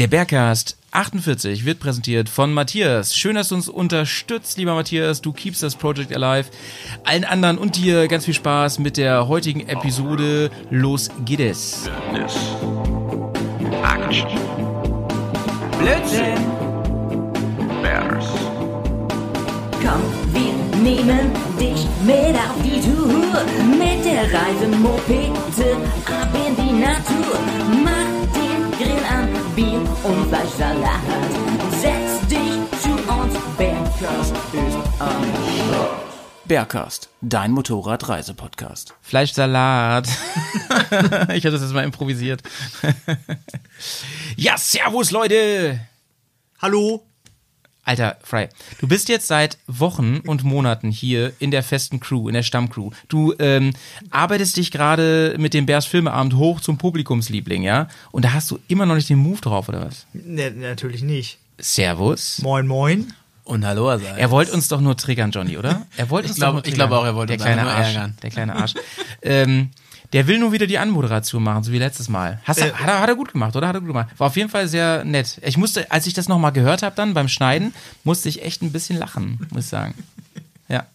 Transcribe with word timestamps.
Der 0.00 0.06
Bergcast 0.06 0.78
48 0.92 1.66
wird 1.66 1.78
präsentiert 1.78 2.30
von 2.30 2.54
Matthias. 2.54 3.14
Schön, 3.14 3.34
dass 3.34 3.48
du 3.50 3.54
uns 3.54 3.68
unterstützt, 3.68 4.56
lieber 4.56 4.72
Matthias. 4.72 5.20
Du 5.20 5.30
keeps 5.30 5.60
das 5.60 5.76
Project 5.76 6.16
alive. 6.16 6.48
Allen 7.04 7.24
anderen 7.24 7.58
und 7.58 7.76
dir 7.76 8.08
ganz 8.08 8.24
viel 8.24 8.32
Spaß 8.32 8.78
mit 8.78 8.96
der 8.96 9.28
heutigen 9.28 9.68
Episode. 9.68 10.50
Los 10.70 11.10
geht 11.26 11.40
es. 11.40 11.90
Action. 13.84 14.30
Blödsinn. 15.78 16.46
Bears. 17.82 18.24
Komm, 19.82 20.02
wir 20.32 20.54
nehmen 20.82 21.30
dich 21.60 21.84
mit 22.06 22.36
auf 22.36 22.56
die 22.64 22.80
Tour. 22.80 23.44
Mit 23.78 24.02
der 24.06 24.22
Reisemopete 24.32 25.76
ab 26.06 26.34
in 26.48 26.56
die 26.56 26.72
Natur. 26.72 27.99
Bier 29.60 29.78
und 30.04 30.28
Fleischsalat. 30.28 31.02
Setz 31.82 32.26
dich 32.28 32.80
zu 32.80 32.92
uns, 33.12 33.34
Bergkast 33.58 34.34
ist 34.54 34.78
am 34.98 35.22
Start. 35.22 36.02
Bergcast, 36.46 37.10
dein 37.20 37.52
Motorradreisepodcast. 37.52 38.94
Fleischsalat. 39.02 40.08
ich 41.34 41.44
hatte 41.44 41.50
das 41.50 41.60
jetzt 41.60 41.74
mal 41.74 41.84
improvisiert. 41.84 42.42
ja, 44.36 44.56
servus 44.56 45.10
Leute. 45.10 45.78
Hallo? 46.62 47.09
Alter, 47.84 48.18
Fry, 48.22 48.48
du 48.78 48.86
bist 48.86 49.08
jetzt 49.08 49.26
seit 49.26 49.58
Wochen 49.66 50.18
und 50.26 50.44
Monaten 50.44 50.90
hier 50.90 51.32
in 51.38 51.50
der 51.50 51.62
festen 51.62 51.98
Crew, 51.98 52.28
in 52.28 52.34
der 52.34 52.42
Stammcrew. 52.42 52.90
Du 53.08 53.34
ähm, 53.38 53.72
arbeitest 54.10 54.56
dich 54.58 54.70
gerade 54.70 55.34
mit 55.38 55.54
dem 55.54 55.66
Bärs 55.66 55.86
Filmeabend 55.86 56.34
hoch 56.34 56.60
zum 56.60 56.78
Publikumsliebling, 56.78 57.62
ja? 57.62 57.88
Und 58.12 58.24
da 58.24 58.32
hast 58.32 58.50
du 58.50 58.58
immer 58.68 58.86
noch 58.86 58.94
nicht 58.94 59.08
den 59.08 59.18
Move 59.18 59.40
drauf, 59.40 59.68
oder 59.68 59.86
was? 59.86 60.06
Ne, 60.12 60.50
natürlich 60.50 61.02
nicht. 61.02 61.38
Servus. 61.58 62.40
Moin, 62.42 62.66
moin. 62.66 63.12
Und 63.44 63.64
hallo, 63.66 63.88
also. 63.88 64.04
Er 64.04 64.30
wollte 64.30 64.52
uns 64.52 64.68
doch 64.68 64.80
nur 64.80 64.96
triggern, 64.96 65.30
Johnny, 65.32 65.56
oder? 65.58 65.86
Er 65.96 66.08
wollte 66.10 66.28
uns 66.28 66.36
Ich 66.36 66.40
glaub- 66.40 66.48
doch 66.50 66.52
nur 66.54 66.64
ich 66.64 66.70
triggern. 66.72 66.88
glaube 66.88 67.00
auch, 67.02 67.04
er 67.06 67.14
wollte 67.16 67.36
der 67.36 67.46
uns 67.46 67.54
kleine 67.54 67.68
Arsch, 67.70 67.86
ärgern. 67.94 68.16
Der 68.22 68.30
kleine 68.30 68.54
Arsch. 68.56 68.74
ähm, 69.22 69.70
der 70.12 70.26
will 70.26 70.38
nur 70.38 70.52
wieder 70.52 70.66
die 70.66 70.78
Anmoderation 70.78 71.42
machen, 71.42 71.62
so 71.62 71.72
wie 71.72 71.78
letztes 71.78 72.08
Mal. 72.08 72.40
Hast, 72.44 72.58
Äh, 72.60 72.72
hat, 72.72 72.88
er, 72.88 73.00
hat 73.00 73.08
er 73.08 73.14
gut 73.14 73.32
gemacht, 73.32 73.54
oder? 73.56 73.68
Hat 73.68 73.76
er 73.76 73.80
gut 73.80 73.88
gemacht. 73.88 74.08
War 74.18 74.26
auf 74.28 74.36
jeden 74.36 74.50
Fall 74.50 74.68
sehr 74.68 75.04
nett. 75.04 75.38
Ich 75.42 75.56
musste, 75.56 75.90
als 75.90 76.06
ich 76.06 76.14
das 76.14 76.28
nochmal 76.28 76.52
gehört 76.52 76.82
habe 76.82 76.96
dann 76.96 77.14
beim 77.14 77.28
Schneiden, 77.28 77.72
musste 78.04 78.28
ich 78.28 78.42
echt 78.42 78.62
ein 78.62 78.72
bisschen 78.72 78.98
lachen, 78.98 79.46
muss 79.50 79.64
ich 79.64 79.70
sagen. 79.70 79.94
Ja. 80.68 80.86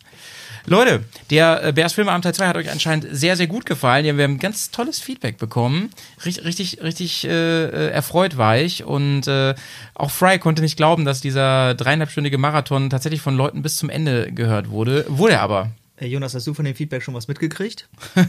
Leute, 0.67 1.03
der 1.30 1.63
äh, 1.63 1.72
Bears 1.73 1.94
Filmeabend 1.94 2.23
Teil 2.23 2.33
2 2.33 2.47
hat 2.47 2.57
euch 2.57 2.72
anscheinend 2.72 3.05
sehr, 3.11 3.38
sehr 3.38 3.45
gut 3.45 3.67
gefallen. 3.67 4.03
Wir 4.17 4.23
haben 4.23 4.39
ganz 4.39 4.72
tolles 4.72 4.99
Feedback 4.99 5.38
bekommen. 5.38 5.91
Richtig, 6.25 6.44
richtig, 6.44 6.81
richtig 6.81 7.27
äh, 7.27 7.89
erfreut 7.91 8.38
war 8.38 8.57
ich. 8.57 8.83
Und 8.83 9.27
äh, 9.27 9.53
auch 9.94 10.09
Fry 10.09 10.39
konnte 10.39 10.63
nicht 10.63 10.75
glauben, 10.75 11.05
dass 11.05 11.22
dieser 11.22 11.75
dreieinhalbstündige 11.75 12.39
Marathon 12.39 12.89
tatsächlich 12.89 13.22
von 13.22 13.38
Leuten 13.38 13.61
bis 13.61 13.75
zum 13.75 13.89
Ende 13.89 14.31
gehört 14.31 14.69
wurde. 14.72 15.05
Wurde 15.07 15.33
er 15.33 15.41
aber. 15.41 15.69
Äh, 15.97 16.07
Jonas, 16.07 16.33
hast 16.35 16.45
du 16.47 16.53
von 16.53 16.65
dem 16.65 16.75
Feedback 16.75 17.01
schon 17.03 17.13
was 17.13 17.27
mitgekriegt? 17.27 17.88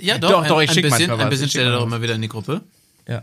Ja, 0.00 0.18
doch, 0.18 0.30
Doch, 0.30 0.42
ein, 0.42 0.48
doch, 0.48 0.60
ich 0.60 0.68
ein 0.70 0.74
schick 0.74 0.82
bisschen, 0.84 1.08
manchmal 1.08 1.18
was. 1.18 1.24
ein 1.24 1.30
bisschen 1.30 1.60
er 1.60 1.64
manchmal 1.66 1.78
doch 1.80 1.86
immer 1.86 2.02
wieder 2.02 2.14
in 2.14 2.22
die 2.22 2.28
Gruppe. 2.28 2.60
Ja. 3.06 3.22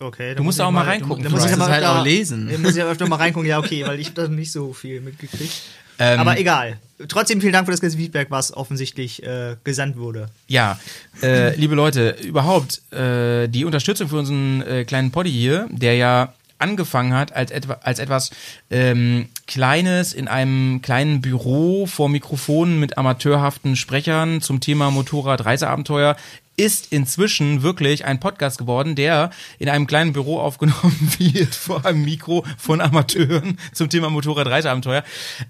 Okay. 0.00 0.34
Du 0.34 0.42
musst 0.42 0.60
auch 0.60 0.70
mal 0.70 0.84
reingucken, 0.84 1.22
Da 1.24 1.30
muss 1.30 1.44
ich 1.44 1.50
Fry. 1.50 1.54
aber 1.54 1.58
Das 1.60 1.68
ist 1.68 1.72
halt 1.74 1.84
öfter- 1.84 2.00
auch 2.00 2.04
lesen. 2.04 2.48
Da 2.50 2.58
muss 2.58 2.74
ich 2.76 2.82
aber 2.82 2.90
öfter 2.90 3.08
mal 3.08 3.16
reingucken. 3.16 3.48
Ja, 3.48 3.58
okay, 3.58 3.84
weil 3.86 4.00
ich 4.00 4.08
habe 4.08 4.22
da 4.22 4.28
nicht 4.28 4.50
so 4.52 4.72
viel 4.72 5.00
mitgekriegt. 5.00 5.52
Ähm, 5.98 6.18
aber 6.20 6.38
egal. 6.38 6.78
Trotzdem 7.08 7.40
vielen 7.40 7.52
Dank 7.52 7.66
für 7.66 7.70
das 7.70 7.80
ganze 7.80 7.96
Feedback, 7.96 8.26
was 8.30 8.52
offensichtlich 8.54 9.22
äh, 9.22 9.56
gesandt 9.64 9.96
wurde. 9.96 10.28
Ja, 10.48 10.78
äh, 11.22 11.54
liebe 11.56 11.74
Leute, 11.74 12.16
überhaupt 12.22 12.80
äh, 12.92 13.48
die 13.48 13.64
Unterstützung 13.64 14.08
für 14.08 14.16
unseren 14.18 14.62
äh, 14.62 14.84
kleinen 14.84 15.10
Poddy 15.12 15.30
hier, 15.30 15.68
der 15.70 15.94
ja 15.94 16.34
angefangen 16.58 17.14
hat 17.14 17.34
als, 17.34 17.50
etwa, 17.50 17.74
als 17.82 17.98
etwas 17.98 18.30
ähm, 18.70 19.28
Kleines 19.46 20.12
in 20.12 20.28
einem 20.28 20.82
kleinen 20.82 21.20
Büro 21.20 21.86
vor 21.86 22.08
Mikrofonen 22.08 22.80
mit 22.80 22.98
amateurhaften 22.98 23.76
Sprechern 23.76 24.40
zum 24.40 24.60
Thema 24.60 24.90
Motorrad-Reiseabenteuer, 24.90 26.16
ist 26.56 26.92
inzwischen 26.92 27.62
wirklich 27.62 28.04
ein 28.04 28.20
Podcast 28.20 28.58
geworden, 28.58 28.94
der 28.94 29.30
in 29.58 29.68
einem 29.68 29.86
kleinen 29.86 30.12
Büro 30.12 30.38
aufgenommen 30.40 31.12
wird 31.18 31.54
vor 31.54 31.84
einem 31.84 32.04
Mikro 32.04 32.44
von 32.56 32.80
Amateuren 32.80 33.58
zum 33.72 33.88
Thema 33.88 34.10
Motorrad-Reiseabenteuer. 34.10 35.04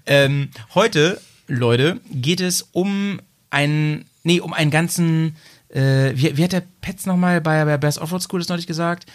Ähm, 0.05 0.49
heute, 0.75 1.21
Leute, 1.47 1.99
geht 2.11 2.41
es 2.41 2.61
um 2.71 3.21
einen, 3.49 4.05
nee, 4.23 4.39
um 4.41 4.53
einen 4.53 4.71
ganzen, 4.71 5.37
äh, 5.69 6.11
wie, 6.13 6.37
wie 6.37 6.43
hat 6.43 6.51
der 6.51 6.63
Petz 6.81 7.05
nochmal 7.05 7.41
bei, 7.41 7.63
bei 7.65 7.77
Best 7.77 7.99
Offroad 7.99 8.21
School 8.21 8.39
das 8.39 8.49
neulich 8.49 8.67
gesagt? 8.67 9.05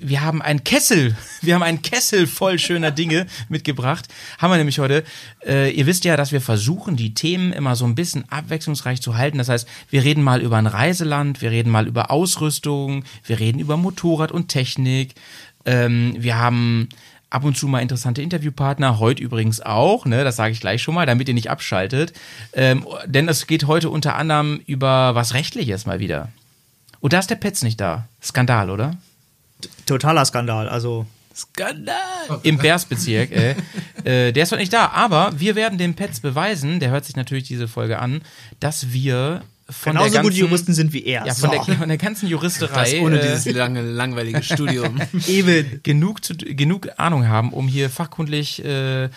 Wir 0.00 0.22
haben 0.22 0.42
einen 0.42 0.64
Kessel, 0.64 1.16
wir 1.42 1.54
haben 1.54 1.62
einen 1.62 1.82
Kessel 1.82 2.26
voll 2.26 2.58
schöner 2.58 2.90
Dinge 2.90 3.26
mitgebracht. 3.48 4.06
Haben 4.38 4.50
wir 4.52 4.58
nämlich 4.58 4.78
heute. 4.78 5.04
Äh, 5.46 5.70
ihr 5.70 5.86
wisst 5.86 6.04
ja, 6.04 6.16
dass 6.16 6.32
wir 6.32 6.40
versuchen, 6.40 6.96
die 6.96 7.14
Themen 7.14 7.52
immer 7.52 7.76
so 7.76 7.84
ein 7.84 7.94
bisschen 7.94 8.24
abwechslungsreich 8.30 9.00
zu 9.00 9.16
halten. 9.16 9.38
Das 9.38 9.48
heißt, 9.48 9.68
wir 9.90 10.04
reden 10.04 10.22
mal 10.22 10.40
über 10.40 10.56
ein 10.56 10.66
Reiseland, 10.66 11.42
wir 11.42 11.50
reden 11.50 11.70
mal 11.70 11.86
über 11.86 12.10
Ausrüstung, 12.10 13.04
wir 13.24 13.38
reden 13.38 13.58
über 13.58 13.76
Motorrad 13.76 14.32
und 14.32 14.48
Technik. 14.48 15.14
Ähm, 15.64 16.14
wir 16.18 16.38
haben 16.38 16.88
ab 17.30 17.44
und 17.44 17.56
zu 17.56 17.66
mal 17.68 17.80
interessante 17.80 18.22
Interviewpartner, 18.22 18.98
heute 18.98 19.22
übrigens 19.22 19.60
auch, 19.60 20.06
ne, 20.06 20.24
das 20.24 20.36
sage 20.36 20.52
ich 20.52 20.60
gleich 20.60 20.82
schon 20.82 20.94
mal, 20.94 21.06
damit 21.06 21.28
ihr 21.28 21.34
nicht 21.34 21.50
abschaltet. 21.50 22.12
Ähm, 22.52 22.86
denn 23.06 23.28
es 23.28 23.46
geht 23.46 23.66
heute 23.66 23.90
unter 23.90 24.16
anderem 24.16 24.60
über 24.66 25.14
was 25.14 25.34
Rechtliches 25.34 25.86
mal 25.86 25.98
wieder. 25.98 26.30
Und 27.00 27.12
da 27.12 27.18
ist 27.18 27.30
der 27.30 27.36
Petz 27.36 27.62
nicht 27.62 27.80
da. 27.80 28.08
Skandal, 28.22 28.70
oder? 28.70 28.96
Totaler 29.86 30.24
Skandal. 30.24 30.68
Also, 30.68 31.06
Skandal! 31.34 31.96
Im 32.42 32.58
Bärsbezirk, 32.58 33.30
äh, 33.30 33.54
äh, 34.04 34.32
der 34.32 34.42
ist 34.42 34.52
doch 34.52 34.56
nicht 34.58 34.72
da. 34.72 34.88
Aber 34.88 35.32
wir 35.38 35.54
werden 35.54 35.78
dem 35.78 35.94
Petz 35.94 36.20
beweisen, 36.20 36.80
der 36.80 36.90
hört 36.90 37.04
sich 37.04 37.16
natürlich 37.16 37.44
diese 37.44 37.68
Folge 37.68 37.98
an, 37.98 38.22
dass 38.60 38.92
wir 38.92 39.42
von 39.68 39.92
genauso 39.92 40.10
der 40.12 40.22
ganzen, 40.22 40.30
gute 40.30 40.36
Juristen 40.40 40.74
sind 40.74 40.92
wie 40.92 41.04
er. 41.04 41.26
ja, 41.26 41.34
von, 41.34 41.50
So. 41.50 41.64
der, 41.64 41.76
von 41.76 41.88
der 41.88 41.98
ganzen 41.98 42.28
Juristerei 42.28 42.92
Das 42.92 43.00
ohne 43.00 43.18
äh, 43.18 43.22
dieses 43.34 43.54
lange, 43.54 43.82
langweilige 43.82 44.42
Studium. 44.42 45.00
Eben. 45.26 45.80
genug, 45.82 46.24
zu, 46.24 46.36
genug 46.36 46.88
Ahnung 46.98 47.28
haben, 47.28 47.52
um 47.52 47.66
hier 47.68 47.90
fachkundlich 47.90 48.64
äh, 48.64 49.08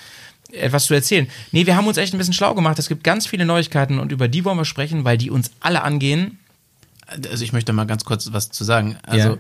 etwas 0.52 0.86
zu 0.86 0.96
erzählen. 0.96 1.28
Nee, 1.52 1.68
wir 1.68 1.76
haben 1.76 1.86
uns 1.88 1.98
echt 1.98 2.14
ein 2.14 2.18
bisschen 2.18 2.34
schlau 2.34 2.56
gemacht. 2.56 2.80
Es 2.80 2.90
gibt 2.90 3.04
ganz 3.04 3.28
viele 3.28 3.46
Neuigkeiten 3.46 4.00
und 4.00 4.12
über 4.12 4.28
die 4.28 4.44
wollen 4.44 4.58
wir 4.58 4.66
sprechen, 4.66 5.04
weil 5.06 5.18
die 5.20 5.30
uns 5.30 5.52
alle 5.60 5.84
angehen. 5.84 6.40
Also 7.06 7.44
ich 7.44 7.54
möchte 7.54 7.72
mal 7.72 7.86
ganz 7.86 8.04
kurz 8.04 8.34
was 8.34 8.50
zu 8.50 8.64
sagen. 8.64 8.98
Also 9.04 9.30
Ja. 9.34 9.38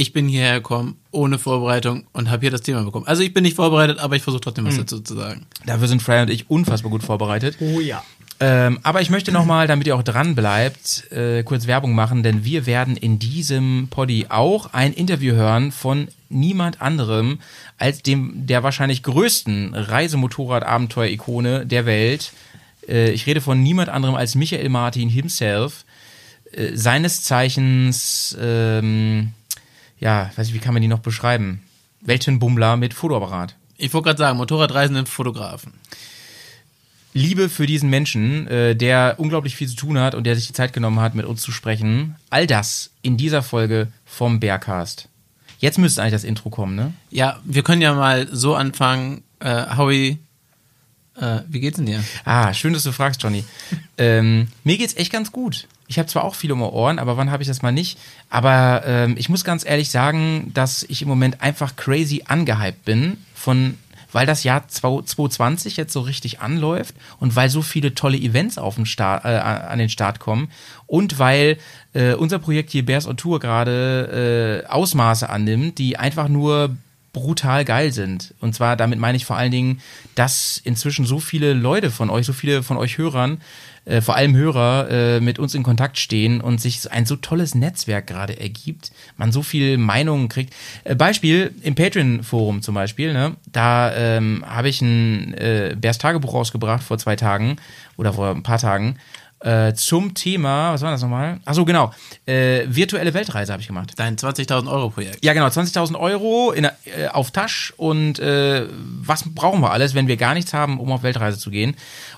Ich 0.00 0.14
bin 0.14 0.28
hierher 0.28 0.54
gekommen 0.54 0.96
ohne 1.10 1.38
Vorbereitung 1.38 2.06
und 2.14 2.30
habe 2.30 2.40
hier 2.40 2.50
das 2.50 2.62
Thema 2.62 2.82
bekommen. 2.82 3.06
Also 3.06 3.22
ich 3.22 3.34
bin 3.34 3.42
nicht 3.42 3.56
vorbereitet, 3.56 3.98
aber 3.98 4.16
ich 4.16 4.22
versuche 4.22 4.40
trotzdem 4.40 4.64
was 4.64 4.78
dazu 4.78 5.00
zu 5.00 5.14
sagen. 5.14 5.44
Dafür 5.66 5.88
sind 5.88 6.02
Fry 6.02 6.22
und 6.22 6.30
ich 6.30 6.48
unfassbar 6.48 6.90
gut 6.90 7.02
vorbereitet. 7.02 7.58
Oh 7.60 7.80
ja. 7.80 8.02
Ähm, 8.42 8.78
aber 8.82 9.02
ich 9.02 9.10
möchte 9.10 9.30
nochmal, 9.30 9.66
damit 9.66 9.86
ihr 9.86 9.94
auch 9.94 10.02
dran 10.02 10.34
bleibt, 10.34 11.12
äh, 11.12 11.42
kurz 11.42 11.66
Werbung 11.66 11.94
machen, 11.94 12.22
denn 12.22 12.46
wir 12.46 12.64
werden 12.64 12.96
in 12.96 13.18
diesem 13.18 13.88
Poddy 13.90 14.28
auch 14.30 14.72
ein 14.72 14.94
Interview 14.94 15.34
hören 15.34 15.70
von 15.70 16.08
niemand 16.30 16.80
anderem 16.80 17.38
als 17.76 18.02
dem 18.02 18.46
der 18.46 18.62
wahrscheinlich 18.62 19.02
größten 19.02 19.74
Reisemotorrad-Abenteuer-Ikone 19.74 21.66
der 21.66 21.84
Welt. 21.84 22.32
Äh, 22.88 23.10
ich 23.10 23.26
rede 23.26 23.42
von 23.42 23.62
niemand 23.62 23.90
anderem 23.90 24.14
als 24.14 24.34
Michael 24.34 24.70
Martin 24.70 25.10
himself, 25.10 25.84
äh, 26.52 26.74
seines 26.74 27.22
Zeichens, 27.22 28.34
ähm, 28.40 29.34
ja, 30.00 30.30
weiß 30.34 30.48
ich, 30.48 30.54
wie 30.54 30.58
kann 30.58 30.74
man 30.74 30.82
die 30.82 30.88
noch 30.88 31.00
beschreiben? 31.00 31.62
Weltenbummler 32.00 32.76
mit 32.76 32.94
Fotoapparat. 32.94 33.54
Ich 33.76 33.92
wollte 33.94 34.06
gerade 34.06 34.18
sagen, 34.18 34.38
Motorradreisenden 34.38 35.06
Fotografen. 35.06 35.74
Liebe 37.12 37.48
für 37.48 37.66
diesen 37.66 37.90
Menschen, 37.90 38.46
äh, 38.46 38.76
der 38.76 39.16
unglaublich 39.18 39.56
viel 39.56 39.68
zu 39.68 39.76
tun 39.76 39.98
hat 39.98 40.14
und 40.14 40.24
der 40.24 40.36
sich 40.36 40.46
die 40.46 40.52
Zeit 40.52 40.72
genommen 40.72 41.00
hat, 41.00 41.14
mit 41.14 41.26
uns 41.26 41.42
zu 41.42 41.50
sprechen. 41.50 42.16
All 42.30 42.46
das 42.46 42.90
in 43.02 43.16
dieser 43.16 43.42
Folge 43.42 43.88
vom 44.06 44.40
Bearcast. 44.40 45.08
Jetzt 45.58 45.78
müsste 45.78 46.02
eigentlich 46.02 46.12
das 46.12 46.24
Intro 46.24 46.50
kommen, 46.50 46.76
ne? 46.76 46.94
Ja, 47.10 47.40
wir 47.44 47.62
können 47.62 47.82
ja 47.82 47.94
mal 47.94 48.28
so 48.30 48.54
anfangen. 48.54 49.22
Äh, 49.40 49.76
Howie, 49.76 50.18
äh, 51.16 51.40
wie 51.48 51.60
geht's 51.60 51.76
denn 51.76 51.86
dir? 51.86 52.02
Ah, 52.24 52.54
schön, 52.54 52.72
dass 52.72 52.84
du 52.84 52.92
fragst, 52.92 53.22
Johnny. 53.22 53.44
ähm, 53.98 54.48
mir 54.64 54.78
geht's 54.78 54.96
echt 54.96 55.12
ganz 55.12 55.32
gut. 55.32 55.66
Ich 55.90 55.98
habe 55.98 56.06
zwar 56.06 56.22
auch 56.22 56.36
viel 56.36 56.52
um 56.52 56.62
Ohren, 56.62 57.00
aber 57.00 57.16
wann 57.16 57.32
habe 57.32 57.42
ich 57.42 57.48
das 57.48 57.62
mal 57.62 57.72
nicht? 57.72 57.98
Aber 58.28 58.84
ähm, 58.86 59.16
ich 59.18 59.28
muss 59.28 59.42
ganz 59.42 59.66
ehrlich 59.66 59.90
sagen, 59.90 60.52
dass 60.54 60.84
ich 60.84 61.02
im 61.02 61.08
Moment 61.08 61.42
einfach 61.42 61.74
crazy 61.74 62.22
angehypt 62.28 62.84
bin 62.84 63.16
von 63.34 63.76
weil 64.12 64.24
das 64.24 64.44
Jahr 64.44 64.66
2020 64.66 65.76
jetzt 65.76 65.92
so 65.92 66.00
richtig 66.00 66.40
anläuft 66.40 66.94
und 67.18 67.34
weil 67.34 67.48
so 67.48 67.62
viele 67.62 67.94
tolle 67.94 68.18
Events 68.18 68.58
auf 68.58 68.76
den 68.76 68.86
Start, 68.86 69.24
äh, 69.24 69.28
an 69.28 69.78
den 69.78 69.88
Start 69.88 70.20
kommen 70.20 70.50
und 70.86 71.18
weil 71.18 71.58
äh, 71.92 72.14
unser 72.14 72.38
Projekt 72.38 72.70
hier 72.70 72.84
Bears 72.84 73.06
on 73.06 73.16
Tour 73.16 73.40
gerade 73.40 74.64
äh, 74.64 74.68
Ausmaße 74.68 75.28
annimmt, 75.28 75.78
die 75.78 75.96
einfach 75.96 76.28
nur 76.28 76.76
brutal 77.12 77.64
geil 77.64 77.92
sind. 77.92 78.34
Und 78.40 78.54
zwar 78.54 78.76
damit 78.76 79.00
meine 79.00 79.16
ich 79.16 79.24
vor 79.24 79.36
allen 79.36 79.50
Dingen, 79.50 79.80
dass 80.14 80.60
inzwischen 80.62 81.04
so 81.04 81.18
viele 81.18 81.52
Leute 81.52 81.90
von 81.90 82.10
euch, 82.10 82.26
so 82.26 82.32
viele 82.32 82.62
von 82.62 82.76
euch 82.76 82.98
Hörern, 82.98 83.40
äh, 83.84 84.00
vor 84.00 84.16
allem 84.16 84.36
Hörer, 84.36 84.90
äh, 84.90 85.20
mit 85.20 85.38
uns 85.38 85.54
in 85.54 85.62
Kontakt 85.62 85.98
stehen 85.98 86.40
und 86.40 86.60
sich 86.60 86.90
ein 86.90 87.06
so 87.06 87.16
tolles 87.16 87.54
Netzwerk 87.54 88.06
gerade 88.06 88.38
ergibt, 88.38 88.92
man 89.16 89.32
so 89.32 89.42
viel 89.42 89.78
Meinungen 89.78 90.28
kriegt. 90.28 90.54
Äh, 90.84 90.94
Beispiel 90.94 91.54
im 91.62 91.74
Patreon-Forum 91.74 92.62
zum 92.62 92.74
Beispiel, 92.74 93.12
ne? 93.12 93.36
da 93.50 93.94
ähm, 93.94 94.44
habe 94.46 94.68
ich 94.68 94.80
ein 94.82 95.34
äh, 95.34 95.76
Bärs 95.78 95.98
Tagebuch 95.98 96.34
rausgebracht 96.34 96.82
vor 96.82 96.98
zwei 96.98 97.16
Tagen 97.16 97.56
oder 97.96 98.12
vor 98.12 98.30
ein 98.30 98.42
paar 98.42 98.58
Tagen 98.58 98.96
äh, 99.40 99.72
zum 99.74 100.12
Thema, 100.14 100.72
was 100.74 100.82
war 100.82 100.90
das 100.90 101.00
nochmal? 101.00 101.40
Ach 101.46 101.54
so, 101.54 101.64
genau, 101.64 101.92
äh, 102.26 102.64
virtuelle 102.68 103.14
Weltreise 103.14 103.52
habe 103.52 103.62
ich 103.62 103.68
gemacht. 103.68 103.92
Dein 103.96 104.16
20.000 104.16 104.70
Euro 104.70 104.90
Projekt. 104.90 105.24
Ja, 105.24 105.32
genau, 105.32 105.46
20.000 105.46 105.98
Euro 105.98 106.52
in, 106.52 106.64
äh, 106.64 106.70
auf 107.10 107.30
Tasch 107.30 107.72
und 107.76 108.18
äh, 108.18 108.66
was 109.00 109.24
brauchen 109.34 109.60
wir 109.60 109.70
alles, 109.72 109.94
wenn 109.94 110.08
wir 110.08 110.16
gar 110.18 110.34
nichts 110.34 110.52
haben, 110.52 110.78
um 110.78 110.92
auf 110.92 111.02
Weltreise 111.02 111.38
zu 111.38 111.50
gehen? 111.50 111.74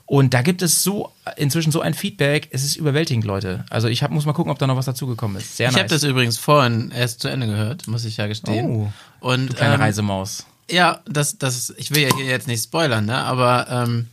Und 0.07 0.35
da 0.35 0.43
gibt 0.43 0.63
es 0.63 0.83
so 0.83 1.11
inzwischen 1.37 1.71
so 1.71 1.81
ein 1.81 1.95
Feedback, 1.95 2.49
es 2.51 2.65
ist 2.65 2.77
überwältigend, 2.77 3.25
Leute. 3.25 3.65
Also 3.71 3.87
ich 3.89 4.03
hab, 4.03 4.11
muss 4.11 4.27
mal 4.27 4.33
gucken, 4.33 4.51
ob 4.51 4.59
da 4.59 4.67
noch 4.67 4.77
was 4.77 4.87
dazugekommen 4.87 5.37
ist. 5.37 5.57
Sehr 5.57 5.69
Ich 5.69 5.75
nice. 5.75 5.85
habe 5.85 5.95
das 5.95 6.03
übrigens 6.03 6.39
vorhin 6.39 6.91
erst 6.91 7.21
zu 7.21 7.29
Ende 7.29 7.47
gehört, 7.47 7.87
muss 7.87 8.05
ich 8.05 8.17
ja 8.17 8.27
gestehen. 8.27 8.67
Oh, 8.69 8.93
Und 9.21 9.47
du 9.49 9.55
kleine 9.55 9.75
ähm, 9.75 9.81
Reisemaus. 9.81 10.45
Ja, 10.71 11.01
das, 11.09 11.39
das, 11.39 11.73
ich 11.77 11.95
will 11.95 12.03
ja 12.03 12.09
hier 12.17 12.25
jetzt 12.27 12.49
nicht 12.49 12.65
spoilern, 12.65 13.05
ne? 13.07 13.17
Aber 13.19 13.67
ähm, 13.71 14.09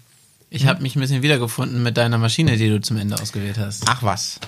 ich 0.52 0.66
habe 0.66 0.82
mich 0.82 0.96
ein 0.96 1.00
bisschen 1.00 1.22
wiedergefunden 1.22 1.84
mit 1.84 1.98
deiner 1.98 2.18
Maschine, 2.18 2.58
die 2.58 2.70
du 2.70 2.82
zum 2.82 2.98
Ende 2.98 3.16
ausgewählt 3.22 3.60
hast. 3.60 3.84
Ach 3.88 4.02
was. 4.02 4.40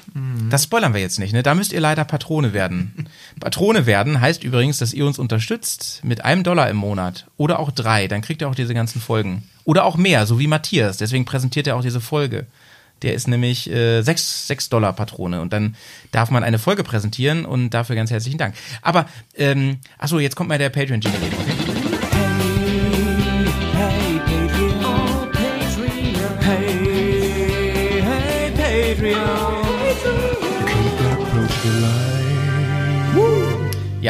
Das 0.49 0.63
spoilern 0.63 0.93
wir 0.93 1.01
jetzt 1.01 1.19
nicht, 1.19 1.31
ne? 1.31 1.43
Da 1.43 1.53
müsst 1.53 1.73
ihr 1.73 1.79
leider 1.79 2.05
Patrone 2.05 2.53
werden. 2.53 3.07
Patrone 3.39 3.85
werden 3.85 4.19
heißt 4.19 4.43
übrigens, 4.43 4.79
dass 4.79 4.93
ihr 4.93 5.05
uns 5.05 5.19
unterstützt 5.19 6.01
mit 6.03 6.25
einem 6.25 6.43
Dollar 6.43 6.69
im 6.69 6.77
Monat 6.77 7.27
oder 7.37 7.59
auch 7.59 7.71
drei. 7.71 8.07
Dann 8.07 8.21
kriegt 8.21 8.41
ihr 8.41 8.49
auch 8.49 8.55
diese 8.55 8.73
ganzen 8.73 8.99
Folgen. 8.99 9.43
Oder 9.63 9.85
auch 9.85 9.95
mehr, 9.95 10.25
so 10.25 10.39
wie 10.39 10.47
Matthias. 10.47 10.97
Deswegen 10.97 11.25
präsentiert 11.25 11.67
er 11.67 11.75
auch 11.75 11.83
diese 11.83 12.01
Folge. 12.01 12.47
Der 13.03 13.13
ist 13.13 13.27
nämlich 13.27 13.69
äh, 13.69 14.01
sechs 14.01 14.47
sechs 14.47 14.69
Dollar 14.69 14.93
Patrone 14.93 15.41
und 15.41 15.53
dann 15.53 15.75
darf 16.11 16.29
man 16.29 16.43
eine 16.43 16.59
Folge 16.59 16.83
präsentieren 16.83 17.45
und 17.45 17.71
dafür 17.71 17.95
ganz 17.95 18.11
herzlichen 18.11 18.37
Dank. 18.37 18.55
Aber, 18.81 19.07
ähm, 19.35 19.77
achso, 19.97 20.19
jetzt 20.19 20.35
kommt 20.35 20.49
mal 20.49 20.57
der 20.59 20.69
Patreon-Jingle. 20.69 21.19
Okay? 21.19 21.80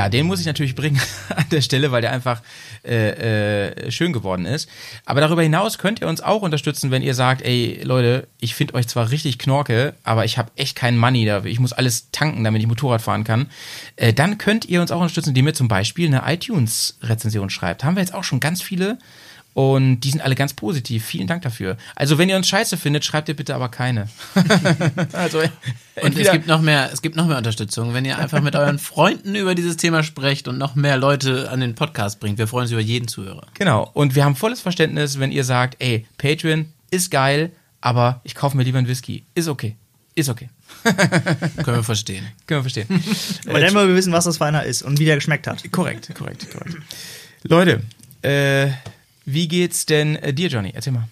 Ja, 0.02 0.10
den 0.10 0.26
muss 0.26 0.40
ich 0.40 0.48
natürlich 0.48 0.74
bringen 0.74 1.00
an 1.30 1.46
der 1.52 1.62
Stelle, 1.62 1.92
weil 1.92 2.02
der 2.02 2.12
einfach 2.12 2.42
äh, 2.84 3.68
äh, 3.68 3.92
schön 3.92 4.14
geworden 4.14 4.48
ist. 4.48 4.68
Aber 5.06 5.22
darüber 5.22 5.44
hinaus 5.44 5.78
könnt 5.78 6.02
ihr 6.02 6.08
uns 6.08 6.22
auch 6.22 6.42
unterstützen, 6.42 6.90
wenn 6.90 7.04
ihr 7.04 7.14
sagt, 7.14 7.44
ey 7.44 7.82
Leute, 7.84 8.28
ich 8.40 8.56
finde 8.56 8.74
euch 8.74 8.88
zwar 8.88 9.12
richtig 9.12 9.38
knorke, 9.38 9.94
aber 10.04 10.26
ich 10.26 10.40
habe 10.40 10.50
echt 10.56 10.76
keinen 10.76 10.98
Money 10.98 11.26
da, 11.26 11.44
ich 11.46 11.60
muss 11.60 11.72
alles 11.72 12.10
tanken, 12.10 12.44
damit 12.44 12.64
ich 12.64 12.68
Motorrad 12.68 13.04
fahren 13.04 13.24
kann. 13.24 13.46
Äh, 13.96 14.12
dann 14.12 14.40
könnt 14.40 14.66
ihr 14.66 14.82
uns 14.82 14.90
auch 14.90 15.02
unterstützen, 15.02 15.30
indem 15.30 15.46
ihr 15.46 15.54
zum 15.54 15.68
Beispiel 15.68 16.08
eine 16.08 16.24
iTunes-Rezension 16.34 17.52
schreibt. 17.52 17.84
Haben 17.84 17.96
wir 17.96 18.02
jetzt 18.02 18.16
auch 18.16 18.24
schon 18.24 18.40
ganz 18.40 18.64
viele 18.64 18.98
und 19.54 20.00
die 20.02 20.12
sind 20.12 20.22
alle 20.22 20.36
ganz 20.36 20.54
positiv. 20.54 21.06
Vielen 21.06 21.28
Dank 21.28 21.42
dafür. 21.42 21.78
Also 21.96 22.18
wenn 22.18 22.30
ihr 22.30 22.38
uns 22.38 22.48
scheiße 22.48 22.78
findet, 22.78 23.04
schreibt 23.04 23.28
ihr 23.28 23.36
bitte 23.36 23.54
aber 23.54 23.70
keine. 23.70 24.08
also 25.14 25.40
Und 26.02 26.18
es 26.18 26.32
gibt 26.32 26.48
noch 26.48 26.62
mehr, 26.62 26.90
es 26.94 27.02
gibt 27.02 27.18
noch 27.18 27.28
mehr 27.28 27.38
Unterstützung, 27.38 27.94
wenn 27.94 28.06
ihr 28.06 28.18
einfach 28.18 28.42
mit 28.42 28.56
euren 28.56 28.80
Freunden 28.80 29.36
über 29.36 29.54
dieses 29.54 29.76
Thema 29.78 30.04
sprecht 30.04 30.48
und 30.48 30.58
noch 30.58 30.76
mehr 30.76 30.98
Leute 30.98 31.52
an 31.52 31.60
den 31.60 31.76
Podcast 31.76 32.20
bringt. 32.20 32.38
Wir 32.38 32.48
freuen 32.48 32.64
uns 32.64 32.72
über 32.72 32.82
jeden 32.82 33.10
Zuhörer. 33.10 33.46
Genau. 33.56 33.90
Und 33.94 34.16
wir 34.16 34.24
haben 34.24 34.36
volles 34.36 34.62
Verständnis, 34.62 35.20
wenn 35.20 35.32
ihr 35.32 35.44
sagt, 35.44 35.76
ey, 35.80 36.06
Patreon 36.18 36.68
ist 36.90 37.12
geil, 37.12 37.52
aber 37.82 38.22
ich 38.24 38.36
kaufe 38.36 38.56
mir 38.56 38.64
lieber 38.64 38.78
einen 38.78 38.88
Whisky. 38.88 39.26
Ist 39.36 39.50
okay. 39.50 39.76
Ist 40.16 40.30
okay. 40.30 40.50
Können 41.64 41.78
wir 41.78 41.84
verstehen. 41.84 42.26
Können 42.48 42.64
wir 42.64 42.70
verstehen. 42.70 43.04
Aber 43.48 43.60
dann 43.60 43.74
wollen 43.74 43.90
wir 43.90 43.96
wissen, 43.96 44.14
was 44.14 44.26
das 44.26 44.38
für 44.38 44.46
einer 44.46 44.64
ist 44.64 44.82
und 44.82 45.00
wie 45.00 45.06
der 45.06 45.16
geschmeckt 45.16 45.48
hat. 45.48 45.70
korrekt, 45.72 46.14
korrekt, 46.16 46.50
korrekt. 46.52 46.78
Leute, 47.44 47.82
äh, 48.22 48.70
wie 49.26 49.48
geht's 49.48 49.86
denn 49.86 50.16
äh, 50.18 50.34
dir, 50.34 50.50
Johnny? 50.50 50.72
Erzähl 50.74 50.94
mal. 50.94 51.08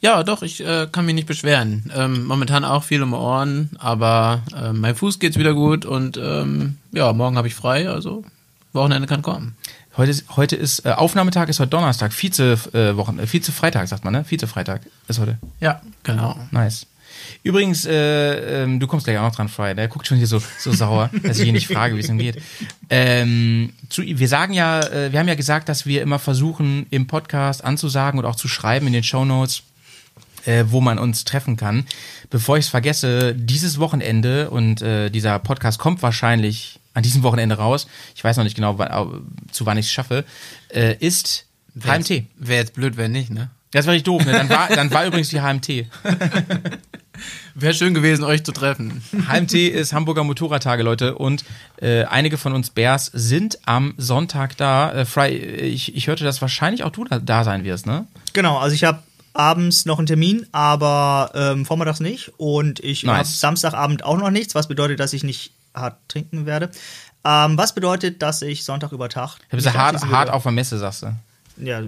Ja, 0.00 0.22
doch, 0.22 0.42
ich 0.42 0.60
äh, 0.60 0.86
kann 0.92 1.06
mich 1.06 1.14
nicht 1.14 1.26
beschweren. 1.26 1.90
Ähm, 1.96 2.26
momentan 2.26 2.64
auch 2.64 2.84
viel 2.84 3.02
um 3.02 3.14
Ohren, 3.14 3.70
aber 3.78 4.42
äh, 4.54 4.72
mein 4.72 4.94
Fuß 4.94 5.18
geht's 5.18 5.38
wieder 5.38 5.54
gut 5.54 5.86
und 5.86 6.18
ähm, 6.18 6.76
ja, 6.92 7.12
morgen 7.14 7.38
habe 7.38 7.48
ich 7.48 7.54
frei, 7.54 7.88
also 7.88 8.22
Wochenende 8.74 9.08
kann 9.08 9.22
kommen. 9.22 9.56
Heute 9.96 10.10
ist, 10.10 10.36
heute 10.36 10.56
ist 10.56 10.84
äh, 10.84 10.90
Aufnahmetag 10.90 11.48
ist 11.48 11.60
heute 11.60 11.70
Donnerstag, 11.70 12.12
Vize 12.12 12.58
äh, 12.72 12.96
Wochen, 12.96 13.18
äh, 13.18 13.26
Vize 13.26 13.52
Freitag 13.52 13.88
sagt 13.88 14.04
man, 14.04 14.12
ne? 14.12 14.24
Vize 14.24 14.46
Freitag 14.46 14.82
ist 15.08 15.20
heute. 15.20 15.38
Ja, 15.60 15.80
genau. 16.02 16.36
Nice. 16.50 16.86
Übrigens, 17.42 17.84
äh, 17.84 18.62
ähm, 18.62 18.80
du 18.80 18.86
kommst 18.86 19.06
gleich 19.06 19.18
auch 19.18 19.22
noch 19.22 19.34
dran, 19.34 19.48
Fry. 19.48 19.74
Der 19.74 19.88
guckt 19.88 20.06
schon 20.06 20.16
hier 20.16 20.26
so, 20.26 20.42
so 20.58 20.72
sauer, 20.72 21.10
dass 21.22 21.38
ich 21.38 21.48
ihn 21.48 21.54
nicht 21.54 21.68
frage, 21.68 21.96
wie 21.96 22.00
es 22.00 22.08
ihm 22.08 22.18
geht. 22.18 22.40
Ähm, 22.90 23.72
zu, 23.88 24.02
wir 24.02 24.28
sagen 24.28 24.52
ja, 24.52 24.80
äh, 24.80 25.12
wir 25.12 25.18
haben 25.18 25.28
ja 25.28 25.34
gesagt, 25.34 25.68
dass 25.68 25.86
wir 25.86 26.02
immer 26.02 26.18
versuchen, 26.18 26.86
im 26.90 27.06
Podcast 27.06 27.64
anzusagen 27.64 28.18
und 28.18 28.26
auch 28.26 28.36
zu 28.36 28.48
schreiben 28.48 28.86
in 28.86 28.92
den 28.92 29.02
Shownotes, 29.02 29.62
äh, 30.46 30.64
wo 30.68 30.80
man 30.80 30.98
uns 30.98 31.24
treffen 31.24 31.56
kann. 31.56 31.86
Bevor 32.30 32.56
ich 32.56 32.66
es 32.66 32.70
vergesse, 32.70 33.34
dieses 33.34 33.78
Wochenende, 33.78 34.50
und 34.50 34.82
äh, 34.82 35.10
dieser 35.10 35.38
Podcast 35.38 35.78
kommt 35.78 36.02
wahrscheinlich 36.02 36.80
an 36.94 37.02
diesem 37.02 37.22
Wochenende 37.22 37.56
raus, 37.56 37.86
ich 38.14 38.22
weiß 38.22 38.36
noch 38.36 38.44
nicht 38.44 38.56
genau, 38.56 38.78
wann, 38.78 39.26
zu 39.50 39.66
wann 39.66 39.78
ich 39.78 39.86
es 39.86 39.92
schaffe, 39.92 40.24
äh, 40.68 40.96
ist 40.98 41.46
HMT. 41.82 42.24
Wäre 42.36 42.60
jetzt 42.60 42.74
blöd, 42.74 42.96
wenn 42.96 43.12
nicht, 43.12 43.30
ne? 43.30 43.50
Das 43.72 43.86
war 43.86 43.92
richtig 43.92 44.04
doof, 44.04 44.24
ne? 44.24 44.32
Dann 44.32 44.48
war, 44.48 44.68
dann 44.68 44.90
war 44.92 45.04
übrigens 45.04 45.30
die 45.30 45.40
HMT. 45.40 45.68
Wäre 47.54 47.74
schön 47.74 47.94
gewesen, 47.94 48.24
euch 48.24 48.42
zu 48.44 48.52
treffen. 48.52 49.02
HMT 49.28 49.54
ist 49.54 49.92
Hamburger 49.92 50.24
Motorradtage, 50.24 50.82
Leute. 50.82 51.14
Und 51.14 51.44
äh, 51.80 52.04
einige 52.04 52.36
von 52.36 52.52
uns 52.52 52.70
Bears 52.70 53.10
sind 53.12 53.58
am 53.64 53.94
Sonntag 53.96 54.56
da. 54.56 54.92
Äh, 54.92 55.04
Fry, 55.04 55.28
ich, 55.36 55.94
ich 55.94 56.08
hörte, 56.08 56.24
dass 56.24 56.40
wahrscheinlich 56.42 56.82
auch 56.82 56.90
du 56.90 57.04
da, 57.04 57.18
da 57.20 57.44
sein 57.44 57.62
wirst, 57.64 57.86
ne? 57.86 58.06
Genau, 58.32 58.58
also 58.58 58.74
ich 58.74 58.82
habe 58.84 59.02
abends 59.34 59.86
noch 59.86 59.98
einen 59.98 60.06
Termin, 60.06 60.46
aber 60.52 61.30
ähm, 61.34 61.64
vormittags 61.64 62.00
nicht. 62.00 62.32
Und 62.38 62.80
ich 62.80 63.04
Nice. 63.04 63.16
habe 63.18 63.28
Samstagabend 63.28 64.04
auch 64.04 64.16
noch 64.16 64.30
nichts, 64.30 64.54
was 64.54 64.66
bedeutet, 64.66 64.98
dass 64.98 65.12
ich 65.12 65.22
nicht 65.22 65.52
hart 65.74 65.96
trinken 66.08 66.46
werde. 66.46 66.70
Ähm, 67.24 67.56
was 67.56 67.74
bedeutet, 67.74 68.20
dass 68.20 68.42
ich 68.42 68.64
Sonntag 68.64 68.92
über 68.92 69.08
Tag. 69.08 69.36
Du 69.50 69.56
bist 69.56 69.66
ja 69.66 69.72
mich 69.72 69.80
hart, 69.80 70.04
hart 70.10 70.30
auf 70.30 70.42
der 70.42 70.52
Messe, 70.52 70.78
sagst 70.78 71.02
du. 71.02 71.14
Ja, 71.56 71.82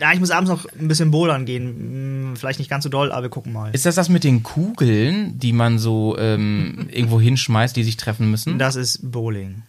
ja, 0.00 0.12
ich 0.12 0.20
muss 0.20 0.30
abends 0.30 0.50
noch 0.50 0.66
ein 0.78 0.88
bisschen 0.88 1.10
bouldern 1.10 1.44
gehen. 1.46 1.66
Hm, 1.66 2.36
Vielleicht 2.36 2.58
nicht 2.58 2.68
ganz 2.70 2.84
so 2.84 2.90
doll, 2.90 3.12
aber 3.12 3.22
wir 3.24 3.28
gucken 3.30 3.52
mal. 3.52 3.70
Ist 3.74 3.86
das 3.86 3.94
das 3.94 4.08
mit 4.08 4.24
den 4.24 4.42
Kugeln, 4.42 5.38
die 5.38 5.52
man 5.52 5.78
so 5.78 6.16
ähm, 6.18 6.88
irgendwo 6.92 7.20
hinschmeißt, 7.20 7.74
die 7.76 7.84
sich 7.84 7.96
treffen 7.96 8.30
müssen? 8.30 8.58
Das 8.58 8.76
ist 8.76 9.10
Bowling. 9.10 9.62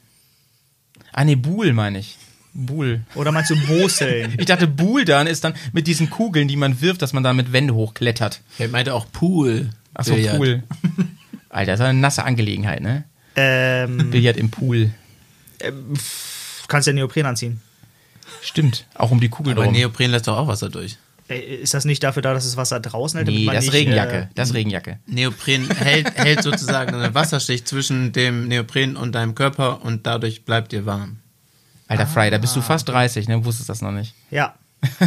ah, 1.14 1.24
nee, 1.24 1.36
Buhl 1.36 1.74
meine 1.74 2.00
ich. 2.00 2.18
Buhl. 2.54 3.02
Oder 3.16 3.32
meinst 3.32 3.52
du 3.52 3.56
Boseln? 3.68 4.34
Ich 4.40 4.46
dachte, 4.48 4.68
Buhl 4.68 5.06
dann 5.06 5.28
ist 5.28 5.44
dann 5.44 5.54
mit 5.74 5.88
diesen 5.88 6.10
Kugeln, 6.10 6.48
die 6.48 6.56
man 6.56 6.82
wirft, 6.82 7.02
dass 7.02 7.14
man 7.14 7.24
da 7.24 7.34
mit 7.34 7.54
Wände 7.54 7.76
hochklettert. 7.76 8.42
Er 8.58 8.70
meinte 8.70 8.94
auch 8.96 9.06
Pool. 9.12 9.70
Ach 9.94 10.06
so, 10.06 10.16
Billard. 10.16 10.38
Pool. 10.38 10.64
Alter, 11.50 11.72
das 11.74 11.80
ist 11.80 11.86
eine 11.86 12.00
nasse 12.00 12.24
Angelegenheit, 12.24 12.82
ne? 12.82 13.04
ähm, 13.36 14.10
Billard 14.10 14.38
im 14.38 14.50
Pool. 14.50 14.92
kannst 16.68 16.88
ja 16.88 16.94
Neopren 16.94 17.26
anziehen. 17.26 17.62
Stimmt, 18.42 18.86
auch 18.96 19.12
um 19.12 19.20
die 19.20 19.30
Kugel 19.30 19.54
Aber 19.54 19.64
drum. 19.64 19.74
Neopren 19.74 20.12
lässt 20.12 20.28
doch 20.28 20.38
auch 20.38 20.48
Wasser 20.48 20.70
durch. 20.70 20.98
Ist 21.30 21.74
das 21.74 21.84
nicht 21.84 22.02
dafür 22.04 22.22
da, 22.22 22.34
dass 22.34 22.46
das 22.46 22.56
Wasser 22.56 22.80
draußen 22.80 23.18
hält? 23.18 23.28
damit 23.28 23.40
Nee, 23.42 23.46
man 23.48 23.56
das 23.56 23.66
ist 23.66 23.72
nicht, 23.74 23.82
Regenjacke. 23.82 24.18
Äh, 24.18 24.28
Das 24.36 24.50
ist 24.50 24.56
Regenjacke. 24.56 25.00
Neopren 25.08 25.70
hält, 25.70 26.16
hält 26.18 26.42
sozusagen 26.44 26.96
eine 26.96 27.14
Wasserschicht 27.14 27.68
zwischen 27.68 28.14
dem 28.14 28.48
Neopren 28.48 28.96
und 28.96 29.14
deinem 29.14 29.36
Körper 29.36 29.84
und 29.84 30.08
dadurch 30.08 30.46
bleibt 30.46 30.72
dir 30.72 30.86
warm. 30.86 31.18
Alter 31.90 32.08
Fry, 32.08 32.30
da 32.32 32.38
bist 32.38 32.54
Ah. 32.54 32.60
du 32.60 32.62
fast 32.62 32.88
30, 32.88 33.28
ne? 33.28 33.44
Wusstest 33.44 33.68
das 33.70 33.82
noch 33.82 33.92
nicht. 33.92 34.14
ja. 34.32 34.56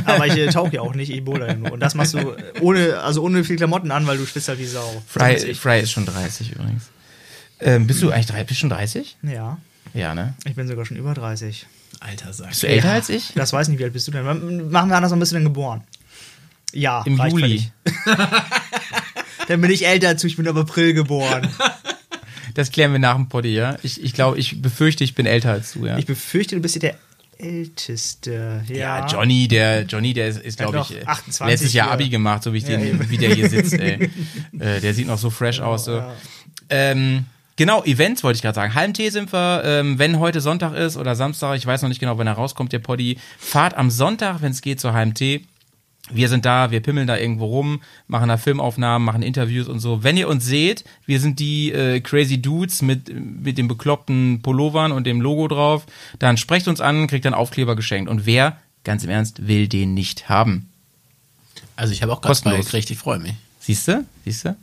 Aber 0.05 0.27
ich 0.27 0.37
äh, 0.37 0.49
tauche 0.49 0.75
ja 0.75 0.81
auch 0.81 0.95
nicht, 0.97 1.11
ich 1.11 1.25
boulder 1.25 1.47
ja 1.47 1.55
nur. 1.55 1.71
Und 1.73 1.79
das 1.81 1.95
machst 1.95 2.13
du 2.15 2.19
äh, 2.19 2.61
ohne, 2.61 2.99
also 2.99 3.23
ohne 3.23 3.45
viel 3.45 3.55
Klamotten 3.57 3.93
an, 3.93 4.05
weil 4.05 4.19
du 4.19 4.27
schwitzt 4.27 4.49
halt 4.49 4.59
wie 4.59 4.67
Sau. 4.67 5.01
Fry. 5.07 5.55
Fry 5.55 5.81
ist 5.81 5.93
schon 5.93 6.05
30 6.07 6.51
übrigens. 6.53 6.91
Ähm, 7.61 7.87
bist 7.87 8.03
du 8.03 8.11
eigentlich 8.11 8.27
drei, 8.27 8.43
bist 8.43 8.59
schon 8.59 8.69
30? 8.71 9.17
Ja, 9.23 9.59
Ja, 9.95 10.13
ne? 10.15 10.35
ich 10.45 10.57
bin 10.57 10.67
sogar 10.67 10.85
schon 10.87 10.97
über 10.97 11.15
30. 11.15 11.67
Alter, 12.01 12.33
sag 12.33 12.49
Bist 12.49 12.63
du 12.63 12.67
älter 12.67 12.93
als 12.93 13.09
ich? 13.09 13.33
Das 13.35 13.53
weiß 13.53 13.69
nicht, 13.69 13.79
wie 13.79 13.85
alt 13.85 13.93
bist 13.93 14.09
du 14.09 14.13
denn? 14.13 14.25
Machen 14.71 14.89
wir 14.89 14.97
anders, 14.97 15.13
wann 15.13 15.21
bist 15.21 15.33
du 15.33 15.37
denn 15.37 15.45
geboren? 15.45 15.85
Ja, 16.73 17.03
Im 17.05 17.19
Juli. 17.19 17.71
Dann 19.49 19.61
bin 19.61 19.71
ich 19.71 19.87
älter 19.87 20.09
als 20.09 20.23
du, 20.23 20.27
ich 20.29 20.37
bin 20.37 20.47
im 20.47 20.57
April 20.57 20.95
geboren. 20.95 21.49
Das 22.55 22.71
klären 22.71 22.93
wir 22.93 22.99
nach 22.99 23.17
dem 23.17 23.29
Poddy, 23.29 23.55
ja? 23.55 23.77
Ich, 23.83 24.03
ich 24.03 24.13
glaube, 24.13 24.39
ich 24.39 24.63
befürchte, 24.63 25.05
ich 25.05 25.15
bin 25.15 25.27
älter 25.27 25.51
als 25.51 25.73
du, 25.73 25.87
ja. 25.87 25.99
Ich 25.99 26.07
befürchte, 26.07 26.55
du 26.55 26.63
bist 26.63 26.75
hier 26.75 26.81
der 26.81 26.99
Älteste. 27.39 28.63
Ja, 28.69 28.75
ja, 28.75 29.07
Johnny, 29.07 29.49
der 29.49 29.83
Johnny, 29.83 30.13
der 30.13 30.29
ist, 30.29 30.41
ist 30.41 30.59
glaube 30.59 30.85
ich, 30.89 30.97
äh, 30.97 31.05
28 31.05 31.47
letztes 31.47 31.73
Jahr 31.73 31.87
hier. 31.87 31.95
Abi 31.95 32.09
gemacht, 32.09 32.43
so 32.43 32.53
wie 32.53 32.59
ich 32.59 32.65
Ja, 32.65 32.77
den, 32.77 32.87
eben. 32.87 33.11
wie 33.11 33.19
der 33.19 33.35
hier 33.35 33.49
sitzt, 33.49 33.73
ey. 33.75 34.11
äh, 34.59 34.81
der 34.81 34.95
sieht 34.95 35.07
noch 35.07 35.19
so 35.19 35.31
fresh 35.31 35.61
aus. 35.61 35.87
So. 35.87 35.97
ja. 35.97 36.15
Ähm, 36.69 37.27
Genau, 37.61 37.85
Events 37.85 38.25
wollte 38.25 38.39
ich 38.39 38.43
gerade 38.43 38.55
sagen. 38.55 38.75
HMT 38.75 39.13
sind 39.13 39.35
wir, 39.35 39.61
ähm, 39.67 39.99
wenn 39.99 40.19
heute 40.19 40.41
Sonntag 40.41 40.73
ist 40.73 40.97
oder 40.97 41.15
Samstag, 41.15 41.59
ich 41.59 41.67
weiß 41.67 41.83
noch 41.83 41.91
nicht 41.91 41.99
genau, 41.99 42.17
wenn 42.17 42.27
er 42.27 42.33
rauskommt, 42.33 42.73
der 42.73 42.79
Poddy, 42.79 43.19
fahrt 43.39 43.77
am 43.77 43.91
Sonntag, 43.91 44.41
wenn 44.41 44.53
es 44.53 44.63
geht, 44.63 44.81
zur 44.81 44.95
HMT. 44.95 45.43
Wir 46.11 46.31
sind 46.31 46.47
da, 46.47 46.71
wir 46.71 46.81
pimmeln 46.81 47.07
da 47.07 47.19
irgendwo 47.19 47.45
rum, 47.45 47.83
machen 48.07 48.31
da 48.31 48.39
Filmaufnahmen, 48.39 49.05
machen 49.05 49.21
Interviews 49.21 49.69
und 49.69 49.79
so. 49.79 50.03
Wenn 50.03 50.17
ihr 50.17 50.27
uns 50.27 50.47
seht, 50.47 50.85
wir 51.05 51.21
sind 51.21 51.39
die 51.39 51.71
äh, 51.71 52.01
crazy 52.01 52.41
Dudes 52.41 52.81
mit, 52.81 53.13
mit 53.15 53.59
den 53.59 53.69
bekloppten 53.69 54.41
Pullovern 54.41 54.91
und 54.91 55.07
dem 55.07 55.21
Logo 55.21 55.47
drauf, 55.47 55.85
dann 56.19 56.39
sprecht 56.39 56.67
uns 56.67 56.81
an, 56.81 57.09
kriegt 57.09 57.27
dann 57.27 57.35
Aufkleber 57.35 57.77
geschenkt. 57.77 58.11
Und 58.11 58.25
wer, 58.25 58.57
ganz 58.85 59.05
im 59.05 59.11
Ernst, 59.11 59.47
will 59.49 59.69
den 59.69 59.93
nicht 59.93 60.31
haben? 60.31 60.71
Also 61.77 61.93
ich 61.93 62.01
habe 62.01 62.11
auch 62.15 62.23
gerade 62.23 62.39
zwei 62.39 62.57
gekriegt, 62.57 62.91
ich 62.91 62.97
freue 62.97 63.19
mich. 63.19 63.35
Siehst 63.61 63.87
du? 63.87 64.07
Siehst 64.25 64.47
du? 64.47 64.57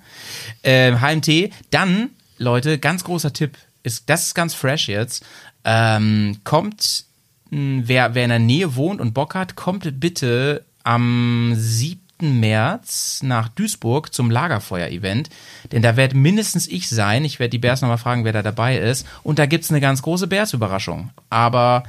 Ähm, 0.64 1.00
HMT. 1.00 1.52
Dann, 1.70 2.10
Leute, 2.38 2.78
ganz 2.78 3.04
großer 3.04 3.34
Tipp. 3.34 3.58
Ist, 3.84 4.10
das 4.10 4.28
ist 4.28 4.36
ganz 4.36 4.54
fresh 4.54 4.90
jetzt. 4.90 5.26
Ähm, 5.64 6.40
kommt, 6.44 7.06
mh, 7.50 7.84
wer, 7.86 8.16
wer 8.16 8.24
in 8.24 8.30
der 8.30 8.40
Nähe 8.40 8.76
wohnt 8.76 9.02
und 9.02 9.14
Bock 9.14 9.36
hat, 9.36 9.56
kommt 9.56 10.00
bitte 10.00 10.64
am 10.84 11.54
7. 11.56 12.00
März 12.20 13.22
nach 13.24 13.48
Duisburg 13.50 14.14
zum 14.14 14.32
Lagerfeuer-Event. 14.32 15.30
Denn 15.72 15.82
da 15.82 15.96
werde 15.96 16.18
mindestens 16.18 16.68
ich 16.68 16.90
sein. 16.90 17.24
Ich 17.26 17.40
werde 17.40 17.52
die 17.52 17.60
Bears 17.60 17.82
nochmal 17.82 17.98
fragen, 18.00 18.26
wer 18.26 18.34
da 18.34 18.42
dabei 18.42 18.78
ist. 18.78 19.06
Und 19.24 19.40
da 19.40 19.46
gibt's 19.46 19.70
eine 19.70 19.82
ganz 19.82 20.02
große 20.02 20.28
Bears-Überraschung. 20.28 21.12
Aber 21.30 21.84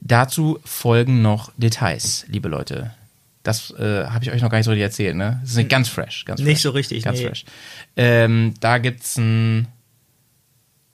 dazu 0.00 0.58
folgen 0.64 1.22
noch 1.22 1.52
Details, 1.56 2.24
liebe 2.28 2.48
Leute. 2.48 2.92
Das 3.42 3.70
äh, 3.72 4.06
habe 4.06 4.24
ich 4.24 4.32
euch 4.32 4.42
noch 4.42 4.50
gar 4.50 4.58
nicht 4.58 4.64
so 4.64 4.72
richtig 4.72 4.84
erzählt, 4.84 5.14
ne? 5.14 5.38
Das 5.42 5.54
ist 5.54 5.68
ganz 5.68 5.88
fresh, 5.88 6.24
ganz 6.24 6.40
fresh. 6.40 6.48
Nicht 6.48 6.62
so 6.62 6.70
richtig, 6.70 7.04
Ganz 7.04 7.20
nee. 7.20 7.26
fresh. 7.28 7.44
Ähm, 7.96 8.54
da 8.60 8.78
gibt's 8.78 9.18
ein 9.18 9.68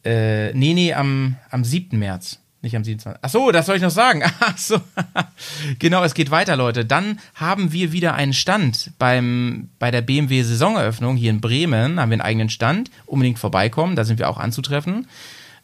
äh, 0.05 0.53
nee, 0.55 0.75
nee, 0.75 0.93
am, 0.93 1.37
am 1.51 1.65
7. 1.65 1.99
März. 1.99 2.39
Nicht 2.63 2.77
am 2.77 2.85
27. 2.85 3.19
Ach 3.23 3.29
so, 3.29 3.51
das 3.51 3.67
soll 3.67 3.77
ich 3.77 3.83
noch 3.83 3.91
sagen. 3.91 4.23
Ach 4.41 4.57
so. 4.57 4.81
genau, 5.81 6.05
es 6.05 6.15
geht 6.15 6.31
weiter, 6.31 6.57
Leute. 6.57 6.85
Dann 6.85 7.19
haben 7.35 7.73
wir 7.73 7.91
wieder 7.91 8.15
einen 8.15 8.33
Stand 8.33 8.93
beim, 8.99 9.69
bei 9.81 9.91
der 9.91 10.01
BMW 10.01 10.43
Saisoneröffnung 10.43 11.17
hier 11.17 11.31
in 11.31 11.41
Bremen. 11.41 11.99
Haben 11.99 12.11
wir 12.11 12.15
einen 12.15 12.21
eigenen 12.21 12.51
Stand. 12.51 12.91
Unbedingt 13.05 13.41
vorbeikommen. 13.41 13.97
Da 13.97 14.05
sind 14.05 14.21
wir 14.21 14.31
auch 14.31 14.39
anzutreffen. 14.39 15.09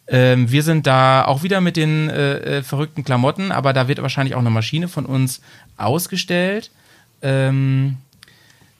Ähm, 0.09 0.51
wir 0.51 0.63
sind 0.63 0.87
da 0.87 1.23
auch 1.23 1.43
wieder 1.43 1.61
mit 1.61 1.77
den 1.77 2.09
äh, 2.09 2.57
äh, 2.57 2.63
verrückten 2.63 3.05
Klamotten, 3.05 3.51
aber 3.51 3.73
da 3.73 3.87
wird 3.87 4.01
wahrscheinlich 4.01 4.35
auch 4.35 4.39
eine 4.39 4.49
Maschine 4.49 4.87
von 4.87 5.05
uns 5.05 5.39
ausgestellt. 5.77 6.71
Ähm, 7.21 7.97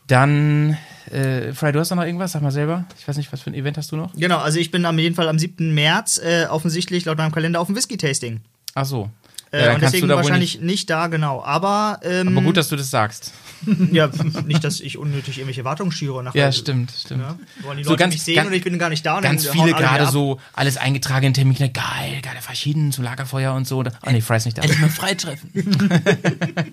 dann, 0.07 0.77
äh, 1.11 1.53
Fry, 1.53 1.71
du 1.71 1.79
hast 1.79 1.89
da 1.91 1.95
noch 1.95 2.03
irgendwas? 2.03 2.31
Sag 2.33 2.41
mal 2.41 2.51
selber. 2.51 2.85
Ich 2.99 3.07
weiß 3.07 3.17
nicht, 3.17 3.31
was 3.33 3.41
für 3.41 3.49
ein 3.49 3.53
Event 3.55 3.77
hast 3.77 3.91
du 3.91 3.95
noch? 3.95 4.13
Genau, 4.15 4.37
also 4.39 4.59
ich 4.59 4.71
bin 4.71 4.85
am 4.85 4.97
jeden 4.99 5.15
Fall 5.15 5.27
am 5.29 5.39
7. 5.39 5.73
März 5.73 6.17
äh, 6.23 6.45
offensichtlich 6.49 7.05
laut 7.05 7.17
meinem 7.17 7.31
Kalender 7.31 7.59
auf 7.59 7.67
dem 7.67 7.75
Whisky-Tasting. 7.75 8.41
Ach 8.75 8.85
so. 8.85 9.09
Äh, 9.51 9.59
Ja, 9.61 9.65
dann 9.65 9.75
und 9.75 9.81
deswegen 9.81 10.07
wahrscheinlich 10.09 10.61
nicht, 10.61 10.89
da, 10.91 11.07
genau. 11.07 11.43
Aber, 11.43 11.99
ähm, 12.03 12.27
Aber 12.37 12.41
gut, 12.45 12.55
dass 12.57 12.69
du 12.69 12.75
das 12.75 12.91
sagst. 12.91 13.33
ja, 13.91 14.09
nicht, 14.45 14.63
dass 14.63 14.79
ich 14.79 14.97
unnötig 14.99 15.37
irgendwelche 15.39 15.61
Erwartungen 15.61 15.91
schüre. 15.91 16.23
Nachher, 16.23 16.39
Ja, 16.45 16.51
stimmt, 16.51 16.91
stimmt. 16.91 17.21
Ja, 17.23 17.35
wollen 17.63 17.79
die 17.79 17.83
So 17.83 17.89
Leute 17.89 17.99
ganz- 18.01 18.13
mich 18.13 18.21
sehen 18.23 18.35
ganz- 18.35 18.47
und 18.49 18.53
ich 18.53 18.63
bin 18.63 18.77
gar 18.77 18.89
nicht 18.89 19.03
da. 19.05 19.17
Und 19.17 19.23
Ganz 19.23 19.49
viele 19.49 19.73
gerade 19.73 20.05
so, 20.05 20.39
alles 20.53 20.77
eingetragene 20.77 21.33
Termine, 21.33 21.69
geil, 21.71 22.19
geile 22.21 22.41
Verschieden 22.41 22.91
zum 22.91 23.03
Lagerfeuer 23.03 23.53
und 23.55 23.67
so. 23.67 23.83
Ah 24.01 24.11
nee, 24.11 24.21
Fry 24.21 24.37
ist 24.37 24.45
nicht 24.45 24.57
da. 24.59 24.61
Endlich 24.61 24.79
mal 24.81 24.89
freitreffen. 24.89 25.49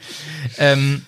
Ähm, 0.58 1.02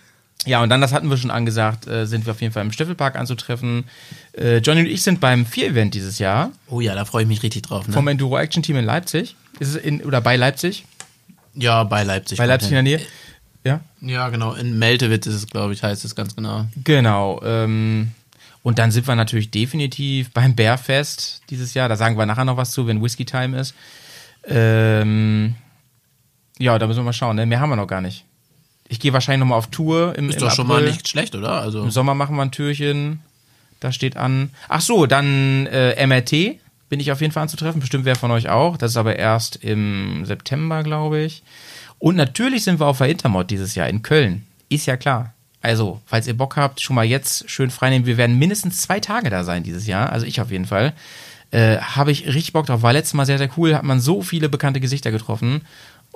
ja, 0.46 0.62
und 0.62 0.70
dann, 0.70 0.80
das 0.80 0.92
hatten 0.92 1.10
wir 1.10 1.16
schon 1.16 1.30
angesagt, 1.30 1.86
äh, 1.86 2.06
sind 2.06 2.26
wir 2.26 2.32
auf 2.32 2.40
jeden 2.40 2.52
Fall 2.52 2.62
im 2.62 2.72
Stiffelpark 2.72 3.16
anzutreffen. 3.16 3.84
Äh, 4.32 4.58
Johnny 4.58 4.80
und 4.80 4.86
ich 4.86 5.02
sind 5.02 5.20
beim 5.20 5.44
Vier-Event 5.46 5.94
dieses 5.94 6.18
Jahr 6.18 6.52
Oh 6.68 6.80
ja, 6.80 6.94
da 6.94 7.04
freue 7.04 7.22
ich 7.22 7.28
mich 7.28 7.42
richtig 7.42 7.62
drauf. 7.62 7.86
Ne? 7.86 7.92
vom 7.92 8.06
Enduro 8.08 8.38
Action 8.38 8.62
Team 8.62 8.76
in 8.76 8.84
Leipzig. 8.84 9.36
Ist 9.58 9.74
es 9.74 9.76
in, 9.76 10.02
oder 10.02 10.20
bei 10.20 10.36
Leipzig? 10.36 10.84
ja, 11.54 11.82
bei 11.84 12.04
Leipzig. 12.04 12.38
Bei 12.38 12.46
Leipzig 12.46 12.70
in 12.70 12.74
der. 12.74 12.82
Nähe? 12.82 13.00
Ja. 13.64 13.80
Ja, 14.00 14.28
genau. 14.28 14.54
In 14.54 14.78
Meltewitz 14.78 15.26
ist 15.26 15.34
es, 15.34 15.46
glaube 15.46 15.72
ich, 15.72 15.82
heißt 15.82 16.04
es 16.04 16.14
ganz 16.14 16.34
genau. 16.36 16.66
Genau. 16.84 17.40
Ähm, 17.42 18.12
und 18.62 18.78
dann 18.78 18.90
sind 18.90 19.06
wir 19.06 19.16
natürlich 19.16 19.50
definitiv 19.50 20.30
beim 20.30 20.54
Bärfest 20.54 21.42
dieses 21.50 21.74
Jahr. 21.74 21.88
Da 21.88 21.96
sagen 21.96 22.16
wir 22.16 22.26
nachher 22.26 22.44
noch 22.44 22.56
was 22.56 22.70
zu, 22.70 22.86
wenn 22.86 23.02
Whisky 23.02 23.24
Time 23.24 23.58
ist. 23.58 23.74
Ähm, 24.46 25.54
ja, 26.58 26.78
da 26.78 26.86
müssen 26.86 27.00
wir 27.00 27.04
mal 27.04 27.12
schauen. 27.12 27.36
Ne? 27.36 27.46
Mehr 27.46 27.60
haben 27.60 27.70
wir 27.70 27.76
noch 27.76 27.86
gar 27.86 28.00
nicht. 28.00 28.24
Ich 28.88 29.00
gehe 29.00 29.12
wahrscheinlich 29.12 29.40
noch 29.40 29.46
mal 29.46 29.56
auf 29.56 29.66
Tour 29.68 30.14
im, 30.16 30.28
Ist 30.30 30.36
im 30.36 30.40
doch 30.42 30.50
schon 30.54 30.66
mal 30.66 30.76
April. 30.78 30.92
nicht 30.92 31.08
schlecht, 31.08 31.34
oder? 31.34 31.60
Also 31.60 31.82
Im 31.82 31.90
Sommer 31.90 32.14
machen 32.14 32.36
wir 32.36 32.42
ein 32.42 32.50
Türchen. 32.52 33.20
Da 33.80 33.92
steht 33.92 34.16
an. 34.16 34.50
Ach 34.68 34.80
so, 34.80 35.06
dann 35.06 35.66
äh, 35.66 36.04
MRT 36.06 36.58
bin 36.88 37.00
ich 37.00 37.12
auf 37.12 37.20
jeden 37.20 37.32
Fall 37.32 37.42
anzutreffen. 37.44 37.80
Bestimmt 37.80 38.04
wer 38.06 38.16
von 38.16 38.30
euch 38.30 38.48
auch. 38.48 38.76
Das 38.76 38.92
ist 38.92 38.96
aber 38.96 39.16
erst 39.16 39.56
im 39.56 40.24
September, 40.24 40.82
glaube 40.82 41.20
ich. 41.20 41.42
Und 41.98 42.16
natürlich 42.16 42.64
sind 42.64 42.80
wir 42.80 42.86
auf 42.86 42.98
der 42.98 43.08
Intermod 43.08 43.50
dieses 43.50 43.74
Jahr 43.74 43.88
in 43.88 44.02
Köln. 44.02 44.46
Ist 44.68 44.86
ja 44.86 44.96
klar. 44.96 45.34
Also, 45.60 46.00
falls 46.06 46.26
ihr 46.26 46.36
Bock 46.36 46.56
habt, 46.56 46.80
schon 46.80 46.94
mal 46.96 47.04
jetzt 47.04 47.50
schön 47.50 47.70
freinehmen. 47.70 48.06
Wir 48.06 48.16
werden 48.16 48.38
mindestens 48.38 48.80
zwei 48.80 49.00
Tage 49.00 49.28
da 49.28 49.44
sein 49.44 49.64
dieses 49.64 49.86
Jahr. 49.86 50.10
Also 50.12 50.24
ich 50.24 50.40
auf 50.40 50.50
jeden 50.50 50.66
Fall. 50.66 50.92
Äh, 51.50 51.78
Habe 51.78 52.12
ich 52.12 52.26
richtig 52.26 52.52
Bock 52.52 52.66
drauf. 52.66 52.82
War 52.82 52.92
letztes 52.92 53.14
Mal 53.14 53.26
sehr, 53.26 53.38
sehr 53.38 53.50
cool. 53.56 53.74
Hat 53.74 53.82
man 53.82 54.00
so 54.00 54.22
viele 54.22 54.48
bekannte 54.48 54.80
Gesichter 54.80 55.10
getroffen. 55.10 55.62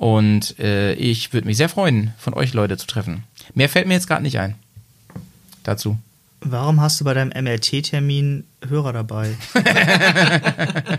Und 0.02 0.58
äh, 0.58 0.94
ich 0.94 1.32
würde 1.32 1.46
mich 1.46 1.56
sehr 1.56 1.68
freuen, 1.68 2.12
von 2.18 2.34
euch 2.34 2.54
Leute 2.54 2.76
zu 2.76 2.88
treffen. 2.88 3.22
Mehr 3.54 3.68
fällt 3.68 3.86
mir 3.86 3.94
jetzt 3.94 4.08
gerade 4.08 4.24
nicht 4.24 4.36
ein. 4.40 4.56
Dazu. 5.62 5.96
Warum 6.40 6.80
hast 6.80 7.00
du 7.00 7.04
bei 7.04 7.14
deinem 7.14 7.28
MRT-Termin 7.28 8.42
Hörer 8.68 8.92
dabei? 8.92 9.36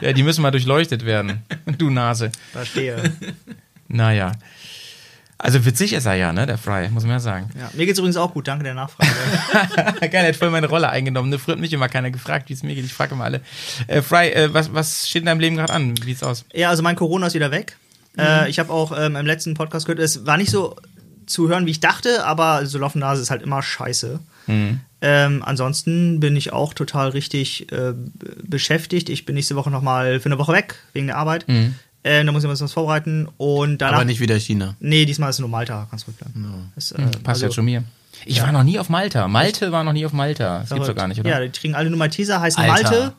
Ja, 0.00 0.12
die 0.14 0.22
müssen 0.22 0.40
mal 0.40 0.50
durchleuchtet 0.50 1.04
werden. 1.04 1.42
Du 1.76 1.90
Nase. 1.90 2.32
Verstehe. 2.52 3.12
Naja. 3.88 4.32
Also 5.36 5.66
witzig 5.66 5.92
ist 5.92 6.06
er 6.06 6.14
ja, 6.14 6.32
ne, 6.32 6.46
der 6.46 6.56
Fry, 6.56 6.88
muss 6.88 7.02
man 7.02 7.12
ja 7.12 7.20
sagen. 7.20 7.50
Ja, 7.58 7.70
mir 7.74 7.84
geht's 7.84 7.98
übrigens 7.98 8.16
auch 8.16 8.32
gut, 8.32 8.48
danke 8.48 8.64
der 8.64 8.74
Nachfrage. 8.74 9.10
Geil, 10.00 10.10
er 10.12 10.28
hat 10.28 10.36
voll 10.36 10.50
meine 10.50 10.68
Rolle 10.68 10.88
eingenommen. 10.88 11.28
Ne, 11.28 11.38
früher 11.38 11.54
hat 11.54 11.60
mich 11.60 11.72
immer 11.72 11.88
keiner 11.88 12.10
gefragt, 12.10 12.48
wie 12.48 12.54
es 12.54 12.62
mir 12.62 12.74
geht. 12.74 12.84
Ich 12.86 12.94
frage 12.94 13.14
immer 13.14 13.24
alle. 13.24 13.42
Äh, 13.88 14.00
Fry, 14.00 14.30
äh, 14.30 14.54
was, 14.54 14.72
was 14.72 15.08
steht 15.08 15.22
in 15.22 15.26
deinem 15.26 15.40
Leben 15.40 15.56
gerade 15.56 15.72
an? 15.72 15.94
Wie 15.98 16.04
sieht's 16.04 16.22
aus? 16.22 16.46
ja, 16.54 16.70
also 16.70 16.82
mein 16.82 16.96
Corona 16.96 17.26
ist 17.26 17.34
wieder 17.34 17.50
weg. 17.50 17.76
Äh, 18.18 18.50
ich 18.50 18.58
habe 18.58 18.72
auch 18.72 18.92
ähm, 18.98 19.16
im 19.16 19.26
letzten 19.26 19.54
Podcast 19.54 19.86
gehört, 19.86 20.00
es 20.00 20.26
war 20.26 20.36
nicht 20.36 20.50
so 20.50 20.76
zu 21.26 21.48
hören, 21.48 21.66
wie 21.66 21.70
ich 21.70 21.80
dachte, 21.80 22.24
aber 22.24 22.66
so 22.66 22.78
laufende 22.78 23.06
Nase 23.06 23.22
ist 23.22 23.30
halt 23.30 23.42
immer 23.42 23.62
scheiße. 23.62 24.18
Ähm, 25.00 25.42
ansonsten 25.44 26.20
bin 26.20 26.34
ich 26.36 26.52
auch 26.54 26.72
total 26.72 27.10
richtig 27.10 27.70
äh, 27.70 27.92
beschäftigt. 28.42 29.10
Ich 29.10 29.26
bin 29.26 29.34
nächste 29.34 29.54
Woche 29.56 29.70
nochmal 29.70 30.20
für 30.20 30.26
eine 30.26 30.38
Woche 30.38 30.52
weg, 30.52 30.76
wegen 30.94 31.06
der 31.08 31.16
Arbeit. 31.16 31.44
Äh, 32.02 32.24
da 32.24 32.32
muss 32.32 32.42
ich 32.44 32.48
mir 32.48 32.58
was 32.58 32.72
vorbereiten. 32.72 33.28
Und 33.36 33.78
danach. 33.78 33.96
aber 33.96 34.04
nicht 34.06 34.20
wieder 34.20 34.36
China. 34.40 34.74
Nee, 34.80 35.04
diesmal 35.04 35.28
ist 35.30 35.36
es 35.36 35.40
nur 35.40 35.50
Malta, 35.50 35.86
kannst 35.90 36.06
ruhig 36.06 36.16
bleiben. 36.16 36.70
Das, 36.74 36.92
äh, 36.92 37.02
Passt 37.02 37.26
also- 37.28 37.44
jetzt 37.46 37.54
schon 37.56 37.66
mir. 37.66 37.84
Ich 38.24 38.42
war 38.42 38.50
noch 38.50 38.64
nie 38.64 38.78
auf 38.80 38.88
Malta. 38.88 39.28
Malte 39.28 39.70
war 39.70 39.84
noch 39.84 39.92
nie 39.92 40.04
auf 40.04 40.12
Malta. 40.12 40.60
Das 40.60 40.70
gibt's 40.70 40.88
doch 40.88 40.94
gar 40.96 41.06
nicht, 41.06 41.20
oder? 41.20 41.30
Ja, 41.30 41.40
die 41.40 41.50
kriegen 41.50 41.74
alle 41.76 41.88
nur 41.90 41.98
Malteser, 41.98 42.40
heißen 42.40 42.64
Alter. 42.64 42.90
Malte. 42.90 43.12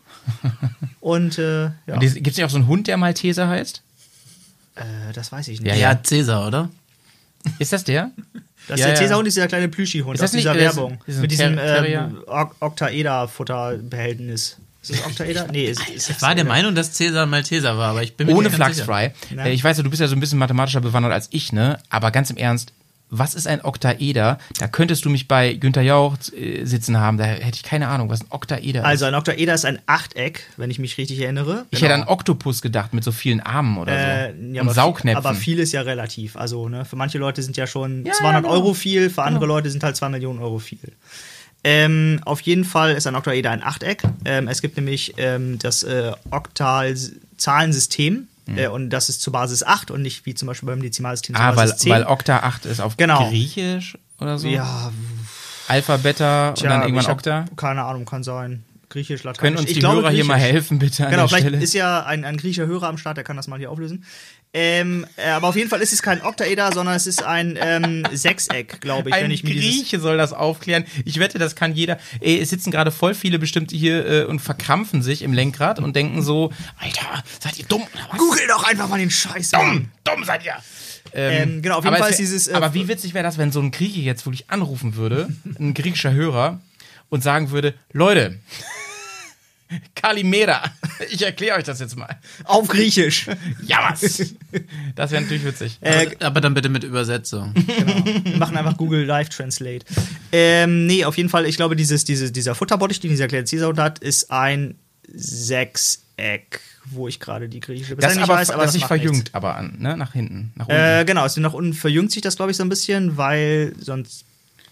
Und 0.99 1.37
äh, 1.37 1.63
ja, 1.87 1.97
die- 2.01 2.21
Gibt's 2.21 2.37
nicht 2.37 2.43
auch 2.45 2.49
so 2.49 2.57
einen 2.57 2.67
Hund, 2.67 2.87
der 2.87 2.97
Malteser 2.97 3.47
heißt? 3.47 3.81
Äh, 4.75 4.81
das 5.13 5.31
weiß 5.31 5.47
ich 5.49 5.61
nicht. 5.61 5.69
Ja, 5.75 5.91
Ja. 5.93 6.03
Cäsar, 6.03 6.47
oder? 6.47 6.69
Ist 7.59 7.73
das 7.73 7.83
der? 7.83 8.11
Das 8.67 8.79
Ja, 8.81 8.85
ist 8.87 8.91
der 8.91 8.93
ja. 9.01 9.07
Cäsarhund, 9.07 9.27
ist 9.27 9.35
dieser 9.37 9.47
kleine 9.47 9.67
Plüschi-Hund 9.67 10.15
Ist 10.15 10.21
aus 10.21 10.29
das 10.31 10.33
nicht- 10.33 10.43
dieser 10.43 10.53
ist- 10.55 10.75
Werbung. 10.75 10.99
ist 11.07 11.15
ein 11.15 11.21
Mit 11.21 11.31
diesem 11.31 11.57
ähm, 11.59 12.17
Ok- 12.27 12.55
Octaeder-Futterbehältnis. 12.59 14.57
Ist 14.81 14.91
das 14.91 15.05
Octaeder? 15.05 15.47
Nee, 15.51 15.65
ist, 15.65 15.89
ist 15.89 16.09
Ich 16.09 16.21
war 16.21 16.35
der 16.35 16.45
Meinung, 16.45 16.73
dass 16.75 16.93
Cäsar 16.93 17.25
Malteser 17.25 17.77
war, 17.77 17.89
aber 17.91 18.03
ich 18.03 18.15
bin 18.15 18.27
mir 18.27 18.33
Ohne 18.33 18.49
nicht 18.49 18.57
ganz 18.59 18.79
Flachs, 18.81 19.11
sicher. 19.11 19.13
Fry. 19.31 19.35
Ja. 19.37 19.45
Äh, 19.45 19.53
Ich 19.53 19.63
weiß 19.63 19.77
ja, 19.77 19.83
du 19.83 19.89
bist 19.89 20.01
ja 20.01 20.07
so 20.07 20.15
ein 20.15 20.19
bisschen 20.19 20.39
mathematischer 20.39 20.81
bewandert 20.81 21.11
als 21.13 21.27
ich, 21.31 21.51
ne? 21.51 21.79
Aber 21.89 22.11
ganz 22.11 22.29
im 22.29 22.37
Ernst, 22.37 22.71
was 23.11 23.33
ist 23.33 23.47
ein 23.47 23.63
Oktaeder? 23.63 24.37
Da 24.59 24.67
könntest 24.67 25.03
du 25.05 25.09
mich 25.09 25.27
bei 25.27 25.53
Günther 25.53 25.81
Jauch 25.81 26.15
äh, 26.35 26.63
sitzen 26.65 26.97
haben, 26.99 27.17
da 27.17 27.23
hätte 27.25 27.55
ich 27.55 27.63
keine 27.63 27.87
Ahnung, 27.87 28.09
was 28.09 28.21
ein 28.21 28.27
Oktaeder 28.29 28.85
Also 28.85 29.05
ist. 29.05 29.09
ein 29.09 29.15
Octaeder 29.15 29.53
ist 29.53 29.65
ein 29.65 29.79
Achteck, 29.87 30.43
wenn 30.57 30.69
ich 30.69 30.77
mich 30.79 30.97
richtig 30.97 31.19
erinnere. 31.19 31.65
Ich 31.71 31.79
Genau. 31.79 31.93
hätte 31.93 32.03
an 32.03 32.07
Oktopus 32.07 32.61
gedacht 32.61 32.93
mit 32.93 33.03
so 33.03 33.11
vielen 33.11 33.39
Armen 33.39 33.77
oder 33.77 33.91
Äh, 33.93 34.33
so. 34.33 34.53
ja, 34.53 34.61
Und 34.61 34.67
aber, 34.67 34.73
Saugnäpfen. 34.75 35.25
aber 35.25 35.35
viel 35.35 35.59
ist 35.59 35.71
ja 35.71 35.81
relativ. 35.81 36.35
Also 36.35 36.69
ne, 36.69 36.85
für 36.85 36.95
manche 36.95 37.17
Leute 37.17 37.41
sind 37.41 37.57
ja 37.57 37.65
schon 37.67 38.05
Ja, 38.05 38.13
200 38.13 38.43
genau. 38.43 38.53
Euro 38.53 38.73
viel, 38.73 39.09
für 39.09 39.23
andere 39.23 39.45
Leute 39.47 39.69
sind 39.69 39.83
halt 39.83 39.95
2 39.95 40.09
Millionen 40.09 40.39
Euro 40.39 40.59
viel. 40.59 40.77
Ähm, 41.63 42.21
auf 42.23 42.39
jeden 42.41 42.63
Fall 42.63 42.91
ist 42.93 43.05
ein 43.07 43.15
Oktaeder 43.15 43.51
ein 43.51 43.61
Achteck. 43.63 44.03
Ähm, 44.23 44.47
es 44.47 44.61
gibt 44.61 44.77
nämlich 44.77 45.15
ähm, 45.17 45.59
das 45.59 45.83
äh, 45.83 46.11
Oktal-Zahlensystem 46.31 48.27
äh, 48.57 48.67
und 48.67 48.89
das 48.89 49.09
ist 49.09 49.21
zur 49.21 49.33
Basis 49.33 49.63
8 49.63 49.91
und 49.91 50.01
nicht 50.01 50.25
wie 50.25 50.33
zum 50.33 50.47
Beispiel 50.47 50.67
beim 50.67 50.81
Dezimalsystem 50.81 51.35
zur 51.35 51.43
ah, 51.43 51.49
weil, 51.49 51.67
Basis 51.67 51.77
10. 51.81 51.91
weil 51.91 52.03
Okta 52.05 52.39
8 52.39 52.65
ist 52.65 52.79
auf 52.79 52.97
Genau. 52.97 53.29
Griechisch 53.29 53.97
oder 54.19 54.37
so? 54.37 54.47
ja, 54.47 54.91
Alpha, 55.67 55.97
Beta 55.97 56.53
tja, 56.53 56.63
und 56.63 56.69
dann 56.69 56.89
irgendwann 56.89 57.11
Okta? 57.11 57.45
Keine 57.55 57.83
Ahnung, 57.83 58.05
kann 58.05 58.23
sein. 58.23 58.63
Griechisch, 58.89 59.23
Lateinisch. 59.23 59.39
Können 59.39 59.57
uns 59.57 59.67
ich 59.67 59.75
die 59.75 59.79
glaube 59.81 60.01
Hörer 60.01 60.09
hier 60.09 60.25
mal 60.25 60.39
helfen, 60.39 60.79
bitte 60.79 61.05
an 61.05 61.11
Genau, 61.11 61.27
vielleicht 61.27 61.47
Stelle? 61.47 61.63
ist 61.63 61.73
ja 61.73 62.03
ein, 62.05 62.25
ein 62.25 62.37
griechischer 62.37 62.65
Hörer 62.65 62.87
am 62.87 62.97
Start, 62.97 63.17
der 63.17 63.23
kann 63.23 63.35
das 63.35 63.47
mal 63.47 63.59
hier 63.59 63.69
auflösen. 63.69 64.03
Ähm, 64.51 65.05
äh, 65.15 65.29
aber 65.29 65.49
auf 65.49 65.55
jeden 65.55 65.69
Fall 65.69 65.79
ist 65.81 65.93
es 65.93 66.01
kein 66.01 66.23
Oktaeder, 66.23 66.71
sondern 66.71 66.95
es 66.95 67.05
ist 67.05 67.21
ein 67.21 67.57
ähm, 67.61 68.03
Sechseck, 68.11 68.81
glaube 68.81 69.09
ich, 69.09 69.15
Ein 69.15 69.25
wenn 69.25 69.31
ich. 69.31 69.43
Grieche 69.43 69.99
soll 69.99 70.17
das 70.17 70.33
aufklären. 70.33 70.85
Ich 71.05 71.19
wette, 71.19 71.37
das 71.37 71.55
kann 71.55 71.75
jeder. 71.75 71.99
Ey, 72.19 72.39
es 72.39 72.49
sitzen 72.49 72.71
gerade 72.71 72.89
voll 72.89 73.13
viele 73.13 73.37
bestimmt 73.37 73.69
hier 73.71 74.05
äh, 74.05 74.23
und 74.23 74.39
verkrampfen 74.39 75.03
sich 75.03 75.21
im 75.21 75.33
Lenkrad 75.33 75.79
und 75.79 75.95
denken 75.95 76.23
so, 76.23 76.51
Alter, 76.79 77.23
seid 77.39 77.59
ihr 77.59 77.65
dumm 77.65 77.83
oder 77.93 78.07
was? 78.09 78.17
Google 78.17 78.47
doch 78.47 78.63
einfach 78.63 78.89
mal 78.89 78.97
den 78.97 79.11
Scheiß. 79.11 79.51
Dumm, 79.51 79.91
dumm 80.03 80.23
seid 80.23 80.43
ihr. 80.43 80.55
Ähm, 81.13 81.61
genau, 81.61 81.77
auf 81.77 81.83
jeden 81.83 81.95
aber 81.95 82.03
Fall 82.03 82.11
ist 82.11 82.19
dieses. 82.19 82.47
Äh, 82.47 82.53
aber 82.53 82.73
wie 82.73 82.87
witzig 82.87 83.13
wäre 83.13 83.23
das, 83.23 83.37
wenn 83.37 83.51
so 83.51 83.59
ein 83.59 83.69
Grieche 83.69 83.99
jetzt 83.99 84.25
wirklich 84.25 84.49
anrufen 84.49 84.95
würde, 84.95 85.29
ein 85.59 85.75
griechischer 85.75 86.11
Hörer, 86.11 86.59
und 87.09 87.23
sagen 87.23 87.51
würde, 87.51 87.73
Leute, 87.91 88.39
Kalimera, 89.95 90.63
ich 91.11 91.21
erkläre 91.21 91.57
euch 91.57 91.63
das 91.63 91.79
jetzt 91.79 91.95
mal. 91.95 92.17
auf 92.43 92.67
Griechisch. 92.67 93.27
Ja, 93.65 93.89
was? 93.89 94.33
Das 94.95 95.11
wäre 95.11 95.21
natürlich 95.21 95.45
witzig. 95.45 95.77
Äh, 95.81 96.11
Aber 96.19 96.41
dann 96.41 96.53
bitte 96.53 96.69
mit 96.69 96.83
Übersetzung. 96.83 97.53
Wir 98.23 98.37
machen 98.37 98.57
einfach 98.57 98.77
Google 98.77 99.05
Live 99.05 99.29
Translate. 99.29 99.85
Ähm, 100.31 100.87
nee, 100.87 101.05
auf 101.05 101.17
jeden 101.17 101.29
Fall, 101.29 101.45
ich 101.45 101.55
glaube, 101.55 101.75
dieses, 101.75 102.03
diese, 102.03 102.31
dieser 102.31 102.55
Futterbottich, 102.55 102.99
den 102.99 103.11
dieser 103.11 103.27
kleine 103.27 103.45
hat, 103.77 103.99
ist 103.99 104.31
ein 104.31 104.75
Sechseck, 105.11 106.61
wo 106.85 107.07
ich 107.07 107.19
gerade 107.19 107.49
die 107.49 107.59
griechische 107.59 107.95
das 107.95 108.05
Bezeichnung 108.13 108.23
aber, 108.23 108.33
nicht 108.33 108.41
weiß, 108.41 108.51
aber 108.51 108.63
das 108.63 108.73
sich 108.73 108.81
macht 108.81 108.91
nichts. 108.91 109.05
verjüngt, 109.07 109.35
aber 109.35 109.55
an, 109.55 109.75
ne? 109.79 109.97
nach 109.97 110.13
hinten, 110.13 110.51
nach 110.55 110.67
unten. 110.67 110.81
Äh, 110.81 111.05
genau, 111.05 111.25
es 111.25 111.37
nach 111.37 111.53
unten 111.53 111.73
verjüngt 111.73 112.11
sich 112.11 112.21
das, 112.21 112.35
glaube 112.35 112.51
ich, 112.51 112.57
so 112.57 112.63
ein 112.63 112.69
bisschen, 112.69 113.17
weil 113.17 113.73
sonst, 113.79 114.25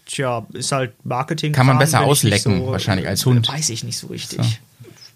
tja, 0.05 0.45
ist 0.53 0.71
halt 0.71 0.93
Marketing. 1.05 1.53
Kann 1.53 1.65
man 1.65 1.77
besser 1.77 1.99
nicht 1.99 2.07
auslecken, 2.09 2.65
wahrscheinlich, 2.67 3.07
als 3.07 3.25
Hund. 3.25 3.47
Weiß 3.47 3.69
ich 3.69 3.83
nicht 3.83 3.97
so 3.97 4.07
richtig. 4.07 4.59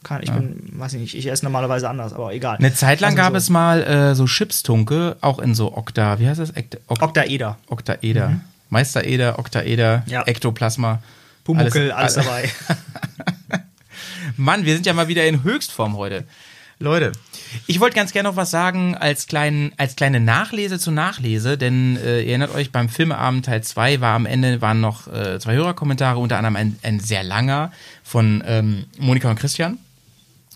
Kann, 0.03 0.23
ich 0.23 0.31
bin, 0.31 0.69
weiß 0.79 0.93
ich 0.93 0.99
nicht, 1.01 1.15
ich 1.15 1.27
esse 1.27 1.45
normalerweise 1.45 1.87
anders, 1.89 2.13
aber 2.13 2.33
egal. 2.33 2.57
Eine 2.57 2.73
Zeit 2.73 3.01
lang 3.01 3.11
Also 3.11 3.17
gab 3.17 3.31
so. 3.33 3.37
es 3.37 3.49
mal 3.49 3.83
äh, 3.83 4.15
so 4.15 4.25
Chipstunke, 4.25 5.15
auch 5.21 5.37
in 5.39 5.53
so 5.53 5.77
Okta, 5.77 6.17
wie 6.19 6.27
heißt 6.27 6.39
das? 6.39 6.49
Ekt, 6.51 6.79
ok, 6.87 7.01
Oktaeder. 7.03 7.57
Oktaeder. 7.67 8.41
Meistereder, 8.69 9.37
Oktaeder, 9.37 10.03
Mhm. 10.05 10.11
Ja. 10.11 10.23
Ektoplasma. 10.23 11.01
Pumuckel, 11.43 11.91
alles, 11.91 12.17
alles- 12.17 12.25
dabei. 12.25 12.49
Mann, 14.37 14.65
wir 14.65 14.73
sind 14.73 14.85
ja 14.85 14.93
mal 14.93 15.07
wieder 15.07 15.25
in 15.27 15.43
Höchstform 15.43 15.97
heute. 15.97 16.23
Leute, 16.79 17.11
ich 17.67 17.79
wollte 17.79 17.95
ganz 17.95 18.11
gerne 18.11 18.29
noch 18.29 18.35
was 18.37 18.49
sagen 18.49 18.95
als, 18.97 19.27
kleinen, 19.27 19.71
als 19.77 19.95
kleine 19.95 20.19
Nachlese 20.19 20.79
zur 20.79 20.93
Nachlese, 20.93 21.55
denn 21.57 21.95
äh, 21.97 22.21
ihr 22.21 22.29
erinnert 22.29 22.55
euch, 22.55 22.71
beim 22.71 22.89
Filmeabend 22.89 23.45
Teil 23.45 23.61
2 23.61 24.01
war 24.01 24.15
am 24.15 24.25
Ende 24.25 24.61
waren 24.61 24.81
noch 24.81 25.07
äh, 25.07 25.37
zwei 25.39 25.53
Hörerkommentare, 25.53 26.17
unter 26.17 26.37
anderem 26.37 26.55
ein, 26.55 26.79
ein 26.81 26.99
sehr 26.99 27.21
langer 27.23 27.71
von 28.03 28.43
ähm, 28.47 28.85
Monika 28.97 29.29
und 29.29 29.37
Christian, 29.37 29.77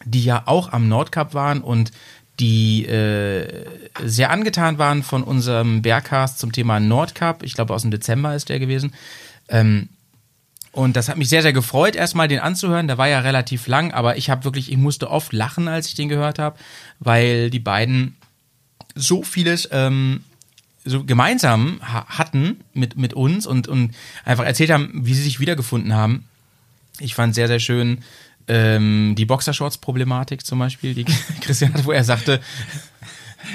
die 0.06 0.24
ja 0.24 0.44
auch 0.46 0.72
am 0.72 0.88
Nordcup 0.88 1.34
waren 1.34 1.62
und 1.62 1.92
die 2.40 2.86
äh, 2.86 3.66
sehr 4.04 4.30
angetan 4.30 4.78
waren 4.78 5.04
von 5.04 5.24
unserem 5.24 5.82
Bergcast 5.82 6.40
zum 6.40 6.52
Thema 6.52 6.80
Nordcup. 6.80 7.44
Ich 7.44 7.54
glaube, 7.54 7.74
aus 7.74 7.84
dem 7.84 7.92
Dezember 7.92 8.36
ist 8.36 8.50
der 8.50 8.60
gewesen. 8.60 8.94
Ähm, 9.48 9.90
und 10.72 10.98
das 10.98 11.08
hat 11.08 11.18
mich 11.18 11.30
sehr, 11.30 11.42
sehr 11.42 11.54
gefreut, 11.54 11.96
erstmal 11.96 12.28
den 12.28 12.40
anzuhören. 12.40 12.88
Der 12.88 12.98
war 12.98 13.08
ja 13.08 13.20
relativ 13.20 13.68
lang, 13.68 13.94
aber 13.94 14.18
ich 14.18 14.30
habe 14.30 14.44
wirklich, 14.44 14.70
ich 14.70 14.78
musste 14.78 15.10
oft 15.10 15.32
lachen, 15.32 15.70
als 15.70 15.88
ich 15.88 15.96
den 15.96 16.10
gehört 16.10 16.38
habe, 16.38 16.58
weil 17.00 17.50
die 17.50 17.60
beiden 17.60 18.18
so 18.94 19.24
vieles 19.24 19.70
ähm, 19.72 20.22
so 20.84 21.04
gemeinsam 21.04 21.80
ha 21.82 22.06
hatten 22.08 22.60
mit, 22.74 22.98
mit 22.98 23.14
uns 23.14 23.48
und, 23.48 23.70
und 23.70 23.96
einfach 24.26 24.46
erzählt 24.46 24.70
haben, 24.70 24.92
wie 24.94 25.14
sie 25.14 25.24
sich 25.24 25.40
wiedergefunden 25.40 25.94
haben. 25.94 26.26
Ich 27.00 27.16
fand 27.16 27.36
sehr, 27.36 27.48
sehr 27.48 27.60
schön 27.60 28.00
ähm, 28.48 29.16
die 29.18 29.26
Boxershorts-Problematik 29.26 30.46
zum 30.46 30.60
Beispiel, 30.60 30.94
die 30.94 31.06
Christian 31.42 31.74
hat, 31.74 31.86
wo 31.86 31.92
er 31.92 32.04
sagte, 32.04 32.40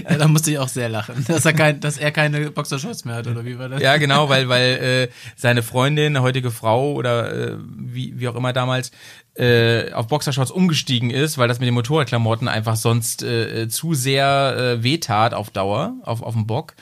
Äh, 0.05 0.19
da 0.19 0.29
musste 0.29 0.51
ich 0.51 0.59
auch 0.59 0.69
sehr 0.69 0.89
lachen, 0.89 1.25
dass 1.27 1.45
er, 1.45 1.53
kein, 1.53 1.81
dass 1.81 1.99
er 1.99 2.11
keine 2.11 2.51
Boxershorts 2.51 3.05
mehr 3.05 3.17
hat, 3.17 3.27
oder 3.27 3.45
wie 3.45 3.59
war 3.59 3.69
das? 3.69 3.81
Ja, 3.81 3.97
genau, 3.97 4.29
weil, 4.29 4.49
weil 4.49 5.09
äh, 5.09 5.09
seine 5.37 5.63
Freundin, 5.63 6.21
heutige 6.21 6.51
Frau 6.51 6.93
oder 6.93 7.33
äh, 7.33 7.57
wie, 7.77 8.19
wie 8.19 8.29
auch 8.29 8.37
immer 8.37 8.53
damals, 8.53 8.91
äh, 9.35 9.93
auf 9.93 10.09
Boxershorts 10.09 10.51
umgestiegen 10.51 11.11
ist, 11.11 11.39
weil 11.39 11.49
das 11.49 11.61
mit 11.61 11.67
den 11.67 11.75
Motorradklamotten 11.75 12.49
einfach 12.49 12.77
sonst 12.77 13.23
äh, 13.23 13.69
zu 13.69 13.95
sehr 13.95 14.57
äh, 14.57 14.83
wehtat 14.83 15.35
auf 15.35 15.51
Dauer, 15.51 15.95
auf, 16.03 16.23
auf 16.23 16.35
dem 16.35 16.47
Bock. 16.47 16.75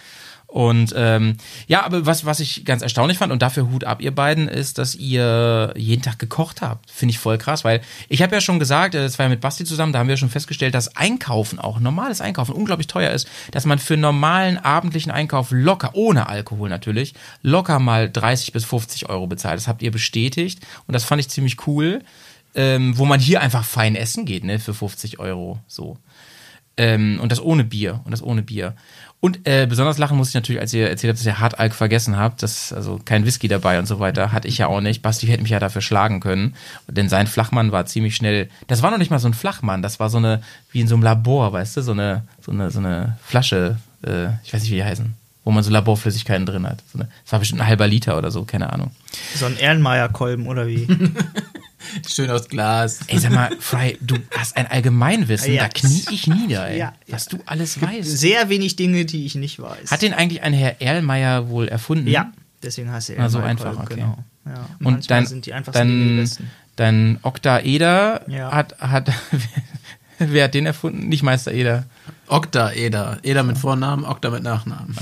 Und 0.49 0.95
ähm, 0.97 1.37
ja, 1.67 1.85
aber 1.85 2.07
was, 2.07 2.25
was 2.25 2.41
ich 2.41 2.65
ganz 2.65 2.81
erstaunlich 2.81 3.19
fand, 3.19 3.33
und 3.33 3.43
dafür 3.43 3.71
Hut 3.71 3.85
ab, 3.85 4.01
ihr 4.01 4.15
beiden, 4.15 4.49
ist, 4.49 4.79
dass 4.79 4.95
ihr 4.95 5.75
jeden 5.77 6.01
Tag 6.01 6.19
gekocht 6.19 6.63
habt. 6.63 6.91
Finde 6.91 7.11
ich 7.11 7.19
voll 7.19 7.37
krass, 7.37 7.65
weil 7.65 7.83
ich 8.09 8.23
habe 8.23 8.35
ja 8.35 8.41
schon 8.41 8.59
gesagt, 8.59 8.95
äh, 8.95 9.03
das 9.03 9.19
war 9.19 9.27
ja 9.27 9.31
mit 9.31 9.43
Basti 9.43 9.67
zusammen, 9.67 9.93
da 9.93 9.99
haben 9.99 10.09
wir 10.09 10.17
schon 10.17 10.31
festgestellt, 10.31 10.75
dass 10.75 10.97
Einkaufen, 10.97 11.59
auch 11.59 11.81
normales 11.81 12.23
Einkaufen, 12.23 12.55
unglaublich 12.55 12.87
teuer 12.87 13.11
ist, 13.11 13.29
dass 13.51 13.67
man 13.67 13.79
für 13.79 13.99
normalen 13.99 14.57
abendlichen 14.57 15.13
Einkauf 15.13 15.49
locker, 15.51 15.91
ohne 15.93 16.31
Alkohol 16.31 16.71
natürlich, 16.71 17.13
locker 17.43 17.79
mal 17.79 18.11
30 18.11 18.53
bis 18.53 18.65
50 18.65 19.11
Euro 19.11 19.27
bezahlt. 19.27 19.59
Das 19.59 19.69
habt 19.69 19.83
ihr 19.83 19.91
bestätigt 19.91 20.67
und 20.87 20.95
das 20.95 21.05
fand 21.05 21.21
ich 21.21 21.29
ziemlich 21.29 21.67
cool, 21.67 22.01
ähm, 22.55 22.97
wo 22.97 23.05
man 23.05 23.21
hier 23.21 23.43
einfach 23.43 23.65
fein 23.65 23.95
essen 23.95 24.25
geht, 24.25 24.45
ne, 24.45 24.59
für 24.59 24.73
50 24.73 25.19
Euro 25.19 25.59
so. 25.67 25.99
Ähm, 26.79 27.19
und 27.21 27.33
das 27.33 27.43
ohne 27.43 27.65
Bier. 27.65 28.01
Und 28.05 28.13
das 28.13 28.23
ohne 28.23 28.43
Bier. 28.43 28.75
Und 29.21 29.49
äh, 29.49 29.67
besonders 29.69 29.99
lachen 29.99 30.17
muss 30.17 30.29
ich 30.29 30.35
natürlich, 30.35 30.61
als 30.61 30.73
ihr 30.73 30.89
erzählt 30.89 31.11
habt, 31.11 31.19
dass 31.19 31.27
ihr 31.27 31.41
Hartalk 31.41 31.75
vergessen 31.75 32.17
habt, 32.17 32.43
dass 32.43 32.73
also 32.73 33.01
kein 33.05 33.27
Whisky 33.27 33.49
dabei 33.49 33.81
und 33.81 33.87
so 33.87 33.99
weiter, 33.99 34.31
hatte 34.31 34.47
ich 34.47 34.59
ja 34.59 34.69
auch 34.69 34.81
nicht. 34.81 35.03
Basti 35.03 35.27
hätte 35.27 35.43
mich 35.43 35.51
ja 35.51 35.59
dafür 35.59 35.83
schlagen 35.83 36.21
können, 36.21 36.55
denn 36.87 37.09
sein 37.09 37.27
Flachmann 37.27 37.73
war 37.73 37.87
ziemlich 37.87 38.15
schnell. 38.15 38.49
Das 38.69 38.83
war 38.83 38.93
noch 38.93 38.99
nicht 38.99 39.11
mal 39.11 39.19
so 39.19 39.29
ein 39.29 39.35
Flachmann, 39.35 39.83
das 39.83 39.99
war 39.99 40.09
so 40.09 40.19
eine 40.19 40.41
wie 40.71 40.81
in 40.81 40.87
so 40.87 40.95
einem 40.95 41.03
Labor, 41.03 41.53
weißt 41.53 41.79
du, 41.79 41.83
so 41.83 41.93
eine 41.93 42.23
so 42.41 42.53
eine 42.53 42.71
so 42.71 42.79
eine 42.79 43.19
Flasche, 43.25 43.79
äh, 44.07 44.29
ich 44.45 44.55
weiß 44.55 44.63
nicht 44.63 44.71
wie 44.71 44.77
die 44.77 44.85
heißen, 44.85 45.13
wo 45.43 45.51
man 45.51 45.65
so 45.65 45.71
Laborflüssigkeiten 45.73 46.47
drin 46.47 46.65
hat. 46.65 46.85
So 46.93 47.01
eine, 47.01 47.09
das 47.25 47.33
war 47.33 47.41
bestimmt 47.41 47.61
ein 47.61 47.67
halber 47.67 47.89
Liter 47.89 48.19
oder 48.19 48.31
so, 48.31 48.45
keine 48.45 48.73
Ahnung. 48.73 48.93
So 49.35 49.47
ein 49.47 49.59
Erlenmeyer-Kolben 49.59 50.47
oder 50.47 50.69
wie? 50.69 50.87
Schön 52.09 52.31
aus 52.31 52.49
Glas. 52.49 53.01
Ey, 53.07 53.19
sag 53.19 53.33
mal, 53.33 53.51
Fry, 53.61 53.97
du 54.01 54.17
hast 54.37 54.57
ein 54.57 54.67
Allgemeinwissen, 54.67 55.53
Ja. 55.55 55.63
da 55.65 55.69
knie 55.69 56.05
ich 56.11 56.27
nieder, 56.27 56.69
ey, 56.69 56.79
Ja, 56.79 56.85
ja. 57.07 57.15
was 57.15 57.27
du 57.27 57.39
alles 57.47 57.81
weißt. 57.81 58.05
Sehr 58.19 58.49
wenig 58.49 58.77
Dinge, 58.77 59.05
die 59.05 59.25
ich 59.27 59.35
nicht 59.37 59.61
weiß. 59.61 59.91
Hat 59.91 60.03
den 60.03 60.13
eigentlich 60.15 60.43
ein 60.43 60.53
Herr 60.53 60.81
Erlmeier 60.81 61.49
wohl 61.49 61.69
erfunden? 61.69 62.09
ja, 62.09 62.33
deswegen 62.63 62.91
heißt 62.91 63.11
er 63.11 63.25
Ah, 63.25 63.29
so 63.29 63.39
Erlenmeyer-Kolben, 63.39 63.79
einfach, 63.81 63.93
okay. 63.93 64.01
Genau. 64.01 64.19
Ja. 64.47 64.69
Und 64.83 65.11
dein, 65.11 65.27
sind 65.27 65.47
die 65.47 65.53
einfachsten 65.53 65.87
Dinge 65.89 66.01
die 66.01 66.09
dein, 66.09 66.17
besten. 66.25 66.51
dein 66.77 67.19
Okta 67.23 67.61
Eder 67.61 68.23
Ja. 68.29 68.51
hat, 68.51 68.79
hat, 68.81 69.13
wer 70.19 70.45
hat 70.45 70.55
den 70.55 70.67
erfunden? 70.67 71.09
Nicht 71.09 71.23
Meister 71.23 71.53
Eder. 71.53 71.85
Okta, 72.27 72.73
Eder. 72.73 73.19
Eder 73.23 73.43
mit 73.43 73.59
Vornamen, 73.59 74.05
Okta 74.05 74.31
mit 74.31 74.43
Nachnamen. 74.43 74.95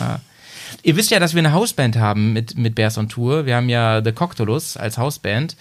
Ihr 0.82 0.96
wisst 0.96 1.10
ja, 1.10 1.18
dass 1.20 1.34
wir 1.34 1.40
eine 1.40 1.52
Hausband 1.52 1.96
haben 1.96 2.32
mit, 2.32 2.56
mit 2.56 2.74
Bears 2.74 2.98
on 2.98 3.08
Tour. 3.08 3.46
Wir 3.46 3.56
haben 3.56 3.68
ja 3.68 4.02
The 4.04 4.12
Coctolus 4.12 4.76
als 4.76 4.98
Hausband. 4.98 5.56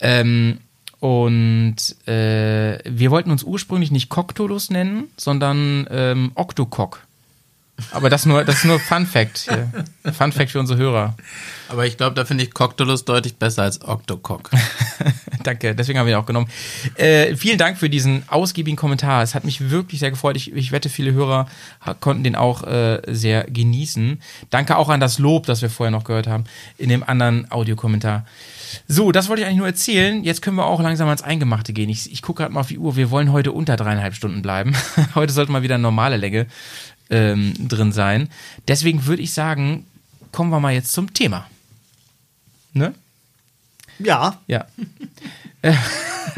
Ähm, 0.00 0.58
und 1.00 1.76
äh, 2.06 2.78
wir 2.84 3.10
wollten 3.10 3.30
uns 3.30 3.42
ursprünglich 3.42 3.90
nicht 3.90 4.10
Coctolus 4.10 4.70
nennen, 4.70 5.04
sondern 5.16 5.86
ähm, 5.90 6.32
Octocock. 6.34 7.00
Aber 7.92 8.10
das 8.10 8.26
nur, 8.26 8.44
das 8.44 8.56
ist 8.56 8.64
nur 8.64 8.78
Fun 8.78 9.06
Fact 9.06 9.38
hier. 9.38 9.70
Fun 10.12 10.32
Fact 10.32 10.50
für 10.50 10.60
unsere 10.60 10.78
Hörer. 10.78 11.14
Aber 11.68 11.86
ich 11.86 11.96
glaube, 11.96 12.14
da 12.14 12.26
finde 12.26 12.44
ich 12.44 12.52
Coctolus 12.52 13.06
deutlich 13.06 13.36
besser 13.36 13.62
als 13.62 13.82
Octocock. 13.82 14.50
Danke, 15.42 15.74
deswegen 15.74 15.98
haben 15.98 16.06
wir 16.06 16.14
ihn 16.14 16.20
auch 16.20 16.26
genommen. 16.26 16.48
Äh, 16.96 17.34
vielen 17.36 17.58
Dank 17.58 17.78
für 17.78 17.88
diesen 17.88 18.28
ausgiebigen 18.28 18.76
Kommentar. 18.76 19.22
Es 19.22 19.34
hat 19.34 19.44
mich 19.44 19.70
wirklich 19.70 20.00
sehr 20.00 20.10
gefreut. 20.10 20.36
Ich, 20.36 20.52
ich 20.52 20.72
wette, 20.72 20.88
viele 20.88 21.12
Hörer 21.12 21.46
konnten 22.00 22.24
den 22.24 22.36
auch 22.36 22.62
äh, 22.64 23.00
sehr 23.06 23.44
genießen. 23.44 24.20
Danke 24.50 24.76
auch 24.76 24.88
an 24.88 25.00
das 25.00 25.18
Lob, 25.18 25.46
das 25.46 25.62
wir 25.62 25.70
vorher 25.70 25.90
noch 25.90 26.04
gehört 26.04 26.26
haben, 26.26 26.44
in 26.76 26.88
dem 26.88 27.02
anderen 27.02 27.50
Audiokommentar. 27.50 28.26
So, 28.86 29.12
das 29.12 29.28
wollte 29.28 29.42
ich 29.42 29.46
eigentlich 29.46 29.58
nur 29.58 29.66
erzählen. 29.66 30.22
Jetzt 30.22 30.42
können 30.42 30.56
wir 30.56 30.66
auch 30.66 30.80
langsam 30.80 31.08
ans 31.08 31.22
Eingemachte 31.22 31.72
gehen. 31.72 31.88
Ich, 31.88 32.12
ich 32.12 32.22
gucke 32.22 32.42
gerade 32.42 32.52
mal 32.52 32.60
auf 32.60 32.68
die 32.68 32.78
Uhr. 32.78 32.96
Wir 32.96 33.10
wollen 33.10 33.32
heute 33.32 33.52
unter 33.52 33.76
dreieinhalb 33.76 34.14
Stunden 34.14 34.42
bleiben. 34.42 34.76
heute 35.14 35.32
sollte 35.32 35.52
mal 35.52 35.62
wieder 35.62 35.74
eine 35.74 35.82
normale 35.82 36.16
Länge 36.16 36.46
ähm, 37.08 37.54
drin 37.58 37.92
sein. 37.92 38.28
Deswegen 38.68 39.06
würde 39.06 39.22
ich 39.22 39.32
sagen, 39.32 39.86
kommen 40.32 40.50
wir 40.50 40.60
mal 40.60 40.72
jetzt 40.72 40.92
zum 40.92 41.12
Thema. 41.12 41.46
Ne? 42.72 42.94
Ja, 44.02 44.40
Ja. 44.46 44.66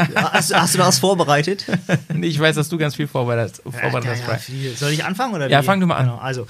hast, 0.07 0.55
hast 0.55 0.75
du 0.75 0.79
da 0.79 0.87
was 0.87 0.99
vorbereitet? 0.99 1.65
Ich 2.23 2.39
weiß, 2.39 2.57
dass 2.57 2.69
du 2.69 2.79
ganz 2.79 2.95
viel 2.97 3.07
vorbereitet, 3.07 3.63
vorbereitet 3.65 4.11
hast. 4.11 4.29
ja, 4.29 4.37
viel. 4.39 4.77
Soll 4.77 4.91
ich 4.93 5.05
anfangen 5.05 5.35
oder 5.35 5.49
Ja, 5.49 5.63
wie? 5.63 5.67
fang 5.67 5.81
du 5.81 5.87
mal 5.87 5.97
an. 5.97 6.07
Genau, 6.07 6.19
also. 6.19 6.47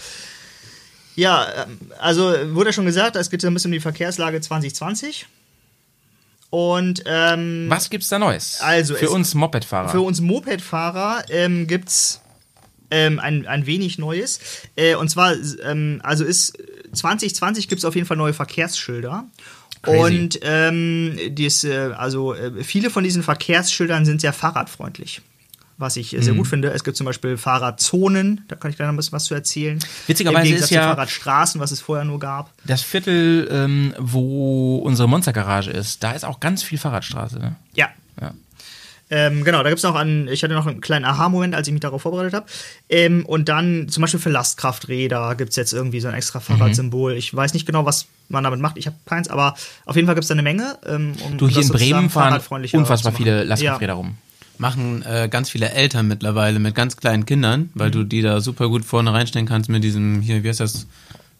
Ja, 1.14 1.46
ähm, 1.64 1.78
also 1.98 2.32
wurde 2.54 2.70
ja 2.70 2.72
schon 2.72 2.86
gesagt, 2.86 3.16
es 3.16 3.28
geht 3.30 3.40
so 3.42 3.48
ein 3.48 3.54
bisschen 3.54 3.68
um 3.70 3.72
die 3.72 3.80
Verkehrslage 3.80 4.40
2020. 4.40 5.26
Und 6.50 7.02
ähm, 7.06 7.66
Was 7.68 7.88
gibt's 7.90 8.08
da 8.08 8.18
Neues? 8.18 8.60
Also, 8.60 8.94
für 8.94 9.10
uns 9.10 9.34
Mopedfahrer. 9.34 9.88
Für 9.88 10.02
uns 10.02 10.20
Mopedfahrer 10.20 11.24
ähm, 11.30 11.66
gibt 11.66 11.88
es 11.88 12.20
ähm, 12.90 13.18
ein, 13.20 13.46
ein 13.46 13.66
wenig 13.66 13.98
Neues. 13.98 14.38
Äh, 14.76 14.94
und 14.96 15.08
zwar, 15.08 15.34
ähm, 15.64 16.00
also 16.02 16.24
ist 16.24 16.58
2020 16.92 17.68
gibt 17.68 17.78
es 17.78 17.84
auf 17.86 17.94
jeden 17.94 18.06
Fall 18.06 18.18
neue 18.18 18.34
Verkehrsschilder. 18.34 19.24
Crazy. 19.82 19.98
Und 19.98 20.38
ähm, 20.42 21.18
dies, 21.30 21.64
äh, 21.64 21.90
also 21.96 22.34
äh, 22.34 22.62
viele 22.64 22.88
von 22.90 23.02
diesen 23.04 23.22
Verkehrsschildern 23.22 24.04
sind 24.04 24.20
sehr 24.20 24.32
fahrradfreundlich. 24.32 25.20
was 25.78 25.96
ich 25.96 26.12
Mhm. 26.12 26.22
sehr 26.22 26.34
gut 26.34 26.46
finde. 26.46 26.70
Es 26.70 26.84
gibt 26.84 26.96
zum 26.96 27.06
Beispiel 27.06 27.36
Fahrradzonen, 27.36 28.42
da 28.46 28.54
kann 28.54 28.70
ich 28.70 28.76
gleich 28.76 28.86
noch 28.86 28.92
ein 28.92 28.96
bisschen 28.96 29.12
was 29.14 29.24
zu 29.24 29.34
erzählen. 29.34 29.80
Witzigerweise 30.06 30.38
Im 30.42 30.44
Gegensatz 30.44 30.70
ist 30.70 30.74
ja- 30.76 30.82
zu 30.82 30.88
Fahrradstraßen, 30.90 31.60
was 31.60 31.72
es 31.72 31.80
vorher 31.80 32.04
nur 32.04 32.20
gab. 32.20 32.52
Das 32.64 32.82
Viertel, 32.82 33.48
ähm, 33.50 33.92
wo 33.98 34.76
unsere 34.78 35.08
Monstergarage 35.08 35.70
ist, 35.70 36.04
da 36.04 36.12
ist 36.12 36.24
auch 36.24 36.38
ganz 36.38 36.62
viel 36.62 36.78
Fahrradstraße. 36.78 37.38
Ne? 37.40 37.56
Ja. 37.74 37.88
Ja. 38.20 38.32
Ähm, 39.14 39.44
genau, 39.44 39.62
da 39.62 39.68
gibt 39.68 39.76
es 39.76 39.82
noch 39.82 39.94
einen, 39.94 40.26
ich 40.26 40.42
hatte 40.42 40.54
noch 40.54 40.66
einen 40.66 40.80
kleinen 40.80 41.04
Aha-Moment, 41.04 41.54
als 41.54 41.66
ich 41.68 41.72
mich 41.72 41.82
darauf 41.82 42.00
vorbereitet 42.00 42.32
habe. 42.32 42.46
Ähm, 42.88 43.26
und 43.26 43.48
dann 43.50 43.88
zum 43.90 44.00
Beispiel 44.00 44.18
für 44.20 44.30
Lastkrafträder 44.30 45.34
gibt 45.34 45.50
es 45.50 45.56
jetzt 45.56 45.74
irgendwie 45.74 46.00
so 46.00 46.08
ein 46.08 46.14
extra 46.14 46.38
Mhm. 46.38 46.44
Fahrradsymbol. 46.44 47.12
Ich 47.14 47.34
weiß 47.34 47.52
nicht 47.52 47.66
genau, 47.66 47.84
was 47.84 48.06
man 48.30 48.42
damit 48.42 48.60
macht. 48.60 48.78
Ich 48.78 48.86
habe 48.86 48.96
keins, 49.04 49.28
aber 49.28 49.54
auf 49.84 49.96
jeden 49.96 50.06
Fall 50.06 50.14
gibt 50.14 50.22
es 50.24 50.28
da 50.28 50.32
eine 50.34 50.42
Menge. 50.42 50.78
Ähm, 50.86 51.12
um 51.26 51.36
Du, 51.36 51.46
hier 51.46 51.60
in 51.62 51.68
Bremen 51.68 52.08
fahren 52.08 52.40
unfassbar 52.72 53.12
viele 53.12 53.44
Lastkrafträder 53.44 53.92
Ja. 53.92 53.96
rum. 53.96 54.16
Machen 54.58 55.02
äh, 55.02 55.28
ganz 55.30 55.50
viele 55.50 55.70
Eltern 55.70 56.06
mittlerweile 56.08 56.58
mit 56.58 56.74
ganz 56.74 56.96
kleinen 56.96 57.26
Kindern, 57.26 57.70
weil 57.74 57.88
Mhm. 57.88 57.92
du 57.92 58.04
die 58.04 58.22
da 58.22 58.40
super 58.40 58.68
gut 58.68 58.84
vorne 58.84 59.12
reinstellen 59.12 59.46
kannst 59.46 59.68
mit 59.68 59.84
diesem, 59.84 60.20
hier, 60.22 60.42
wie 60.42 60.48
heißt 60.48 60.60
das, 60.60 60.86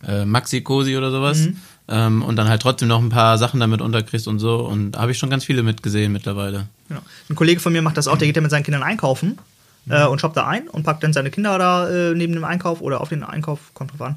äh, 0.06 0.24
Maxi-Cosi 0.24 0.96
oder 0.96 1.11
sowas. 1.11 1.38
Mhm. 1.38 1.56
Ähm, 1.94 2.22
und 2.22 2.37
dann 2.37 2.48
halt 2.48 2.62
trotzdem 2.62 2.88
noch 2.88 3.00
ein 3.02 3.11
paar 3.11 3.37
Sachen 3.37 3.61
damit 3.61 3.83
unterkriegst 3.83 4.26
und 4.26 4.38
so. 4.38 4.57
Und 4.61 4.92
da 4.92 5.00
habe 5.00 5.12
ich 5.12 5.18
schon 5.18 5.28
ganz 5.28 5.44
viele 5.44 5.62
mitgesehen 5.62 6.11
mittlerweile. 6.11 6.66
Genau. 6.88 7.02
Ein 7.28 7.37
Kollege 7.37 7.61
von 7.61 7.72
mir 7.72 7.83
macht 7.83 7.98
das 7.98 8.09
auch, 8.09 8.16
der 8.16 8.26
geht 8.26 8.37
ja 8.37 8.40
mit 8.42 8.50
seinen 8.50 8.62
Kindern 8.64 8.83
einkaufen 8.83 9.38
Mhm. 9.85 9.92
äh, 9.92 10.07
und 10.07 10.20
shoppt 10.20 10.37
da 10.37 10.46
ein 10.46 10.68
und 10.68 10.85
packt 10.85 11.02
dann 11.02 11.12
seine 11.12 11.31
Kinder 11.31 11.59
da 11.59 11.88
äh, 11.90 12.14
neben 12.14 12.33
dem 12.33 12.44
Einkauf 12.44 12.81
oder 12.81 13.00
auf 13.00 13.09
den 13.11 13.22
Einkauf, 13.24 13.59
kommt 13.74 13.92
drauf 13.92 14.00
an. 14.02 14.16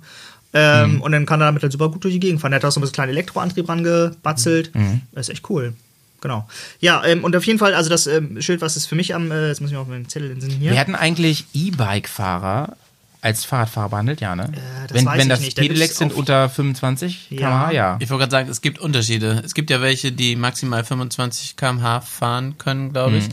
Ähm, 0.54 0.94
Mhm. 0.96 1.02
Und 1.02 1.12
dann 1.12 1.26
kann 1.26 1.42
er 1.42 1.48
damit 1.48 1.64
halt 1.64 1.72
super 1.74 1.90
gut 1.90 2.04
durch 2.04 2.14
die 2.14 2.20
Gegend 2.20 2.40
fahren. 2.40 2.52
Der 2.52 2.60
hat 2.62 2.66
auch 2.66 2.72
so 2.72 2.80
ein 2.80 2.82
bisschen 2.82 2.94
kleinen 2.94 3.10
Elektroantrieb 3.12 3.68
rangebatzelt. 3.68 4.74
Mhm. 4.74 5.02
Das 5.12 5.28
ist 5.28 5.34
echt 5.34 5.50
cool. 5.50 5.74
Genau. 6.22 6.48
Ja, 6.80 7.04
ähm, 7.04 7.24
und 7.24 7.36
auf 7.36 7.46
jeden 7.46 7.60
Fall, 7.60 7.74
also 7.74 7.90
das 7.90 8.08
ähm, 8.08 8.42
Schild, 8.42 8.62
was 8.62 8.78
ist 8.78 8.86
für 8.86 8.96
mich 8.96 9.14
am, 9.14 9.32
äh, 9.32 9.48
jetzt 9.50 9.60
muss 9.60 9.70
ich 9.70 9.76
mal 9.76 9.82
auf 9.82 9.88
meinen 9.88 10.08
Zettel 10.08 10.34
den 10.34 10.50
hier. 10.50 10.72
Wir 10.72 10.80
hatten 10.80 10.96
eigentlich 10.96 11.46
E-Bike-Fahrer 11.54 12.78
als 13.26 13.44
Fahrradfahrer 13.44 13.90
behandelt, 13.90 14.22
ja, 14.22 14.36
ne? 14.36 14.44
Äh, 14.54 14.88
das 14.88 14.94
wenn 14.98 15.06
weiß 15.06 15.14
wenn 15.18 15.22
ich 15.24 15.28
das 15.28 15.40
nicht. 15.42 15.58
Pedelecs 15.58 15.98
sind 15.98 16.14
unter 16.14 16.48
25 16.48 17.32
Ja. 17.32 17.38
km/h, 17.40 17.72
ja. 17.72 17.98
Ich 18.00 18.10
wollte 18.10 18.22
gerade 18.22 18.32
sagen, 18.32 18.50
es 18.50 18.62
gibt 18.62 18.80
Unterschiede. 18.80 19.42
Es 19.44 19.54
gibt 19.54 19.70
ja 19.70 19.82
welche, 19.82 20.12
die 20.12 20.36
maximal 20.36 20.84
25 20.86 21.58
km/h 21.58 22.02
fahren 22.02 22.58
können, 22.58 22.94
glaube 22.94 23.18
ich. 23.18 23.26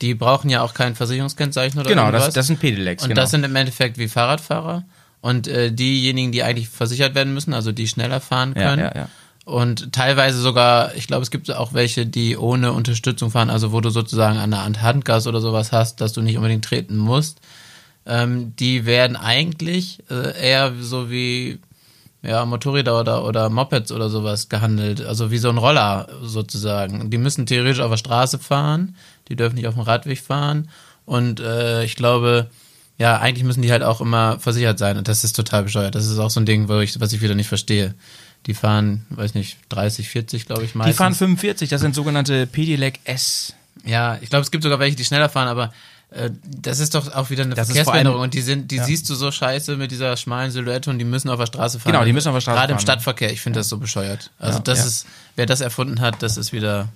Die 0.00 0.14
brauchen 0.14 0.48
ja 0.50 0.62
auch 0.62 0.72
kein 0.72 0.94
Versicherungskennzeichen 0.94 1.78
oder 1.80 1.88
Mhm, 1.90 1.94
Genau, 1.94 2.04
das, 2.06 2.12
irgendwas. 2.22 2.34
das 2.34 2.46
sind 2.46 2.60
Pedelecs, 2.60 3.02
Und 3.02 3.08
genau. 3.10 3.20
das 3.22 3.30
sind 3.32 3.44
im 3.44 3.54
Endeffekt 3.56 3.98
wie 3.98 4.08
Fahrradfahrer. 4.08 4.84
Und 5.20 5.48
äh, 5.48 5.70
diejenigen, 5.70 6.32
die 6.32 6.42
eigentlich 6.42 6.68
versichert 6.70 7.14
werden 7.14 7.34
müssen, 7.34 7.52
also 7.52 7.72
die 7.72 7.86
schneller 7.88 8.20
fahren 8.20 8.54
Ja, 8.56 8.62
können. 8.70 8.82
ja, 8.82 8.92
ja. 8.94 9.08
Und 9.44 9.92
teilweise 9.92 10.38
sogar, 10.40 10.94
ich 10.94 11.06
glaube, 11.08 11.22
es 11.24 11.30
gibt 11.30 11.50
auch 11.50 11.72
welche, 11.74 12.06
die 12.06 12.36
ohne 12.36 12.72
Unterstützung 12.72 13.30
fahren, 13.30 13.50
also 13.50 13.72
wo 13.72 13.80
du 13.80 13.90
sozusagen 13.90 14.38
an 14.38 14.50
der 14.52 14.64
Hand 14.64 14.80
Handgas 14.80 15.26
oder 15.26 15.40
sowas 15.40 15.72
hast, 15.72 16.00
dass 16.00 16.12
du 16.12 16.22
nicht 16.22 16.36
unbedingt 16.36 16.64
treten 16.64 16.96
musst. 16.96 17.40
Ähm, 18.06 18.54
die 18.56 18.86
werden 18.86 19.16
eigentlich 19.16 19.98
äh, 20.10 20.38
eher 20.40 20.72
so 20.80 21.10
wie 21.10 21.58
ja, 22.22 22.44
Motorräder 22.44 22.98
oder, 22.98 23.24
oder 23.24 23.48
Mopeds 23.48 23.92
oder 23.92 24.10
sowas 24.10 24.48
gehandelt. 24.48 25.00
Also 25.00 25.30
wie 25.30 25.38
so 25.38 25.48
ein 25.48 25.58
Roller 25.58 26.08
sozusagen. 26.22 27.10
Die 27.10 27.18
müssen 27.18 27.46
theoretisch 27.46 27.80
auf 27.80 27.90
der 27.90 27.96
Straße 27.96 28.38
fahren, 28.38 28.96
die 29.28 29.36
dürfen 29.36 29.54
nicht 29.56 29.66
auf 29.66 29.74
dem 29.74 29.82
Radweg 29.82 30.20
fahren. 30.20 30.68
Und 31.06 31.40
äh, 31.40 31.84
ich 31.84 31.96
glaube, 31.96 32.50
ja, 32.98 33.18
eigentlich 33.18 33.44
müssen 33.44 33.62
die 33.62 33.72
halt 33.72 33.82
auch 33.82 34.00
immer 34.02 34.38
versichert 34.38 34.78
sein. 34.78 34.98
Und 34.98 35.08
das 35.08 35.24
ist 35.24 35.34
total 35.34 35.62
bescheuert. 35.62 35.94
Das 35.94 36.06
ist 36.06 36.18
auch 36.18 36.30
so 36.30 36.40
ein 36.40 36.46
Ding, 36.46 36.68
wo 36.68 36.80
ich, 36.80 37.00
was 37.00 37.12
ich 37.12 37.22
wieder 37.22 37.34
nicht 37.34 37.48
verstehe. 37.48 37.94
Die 38.46 38.54
fahren, 38.54 39.06
weiß 39.10 39.34
nicht, 39.34 39.56
30, 39.70 40.08
40, 40.08 40.46
glaube 40.46 40.64
ich, 40.64 40.72
Die 40.72 40.78
meistens. 40.78 40.96
fahren 40.96 41.14
45, 41.14 41.68
das 41.70 41.80
sind 41.80 41.94
sogenannte 41.94 42.46
Pedelec 42.46 43.00
S. 43.04 43.54
Ja, 43.84 44.18
ich 44.20 44.28
glaube, 44.30 44.42
es 44.42 44.50
gibt 44.50 44.62
sogar 44.62 44.78
welche, 44.78 44.96
die 44.96 45.04
schneller 45.04 45.28
fahren, 45.28 45.48
aber 45.48 45.72
das 46.60 46.80
ist 46.80 46.94
doch 46.94 47.14
auch 47.14 47.30
wieder 47.30 47.44
eine 47.44 47.54
Das 47.54 47.68
Verkehrsbehinderung 47.68 48.20
und 48.20 48.34
die 48.34 48.40
sind, 48.42 48.70
die 48.72 48.80
siehst 48.80 49.08
du 49.08 49.14
so 49.14 49.30
scheiße 49.30 49.76
mit 49.76 49.92
dieser 49.92 50.16
schmalen 50.16 50.50
Silhouette 50.50 50.90
und 50.90 50.98
die 50.98 51.04
müssen 51.04 51.28
auf 51.30 51.38
der 51.38 51.46
Straße 51.46 51.78
fahren. 51.78 51.92
Genau, 51.92 52.04
die 52.04 52.12
müssen 52.12 52.28
auf 52.28 52.34
der 52.34 52.40
Straße 52.40 52.56
Gerade 52.58 52.72
im 52.72 52.78
fahren. 52.78 52.82
Stadtverkehr, 52.82 53.32
ich 53.32 53.40
finde 53.40 53.60
das 53.60 53.68
so 53.68 53.78
bescheuert. 53.78 54.30
Also 54.38 54.58
Ja, 54.58 54.62
das 54.64 54.78
ja. 54.80 54.84
ist, 54.86 55.06
wer 55.36 55.46
das 55.46 55.60
erfunden 55.60 56.00
hat, 56.00 56.20
das 56.22 56.36
ist 56.36 56.52
wieder 56.52 56.88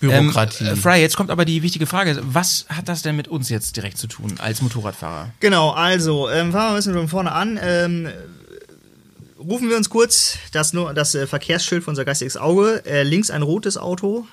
Ähm, 0.00 0.08
Bürokratie. 0.28 0.64
äh, 0.68 0.76
Fry, 0.76 1.00
jetzt 1.00 1.16
kommt 1.16 1.30
aber 1.30 1.44
die 1.44 1.62
wichtige 1.62 1.86
Frage. 1.86 2.18
Was 2.22 2.64
hat 2.68 2.88
das 2.88 3.02
denn 3.02 3.16
mit 3.16 3.28
uns 3.28 3.48
jetzt 3.50 3.76
direkt 3.76 3.98
zu 3.98 4.06
tun 4.06 4.34
als 4.38 4.62
Motorradfahrer? 4.62 5.30
Genau, 5.40 5.70
also, 5.72 6.28
ähm, 6.30 6.50
fangen 6.52 6.64
wir 6.64 6.68
ein 6.70 6.76
bisschen 6.76 6.94
von 6.94 7.08
vorne 7.08 7.32
an. 7.32 7.58
Ähm, 7.62 8.08
rufen 9.38 9.68
wir 9.68 9.76
uns 9.76 9.90
kurz 9.90 10.38
das, 10.52 10.72
nur, 10.72 10.94
das 10.94 11.14
äh, 11.14 11.26
Verkehrsschild 11.26 11.84
für 11.84 11.90
unser 11.90 12.04
geistiges 12.04 12.36
Auge. 12.36 12.82
Äh, 12.86 13.02
links 13.02 13.30
ein 13.30 13.42
rotes 13.42 13.76
Auto, 13.76 14.26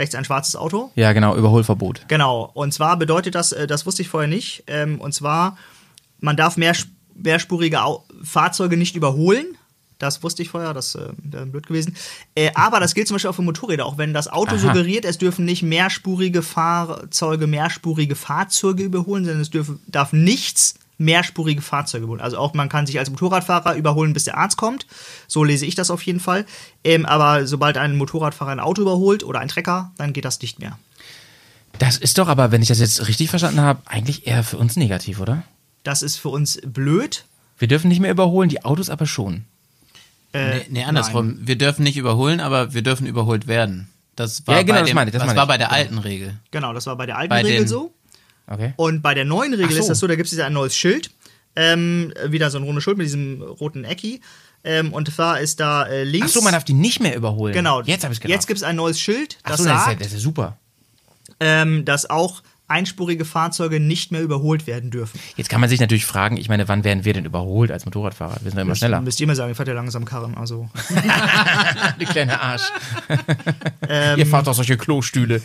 rechts 0.00 0.14
ein 0.14 0.24
schwarzes 0.24 0.56
Auto. 0.56 0.90
Ja, 0.96 1.12
genau, 1.12 1.36
Überholverbot. 1.36 2.06
Genau, 2.08 2.50
und 2.54 2.74
zwar 2.74 2.96
bedeutet 2.96 3.34
das, 3.34 3.52
äh, 3.52 3.66
das 3.66 3.86
wusste 3.86 4.02
ich 4.02 4.08
vorher 4.08 4.28
nicht, 4.28 4.64
ähm, 4.66 5.00
und 5.00 5.14
zwar, 5.14 5.56
man 6.18 6.36
darf 6.36 6.56
mehr, 6.56 6.74
mehrspurige 7.14 7.78
Fahrzeuge 8.22 8.76
nicht 8.76 8.96
überholen. 8.96 9.56
Das 9.98 10.22
wusste 10.22 10.40
ich 10.42 10.48
vorher, 10.48 10.72
das 10.72 10.94
äh, 10.94 11.10
wäre 11.18 11.44
blöd 11.44 11.66
gewesen. 11.66 11.94
Äh, 12.34 12.50
aber 12.54 12.80
das 12.80 12.94
gilt 12.94 13.06
zum 13.06 13.16
Beispiel 13.16 13.30
auch 13.30 13.34
für 13.34 13.42
Motorräder, 13.42 13.84
auch 13.84 13.98
wenn 13.98 14.14
das 14.14 14.28
Auto 14.28 14.52
Aha. 14.52 14.58
suggeriert, 14.58 15.04
es 15.04 15.18
dürfen 15.18 15.44
nicht 15.44 15.62
mehrspurige 15.62 16.42
Fahrzeuge 16.42 17.46
mehrspurige 17.46 18.16
Fahrzeuge 18.16 18.82
überholen, 18.82 19.24
sondern 19.26 19.42
es 19.42 19.50
dürfen, 19.50 19.80
darf 19.86 20.14
nichts 20.14 20.74
mehrspurige 21.00 21.62
Fahrzeuge 21.62 22.04
überholen. 22.04 22.20
Also 22.20 22.36
auch 22.38 22.52
man 22.54 22.68
kann 22.68 22.86
sich 22.86 22.98
als 22.98 23.10
Motorradfahrer 23.10 23.74
überholen, 23.74 24.12
bis 24.12 24.24
der 24.24 24.36
Arzt 24.36 24.56
kommt. 24.58 24.86
So 25.26 25.42
lese 25.42 25.64
ich 25.66 25.74
das 25.74 25.90
auf 25.90 26.02
jeden 26.02 26.20
Fall. 26.20 26.44
Ähm, 26.84 27.06
aber 27.06 27.46
sobald 27.46 27.78
ein 27.78 27.96
Motorradfahrer 27.96 28.50
ein 28.52 28.60
Auto 28.60 28.82
überholt 28.82 29.24
oder 29.24 29.40
ein 29.40 29.48
Trecker, 29.48 29.92
dann 29.96 30.12
geht 30.12 30.24
das 30.26 30.40
nicht 30.42 30.58
mehr. 30.58 30.78
Das 31.78 31.96
ist 31.96 32.18
doch 32.18 32.28
aber, 32.28 32.52
wenn 32.52 32.60
ich 32.62 32.68
das 32.68 32.80
jetzt 32.80 33.08
richtig 33.08 33.30
verstanden 33.30 33.60
habe, 33.60 33.80
eigentlich 33.86 34.26
eher 34.26 34.44
für 34.44 34.58
uns 34.58 34.76
negativ, 34.76 35.20
oder? 35.20 35.42
Das 35.84 36.02
ist 36.02 36.16
für 36.16 36.28
uns 36.28 36.60
blöd. 36.66 37.24
Wir 37.58 37.68
dürfen 37.68 37.88
nicht 37.88 38.00
mehr 38.00 38.10
überholen, 38.10 38.48
die 38.50 38.64
Autos 38.64 38.90
aber 38.90 39.06
schon. 39.06 39.44
Äh, 40.32 40.58
nee, 40.58 40.66
nee, 40.70 40.84
andersrum. 40.84 41.38
Wir 41.40 41.56
dürfen 41.56 41.82
nicht 41.82 41.96
überholen, 41.96 42.40
aber 42.40 42.74
wir 42.74 42.82
dürfen 42.82 43.06
überholt 43.06 43.46
werden. 43.46 43.88
Das 44.16 44.46
war 44.46 44.56
Ja, 44.56 44.62
genau, 44.62 44.74
bei, 44.74 44.80
das 44.80 44.90
dem, 44.90 44.94
meine 44.96 45.10
ich, 45.10 45.16
das 45.16 45.26
war 45.26 45.34
ich. 45.42 45.48
bei 45.48 45.56
der 45.58 45.72
alten 45.72 45.98
Regel. 45.98 46.36
Genau, 46.50 46.72
das 46.74 46.86
war 46.86 46.96
bei 46.96 47.06
der 47.06 47.16
alten 47.16 47.30
Bei 47.30 47.40
Regel 47.42 47.60
den- 47.60 47.68
so. 47.68 47.92
Okay. 48.50 48.74
Und 48.76 49.00
bei 49.00 49.14
der 49.14 49.24
neuen 49.24 49.54
Regel 49.54 49.72
so. 49.72 49.78
ist 49.78 49.88
das 49.88 49.98
so, 50.00 50.06
da 50.06 50.16
gibt 50.16 50.30
es 50.30 50.38
ein 50.38 50.52
neues 50.52 50.76
Schild. 50.76 51.10
Ähm, 51.56 52.12
wieder 52.26 52.50
so 52.50 52.58
ein 52.58 52.64
rundes 52.64 52.84
Schild 52.84 52.98
mit 52.98 53.06
diesem 53.06 53.42
roten 53.42 53.84
Ecki. 53.84 54.20
Ähm, 54.62 54.92
und 54.92 55.10
zwar 55.12 55.40
ist 55.40 55.60
da 55.60 55.86
äh, 55.86 56.04
links. 56.04 56.28
Ach 56.28 56.34
so, 56.34 56.40
man 56.42 56.52
darf 56.52 56.64
die 56.64 56.74
nicht 56.74 57.00
mehr 57.00 57.16
überholen. 57.16 57.54
Genau. 57.54 57.80
Jetzt 57.82 58.04
habe 58.04 58.12
ich 58.12 58.22
Jetzt 58.24 58.46
gibt 58.46 58.58
es 58.58 58.62
ein 58.62 58.76
neues 58.76 59.00
Schild, 59.00 59.38
Ach 59.42 59.50
das 59.50 59.60
so, 59.60 59.64
das 59.64 59.72
ist, 59.72 59.78
ja, 59.78 59.84
sagt, 59.86 60.04
das 60.04 60.12
ist 60.12 60.22
super. 60.22 60.58
ähm, 61.38 61.84
dass 61.84 62.10
auch 62.10 62.42
einspurige 62.70 63.24
Fahrzeuge 63.24 63.80
nicht 63.80 64.12
mehr 64.12 64.22
überholt 64.22 64.66
werden 64.66 64.90
dürfen. 64.90 65.18
Jetzt 65.36 65.48
kann 65.50 65.60
man 65.60 65.68
sich 65.68 65.80
natürlich 65.80 66.06
fragen, 66.06 66.36
ich 66.36 66.48
meine, 66.48 66.68
wann 66.68 66.84
werden 66.84 67.04
wir 67.04 67.12
denn 67.12 67.24
überholt 67.24 67.70
als 67.72 67.84
Motorradfahrer? 67.84 68.36
Wir 68.42 68.50
sind 68.50 68.56
ja 68.58 68.62
immer 68.62 68.74
schneller. 68.76 69.00
Müsst 69.00 69.20
ihr 69.20 69.26
mir 69.26 69.34
sagen, 69.34 69.50
ihr 69.50 69.54
fahrt 69.56 69.68
ja 69.68 69.74
langsam 69.74 70.04
Karren. 70.04 70.36
Also. 70.36 70.70
Du 71.98 72.06
kleiner 72.06 72.40
Arsch. 72.40 72.62
Ähm, 73.92 74.18
Ihr 74.20 74.26
fahrt 74.26 74.46
doch 74.46 74.54
solche 74.54 74.76
Klostühle. 74.76 75.42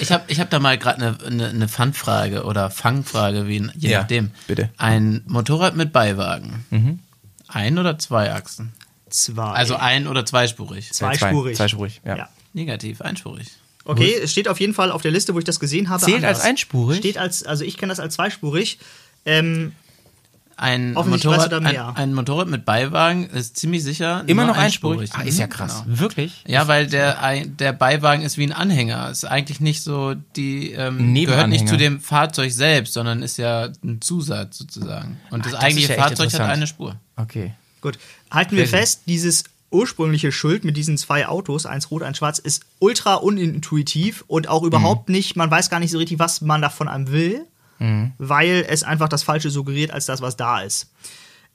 Ich 0.00 0.10
habe 0.10 0.24
ich 0.26 0.40
hab 0.40 0.50
da 0.50 0.58
mal 0.58 0.76
gerade 0.76 1.16
eine 1.24 1.36
ne, 1.36 1.54
ne 1.54 1.68
Fangfrage 1.68 2.42
oder 2.44 2.68
Fangfrage, 2.70 3.46
wie, 3.46 3.58
je 3.76 3.90
Ja, 3.90 4.00
nachdem. 4.00 4.32
bitte. 4.48 4.70
Ein 4.76 5.22
Motorrad 5.26 5.76
mit 5.76 5.92
Beiwagen. 5.92 6.64
Ein 7.46 7.78
oder 7.78 7.96
zwei 7.98 8.32
Achsen? 8.32 8.72
Zwei. 9.08 9.52
Also 9.52 9.76
ein- 9.76 10.08
oder 10.08 10.26
zweispurig? 10.26 10.92
zweispurig. 10.92 11.54
Zwei- 11.56 11.66
zweispurig, 11.68 12.00
ja. 12.04 12.16
ja. 12.16 12.28
Negativ, 12.54 13.00
einspurig. 13.02 13.48
Okay, 13.84 14.14
es 14.22 14.30
steht 14.32 14.48
auf 14.48 14.60
jeden 14.60 14.74
Fall 14.74 14.90
auf 14.92 15.02
der 15.02 15.10
Liste, 15.10 15.34
wo 15.34 15.38
ich 15.38 15.44
das 15.44 15.58
gesehen 15.60 15.88
habe. 15.88 16.02
Zählt 16.04 16.16
anders. 16.18 16.38
als 16.40 16.48
einspurig? 16.48 16.98
Steht 16.98 17.18
als, 17.18 17.42
also 17.44 17.64
ich 17.64 17.76
kenne 17.76 17.90
das 17.90 18.00
als 18.00 18.14
zweispurig. 18.14 18.78
Ähm, 19.24 19.72
Ein 20.56 20.92
Motorrad, 20.92 21.52
ein, 21.52 21.62
mehr. 21.64 21.96
ein 21.96 22.14
Motorrad 22.14 22.46
mit 22.46 22.64
Beiwagen 22.64 23.28
ist 23.30 23.56
ziemlich 23.56 23.82
sicher 23.82 24.22
Immer 24.26 24.44
noch 24.44 24.56
einspurig. 24.56 25.10
Ah, 25.14 25.22
ist 25.22 25.38
ja 25.38 25.46
Mhm, 25.46 25.50
krass. 25.50 25.82
genau. 25.84 25.98
Wirklich? 25.98 26.44
Ja, 26.46 26.68
weil 26.68 26.86
der, 26.86 27.44
der 27.46 27.72
Beiwagen 27.72 28.22
ist 28.22 28.38
wie 28.38 28.44
ein 28.44 28.52
Anhänger. 28.52 29.10
Ist 29.10 29.24
eigentlich 29.24 29.60
nicht 29.60 29.82
so 29.82 30.14
die, 30.36 30.72
ähm, 30.72 31.14
gehört 31.14 31.48
nicht 31.48 31.66
zu 31.66 31.76
dem 31.76 32.00
Fahrzeug 32.00 32.52
selbst, 32.52 32.92
sondern 32.94 33.22
ist 33.22 33.38
ja 33.38 33.70
ein 33.82 34.00
Zusatz 34.00 34.58
sozusagen. 34.58 35.18
Und 35.30 35.44
das 35.46 35.52
das 35.52 35.60
eigentliche 35.62 35.94
ja 35.96 36.02
Fahrzeug 36.02 36.32
hat 36.32 36.40
eine 36.42 36.66
Spur. 36.66 36.96
Okay. 37.16 37.54
Gut. 37.80 37.98
Halten 38.30 38.56
wir 38.56 38.68
fest, 38.68 39.02
dieses 39.06 39.44
ursprüngliche 39.72 40.30
Schild 40.32 40.64
mit 40.64 40.76
diesen 40.76 40.96
zwei 40.98 41.26
Autos, 41.28 41.66
eins 41.66 41.90
rot, 41.90 42.02
eins 42.02 42.18
schwarz, 42.18 42.38
ist 42.38 42.62
ultra 42.78 43.14
unintuitiv 43.14 44.24
und 44.26 44.48
auch 44.48 44.62
überhaupt 44.62 45.08
Mhm. 45.08 45.14
nicht, 45.16 45.36
man 45.36 45.50
weiß 45.50 45.70
gar 45.70 45.80
nicht 45.80 45.90
so 45.90 45.98
richtig, 45.98 46.18
was 46.18 46.40
man 46.40 46.62
davon 46.62 46.88
einem 46.88 47.10
will, 47.10 47.46
weil 48.18 48.64
es 48.68 48.84
einfach 48.84 49.08
das 49.08 49.24
Falsche 49.24 49.50
suggeriert 49.50 49.90
als 49.90 50.06
das, 50.06 50.20
was 50.22 50.36
da 50.36 50.60
ist. 50.62 50.88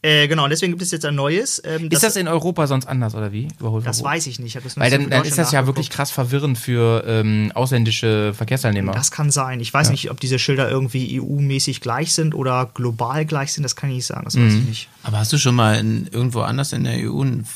Äh, 0.03 0.27
genau, 0.27 0.43
und 0.43 0.51
deswegen 0.51 0.73
gibt 0.73 0.81
es 0.83 0.91
jetzt 0.91 1.05
ein 1.05 1.15
neues. 1.15 1.59
Ähm, 1.65 1.87
Ist 1.89 2.03
das 2.03 2.15
in 2.17 2.27
Europa 2.27 2.67
sonst 2.67 2.85
anders 2.85 3.15
oder 3.15 3.31
wie? 3.31 3.47
Überholverbot? 3.59 3.87
das 3.87 4.03
weiß 4.03 4.27
ich 4.27 4.37
nicht. 4.37 4.55
Ich 4.55 4.61
das 4.63 4.77
Weil 4.77 4.91
dann, 4.91 5.09
dann 5.09 5.23
ist 5.25 5.37
das 5.39 5.51
ja 5.51 5.65
wirklich 5.65 5.89
krass 5.89 6.11
verwirrend 6.11 6.57
für 6.59 7.03
ähm, 7.07 7.51
ausländische 7.55 8.33
Verkehrsteilnehmer. 8.35 8.91
Das 8.91 9.09
kann 9.09 9.31
sein. 9.31 9.59
Ich 9.59 9.73
weiß 9.73 9.89
nicht, 9.89 10.11
ob 10.11 10.19
diese 10.19 10.37
Schilder 10.37 10.69
irgendwie 10.69 11.19
EU-mäßig 11.19 11.81
gleich 11.81 12.13
sind 12.13 12.35
oder 12.35 12.69
global 12.75 13.25
gleich 13.25 13.53
sind. 13.53 13.63
Das 13.63 13.75
kann 13.75 13.89
ich 13.89 13.95
nicht 13.95 14.05
sagen. 14.05 14.25
Das 14.25 14.35
weiß 14.35 14.53
Mhm. 14.53 14.59
ich 14.59 14.65
nicht. 14.65 14.89
Aber 15.01 15.17
hast 15.17 15.33
du 15.33 15.37
schon 15.39 15.55
mal 15.55 15.79
in, 15.79 16.07
irgendwo 16.11 16.41
anders 16.41 16.73
in 16.73 16.83
der 16.83 16.97
EU 17.09 17.21
ein 17.23 17.41
F 17.41 17.49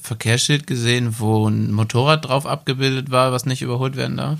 Verkehrsschild 0.00 0.66
gesehen, 0.66 1.16
wo 1.18 1.48
ein 1.48 1.72
Motorrad 1.72 2.26
drauf 2.26 2.46
abgebildet 2.46 3.10
war, 3.10 3.32
was 3.32 3.46
nicht 3.46 3.62
überholt 3.62 3.96
werden 3.96 4.16
darf? 4.16 4.38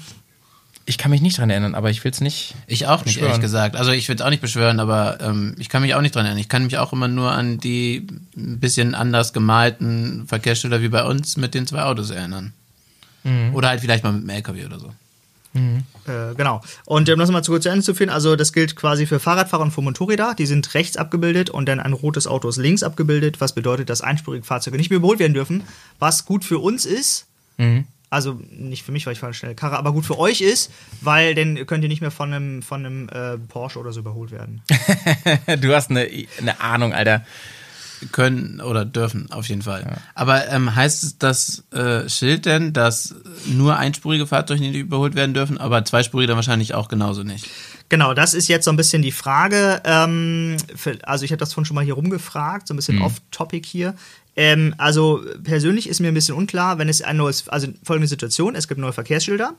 Ich 0.86 0.96
kann 0.96 1.10
mich 1.10 1.20
nicht 1.20 1.36
dran 1.36 1.50
erinnern, 1.50 1.74
aber 1.74 1.90
ich 1.90 2.02
will 2.02 2.10
es 2.12 2.22
nicht. 2.22 2.54
Ich 2.66 2.86
auch 2.86 3.04
nicht, 3.04 3.16
Beschwören. 3.16 3.26
ehrlich 3.26 3.42
gesagt. 3.42 3.76
Also 3.76 3.90
ich 3.90 4.08
würde 4.08 4.24
auch 4.24 4.30
nicht 4.30 4.40
beschwören, 4.40 4.80
aber 4.80 5.18
ähm, 5.20 5.54
ich 5.58 5.68
kann 5.68 5.82
mich 5.82 5.94
auch 5.94 6.00
nicht 6.00 6.14
dran 6.14 6.24
erinnern. 6.24 6.40
Ich 6.40 6.48
kann 6.48 6.64
mich 6.64 6.78
auch 6.78 6.94
immer 6.94 7.08
nur 7.08 7.30
an 7.32 7.58
die 7.58 8.06
ein 8.36 8.58
bisschen 8.58 8.94
anders 8.94 9.34
gemalten 9.34 10.26
Verkehrsschilder 10.26 10.80
wie 10.80 10.88
bei 10.88 11.04
uns 11.04 11.36
mit 11.36 11.52
den 11.52 11.66
zwei 11.66 11.82
Autos 11.82 12.08
erinnern. 12.10 12.54
Oder 13.52 13.68
halt 13.68 13.80
vielleicht 13.80 14.02
mal 14.02 14.12
mit 14.12 14.22
dem 14.22 14.30
LKW 14.30 14.64
oder 14.64 14.78
so. 14.78 14.92
Äh, 16.06 16.34
genau. 16.36 16.62
Und 16.84 17.08
um 17.08 17.18
das 17.18 17.30
mal 17.30 17.42
zu 17.42 17.52
kurz 17.52 17.64
zu 17.64 17.68
Ende 17.68 17.84
zu 17.84 17.94
führen, 17.94 18.10
also 18.10 18.36
das 18.36 18.52
gilt 18.52 18.76
quasi 18.76 19.06
für 19.06 19.20
Fahrradfahrer 19.20 19.62
und 19.62 19.70
für 19.70 19.82
Motorräder. 19.82 20.34
Die 20.38 20.46
sind 20.46 20.74
rechts 20.74 20.96
abgebildet 20.96 21.50
und 21.50 21.66
dann 21.68 21.80
ein 21.80 21.92
rotes 21.92 22.26
Auto 22.26 22.48
ist 22.48 22.56
links 22.56 22.82
abgebildet, 22.82 23.40
was 23.40 23.54
bedeutet, 23.54 23.90
dass 23.90 24.00
einspurige 24.00 24.44
Fahrzeuge 24.44 24.76
nicht 24.76 24.90
mehr 24.90 24.98
überholt 24.98 25.18
werden 25.18 25.34
dürfen. 25.34 25.62
Was 25.98 26.24
gut 26.24 26.44
für 26.44 26.58
uns 26.58 26.86
ist, 26.86 27.26
also 28.10 28.40
nicht 28.50 28.84
für 28.84 28.92
mich, 28.92 29.04
weil 29.06 29.12
ich 29.12 29.18
fahre 29.18 29.28
eine 29.28 29.34
schnelle 29.34 29.54
Karre, 29.54 29.76
aber 29.76 29.92
gut 29.92 30.06
für 30.06 30.18
euch 30.18 30.40
ist, 30.40 30.72
weil 31.02 31.34
dann 31.34 31.66
könnt 31.66 31.82
ihr 31.82 31.88
nicht 31.88 32.00
mehr 32.00 32.10
von 32.10 32.32
einem, 32.32 32.62
von 32.62 32.84
einem 32.84 33.08
äh, 33.10 33.36
Porsche 33.36 33.78
oder 33.78 33.92
so 33.92 34.00
überholt 34.00 34.30
werden. 34.30 34.62
Du 35.60 35.74
hast 35.74 35.90
eine, 35.90 36.08
eine 36.40 36.60
Ahnung, 36.60 36.92
Alter. 36.92 37.24
Können 38.12 38.60
oder 38.60 38.84
dürfen, 38.84 39.30
auf 39.32 39.48
jeden 39.48 39.62
Fall. 39.62 39.98
Aber 40.14 40.48
ähm, 40.48 40.74
heißt 40.74 41.02
es 41.02 41.18
das 41.18 41.64
äh, 41.72 42.08
Schild 42.08 42.46
denn, 42.46 42.72
dass 42.72 43.14
nur 43.46 43.76
einspurige 43.76 44.26
Fahrzeuge 44.26 44.60
nicht 44.60 44.74
überholt 44.74 45.14
werden 45.14 45.34
dürfen, 45.34 45.58
aber 45.58 45.84
zweispurige 45.84 46.28
dann 46.28 46.36
wahrscheinlich 46.36 46.74
auch 46.74 46.88
genauso 46.88 47.22
nicht? 47.22 47.48
Genau, 47.88 48.12
das 48.12 48.34
ist 48.34 48.48
jetzt 48.48 48.66
so 48.66 48.70
ein 48.70 48.76
bisschen 48.76 49.00
die 49.00 49.12
Frage. 49.12 49.80
Ähm, 49.84 50.56
für, 50.74 50.98
also 51.02 51.24
ich 51.24 51.30
habe 51.30 51.38
das 51.38 51.54
vorhin 51.54 51.64
schon 51.64 51.74
mal 51.74 51.84
hier 51.84 51.94
rumgefragt, 51.94 52.68
so 52.68 52.74
ein 52.74 52.76
bisschen 52.76 53.00
off-topic 53.00 53.66
hier. 53.66 53.94
Ähm, 54.38 54.72
also 54.78 55.20
persönlich 55.42 55.88
ist 55.88 55.98
mir 55.98 56.06
ein 56.06 56.14
bisschen 56.14 56.36
unklar, 56.36 56.78
wenn 56.78 56.88
es 56.88 57.02
ein 57.02 57.16
neues, 57.16 57.48
also 57.48 57.66
folgende 57.82 58.06
Situation, 58.06 58.54
es 58.54 58.68
gibt 58.68 58.80
neue 58.80 58.92
Verkehrsschilder 58.92 59.54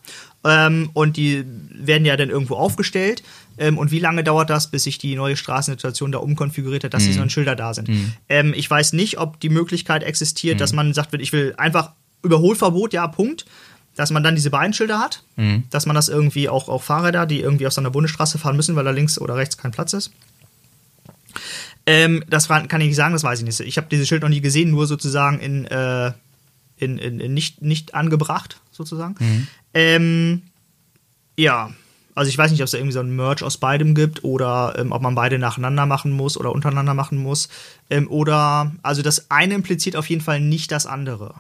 ähm, 0.45 0.89
und 0.93 1.17
die 1.17 1.43
werden 1.73 2.05
ja 2.05 2.15
dann 2.15 2.29
irgendwo 2.29 2.55
aufgestellt. 2.55 3.21
Ähm, 3.57 3.77
und 3.77 3.91
wie 3.91 3.99
lange 3.99 4.23
dauert 4.23 4.49
das, 4.49 4.71
bis 4.71 4.83
sich 4.83 4.97
die 4.97 5.17
neue 5.17 5.35
Straßensituation 5.35 6.13
da 6.13 6.19
umkonfiguriert 6.19 6.85
hat, 6.85 6.93
dass 6.93 7.03
diese 7.03 7.19
neuen 7.19 7.29
Schilder 7.29 7.57
da 7.57 7.73
sind? 7.73 7.89
Ähm, 8.29 8.53
ich 8.55 8.71
weiß 8.71 8.93
nicht, 8.93 9.19
ob 9.19 9.41
die 9.41 9.49
Möglichkeit 9.49 10.01
existiert, 10.01 10.61
dass 10.61 10.71
man 10.71 10.93
sagt, 10.93 11.13
ich 11.13 11.33
will 11.33 11.55
einfach 11.57 11.91
Überholverbot, 12.23 12.93
ja, 12.93 13.05
Punkt 13.07 13.45
dass 13.95 14.11
man 14.11 14.23
dann 14.23 14.35
diese 14.35 14.49
beiden 14.49 14.71
Schilder 14.71 14.99
hat, 14.99 15.23
dass 15.71 15.85
man 15.85 15.93
das 15.93 16.07
irgendwie 16.07 16.47
auch, 16.47 16.69
auch 16.69 16.83
Fahrräder, 16.83 17.25
die 17.25 17.41
irgendwie 17.41 17.67
auf 17.67 17.73
so 17.73 17.81
einer 17.81 17.89
Bundesstraße 17.89 18.37
fahren 18.37 18.55
müssen, 18.55 18.77
weil 18.77 18.85
da 18.85 18.91
links 18.91 19.19
oder 19.19 19.35
rechts 19.35 19.57
kein 19.57 19.71
Platz 19.71 19.91
ist. 19.91 20.11
Ähm, 21.91 22.23
das 22.30 22.49
war- 22.49 22.67
kann 22.67 22.82
ich 22.82 22.88
nicht 22.88 22.95
sagen, 22.95 23.13
das 23.13 23.23
weiß 23.23 23.39
ich 23.39 23.45
nicht. 23.45 23.60
Ich 23.62 23.78
habe 23.78 23.88
dieses 23.89 24.08
Schild 24.08 24.21
noch 24.21 24.30
nie 24.30 24.41
gesehen, 24.41 24.69
nur 24.69 24.86
sozusagen 24.86 25.39
in, 25.39 25.65
äh, 25.65 26.12
in, 26.78 26.99
in, 26.99 27.19
in 27.19 27.34
nicht, 27.34 27.63
nicht 27.63 27.95
angebracht, 27.95 28.62
sozusagen. 28.71 29.15
Ähm, 29.73 30.43
ja, 31.36 31.71
also 32.13 32.30
ich 32.30 32.38
weiß 32.38 32.52
nicht, 32.52 32.62
ob 32.62 32.65
es 32.65 32.71
da 32.71 32.78
irgendwie 32.78 32.93
so 32.93 32.99
ein 32.99 33.15
Merch 33.15 33.41
aus 33.43 33.58
beidem 33.58 33.95
gibt 33.95 34.23
oder 34.23 34.75
ähm, 34.78 34.91
ob 34.91 35.02
man 35.02 35.15
beide 35.15 35.39
nacheinander 35.39 35.88
machen 35.88 36.12
muss 36.12 36.38
oder 36.38 36.52
untereinander 36.52 36.93
machen 36.93 37.17
muss. 37.17 37.49
Ähm, 37.89 38.08
oder, 38.08 38.71
also 38.84 39.02
das 39.02 39.32
eine 39.32 39.56
impliziert 39.56 39.95
auf 39.95 40.08
jeden 40.10 40.21
Fall 40.21 40.41
nicht 40.41 40.71
das 40.71 40.86
andere. 40.86 41.34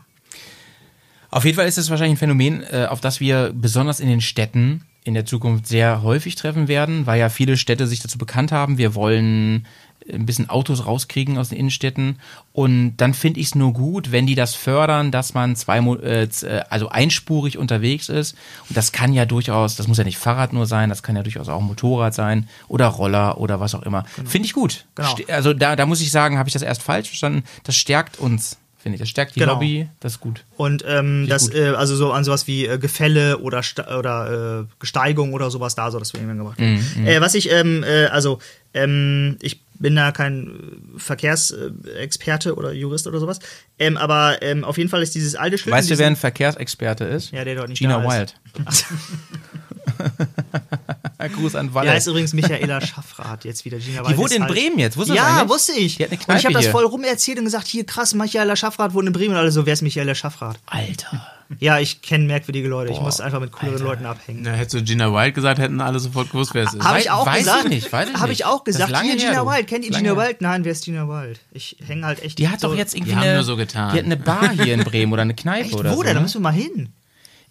Auf 1.29 1.45
jeden 1.45 1.57
Fall 1.57 1.67
ist 1.67 1.77
es 1.77 1.91
wahrscheinlich 1.91 2.15
ein 2.15 2.19
Phänomen, 2.19 2.63
äh, 2.63 2.87
auf 2.89 3.01
das 3.01 3.19
wir 3.19 3.51
besonders 3.53 3.99
in 3.99 4.07
den 4.09 4.21
Städten 4.21 4.81
in 5.03 5.13
der 5.13 5.25
Zukunft 5.25 5.67
sehr 5.67 6.01
häufig 6.01 6.35
treffen 6.35 6.67
werden, 6.67 7.05
weil 7.05 7.19
ja 7.19 7.29
viele 7.29 7.55
Städte 7.55 7.85
sich 7.87 7.99
dazu 8.01 8.17
bekannt 8.17 8.51
haben, 8.51 8.77
wir 8.77 8.95
wollen 8.95 9.65
ein 10.13 10.25
bisschen 10.25 10.49
Autos 10.49 10.85
rauskriegen 10.85 11.37
aus 11.37 11.49
den 11.49 11.57
Innenstädten. 11.57 12.19
Und 12.53 12.97
dann 12.97 13.13
finde 13.13 13.39
ich 13.39 13.47
es 13.47 13.55
nur 13.55 13.73
gut, 13.73 14.11
wenn 14.11 14.25
die 14.25 14.35
das 14.35 14.55
fördern, 14.55 15.11
dass 15.11 15.33
man 15.33 15.55
zwei, 15.55 15.79
äh, 15.79 16.27
also 16.69 16.89
einspurig 16.89 17.57
unterwegs 17.57 18.09
ist. 18.09 18.35
Und 18.67 18.77
das 18.77 18.91
kann 18.91 19.13
ja 19.13 19.25
durchaus, 19.25 19.75
das 19.75 19.87
muss 19.87 19.97
ja 19.97 20.03
nicht 20.03 20.17
Fahrrad 20.17 20.53
nur 20.53 20.65
sein, 20.65 20.89
das 20.89 21.03
kann 21.03 21.15
ja 21.15 21.23
durchaus 21.23 21.49
auch 21.49 21.61
Motorrad 21.61 22.13
sein 22.13 22.47
oder 22.67 22.87
Roller 22.87 23.37
oder 23.39 23.59
was 23.59 23.75
auch 23.75 23.83
immer. 23.83 24.05
Finde 24.25 24.45
ich 24.45 24.53
gut. 24.53 24.85
Genau. 24.95 25.15
Also 25.27 25.53
da, 25.53 25.75
da 25.75 25.85
muss 25.85 26.01
ich 26.01 26.11
sagen, 26.11 26.37
habe 26.37 26.49
ich 26.49 26.53
das 26.53 26.61
erst 26.61 26.81
falsch 26.83 27.07
verstanden. 27.07 27.43
Das 27.63 27.75
stärkt 27.75 28.17
uns, 28.19 28.57
finde 28.77 28.95
ich. 28.95 28.99
Das 28.99 29.09
stärkt 29.09 29.35
die 29.35 29.39
Genau. 29.39 29.53
Lobby, 29.53 29.87
das 29.99 30.13
ist 30.13 30.19
gut. 30.19 30.43
Und 30.57 30.83
ähm, 30.87 31.27
das, 31.29 31.51
gut. 31.51 31.55
äh, 31.55 31.69
also 31.69 31.95
so 31.95 32.11
an 32.11 32.23
sowas 32.23 32.47
wie 32.47 32.65
äh, 32.65 32.77
Gefälle 32.77 33.37
oder, 33.39 33.61
oder 33.97 34.61
äh, 34.61 34.65
Gesteigung 34.79 35.33
oder 35.33 35.49
sowas, 35.51 35.75
da 35.75 35.91
soll 35.91 35.99
das 35.99 36.13
irgendwann 36.13 36.37
gemacht 36.37 36.59
werden. 36.59 36.83
Äh, 37.05 37.21
was 37.21 37.35
ich, 37.35 37.51
ähm, 37.51 37.83
äh, 37.83 38.05
also, 38.05 38.39
ähm, 38.73 39.37
ich 39.41 39.61
bin 39.79 39.95
da 39.95 40.11
kein 40.11 40.81
Verkehrsexperte 40.97 42.55
oder 42.55 42.71
Jurist 42.73 43.07
oder 43.07 43.19
sowas, 43.19 43.39
ähm, 43.79 43.97
aber 43.97 44.41
ähm, 44.41 44.63
auf 44.63 44.77
jeden 44.77 44.89
Fall 44.89 45.01
ist 45.01 45.15
dieses 45.15 45.35
alte 45.35 45.57
Schild. 45.57 45.73
Weißt 45.75 45.89
du, 45.89 45.97
wer 45.97 46.07
ein 46.07 46.15
Verkehrsexperte 46.15 47.05
ist? 47.05 47.31
Ja, 47.31 47.43
der 47.43 47.55
dort 47.55 47.69
nicht 47.69 47.79
Gina 47.79 47.99
da 48.01 48.21
ist. 48.23 48.35
Wild. 48.57 48.75
Gruß 51.35 51.55
an 51.55 51.67
Ja, 51.67 51.73
Walle. 51.73 51.97
ist 51.97 52.07
übrigens 52.07 52.33
Michaela 52.33 52.81
Schaffrath 52.81 53.45
jetzt 53.45 53.65
wieder. 53.65 53.77
Gina 53.77 54.03
die 54.03 54.17
wohnt 54.17 54.31
in 54.31 54.45
Bremen 54.47 54.79
jetzt, 54.79 54.97
wusstest 54.97 55.17
du 55.19 55.21
Ja, 55.23 55.37
eigentlich? 55.37 55.49
wusste 55.49 55.73
ich. 55.73 55.97
Die 55.97 56.03
hat 56.03 56.11
eine 56.11 56.19
und 56.27 56.37
ich 56.37 56.45
habe 56.45 56.53
das 56.53 56.67
voll 56.67 56.85
rum 56.85 57.03
erzählt 57.03 57.37
und 57.39 57.45
gesagt, 57.45 57.67
hier 57.67 57.85
krass, 57.85 58.13
Michaela 58.13 58.55
Schaffrath 58.55 58.93
wohnt 58.93 59.07
in 59.07 59.13
Bremen 59.13 59.31
und 59.33 59.39
alle 59.39 59.51
so, 59.51 59.65
wer 59.65 59.73
ist 59.73 59.81
Michaela 59.81 60.15
Schaffrath? 60.15 60.59
Alter. 60.65 61.27
Ja, 61.57 61.79
ich 61.79 62.03
kenne 62.03 62.25
merkwürdige 62.25 62.67
Leute. 62.67 62.93
ich 62.93 63.01
muss 63.01 63.19
einfach 63.19 63.39
mit 63.39 63.51
cooleren 63.51 63.81
Leuten 63.81 64.05
abhängen. 64.05 64.43
Da 64.43 64.51
hättest 64.51 64.75
du 64.75 64.83
Gina 64.83 65.11
Wild 65.11 65.33
gesagt, 65.33 65.57
hätten 65.59 65.81
alle 65.81 65.99
sofort 65.99 66.29
gewusst, 66.31 66.53
wer 66.53 66.63
es 66.65 66.75
ist. 66.75 66.83
Habe 66.83 66.99
ich 66.99 67.09
auch 67.09 67.25
weiß 67.25 67.39
ich 67.39 67.45
gesagt. 67.45 67.69
nicht, 67.69 67.91
weiß 67.91 68.09
ich 68.09 68.15
Habe 68.15 68.27
nicht. 68.29 68.39
ich 68.41 68.45
auch 68.45 68.63
gesagt. 68.63 68.91
lange 68.91 69.15
Gina 69.17 69.43
du. 69.43 69.49
Wild. 69.49 69.65
Kennt 69.67 69.83
ihr 69.85 69.91
Lange 69.91 70.09
Gina. 70.09 70.21
Wild? 70.27 70.41
Nein, 70.41 70.63
wer 70.63 70.71
ist 70.73 70.85
Gina 70.85 71.07
Wild? 71.07 71.39
Ich 71.51 71.75
hänge 71.85 72.05
halt 72.05 72.21
echt. 72.23 72.37
Die 72.37 72.49
hat 72.49 72.59
so 72.59 72.67
doch 72.69 72.75
jetzt 72.77 72.93
irgendwie 72.93 73.11
Die 73.11 73.15
haben 73.17 73.23
eine, 73.23 73.33
nur 73.35 73.43
so 73.43 73.55
getan. 73.57 73.91
Die 73.93 73.97
hat 73.97 74.05
eine 74.05 74.17
Bar 74.17 74.51
hier 74.51 74.75
in 74.75 74.83
Bremen 74.83 75.11
oder 75.11 75.23
eine 75.23 75.33
Kneipe 75.33 75.65
Echt, 75.65 75.73
oder 75.75 75.89
wo 75.91 75.95
so. 75.95 76.03
denn? 76.03 76.13
Da 76.13 76.19
ne? 76.19 76.21
müssen 76.21 76.35
wir 76.35 76.41
mal 76.41 76.53
hin. 76.53 76.89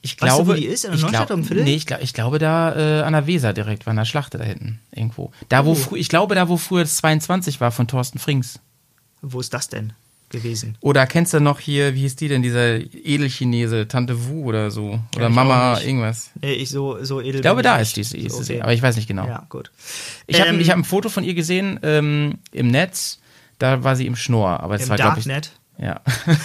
Ich 0.01 0.13
Weißt 0.13 0.23
du, 0.23 0.27
glaube, 0.45 0.51
wo 0.51 0.53
die 0.55 0.67
ist? 0.67 0.85
In 0.85 0.91
der 0.93 0.97
ich 0.99 1.03
Neustadt 1.03 1.27
glaub- 1.27 1.45
Viertel? 1.45 1.65
Nee, 1.65 1.75
ich, 1.75 1.85
glaub, 1.87 2.01
ich 2.01 2.15
glaube 2.15 2.39
da 2.39 3.01
äh, 3.01 3.03
an 3.03 3.15
der 3.15 3.27
Weser 3.27 3.53
direkt, 3.53 3.85
war 3.85 3.91
an 3.91 3.97
der 3.97 4.05
Schlachte 4.05 4.39
da 4.39 4.45
hinten 4.45 4.79
irgendwo. 4.93 5.33
Da 5.49 5.63
Oh. 5.63 5.65
wo 5.67 5.73
frü- 5.73 5.97
ich 5.97 6.09
glaube 6.09 6.37
da 6.37 6.49
wo 6.49 6.57
früher 6.57 6.83
das 6.85 6.95
22 6.99 7.61
war 7.61 7.73
von 7.73 7.89
Thorsten 7.89 8.21
Frings. 8.21 8.61
Wo 9.23 9.41
ist 9.41 9.53
das 9.53 9.69
denn 9.69 9.93
gewesen? 10.31 10.77
Oder 10.81 11.07
kennst 11.07 11.33
du 11.35 11.41
noch 11.41 11.61
hier, 11.61 11.95
wie 11.95 12.01
hieß 12.01 12.17
die 12.17 12.29
denn, 12.29 12.43
dieser 12.43 12.77
Edelchinese, 12.79 13.89
Tante 13.89 14.27
Wu 14.27 14.45
oder 14.45 14.71
so? 14.71 15.01
Oder 15.17 15.29
ich 15.29 15.35
Mama, 15.35 15.81
irgendwas. 15.81 16.31
Nee, 16.41 16.53
ich 16.53 16.71
so, 16.71 17.03
so 17.05 17.21
edel. 17.21 17.37
Ich 17.37 17.43
glaube, 17.43 17.63
da 17.63 17.79
ist 17.79 17.97
die, 17.97 18.01
nicht. 18.01 18.15
ist 18.15 18.35
So, 18.35 18.43
okay. 18.43 18.61
aber 18.61 18.73
ich 18.73 18.83
weiß 18.83 18.97
nicht 18.97 19.09
genau. 19.09 19.27
Ja, 19.27 19.47
gut. 19.49 19.71
Ich 20.27 20.41
habe 20.41 20.51
Ähm, 20.51 20.61
ich 20.61 20.71
hab 20.71 20.77
ein 20.79 20.85
Foto 20.85 21.09
von 21.09 21.25
ihr 21.25 21.35
gesehen 21.35 21.81
ähm, 21.83 22.39
im 22.53 22.69
Netz, 22.69 23.21
da 23.59 23.83
war 23.85 23.97
sie 23.97 24.07
im 24.07 24.17
Schnurr, 24.17 24.61
aber 24.61 24.75
das 24.75 24.85
Im 24.85 24.91
war 24.91 24.97
glaube 24.97 25.19
ich 25.19 25.25
Darknet. 25.25 25.53
ja. 25.79 26.01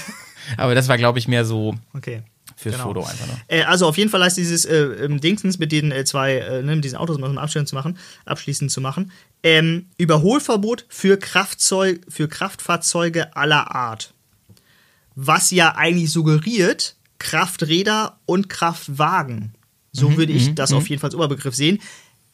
aber 0.58 0.76
das 0.76 0.88
war 0.88 0.98
glaube 0.98 1.20
ich 1.20 1.28
mehr 1.28 1.46
so 1.46 1.76
Okay. 1.96 2.24
Fürs 2.64 2.76
Genau. 2.76 2.88
Foto 2.88 3.04
einfach 3.04 3.28
nur. 3.28 3.38
Äh, 3.48 3.64
also 3.64 3.88
auf 3.88 3.98
jeden 3.98 4.10
Fall 4.10 4.24
heißt 4.24 4.38
dieses 4.38 4.66
äh, 4.66 4.76
ähm, 4.76 5.22
Dingsens 5.22 5.60
mit 5.60 5.72
den 5.72 5.92
äh, 5.92 6.04
zwei, 6.06 6.38
äh, 6.38 6.64
ne, 6.64 6.76
mit 6.76 6.84
diesen 6.84 6.98
Autos 6.98 7.18
mal 7.20 7.32
so 7.32 7.38
abschließend 7.40 7.70
zu 7.70 7.76
machen, 7.76 7.98
abschließend 8.26 8.72
zu 8.72 8.82
machen. 8.82 9.12
Ähm, 9.44 9.86
Überholverbot 9.98 10.86
für, 10.90 11.18
Kraftzeug, 11.18 12.02
für 12.10 12.28
Kraftfahrzeuge 12.28 13.36
aller 13.36 13.76
Art. 13.76 14.14
Was 15.16 15.52
ja 15.52 15.76
eigentlich 15.76 16.12
suggeriert, 16.12 16.96
Krafträder 17.20 18.18
und 18.26 18.50
Kraftwagen. 18.50 19.54
So 19.92 20.10
Mhm, 20.10 20.18
würde 20.18 20.34
ich 20.34 20.56
das 20.56 20.74
auf 20.74 20.90
jeden 20.90 21.00
Fall 21.00 21.10
als 21.10 21.16
Oberbegriff 21.16 21.54
sehen. 21.56 21.80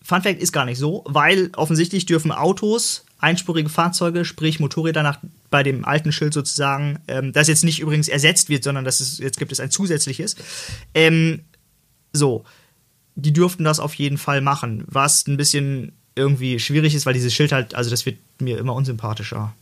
Fun 0.01 0.21
Fact 0.21 0.41
ist 0.41 0.53
gar 0.53 0.63
nicht 0.65 0.77
so, 0.79 1.03
weil 1.07 1.51
offensichtlich 1.57 2.05
dürfen 2.05 2.31
Autos, 2.31 3.03
einspurige 3.19 3.69
Fahrzeuge, 3.69 4.25
sprich 4.25 4.59
Motorräder 4.59 5.03
nach, 5.03 5.19
bei 5.49 5.63
dem 5.63 5.85
alten 5.85 6.11
Schild 6.11 6.33
sozusagen, 6.33 6.99
ähm, 7.07 7.33
das 7.33 7.47
jetzt 7.47 7.63
nicht 7.63 7.79
übrigens 7.79 8.07
ersetzt 8.07 8.49
wird, 8.49 8.63
sondern 8.63 8.85
das 8.85 9.01
ist, 9.01 9.19
jetzt 9.19 9.37
gibt 9.37 9.51
es 9.51 9.59
ein 9.59 9.71
zusätzliches. 9.71 10.35
Ähm, 10.93 11.41
so, 12.13 12.45
die 13.15 13.33
dürften 13.33 13.63
das 13.63 13.79
auf 13.79 13.93
jeden 13.95 14.17
Fall 14.17 14.41
machen, 14.41 14.83
was 14.87 15.27
ein 15.27 15.37
bisschen 15.37 15.91
irgendwie 16.15 16.59
schwierig 16.59 16.95
ist, 16.95 17.05
weil 17.05 17.13
dieses 17.13 17.33
Schild 17.33 17.51
halt, 17.51 17.75
also 17.75 17.89
das 17.89 18.05
wird 18.05 18.17
mir 18.39 18.57
immer 18.57 18.73
unsympathischer. 18.73 19.53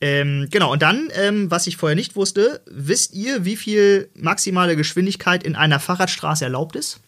Ähm, 0.00 0.46
genau, 0.50 0.72
und 0.72 0.82
dann, 0.82 1.08
ähm, 1.14 1.50
was 1.50 1.66
ich 1.66 1.76
vorher 1.76 1.96
nicht 1.96 2.14
wusste, 2.14 2.60
wisst 2.70 3.14
ihr, 3.14 3.44
wie 3.44 3.56
viel 3.56 4.08
maximale 4.14 4.76
Geschwindigkeit 4.76 5.42
in 5.42 5.56
einer 5.56 5.80
Fahrradstraße 5.80 6.44
erlaubt 6.44 6.76
ist? 6.76 7.00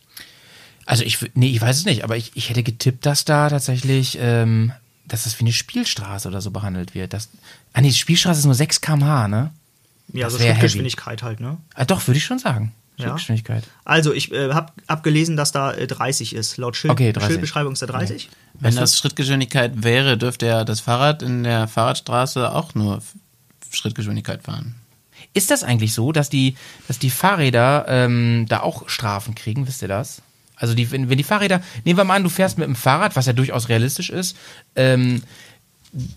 Also 0.87 1.05
ich, 1.05 1.19
nee, 1.35 1.51
ich 1.51 1.61
weiß 1.61 1.79
es 1.79 1.85
nicht, 1.85 2.03
aber 2.03 2.17
ich, 2.17 2.33
ich 2.35 2.51
hätte 2.51 2.65
getippt, 2.65 3.07
dass 3.07 3.25
da 3.25 3.49
tatsächlich, 3.49 4.19
ähm, 4.21 4.73
dass 5.11 5.25
das 5.25 5.39
wie 5.39 5.45
eine 5.45 5.53
Spielstraße 5.53 6.29
oder 6.29 6.41
so 6.41 6.51
behandelt 6.51 6.95
wird. 6.95 7.13
Das, 7.13 7.29
ah 7.73 7.81
nee, 7.81 7.89
die 7.89 7.95
Spielstraße 7.95 8.39
ist 8.41 8.45
nur 8.47 8.55
6 8.55 8.81
km/h, 8.81 9.29
ne? 9.29 9.51
Ja, 10.13 10.27
Das 10.27 10.35
so 10.35 10.39
wär 10.39 10.47
heavy. 10.47 10.61
Schrittgeschwindigkeit 10.61 11.23
halt, 11.23 11.41
ne? 11.41 11.59
Ah, 11.75 11.85
doch, 11.85 12.07
würde 12.07 12.19
ich 12.19 12.25
schon 12.25 12.39
sagen. 12.39 12.73
Ja. 12.97 13.07
Schrittgeschwindigkeit. 13.07 13.65
Also, 13.85 14.13
ich 14.13 14.31
äh, 14.33 14.53
habe 14.53 14.73
hab 14.87 15.03
gelesen, 15.03 15.37
dass 15.37 15.53
da 15.53 15.73
äh, 15.73 15.87
30 15.87 16.35
ist. 16.35 16.57
Laut 16.59 16.77
Schild 16.77 16.93
Okay, 16.93 17.13
30. 17.13 17.29
Schildbeschreibung 17.29 17.73
ist 17.73 17.83
da 17.83 17.87
30. 17.87 18.29
Wenn 18.55 18.77
das 18.77 18.99
Schrittgeschwindigkeit 18.99 19.83
wäre, 19.83 20.17
dürfte 20.17 20.47
ja 20.47 20.65
das 20.65 20.81
Fahrrad 20.81 21.23
in 21.23 21.43
der 21.43 21.67
Fahrradstraße 21.67 22.53
auch 22.55 22.75
nur 22.75 23.03
Schrittgeschwindigkeit 23.71 24.43
fahren. 24.45 24.77
Ist 25.33 25.51
das 25.51 25.63
eigentlich 25.65 25.93
so, 25.95 26.13
dass 26.13 26.29
die, 26.29 26.57
dass 26.89 26.99
die 26.99 27.11
Fahrräder 27.11 27.87
ähm, 27.89 28.47
da 28.49 28.61
auch 28.61 28.89
Strafen 28.89 29.35
kriegen? 29.35 29.67
Wisst 29.67 29.83
ihr 29.83 29.89
das? 29.89 30.23
Also 30.61 30.75
die, 30.75 30.91
wenn, 30.93 31.09
wenn 31.11 31.19
die 31.19 31.25
Fahrräder, 31.25 31.61
nehmen 31.85 31.97
wir 31.99 32.05
mal 32.05 32.15
an, 32.17 32.23
du 32.23 32.29
fährst 32.29 32.59
mit 32.59 32.69
dem 32.69 32.77
Fahrrad, 32.77 33.17
was 33.17 33.27
ja 33.27 33.33
durchaus 33.33 33.69
realistisch 33.69 34.11
ist, 34.11 34.37
ähm, 34.77 35.23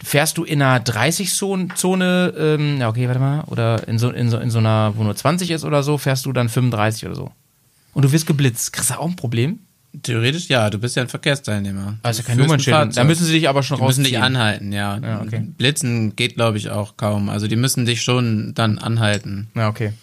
fährst 0.04 0.38
du 0.38 0.44
in 0.44 0.62
einer 0.62 0.84
30-Zone, 0.84 2.34
ähm, 2.38 2.78
ja 2.80 2.90
okay, 2.90 3.08
warte 3.08 3.20
mal, 3.20 3.42
oder 3.48 3.88
in 3.88 3.98
so, 3.98 4.10
in, 4.12 4.30
so, 4.30 4.38
in 4.38 4.52
so 4.52 4.60
einer, 4.60 4.94
wo 4.96 5.04
nur 5.04 5.16
20 5.16 5.50
ist 5.52 5.64
oder 5.64 5.82
so, 5.82 5.98
fährst 5.98 6.26
du 6.26 6.34
dann 6.34 6.50
35 6.50 7.06
oder 7.06 7.16
so. 7.16 7.32
und 7.94 8.04
du 8.06 8.12
wirst 8.12 8.28
geblitzt, 8.28 8.74
kriegst 8.74 8.92
du 8.92 9.00
auch 9.00 9.08
ein 9.08 9.16
Problem? 9.16 9.60
Theoretisch 10.02 10.48
ja, 10.50 10.70
du 10.72 10.80
bist 10.80 10.96
ja 10.96 11.04
ein 11.04 11.08
Verkehrsteilnehmer. 11.10 12.00
Also 12.02 12.24
Du 12.24 12.28
kein 12.28 12.38
Nummernschild. 12.40 12.98
Da 12.98 13.04
müssen 13.04 13.26
sie 13.26 13.34
dich 13.34 13.48
aber 13.48 13.62
schon 13.62 13.78
Die 13.78 13.84
müssen 13.84 14.04
dich 14.04 14.16
rausziehen. 14.16 14.24
anhalten, 14.36 14.72
ja. 14.74 14.98
Ja, 14.98 15.22
okay. 15.22 15.42
Blitzen 15.56 16.16
geht, 16.16 16.34
glaube 16.34 16.58
ich, 16.58 16.72
auch 16.72 16.98
kaum. 16.98 17.30
Also 17.30 17.46
die 17.48 17.56
müssen 17.56 17.86
dich 17.86 18.02
schon 18.02 18.56
dann 18.56 18.80
anhalten. 18.80 19.50
Ja, 19.54 19.70
okay. 19.70 19.94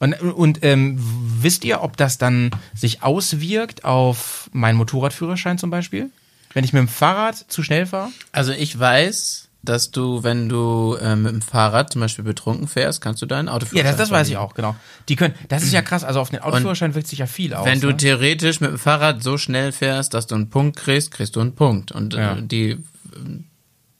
Und, 0.00 0.14
und 0.20 0.64
ähm, 0.64 0.96
wisst 0.98 1.64
ihr, 1.64 1.82
ob 1.82 1.96
das 1.96 2.18
dann 2.18 2.50
sich 2.74 3.02
auswirkt 3.02 3.84
auf 3.84 4.48
meinen 4.52 4.76
Motorradführerschein 4.76 5.58
zum 5.58 5.70
Beispiel? 5.70 6.10
Wenn 6.54 6.64
ich 6.64 6.72
mit 6.72 6.80
dem 6.80 6.88
Fahrrad 6.88 7.36
zu 7.36 7.62
schnell 7.62 7.86
fahre? 7.86 8.10
Also 8.32 8.52
ich 8.52 8.78
weiß, 8.78 9.48
dass 9.62 9.90
du, 9.90 10.22
wenn 10.22 10.48
du 10.48 10.96
äh, 11.02 11.16
mit 11.16 11.32
dem 11.32 11.42
Fahrrad 11.42 11.92
zum 11.92 12.00
Beispiel 12.00 12.24
betrunken 12.24 12.68
fährst, 12.68 13.00
kannst 13.00 13.20
du 13.22 13.26
deinen 13.26 13.48
Ja, 13.48 13.54
Autoführerschein 13.54 13.96
das, 13.98 14.08
das 14.08 14.10
weiß 14.10 14.28
ich 14.28 14.36
auch, 14.36 14.54
genau. 14.54 14.76
Die 15.08 15.16
können, 15.16 15.34
das 15.48 15.64
ist 15.64 15.72
ja 15.72 15.82
krass, 15.82 16.04
also 16.04 16.20
auf 16.20 16.30
den 16.30 16.38
Autoführerschein 16.40 16.94
wirkt 16.94 17.08
sich 17.08 17.18
ja 17.18 17.26
viel 17.26 17.52
aus. 17.52 17.66
Wenn 17.66 17.80
du 17.80 17.88
ne? 17.88 17.96
theoretisch 17.96 18.60
mit 18.60 18.70
dem 18.70 18.78
Fahrrad 18.78 19.22
so 19.22 19.36
schnell 19.36 19.72
fährst, 19.72 20.14
dass 20.14 20.26
du 20.28 20.36
einen 20.36 20.48
Punkt 20.48 20.76
kriegst, 20.76 21.10
kriegst 21.10 21.34
du 21.36 21.40
einen 21.40 21.54
Punkt. 21.54 21.90
Und 21.92 22.14
Ja. 22.14 22.36
äh, 22.36 22.42
die, 22.42 22.78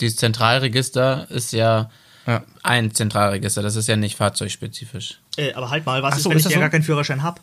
dieses 0.01 0.17
Zentralregister 0.17 1.29
ist 1.31 1.53
ja, 1.53 1.91
Ja. 2.29 2.43
ein 2.63 2.93
Zentralregister, 2.95 3.63
das 3.63 3.75
ist 3.75 3.89
ja 3.89 3.97
nicht 3.97 4.17
fahrzeugspezifisch. 4.17 5.19
Äh, 5.39 5.55
aber 5.55 5.71
halt 5.71 5.87
mal, 5.87 6.03
was 6.03 6.13
Ach 6.13 6.17
ist, 6.19 6.23
so, 6.25 6.31
wenn 6.31 6.37
ist 6.37 6.43
ich 6.43 6.45
das 6.45 6.53
ja 6.53 6.59
so? 6.59 6.61
gar 6.61 6.71
keinen 6.71 6.83
Führerschein 6.83 7.23
hab? 7.23 7.41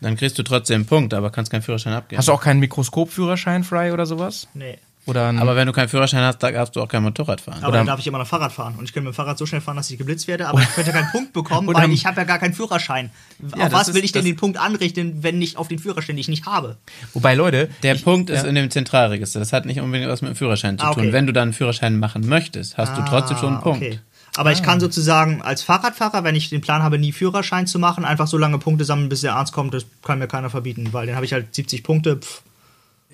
Dann 0.00 0.16
kriegst 0.16 0.38
du 0.38 0.42
trotzdem 0.42 0.76
einen 0.76 0.86
Punkt, 0.86 1.12
aber 1.12 1.30
kannst 1.30 1.50
keinen 1.50 1.62
Führerschein 1.62 1.92
abgeben. 1.92 2.18
Hast 2.18 2.28
du 2.28 2.32
auch 2.32 2.40
keinen 2.42 2.60
Mikroskopführerschein 2.60 3.64
frei 3.64 3.92
oder 3.92 4.06
sowas? 4.06 4.46
Nee. 4.54 4.78
Oder 5.06 5.28
ein, 5.28 5.38
aber 5.38 5.54
wenn 5.54 5.66
du 5.66 5.72
keinen 5.72 5.88
Führerschein 5.88 6.22
hast, 6.24 6.38
da 6.42 6.50
darfst 6.50 6.74
du 6.74 6.82
auch 6.82 6.88
kein 6.88 7.02
Motorrad 7.02 7.40
fahren. 7.40 7.58
Aber 7.60 7.68
Oder- 7.68 7.78
dann 7.78 7.86
darf 7.86 8.00
ich 8.00 8.06
immer 8.08 8.18
noch 8.18 8.26
Fahrrad 8.26 8.52
fahren. 8.52 8.74
Und 8.76 8.84
ich 8.84 8.92
könnte 8.92 9.06
mit 9.08 9.14
dem 9.14 9.16
Fahrrad 9.16 9.38
so 9.38 9.46
schnell 9.46 9.60
fahren, 9.60 9.76
dass 9.76 9.88
ich 9.90 9.98
geblitzt 9.98 10.26
werde, 10.26 10.48
aber 10.48 10.60
ich 10.62 10.74
könnte 10.74 10.90
keinen 10.92 11.10
Punkt 11.12 11.32
bekommen, 11.32 11.72
weil 11.72 11.90
ich 11.92 12.04
habe 12.06 12.16
ja 12.18 12.24
gar 12.24 12.38
keinen 12.40 12.54
Führerschein. 12.54 13.10
Ja, 13.56 13.66
auf 13.66 13.72
was 13.72 13.88
ist- 13.88 13.94
will 13.94 14.04
ich 14.04 14.12
denn 14.12 14.24
den 14.24 14.36
Punkt 14.36 14.58
anrichten, 14.58 15.22
wenn 15.22 15.40
ich 15.40 15.56
auf 15.56 15.68
den 15.68 15.78
Führerschein, 15.78 16.16
den 16.16 16.20
ich 16.20 16.28
nicht 16.28 16.44
habe? 16.46 16.76
wobei 17.14 17.34
Leute, 17.34 17.68
Der 17.84 17.94
ich, 17.94 18.04
Punkt 18.04 18.30
ist 18.30 18.42
ja. 18.42 18.48
in 18.48 18.54
dem 18.56 18.70
Zentralregister. 18.70 19.38
Das 19.38 19.52
hat 19.52 19.64
nicht 19.64 19.80
unbedingt 19.80 20.10
was 20.10 20.22
mit 20.22 20.30
dem 20.32 20.36
Führerschein 20.36 20.78
zu 20.78 20.84
Ah, 20.84 20.92
tun. 20.94 21.04
okay. 21.04 21.12
Wenn 21.12 21.26
du 21.26 21.32
dann 21.32 21.42
einen 21.44 21.52
Führerschein 21.52 21.98
machen 21.98 22.26
möchtest, 22.28 22.76
hast 22.76 22.96
du 22.96 23.02
trotzdem 23.08 23.36
schon 23.36 23.48
einen 23.50 23.56
Ah, 23.58 23.60
Punkt. 23.60 23.82
okay. 23.84 24.00
Aber 24.38 24.52
ich 24.52 24.62
kann 24.62 24.80
sozusagen 24.80 25.40
als 25.40 25.62
Fahrradfahrer, 25.62 26.22
wenn 26.24 26.34
ich 26.34 26.50
den 26.50 26.60
Plan 26.60 26.82
habe, 26.82 26.98
nie 26.98 27.12
Führerschein 27.12 27.66
zu 27.66 27.78
machen, 27.78 28.04
einfach 28.04 28.26
so 28.26 28.36
lange 28.36 28.58
Punkte 28.58 28.84
sammeln, 28.84 29.08
bis 29.08 29.22
der 29.22 29.34
Arzt 29.34 29.52
kommt, 29.54 29.72
das 29.72 29.86
kann 30.02 30.18
mir 30.18 30.26
keiner 30.26 30.50
verbieten, 30.50 30.88
weil 30.92 31.06
dann 31.06 31.14
habe 31.16 31.24
ich 31.24 31.32
halt 31.32 31.54
70 31.54 31.82
Punkte. 31.82 32.16
Pff. 32.16 32.42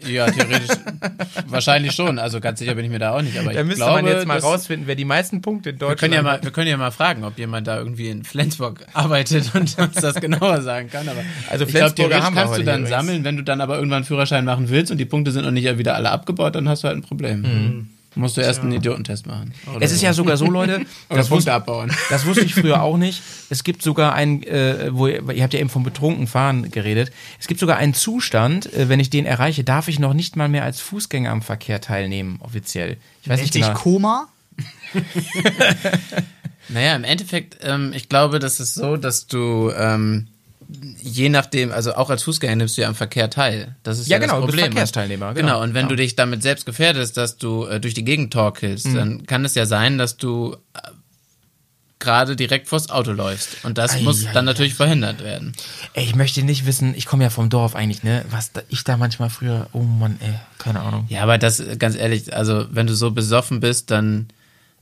Ja, 0.06 0.30
theoretisch 0.30 0.76
wahrscheinlich 1.46 1.92
schon. 1.92 2.18
Also 2.18 2.40
ganz 2.40 2.58
sicher 2.58 2.74
bin 2.74 2.84
ich 2.84 2.90
mir 2.90 2.98
da 2.98 3.12
auch 3.16 3.22
nicht. 3.22 3.38
Aber 3.38 3.52
da 3.52 3.60
ich 3.60 3.66
müsste 3.66 3.84
glaube, 3.84 4.02
man 4.02 4.12
jetzt 4.12 4.26
mal 4.26 4.38
rausfinden, 4.38 4.86
wer 4.86 4.94
die 4.94 5.04
meisten 5.04 5.42
Punkte 5.42 5.70
in 5.70 5.76
Wir 5.76 5.78
Deutschland 5.80 6.00
können, 6.00 6.12
ja 6.14 6.22
mal, 6.22 6.32
hat. 6.32 6.44
wir 6.44 6.50
können 6.50 6.68
ja 6.68 6.76
mal 6.76 6.90
fragen, 6.90 7.24
ob 7.24 7.38
jemand 7.38 7.66
da 7.66 7.78
irgendwie 7.78 8.08
in 8.08 8.24
Flensburg 8.24 8.86
arbeitet 8.92 9.54
und 9.54 9.78
uns 9.78 9.94
das 9.94 10.16
genauer 10.16 10.62
sagen 10.62 10.90
kann. 10.90 11.08
Aber 11.08 11.20
Also 11.50 11.64
ich 11.64 11.72
glaube, 11.72 11.94
theoretisch 11.94 12.22
haben 12.22 12.34
wir 12.34 12.42
kannst 12.42 12.58
du 12.58 12.64
dann 12.64 12.86
sammeln, 12.86 13.24
wenn 13.24 13.36
du 13.36 13.42
dann 13.42 13.60
aber 13.60 13.76
irgendwann 13.76 13.96
einen 13.98 14.04
Führerschein 14.04 14.44
machen 14.44 14.68
willst 14.70 14.90
und 14.90 14.98
die 14.98 15.04
Punkte 15.04 15.30
sind 15.32 15.44
noch 15.44 15.50
nicht 15.50 15.78
wieder 15.78 15.94
alle 15.94 16.10
abgebaut, 16.10 16.54
dann 16.54 16.68
hast 16.68 16.84
du 16.84 16.88
halt 16.88 16.98
ein 16.98 17.02
Problem. 17.02 17.88
Musst 18.14 18.36
du 18.36 18.40
erst 18.42 18.60
einen 18.60 18.72
Idiotentest 18.72 19.26
machen. 19.26 19.54
Oder 19.74 19.84
Es 19.84 19.92
ist 19.92 20.02
ja 20.02 20.12
sogar 20.12 20.36
so, 20.36 20.46
Leute, 20.50 20.84
Oder 21.08 21.24
das, 21.24 21.48
abbauen. 21.48 21.90
das 22.10 22.26
wusste 22.26 22.44
ich 22.44 22.54
früher 22.54 22.82
auch 22.82 22.96
nicht. 22.96 23.22
Es 23.48 23.64
gibt 23.64 23.82
sogar 23.82 24.14
ein, 24.14 24.42
äh, 24.44 24.88
wo 24.92 25.06
ihr, 25.06 25.28
ihr 25.30 25.42
habt 25.42 25.52
ja 25.52 25.60
eben 25.60 25.68
vom 25.68 25.82
betrunken 25.82 26.26
Fahren 26.26 26.70
geredet. 26.70 27.12
Es 27.38 27.48
gibt 27.48 27.60
sogar 27.60 27.76
einen 27.76 27.92
Zustand, 27.92 28.72
äh, 28.72 28.88
wenn 28.88 28.98
ich 28.98 29.10
den 29.10 29.26
erreiche, 29.26 29.62
darf 29.62 29.88
ich 29.88 29.98
noch 29.98 30.14
nicht 30.14 30.36
mal 30.36 30.48
mehr 30.48 30.64
als 30.64 30.80
Fußgänger 30.80 31.30
am 31.30 31.42
Verkehr 31.42 31.80
teilnehmen, 31.82 32.38
offiziell. 32.40 32.96
Ich 33.22 33.28
weiß 33.28 33.40
Nennt 33.40 33.54
nicht 33.54 33.66
genau. 33.66 33.78
Koma? 33.78 34.28
Naja, 36.68 36.94
im 36.96 37.04
Endeffekt, 37.04 37.58
ähm, 37.62 37.92
ich 37.94 38.08
glaube, 38.08 38.38
das 38.38 38.60
ist 38.60 38.74
so, 38.74 38.96
dass 38.96 39.26
du 39.26 39.70
ähm, 39.76 40.28
je 41.00 41.28
nachdem, 41.28 41.72
also 41.72 41.94
auch 41.94 42.10
als 42.10 42.22
Fußgänger 42.22 42.56
nimmst 42.56 42.76
du 42.76 42.82
ja 42.82 42.88
am 42.88 42.94
Verkehr 42.94 43.28
teil. 43.30 43.76
Das 43.82 43.98
ist 43.98 44.08
Ja, 44.08 44.16
ja, 44.16 44.20
genau, 44.20 44.34
du 44.36 44.40
das 44.42 44.46
bist 44.46 44.58
Problem. 44.58 44.72
Verkehrsteilnehmer, 44.72 45.34
genau. 45.34 45.46
Genau, 45.48 45.62
und 45.62 45.74
wenn 45.74 45.82
Ja. 45.84 45.88
du 45.88 45.96
dich 45.96 46.16
damit 46.16 46.42
selbst 46.42 46.66
gefährdest, 46.66 47.16
dass 47.16 47.36
du 47.38 47.64
äh, 47.66 47.80
durch 47.80 47.94
die 47.94 48.04
Gegend 48.04 48.32
torkelst, 48.32 48.86
Mhm. 48.86 48.94
dann 48.94 49.26
kann 49.26 49.44
es 49.44 49.54
ja 49.54 49.66
sein, 49.66 49.98
dass 49.98 50.16
du 50.16 50.56
äh, 50.74 50.78
gerade 51.98 52.34
direkt 52.34 52.68
vors 52.68 52.90
Auto 52.90 53.12
läufst. 53.12 53.64
Und 53.64 53.78
das 53.78 53.94
Ei, 53.94 54.00
muss 54.02 54.26
ei, 54.26 54.32
dann 54.32 54.44
natürlich 54.44 54.74
verhindert 54.74 55.22
werden. 55.22 55.52
Ey, 55.94 56.04
ich 56.04 56.16
möchte 56.16 56.42
nicht 56.42 56.66
wissen, 56.66 56.94
ich 56.96 57.06
komme 57.06 57.22
ja 57.22 57.30
vom 57.30 57.48
Dorf 57.48 57.76
eigentlich, 57.76 58.02
ne? 58.02 58.24
Was 58.30 58.52
da, 58.52 58.62
ich 58.68 58.82
da 58.82 58.96
manchmal 58.96 59.30
früher, 59.30 59.68
oh 59.72 59.82
Mann, 59.82 60.18
ey, 60.20 60.34
keine 60.58 60.80
Ahnung. 60.80 61.06
Ja, 61.08 61.22
aber 61.22 61.38
das, 61.38 61.60
äh, 61.60 61.76
ganz 61.76 61.94
ehrlich, 61.94 62.34
also 62.34 62.66
wenn 62.70 62.88
du 62.88 62.94
so 62.94 63.12
besoffen 63.12 63.60
bist, 63.60 63.90
dann 63.92 64.26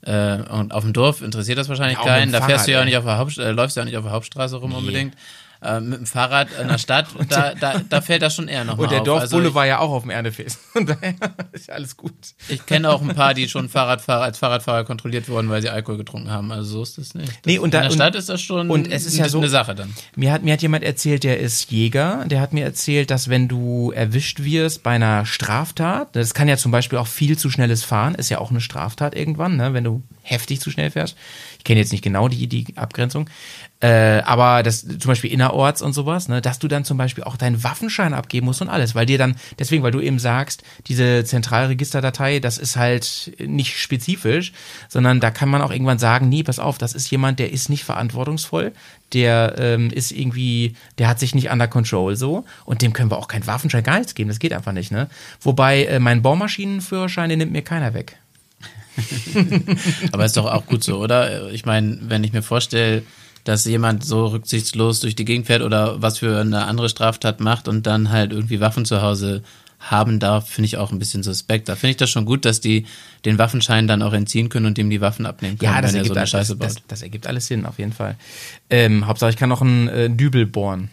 äh, 0.03 0.37
und 0.48 0.72
auf 0.72 0.83
dem 0.83 0.94
Dorf 0.94 1.20
interessiert 1.20 1.59
das 1.59 1.68
wahrscheinlich 1.68 1.98
Ja, 1.98 2.05
keinen. 2.05 2.33
Da 2.33 2.38
fährst 2.38 2.64
Fahrrad, 2.64 2.66
du 2.68 2.72
ja 2.72 2.81
auch 2.81 2.85
nicht 2.87 2.96
auf 2.96 3.05
der 3.05 3.18
Haupt, 3.18 3.37
äh, 3.37 3.50
läufst 3.50 3.76
ja 3.76 3.83
auch 3.83 3.87
nicht 3.87 3.98
auf 3.98 4.05
der 4.05 4.12
Hauptstraße 4.12 4.57
rum 4.57 4.72
unbedingt. 4.74 5.14
Äh, 5.62 5.79
mit 5.81 5.99
dem 5.99 6.07
Fahrrad 6.07 6.49
in 6.59 6.68
der 6.68 6.79
Stadt, 6.79 7.07
da, 7.29 7.53
da, 7.55 7.83
da 7.87 8.01
fällt 8.01 8.23
das 8.23 8.35
schon 8.35 8.49
eher 8.49 8.64
noch 8.64 8.79
mal 8.79 8.85
Und 8.85 8.90
der 8.92 9.01
auf. 9.01 9.05
Dorfbulle 9.05 9.42
also 9.44 9.55
war 9.55 9.66
ja 9.66 9.79
auch 9.81 9.90
auf 9.90 10.03
dem 10.05 10.11
Erdefest. 10.11 10.59
Von 10.73 10.87
daher 10.87 11.14
ist 11.53 11.68
ja 11.68 11.75
alles 11.75 11.99
gut. 11.99 12.14
ich, 12.49 12.64
kenne 12.64 12.88
auch 12.88 13.03
ein 13.03 13.14
paar, 13.14 13.35
die 13.35 13.46
schon 13.46 13.68
Fahrradfahrer 13.68 14.23
als 14.23 14.38
Fahrradfahrer 14.38 14.85
kontrolliert 14.85 15.29
wurden, 15.29 15.51
weil 15.51 15.61
sie 15.61 15.68
Alkohol 15.68 15.99
getrunken 15.99 16.31
haben. 16.31 16.51
Also 16.51 16.70
so 16.79 16.83
ist 16.83 16.96
das 16.96 17.14
nicht. 17.14 17.29
Das, 17.29 17.37
Nee, 17.44 17.59
und 17.59 17.75
da- 17.75 17.81
in 17.83 17.88
der 17.88 17.94
Stadt 17.94 18.14
ist 18.14 18.31
das 18.31 18.40
schon 18.40 18.70
und 18.70 18.90
es 18.90 19.05
ist 19.05 19.16
ja 19.18 19.25
eine, 19.25 19.31
so- 19.31 19.38
eine 19.38 19.49
Sache 19.51 19.75
dann. 19.75 19.94
Mir 20.16 20.33
hat, 20.33 20.42
mir 20.42 20.55
hat 20.55 20.62
jemand 20.62 20.83
erzählt, 20.83 21.25
der 21.25 21.38
ist 21.40 21.70
Jäger, 21.70 22.25
der 22.27 22.40
hat 22.40 22.55
mir 22.55 22.64
erzählt, 22.64 23.11
dass 23.11 23.29
wenn 23.29 23.46
du 23.46 23.92
erwischt 23.94 24.42
wirst 24.42 24.83
bei 24.83 24.92
einer 24.92 25.27
Straftat, 25.27 26.16
das 26.16 26.33
kann 26.33 26.49
ja 26.49 26.57
zum 26.57 26.73
Beispiel 26.73 26.99
auch 26.99 27.07
viel 27.07 27.37
zu 27.37 27.51
schnelles 27.51 27.85
Fahren, 27.85 28.14
ist 28.14 28.31
ja 28.31 28.38
auch 28.38 28.51
eine 28.51 28.61
Straftat 28.62 29.14
irgendwann, 29.14 29.57
ne, 29.57 29.75
wenn 29.75 29.85
du 29.85 30.03
heftig 30.23 30.61
zu 30.61 30.70
schnell 30.70 30.90
fährst. 30.90 31.16
Ich 31.61 31.64
kenne 31.64 31.79
jetzt 31.79 31.92
nicht 31.92 32.03
genau 32.03 32.29
die, 32.29 32.46
die 32.46 32.75
Abgrenzung. 32.77 33.29
Äh, 33.81 34.23
aber 34.25 34.62
das 34.62 34.81
zum 34.81 35.09
Beispiel 35.09 35.31
innerorts 35.31 35.83
und 35.83 35.92
sowas, 35.92 36.27
ne, 36.29 36.40
dass 36.40 36.59
du 36.59 36.68
dann 36.68 36.87
zum 36.87 36.96
Beispiel 36.96 37.23
auch 37.23 37.37
deinen 37.37 37.62
Waffenschein 37.62 38.14
abgeben 38.14 38.46
musst 38.46 38.62
und 38.62 38.70
alles, 38.70 38.94
weil 38.94 39.05
dir 39.05 39.18
dann, 39.18 39.37
deswegen, 39.59 39.83
weil 39.83 39.90
du 39.90 40.01
eben 40.01 40.18
sagst, 40.18 40.62
diese 40.87 41.23
Zentralregisterdatei, 41.25 42.40
das 42.40 42.57
ist 42.57 42.77
halt 42.77 43.33
nicht 43.38 43.79
spezifisch, 43.79 44.53
sondern 44.88 45.20
da 45.20 45.31
kann 45.31 45.51
man 45.51 45.61
auch 45.61 45.70
irgendwann 45.70 45.99
sagen, 45.99 46.31
nee, 46.31 46.42
pass 46.42 46.59
auf, 46.59 46.79
das 46.79 46.94
ist 46.94 47.11
jemand, 47.11 47.38
der 47.38 47.53
ist 47.53 47.68
nicht 47.68 47.85
verantwortungsvoll, 47.85 48.73
der 49.12 49.57
ähm, 49.59 49.90
ist 49.90 50.12
irgendwie, 50.12 50.77
der 50.96 51.09
hat 51.09 51.18
sich 51.18 51.35
nicht 51.35 51.51
under 51.51 51.68
control 51.68 52.16
so 52.16 52.46
und 52.64 52.81
dem 52.81 52.94
können 52.94 53.11
wir 53.11 53.18
auch 53.18 53.29
keinen 53.29 53.46
Waffenschein 53.46 53.83
gar 53.83 53.99
nichts 53.99 54.14
geben, 54.14 54.29
das 54.29 54.38
geht 54.38 54.55
einfach 54.55 54.73
nicht, 54.73 54.92
ne? 54.92 55.11
Wobei 55.42 55.85
äh, 55.85 56.01
mein 56.01 56.23
Bohrmaschinenführerschein, 56.23 57.29
den 57.29 57.38
nimmt 57.38 57.53
mir 57.53 57.62
keiner 57.62 57.92
weg. 57.92 58.20
Aber 60.13 60.25
ist 60.25 60.37
doch 60.37 60.47
auch 60.47 60.67
gut 60.67 60.85
so, 60.85 60.99
oder? 60.99 61.51
Ich 61.53 61.65
meine, 61.65 61.99
wenn 62.03 62.25
ich 62.25 62.33
mir 62.33 62.43
vorstelle, 62.43 63.03
dass 63.45 63.65
jemand 63.65 64.05
so 64.05 64.27
rücksichtslos 64.27 65.01
durch 65.01 65.17
die 65.17 65.25
Gegend 65.25 65.47
fährt 65.47 65.63
oder 65.63 66.03
was 66.03 66.19
für 66.19 66.41
eine 66.41 66.67
andere 66.67 66.89
Straftat 66.89 67.41
macht 67.41 67.69
und 67.69 67.87
dann 67.87 68.11
halt 68.11 68.33
irgendwie 68.33 68.61
Waffen 68.61 68.85
zu 68.85 69.03
Hause 69.03 69.43
haben 69.81 70.21
darf, 70.21 70.49
finde 70.49 70.66
ich 70.66 70.77
auch 70.77 70.93
ein 70.93 70.99
bisschen 70.99 71.23
suspekt. 71.23 71.69
Da 71.69 71.75
finde 71.75 71.93
ich 71.93 71.97
das 71.97 72.11
schon 72.11 72.27
gut, 72.27 72.45
dass 72.45 72.61
die 72.61 72.87
den 73.25 73.38
Waffenschein 73.38 73.87
dann 73.88 74.03
auch 74.03 74.12
entziehen 74.12 74.49
können 74.51 74.66
und 74.66 74.79
dem 74.79 74.90
die 74.90 75.01
Waffen 75.01 75.27
abnehmen 75.27 75.59
können, 75.59 75.73
Ja, 75.73 75.81
das 75.81 75.93
wenn 75.93 75.97
er 75.97 75.99
ergibt, 76.01 76.09
so 76.09 76.12
eine 76.12 76.21
alles, 76.21 76.31
Scheiße 76.31 76.57
das, 76.57 76.75
baut. 76.75 76.83
das, 76.83 76.87
das 76.88 77.03
ergibt 77.03 77.27
alles 77.27 77.47
Sinn, 77.47 77.66
auf 77.66 77.79
jeden 77.79 77.93
Fall. 77.93 78.16
Ähm, 78.69 79.07
Hauptsache, 79.07 79.31
ich 79.31 79.37
kann 79.37 79.49
noch 79.49 79.62
einen 79.62 79.88
äh, 79.88 80.11
Dübel 80.11 80.47
bohren. 80.47 80.90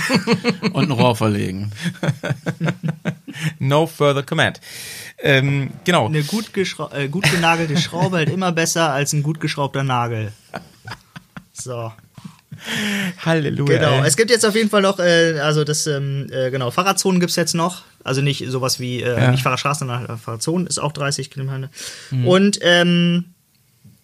Und 0.72 0.86
ein 0.88 0.90
Rohr 0.90 1.16
verlegen. 1.16 1.70
No 3.60 3.86
further 3.86 4.24
comment. 4.24 4.60
Ähm, 5.18 5.70
genau. 5.84 6.06
Eine 6.06 6.24
gut, 6.24 6.50
äh, 6.56 7.08
gut 7.08 7.30
genagelte 7.30 7.76
Schraube 7.76 8.18
hält 8.18 8.30
immer 8.30 8.50
besser 8.50 8.90
als 8.90 9.12
ein 9.12 9.22
gut 9.22 9.38
geschraubter 9.38 9.84
Nagel. 9.84 10.32
So. 11.52 11.92
Halleluja. 13.24 13.78
Genau. 13.78 14.02
ey. 14.02 14.08
Es 14.08 14.16
gibt 14.16 14.30
jetzt 14.30 14.44
auf 14.46 14.54
jeden 14.54 14.70
Fall 14.70 14.82
noch, 14.82 14.98
äh, 14.98 15.38
also 15.40 15.64
das, 15.64 15.86
ähm, 15.86 16.26
äh, 16.30 16.50
genau, 16.50 16.70
Fahrradzonen 16.70 17.20
gibt 17.20 17.30
es 17.30 17.36
jetzt 17.36 17.54
noch. 17.54 17.82
Also 18.04 18.20
nicht 18.22 18.44
sowas 18.48 18.80
wie, 18.80 19.02
äh, 19.02 19.16
Ja. 19.20 19.30
nicht 19.30 19.42
Fahrradstraßen, 19.42 19.86
sondern 19.88 20.08
äh, 20.16 20.18
Fahrradzonen 20.18 20.66
ist 20.66 20.78
auch 20.78 20.92
30 20.92 21.30
Kilometer. 21.30 21.70
Mhm. 22.10 22.26
Und, 22.28 22.58
ähm, 22.62 23.24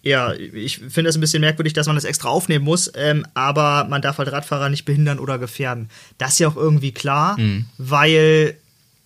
ja, 0.03 0.33
ich 0.33 0.77
finde 0.77 1.09
es 1.09 1.17
ein 1.17 1.21
bisschen 1.21 1.41
merkwürdig, 1.41 1.73
dass 1.73 1.87
man 1.87 1.95
das 1.95 2.03
extra 2.03 2.29
aufnehmen 2.29 2.63
muss, 2.63 2.91
ähm, 2.95 3.25
aber 3.33 3.85
man 3.89 4.03
darf 4.03 4.19
halt 4.19 4.31
Radfahrer 4.31 4.69
nicht 4.69 4.85
behindern 4.85 5.17
oder 5.17 5.39
gefährden. 5.39 5.89
Das 6.19 6.33
ist 6.33 6.39
ja 6.39 6.47
auch 6.47 6.55
irgendwie 6.55 6.91
klar, 6.91 7.39
Mhm. 7.39 7.65
weil 7.79 8.55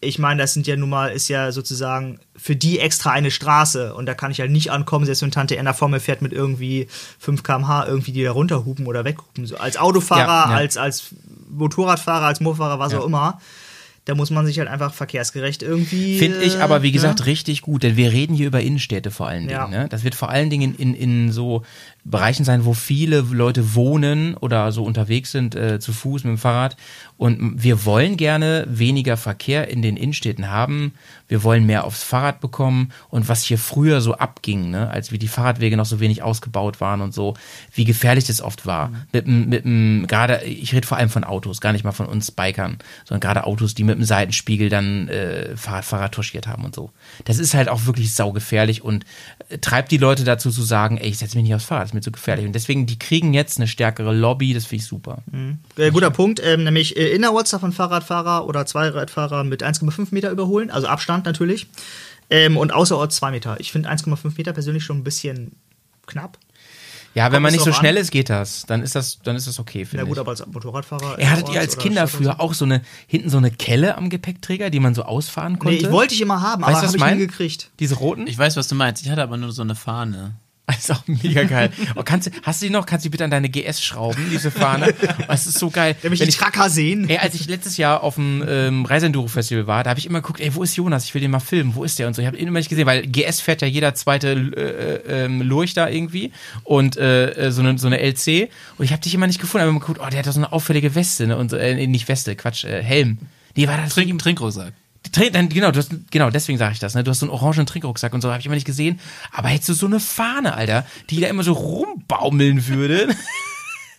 ich 0.02 0.18
meine, 0.18 0.42
das 0.42 0.54
sind 0.54 0.66
ja 0.66 0.76
nun 0.78 0.90
mal, 0.90 1.12
ist 1.12 1.28
ja 1.28 1.52
sozusagen 1.52 2.20
für 2.36 2.56
die 2.56 2.80
extra 2.80 3.12
eine 3.12 3.32
Straße 3.32 3.94
und 3.94 4.06
da 4.06 4.14
kann 4.14 4.32
ich 4.32 4.40
halt 4.40 4.52
nicht 4.52 4.72
ankommen, 4.72 5.06
selbst 5.06 5.22
wenn 5.22 5.32
Tante 5.32 5.58
Erna 5.58 5.74
vor 5.74 5.90
mir 5.90 6.00
fährt 6.00 6.22
mit 6.22 6.32
irgendwie 6.32 6.88
5 7.20 7.44
km/h 7.44 7.86
irgendwie 7.88 8.14
die 8.14 8.24
da 8.24 8.32
runterhupen 8.32 8.88
oder 8.88 9.04
weghupen. 9.04 9.46
So, 9.46 9.58
als 9.58 9.78
Autofahrer, 9.78 10.22
Ja, 10.22 10.52
ja. 10.52 10.58
als, 10.58 10.78
als 10.78 11.16
Motorradfahrer, 11.50 12.26
als 12.28 12.40
Motorfahrer, 12.40 12.80
was 12.80 12.94
Ja. 12.94 13.00
auch 13.00 13.06
immer. 13.06 13.40
Da 14.06 14.16
muss 14.16 14.32
man 14.32 14.44
sich 14.46 14.58
halt 14.58 14.70
einfach 14.70 14.94
verkehrsgerecht 14.94 15.62
irgendwie. 15.62 16.18
Finde 16.18 16.42
ich 16.42 16.60
aber, 16.62 16.82
wie 16.82 16.88
äh, 16.88 16.92
gesagt, 16.92 17.20
ne? 17.20 17.26
richtig 17.28 17.62
gut, 17.62 17.84
denn 17.84 17.96
wir 17.96 18.12
reden 18.12 18.34
hier 18.34 18.48
über 18.48 18.60
Innenstädte 18.62 19.12
vor 19.12 19.28
allen 19.28 19.42
Dingen. 19.42 19.52
Ja. 19.52 19.68
Ne? 19.68 19.88
Das 19.88 20.04
wird 20.04 20.16
vor 20.16 20.30
allen 20.30 20.50
Dingen 20.50 20.74
in, 20.76 20.96
in 20.96 21.32
so 21.32 21.62
Bereichen 22.06 22.44
sein, 22.44 22.66
wo 22.66 22.74
viele 22.74 23.20
Leute 23.20 23.76
wohnen 23.76 24.36
oder 24.36 24.72
so 24.72 24.84
unterwegs 24.84 25.32
sind, 25.32 25.54
äh, 25.54 25.80
zu 25.80 25.94
Fuß, 25.94 26.24
mit 26.24 26.32
dem 26.32 26.38
Fahrrad. 26.40 26.76
Und 27.20 27.62
wir 27.62 27.84
wollen 27.84 28.16
gerne 28.16 28.66
weniger 28.70 29.18
Verkehr 29.18 29.68
in 29.68 29.82
den 29.82 29.98
Innenstädten 29.98 30.50
haben. 30.50 30.94
Wir 31.28 31.44
wollen 31.44 31.66
mehr 31.66 31.84
aufs 31.84 32.02
Fahrrad 32.02 32.40
bekommen. 32.40 32.94
Und 33.10 33.28
was 33.28 33.44
hier 33.44 33.58
früher 33.60 34.00
so 34.00 34.14
abging, 34.16 34.72
ne, 34.72 34.90
als 34.90 35.12
wie 35.12 35.20
die 35.20 35.28
Fahrradwege 35.28 35.76
noch 35.76 35.86
so 35.86 36.00
wenig 36.00 36.24
ausgebaut 36.24 36.80
waren 36.80 37.02
und 37.02 37.14
so, 37.14 37.34
wie 37.74 37.84
gefährlich 37.84 38.24
das 38.24 38.42
oft 38.42 38.66
war. 38.66 38.92
Mit, 39.12 39.28
dem- 39.28 39.50
mit, 39.50 39.66
dem- 39.66 40.06
gerade, 40.08 40.44
ich 40.46 40.74
rede 40.74 40.88
vor 40.88 40.98
allem 40.98 41.10
von 41.10 41.26
Autos, 41.26 41.60
gar 41.60 41.74
nicht 41.74 41.84
mal 41.84 41.92
von 41.92 42.06
uns 42.06 42.32
Bikern, 42.32 42.78
sondern 43.04 43.20
gerade 43.20 43.44
Autos, 43.46 43.76
die 43.76 43.84
mit 43.84 43.98
dem 43.98 44.06
Seitenspiegel 44.06 44.70
dann 44.70 45.10
äh, 45.10 45.58
Fahrradfahrer 45.58 46.12
touchiert 46.12 46.48
haben 46.48 46.64
und 46.64 46.74
so. 46.74 46.90
Das 47.26 47.38
ist 47.38 47.54
halt 47.54 47.68
auch 47.68 47.86
wirklich 47.86 48.14
saugefährlich 48.14 48.82
und 48.82 49.06
äh, 49.50 49.58
treibt 49.58 49.92
die 49.92 49.98
Leute 49.98 50.24
dazu 50.24 50.52
zu 50.52 50.62
sagen, 50.64 50.98
ey, 50.98 51.10
ich 51.10 51.18
setze 51.18 51.36
mich 51.36 51.44
nicht 51.44 51.54
aufs 51.54 51.66
Fahrrad, 51.66 51.84
das 51.84 51.90
ist 51.90 51.96
mir 51.96 52.02
zu 52.02 52.14
gefährlich. 52.14 52.46
Und 52.46 52.54
deswegen, 52.54 52.86
die 52.86 52.98
kriegen 52.98 53.34
jetzt 53.34 53.58
eine 53.58 53.68
stärkere 53.68 54.14
Lobby, 54.16 54.54
das 54.54 54.66
finde 54.66 54.84
ich 54.84 54.88
super. 54.88 55.18
Äh, 55.78 55.92
guter 55.92 56.12
Punkt, 56.12 56.42
ähm, 56.42 56.64
nämlich 56.64 56.96
äh, 56.96 57.09
innerorts 57.10 57.52
von 57.52 57.72
Fahrradfahrer 57.72 58.46
oder 58.48 58.66
Zweiradfahrer 58.66 59.44
mit 59.44 59.64
1,5 59.64 60.08
Meter 60.12 60.32
überholen, 60.32 60.70
also 60.72 60.88
Abstand 60.88 61.26
natürlich. 61.26 61.68
Ähm, 62.30 62.58
und 62.58 62.72
außerorts 62.74 63.16
2 63.18 63.32
Meter. 63.32 63.60
Ich 63.60 63.72
finde 63.72 63.90
1,5 63.90 64.34
Meter 64.38 64.54
persönlich 64.54 64.84
schon 64.84 64.98
ein 64.98 65.04
bisschen 65.04 65.56
knapp. 66.06 66.38
Ja, 67.16 67.26
wenn 67.26 67.32
Kommt 67.32 67.42
man 67.44 67.50
es 67.50 67.54
nicht 67.56 67.66
so 67.66 67.74
schnell 67.74 67.96
an? 67.98 68.02
ist, 68.04 68.12
geht 68.12 68.30
das. 68.30 68.68
Dann 68.68 68.84
ist 68.84 68.94
das, 68.94 69.18
dann 69.24 69.36
ist 69.36 69.48
das 69.48 69.58
okay, 69.58 69.80
Na 69.82 69.90
finde 69.90 70.06
gut, 70.06 70.18
ich. 70.18 70.20
aber 70.20 70.30
als 70.30 70.46
Motorradfahrer. 70.46 71.18
Er 71.18 71.32
hattet 71.32 71.50
ihr 71.50 71.60
als 71.60 71.78
Kinder 71.80 72.08
früher 72.08 72.40
auch 72.40 72.54
so 72.54 72.66
eine, 72.66 72.84
hinten 73.08 73.32
so 73.32 73.38
eine 73.38 73.50
Kelle 73.50 73.98
am 73.98 74.12
Gepäckträger, 74.12 74.70
die 74.70 74.80
man 74.80 74.94
so 74.94 75.02
ausfahren 75.04 75.54
Nee, 75.54 75.60
konnte? 75.60 75.76
ich 75.78 75.92
wollte 75.92 76.14
ich 76.14 76.22
immer 76.22 76.42
haben, 76.42 76.62
Weißt 76.62 76.72
du, 76.72 76.78
aber 76.78 76.88
was 76.88 76.88
habe 76.90 76.98
ich 76.98 77.02
ich 77.02 77.02
nie 77.02 77.10
mein? 77.10 77.20
gekriegt. 77.20 77.72
Diese 77.80 77.96
roten? 77.96 78.28
Ich 78.28 78.38
weiß, 78.38 78.58
was 78.58 78.68
du 78.68 78.76
meinst. 78.76 79.04
Ich 79.04 79.10
hatte 79.10 79.24
aber 79.24 79.38
nur 79.38 79.52
so 79.52 79.64
eine 79.64 79.74
Fahne. 79.74 80.36
Das 80.72 80.78
ist 80.80 80.92
auch 80.92 81.04
mega 81.08 81.44
geil. 81.44 81.72
Oh, 81.96 82.02
kannst 82.04 82.28
du, 82.28 82.32
hast 82.44 82.62
du 82.62 82.68
die 82.68 82.72
noch? 82.72 82.86
Kannst 82.86 83.04
du 83.04 83.10
die 83.10 83.12
bitte 83.12 83.24
an 83.24 83.32
deine 83.32 83.50
GS 83.50 83.84
schrauben, 83.84 84.28
diese 84.32 84.52
Fahne? 84.52 84.94
Oh, 85.02 85.24
Das 85.28 85.48
ist 85.48 85.58
so 85.60 85.70
geil. 85.70 85.96
Nämlich 86.04 86.20
Wenn 86.20 86.28
die 86.28 86.30
ich, 86.30 86.38
Tracker 86.38 86.70
sehen. 86.70 87.10
ey, 87.10 87.18
als 87.18 87.36
ich 87.36 87.48
letztes 87.48 87.78
Jahr 87.78 88.04
auf 88.04 88.16
dem 88.16 88.44
ähm, 88.48 88.86
Reiseenduro-Festival 88.86 89.68
war, 89.68 89.84
da 89.84 89.90
habe 89.90 90.00
ich 90.00 90.06
immer 90.06 90.22
geguckt, 90.22 90.40
ey, 90.40 90.54
wo 90.54 90.64
ist 90.64 90.76
Jonas? 90.76 91.06
Ich 91.06 91.14
will 91.14 91.22
den 91.22 91.32
mal 91.32 91.40
filmen. 91.40 91.76
Wo 91.76 91.84
ist 91.84 91.98
der? 92.00 92.08
Und 92.08 92.16
so. 92.16 92.22
Ich 92.22 92.28
habe 92.28 92.38
ihn 92.38 92.48
immer 92.48 92.60
nicht 92.60 92.70
gesehen, 92.70 92.86
weil 92.86 93.06
GS 93.08 93.42
fährt 93.42 93.62
ja 93.62 93.68
jeder 93.68 93.96
zweite 93.96 94.30
äh, 94.32 95.26
ähm, 95.26 95.42
Lurch 95.42 95.74
da 95.74 95.90
irgendwie 95.90 96.32
und 96.64 96.98
äh, 96.98 97.32
äh, 97.48 97.52
so, 97.52 97.62
eine, 97.62 97.78
so 97.78 97.88
eine 97.88 98.00
LC. 98.00 98.50
Und 98.78 98.86
ich 98.86 98.92
habe 98.92 99.02
dich 99.02 99.14
immer 99.14 99.28
nicht 99.28 99.42
gefunden. 99.42 99.64
Aber 99.64 99.72
immer 99.72 99.80
geguckt, 99.80 100.00
oh, 100.04 100.10
der 100.10 100.20
hat 100.20 100.28
doch 100.28 100.34
so 100.34 100.40
eine 100.40 100.52
auffällige 100.52 100.96
Weste. 100.96 101.28
Ne? 101.28 101.38
Und 101.38 101.50
so, 101.52 101.58
äh, 101.58 101.88
nicht 101.88 102.08
Weste, 102.08 102.36
Quatsch, 102.36 102.64
äh, 102.66 102.84
Helm. 102.84 103.18
Nee, 103.56 103.68
war 103.68 103.78
das 103.78 103.94
Trink. 103.94 104.20
Trink, 104.20 104.40
dann, 104.40 104.72
genau, 105.14 105.72
hast, 105.74 105.92
genau, 106.12 106.30
deswegen 106.30 106.58
sage 106.58 106.74
ich 106.74 106.80
das, 106.80 106.94
ne? 106.96 107.04
Du 107.04 107.12
hast 107.12 107.20
so 107.20 107.26
einen 107.26 107.34
orangen 107.34 107.66
Trinkrucksack 107.66 108.14
und 108.14 108.22
so, 108.22 108.30
habe 108.30 108.40
ich 108.40 108.46
immer 108.46 108.56
nicht 108.56 108.68
gesehen. 108.68 109.00
Aber 109.32 109.48
hättest 109.48 109.70
du 109.70 109.74
so 109.74 109.86
eine 109.86 110.00
Fahne, 110.00 110.54
Alter, 110.54 110.86
die 111.10 111.20
da 111.20 111.28
immer 111.28 111.44
so 111.44 111.54
rumbaumeln 111.54 112.68
würde. 112.68 113.08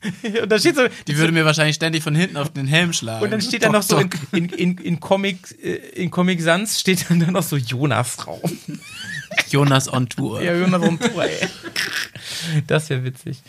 und 0.43 0.51
da 0.51 0.59
steht 0.59 0.77
so, 0.77 0.83
Die 1.09 1.17
würde 1.17 1.33
mir 1.33 1.45
wahrscheinlich 1.45 1.77
ständig 1.77 2.03
von 2.03 2.15
hinten 2.15 2.37
auf 2.37 2.53
den 2.53 2.67
Helm 2.67 2.93
schlagen. 2.93 3.25
und 3.25 3.31
dann 3.31 3.41
steht 3.41 3.63
da 3.65 3.71
noch 3.71 3.83
so 3.83 3.99
in, 3.99 4.11
in, 4.33 4.49
in, 4.51 4.79
in 4.79 5.01
Comic, 5.01 5.57
äh, 5.63 5.77
in 5.95 6.11
Comic 6.11 6.41
Sans 6.41 6.79
steht 6.79 7.11
dann 7.11 7.21
da 7.21 7.31
noch 7.31 7.43
so 7.43 7.57
Jonas 7.57 8.17
drauf. 8.17 8.51
Jonas 9.49 9.93
on 9.93 10.09
Tour. 10.09 10.43
Ja, 10.43 10.55
Jonas 10.55 10.83
on 10.83 10.99
Tour, 10.99 11.25
ey. 11.25 11.49
Das 12.67 12.91
wäre 12.91 13.05
witzig. 13.05 13.43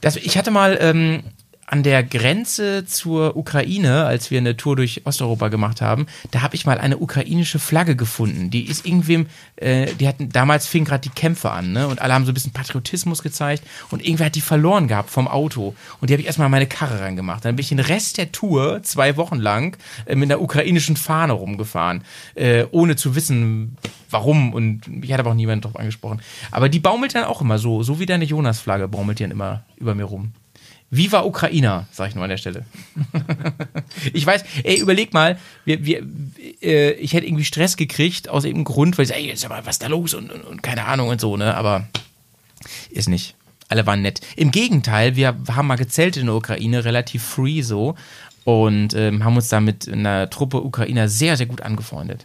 Das, 0.00 0.16
ich 0.16 0.38
hatte 0.38 0.50
mal 0.50 0.78
ähm, 0.80 1.22
an 1.70 1.82
der 1.82 2.02
Grenze 2.02 2.86
zur 2.86 3.36
Ukraine, 3.36 4.06
als 4.06 4.30
wir 4.30 4.38
eine 4.38 4.56
Tour 4.56 4.74
durch 4.74 5.02
Osteuropa 5.04 5.48
gemacht 5.48 5.82
haben, 5.82 6.06
da 6.30 6.40
habe 6.40 6.54
ich 6.54 6.64
mal 6.64 6.78
eine 6.78 6.96
ukrainische 6.96 7.58
Flagge 7.58 7.94
gefunden. 7.94 8.50
Die 8.50 8.66
ist 8.66 8.86
irgendwem, 8.86 9.26
äh, 9.56 9.92
die 10.00 10.08
hatten, 10.08 10.30
damals 10.30 10.66
fingen 10.66 10.86
gerade 10.86 11.02
die 11.02 11.14
Kämpfe 11.14 11.50
an, 11.50 11.72
ne? 11.72 11.86
Und 11.86 12.00
alle 12.00 12.14
haben 12.14 12.24
so 12.24 12.30
ein 12.30 12.34
bisschen 12.34 12.52
Patriotismus 12.52 13.22
gezeigt 13.22 13.64
und 13.90 14.02
irgendwer 14.02 14.26
hat 14.26 14.34
die 14.34 14.40
verloren 14.40 14.88
gehabt 14.88 15.10
vom 15.10 15.28
Auto. 15.28 15.74
Und 16.00 16.08
die 16.08 16.14
habe 16.14 16.22
ich 16.22 16.26
erstmal 16.26 16.48
meine 16.48 16.66
Karre 16.66 17.00
rangemacht. 17.00 17.44
Dann 17.44 17.56
bin 17.56 17.62
ich 17.62 17.68
den 17.68 17.80
Rest 17.80 18.16
der 18.16 18.32
Tour, 18.32 18.82
zwei 18.82 19.18
Wochen 19.18 19.36
lang, 19.36 19.76
äh, 20.06 20.14
mit 20.14 20.30
einer 20.30 20.40
ukrainischen 20.40 20.96
Fahne 20.96 21.34
rumgefahren, 21.34 22.02
äh, 22.34 22.64
ohne 22.70 22.96
zu 22.96 23.14
wissen, 23.14 23.76
warum. 24.08 24.54
Und 24.54 24.88
ich 25.02 25.12
hatte 25.12 25.20
aber 25.20 25.32
auch 25.32 25.34
niemand 25.34 25.66
drauf 25.66 25.76
angesprochen. 25.76 26.22
Aber 26.50 26.70
die 26.70 26.80
baumelt 26.80 27.14
dann 27.14 27.24
auch 27.24 27.42
immer 27.42 27.58
so, 27.58 27.82
so 27.82 28.00
wie 28.00 28.06
deine 28.06 28.24
Jonas-Flagge 28.24 28.88
baumelt 28.88 29.18
die 29.18 29.24
dann 29.24 29.32
immer 29.32 29.64
über 29.76 29.94
mir 29.94 30.04
rum. 30.04 30.32
Viva 30.90 31.24
Ukraina, 31.24 31.86
sag 31.92 32.08
ich 32.08 32.14
nur 32.14 32.24
an 32.24 32.30
der 32.30 32.38
Stelle. 32.38 32.64
ich 34.12 34.24
weiß, 34.24 34.44
ey, 34.64 34.78
überleg 34.78 35.12
mal, 35.12 35.38
wir, 35.66 35.84
wir, 35.84 36.02
äh, 36.62 36.92
ich 36.92 37.12
hätte 37.12 37.26
irgendwie 37.26 37.44
Stress 37.44 37.76
gekriegt 37.76 38.28
aus 38.28 38.44
irgendeinem 38.44 38.64
Grund, 38.64 38.96
weil 38.96 39.02
ich 39.02 39.08
sag, 39.10 39.18
ey, 39.18 39.26
jetzt 39.26 39.44
aber 39.44 39.66
was 39.66 39.76
ist 39.76 39.82
da 39.82 39.88
los 39.88 40.14
und, 40.14 40.32
und, 40.32 40.44
und 40.44 40.62
keine 40.62 40.86
Ahnung 40.86 41.08
und 41.08 41.20
so, 41.20 41.36
ne? 41.36 41.54
Aber 41.54 41.86
ist 42.90 43.08
nicht. 43.08 43.34
Alle 43.68 43.86
waren 43.86 44.00
nett. 44.00 44.22
Im 44.36 44.50
Gegenteil, 44.50 45.14
wir 45.14 45.36
haben 45.54 45.66
mal 45.66 45.76
gezeltet 45.76 46.22
in 46.22 46.26
der 46.26 46.36
Ukraine, 46.36 46.86
relativ 46.86 47.22
free 47.22 47.60
so, 47.60 47.94
und 48.44 48.94
ähm, 48.94 49.24
haben 49.24 49.36
uns 49.36 49.48
da 49.48 49.60
mit 49.60 49.86
einer 49.92 50.30
Truppe 50.30 50.62
Ukrainer 50.62 51.06
sehr, 51.06 51.36
sehr 51.36 51.44
gut 51.44 51.60
angefreundet. 51.60 52.24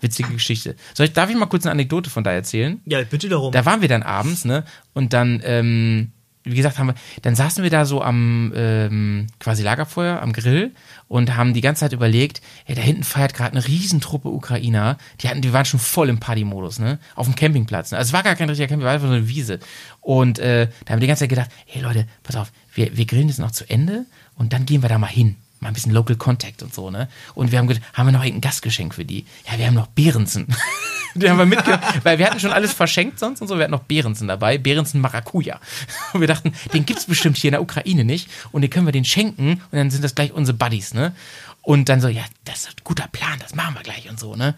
Witzige 0.00 0.32
Geschichte. 0.32 0.76
Soll 0.94 1.06
ich, 1.06 1.12
darf 1.12 1.28
ich 1.28 1.36
mal 1.36 1.46
kurz 1.46 1.66
eine 1.66 1.72
Anekdote 1.72 2.08
von 2.08 2.22
da 2.22 2.30
erzählen? 2.30 2.80
Ja, 2.86 3.02
bitte 3.02 3.28
darum. 3.28 3.50
Da 3.52 3.66
waren 3.66 3.80
wir 3.80 3.88
dann 3.88 4.04
abends, 4.04 4.44
ne? 4.44 4.64
Und 4.94 5.12
dann, 5.12 5.42
ähm, 5.44 6.12
wie 6.42 6.56
gesagt, 6.56 6.78
haben 6.78 6.88
wir, 6.88 6.94
dann 7.22 7.34
saßen 7.34 7.62
wir 7.62 7.70
da 7.70 7.84
so 7.84 8.02
am 8.02 8.52
ähm, 8.56 9.26
quasi 9.38 9.62
Lagerfeuer, 9.62 10.22
am 10.22 10.32
Grill 10.32 10.72
und 11.06 11.36
haben 11.36 11.52
die 11.52 11.60
ganze 11.60 11.80
Zeit 11.80 11.92
überlegt, 11.92 12.40
ey, 12.64 12.74
da 12.74 12.80
hinten 12.80 13.04
feiert 13.04 13.34
gerade 13.34 13.52
eine 13.52 13.66
Riesentruppe 13.66 14.28
Ukrainer. 14.28 14.96
Die 15.20 15.28
hatten, 15.28 15.42
die 15.42 15.52
waren 15.52 15.66
schon 15.66 15.80
voll 15.80 16.08
im 16.08 16.18
Partymodus, 16.18 16.78
ne? 16.78 16.98
Auf 17.14 17.26
dem 17.26 17.34
Campingplatz. 17.34 17.90
Ne? 17.90 17.98
Also 17.98 18.10
es 18.10 18.12
war 18.14 18.22
gar 18.22 18.36
kein 18.36 18.48
richtiger 18.48 18.68
Campingplatz, 18.68 18.88
war 18.88 18.94
einfach 18.94 19.08
so 19.08 19.14
eine 19.14 19.28
Wiese. 19.28 19.60
Und 20.00 20.38
äh, 20.38 20.68
da 20.84 20.92
haben 20.92 20.98
wir 20.98 21.02
die 21.02 21.06
ganze 21.08 21.20
Zeit 21.20 21.30
gedacht, 21.30 21.50
hey 21.66 21.82
Leute, 21.82 22.06
pass 22.22 22.36
auf, 22.36 22.52
wir, 22.74 22.96
wir 22.96 23.04
grillen 23.04 23.28
jetzt 23.28 23.38
noch 23.38 23.50
zu 23.50 23.68
Ende 23.68 24.06
und 24.36 24.54
dann 24.54 24.64
gehen 24.64 24.82
wir 24.82 24.88
da 24.88 24.98
mal 24.98 25.08
hin. 25.08 25.36
Mal 25.60 25.68
ein 25.68 25.74
bisschen 25.74 25.92
Local 25.92 26.16
Contact 26.16 26.62
und 26.62 26.72
so, 26.72 26.90
ne? 26.90 27.08
Und 27.34 27.52
wir 27.52 27.58
haben 27.58 27.68
haben 27.92 28.06
wir 28.06 28.12
noch 28.12 28.24
irgendein 28.24 28.48
Gastgeschenk 28.48 28.94
für 28.94 29.04
die? 29.04 29.26
Ja, 29.50 29.58
wir 29.58 29.66
haben 29.66 29.74
noch 29.74 29.88
Behrensen. 29.88 30.46
Die 31.14 31.28
haben 31.28 31.38
wir 31.38 31.46
mitgenommen, 31.46 31.82
weil 32.02 32.18
wir 32.18 32.26
hatten 32.26 32.40
schon 32.40 32.52
alles 32.52 32.72
verschenkt 32.72 33.18
sonst 33.18 33.40
und 33.40 33.48
so. 33.48 33.56
Wir 33.56 33.64
hatten 33.64 33.72
noch 33.72 33.84
Behrensen 33.84 34.28
dabei, 34.28 34.58
Behrensen 34.58 35.00
Maracuja. 35.00 35.60
Und 36.12 36.20
wir 36.20 36.28
dachten, 36.28 36.52
den 36.72 36.86
gibt's 36.86 37.06
bestimmt 37.06 37.36
hier 37.36 37.48
in 37.48 37.52
der 37.52 37.62
Ukraine 37.62 38.04
nicht. 38.04 38.28
Und 38.52 38.62
den 38.62 38.70
können 38.70 38.86
wir 38.86 38.92
den 38.92 39.04
schenken 39.04 39.60
und 39.70 39.78
dann 39.78 39.90
sind 39.90 40.04
das 40.04 40.14
gleich 40.14 40.32
unsere 40.32 40.56
Buddies, 40.56 40.94
ne? 40.94 41.14
Und 41.62 41.88
dann 41.88 42.00
so, 42.00 42.08
ja, 42.08 42.22
das 42.44 42.60
ist 42.60 42.68
ein 42.68 42.84
guter 42.84 43.06
Plan, 43.08 43.38
das 43.38 43.54
machen 43.54 43.74
wir 43.74 43.82
gleich 43.82 44.08
und 44.08 44.18
so, 44.18 44.34
ne? 44.34 44.54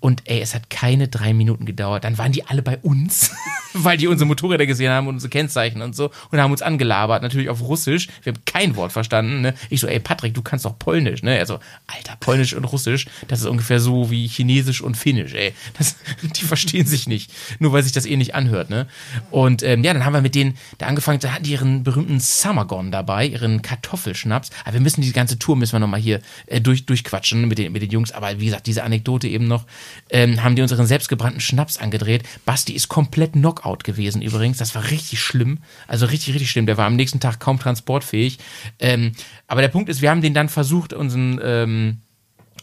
Und 0.00 0.22
ey, 0.26 0.40
es 0.40 0.54
hat 0.54 0.70
keine 0.70 1.08
drei 1.08 1.32
Minuten 1.34 1.64
gedauert. 1.64 2.04
Dann 2.04 2.18
waren 2.18 2.32
die 2.32 2.46
alle 2.46 2.62
bei 2.62 2.78
uns, 2.78 3.30
weil 3.72 3.96
die 3.96 4.06
unsere 4.06 4.26
Motorräder 4.26 4.66
gesehen 4.66 4.90
haben 4.90 5.06
und 5.08 5.14
unsere 5.14 5.30
Kennzeichen 5.30 5.82
und 5.82 5.96
so 5.96 6.10
und 6.30 6.40
haben 6.40 6.52
uns 6.52 6.62
angelabert, 6.62 7.22
natürlich 7.22 7.48
auf 7.48 7.62
Russisch. 7.62 8.08
Wir 8.22 8.32
haben 8.32 8.42
kein 8.44 8.76
Wort 8.76 8.92
verstanden. 8.92 9.40
Ne? 9.40 9.54
Ich 9.70 9.80
so, 9.80 9.86
ey 9.86 10.00
Patrick, 10.00 10.34
du 10.34 10.42
kannst 10.42 10.64
doch 10.64 10.78
Polnisch, 10.78 11.22
ne? 11.22 11.36
Er 11.36 11.46
so, 11.46 11.58
Alter, 11.86 12.16
Polnisch 12.20 12.54
und 12.54 12.64
Russisch, 12.64 13.06
das 13.28 13.40
ist 13.40 13.46
ungefähr 13.46 13.80
so 13.80 14.10
wie 14.10 14.26
Chinesisch 14.26 14.80
und 14.80 14.96
Finnisch, 14.96 15.34
ey. 15.34 15.52
Das, 15.78 15.96
die 16.22 16.44
verstehen 16.44 16.86
sich 16.86 17.06
nicht, 17.06 17.32
nur 17.58 17.72
weil 17.72 17.82
sich 17.82 17.92
das 17.92 18.06
eh 18.06 18.16
nicht 18.16 18.34
anhört, 18.34 18.70
ne? 18.70 18.86
Und 19.30 19.62
ähm, 19.62 19.82
ja, 19.82 19.92
dann 19.92 20.04
haben 20.04 20.12
wir 20.12 20.20
mit 20.20 20.34
denen 20.34 20.56
da 20.78 20.86
angefangen, 20.86 21.20
da 21.20 21.32
hatten 21.32 21.44
die 21.44 21.52
ihren 21.52 21.82
berühmten 21.82 22.20
Summergon 22.20 22.90
dabei, 22.90 23.26
ihren 23.26 23.62
Kartoffelschnaps. 23.62 24.50
Aber 24.64 24.74
wir 24.74 24.80
müssen 24.80 25.00
die 25.00 25.12
ganze 25.12 25.38
Tour 25.38 25.56
müssen 25.56 25.72
wir 25.72 25.80
nochmal 25.80 26.00
hier 26.00 26.20
äh, 26.46 26.60
durch, 26.60 26.86
durchquatschen 26.86 27.48
mit 27.48 27.58
den, 27.58 27.72
mit 27.72 27.82
den 27.82 27.90
Jungs. 27.90 28.12
Aber 28.12 28.38
wie 28.40 28.46
gesagt, 28.46 28.66
diese 28.66 28.84
Anekdote 28.84 29.28
eben 29.28 29.46
noch, 29.46 29.64
ähm, 30.10 30.42
haben 30.42 30.56
die 30.56 30.62
unseren 30.62 30.86
selbstgebrannten 30.86 31.40
Schnaps 31.40 31.78
angedreht. 31.78 32.24
Basti 32.44 32.72
ist 32.72 32.88
komplett 32.88 33.32
Knockout 33.32 33.84
gewesen 33.84 34.22
übrigens. 34.22 34.58
Das 34.58 34.74
war 34.74 34.90
richtig 34.90 35.20
schlimm. 35.20 35.58
Also 35.86 36.06
richtig, 36.06 36.34
richtig 36.34 36.50
schlimm. 36.50 36.66
Der 36.66 36.76
war 36.76 36.86
am 36.86 36.96
nächsten 36.96 37.20
Tag 37.20 37.40
kaum 37.40 37.58
transportfähig. 37.58 38.38
Ähm, 38.78 39.12
aber 39.46 39.60
der 39.60 39.68
Punkt 39.68 39.88
ist, 39.88 40.02
wir 40.02 40.10
haben 40.10 40.22
den 40.22 40.34
dann 40.34 40.48
versucht, 40.48 40.92
unseren, 40.92 41.40
ähm, 41.42 41.98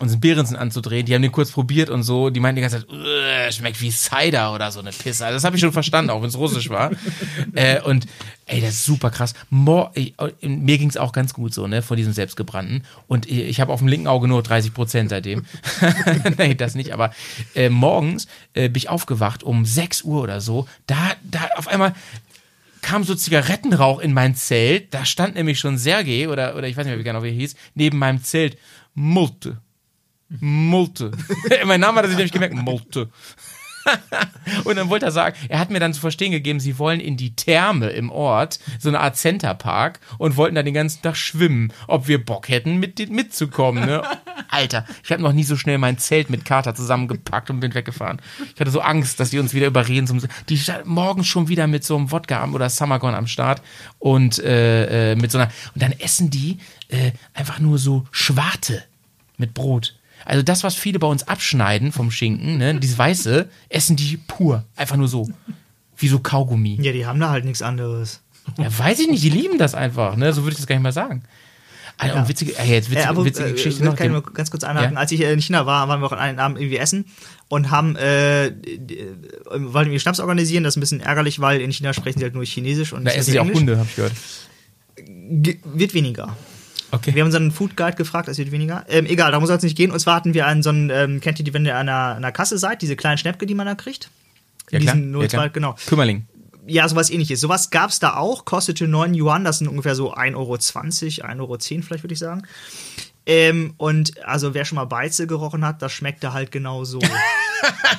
unseren 0.03 0.19
Behrensen 0.19 0.55
anzudrehen. 0.55 1.05
Die 1.05 1.13
haben 1.15 1.21
den 1.21 1.31
kurz 1.31 1.51
probiert 1.51 1.89
und 1.89 2.03
so. 2.03 2.29
Die 2.29 2.39
meinten 2.39 2.57
die 2.57 2.61
ganze 2.61 2.79
Zeit, 2.79 2.89
"Uah, 2.89 3.51
schmeckt 3.51 3.81
wie 3.81 3.91
Cider 3.91 4.53
oder 4.53 4.71
so 4.71 4.79
eine 4.79 4.91
Pisse. 4.91 5.25
Also 5.25 5.35
das 5.35 5.43
habe 5.43 5.55
ich 5.55 5.61
schon 5.61 5.73
verstanden, 5.73 6.11
auch 6.11 6.21
wenn 6.21 6.29
es 6.29 6.37
russisch 6.37 6.69
war. 6.69 6.91
äh, 7.55 7.81
und 7.81 8.05
ey, 8.45 8.61
das 8.61 8.71
ist 8.71 8.85
super 8.85 9.09
krass. 9.09 9.33
Ey, 9.95 10.13
äh, 10.17 10.47
mir 10.47 10.77
ging 10.77 10.89
es 10.89 10.97
auch 10.97 11.11
ganz 11.11 11.33
gut 11.33 11.53
so, 11.53 11.67
ne, 11.67 11.81
von 11.81 11.97
diesem 11.97 12.13
selbstgebrannten. 12.13 12.83
Und 13.07 13.29
äh, 13.29 13.43
ich 13.43 13.59
habe 13.59 13.73
auf 13.73 13.79
dem 13.79 13.87
linken 13.87 14.07
Auge 14.07 14.27
nur 14.27 14.43
30 14.43 14.73
Prozent 14.73 15.09
seitdem. 15.09 15.45
nee, 16.37 16.55
das 16.55 16.75
nicht. 16.75 16.93
Aber 16.93 17.11
äh, 17.55 17.69
morgens 17.69 18.27
äh, 18.53 18.69
bin 18.69 18.77
ich 18.77 18.89
aufgewacht 18.89 19.43
um 19.43 19.65
6 19.65 20.03
Uhr 20.03 20.21
oder 20.21 20.41
so. 20.41 20.67
Da, 20.87 21.13
da 21.23 21.49
auf 21.55 21.67
einmal 21.67 21.93
kam 22.83 23.03
so 23.03 23.15
Zigarettenrauch 23.15 23.99
in 23.99 24.13
mein 24.13 24.35
Zelt. 24.35 24.93
Da 24.93 25.05
stand 25.05 25.35
nämlich 25.35 25.57
schon 25.57 25.77
Sergej 25.79 26.27
oder, 26.27 26.55
oder 26.55 26.67
ich 26.67 26.77
weiß 26.77 26.85
nicht 26.85 26.91
mehr, 26.91 26.99
wie 26.99 27.03
genau 27.03 27.23
wie 27.23 27.29
er 27.29 27.33
hieß, 27.33 27.55
neben 27.73 27.97
meinem 27.97 28.23
Zelt. 28.23 28.57
Multe. 28.93 29.57
Multe. 30.39 31.11
mein 31.65 31.79
Name 31.79 31.97
hat 31.97 32.05
er 32.05 32.09
sich 32.09 32.17
nämlich 32.17 32.31
gemerkt. 32.31 32.55
Multe. 32.55 33.09
Und 34.63 34.75
dann 34.77 34.89
wollte 34.89 35.05
er 35.05 35.11
sagen, 35.11 35.35
er 35.49 35.59
hat 35.59 35.69
mir 35.69 35.79
dann 35.79 35.93
zu 35.93 36.01
verstehen 36.01 36.31
gegeben, 36.31 36.59
sie 36.59 36.79
wollen 36.79 36.99
in 36.99 37.17
die 37.17 37.35
Therme 37.35 37.89
im 37.89 38.11
Ort, 38.11 38.59
so 38.79 38.89
eine 38.89 38.99
Art 38.99 39.17
Centerpark, 39.17 39.99
und 40.17 40.37
wollten 40.37 40.55
da 40.55 40.63
den 40.63 40.73
ganzen 40.73 41.01
Tag 41.01 41.15
schwimmen, 41.15 41.73
ob 41.87 42.07
wir 42.07 42.23
Bock 42.23 42.49
hätten, 42.49 42.79
mit, 42.79 43.09
mitzukommen. 43.09 43.85
Ne? 43.85 44.03
Alter, 44.49 44.85
ich 45.03 45.11
habe 45.11 45.21
noch 45.21 45.33
nie 45.33 45.43
so 45.43 45.55
schnell 45.55 45.77
mein 45.77 45.97
Zelt 45.97 46.29
mit 46.29 46.45
Kater 46.45 46.75
zusammengepackt 46.75 47.49
und 47.49 47.59
bin 47.59 47.73
weggefahren. 47.73 48.21
Ich 48.53 48.59
hatte 48.59 48.71
so 48.71 48.81
Angst, 48.81 49.19
dass 49.19 49.31
die 49.31 49.39
uns 49.39 49.53
wieder 49.53 49.67
überreden. 49.67 50.07
Zum, 50.07 50.21
die 50.49 50.59
morgens 50.85 51.27
schon 51.27 51.47
wieder 51.47 51.67
mit 51.67 51.83
so 51.83 51.97
einem 51.97 52.11
Wodka 52.11 52.41
am- 52.41 52.53
oder 52.53 52.69
Summergon 52.69 53.15
am 53.15 53.27
Start 53.27 53.61
und 53.99 54.39
äh, 54.39 55.11
äh, 55.11 55.15
mit 55.15 55.31
so 55.31 55.37
einer. 55.39 55.51
Und 55.73 55.81
dann 55.81 55.91
essen 55.93 56.29
die 56.29 56.59
äh, 56.89 57.11
einfach 57.33 57.59
nur 57.59 57.77
so 57.77 58.05
Schwarte 58.11 58.83
mit 59.37 59.53
Brot. 59.53 59.95
Also 60.25 60.41
das, 60.43 60.63
was 60.63 60.75
viele 60.75 60.99
bei 60.99 61.07
uns 61.07 61.27
abschneiden 61.27 61.91
vom 61.91 62.11
Schinken, 62.11 62.57
ne, 62.57 62.75
dieses 62.79 62.97
Weiße, 62.97 63.49
essen 63.69 63.95
die 63.95 64.17
pur. 64.17 64.63
Einfach 64.75 64.95
nur 64.97 65.07
so. 65.07 65.29
Wie 65.97 66.07
so 66.07 66.19
Kaugummi. 66.19 66.79
Ja, 66.81 66.91
die 66.91 67.05
haben 67.05 67.19
da 67.19 67.29
halt 67.29 67.45
nichts 67.45 67.61
anderes. 67.61 68.21
Ja, 68.57 68.77
weiß 68.77 68.99
ich 68.99 69.07
nicht, 69.09 69.23
die 69.23 69.29
lieben 69.29 69.57
das 69.57 69.73
einfach, 69.75 70.15
ne? 70.17 70.33
So 70.33 70.43
würde 70.43 70.51
ich 70.53 70.57
das 70.57 70.67
gar 70.67 70.75
nicht 70.75 70.83
mal 70.83 70.91
sagen. 70.91 71.23
Alter, 71.97 72.17
und 72.17 72.27
witzige, 72.27 72.57
äh, 72.57 72.63
jetzt 72.65 72.89
witzige, 72.89 73.05
Äh, 73.05 73.09
aber 73.09 73.23
witzige 73.23 73.49
äh, 73.49 73.51
Geschichte 73.51 73.81
will- 73.81 73.89
noch. 73.89 73.95
Kann 73.95 74.07
ich 74.07 74.13
mal 74.13 74.21
ganz 74.21 74.49
kurz 74.49 74.63
einhaken. 74.63 74.93
Ja? 74.93 74.99
Als 74.99 75.11
ich 75.11 75.21
äh, 75.21 75.31
in 75.31 75.39
China 75.41 75.65
war, 75.67 75.87
waren 75.87 76.01
wir 76.01 76.07
auch 76.07 76.11
einen 76.11 76.39
Abend 76.39 76.57
irgendwie 76.59 76.77
essen 76.77 77.05
und 77.49 77.69
haben 77.69 77.95
äh, 77.95 78.51
die- 78.51 78.97
äh, 78.97 79.13
wollten 79.51 79.91
wir 79.91 79.99
Schnaps 79.99 80.19
organisieren. 80.19 80.63
Das 80.63 80.73
ist 80.73 80.77
ein 80.77 80.81
bisschen 80.81 81.01
ärgerlich, 81.01 81.39
weil 81.39 81.61
in 81.61 81.71
China 81.71 81.93
sprechen 81.93 82.17
sie 82.17 82.25
halt 82.25 82.33
nur 82.33 82.43
Chinesisch 82.45 82.93
und 82.93 83.05
da 83.05 83.11
essen 83.11 83.31
sie 83.31 83.39
auch. 83.39 83.45
Hunde, 83.45 83.77
habe 83.77 83.87
ich 83.87 83.95
gehört. 83.95 84.13
Ge- 84.95 85.59
Wird 85.63 85.93
weniger. 85.93 86.35
Okay. 86.93 87.15
Wir 87.15 87.21
haben 87.21 87.27
unseren 87.27 87.51
Food 87.51 87.75
Guide 87.75 87.95
gefragt, 87.95 88.27
es 88.27 88.37
wird 88.37 88.51
weniger. 88.51 88.85
Ähm, 88.87 89.07
egal, 89.07 89.31
da 89.31 89.39
muss 89.39 89.49
es 89.49 89.63
nicht 89.63 89.75
gehen. 89.75 89.89
Und 89.89 89.99
zwar 89.99 90.15
hatten 90.15 90.35
wir 90.35 90.45
einen 90.45 90.61
so 90.61 90.69
einen, 90.69 90.91
ähm, 90.91 91.21
kennt 91.21 91.39
ihr 91.39 91.45
die, 91.45 91.53
wenn 91.53 91.65
ihr 91.65 91.75
an 91.75 91.89
einer, 91.89 92.15
einer 92.15 92.31
Kasse 92.31 92.59
seid, 92.59 92.83
diese 92.83 92.95
kleinen 92.95 93.17
Schnäppke, 93.17 93.47
die 93.47 93.55
man 93.55 93.65
da 93.65 93.73
kriegt? 93.73 94.11
ja, 94.69 94.79
klar. 94.79 94.95
ja, 94.95 95.27
klar. 95.27 95.47
02, 95.47 95.49
genau. 95.49 95.75
Kümmerling. 95.87 96.27
Ja, 96.67 96.87
sowas 96.87 97.09
ähnliches. 97.09 97.41
Sowas 97.41 97.71
gab 97.71 97.89
es 97.89 97.99
da 97.99 98.15
auch, 98.15 98.45
kostete 98.45 98.87
9 98.87 99.15
Yuan, 99.15 99.43
das 99.43 99.57
sind 99.57 99.67
ungefähr 99.67 99.95
so 99.95 100.13
1,20 100.13 100.35
Euro, 100.37 100.53
1,10 100.55 101.39
Euro 101.39 101.57
vielleicht, 101.57 102.03
würde 102.03 102.13
ich 102.13 102.19
sagen. 102.19 102.43
Ähm, 103.25 103.73
und 103.77 104.23
also 104.25 104.53
wer 104.53 104.63
schon 104.63 104.75
mal 104.75 104.85
Beize 104.85 105.27
gerochen 105.27 105.65
hat, 105.65 105.81
das 105.81 105.91
schmeckte 105.91 106.33
halt 106.33 106.51
genau 106.51 106.83
so. 106.83 106.99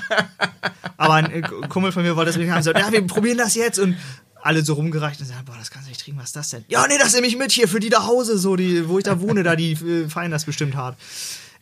Aber 0.96 1.14
ein 1.14 1.30
äh, 1.30 1.42
Kumpel 1.68 1.92
von 1.92 2.02
mir 2.02 2.14
wollte 2.14 2.30
deswegen 2.30 2.50
haben 2.50 2.58
gesagt, 2.58 2.78
ja, 2.78 2.92
wir 2.92 3.06
probieren 3.06 3.38
das 3.38 3.54
jetzt 3.54 3.78
und 3.78 3.96
alle 4.44 4.64
so 4.64 4.74
rumgereicht 4.74 5.20
und 5.20 5.26
sagen, 5.26 5.44
boah, 5.46 5.56
das 5.58 5.70
kannst 5.70 5.88
du 5.88 5.90
nicht 5.90 6.00
trinken, 6.02 6.20
was 6.20 6.28
ist 6.30 6.36
das 6.36 6.50
denn? 6.50 6.64
Ja, 6.68 6.86
nee, 6.86 6.98
das 6.98 7.14
nehme 7.14 7.26
ich 7.26 7.36
mit 7.36 7.50
hier 7.52 7.66
für 7.68 7.80
die 7.80 7.90
da 7.90 8.06
Hause, 8.06 8.38
so 8.38 8.56
die, 8.56 8.88
wo 8.88 8.98
ich 8.98 9.04
da 9.04 9.20
wohne, 9.20 9.42
da 9.42 9.56
die 9.56 9.72
äh, 9.72 10.08
feiern 10.08 10.30
das 10.30 10.44
bestimmt 10.44 10.74
hart. 10.76 10.96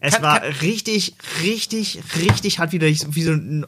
Es 0.01 0.15
Kann- 0.15 0.23
war 0.23 0.41
kann- 0.41 0.53
richtig, 0.63 1.15
richtig, 1.43 2.01
richtig 2.21 2.59
hart 2.59 2.73
wieder 2.73 2.87
wie 2.89 3.23
so 3.23 3.33
ein 3.33 3.67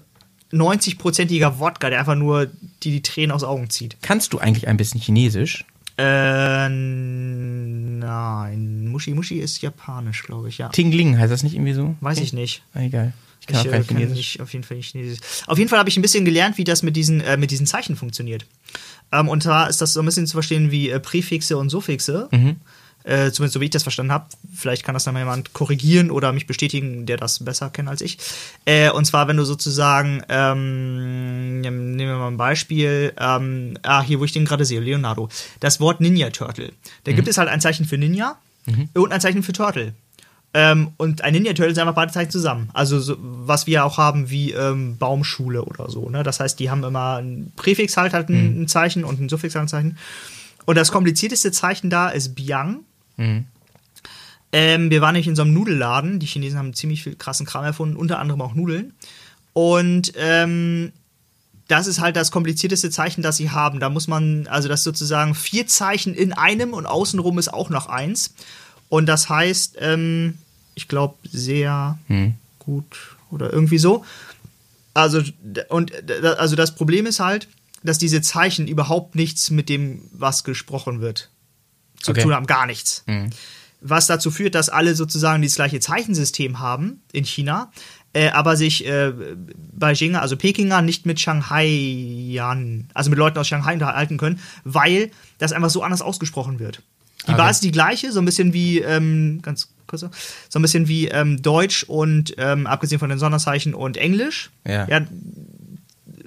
90-prozentiger 0.53 1.59
Wodka, 1.59 1.91
der 1.91 2.01
einfach 2.01 2.17
nur 2.17 2.47
die, 2.83 2.91
die 2.91 3.03
Tränen 3.03 3.31
aus 3.31 3.45
Augen 3.45 3.71
zieht. 3.71 3.97
Kannst 4.03 4.33
du 4.33 4.39
eigentlich 4.39 4.67
ein 4.69 4.77
bisschen 4.77 5.01
Chinesisch? 5.01 5.65
Äh, 5.97 6.69
nein. 6.69 8.89
Muschi 8.89 9.15
Muschi 9.15 9.39
ist 9.39 9.63
japanisch, 9.63 10.23
glaube 10.25 10.49
ich, 10.49 10.59
ja. 10.59 10.69
Tingling 10.69 11.19
heißt 11.19 11.33
das 11.33 11.43
nicht 11.43 11.55
irgendwie 11.55 11.73
so? 11.75 11.95
Weiß 12.01 12.19
ich 12.19 12.33
nicht. 12.33 12.63
Ah, 12.75 12.81
egal. 12.81 13.13
Ich 13.41 13.47
kann 13.47 13.61
Ich 13.61 13.69
auch 13.69 13.73
äh, 13.73 13.77
kein 13.79 13.85
Chinesisch. 13.87 14.17
nicht, 14.17 14.41
auf 14.41 14.53
jeden 14.53 14.65
Fall 14.65 14.77
nicht 14.79 14.91
Chinesisch. 14.93 15.21
Auf 15.47 15.59
jeden 15.59 15.69
Fall 15.71 15.79
habe 15.79 15.89
ich 15.89 15.97
ein 15.97 16.03
bisschen 16.03 16.25
gelernt, 16.25 16.59
wie 16.59 16.65
das 16.65 16.83
mit 16.83 16.97
diesen, 16.97 17.21
äh, 17.21 17.37
mit 17.37 17.51
diesen 17.51 17.67
Zeichen 17.67 17.97
funktioniert. 17.97 18.47
Ähm, 19.15 19.29
und 19.29 19.43
zwar 19.43 19.69
ist 19.71 19.81
das 19.81 19.93
so 19.93 20.01
ein 20.01 20.07
bisschen 20.07 20.27
zu 20.27 20.33
verstehen 20.35 20.71
wie 20.71 20.91
äh, 20.91 20.99
Präfixe 21.01 21.57
und 21.57 21.69
Suffixe. 21.71 22.29
Mhm. 22.33 22.57
Äh, 23.07 23.33
zumindest 23.33 23.53
so 23.53 23.61
wie 23.61 23.67
ich 23.67 23.71
das 23.71 23.83
verstanden 23.83 24.13
habe. 24.13 24.25
Vielleicht 24.55 24.83
kann 24.83 24.95
das 24.95 25.05
dann 25.05 25.13
mal 25.13 25.21
jemand 25.21 25.53
korrigieren 25.53 26.11
oder 26.11 26.33
mich 26.33 26.47
bestätigen, 26.47 27.05
der 27.05 27.19
das 27.19 27.45
besser 27.45 27.69
kennt 27.69 27.87
als 27.91 28.01
ich. 28.01 28.17
Äh, 28.65 28.91
und 28.93 29.05
zwar, 29.05 29.29
wenn 29.29 29.37
du 29.37 29.45
sozusagen, 29.45 30.23
ähm, 30.31 31.61
nehmen 31.61 31.99
wir 31.99 32.17
mal 32.17 32.29
ein 32.29 32.39
Beispiel, 32.39 33.13
ähm, 33.19 33.77
ah, 33.83 34.03
hier, 34.03 34.21
wo 34.21 34.25
ich 34.25 34.33
den 34.33 34.47
gerade 34.47 34.65
sehe, 34.65 34.81
Leonardo. 34.81 35.29
Das 35.61 35.81
Wort 35.81 36.01
Ninja 36.01 36.31
Turtle. 36.31 36.73
Da 37.05 37.13
Mhm. 37.13 37.17
gibt 37.17 37.29
es 37.29 37.37
halt 37.37 37.51
ein 37.51 37.61
Zeichen 37.61 37.85
für 37.85 37.99
Ninja 37.99 38.39
und 38.95 39.13
ein 39.13 39.21
Zeichen 39.21 39.43
für 39.43 39.53
Turtle. 39.53 39.93
Ähm, 40.57 40.93
und 40.99 41.23
ein 41.23 41.33
Ninja 41.33 41.53
Turtle 41.53 41.75
sind 41.75 41.83
einfach 41.83 41.97
beide 41.97 42.13
Zeichen 42.13 42.31
zusammen. 42.31 42.71
Also 42.73 43.01
so, 43.01 43.17
was 43.19 43.67
wir 43.67 43.85
auch 43.85 43.99
haben 43.99 44.31
wie 44.31 44.53
ähm, 44.53 44.97
Baumschule 44.99 45.65
oder 45.65 45.91
so. 45.91 46.09
Ne? 46.09 46.23
Das 46.23 46.39
heißt, 46.39 46.61
die 46.61 46.71
haben 46.71 46.85
immer 46.85 47.17
ein 47.17 47.53
Präfix 47.57 47.97
halt, 47.97 48.13
halt 48.13 48.29
ein, 48.29 48.63
ein 48.63 48.69
Zeichen 48.69 49.03
und 49.03 49.21
ein 49.21 49.29
Suffix 49.29 49.57
halt 49.57 49.65
ein 49.65 49.69
Zeichen. 49.69 49.99
Und 50.65 50.77
das 50.77 50.93
komplizierteste 50.93 51.51
Zeichen 51.51 51.91
da 51.91 52.09
ist 52.09 52.37
Biang. 52.37 52.81
Ähm, 54.53 54.91
wir 54.91 55.01
waren 55.01 55.15
nämlich 55.15 55.27
in 55.27 55.35
so 55.35 55.43
einem 55.43 55.53
Nudelladen. 55.55 56.21
Die 56.21 56.27
Chinesen 56.27 56.57
haben 56.57 56.73
ziemlich 56.73 57.03
viel 57.03 57.17
krassen 57.17 57.47
Kram 57.47 57.65
erfunden, 57.65 57.97
unter 57.97 58.21
anderem 58.21 58.41
auch 58.41 58.55
Nudeln. 58.55 58.95
Und 59.55 60.13
ähm, 60.17 60.93
das 61.67 61.89
ist 61.89 62.01
halt 62.01 62.15
das 62.15 62.31
komplizierteste 62.31 62.91
Zeichen, 62.91 63.23
das 63.23 63.39
sie 63.39 63.51
haben. 63.51 63.81
Da 63.81 63.91
muss 63.91 64.07
man, 64.07 64.47
also 64.47 64.69
das 64.69 64.85
sozusagen 64.85 65.35
vier 65.35 65.67
Zeichen 65.67 66.15
in 66.15 66.33
einem 66.33 66.75
und 66.75 66.87
außenrum 66.87 67.41
ist 67.41 67.53
auch 67.53 67.71
noch 67.71 67.89
eins. 67.89 68.35
Und 68.89 69.07
das 69.07 69.29
heißt, 69.29 69.79
ähm, 69.81 70.39
ich 70.75 70.89
glaube, 70.89 71.15
sehr 71.31 71.99
gut 72.59 72.85
oder 73.31 73.53
irgendwie 73.53 73.79
so. 73.79 74.05
Also, 74.95 75.23
und 75.69 75.93
also 76.39 76.57
das 76.57 76.75
Problem 76.75 77.07
ist 77.07 77.21
halt, 77.21 77.49
dass 77.83 77.99
diese 77.99 78.23
Zeichen 78.23 78.67
überhaupt 78.69 79.15
nichts 79.15 79.51
mit 79.51 79.69
dem, 79.69 80.03
was 80.13 80.45
gesprochen 80.45 81.01
wird, 81.01 81.31
zu 82.01 82.13
Okay. 82.13 82.23
tun 82.23 82.33
haben. 82.35 82.47
Gar 82.47 82.67
nichts. 82.67 83.05
Was 83.81 84.07
dazu 84.07 84.31
führt, 84.31 84.55
dass 84.55 84.69
alle 84.71 84.95
sozusagen 84.95 85.43
das 85.43 85.57
gleiche 85.57 85.81
Zeichensystem 85.81 86.61
haben 86.61 87.03
in 87.13 87.25
China, 87.25 87.71
äh, 88.15 88.31
aber 88.31 88.57
sich 88.57 88.87
äh, 88.87 89.13
Beijinger, 89.73 90.23
also 90.23 90.37
Pekinger, 90.37 90.81
nicht 90.81 91.05
mit 91.05 91.19
Shanghaiern, 91.21 92.89
also 92.95 93.11
mit 93.11 93.19
Leuten 93.19 93.39
aus 93.39 93.49
Shanghai 93.49 93.75
unterhalten 93.75 94.17
können, 94.17 94.41
weil 94.65 95.11
das 95.39 95.53
einfach 95.53 95.71
so 95.71 95.83
anders 95.83 96.01
ausgesprochen 96.03 96.59
wird. 96.61 96.81
Die 97.27 97.33
Okay. 97.33 97.37
Basis 97.39 97.57
ist 97.57 97.65
die 97.65 97.71
gleiche, 97.73 98.13
so 98.13 98.21
ein 98.21 98.25
bisschen 98.25 98.53
wie, 98.53 98.79
ähm, 98.81 99.41
ganz 99.43 99.69
kurz, 99.99 100.15
so 100.49 100.59
ein 100.59 100.63
bisschen 100.63 100.89
wie 100.89 101.09
ähm, 101.09 101.41
Deutsch 101.43 101.85
und 101.85 102.35
ähm, 102.39 102.67
abgesehen 102.67 102.99
von 102.99 103.09
den 103.11 103.19
Sonderzeichen 103.19 103.75
und 103.75 103.97
Englisch. 103.97 104.51
Ja. 104.67 104.87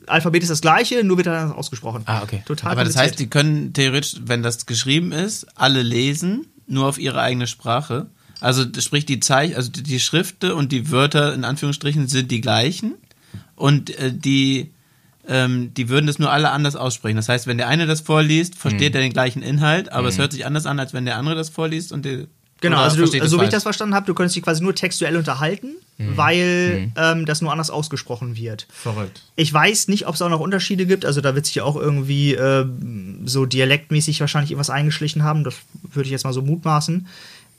Alphabet 0.07 0.41
ist 0.41 0.49
das 0.49 0.61
gleiche, 0.61 1.03
nur 1.03 1.17
wird 1.17 1.27
dann 1.27 1.51
ausgesprochen. 1.51 2.03
Ah, 2.05 2.21
okay. 2.23 2.41
Total 2.45 2.71
Aber 2.71 2.83
das 2.83 2.95
heißt, 2.95 3.19
die 3.19 3.27
können 3.27 3.73
theoretisch, 3.73 4.15
wenn 4.25 4.41
das 4.41 4.65
geschrieben 4.65 5.11
ist, 5.11 5.47
alle 5.55 5.83
lesen, 5.83 6.47
nur 6.65 6.87
auf 6.87 6.97
ihre 6.97 7.21
eigene 7.21 7.47
Sprache. 7.47 8.07
Also 8.39 8.63
sprich 8.79 9.05
die 9.05 9.19
Zeichen, 9.19 9.55
also 9.55 9.71
die- 9.71 9.99
Schriften 9.99 10.51
und 10.51 10.71
die 10.71 10.91
Wörter 10.91 11.33
in 11.33 11.43
Anführungsstrichen 11.43 12.07
sind 12.07 12.29
die 12.31 12.39
gleichen 12.41 12.93
und 13.55 13.89
äh, 13.97 14.13
die 14.13 14.71
ähm, 15.27 15.73
die 15.73 15.89
würden 15.89 16.05
das 16.07 16.19
nur 16.19 16.31
alle 16.31 16.51
anders 16.51 16.75
aussprechen. 16.77 17.17
Das 17.17 17.27
heißt, 17.27 17.47
wenn 17.47 17.57
der 17.57 17.67
eine 17.67 17.85
das 17.85 17.99
vorliest, 17.99 18.55
versteht 18.55 18.95
er 18.95 19.01
den 19.01 19.11
gleichen 19.11 19.41
Inhalt, 19.41 19.91
aber 19.91 20.07
es 20.07 20.17
hört 20.17 20.31
sich 20.31 20.45
anders 20.45 20.65
an, 20.65 20.79
als 20.79 20.93
wenn 20.93 21.03
der 21.03 21.17
andere 21.17 21.35
das 21.35 21.49
vorliest 21.49 21.91
und 21.91 22.05
der 22.05 22.27
Genau, 22.61 22.77
oder 22.77 22.85
also 22.85 23.05
du, 23.05 23.27
so 23.27 23.39
wie 23.39 23.45
ich 23.45 23.49
das 23.49 23.63
verstanden 23.63 23.93
habe, 23.93 24.05
du 24.07 24.13
könntest 24.13 24.35
dich 24.35 24.43
quasi 24.43 24.63
nur 24.63 24.73
textuell 24.73 25.15
unterhalten, 25.15 25.75
weil 25.97 26.91
ähm, 26.95 27.25
das 27.25 27.41
nur 27.41 27.51
anders 27.51 27.69
ausgesprochen 27.69 28.35
wird. 28.35 28.67
verrückt. 28.71 29.21
Ich 29.35 29.53
weiß 29.53 29.87
nicht, 29.89 30.07
ob 30.07 30.15
es 30.15 30.21
auch 30.21 30.29
noch 30.29 30.39
Unterschiede 30.39 30.85
gibt. 30.85 31.05
Also 31.05 31.21
da 31.21 31.35
wird 31.35 31.45
sich 31.45 31.55
ja 31.55 31.63
auch 31.63 31.75
irgendwie 31.75 32.33
äh, 32.33 32.65
so 33.25 33.45
dialektmäßig 33.45 34.19
wahrscheinlich 34.19 34.51
irgendwas 34.51 34.69
eingeschlichen 34.69 35.23
haben. 35.23 35.43
Das 35.43 35.55
würde 35.93 36.07
ich 36.07 36.11
jetzt 36.11 36.23
mal 36.23 36.33
so 36.33 36.41
mutmaßen. 36.41 37.07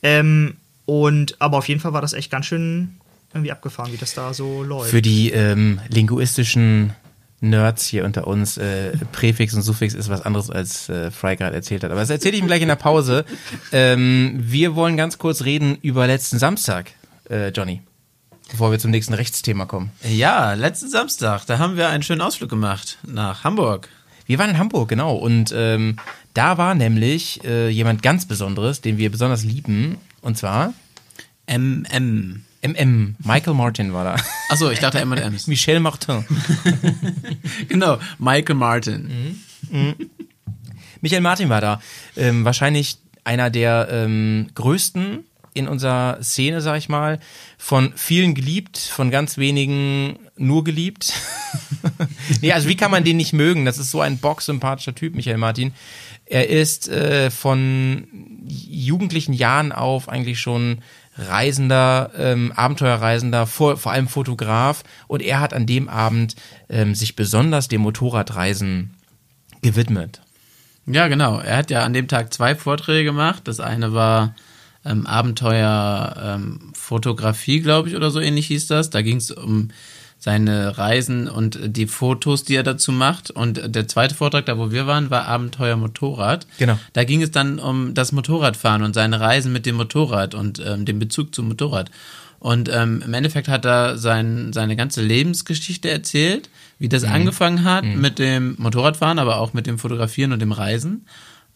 Ähm, 0.03 0.57
und 0.84 1.40
aber 1.40 1.59
auf 1.59 1.68
jeden 1.68 1.80
Fall 1.80 1.92
war 1.92 2.01
das 2.01 2.12
echt 2.12 2.30
ganz 2.30 2.46
schön 2.46 2.96
irgendwie 3.32 3.53
abgefahren, 3.53 3.92
wie 3.92 3.99
das 3.99 4.14
da 4.14 4.32
so 4.32 4.62
läuft. 4.62 4.90
Für 4.90 5.03
die 5.03 5.30
ähm, 5.30 5.80
linguistischen 5.88 6.92
Nerds 7.41 7.86
hier 7.86 8.05
unter 8.05 8.26
uns, 8.26 8.57
äh, 8.57 8.97
Präfix 9.12 9.55
und 9.55 9.62
Suffix 9.62 9.95
ist 9.95 10.09
was 10.09 10.22
anderes, 10.22 10.51
als 10.51 10.89
äh, 10.89 11.11
Fry 11.11 11.36
gerade 11.36 11.55
erzählt 11.55 11.84
hat. 11.84 11.91
Aber 11.91 12.01
das 12.01 12.11
erzähle 12.11 12.36
ich 12.36 12.43
ihm 12.43 12.47
gleich 12.47 12.62
in 12.62 12.68
der 12.68 12.76
Pause. 12.76 13.24
Ähm, 13.72 14.39
wir 14.41 14.74
wollen 14.74 14.97
ganz 14.97 15.18
kurz 15.18 15.45
reden 15.45 15.78
über 15.82 16.07
letzten 16.07 16.39
Samstag, 16.39 16.91
äh, 17.30 17.49
Johnny. 17.49 17.82
Bevor 18.51 18.70
wir 18.70 18.78
zum 18.78 18.91
nächsten 18.91 19.14
Rechtsthema 19.14 19.66
kommen. 19.66 19.93
Ja, 20.03 20.55
letzten 20.55 20.89
Samstag, 20.89 21.45
da 21.45 21.59
haben 21.59 21.76
wir 21.76 21.91
einen 21.91 22.03
schönen 22.03 22.22
Ausflug 22.22 22.49
gemacht 22.49 22.99
nach 23.07 23.45
Hamburg. 23.45 23.89
Wir 24.24 24.39
waren 24.39 24.51
in 24.51 24.59
Hamburg, 24.59 24.89
genau. 24.89 25.14
Und 25.14 25.53
ähm, 25.55 25.99
da 26.34 26.59
war 26.59 26.74
nämlich 26.74 27.45
äh, 27.45 27.68
jemand 27.68 28.03
ganz 28.03 28.26
Besonderes, 28.26 28.80
den 28.80 28.99
wir 28.99 29.11
besonders 29.11 29.45
lieben. 29.45 29.99
Und 30.22 30.39
zwar 30.39 30.72
MM. 31.47 32.45
MM. 32.62 33.16
Michael 33.24 33.54
Martin 33.54 33.92
war 33.92 34.04
da. 34.04 34.16
Achso, 34.48 34.70
ich 34.70 34.80
dachte 34.80 35.00
M&M's. 35.00 35.46
Michel 35.48 35.80
Martin. 35.80 36.24
genau, 37.68 37.98
Michael 38.18 38.56
Martin. 38.56 39.40
Michael 41.00 41.20
Martin 41.20 41.48
war 41.48 41.61
da. 41.61 41.80
Ähm, 42.16 42.44
wahrscheinlich 42.44 42.98
einer 43.24 43.50
der 43.50 43.88
ähm, 43.90 44.48
größten 44.54 45.24
in 45.54 45.68
unserer 45.68 46.22
Szene, 46.22 46.61
sag 46.61 46.78
ich 46.78 46.88
mal. 46.88 47.18
Von 47.59 47.92
vielen 47.96 48.34
geliebt, 48.34 48.78
von 48.78 49.11
ganz 49.11 49.38
wenigen 49.38 50.18
nur 50.36 50.64
geliebt. 50.64 51.12
nee, 52.40 52.52
also 52.52 52.68
wie 52.68 52.76
kann 52.76 52.90
man 52.90 53.04
den 53.04 53.16
nicht 53.16 53.32
mögen? 53.32 53.64
Das 53.64 53.78
ist 53.78 53.90
so 53.90 54.00
ein 54.00 54.18
bocksympathischer 54.18 54.94
Typ, 54.94 55.14
Michael 55.14 55.38
Martin. 55.38 55.74
Er 56.24 56.48
ist 56.48 56.88
äh, 56.88 57.30
von 57.30 58.06
jugendlichen 58.46 59.32
Jahren 59.32 59.72
auf 59.72 60.09
eigentlich 60.09 60.40
schon 60.40 60.78
Reisender, 61.18 62.10
ähm, 62.16 62.52
Abenteuerreisender, 62.54 63.46
vor, 63.46 63.76
vor 63.76 63.92
allem 63.92 64.08
Fotograf. 64.08 64.84
Und 65.08 65.22
er 65.22 65.40
hat 65.40 65.52
an 65.52 65.66
dem 65.66 65.88
Abend 65.88 66.36
ähm, 66.68 66.94
sich 66.94 67.16
besonders 67.16 67.68
dem 67.68 67.80
Motorradreisen 67.82 68.94
gewidmet. 69.60 70.20
Ja, 70.86 71.08
genau. 71.08 71.38
Er 71.40 71.58
hat 71.58 71.70
ja 71.70 71.84
an 71.84 71.92
dem 71.92 72.08
Tag 72.08 72.32
zwei 72.32 72.54
Vorträge 72.54 73.04
gemacht. 73.04 73.42
Das 73.44 73.60
eine 73.60 73.92
war 73.92 74.34
ähm, 74.84 75.06
Abenteuer 75.06 76.14
ähm, 76.22 76.72
Fotografie, 76.74 77.60
glaube 77.60 77.88
ich, 77.88 77.96
oder 77.96 78.10
so 78.10 78.20
ähnlich 78.20 78.46
hieß 78.46 78.68
das. 78.68 78.90
Da 78.90 79.02
ging 79.02 79.16
es 79.16 79.30
um 79.30 79.70
seine 80.18 80.76
Reisen 80.76 81.28
und 81.28 81.58
die 81.62 81.86
Fotos, 81.86 82.42
die 82.44 82.56
er 82.56 82.64
dazu 82.64 82.90
macht. 82.90 83.30
Und 83.30 83.74
der 83.74 83.86
zweite 83.86 84.14
Vortrag, 84.14 84.46
da 84.46 84.58
wo 84.58 84.72
wir 84.72 84.86
waren, 84.86 85.10
war 85.10 85.26
Abenteuer 85.26 85.76
Motorrad. 85.76 86.46
Genau. 86.58 86.78
Da 86.92 87.04
ging 87.04 87.22
es 87.22 87.30
dann 87.30 87.58
um 87.58 87.94
das 87.94 88.12
Motorradfahren 88.12 88.82
und 88.82 88.94
seine 88.94 89.20
Reisen 89.20 89.52
mit 89.52 89.64
dem 89.64 89.76
Motorrad 89.76 90.34
und 90.34 90.60
ähm, 90.64 90.84
den 90.84 90.98
Bezug 90.98 91.34
zum 91.34 91.48
Motorrad. 91.48 91.90
Und 92.40 92.68
ähm, 92.72 93.02
im 93.04 93.14
Endeffekt 93.14 93.48
hat 93.48 93.64
er 93.64 93.98
sein, 93.98 94.52
seine 94.52 94.76
ganze 94.76 95.02
Lebensgeschichte 95.02 95.90
erzählt, 95.90 96.50
wie 96.78 96.88
das 96.88 97.02
angefangen 97.04 97.64
hat 97.64 97.84
mit 97.84 98.20
dem 98.20 98.54
Motorradfahren, 98.58 99.18
aber 99.18 99.40
auch 99.40 99.52
mit 99.54 99.66
dem 99.66 99.78
Fotografieren 99.78 100.32
und 100.32 100.40
dem 100.40 100.52
Reisen, 100.52 101.06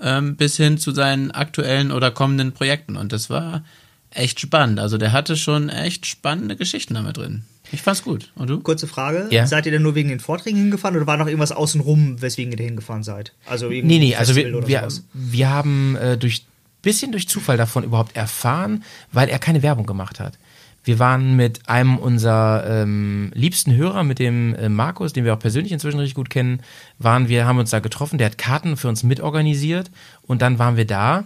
ähm, 0.01 0.35
bis 0.37 0.57
hin 0.57 0.79
zu 0.79 0.91
seinen 0.91 1.31
aktuellen 1.31 1.93
oder 1.93 2.11
kommenden 2.11 2.53
Projekten. 2.53 2.97
Und 2.97 3.13
das 3.13 3.31
war 3.31 3.63
echt 4.11 4.41
spannend. 4.41 4.81
Also 4.81 4.99
der 4.99 5.13
hatte 5.13 5.37
schon 5.37 5.69
echt 5.69 6.07
spannende 6.07 6.57
Geschichten 6.57 6.95
damit 6.95 7.17
drin. 7.17 7.45
Ich 7.73 7.83
fand's 7.83 8.05
gut. 8.05 8.31
Und 8.37 8.49
du? 8.49 8.61
Kurze 8.61 8.87
Frage. 8.87 9.29
Ja. 9.31 9.47
Seid 9.47 9.67
ihr 9.67 9.73
denn 9.73 9.83
nur 9.83 9.95
wegen 9.95 10.11
den 10.11 10.21
Vorträgen 10.21 10.59
hingefahren 10.59 10.97
oder 10.97 11.07
war 11.07 11.17
noch 11.17 11.27
irgendwas 11.27 11.53
außenrum, 11.53 12.21
weswegen 12.21 12.53
ihr 12.53 12.59
da 12.59 12.65
hingefahren 12.65 13.03
seid? 13.03 13.33
Also 13.47 13.69
Nee, 13.69 13.83
nee, 13.83 14.15
also 14.15 14.37
wir, 14.37 14.55
oder 14.55 14.69
wir, 14.69 14.81
sowas. 14.81 15.05
wir 15.15 15.51
haben 15.51 15.97
äh, 15.97 16.17
durch 16.19 16.45
bisschen 16.83 17.13
durch 17.13 17.29
Zufall 17.29 17.57
davon 17.57 17.85
überhaupt 17.85 18.17
erfahren, 18.17 18.85
weil 19.13 19.29
er 19.29 19.39
keine 19.39 19.63
Werbung 19.63 19.87
gemacht 19.87 20.21
hat. 20.21 20.39
Wir 20.85 20.99
waren 20.99 21.37
mit 21.37 21.69
einem 21.69 21.97
unserer 21.97 22.65
ähm, 22.67 23.31
liebsten 23.35 23.75
Hörer, 23.75 24.03
mit 24.03 24.19
dem 24.19 24.55
äh, 24.57 24.69
Markus, 24.69 25.13
den 25.13 25.25
wir 25.25 25.33
auch 25.33 25.39
persönlich 25.39 25.73
inzwischen 25.73 26.01
richtig 26.01 26.17
gut 26.17 26.29
kennen, 26.29 26.61
waren 26.99 27.29
wir, 27.29 27.47
haben 27.47 27.59
uns 27.59 27.71
da 27.71 27.79
getroffen. 27.79 28.19
Der 28.19 28.27
hat 28.27 28.37
Karten 28.37 28.77
für 28.77 28.89
uns 28.89 29.05
mitorganisiert 29.05 29.93
und 30.23 30.43
dann 30.43 30.59
waren 30.59 30.77
wir 30.77 30.85
da 30.85 31.23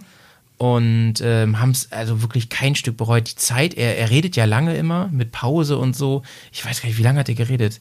und 0.57 1.15
ähm, 1.21 1.59
haben 1.59 1.71
es 1.71 1.91
also 1.91 2.21
wirklich 2.21 2.49
kein 2.49 2.75
Stück 2.75 2.97
bereut. 2.97 3.29
Die 3.29 3.35
Zeit, 3.35 3.75
er, 3.75 3.97
er 3.97 4.09
redet 4.09 4.35
ja 4.35 4.45
lange 4.45 4.75
immer 4.75 5.07
mit 5.09 5.31
Pause 5.31 5.77
und 5.77 5.95
so. 5.95 6.23
Ich 6.51 6.65
weiß 6.65 6.81
gar 6.81 6.89
nicht, 6.89 6.97
wie 6.97 7.03
lange 7.03 7.19
hat 7.19 7.29
er 7.29 7.35
geredet? 7.35 7.79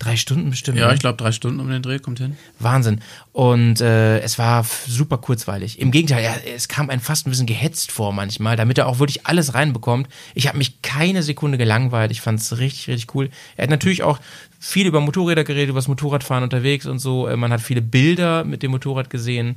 Drei 0.00 0.16
Stunden 0.16 0.50
bestimmt. 0.50 0.76
Ja, 0.76 0.88
ne? 0.88 0.94
ich 0.94 1.00
glaube 1.00 1.16
drei 1.16 1.30
Stunden 1.32 1.60
um 1.60 1.70
den 1.70 1.80
Dreh 1.80 2.00
kommt 2.00 2.18
hin. 2.18 2.36
Wahnsinn. 2.58 3.00
Und 3.32 3.80
äh, 3.80 4.18
es 4.18 4.38
war 4.38 4.66
super 4.86 5.18
kurzweilig. 5.18 5.78
Im 5.78 5.92
Gegenteil, 5.92 6.22
er, 6.24 6.54
es 6.54 6.68
kam 6.68 6.90
einem 6.90 7.00
fast 7.00 7.26
ein 7.26 7.30
bisschen 7.30 7.46
gehetzt 7.46 7.92
vor 7.92 8.12
manchmal, 8.12 8.56
damit 8.56 8.76
er 8.76 8.88
auch 8.88 8.98
wirklich 8.98 9.26
alles 9.26 9.54
reinbekommt. 9.54 10.08
Ich 10.34 10.48
habe 10.48 10.58
mich 10.58 10.82
keine 10.82 11.22
Sekunde 11.22 11.58
gelangweilt. 11.58 12.10
Ich 12.10 12.20
fand 12.20 12.40
es 12.40 12.58
richtig, 12.58 12.88
richtig 12.88 13.14
cool. 13.14 13.30
Er 13.56 13.62
hat 13.62 13.70
natürlich 13.70 14.02
auch 14.02 14.18
viel 14.66 14.86
über 14.86 15.00
Motorräder 15.00 15.44
geredet, 15.44 15.68
über 15.68 15.78
das 15.78 15.88
Motorradfahren 15.88 16.42
unterwegs 16.42 16.86
und 16.86 16.98
so. 16.98 17.28
Äh, 17.28 17.36
Man 17.36 17.52
hat 17.52 17.60
viele 17.60 17.82
Bilder 17.82 18.44
mit 18.44 18.62
dem 18.62 18.70
Motorrad 18.70 19.10
gesehen. 19.10 19.56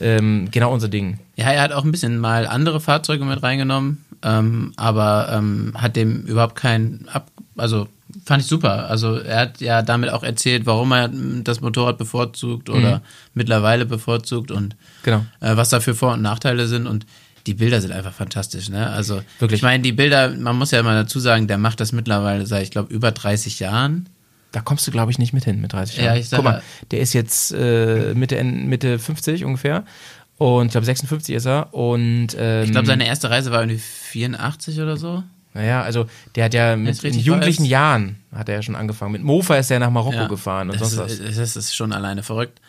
Ähm, 0.00 0.48
genau 0.50 0.72
unser 0.72 0.88
Ding. 0.88 1.18
Ja, 1.36 1.50
er 1.50 1.60
hat 1.62 1.72
auch 1.72 1.84
ein 1.84 1.90
bisschen 1.92 2.18
mal 2.18 2.46
andere 2.46 2.80
Fahrzeuge 2.80 3.24
mit 3.26 3.42
reingenommen, 3.42 4.04
ähm, 4.22 4.72
aber 4.76 5.28
ähm, 5.32 5.72
hat 5.76 5.96
dem 5.96 6.22
überhaupt 6.22 6.54
keinen 6.56 7.06
ab, 7.12 7.30
also 7.56 7.86
fand 8.24 8.42
ich 8.42 8.48
super. 8.48 8.88
Also 8.88 9.16
er 9.16 9.40
hat 9.40 9.60
ja 9.60 9.82
damit 9.82 10.10
auch 10.10 10.22
erzählt, 10.22 10.64
warum 10.66 10.92
er 10.92 11.08
das 11.44 11.60
Motorrad 11.60 11.98
bevorzugt 11.98 12.70
oder 12.70 13.02
mittlerweile 13.34 13.84
bevorzugt 13.86 14.50
und 14.50 14.74
Genau. 15.02 15.24
äh, 15.40 15.56
was 15.56 15.68
da 15.68 15.80
für 15.80 15.94
Vor- 15.94 16.14
und 16.14 16.22
Nachteile 16.22 16.66
sind 16.66 16.86
und 16.86 17.04
die 17.46 17.54
Bilder 17.54 17.80
sind 17.80 17.92
einfach 17.92 18.12
fantastisch, 18.12 18.68
ne? 18.70 18.90
Also 18.90 19.20
Wirklich. 19.38 19.58
ich 19.60 19.62
meine, 19.62 19.82
die 19.82 19.92
Bilder, 19.92 20.30
man 20.30 20.56
muss 20.56 20.72
ja 20.72 20.82
mal 20.82 20.94
dazu 20.96 21.20
sagen, 21.20 21.46
der 21.46 21.58
macht 21.58 21.78
das 21.80 21.92
mittlerweile 21.92 22.44
seit, 22.46 22.64
ich 22.64 22.70
glaube, 22.70 22.92
über 22.92 23.12
30 23.12 23.60
Jahren. 23.60 24.08
Da 24.52 24.60
kommst 24.60 24.86
du, 24.86 24.90
glaube 24.90 25.10
ich, 25.10 25.18
nicht 25.18 25.32
mit 25.32 25.44
hin 25.44 25.60
mit 25.60 25.72
30 25.72 25.96
Ja, 25.98 26.04
Jahren. 26.04 26.18
ich 26.18 26.28
sag 26.28 26.36
Guck 26.38 26.44
mal, 26.44 26.54
ja. 26.58 26.62
der 26.90 27.00
ist 27.00 27.12
jetzt 27.12 27.52
äh, 27.52 28.14
Mitte, 28.14 28.42
Mitte 28.44 28.98
50 28.98 29.44
ungefähr. 29.44 29.84
Und 30.38 30.66
ich 30.66 30.72
glaube 30.72 30.84
56 30.86 31.34
ist 31.34 31.46
er. 31.46 31.72
Und 31.74 32.28
ähm, 32.38 32.64
Ich 32.64 32.70
glaube, 32.70 32.86
seine 32.86 33.06
erste 33.06 33.30
Reise 33.30 33.50
war 33.50 33.60
irgendwie 33.62 33.78
84 33.78 34.80
oder 34.80 34.96
so. 34.96 35.22
Naja, 35.54 35.82
also 35.82 36.06
der 36.34 36.44
hat 36.44 36.54
ja 36.54 36.76
mit 36.76 37.02
in 37.02 37.18
jugendlichen 37.18 37.62
weiß. 37.64 37.70
Jahren 37.70 38.16
hat 38.34 38.48
er 38.50 38.56
ja 38.56 38.62
schon 38.62 38.76
angefangen. 38.76 39.12
Mit 39.12 39.22
Mofa 39.22 39.56
ist 39.56 39.70
er 39.70 39.78
nach 39.78 39.90
Marokko 39.90 40.28
gefahren 40.28 40.68
und 40.70 40.78
das 40.78 40.90
sonst 40.90 41.10
ist, 41.12 41.20
was. 41.24 41.34
Mhm. 41.34 41.38
Das 41.40 41.56
ist 41.56 41.74
schon 41.74 41.92
alleine 41.94 42.22
verrückt. 42.22 42.60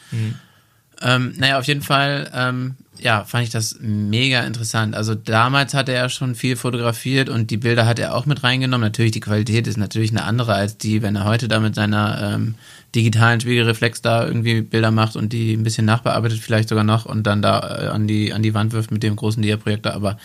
Ähm, 1.02 1.34
naja, 1.38 1.60
auf 1.60 1.66
jeden 1.66 1.82
Fall, 1.82 2.32
ähm, 2.34 2.76
ja, 3.00 3.24
fand 3.24 3.44
ich 3.46 3.50
das 3.50 3.78
mega 3.80 4.42
interessant. 4.42 4.96
Also 4.96 5.16
damals 5.16 5.74
hat 5.74 5.90
er 5.90 5.96
ja 5.96 6.10
schon 6.10 6.36
viel 6.36 6.56
fotografiert 6.56 7.30
und 7.30 7.52
die 7.52 7.58
Bilder 7.58 7.86
hat 7.86 8.00
er 8.00 8.16
auch 8.16 8.26
mit 8.26 8.44
reingenommen. 8.44 8.86
Natürlich, 8.86 9.12
die 9.12 9.20
Qualität 9.20 9.68
ist 9.68 9.78
natürlich 9.78 10.12
eine 10.12 10.24
andere 10.24 10.54
als 10.54 10.78
die, 10.78 11.02
wenn 11.02 11.16
er 11.16 11.26
heute 11.26 11.48
da 11.48 11.60
mit 11.60 11.76
seiner 11.76 12.34
ähm, 12.36 12.56
digitalen 12.96 13.40
Spiegelreflex 13.40 14.02
da 14.02 14.26
irgendwie 14.26 14.62
Bilder 14.62 14.92
macht 14.92 15.16
und 15.16 15.34
die 15.34 15.54
ein 15.54 15.64
bisschen 15.64 15.86
nachbearbeitet 15.86 16.40
vielleicht 16.40 16.70
sogar 16.70 16.84
noch 16.84 17.06
und 17.06 17.24
dann 17.24 17.42
da 17.42 17.60
äh, 17.84 17.88
an 17.88 18.08
die, 18.08 18.34
an 18.34 18.44
die 18.44 18.54
Wand 18.54 18.74
wirft 18.74 18.92
mit 18.92 19.04
dem 19.04 19.16
großen 19.16 19.42
Dia-Projektor. 19.42 19.94
Aber 19.94 20.18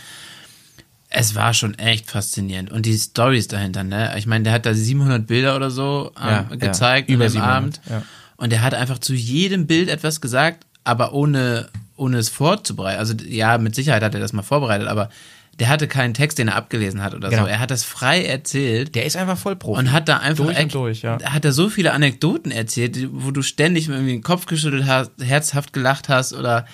es 1.09 1.35
war 1.35 1.53
schon 1.53 1.79
echt 1.79 2.11
faszinierend. 2.11 2.70
Und 2.70 2.87
die 2.87 2.97
Stories 2.97 3.49
dahinter, 3.49 3.85
ne? 3.85 4.14
Ich 4.16 4.27
meine, 4.27 4.45
der 4.45 4.53
hat 4.55 4.64
da 4.64 4.73
700 4.73 5.27
Bilder 5.27 5.57
oder 5.57 5.70
so 5.70 6.12
ähm, 6.20 6.29
Ja, 6.29 6.47
ja. 6.51 6.57
gezeigt 6.57 7.11
Über 7.11 7.25
über 7.25 7.31
700, 7.31 7.57
Abend. 7.57 7.81
ja. 7.91 8.03
Und 8.39 8.53
er 8.53 8.62
hat 8.62 8.75
einfach 8.75 8.99
zu 8.99 9.12
jedem 9.14 9.66
Bild 9.66 9.89
etwas 9.89 10.20
gesagt, 10.20 10.64
aber 10.85 11.12
ohne, 11.12 11.68
ohne 11.97 12.18
es 12.18 12.28
vorzubereiten. 12.28 12.99
Also 12.99 13.14
ja, 13.26 13.59
mit 13.59 13.74
Sicherheit 13.74 14.03
hat 14.03 14.14
er 14.14 14.20
das 14.20 14.32
mal 14.32 14.43
vorbereitet, 14.43 14.88
aber 14.88 15.11
der 15.59 15.68
hatte 15.68 15.86
keinen 15.86 16.14
Text, 16.14 16.38
den 16.38 16.49
er 16.49 16.57
abgelesen 16.57 17.03
hat 17.03 17.14
oder 17.14 17.28
Genau. 17.28 17.43
so. 17.43 17.49
Er 17.49 17.61
hat 17.61 17.70
das 17.70 17.84
frei 17.84 18.24
erzählt. 18.24 18.95
Der 18.95 19.05
ist 19.05 19.16
einfach 19.16 19.36
voll 19.36 19.55
Profi. 19.55 19.78
Und 19.80 19.93
hat 19.93 20.09
da 20.09 20.16
einfach 20.16 20.45
Durch 20.47 20.59
und 20.59 20.74
durch, 20.74 21.03
ja. 21.03 21.18
hat 21.22 21.45
er 21.45 21.53
so 21.53 21.68
viele 21.68 21.93
Anekdoten 21.93 22.51
erzählt, 22.51 22.99
wo 23.12 23.30
du 23.30 23.43
ständig 23.43 23.88
irgendwie 23.88 24.12
den 24.12 24.22
Kopf 24.22 24.47
geschüttelt 24.47 24.86
hast, 24.86 25.11
herzhaft 25.20 25.72
gelacht 25.72 26.09
hast 26.09 26.32
oder 26.32 26.66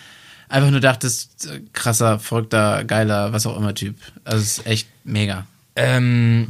einfach 0.49 0.71
nur 0.71 0.81
dachtest, 0.81 1.51
krasser, 1.73 2.19
verrückter, 2.21 2.85
geiler, 2.85 3.33
was 3.33 3.47
auch 3.47 3.57
immer 3.57 3.75
Typ. 3.75 3.97
Also 4.25 4.39
es 4.43 4.59
ist 4.59 4.67
echt 4.67 4.89
mega. 5.05 5.47
Ähm, 5.75 6.49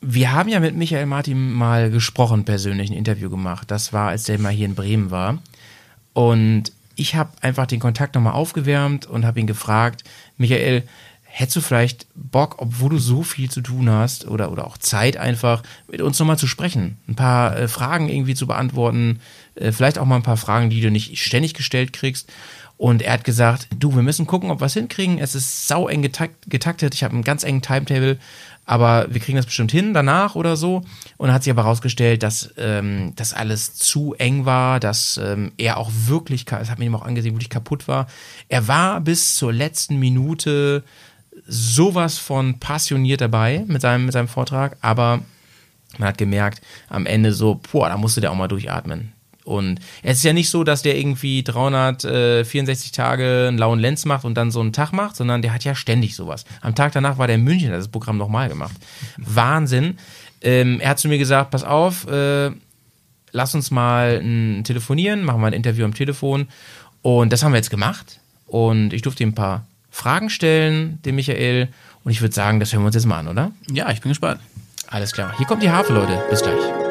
wir 0.00 0.32
haben 0.32 0.50
ja 0.50 0.60
mit 0.60 0.76
Michael 0.76 1.06
Martin 1.06 1.52
mal 1.52 1.90
gesprochen, 1.90 2.44
persönlich 2.44 2.90
ein 2.90 2.96
Interview 2.96 3.30
gemacht. 3.30 3.70
Das 3.70 3.92
war, 3.92 4.10
als 4.10 4.24
der 4.24 4.38
mal 4.38 4.52
hier 4.52 4.66
in 4.66 4.74
Bremen 4.74 5.10
war. 5.10 5.38
Und 6.12 6.70
ich 6.96 7.14
habe 7.14 7.30
einfach 7.40 7.66
den 7.66 7.80
Kontakt 7.80 8.14
nochmal 8.14 8.34
aufgewärmt 8.34 9.06
und 9.06 9.24
habe 9.24 9.40
ihn 9.40 9.46
gefragt, 9.46 10.04
Michael, 10.36 10.84
hättest 11.36 11.56
du 11.56 11.60
vielleicht 11.62 12.06
Bock, 12.14 12.56
obwohl 12.58 12.90
du 12.90 12.98
so 12.98 13.24
viel 13.24 13.50
zu 13.50 13.60
tun 13.60 13.90
hast 13.90 14.28
oder, 14.28 14.52
oder 14.52 14.68
auch 14.68 14.78
Zeit 14.78 15.16
einfach, 15.16 15.64
mit 15.90 16.00
uns 16.00 16.18
nochmal 16.20 16.38
zu 16.38 16.46
sprechen, 16.46 16.96
ein 17.08 17.16
paar 17.16 17.56
äh, 17.56 17.66
Fragen 17.66 18.08
irgendwie 18.08 18.36
zu 18.36 18.46
beantworten, 18.46 19.18
äh, 19.56 19.72
vielleicht 19.72 19.98
auch 19.98 20.04
mal 20.04 20.14
ein 20.14 20.22
paar 20.22 20.36
Fragen, 20.36 20.70
die 20.70 20.80
du 20.80 20.92
nicht 20.92 21.18
ständig 21.18 21.54
gestellt 21.54 21.92
kriegst. 21.92 22.32
Und 22.76 23.02
er 23.02 23.14
hat 23.14 23.24
gesagt, 23.24 23.68
du, 23.76 23.94
wir 23.94 24.02
müssen 24.02 24.26
gucken, 24.26 24.50
ob 24.50 24.60
wir 24.60 24.66
es 24.66 24.74
hinkriegen. 24.74 25.18
Es 25.18 25.34
ist 25.34 25.68
sau 25.68 25.88
eng 25.88 26.02
getakt, 26.02 26.36
getaktet. 26.48 26.94
Ich 26.94 27.04
habe 27.04 27.14
einen 27.14 27.24
ganz 27.24 27.44
engen 27.44 27.62
Timetable, 27.62 28.18
aber 28.66 29.06
wir 29.10 29.20
kriegen 29.20 29.36
das 29.36 29.46
bestimmt 29.46 29.72
hin 29.72 29.94
danach 29.94 30.34
oder 30.34 30.56
so. 30.56 30.78
Und 31.16 31.26
dann 31.26 31.34
hat 31.34 31.44
sich 31.44 31.50
aber 31.50 31.64
herausgestellt, 31.64 32.22
dass 32.22 32.52
ähm, 32.56 33.12
das 33.16 33.34
alles 33.34 33.74
zu 33.74 34.14
eng 34.14 34.44
war, 34.44 34.80
dass 34.80 35.18
ähm, 35.22 35.52
er 35.58 35.76
auch 35.76 35.90
wirklich, 36.06 36.44
das 36.44 36.70
hat 36.70 36.78
mir 36.78 36.86
ihm 36.86 36.94
auch 36.94 37.04
angesehen, 37.04 37.34
wirklich 37.34 37.50
kaputt 37.50 37.88
war. 37.88 38.06
Er 38.48 38.68
war 38.68 39.00
bis 39.00 39.36
zur 39.36 39.52
letzten 39.52 39.98
Minute 39.98 40.82
sowas 41.46 42.18
von 42.18 42.58
passioniert 42.58 43.20
dabei 43.20 43.64
mit 43.66 43.82
seinem, 43.82 44.06
mit 44.06 44.12
seinem 44.12 44.28
Vortrag, 44.28 44.76
aber 44.80 45.20
man 45.98 46.08
hat 46.08 46.18
gemerkt, 46.18 46.60
am 46.88 47.06
Ende 47.06 47.32
so, 47.32 47.60
boah, 47.70 47.88
da 47.88 47.96
musste 47.96 48.20
der 48.20 48.32
auch 48.32 48.36
mal 48.36 48.48
durchatmen. 48.48 49.13
Und 49.44 49.78
es 50.02 50.18
ist 50.18 50.24
ja 50.24 50.32
nicht 50.32 50.48
so, 50.48 50.64
dass 50.64 50.82
der 50.82 50.96
irgendwie 50.96 51.42
364 51.42 52.92
Tage 52.92 53.46
einen 53.48 53.58
lauen 53.58 53.78
Lenz 53.78 54.06
macht 54.06 54.24
und 54.24 54.34
dann 54.34 54.50
so 54.50 54.60
einen 54.60 54.72
Tag 54.72 54.92
macht, 54.92 55.16
sondern 55.16 55.42
der 55.42 55.52
hat 55.52 55.64
ja 55.64 55.74
ständig 55.74 56.16
sowas. 56.16 56.44
Am 56.62 56.74
Tag 56.74 56.92
danach 56.92 57.18
war 57.18 57.26
der 57.26 57.36
in 57.36 57.44
München, 57.44 57.70
hat 57.70 57.78
das 57.78 57.88
Programm 57.88 58.16
nochmal 58.16 58.48
gemacht. 58.48 58.74
Wahnsinn. 59.18 59.98
Ähm, 60.40 60.80
er 60.80 60.90
hat 60.90 60.98
zu 60.98 61.08
mir 61.08 61.18
gesagt, 61.18 61.50
pass 61.50 61.62
auf, 61.62 62.06
äh, 62.08 62.50
lass 63.32 63.54
uns 63.54 63.70
mal 63.70 64.20
ein 64.22 64.64
telefonieren, 64.64 65.24
machen 65.24 65.40
wir 65.40 65.48
ein 65.48 65.52
Interview 65.52 65.84
am 65.84 65.94
Telefon. 65.94 66.48
Und 67.02 67.32
das 67.32 67.42
haben 67.42 67.52
wir 67.52 67.58
jetzt 67.58 67.70
gemacht. 67.70 68.20
Und 68.46 68.92
ich 68.94 69.02
durfte 69.02 69.22
ihm 69.22 69.30
ein 69.30 69.34
paar 69.34 69.66
Fragen 69.90 70.30
stellen, 70.30 71.00
dem 71.04 71.16
Michael. 71.16 71.68
Und 72.02 72.12
ich 72.12 72.20
würde 72.22 72.34
sagen, 72.34 72.60
das 72.60 72.72
hören 72.72 72.82
wir 72.82 72.86
uns 72.86 72.94
jetzt 72.94 73.06
mal 73.06 73.18
an, 73.18 73.28
oder? 73.28 73.52
Ja, 73.70 73.90
ich 73.90 74.00
bin 74.00 74.10
gespannt. 74.10 74.40
Alles 74.88 75.12
klar. 75.12 75.34
Hier 75.36 75.46
kommt 75.46 75.62
die 75.62 75.70
Harfe, 75.70 75.92
Leute. 75.92 76.22
Bis 76.30 76.42
gleich. 76.42 76.83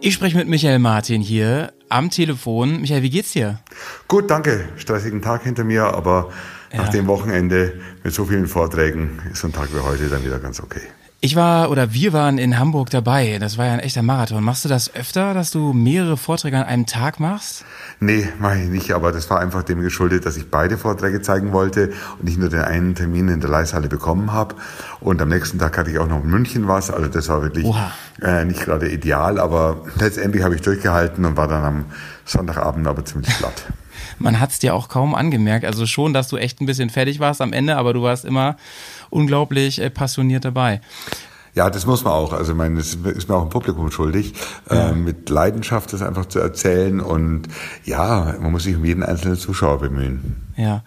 Ich 0.00 0.14
spreche 0.14 0.36
mit 0.36 0.48
Michael 0.48 0.78
Martin 0.78 1.20
hier 1.20 1.72
am 1.88 2.10
Telefon. 2.10 2.80
Michael, 2.80 3.02
wie 3.02 3.10
geht's 3.10 3.32
dir? 3.32 3.58
Gut, 4.06 4.30
danke. 4.30 4.68
Stressigen 4.76 5.22
Tag 5.22 5.42
hinter 5.42 5.64
mir, 5.64 5.84
aber 5.86 6.30
nach 6.72 6.84
Ja. 6.86 6.90
dem 6.90 7.06
Wochenende 7.06 7.80
mit 8.04 8.14
so 8.14 8.24
vielen 8.26 8.46
Vorträgen 8.46 9.20
ist 9.32 9.40
so 9.40 9.48
ein 9.48 9.52
Tag 9.52 9.68
wie 9.74 9.80
heute 9.80 10.08
dann 10.08 10.24
wieder 10.24 10.38
ganz 10.38 10.60
okay. 10.60 10.82
Ich 11.20 11.34
war 11.34 11.72
oder 11.72 11.92
wir 11.92 12.12
waren 12.12 12.38
in 12.38 12.60
Hamburg 12.60 12.90
dabei. 12.90 13.38
Das 13.40 13.58
war 13.58 13.66
ja 13.66 13.72
ein 13.72 13.80
echter 13.80 14.02
Marathon. 14.02 14.44
Machst 14.44 14.64
du 14.64 14.68
das 14.68 14.94
öfter, 14.94 15.34
dass 15.34 15.50
du 15.50 15.72
mehrere 15.72 16.16
Vorträge 16.16 16.56
an 16.56 16.62
einem 16.62 16.86
Tag 16.86 17.18
machst? 17.18 17.64
Nee, 17.98 18.28
mache 18.38 18.58
ich 18.58 18.68
nicht, 18.68 18.92
aber 18.92 19.10
das 19.10 19.28
war 19.28 19.40
einfach 19.40 19.64
dem 19.64 19.80
geschuldet, 19.80 20.26
dass 20.26 20.36
ich 20.36 20.48
beide 20.48 20.78
Vorträge 20.78 21.20
zeigen 21.20 21.52
wollte 21.52 21.90
und 22.20 22.24
nicht 22.26 22.38
nur 22.38 22.50
den 22.50 22.60
einen 22.60 22.94
Termin 22.94 23.28
in 23.28 23.40
der 23.40 23.50
Leishalle 23.50 23.88
bekommen 23.88 24.32
habe. 24.32 24.54
Und 25.00 25.20
am 25.20 25.30
nächsten 25.30 25.58
Tag 25.58 25.76
hatte 25.76 25.90
ich 25.90 25.98
auch 25.98 26.06
noch 26.06 26.22
in 26.22 26.30
München 26.30 26.68
was, 26.68 26.88
also 26.88 27.08
das 27.08 27.28
war 27.28 27.42
wirklich 27.42 27.66
äh, 28.22 28.44
nicht 28.44 28.60
gerade 28.60 28.88
ideal, 28.88 29.40
aber 29.40 29.84
letztendlich 29.98 30.44
habe 30.44 30.54
ich 30.54 30.60
durchgehalten 30.62 31.24
und 31.24 31.36
war 31.36 31.48
dann 31.48 31.64
am 31.64 31.84
Sonntagabend 32.26 32.86
aber 32.86 33.04
ziemlich 33.04 33.36
platt. 33.38 33.64
Man 34.18 34.40
hat's 34.40 34.58
dir 34.58 34.74
auch 34.74 34.88
kaum 34.88 35.14
angemerkt. 35.14 35.64
Also 35.64 35.86
schon, 35.86 36.12
dass 36.12 36.28
du 36.28 36.36
echt 36.36 36.60
ein 36.60 36.66
bisschen 36.66 36.90
fertig 36.90 37.20
warst 37.20 37.40
am 37.40 37.52
Ende, 37.52 37.76
aber 37.76 37.92
du 37.92 38.02
warst 38.02 38.24
immer 38.24 38.56
unglaublich 39.10 39.80
äh, 39.80 39.90
passioniert 39.90 40.44
dabei. 40.44 40.80
Ja, 41.54 41.70
das 41.70 41.86
muss 41.86 42.04
man 42.04 42.12
auch. 42.12 42.32
Also, 42.32 42.52
ich 42.52 42.58
meine, 42.58 42.76
das 42.76 42.94
ist 42.94 43.28
mir 43.28 43.34
auch 43.34 43.42
im 43.42 43.48
Publikum 43.48 43.90
schuldig, 43.90 44.32
äh, 44.70 44.92
mit 44.92 45.28
Leidenschaft 45.28 45.92
das 45.92 46.02
einfach 46.02 46.26
zu 46.26 46.38
erzählen. 46.38 47.00
Und 47.00 47.48
ja, 47.84 48.36
man 48.40 48.52
muss 48.52 48.62
sich 48.64 48.76
um 48.76 48.84
jeden 48.84 49.02
einzelnen 49.02 49.36
Zuschauer 49.36 49.80
bemühen. 49.80 50.36
Ja, 50.56 50.84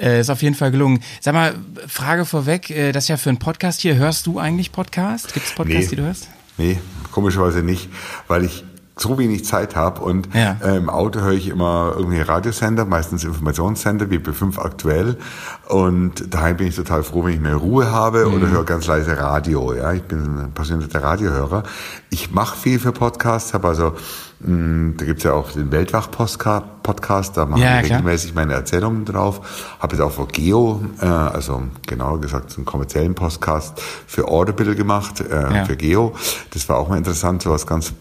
äh, 0.00 0.20
ist 0.20 0.30
auf 0.30 0.42
jeden 0.42 0.54
Fall 0.54 0.70
gelungen. 0.70 1.00
Sag 1.20 1.34
mal, 1.34 1.54
Frage 1.88 2.24
vorweg, 2.24 2.70
äh, 2.70 2.92
das 2.92 3.04
ist 3.04 3.08
ja 3.08 3.16
für 3.16 3.30
einen 3.30 3.38
Podcast 3.40 3.80
hier. 3.80 3.96
Hörst 3.96 4.26
du 4.26 4.38
eigentlich 4.38 4.70
Podcast? 4.70 5.32
Gibt 5.34 5.46
es 5.46 5.52
Podcasts, 5.54 5.84
Nee. 5.84 5.90
die 5.90 5.96
du 5.96 6.02
hörst? 6.04 6.28
Nee, 6.56 6.78
komischerweise 7.10 7.62
nicht, 7.62 7.88
weil 8.28 8.44
ich 8.44 8.62
so 9.02 9.18
wenig 9.18 9.44
Zeit 9.44 9.76
habe 9.76 10.00
und 10.00 10.28
Ja. 10.34 10.56
äh, 10.64 10.76
im 10.78 10.88
Auto 10.88 11.20
höre 11.20 11.32
ich 11.32 11.48
immer 11.48 11.92
irgendwelche 11.96 12.28
Radiosender, 12.28 12.84
meistens 12.86 13.24
Informationssender 13.24 14.10
wie 14.10 14.18
B5 14.18 14.58
aktuell 14.58 15.18
und 15.68 16.32
daheim 16.32 16.56
bin 16.56 16.68
ich 16.68 16.76
total 16.76 17.02
froh, 17.02 17.24
wenn 17.24 17.34
ich 17.34 17.40
mehr 17.40 17.56
Ruhe 17.56 17.90
habe 17.90 18.28
oder 18.30 18.48
höre 18.48 18.64
ganz 18.64 18.86
leise 18.86 19.18
Radio. 19.18 19.74
Ja, 19.74 19.92
ich 19.92 20.02
bin 20.02 20.20
ein 20.38 20.52
passionierter 20.54 21.02
Radiohörer. 21.02 21.64
Ich 22.10 22.30
mache 22.32 22.56
viel 22.56 22.78
für 22.78 22.92
Podcasts, 22.92 23.52
habe 23.54 23.68
also 23.68 23.92
mh, 24.40 24.94
da 24.98 25.04
gibt's 25.04 25.24
ja 25.24 25.32
auch 25.32 25.50
den 25.52 25.70
Weltwach-Podcast, 25.72 27.36
da 27.36 27.46
mache 27.46 27.60
Ja, 27.60 27.80
ich 27.80 27.84
regelmäßig 27.90 28.34
meine 28.34 28.54
Erzählungen 28.54 29.04
drauf. 29.04 29.40
Habe 29.80 29.94
jetzt 29.96 30.02
auch 30.02 30.10
für 30.12 30.26
Geo, 30.26 30.82
äh, 31.00 31.06
also 31.06 31.62
genauer 31.86 32.20
gesagt 32.20 32.50
so 32.50 32.56
einen 32.56 32.64
kommerziellen 32.66 33.14
Podcast 33.14 33.80
für 34.06 34.28
Audible 34.28 34.74
gemacht, 34.74 35.20
äh, 35.20 35.56
Ja. 35.56 35.64
für 35.64 35.76
Geo. 35.76 36.12
Das 36.52 36.68
war 36.68 36.76
auch 36.76 36.88
mal 36.88 36.98
interessant, 36.98 37.42
sowas 37.42 37.66
ganz 37.66 37.90
mh, 37.90 37.96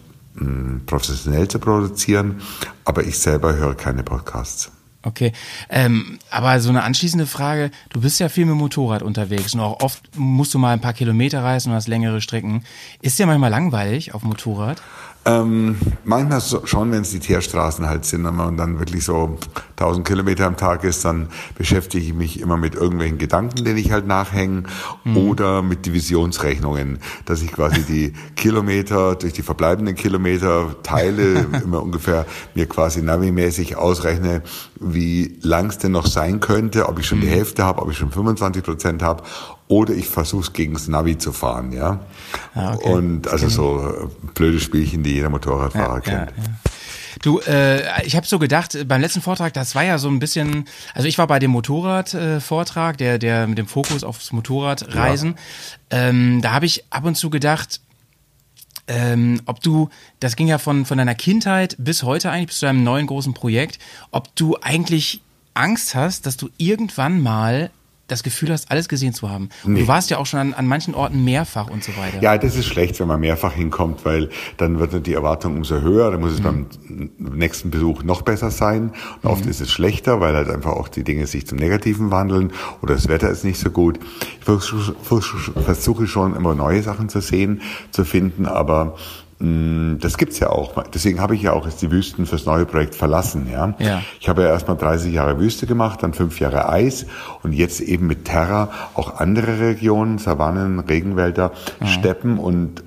professionell 0.85 1.47
zu 1.47 1.59
produzieren. 1.59 2.41
Aber 2.85 3.03
ich 3.03 3.17
selber 3.19 3.53
höre 3.55 3.75
keine 3.75 4.03
Podcasts. 4.03 4.71
Okay, 5.03 5.31
ähm, 5.69 6.19
aber 6.29 6.59
so 6.59 6.69
eine 6.69 6.83
anschließende 6.83 7.25
Frage, 7.25 7.71
du 7.89 8.01
bist 8.01 8.19
ja 8.19 8.29
viel 8.29 8.45
mit 8.45 8.55
Motorrad 8.55 9.01
unterwegs 9.01 9.55
und 9.55 9.59
auch 9.59 9.81
oft 9.81 10.15
musst 10.15 10.53
du 10.53 10.59
mal 10.59 10.73
ein 10.73 10.81
paar 10.81 10.93
Kilometer 10.93 11.43
reisen 11.43 11.69
und 11.71 11.75
hast 11.75 11.87
längere 11.87 12.21
Strecken. 12.21 12.63
Ist 13.01 13.17
dir 13.17 13.25
manchmal 13.25 13.49
langweilig 13.49 14.13
auf 14.13 14.21
Motorrad? 14.21 14.79
Ähm, 15.23 15.77
manchmal 16.03 16.41
schon, 16.41 16.91
wenn 16.91 17.01
es 17.01 17.11
die 17.11 17.19
Teerstraßen 17.19 17.87
halt 17.87 18.05
sind, 18.05 18.23
man 18.23 18.57
dann 18.57 18.79
wirklich 18.79 19.05
so 19.05 19.37
1000 19.77 20.07
Kilometer 20.07 20.47
am 20.47 20.57
Tag 20.57 20.83
ist, 20.83 21.05
dann 21.05 21.27
beschäftige 21.55 22.03
ich 22.03 22.13
mich 22.15 22.39
immer 22.39 22.57
mit 22.57 22.73
irgendwelchen 22.73 23.19
Gedanken, 23.19 23.63
denen 23.63 23.77
ich 23.77 23.91
halt 23.91 24.07
nachhänge, 24.07 24.63
oder 25.13 25.61
mit 25.61 25.85
Divisionsrechnungen, 25.85 26.99
dass 27.25 27.43
ich 27.43 27.51
quasi 27.51 27.83
die 27.83 28.13
Kilometer 28.35 29.15
durch 29.15 29.33
die 29.33 29.43
verbleibenden 29.43 29.95
Kilometer 29.95 30.75
teile, 30.81 31.45
immer 31.63 31.83
ungefähr 31.83 32.25
mir 32.55 32.65
quasi 32.65 33.03
navimäßig 33.03 33.75
ausrechne, 33.75 34.41
wie 34.79 35.37
lang 35.41 35.67
es 35.67 35.77
denn 35.77 35.91
noch 35.91 36.07
sein 36.07 36.39
könnte, 36.39 36.89
ob 36.89 36.97
ich 36.97 37.05
schon 37.05 37.21
die 37.21 37.27
Hälfte 37.27 37.63
habe, 37.63 37.83
ob 37.83 37.91
ich 37.91 37.97
schon 37.97 38.11
25 38.11 38.63
Prozent 38.63 39.03
habe, 39.03 39.23
oder 39.71 39.93
ich 39.93 40.07
versuche 40.07 40.41
es 40.41 40.53
gegen 40.53 40.73
das 40.73 40.89
Navi 40.89 41.17
zu 41.17 41.31
fahren, 41.31 41.71
ja. 41.71 42.01
Ah, 42.53 42.73
okay. 42.73 42.91
Und 42.91 43.27
also 43.29 43.47
so 43.47 43.79
äh, 43.87 44.29
blöde 44.33 44.59
Spielchen, 44.59 45.01
die 45.01 45.13
jeder 45.13 45.29
Motorradfahrer 45.29 46.01
kennt. 46.01 46.33
Du, 47.21 47.39
äh, 47.39 48.05
ich 48.05 48.17
habe 48.17 48.27
so 48.27 48.37
gedacht, 48.37 48.75
äh, 48.75 48.83
beim 48.83 48.99
letzten 48.99 49.21
Vortrag, 49.21 49.53
das 49.53 49.73
war 49.73 49.83
ja 49.83 49.97
so 49.97 50.09
ein 50.09 50.19
bisschen, 50.19 50.65
also 50.93 51.07
ich 51.07 51.17
war 51.17 51.27
bei 51.27 51.39
dem 51.39 51.51
Motorrad-Vortrag, 51.51 52.95
äh, 52.95 52.97
der, 52.97 53.17
der 53.17 53.47
mit 53.47 53.57
dem 53.57 53.67
Fokus 53.67 54.03
aufs 54.03 54.33
Motorradreisen. 54.33 55.35
Ähm, 55.89 56.41
da 56.41 56.51
habe 56.51 56.65
ich 56.65 56.83
ab 56.89 57.05
und 57.05 57.15
zu 57.15 57.29
gedacht, 57.29 57.79
ähm, 58.87 59.39
ob 59.45 59.61
du, 59.61 59.89
das 60.19 60.35
ging 60.35 60.49
ja 60.49 60.57
von, 60.57 60.85
von 60.85 60.97
deiner 60.97 61.15
Kindheit 61.15 61.77
bis 61.79 62.03
heute 62.03 62.29
eigentlich, 62.29 62.47
bis 62.47 62.59
zu 62.59 62.65
deinem 62.65 62.83
neuen 62.83 63.07
großen 63.07 63.33
Projekt, 63.33 63.79
ob 64.11 64.35
du 64.35 64.57
eigentlich 64.61 65.21
Angst 65.53 65.95
hast, 65.95 66.25
dass 66.25 66.35
du 66.35 66.49
irgendwann 66.57 67.21
mal 67.21 67.71
das 68.11 68.23
Gefühl 68.23 68.51
hast, 68.51 68.69
alles 68.69 68.87
gesehen 68.87 69.13
zu 69.13 69.29
haben. 69.29 69.49
Und 69.63 69.73
Nee. 69.73 69.81
Du 69.81 69.87
warst 69.87 70.09
ja 70.09 70.17
auch 70.17 70.25
schon 70.25 70.39
an, 70.39 70.53
an 70.53 70.67
manchen 70.67 70.93
Orten 70.93 71.23
mehrfach 71.23 71.69
und 71.69 71.83
so 71.83 71.95
weiter. 71.97 72.21
Ja, 72.21 72.37
das 72.37 72.55
ist 72.55 72.65
schlecht, 72.65 72.99
wenn 72.99 73.07
man 73.07 73.19
mehrfach 73.19 73.53
hinkommt, 73.53 74.05
weil 74.05 74.29
dann 74.57 74.79
wird 74.79 75.07
die 75.07 75.13
Erwartung 75.13 75.57
umso 75.57 75.81
höher, 75.81 76.11
dann 76.11 76.19
muss 76.19 76.33
es 76.33 76.41
beim 76.41 76.67
nächsten 77.17 77.71
Besuch 77.71 78.03
noch 78.03 78.21
besser 78.21 78.51
sein. 78.51 78.91
Und 79.21 79.29
oft 79.29 79.45
ist 79.45 79.61
es 79.61 79.71
schlechter, 79.71 80.19
weil 80.19 80.35
halt 80.35 80.49
einfach 80.49 80.71
auch 80.71 80.89
die 80.89 81.03
Dinge 81.03 81.25
sich 81.27 81.47
zum 81.47 81.57
Negativen 81.57 82.11
wandeln 82.11 82.51
oder 82.81 82.95
das 82.95 83.07
Wetter 83.07 83.29
ist 83.29 83.43
nicht 83.43 83.59
so 83.59 83.69
gut. 83.69 83.99
Ich 84.39 84.45
versuche 84.45 86.07
schon 86.07 86.35
immer 86.35 86.55
neue 86.55 86.83
Sachen 86.83 87.09
zu 87.09 87.21
sehen, 87.21 87.61
zu 87.91 88.03
finden, 88.03 88.45
aber 88.45 88.95
das 89.99 90.17
gibt's 90.17 90.39
ja 90.39 90.49
auch. 90.49 90.83
Deswegen 90.93 91.19
habe 91.19 91.35
ich 91.35 91.41
ja 91.41 91.53
auch 91.53 91.65
jetzt 91.65 91.81
die 91.81 91.91
Wüsten 91.91 92.25
fürs 92.25 92.45
neue 92.45 92.65
Projekt 92.65 92.95
verlassen. 92.95 93.47
Ja, 93.51 93.73
Ja. 93.79 94.01
ich 94.19 94.29
habe 94.29 94.43
ja 94.43 94.49
erstmal 94.49 94.77
30 94.77 95.13
Jahre 95.13 95.39
Wüste 95.39 95.65
gemacht, 95.67 96.03
dann 96.03 96.13
fünf 96.13 96.39
Jahre 96.39 96.69
Eis 96.69 97.05
und 97.43 97.53
jetzt 97.53 97.81
eben 97.81 98.07
mit 98.07 98.25
Terra 98.25 98.69
auch 98.93 99.19
andere 99.19 99.59
Regionen, 99.59 100.17
Savannen, 100.17 100.79
Regenwälder, 100.79 101.51
Steppen 101.85 102.37
und 102.37 102.83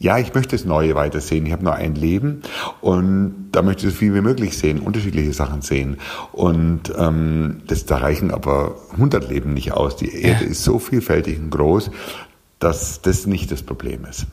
ja, 0.00 0.16
ich 0.18 0.32
möchte 0.32 0.54
das 0.54 0.64
Neue 0.64 0.94
weitersehen. 0.94 1.44
Ich 1.46 1.52
habe 1.52 1.64
nur 1.64 1.74
ein 1.74 1.96
Leben 1.96 2.42
und 2.80 3.48
da 3.50 3.62
möchte 3.62 3.86
ich 3.88 3.92
so 3.94 3.98
viel 3.98 4.14
wie 4.14 4.20
möglich 4.20 4.56
sehen, 4.56 4.78
unterschiedliche 4.78 5.32
Sachen 5.32 5.60
sehen. 5.60 5.98
Und 6.30 6.92
ähm, 6.96 7.62
das, 7.66 7.84
da 7.84 7.96
reichen 7.96 8.30
aber 8.30 8.76
100 8.92 9.28
Leben 9.28 9.54
nicht 9.54 9.72
aus. 9.72 9.96
Die 9.96 10.22
Erde 10.22 10.44
ist 10.44 10.62
so 10.62 10.78
vielfältig 10.78 11.40
und 11.40 11.50
groß, 11.50 11.90
dass 12.60 13.02
das 13.02 13.26
nicht 13.26 13.50
das 13.50 13.62
Problem 13.62 14.04
ist. 14.08 14.26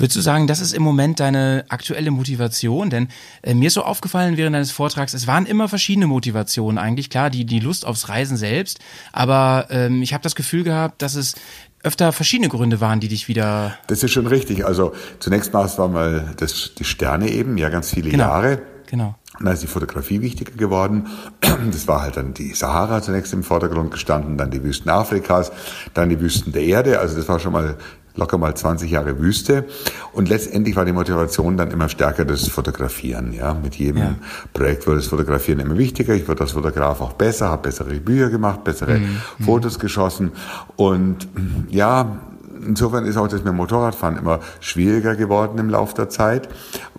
Würdest 0.00 0.16
du 0.16 0.22
sagen, 0.22 0.46
das 0.46 0.60
ist 0.60 0.72
im 0.72 0.82
Moment 0.82 1.20
deine 1.20 1.66
aktuelle 1.68 2.10
Motivation? 2.10 2.88
Denn 2.88 3.08
äh, 3.42 3.52
mir 3.52 3.66
ist 3.66 3.74
so 3.74 3.82
aufgefallen 3.82 4.38
während 4.38 4.54
deines 4.54 4.70
Vortrags, 4.70 5.12
es 5.12 5.26
waren 5.26 5.44
immer 5.44 5.68
verschiedene 5.68 6.06
Motivationen 6.06 6.78
eigentlich. 6.78 7.10
Klar, 7.10 7.28
die, 7.28 7.44
die 7.44 7.60
Lust 7.60 7.84
aufs 7.84 8.08
Reisen 8.08 8.38
selbst, 8.38 8.78
aber 9.12 9.66
ähm, 9.68 10.00
ich 10.00 10.14
habe 10.14 10.22
das 10.22 10.34
Gefühl 10.34 10.64
gehabt, 10.64 11.02
dass 11.02 11.16
es 11.16 11.34
öfter 11.82 12.12
verschiedene 12.12 12.48
Gründe 12.48 12.80
waren, 12.80 13.00
die 13.00 13.08
dich 13.08 13.28
wieder... 13.28 13.76
Das 13.88 14.02
ist 14.02 14.12
schon 14.12 14.26
richtig. 14.26 14.64
Also 14.64 14.94
zunächst 15.18 15.52
mal 15.52 15.70
war 15.76 15.88
mal 15.88 16.34
das, 16.38 16.72
die 16.78 16.84
Sterne 16.84 17.28
eben, 17.30 17.58
ja 17.58 17.68
ganz 17.68 17.90
viele 17.92 18.08
Genau. 18.10 18.24
Jahre. 18.24 18.62
Genau. 18.86 19.14
Und 19.38 19.46
dann 19.46 19.54
ist 19.54 19.62
die 19.62 19.68
Fotografie 19.68 20.20
wichtiger 20.20 20.52
geworden. 20.52 21.08
Das 21.72 21.86
war 21.86 22.02
halt 22.02 22.16
dann 22.16 22.32
die 22.34 22.54
Sahara 22.54 23.02
zunächst 23.02 23.32
im 23.32 23.42
Vordergrund 23.42 23.90
gestanden, 23.90 24.38
dann 24.38 24.50
die 24.50 24.62
Wüsten 24.62 24.88
Afrikas, 24.88 25.52
dann 25.94 26.08
die 26.08 26.20
Wüsten 26.20 26.52
der 26.52 26.62
Erde. 26.62 27.00
Also 27.00 27.16
das 27.16 27.28
war 27.28 27.38
schon 27.38 27.52
mal 27.52 27.76
locker 28.20 28.38
mal 28.38 28.54
20 28.54 28.90
Jahre 28.90 29.18
Wüste. 29.18 29.64
Und 30.12 30.28
letztendlich 30.28 30.76
war 30.76 30.84
die 30.84 30.92
Motivation 30.92 31.56
dann 31.56 31.72
immer 31.72 31.88
stärker 31.88 32.24
das 32.24 32.48
Fotografieren. 32.48 33.32
Ja, 33.32 33.54
mit 33.54 33.74
jedem 33.74 33.96
Ja. 34.02 34.14
Projekt 34.52 34.86
wurde 34.86 34.98
das 34.98 35.08
Fotografieren 35.08 35.58
immer 35.58 35.76
wichtiger. 35.76 36.14
Ich 36.14 36.28
wurde 36.28 36.42
als 36.42 36.52
Fotograf 36.52 37.00
auch 37.00 37.14
besser, 37.14 37.48
habe 37.48 37.62
bessere 37.62 37.94
Bücher 37.94 38.30
gemacht, 38.30 38.62
bessere 38.62 39.00
Fotos 39.44 39.78
geschossen. 39.78 40.32
Und 40.76 41.26
ja, 41.68 42.20
insofern 42.66 43.06
ist 43.06 43.16
auch 43.16 43.26
das 43.28 43.40
mit 43.40 43.48
dem 43.48 43.56
Motorradfahren 43.56 44.16
immer 44.16 44.40
schwieriger 44.60 45.16
geworden 45.16 45.58
im 45.58 45.70
Laufe 45.70 45.94
der 45.94 46.08
Zeit, 46.08 46.48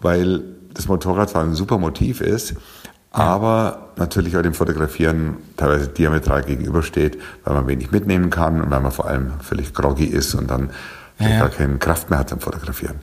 weil 0.01 0.43
das 0.74 0.88
Motorradfahren 0.88 1.51
ein 1.51 1.55
super 1.55 1.78
Motiv 1.78 2.22
ist, 2.22 2.55
aber 3.11 3.89
natürlich 3.97 4.38
auch 4.38 4.41
dem 4.41 4.53
Fotografieren 4.53 5.36
teilweise 5.57 5.89
diametral 5.89 6.43
gegenübersteht, 6.43 7.19
weil 7.43 7.55
man 7.55 7.67
wenig 7.67 7.91
mitnehmen 7.91 8.30
kann 8.30 8.61
und 8.61 8.72
weil 8.72 8.80
man 8.80 8.91
vor 8.91 9.05
allem 9.07 9.34
völlig 9.41 9.74
groggy 9.74 10.05
ist 10.05 10.34
und 10.34 10.49
dann 10.49 10.69
Ja. 11.30 11.39
gar 11.39 11.49
keine 11.49 11.78
Kraft 11.78 12.09
mehr 12.09 12.19
hat 12.19 12.30
zum 12.30 12.39
Fotografieren. 12.39 12.99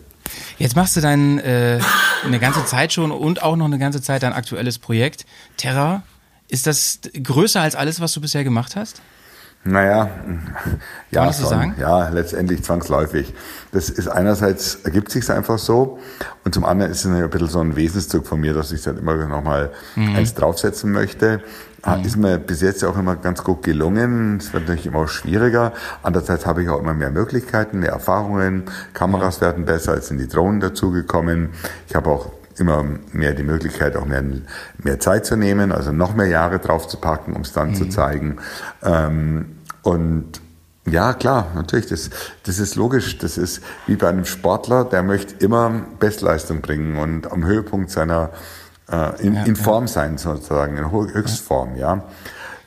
Jetzt 0.59 0.77
machst 0.77 0.97
du 0.97 1.01
dann 1.01 1.39
äh, 1.39 1.81
eine 2.25 2.39
ganze 2.39 2.65
Zeit 2.65 2.93
schon 2.93 3.11
und 3.11 3.43
auch 3.43 3.57
noch 3.57 3.67
eine 3.67 3.79
ganze 3.79 4.03
Zeit 4.03 4.23
dein 4.23 4.33
aktuelles 4.33 4.79
Projekt. 4.79 5.25
Terra, 5.57 6.03
ist 6.49 6.67
das 6.67 7.01
größer 7.23 7.61
als 7.61 7.75
alles, 7.75 8.01
was 8.01 8.13
du 8.13 8.21
bisher 8.21 8.45
gemacht 8.45 8.77
hast? 8.77 9.01
Naja, 9.71 10.09
ja, 11.11 11.31
so 11.33 11.43
schon. 11.43 11.51
sagen? 11.51 11.75
ja, 11.79 12.09
letztendlich 12.09 12.63
zwangsläufig. 12.65 13.35
Das 13.73 13.91
ist 13.91 14.09
einerseits 14.09 14.77
ergibt 14.85 15.11
sich 15.11 15.31
einfach 15.31 15.59
so 15.59 15.99
und 16.45 16.55
zum 16.55 16.65
anderen 16.65 16.91
ist 16.91 17.05
es 17.05 17.11
ein 17.11 17.29
bisschen 17.31 17.49
so 17.49 17.61
ein 17.61 17.77
Wesenszug 17.77 18.27
von 18.27 18.41
mir, 18.41 18.55
dass 18.55 18.73
ich 18.73 18.83
dann 18.83 18.97
immer 18.99 19.15
noch 19.27 19.43
mal 19.43 19.71
Mhm. 19.95 20.17
eins 20.17 20.35
draufsetzen 20.35 20.91
möchte. 20.93 21.41
Ah, 21.83 21.97
Ist 22.05 22.17
mir 22.17 22.39
bis 22.39 22.61
jetzt 22.61 22.85
auch 22.85 22.99
immer 22.99 23.15
ganz 23.17 23.45
gut 23.45 23.63
gelungen. 23.63 24.39
Es 24.39 24.53
wird 24.53 24.65
natürlich 24.65 24.87
immer 24.87 25.07
schwieriger. 25.07 25.73
Andererseits 26.03 26.45
habe 26.45 26.63
ich 26.63 26.69
auch 26.69 26.81
immer 26.81 26.93
mehr 26.93 27.11
Möglichkeiten, 27.11 27.79
mehr 27.79 27.93
Erfahrungen. 27.93 28.65
Kameras 28.95 29.41
werden 29.41 29.65
besser, 29.65 29.95
jetzt 29.95 30.09
sind 30.09 30.19
die 30.19 30.27
Drohnen 30.29 30.61
dazugekommen. 30.61 31.51
Ich 31.89 31.95
habe 31.95 32.11
auch 32.11 32.33
immer 32.59 32.85
mehr 33.13 33.33
die 33.35 33.45
Möglichkeit, 33.45 33.97
auch 33.97 34.05
mehr, 34.07 34.25
mehr 34.79 34.99
Zeit 34.99 35.25
zu 35.25 35.37
nehmen, 35.37 35.71
also 35.71 35.93
noch 35.93 36.17
mehr 36.17 36.27
Jahre 36.27 36.59
draufzupacken, 36.59 37.35
um 37.37 37.43
es 37.43 37.53
dann 37.53 37.77
zu 37.77 37.89
zeigen. 37.89 38.39
Ähm, 38.83 39.58
und 39.89 40.41
Ja, 40.91 41.13
klar, 41.13 41.49
natürlich. 41.55 41.87
Das, 41.87 42.09
das 42.45 42.59
ist 42.59 42.75
logisch. 42.77 43.19
Das 43.19 43.37
ist 43.37 43.61
wie 43.87 43.97
bei 43.97 44.09
einem 44.09 44.25
Sportler, 44.25 44.85
der 44.85 45.03
möchte 45.03 45.35
immer 45.45 45.83
Bestleistung 45.99 46.63
bringen 46.63 46.97
und 46.99 47.31
am 47.31 47.45
Höhepunkt 47.45 47.91
seiner 47.91 48.31
äh, 48.91 49.21
in, 49.23 49.35
Ja, 49.35 49.45
in 49.45 49.55
ja. 49.55 49.63
Form 49.63 49.87
sein 49.87 50.17
sozusagen, 50.17 50.79
in 50.79 50.91
Höchstform, 50.91 51.77
ja. 51.77 52.05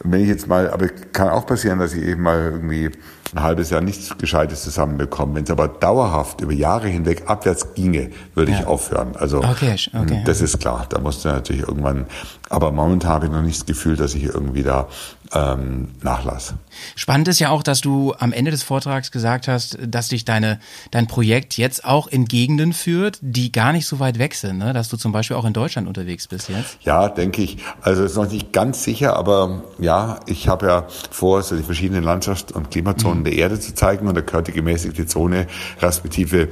Wenn 0.04 0.22
ich 0.22 0.28
jetzt 0.28 0.48
mal, 0.48 0.70
aber 0.70 0.88
kann 0.88 1.30
auch 1.30 1.46
passieren, 1.48 1.80
dass 1.80 1.94
ich 1.94 2.04
eben 2.04 2.22
mal 2.24 2.40
irgendwie 2.52 2.92
ein 3.34 3.42
halbes 3.44 3.70
Jahr 3.70 3.82
nichts 3.82 4.16
Gescheites 4.18 4.62
zusammenbekomme. 4.64 5.36
Wenn 5.36 5.44
es 5.46 5.52
aber 5.52 5.68
dauerhaft 5.68 6.42
über 6.42 6.54
Jahre 6.54 6.88
hinweg 6.90 7.24
abwärts 7.28 7.74
ginge, 7.76 8.10
würde 8.36 8.52
ich 8.52 8.60
Ja. 8.60 8.68
aufhören. 8.68 9.16
Also 9.16 9.38
Okay, 9.40 9.76
okay. 10.00 10.22
das 10.26 10.42
ist 10.42 10.60
klar. 10.60 10.86
Da 10.90 11.00
musst 11.00 11.24
du 11.24 11.30
natürlich 11.30 11.62
irgendwann. 11.68 12.06
Aber 12.50 12.72
momentan 12.72 13.12
habe 13.12 13.26
ich 13.28 13.32
noch 13.32 13.42
nicht 13.44 13.60
das 13.62 13.66
Gefühl, 13.68 13.96
dass 13.96 14.14
ich 14.16 14.24
irgendwie 14.26 14.64
da 14.64 14.88
ähm, 15.34 15.90
nachlasse. 16.02 16.56
Spannend 16.96 17.28
ist 17.28 17.40
ja 17.40 17.50
auch, 17.50 17.64
dass 17.64 17.82
du 17.82 18.14
am 18.18 18.34
Ende 18.34 18.52
des 18.52 18.64
Vortrags 18.64 19.12
gesagt 19.12 19.48
hast, 19.48 19.78
dass 19.86 20.10
dich 20.10 20.26
deine, 20.26 20.60
dein 20.92 21.08
Projekt 21.08 21.58
jetzt 21.58 21.86
auch 21.86 22.08
in 22.08 22.26
Gegenden 22.26 22.74
führt, 22.74 23.18
die 23.22 23.52
gar 23.52 23.72
nicht 23.72 23.88
so 23.88 24.00
weit 24.00 24.20
weg 24.20 24.36
sind, 24.36 24.58
ne? 24.58 24.74
dass 24.74 24.90
du 24.90 24.98
zum 24.98 25.12
Beispiel 25.12 25.38
auch 25.38 25.46
in 25.46 25.54
Deutschland 25.54 25.88
unterwegs 25.88 26.28
bist 26.28 26.50
jetzt. 26.50 26.78
Ja, 26.82 27.10
denke 27.10 27.42
ich. 27.42 27.58
Also 27.82 28.04
ist 28.04 28.16
noch 28.16 28.30
nicht 28.30 28.52
ganz 28.52 28.84
sicher, 28.84 29.16
aber 29.16 29.64
ja, 29.80 30.20
ich 30.26 30.48
habe 30.48 30.68
ja 30.68 30.88
vor, 31.12 31.42
so 31.44 31.56
die 31.56 31.64
verschiedenen 31.64 32.04
Landschafts- 32.04 32.52
und 32.52 32.72
Klimazonen 32.72 33.24
der 33.24 33.34
Erde 33.34 33.60
zu 33.60 33.74
zeigen 33.74 34.08
und 34.08 34.16
da 34.16 34.22
gehört 34.22 34.48
die 34.48 34.54
gemäßigte 34.54 35.06
Zone 35.06 35.48
respektive 35.80 36.50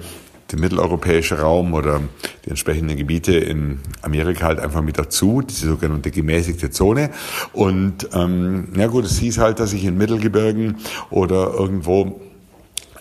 der 0.52 0.60
mitteleuropäische 0.60 1.40
Raum 1.40 1.74
oder 1.74 2.02
die 2.46 2.50
entsprechenden 2.50 2.98
Gebiete 2.98 3.34
in 3.34 3.80
Amerika 4.02 4.46
halt 4.46 4.60
einfach 4.60 4.82
mit 4.82 4.98
dazu, 4.98 5.42
diese 5.42 5.68
sogenannte 5.68 6.12
gemäßigte 6.12 6.72
Zone. 6.72 7.12
Und 7.54 8.10
ähm, 8.14 8.70
ja 8.76 8.88
gut, 8.88 9.06
es 9.06 9.20
hieß 9.20 9.38
halt, 9.38 9.60
dass 9.60 9.74
ich 9.74 9.86
in 9.86 9.98
Mittelgebirgen 9.98 10.78
oder 11.10 11.54
irgendwo 11.54 12.20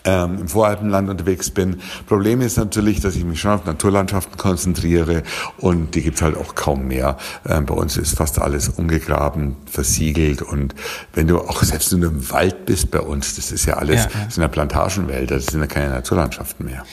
ähm, 0.05 0.37
im 0.41 0.47
Voralpenland 0.47 1.09
unterwegs 1.09 1.49
bin. 1.49 1.81
Problem 2.07 2.41
ist 2.41 2.57
natürlich, 2.57 3.01
dass 3.01 3.15
ich 3.15 3.25
mich 3.25 3.39
schon 3.39 3.51
auf 3.51 3.65
Naturlandschaften 3.65 4.37
konzentriere 4.37 5.23
und 5.57 5.95
die 5.95 6.01
gibt's 6.01 6.21
halt 6.21 6.37
auch 6.37 6.55
kaum 6.55 6.87
mehr. 6.87 7.17
Ähm, 7.45 7.65
bei 7.65 7.73
uns 7.73 7.97
ist 7.97 8.17
fast 8.17 8.39
alles 8.39 8.69
umgegraben, 8.69 9.57
versiegelt 9.65 10.41
und 10.41 10.73
wenn 11.13 11.27
du 11.27 11.39
auch 11.39 11.63
selbst 11.63 11.91
du 11.91 11.97
im 11.97 12.31
Wald 12.31 12.65
bist 12.65 12.91
bei 12.91 13.01
uns, 13.01 13.35
das 13.35 13.51
ist 13.51 13.65
ja 13.65 13.75
alles, 13.75 14.05
Ja, 14.05 14.09
ja. 14.11 14.25
das 14.25 14.35
sind 14.35 14.41
ja 14.41 14.47
Plantagenwälder, 14.47 15.35
das 15.35 15.47
sind 15.47 15.61
ja 15.61 15.67
keine 15.67 15.89
Naturlandschaften 15.89 16.65
mehr. 16.65 16.83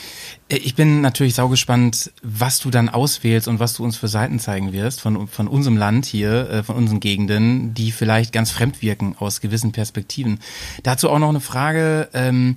Äh, 0.48 0.56
Ich 0.58 0.74
bin 0.74 1.00
natürlich 1.00 1.34
saugespannt, 1.34 2.12
was 2.22 2.58
du 2.60 2.70
dann 2.70 2.88
auswählst 2.88 3.48
und 3.48 3.60
was 3.60 3.74
du 3.74 3.84
uns 3.84 3.96
für 3.96 4.08
Seiten 4.08 4.38
zeigen 4.38 4.72
wirst 4.72 5.00
von, 5.00 5.28
von 5.28 5.48
unserem 5.48 5.76
Land 5.76 6.06
hier, 6.06 6.50
äh, 6.50 6.62
von 6.62 6.76
unseren 6.76 7.00
Gegenden, 7.00 7.74
die 7.74 7.92
vielleicht 7.92 8.32
ganz 8.32 8.50
fremd 8.50 8.82
wirken 8.82 9.16
aus 9.18 9.40
gewissen 9.40 9.72
Perspektiven. 9.72 10.40
Dazu 10.82 11.10
auch 11.10 11.18
noch 11.18 11.30
eine 11.30 11.40
Frage. 11.40 12.08
Ähm, 12.12 12.54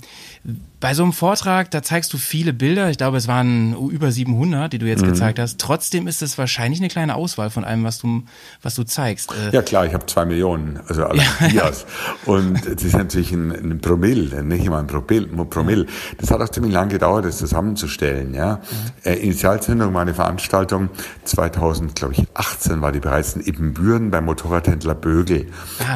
bei 0.82 0.94
so 0.94 1.04
einem 1.04 1.12
Vortrag, 1.12 1.72
da 1.72 1.84
zeigst 1.84 2.14
du 2.14 2.18
viele 2.18 2.54
Bilder. 2.54 2.90
Ich 2.90 2.98
glaube, 2.98 3.18
es 3.18 3.28
waren 3.28 3.76
über 3.90 4.12
700, 4.12 4.72
die 4.72 4.78
du 4.78 4.86
Mhm. 4.86 4.90
jetzt 4.92 5.04
gezeigt 5.04 5.38
hast. 5.38 5.60
Trotzdem 5.60 6.08
ist 6.08 6.22
es 6.22 6.38
wahrscheinlich 6.38 6.80
eine 6.80 6.88
kleine 6.88 7.16
Auswahl 7.16 7.50
von 7.50 7.66
allem, 7.66 7.84
was 7.84 7.98
du, 8.00 8.24
was 8.62 8.76
du 8.76 8.84
zeigst. 8.84 9.32
Äh, 9.34 9.54
Ja 9.54 9.62
klar, 9.62 9.86
ich 9.86 9.94
habe 9.94 10.06
zwei 10.06 10.24
Millionen, 10.26 10.80
also 10.88 11.06
alle 11.06 11.22
Dias. 11.52 11.86
Und 12.26 12.66
das 12.76 12.82
ist 12.84 12.96
natürlich 12.96 13.32
ein, 13.34 13.52
ein 13.52 13.82
Promille, 13.82 14.42
nicht 14.44 14.66
immer 14.66 14.80
ein 14.80 14.88
Promille. 14.88 15.28
Promille. 15.46 15.86
Das 16.18 16.32
hat 16.32 16.40
auch 16.42 16.50
ziemlich 16.50 16.72
lange 16.74 16.92
gedauert, 16.94 17.26
das 17.26 17.38
zusammenzustellen. 17.40 18.34
Ja. 18.34 18.62
Äh, 19.04 19.16
Initialzündung 19.16 19.94
war 19.94 20.02
eine 20.04 20.14
Veranstaltung 20.14 20.90
2000, 21.26 21.94
glaube 21.96 22.14
ich, 22.14 22.26
18 22.36 22.82
war 22.82 22.92
die 22.94 23.00
bereits 23.02 23.34
in 23.34 23.42
Ibbenbüren 23.46 24.12
beim 24.12 24.26
Motorradhändler 24.26 24.96
Bögel 24.96 25.48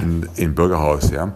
in, 0.01 0.27
im 0.35 0.55
Bürgerhaus. 0.55 1.09
Ja. 1.11 1.33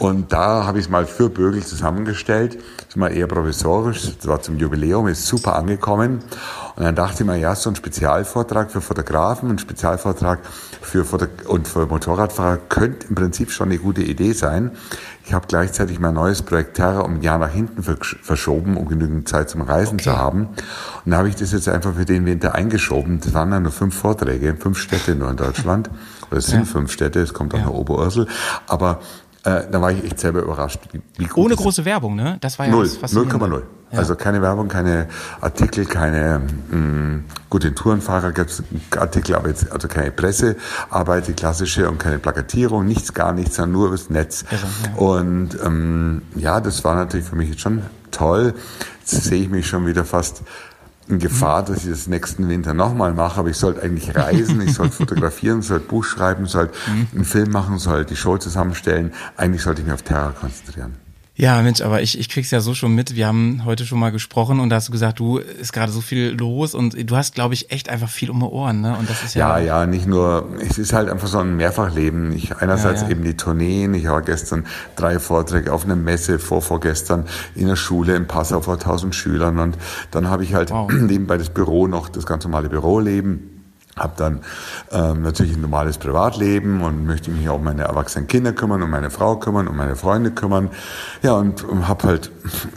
Und 0.00 0.32
da 0.32 0.64
habe 0.64 0.78
ich 0.78 0.86
es 0.86 0.90
mal 0.90 1.06
für 1.06 1.30
Bögel 1.30 1.64
zusammengestellt. 1.64 2.58
Mal 2.98 3.16
eher 3.16 3.26
provisorisch, 3.26 4.16
das 4.16 4.26
war 4.26 4.42
zum 4.42 4.56
Jubiläum, 4.58 5.06
ist 5.08 5.26
super 5.26 5.56
angekommen. 5.56 6.20
Und 6.76 6.84
dann 6.84 6.94
dachte 6.94 7.22
ich 7.22 7.26
mir, 7.26 7.36
ja, 7.36 7.54
so 7.54 7.70
ein 7.70 7.76
Spezialvortrag 7.76 8.70
für 8.70 8.80
Fotografen, 8.80 9.50
ein 9.50 9.58
Spezialvortrag 9.58 10.40
für 10.80 11.04
Foto 11.04 11.26
und 11.46 11.66
für 11.66 11.86
Motorradfahrer 11.86 12.58
könnte 12.68 13.08
im 13.08 13.14
Prinzip 13.14 13.50
schon 13.50 13.68
eine 13.68 13.78
gute 13.78 14.02
Idee 14.02 14.32
sein. 14.32 14.72
Ich 15.24 15.32
habe 15.32 15.46
gleichzeitig 15.46 16.00
mein 16.00 16.14
neues 16.14 16.42
Projekt 16.42 16.76
Terra 16.76 17.00
um 17.00 17.16
ein 17.16 17.22
Jahr 17.22 17.38
nach 17.38 17.50
hinten 17.50 17.82
versch- 17.82 18.16
verschoben, 18.22 18.76
um 18.76 18.88
genügend 18.88 19.28
Zeit 19.28 19.50
zum 19.50 19.60
Reisen 19.60 19.98
zu 19.98 20.16
haben. 20.16 20.48
Und 21.04 21.10
da 21.12 21.18
habe 21.18 21.28
ich 21.28 21.36
das 21.36 21.52
jetzt 21.52 21.68
einfach 21.68 21.94
für 21.94 22.04
den 22.04 22.24
Winter 22.26 22.54
eingeschoben. 22.54 23.20
Das 23.20 23.34
waren 23.34 23.50
dann 23.50 23.64
nur 23.64 23.72
fünf 23.72 23.94
Vorträge, 23.94 24.56
fünf 24.58 24.78
Städte 24.78 25.14
nur 25.14 25.30
in 25.30 25.36
Deutschland. 25.36 25.90
Oder 26.30 26.38
es 26.38 26.46
sind 26.46 26.66
fünf 26.66 26.92
Städte, 26.92 27.20
es 27.20 27.32
kommt 27.32 27.54
auch 27.54 27.64
noch 27.64 27.74
Oberursel. 27.74 28.26
Aber 28.66 29.00
äh, 29.44 29.62
da 29.70 29.80
war 29.80 29.92
ich 29.92 30.04
echt 30.04 30.20
selber 30.20 30.42
überrascht, 30.42 30.80
wie, 31.16 31.28
ohne 31.34 31.56
große 31.56 31.84
Werbung, 31.84 32.16
ne? 32.16 32.38
Das 32.40 32.58
war 32.58 32.66
ja 32.66 32.72
Null, 32.72 32.84
das 32.84 32.96
Faszinierende. 32.96 33.56
0,0. 33.56 33.62
Also 33.90 34.16
keine 34.16 34.42
Werbung, 34.42 34.68
keine 34.68 35.08
Artikel, 35.40 35.86
keine, 35.86 36.42
mh, 36.70 37.20
gut, 37.48 37.64
den 37.64 37.74
Tourenfahrer 37.74 38.32
gab 38.32 38.48
es 38.48 38.62
Artikel, 38.94 39.34
aber 39.34 39.48
jetzt, 39.48 39.72
also 39.72 39.88
keine 39.88 40.10
Pressearbeit, 40.10 41.26
die 41.28 41.32
klassische 41.32 41.88
und 41.88 41.98
keine 41.98 42.18
Plakatierung, 42.18 42.84
nichts, 42.86 43.14
gar 43.14 43.32
nichts, 43.32 43.56
sondern 43.56 43.72
nur 43.72 43.88
übers 43.88 44.10
Netz. 44.10 44.44
Und 44.96 45.56
ähm, 45.64 46.22
ja, 46.34 46.60
das 46.60 46.84
war 46.84 46.96
natürlich 46.96 47.26
für 47.26 47.36
mich 47.36 47.48
jetzt 47.48 47.62
schon 47.62 47.82
toll. 48.10 48.52
Jetzt 49.00 49.24
sehe 49.24 49.40
ich 49.40 49.48
mich 49.48 49.66
schon 49.66 49.86
wieder 49.86 50.04
fast 50.04 50.42
in 51.08 51.18
Gefahr, 51.18 51.64
dass 51.64 51.84
ich 51.84 51.90
das 51.90 52.06
nächsten 52.06 52.48
Winter 52.48 52.74
nochmal 52.74 53.14
mache, 53.14 53.40
aber 53.40 53.48
ich 53.48 53.56
sollte 53.56 53.82
eigentlich 53.82 54.14
reisen, 54.14 54.60
ich 54.60 54.74
sollte 54.74 54.92
fotografieren, 54.96 55.62
sollte 55.62 55.86
Buch 55.86 56.04
schreiben, 56.04 56.46
sollte 56.46 56.74
einen 57.14 57.24
Film 57.24 57.50
machen, 57.50 57.78
sollte 57.78 58.10
die 58.10 58.16
Show 58.16 58.36
zusammenstellen. 58.36 59.12
Eigentlich 59.36 59.62
sollte 59.62 59.80
ich 59.80 59.86
mich 59.86 59.94
auf 59.94 60.02
Terror 60.02 60.32
konzentrieren. 60.32 61.07
Ja, 61.40 61.62
Mensch, 61.62 61.82
aber 61.82 62.02
ich, 62.02 62.18
ich 62.18 62.28
krieg's 62.28 62.50
ja 62.50 62.58
so 62.58 62.74
schon 62.74 62.96
mit. 62.96 63.14
Wir 63.14 63.28
haben 63.28 63.64
heute 63.64 63.86
schon 63.86 64.00
mal 64.00 64.10
gesprochen 64.10 64.58
und 64.58 64.70
da 64.70 64.76
hast 64.76 64.88
du 64.88 64.92
gesagt, 64.92 65.20
du 65.20 65.38
ist 65.38 65.72
gerade 65.72 65.92
so 65.92 66.00
viel 66.00 66.30
los 66.36 66.74
und 66.74 66.96
du 67.08 67.16
hast, 67.16 67.36
glaube 67.36 67.54
ich, 67.54 67.70
echt 67.70 67.88
einfach 67.88 68.08
viel 68.08 68.28
um 68.30 68.40
die 68.40 68.46
Ohren, 68.46 68.80
ne? 68.80 68.96
Und 68.98 69.08
das 69.08 69.22
ist 69.22 69.36
ja. 69.36 69.56
Ja, 69.56 69.64
ja, 69.64 69.86
nicht 69.86 70.08
nur, 70.08 70.48
es 70.68 70.78
ist 70.78 70.92
halt 70.92 71.08
einfach 71.08 71.28
so 71.28 71.38
ein 71.38 71.56
Mehrfachleben. 71.56 72.32
Ich 72.32 72.56
einerseits 72.56 73.02
Ja, 73.02 73.06
ja. 73.06 73.12
eben 73.12 73.22
die 73.22 73.36
Tourneen, 73.36 73.94
ich 73.94 74.08
war 74.08 74.20
gestern 74.22 74.66
drei 74.96 75.20
Vorträge 75.20 75.72
auf 75.72 75.84
einer 75.84 75.94
Messe, 75.94 76.40
vor, 76.40 76.60
vorgestern 76.60 77.24
in 77.54 77.68
der 77.68 77.76
Schule 77.76 78.16
in 78.16 78.26
Passau 78.26 78.60
vor 78.60 78.74
1000 78.74 79.14
Schülern 79.14 79.60
und 79.60 79.78
dann 80.10 80.28
habe 80.28 80.42
ich 80.42 80.54
halt 80.54 80.70
Wow. 80.72 80.90
nebenbei 80.92 81.38
das 81.38 81.50
Büro 81.50 81.86
noch, 81.86 82.08
das 82.08 82.26
ganz 82.26 82.42
normale 82.42 82.68
Büroleben. 82.68 83.57
Habe 83.98 84.14
dann 84.16 84.40
ähm, 84.92 85.22
natürlich 85.22 85.54
ein 85.54 85.60
normales 85.60 85.98
Privatleben 85.98 86.82
und 86.82 87.04
möchte 87.06 87.30
mich 87.30 87.48
auch 87.48 87.56
um 87.56 87.64
meine 87.64 87.82
erwachsenen 87.82 88.26
Kinder 88.26 88.52
kümmern, 88.52 88.82
um 88.82 88.90
meine 88.90 89.10
Frau 89.10 89.36
kümmern, 89.36 89.68
um 89.68 89.76
meine 89.76 89.96
Freunde 89.96 90.30
kümmern. 90.30 90.70
Ja, 91.22 91.32
und, 91.32 91.64
und 91.64 91.88
habe 91.88 92.06
halt 92.06 92.30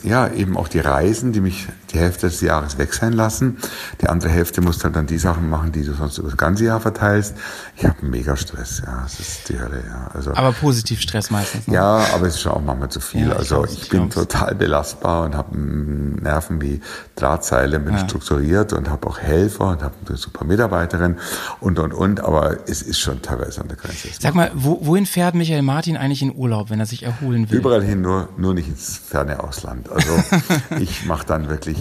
ja 0.03 0.27
eben 0.27 0.57
auch 0.57 0.67
die 0.67 0.79
Reisen, 0.79 1.31
die 1.31 1.41
mich 1.41 1.67
die 1.93 1.99
Hälfte 1.99 2.27
des 2.27 2.41
Jahres 2.41 2.77
weg 2.77 2.93
sein 2.93 3.13
lassen. 3.13 3.57
Die 4.01 4.07
andere 4.07 4.31
Hälfte 4.31 4.61
muss 4.61 4.83
halt 4.83 4.95
dann 4.95 5.07
die 5.07 5.17
Sachen 5.17 5.49
machen, 5.49 5.71
die 5.71 5.83
du 5.83 5.93
sonst 5.93 6.17
über 6.17 6.29
das 6.29 6.37
ganze 6.37 6.65
Jahr 6.65 6.79
verteilst. 6.79 7.35
Ich 7.75 7.85
habe 7.85 8.05
mega 8.05 8.35
Stress, 8.35 8.81
ja, 8.85 9.03
es 9.05 9.19
ist 9.19 9.49
die 9.49 9.59
Hölle, 9.59 9.83
ja. 9.85 10.09
Also 10.13 10.33
Aber 10.33 10.53
positiv 10.53 11.01
Stress 11.01 11.29
meistens. 11.29 11.67
Ne? 11.67 11.75
ja, 11.75 12.05
aber 12.13 12.27
es 12.27 12.35
ist 12.35 12.41
schon 12.41 12.53
auch 12.53 12.61
manchmal 12.61 12.89
zu 12.89 12.99
viel. 12.99 13.27
Ja, 13.27 13.33
ich 13.33 13.37
also 13.37 13.65
ich 13.65 13.81
ich 13.81 13.89
bin 13.89 14.09
total 14.09 14.55
belastbar 14.55 15.25
und 15.25 15.35
habe 15.35 15.57
Nerven 15.57 16.61
wie 16.61 16.81
Drahtseile, 17.15 17.79
bin 17.79 17.97
strukturiert 17.97 18.73
und 18.73 18.89
habe 18.89 19.07
auch 19.07 19.19
Helfer 19.19 19.69
und 19.69 19.83
habe 19.83 19.95
eine 20.07 20.17
super 20.17 20.45
Mitarbeiterin 20.45 21.17
und 21.59 21.79
und 21.79 21.93
und. 21.93 22.21
Aber 22.21 22.69
es 22.69 22.81
ist 22.81 22.99
schon 22.99 23.21
teilweise 23.21 23.61
an 23.61 23.67
der 23.67 23.77
Grenze. 23.77 24.09
Sag 24.19 24.35
mal, 24.35 24.51
wo, 24.53 24.79
wohin 24.81 25.05
fährt 25.05 25.35
Michael 25.35 25.61
Martin 25.61 25.97
eigentlich 25.97 26.21
in 26.21 26.33
Urlaub, 26.35 26.69
wenn 26.69 26.79
er 26.79 26.85
sich 26.85 27.03
erholen 27.03 27.49
will? 27.49 27.57
Überall 27.57 27.83
hin, 27.83 28.01
nur, 28.01 28.29
nur 28.37 28.53
nicht 28.53 28.67
ins 28.67 28.97
ferne 28.97 29.43
Ausland. 29.43 29.91
Also 29.91 30.11
ich 30.79 31.05
mache 31.05 31.25
dann 31.25 31.49
wirklich 31.49 31.80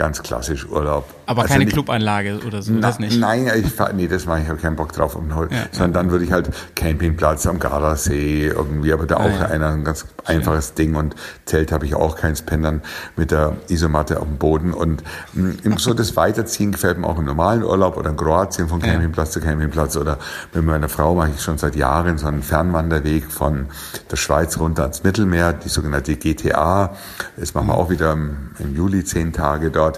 ganz 0.00 0.22
klassisch 0.22 0.66
Urlaub. 0.66 1.04
aber 1.26 1.42
also 1.42 1.52
keine 1.52 1.66
nicht- 1.66 1.74
Clubanlage 1.74 2.40
oder 2.46 2.62
so, 2.62 2.72
Na, 2.72 2.80
das 2.88 2.98
nicht. 2.98 3.20
Nein, 3.20 3.50
ich 3.54 3.66
fahr, 3.70 3.92
nee, 3.92 4.08
das 4.08 4.24
mache 4.24 4.40
ich, 4.40 4.48
habe 4.48 4.58
keinen 4.58 4.76
Bock 4.76 4.94
drauf. 4.94 5.14
Um, 5.14 5.28
sondern 5.72 5.92
dann 5.92 6.10
würde 6.10 6.24
ich 6.24 6.32
halt 6.32 6.48
Campingplatz 6.74 7.46
am 7.46 7.58
Gardasee 7.58 8.46
irgendwie, 8.46 8.94
aber 8.94 9.06
da 9.06 9.16
auch 9.18 9.24
ja. 9.40 9.46
einer, 9.48 9.68
ein 9.68 9.84
ganz 9.84 10.06
einfaches 10.24 10.72
Ding 10.72 10.94
und 10.94 11.14
Zelt 11.44 11.70
habe 11.70 11.84
ich 11.84 11.94
auch 11.94 12.16
keins, 12.16 12.40
penne 12.40 12.62
dann 12.62 12.82
mit 13.16 13.30
der 13.30 13.56
Isomatte 13.68 14.20
auf 14.20 14.26
dem 14.26 14.38
Boden 14.38 14.72
und 14.72 15.02
mh, 15.34 15.76
so 15.76 15.92
das 15.92 16.16
Weiterziehen 16.16 16.72
gefällt 16.72 16.96
mir 16.96 17.06
auch 17.06 17.18
im 17.18 17.26
normalen 17.26 17.62
Urlaub 17.62 17.98
oder 17.98 18.08
in 18.08 18.16
Kroatien 18.16 18.68
von 18.68 18.80
Campingplatz 18.80 19.32
zu 19.32 19.40
Campingplatz 19.40 19.96
oder 19.98 20.16
mit 20.54 20.64
meiner 20.64 20.88
Frau 20.88 21.14
mache 21.14 21.32
ich 21.36 21.42
schon 21.42 21.58
seit 21.58 21.76
Jahren 21.76 22.16
so 22.16 22.26
einen 22.26 22.42
Fernwanderweg 22.42 23.30
von 23.30 23.66
der 24.10 24.16
Schweiz 24.16 24.58
runter 24.58 24.84
ans 24.84 25.02
Mittelmeer, 25.04 25.52
die 25.52 25.68
sogenannte 25.68 26.16
GTA. 26.16 26.96
Das 27.36 27.52
machen 27.52 27.66
wir 27.68 27.74
auch 27.74 27.90
wieder 27.90 28.12
im, 28.12 28.50
im 28.58 28.74
Juli 28.74 29.04
zehn 29.04 29.32
Tage 29.34 29.70
dort. 29.70 29.89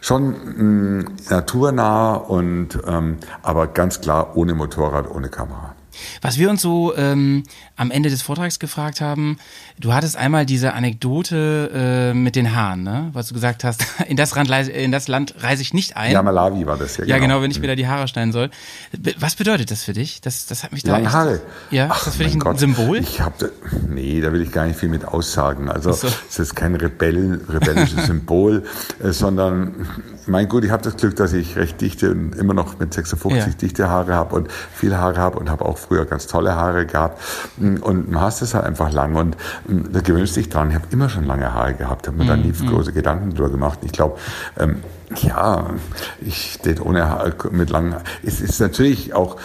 Schon 0.00 0.98
mh, 0.98 1.04
naturnah 1.30 2.14
und 2.14 2.78
ähm, 2.86 3.16
aber 3.42 3.66
ganz 3.68 4.00
klar 4.00 4.36
ohne 4.36 4.54
Motorrad, 4.54 5.10
ohne 5.10 5.28
Kamera. 5.28 5.74
Was 6.22 6.38
wir 6.38 6.50
uns 6.50 6.62
so 6.62 6.94
ähm, 6.96 7.42
am 7.80 7.90
Ende 7.90 8.10
des 8.10 8.20
Vortrags 8.20 8.58
gefragt 8.58 9.00
haben, 9.00 9.38
du 9.78 9.94
hattest 9.94 10.14
einmal 10.16 10.44
diese 10.44 10.74
Anekdote 10.74 12.10
äh, 12.12 12.14
mit 12.14 12.36
den 12.36 12.54
Haaren, 12.54 12.82
ne? 12.82 13.08
Was 13.14 13.28
du 13.28 13.34
gesagt 13.34 13.64
hast, 13.64 13.84
in 14.06 14.16
das, 14.16 14.34
Land, 14.34 14.50
reise- 14.50 14.70
in 14.70 14.92
das 14.92 15.08
Land 15.08 15.34
reise 15.42 15.62
ich 15.62 15.72
nicht 15.72 15.96
ein. 15.96 16.12
Ja, 16.12 16.22
Malawi 16.22 16.66
war 16.66 16.76
das 16.76 16.98
ja. 16.98 17.04
Ja, 17.06 17.18
genau, 17.18 17.40
wenn 17.40 17.50
ich 17.50 17.58
mir 17.60 17.68
da 17.68 17.74
die 17.74 17.88
Haare 17.88 18.06
schneiden 18.06 18.32
soll. 18.32 18.50
Was 19.18 19.34
bedeutet 19.34 19.70
das 19.70 19.82
für 19.84 19.94
dich? 19.94 20.20
Das, 20.20 20.44
das 20.46 20.62
hat 20.62 20.72
mich 20.72 20.82
da 20.82 20.92
Lange 20.92 21.06
echt- 21.06 21.14
Haare. 21.14 21.40
Ja, 21.70 21.88
Ach, 21.90 21.98
ist 21.98 22.06
das 22.08 22.16
für 22.16 22.24
dich 22.24 22.34
ein 22.34 22.40
Gott. 22.40 22.58
Symbol? 22.60 22.98
Ich 22.98 23.20
hab 23.22 23.34
nee, 23.88 24.20
da 24.20 24.30
will 24.32 24.42
ich 24.42 24.52
gar 24.52 24.66
nicht 24.66 24.78
viel 24.78 24.90
mit 24.90 25.06
aussagen. 25.06 25.70
Also 25.70 25.92
so. 25.92 26.06
es 26.28 26.38
ist 26.38 26.54
kein 26.54 26.74
Rebell, 26.74 27.40
rebellisches 27.48 28.06
Symbol, 28.06 28.64
äh, 29.02 29.10
sondern 29.12 29.88
mein 30.26 30.48
Gut, 30.48 30.64
ich 30.64 30.70
habe 30.70 30.82
das 30.82 30.96
Glück, 30.96 31.16
dass 31.16 31.32
ich 31.32 31.56
recht 31.56 31.80
dichte 31.80 32.10
und 32.10 32.34
immer 32.36 32.52
noch 32.54 32.78
mit 32.78 32.92
56 32.92 33.38
Ja. 33.38 33.58
dichte 33.58 33.88
Haare 33.88 34.14
habe 34.14 34.34
und 34.36 34.48
viele 34.74 34.98
Haare 34.98 35.16
habe 35.18 35.38
und 35.38 35.48
habe 35.48 35.64
auch 35.64 35.78
früher 35.78 36.04
ganz 36.04 36.26
tolle 36.26 36.54
Haare 36.54 36.84
gehabt. 36.84 37.18
Und 37.78 38.18
hast 38.20 38.42
es 38.42 38.54
halt 38.54 38.64
einfach 38.64 38.92
lang 38.92 39.14
und 39.14 39.36
mm, 39.68 39.92
da 39.92 40.00
gewöhnst 40.00 40.36
dich 40.36 40.48
dran. 40.48 40.70
Ich 40.70 40.74
habe 40.74 40.86
immer 40.90 41.08
schon 41.08 41.24
lange 41.24 41.52
Haare 41.54 41.74
gehabt, 41.74 42.06
habe 42.06 42.16
mir 42.16 42.26
da 42.26 42.36
nie 42.36 42.52
große 42.52 42.92
Gedanken 42.92 43.30
drüber 43.30 43.50
gemacht. 43.50 43.80
Ich 43.82 43.92
glaube, 43.92 44.18
ähm, 44.58 44.76
ja, 45.22 45.70
ich 46.20 46.54
steht 46.54 46.80
ohne 46.80 47.08
Haare 47.08 47.34
mit 47.50 47.70
langen 47.70 47.94
Haaren. 47.94 48.04
Es 48.22 48.40
ist 48.40 48.60
natürlich 48.60 49.14
auch 49.14 49.36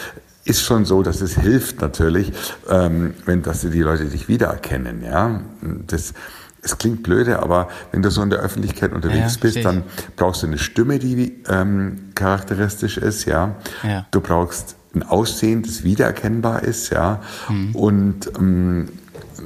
ist 0.45 0.61
schon 0.61 0.85
so, 0.85 1.01
dass 1.01 1.21
es 1.21 1.39
hilft 1.39 1.81
natürlich, 1.81 2.31
ähm, 2.69 3.15
wenn 3.25 3.41
dass 3.41 3.61
die 3.61 3.81
Leute 3.81 4.05
dich 4.05 4.27
wiedererkennen. 4.27 5.03
Ja, 5.03 5.41
das 5.87 6.13
es 6.61 6.77
klingt 6.79 7.03
blöde, 7.03 7.39
aber 7.43 7.67
wenn 7.91 8.01
du 8.01 8.09
so 8.09 8.21
in 8.23 8.31
der 8.31 8.39
Öffentlichkeit 8.39 8.91
unterwegs 8.91 9.35
Ja, 9.35 9.39
bist, 9.41 9.63
dann 9.63 9.83
brauchst 10.15 10.41
du 10.41 10.47
eine 10.47 10.57
Stimme, 10.57 10.97
die 10.99 11.43
ähm, 11.47 12.09
charakteristisch 12.15 12.97
ist. 12.97 13.25
Ja, 13.25 13.55
Ja. 13.83 14.05
du 14.11 14.19
brauchst 14.19 14.75
ein 14.95 15.03
Aussehen, 15.03 15.61
das 15.63 15.83
wiedererkennbar 15.83 16.63
ist. 16.63 16.89
Ja, 16.91 17.21
Mhm. 17.49 17.75
und 17.75 18.31
ähm, 18.37 18.89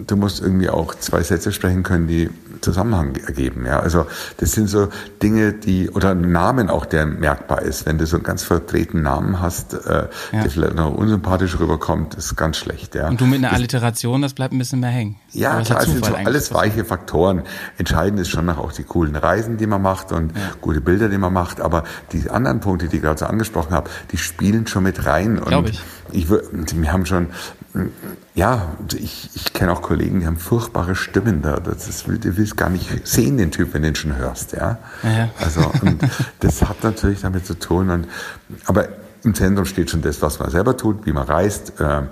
du 0.08 0.16
musst 0.16 0.42
irgendwie 0.42 0.70
auch 0.70 0.96
zwei 0.96 1.24
Sätze 1.24 1.52
sprechen 1.52 1.84
können, 1.84 2.08
die 2.08 2.30
Zusammenhang 2.62 3.16
ergeben. 3.16 3.66
Ja, 3.66 3.80
also 3.80 4.06
das 4.38 4.52
sind 4.52 4.68
so 4.70 4.90
Dinge, 5.22 5.54
die 5.54 5.90
oder 5.90 6.12
ein 6.12 6.32
Namen 6.32 6.70
auch, 6.70 6.86
der 6.86 7.06
merkbar 7.06 7.62
ist. 7.62 7.86
Wenn 7.86 7.98
du 7.98 8.06
so 8.06 8.18
einen 8.18 8.24
ganz 8.24 8.44
verdrehten 8.44 9.02
Namen 9.02 9.40
hast, 9.42 9.74
äh, 9.74 10.08
Ja. 10.32 10.42
der 10.42 10.50
vielleicht 10.50 10.76
noch 10.76 10.94
unsympathisch 10.94 11.60
rüberkommt, 11.60 12.16
ist 12.16 12.36
ganz 12.36 12.58
schlecht. 12.58 12.96
Ja. 12.96 13.08
Und 13.08 13.20
du 13.22 13.26
mit 13.26 13.40
einer 13.44 13.54
Alliteration, 13.54 14.22
das 14.22 14.34
bleibt 14.34 14.54
ein 14.54 14.58
bisschen 14.60 14.80
mehr 14.80 14.90
hängen. 14.90 15.16
Ja, 15.32 15.62
klar, 15.62 15.84
sind 15.86 16.06
so 16.06 16.16
alles 16.16 16.54
weiche 16.54 16.86
Faktoren. 16.86 17.44
Entscheidend 17.78 18.20
ist 18.20 18.30
schon 18.30 18.46
noch 18.46 18.58
auch 18.58 18.72
die 18.72 18.84
coolen 18.84 19.16
Reisen, 19.16 19.58
die 19.58 19.68
man 19.68 19.82
macht 19.82 20.12
und 20.12 20.34
gute 20.62 20.82
Bilder, 20.82 21.10
die 21.10 21.18
man 21.18 21.34
macht. 21.34 21.62
Aber 21.62 21.84
die 22.12 22.30
anderen 22.30 22.60
Punkte, 22.60 22.88
die 22.88 22.98
ich 22.98 23.02
gerade 23.02 23.20
so 23.20 23.26
angesprochen 23.26 23.72
habe, 23.74 23.90
die 24.12 24.18
spielen 24.18 24.68
schon 24.68 24.84
mit 24.84 25.06
rein. 25.06 25.38
Und 25.40 25.48
Glaub 25.48 25.68
ich. 25.70 25.82
Ich 26.12 26.30
wir 26.30 26.92
haben 26.92 27.06
schon, 27.06 27.28
ja, 28.36 28.76
ich, 28.96 29.30
ich 29.34 29.54
kenne 29.54 29.72
auch 29.72 29.82
Kollegen, 29.82 30.22
die 30.22 30.26
haben 30.26 30.38
furchtbare 30.38 30.96
Stimmen 30.96 31.42
da. 31.42 31.60
Das 31.60 31.88
ist, 31.88 32.08
du 32.08 32.38
willst 32.38 32.58
gar 32.58 32.70
nicht 32.70 33.08
sehen, 33.08 33.38
den 33.38 33.52
Typ, 33.52 33.74
wenn 33.74 33.82
du 33.82 33.90
den 33.90 33.96
schon 33.96 34.16
hörst, 34.16 34.54
ja. 34.54 34.78
Ja. 35.04 35.30
Also, 35.40 35.62
und 35.82 36.02
das 36.40 36.62
hat 36.62 36.84
natürlich 36.84 37.22
damit 37.22 37.46
zu 37.46 37.58
tun. 37.58 37.90
Und, 37.90 38.08
aber 38.66 38.90
im 39.24 39.34
Zentrum 39.36 39.66
steht 39.66 39.90
schon 39.90 40.02
das, 40.02 40.22
was 40.22 40.40
man 40.40 40.50
selber 40.50 40.78
tut, 40.78 41.06
wie 41.06 41.12
man 41.12 41.28
reist, 41.28 41.74
ähm, 41.80 42.08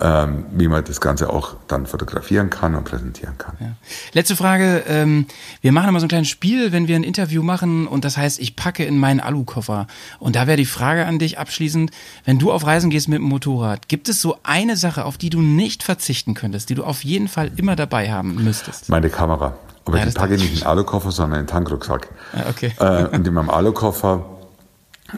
ähm, 0.00 0.44
wie 0.52 0.68
man 0.68 0.84
das 0.84 1.00
Ganze 1.00 1.30
auch 1.30 1.56
dann 1.68 1.86
fotografieren 1.86 2.50
kann 2.50 2.74
und 2.74 2.84
präsentieren 2.84 3.38
kann. 3.38 3.56
Ja. 3.60 3.72
Letzte 4.12 4.36
Frage. 4.36 4.84
Ähm, 4.88 5.26
wir 5.62 5.72
machen 5.72 5.88
immer 5.88 6.00
so 6.00 6.06
ein 6.06 6.10
kleines 6.10 6.28
Spiel, 6.28 6.72
wenn 6.72 6.88
wir 6.88 6.96
ein 6.96 7.02
Interview 7.02 7.42
machen 7.42 7.86
und 7.86 8.04
das 8.04 8.16
heißt, 8.16 8.38
ich 8.40 8.56
packe 8.56 8.84
in 8.84 8.98
meinen 8.98 9.20
Alukoffer. 9.20 9.86
Und 10.18 10.36
da 10.36 10.46
wäre 10.46 10.56
die 10.56 10.66
Frage 10.66 11.06
an 11.06 11.18
dich 11.18 11.38
abschließend, 11.38 11.90
wenn 12.24 12.38
du 12.38 12.52
auf 12.52 12.66
Reisen 12.66 12.90
gehst 12.90 13.08
mit 13.08 13.18
dem 13.18 13.24
Motorrad, 13.24 13.88
gibt 13.88 14.08
es 14.08 14.20
so 14.20 14.36
eine 14.42 14.76
Sache, 14.76 15.04
auf 15.04 15.18
die 15.18 15.30
du 15.30 15.40
nicht 15.40 15.82
verzichten 15.82 16.34
könntest, 16.34 16.70
die 16.70 16.74
du 16.74 16.84
auf 16.84 17.04
jeden 17.04 17.28
Fall 17.28 17.50
immer 17.56 17.76
dabei 17.76 18.12
haben 18.12 18.42
müsstest? 18.42 18.88
Meine 18.88 19.10
Kamera. 19.10 19.54
Aber 19.84 19.98
Ja, 19.98 20.06
die 20.06 20.12
packe 20.12 20.34
ich 20.34 20.42
nicht 20.42 20.52
in 20.52 20.58
den 20.60 20.66
Alukoffer, 20.66 21.10
sondern 21.10 21.40
in 21.40 21.46
den 21.46 21.50
Tankrucksack. 21.50 22.08
Ja, 22.32 22.46
okay. 22.48 22.72
Äh, 22.78 23.16
und 23.16 23.26
in 23.26 23.34
meinem 23.34 23.50
Alukoffer, 23.50 24.24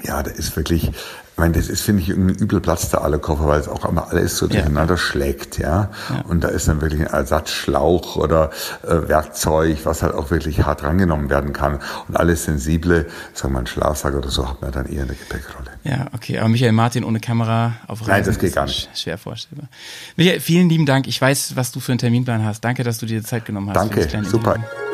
ja, 0.03 0.23
da 0.23 0.31
ist 0.31 0.57
wirklich, 0.57 0.91
ich 1.33 1.39
meine, 1.39 1.55
das 1.55 1.69
ist, 1.69 1.81
finde 1.81 2.03
ich, 2.03 2.11
irgendein 2.11 2.37
übel 2.37 2.61
Platz 2.61 2.91
der 2.91 3.03
Alukoffer, 3.03 3.47
weil 3.49 3.59
es 3.59 3.67
auch 3.69 3.85
immer 3.87 4.09
alles 4.11 4.37
so 4.37 4.47
Ja. 4.47 4.53
durcheinander 4.61 4.97
schlägt, 4.99 5.59
ja? 5.59 5.91
Und 6.29 6.45
da 6.45 6.49
ist 6.49 6.69
dann 6.69 6.81
wirklich 6.83 7.01
ein 7.01 7.07
Ersatzschlauch 7.07 8.17
oder 8.17 8.51
äh, 8.87 9.09
Werkzeug, 9.09 9.79
was 9.85 10.03
halt 10.03 10.15
auch 10.15 10.31
wirklich 10.31 10.63
hart 10.65 10.83
rangenommen 10.83 11.31
werden 11.31 11.53
kann. 11.53 11.81
Und 12.07 12.17
alles 12.17 12.45
Sensible, 12.45 13.07
sagen 13.33 13.55
wir 13.55 13.61
ein 13.61 13.67
Schlafsack 13.67 14.15
oder 14.15 14.29
so, 14.31 14.49
hat 14.49 14.61
man 14.63 14.73
dann 14.73 14.87
eher 14.87 15.03
in 15.03 15.09
der 15.09 15.17
Gepäckrolle. 15.17 15.71
Ja, 15.85 16.07
okay, 16.15 16.39
aber 16.39 16.49
Michael 16.51 16.73
Martin 16.73 17.03
ohne 17.03 17.19
Kamera 17.19 17.73
auf 17.89 18.01
Reisen 18.03 18.11
Nein, 18.11 18.25
das 18.25 18.39
geht 18.39 18.55
gar 18.55 18.67
nicht. 18.67 18.91
sch- 18.95 19.03
schwer 19.03 19.19
vorstellbar. 19.19 19.69
Michael, 20.17 20.39
vielen 20.41 20.69
lieben 20.69 20.87
Dank. 20.87 21.07
Ich 21.09 21.21
weiß, 21.21 21.57
was 21.57 21.73
du 21.73 21.81
für 21.81 21.93
einen 21.93 21.99
Terminplan 21.99 22.45
hast. 22.45 22.61
Danke, 22.63 22.85
dass 22.85 22.99
du 22.99 23.07
dir 23.07 23.21
die 23.21 23.27
Zeit 23.27 23.47
genommen 23.47 23.71
hast. 23.71 23.77
Danke, 23.77 24.03
super. 24.25 24.55
Interview. 24.57 24.92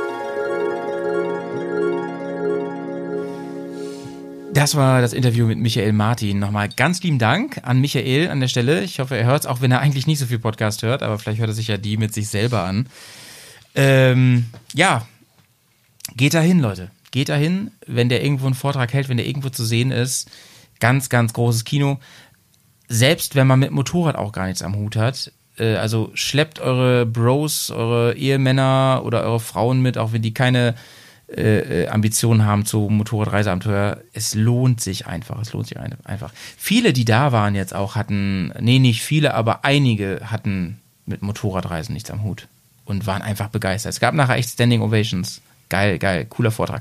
Das 4.58 4.74
war 4.74 5.00
das 5.00 5.12
Interview 5.12 5.46
mit 5.46 5.60
Michael 5.60 5.92
Martin. 5.92 6.40
Nochmal 6.40 6.68
ganz 6.68 7.00
lieben 7.04 7.20
Dank 7.20 7.60
an 7.62 7.80
Michael 7.80 8.28
an 8.28 8.40
der 8.40 8.48
Stelle. 8.48 8.82
Ich 8.82 8.98
hoffe, 8.98 9.16
er 9.16 9.24
hört 9.24 9.42
es, 9.42 9.46
auch 9.46 9.60
wenn 9.60 9.70
er 9.70 9.78
eigentlich 9.78 10.08
nicht 10.08 10.18
so 10.18 10.26
viel 10.26 10.40
Podcast 10.40 10.82
hört, 10.82 11.04
aber 11.04 11.16
vielleicht 11.20 11.38
hört 11.38 11.50
er 11.50 11.54
sich 11.54 11.68
ja 11.68 11.76
die 11.76 11.96
mit 11.96 12.12
sich 12.12 12.28
selber 12.28 12.64
an. 12.64 12.88
Ähm, 13.76 14.46
ja, 14.74 15.06
geht 16.16 16.34
dahin, 16.34 16.58
Leute. 16.58 16.90
Geht 17.12 17.28
dahin, 17.28 17.70
wenn 17.86 18.08
der 18.08 18.24
irgendwo 18.24 18.46
einen 18.46 18.56
Vortrag 18.56 18.92
hält, 18.92 19.08
wenn 19.08 19.16
der 19.16 19.28
irgendwo 19.28 19.48
zu 19.48 19.64
sehen 19.64 19.92
ist. 19.92 20.28
Ganz, 20.80 21.08
ganz 21.08 21.34
großes 21.34 21.62
Kino. 21.62 22.00
Selbst 22.88 23.36
wenn 23.36 23.46
man 23.46 23.60
mit 23.60 23.70
Motorrad 23.70 24.16
auch 24.16 24.32
gar 24.32 24.48
nichts 24.48 24.62
am 24.62 24.74
Hut 24.74 24.96
hat. 24.96 25.30
Äh, 25.56 25.76
also 25.76 26.10
schleppt 26.14 26.58
eure 26.58 27.06
Bros, 27.06 27.70
eure 27.70 28.16
Ehemänner 28.16 29.02
oder 29.04 29.22
eure 29.22 29.38
Frauen 29.38 29.82
mit, 29.82 29.98
auch 29.98 30.12
wenn 30.12 30.22
die 30.22 30.34
keine 30.34 30.74
äh, 31.34 31.82
äh, 31.84 31.88
Ambitionen 31.88 32.44
haben 32.44 32.64
zu 32.64 32.88
Motorradreiseabenteuer. 32.90 33.98
Es 34.12 34.34
lohnt 34.34 34.80
sich 34.80 35.06
einfach. 35.06 35.40
Es 35.40 35.52
lohnt 35.52 35.66
sich 35.68 35.78
ein- 35.78 35.94
einfach. 36.04 36.32
Viele, 36.56 36.92
die 36.92 37.04
da 37.04 37.32
waren 37.32 37.54
jetzt 37.54 37.74
auch, 37.74 37.94
hatten, 37.96 38.52
nee, 38.60 38.78
nicht 38.78 39.02
viele, 39.02 39.34
aber 39.34 39.64
einige 39.64 40.20
hatten 40.24 40.78
mit 41.06 41.22
Motorradreisen 41.22 41.92
nichts 41.92 42.10
am 42.10 42.22
Hut 42.22 42.48
und 42.84 43.06
waren 43.06 43.22
einfach 43.22 43.48
begeistert. 43.48 43.92
Es 43.92 44.00
gab 44.00 44.14
nachher 44.14 44.36
echt 44.36 44.50
Standing 44.50 44.80
Ovations. 44.82 45.40
Geil, 45.70 45.98
geil, 45.98 46.24
cooler 46.30 46.50
Vortrag. 46.50 46.80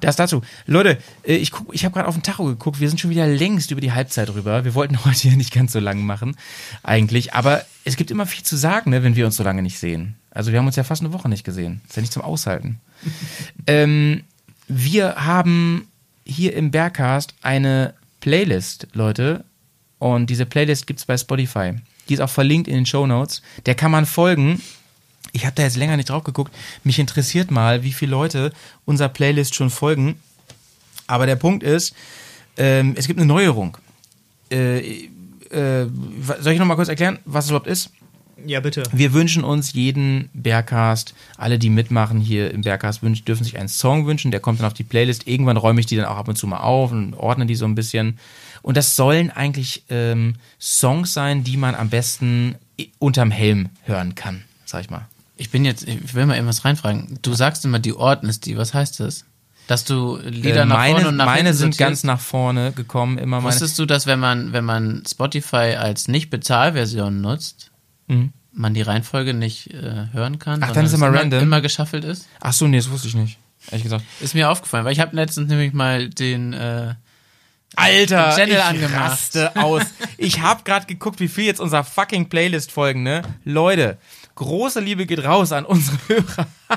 Das 0.00 0.16
dazu. 0.16 0.42
Leute, 0.66 0.98
äh, 1.22 1.36
ich, 1.36 1.52
ich 1.70 1.84
habe 1.84 1.94
gerade 1.94 2.08
auf 2.08 2.16
den 2.16 2.24
Tacho 2.24 2.44
geguckt. 2.44 2.80
Wir 2.80 2.88
sind 2.88 2.98
schon 3.00 3.10
wieder 3.10 3.28
längst 3.28 3.70
über 3.70 3.80
die 3.80 3.92
Halbzeit 3.92 4.30
rüber. 4.34 4.64
Wir 4.64 4.74
wollten 4.74 5.04
heute 5.04 5.28
ja 5.28 5.36
nicht 5.36 5.52
ganz 5.54 5.72
so 5.72 5.78
lang 5.78 6.00
machen, 6.02 6.36
eigentlich. 6.82 7.34
Aber 7.34 7.64
es 7.84 7.94
gibt 7.96 8.10
immer 8.10 8.26
viel 8.26 8.42
zu 8.42 8.56
sagen, 8.56 8.90
ne, 8.90 9.04
wenn 9.04 9.14
wir 9.14 9.26
uns 9.26 9.36
so 9.36 9.44
lange 9.44 9.62
nicht 9.62 9.78
sehen. 9.78 10.16
Also 10.32 10.50
wir 10.50 10.58
haben 10.58 10.66
uns 10.66 10.74
ja 10.76 10.82
fast 10.82 11.02
eine 11.02 11.12
Woche 11.12 11.28
nicht 11.28 11.44
gesehen. 11.44 11.80
Ist 11.88 11.94
ja 11.96 12.02
nicht 12.02 12.12
zum 12.12 12.22
Aushalten. 12.22 12.80
ähm, 13.66 14.24
wir 14.68 15.16
haben 15.16 15.88
hier 16.24 16.54
im 16.54 16.70
Bergcast 16.70 17.34
eine 17.42 17.94
Playlist, 18.20 18.88
Leute. 18.92 19.44
Und 19.98 20.28
diese 20.28 20.46
Playlist 20.46 20.86
gibt's 20.86 21.04
bei 21.04 21.16
Spotify. 21.16 21.74
Die 22.08 22.14
ist 22.14 22.20
auch 22.20 22.30
verlinkt 22.30 22.68
in 22.68 22.74
den 22.74 22.86
Show 22.86 23.06
Notes. 23.06 23.42
Der 23.66 23.74
kann 23.74 23.90
man 23.90 24.06
folgen. 24.06 24.60
Ich 25.32 25.44
habe 25.44 25.54
da 25.54 25.62
jetzt 25.62 25.76
länger 25.76 25.96
nicht 25.96 26.10
drauf 26.10 26.24
geguckt. 26.24 26.54
Mich 26.84 26.98
interessiert 26.98 27.50
mal, 27.50 27.82
wie 27.82 27.92
viele 27.92 28.10
Leute 28.10 28.52
unserer 28.84 29.08
Playlist 29.08 29.54
schon 29.54 29.70
folgen. 29.70 30.20
Aber 31.06 31.26
der 31.26 31.36
Punkt 31.36 31.62
ist, 31.62 31.94
ähm, 32.56 32.94
es 32.96 33.06
gibt 33.06 33.18
eine 33.18 33.26
Neuerung. 33.26 33.76
Äh, 34.50 35.08
äh, 35.50 35.86
soll 36.40 36.52
ich 36.52 36.58
noch 36.58 36.66
mal 36.66 36.74
kurz 36.74 36.88
erklären, 36.88 37.18
was 37.24 37.44
es 37.44 37.50
überhaupt 37.50 37.68
ist? 37.68 37.90
Ja, 38.46 38.60
bitte. 38.60 38.82
Wir 38.92 39.12
wünschen 39.12 39.44
uns 39.44 39.72
jeden 39.72 40.28
Bergcast, 40.34 41.14
alle, 41.36 41.58
die 41.58 41.70
mitmachen 41.70 42.20
hier 42.20 42.50
im 42.52 42.62
Bergcast, 42.62 43.02
wünschen, 43.02 43.24
dürfen 43.24 43.44
sich 43.44 43.58
einen 43.58 43.68
Song 43.68 44.06
wünschen, 44.06 44.30
der 44.30 44.40
kommt 44.40 44.60
dann 44.60 44.66
auf 44.66 44.74
die 44.74 44.84
Playlist. 44.84 45.26
Irgendwann 45.26 45.56
räume 45.56 45.80
ich 45.80 45.86
die 45.86 45.96
dann 45.96 46.04
auch 46.06 46.16
ab 46.16 46.28
und 46.28 46.36
zu 46.36 46.46
mal 46.46 46.58
auf 46.58 46.92
und 46.92 47.14
ordne 47.14 47.46
die 47.46 47.54
so 47.56 47.64
ein 47.64 47.74
bisschen. 47.74 48.18
Und 48.62 48.76
das 48.76 48.96
sollen 48.96 49.30
eigentlich 49.30 49.84
ähm, 49.90 50.34
Songs 50.60 51.12
sein, 51.12 51.44
die 51.44 51.56
man 51.56 51.74
am 51.74 51.88
besten 51.88 52.56
i- 52.80 52.90
unterm 52.98 53.30
Helm 53.30 53.68
hören 53.84 54.14
kann, 54.14 54.44
sag 54.64 54.80
ich 54.82 54.90
mal. 54.90 55.06
Ich 55.36 55.50
bin 55.50 55.64
jetzt, 55.64 55.86
ich 55.86 56.14
will 56.14 56.26
mal 56.26 56.34
irgendwas 56.34 56.64
reinfragen. 56.64 57.18
Du 57.22 57.34
sagst 57.34 57.64
immer, 57.64 57.78
die 57.78 57.92
ordnest 57.94 58.46
die. 58.46 58.56
Was 58.56 58.72
heißt 58.74 59.00
das? 59.00 59.24
Dass 59.66 59.84
du 59.84 60.16
Lieder 60.24 60.62
Äh, 60.62 60.66
nach 60.66 60.76
meine 60.76 60.94
vorne 60.94 61.08
und 61.08 61.16
nach 61.16 61.26
meine 61.26 61.52
sind 61.52 61.76
ganz 61.76 62.04
nach 62.04 62.20
vorne 62.20 62.72
gekommen, 62.72 63.18
immer 63.18 63.40
meine. 63.40 63.48
Wusstest 63.52 63.78
du, 63.78 63.84
dass 63.86 64.06
wenn 64.06 64.20
man, 64.20 64.52
wenn 64.52 64.64
man 64.64 65.02
Spotify 65.08 65.74
als 65.78 66.06
Nicht-Bezahlversion 66.08 67.20
nutzt, 67.20 67.70
Mhm. 68.08 68.32
man 68.52 68.74
die 68.74 68.82
Reihenfolge 68.82 69.34
nicht 69.34 69.72
äh, 69.74 70.06
hören 70.12 70.38
kann? 70.38 70.62
Ach, 70.62 70.72
dann 70.72 70.84
ist 70.86 70.92
es 70.92 70.98
immer 70.98 71.12
random? 71.12 71.42
immer 71.42 71.60
geschaffelt 71.60 72.04
ist? 72.04 72.28
Ach 72.40 72.52
so, 72.52 72.66
nee, 72.66 72.76
das 72.78 72.90
wusste 72.90 73.08
ich 73.08 73.14
nicht. 73.14 73.38
Ehrlich 73.68 73.82
gesagt. 73.84 74.04
Ist 74.20 74.34
mir 74.34 74.48
aufgefallen, 74.50 74.84
weil 74.84 74.92
ich 74.92 75.00
habe 75.00 75.16
letztens 75.16 75.48
nämlich 75.48 75.72
mal 75.72 76.08
den 76.08 76.52
äh, 76.52 76.94
Alter, 77.74 78.28
Den 78.28 78.36
Channel 78.36 78.56
ich 78.56 78.62
angemacht. 78.62 79.00
raste 79.00 79.56
aus. 79.56 79.82
Ich 80.18 80.40
habe 80.40 80.62
gerade 80.62 80.86
geguckt, 80.86 81.20
wie 81.20 81.28
viel 81.28 81.44
jetzt 81.44 81.60
unser 81.60 81.84
fucking 81.84 82.28
Playlist 82.28 82.70
folgen, 82.72 83.02
ne? 83.02 83.22
Leute, 83.44 83.98
große 84.36 84.80
Liebe 84.80 85.04
geht 85.04 85.24
raus 85.24 85.52
an 85.52 85.64
unsere 85.66 85.98
Hörer. 86.08 86.46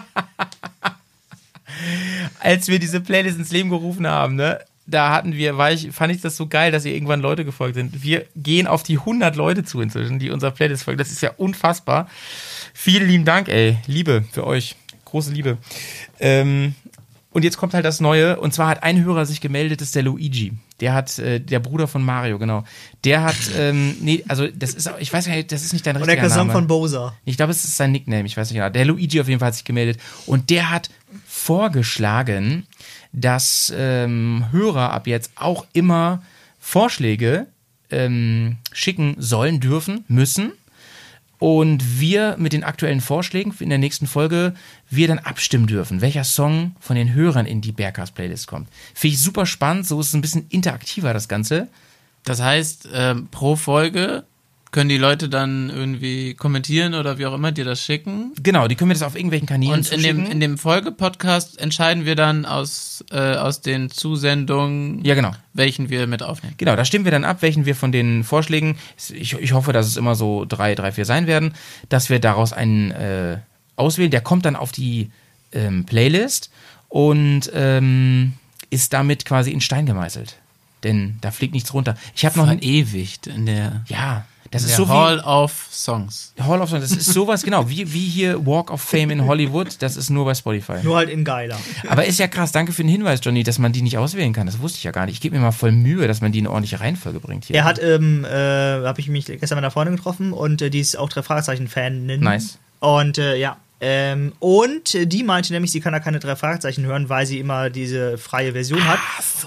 Als 2.40 2.68
wir 2.68 2.80
diese 2.80 3.00
Playlist 3.02 3.38
ins 3.38 3.52
Leben 3.52 3.70
gerufen 3.70 4.08
haben, 4.08 4.36
ne? 4.36 4.60
Da 4.90 5.12
hatten 5.12 5.34
wir, 5.34 5.58
war 5.58 5.72
ich, 5.72 5.92
fand 5.92 6.14
ich 6.14 6.22
das 6.22 6.36
so 6.36 6.48
geil, 6.48 6.72
dass 6.72 6.86
ihr 6.86 6.94
irgendwann 6.94 7.22
Leute 7.22 7.46
gefolgt 7.46 7.76
sind. 7.76 8.04
Wir 8.04 8.26
gehen 8.36 8.68
auf 8.68 8.84
die 8.84 8.98
100 8.98 9.36
Leute 9.36 9.64
zu 9.64 9.82
inzwischen, 9.82 10.20
die 10.20 10.30
unser 10.32 10.52
Playlist 10.52 10.84
folgen. 10.84 10.98
Das 10.98 11.12
ist 11.12 11.22
ja 11.22 11.32
unfassbar. 11.38 12.08
Vielen 12.74 13.08
lieben 13.08 13.26
Dank, 13.26 13.48
ey. 13.50 13.78
Liebe 13.88 14.24
für 14.32 14.46
euch. 14.46 14.76
Große 15.06 15.32
Liebe. 15.32 15.58
Ähm, 16.20 16.76
und 17.32 17.44
jetzt 17.44 17.58
kommt 17.58 17.74
halt 17.74 17.86
das 17.86 18.00
Neue. 18.00 18.40
Und 18.40 18.54
zwar 18.54 18.68
hat 18.68 18.84
ein 18.84 19.04
Hörer 19.04 19.26
sich 19.26 19.40
gemeldet, 19.40 19.82
das 19.82 19.90
ist 19.90 19.96
der 19.96 20.04
Luigi. 20.04 20.54
Der 20.80 20.94
hat, 20.94 21.20
äh, 21.20 21.40
der 21.40 21.60
Bruder 21.60 21.88
von 21.88 22.04
Mario, 22.04 22.40
genau. 22.40 22.64
Der 23.04 23.24
hat, 23.24 23.36
ähm, 23.58 23.96
nee, 24.02 24.24
also 24.28 24.48
das 24.48 24.74
ist, 24.74 24.90
ich 25.00 25.14
weiß 25.14 25.28
gar 25.28 25.36
nicht, 25.36 25.52
das 25.52 25.64
ist 25.64 25.74
nicht 25.74 25.86
dein 25.86 25.96
Und 25.96 26.02
der 26.02 26.08
richtiger 26.08 26.28
Cousin 26.28 26.48
Name. 26.48 26.54
von 26.54 26.68
Bowser. 26.68 27.16
Ich 27.26 27.38
glaube, 27.38 27.52
es 27.52 27.64
ist 27.64 27.78
sein 27.78 27.92
Nickname, 27.92 28.26
ich 28.26 28.36
weiß 28.36 28.50
nicht 28.50 28.58
genau. 28.58 28.70
Der 28.70 28.86
Luigi 28.86 29.22
auf 29.22 29.28
jeden 29.28 29.40
Fall 29.40 29.48
hat 29.48 29.56
sich 29.56 29.66
gemeldet. 29.66 30.00
Und 30.26 30.50
der 30.50 30.72
hat 30.72 30.90
vorgeschlagen, 31.28 32.66
dass 33.12 33.74
ähm, 33.76 34.46
Hörer 34.52 34.92
ab 34.92 35.08
jetzt 35.08 35.32
auch 35.36 35.66
immer 35.74 36.22
Vorschläge 36.60 37.48
ähm, 37.90 38.58
schicken 38.72 39.16
sollen, 39.18 39.60
dürfen, 39.60 40.06
müssen. 40.08 40.52
Und 41.40 42.02
wir 42.02 42.36
mit 42.38 42.52
den 42.52 42.66
aktuellen 42.66 43.00
Vorschlägen 43.00 43.56
in 43.60 43.70
der 43.70 43.78
nächsten 43.78 44.08
Folge, 44.08 44.54
wir 44.90 45.08
dann 45.08 45.20
abstimmen 45.20 45.68
dürfen, 45.68 46.02
welcher 46.02 46.26
Song 46.26 46.76
von 46.82 46.98
den 46.98 47.14
Hörern 47.14 47.46
in 47.46 47.62
die 47.62 47.72
Bergcast 47.72 48.14
Playlist 48.14 48.48
kommt. 48.48 48.68
Finde 48.94 49.14
ich 49.14 49.22
super 49.22 49.46
spannend, 49.46 49.88
so 49.88 50.02
ist 50.02 50.10
es 50.10 50.14
ein 50.14 50.22
bisschen 50.22 50.48
interaktiver, 50.50 51.14
das 51.14 51.30
Ganze. 51.30 51.70
Das 52.26 52.42
heißt, 52.42 52.90
ähm, 52.94 53.30
pro 53.32 53.56
Folge 53.56 54.26
können 54.72 54.90
die 54.90 54.98
Leute 54.98 55.30
dann 55.30 55.70
irgendwie 55.70 56.36
kommentieren 56.36 56.94
oder 56.94 57.18
wie 57.18 57.26
auch 57.26 57.34
immer 57.34 57.52
dir 57.52 57.66
das 57.66 57.82
schicken. 57.84 58.34
Genau, 58.42 58.68
die 58.68 58.76
können 58.76 58.90
wir 58.90 58.94
das 58.94 59.04
auf 59.04 59.16
irgendwelchen 59.16 59.48
Kanälen 59.48 59.74
Und 59.74 59.92
in 59.92 60.04
dem, 60.04 60.26
in 60.26 60.40
dem 60.40 60.58
Folge-Podcast 60.58 61.60
entscheiden 61.60 62.06
wir 62.06 62.16
dann 62.16 62.46
aus, 62.46 63.04
äh, 63.12 63.36
aus 63.36 63.62
den 63.62 63.90
Zusendungen, 63.90 65.04
ja, 65.04 65.16
genau. 65.16 65.32
welchen 65.54 65.90
wir 65.90 66.06
mit 66.06 66.22
aufnehmen. 66.22 66.54
Genau, 66.58 66.76
da 66.76 66.86
stimmen 66.86 67.06
wir 67.06 67.12
dann 67.12 67.24
ab, 67.24 67.42
welchen 67.42 67.66
wir 67.66 67.76
von 67.76 67.92
den 67.92 68.24
Vorschlägen, 68.24 68.78
ich, 69.12 69.34
ich 69.34 69.54
hoffe, 69.54 69.74
dass 69.74 69.88
es 69.88 69.98
immer 69.98 70.14
so 70.14 70.46
drei, 70.46 70.76
drei, 70.76 70.92
vier 70.92 71.06
sein 71.06 71.26
werden, 71.26 71.54
dass 71.90 72.10
wir 72.10 72.20
daraus 72.20 72.54
einen 72.54 72.92
äh, 72.92 73.38
auswählen. 73.76 74.12
Der 74.12 74.22
kommt 74.22 74.46
dann 74.46 74.56
auf 74.56 74.72
die 74.72 75.10
ähm, 75.52 75.86
Playlist 75.86 76.52
und 76.90 77.50
ähm, 77.56 78.34
ist 78.70 78.94
damit 78.94 79.26
quasi 79.26 79.52
in 79.52 79.62
Stein 79.62 79.88
gemeißelt. 79.88 80.38
Denn 80.84 81.18
da 81.22 81.32
fliegt 81.32 81.54
nichts 81.54 81.74
runter. 81.74 81.96
Ich 82.16 82.26
habe 82.26 82.38
noch 82.38 82.48
Verewigt 82.48 83.28
in 83.28 83.46
der, 83.46 83.84
ja, 83.88 84.26
das 84.52 84.64
ist 84.64 84.70
der 84.70 84.78
so 84.78 84.90
Hall 84.90 85.20
of 85.20 85.68
Songs. 85.72 86.34
Hall 86.40 86.62
of 86.62 86.70
Fame. 86.70 86.82
Das 86.82 86.92
ist 86.92 87.14
sowas 87.14 87.44
genau 87.44 87.70
wie 87.70 87.94
wie 87.94 88.08
hier 88.08 88.46
Walk 88.46 88.72
of 88.72 88.82
Fame 88.82 89.12
in 89.12 89.26
Hollywood. 89.26 89.82
Das 89.82 89.96
ist 89.96 90.10
nur 90.10 90.26
bei 90.26 90.34
Spotify. 90.34 90.78
Nur 90.84 90.98
halt 90.98 91.10
in 91.10 91.24
geiler. 91.24 91.58
Aber 91.88 92.06
ist 92.06 92.20
ja 92.20 92.28
krass. 92.28 92.52
Danke 92.52 92.72
für 92.72 92.84
den 92.84 92.90
Hinweis, 92.90 93.20
Johnny, 93.24 93.44
dass 93.44 93.60
man 93.60 93.72
die 93.72 93.82
nicht 93.82 93.98
auswählen 93.98 94.34
kann. 94.34 94.48
Das 94.48 94.60
wusste 94.60 94.78
ich 94.78 94.84
ja 94.84 94.92
gar 94.92 95.06
nicht. 95.06 95.16
Ich 95.16 95.22
gebe 95.22 95.36
mir 95.36 95.42
mal 95.42 95.52
voll 95.52 95.72
Mühe, 95.72 96.08
dass 96.08 96.22
man 96.22 96.32
die 96.32 96.40
in 96.40 96.46
eine 96.46 96.54
ordentliche 96.54 96.80
Reihenfolge 96.80 97.20
bringt 97.20 97.46
hier. 97.46 97.58
Er 97.58 97.64
hat, 97.64 97.82
ähm, 97.82 98.26
äh, 98.26 98.30
habe 98.30 99.00
ich 99.00 99.08
mich 99.08 99.26
gestern 99.26 99.58
mit 99.58 99.64
einer 99.64 99.72
Freundin 99.72 99.96
getroffen 99.96 100.34
und 100.34 100.62
äh, 100.62 100.70
die 100.70 100.80
ist 100.80 100.98
auch 100.98 101.10
drei 101.10 101.22
Fragezeichen-Fan. 101.22 102.06
Nice. 102.06 102.58
Und 102.80 103.18
äh, 103.18 103.36
ja. 103.36 103.58
Ähm, 103.82 104.34
und 104.40 104.94
äh, 104.94 105.06
die 105.08 105.24
meinte 105.24 105.54
nämlich, 105.54 105.72
sie 105.72 105.80
kann 105.80 105.94
da 105.94 106.02
keine 106.02 106.20
drei 106.20 106.36
Fragezeichen 106.36 106.86
hören, 106.86 107.08
weil 107.08 107.26
sie 107.26 107.40
immer 107.40 107.70
diese 107.70 108.18
freie 108.18 108.52
Version 108.52 108.86
hat. 108.86 109.00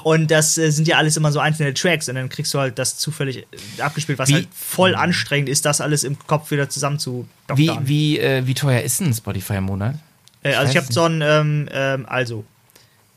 Und 0.05 0.30
das 0.30 0.57
äh, 0.57 0.70
sind 0.70 0.89
ja 0.89 0.97
alles 0.97 1.18
immer 1.18 1.30
so 1.33 1.39
einzelne 1.39 1.74
Tracks 1.74 2.09
und 2.09 2.14
dann 2.14 2.30
kriegst 2.30 2.55
du 2.55 2.59
halt 2.59 2.78
das 2.78 2.97
zufällig 2.97 3.47
äh, 3.78 3.83
abgespielt, 3.83 4.18
was 4.18 4.30
Wie- 4.30 4.35
halt 4.35 4.49
voll 4.55 4.95
anstrengend 4.95 5.51
ist, 5.51 5.66
das 5.66 5.83
alles 5.83 6.03
im 6.03 6.18
Kopf 6.26 6.51
wieder 6.51 6.70
zusammen 6.70 6.99
zu 6.99 7.28
Wie, 7.55 7.70
wie, 7.83 8.18
äh, 8.18 8.47
wie 8.47 8.55
teuer 8.55 8.80
ist 8.80 9.01
denn 9.01 9.12
Spotify 9.12 9.57
im 9.57 9.64
Monat? 9.64 9.97
äh, 10.43 10.55
also 10.55 10.70
ich 10.70 10.76
weiß 10.78 10.85
habe 10.85 10.93
so 10.95 11.03
ein, 11.05 11.20
ähm, 11.22 11.68
ähm, 11.70 12.07
also. 12.09 12.45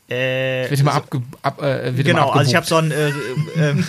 Äh, 0.08 0.68
Wird 0.70 0.80
immer 0.80 0.94
abge 0.94 1.22
ab, 1.42 1.60
äh, 1.62 1.96
wird 1.96 2.06
Genau, 2.06 2.28
immer 2.30 2.36
also 2.36 2.50
ich 2.50 2.54
habe 2.56 2.66
abgebucht. 2.66 3.14
so 3.56 3.56
einen 3.56 3.84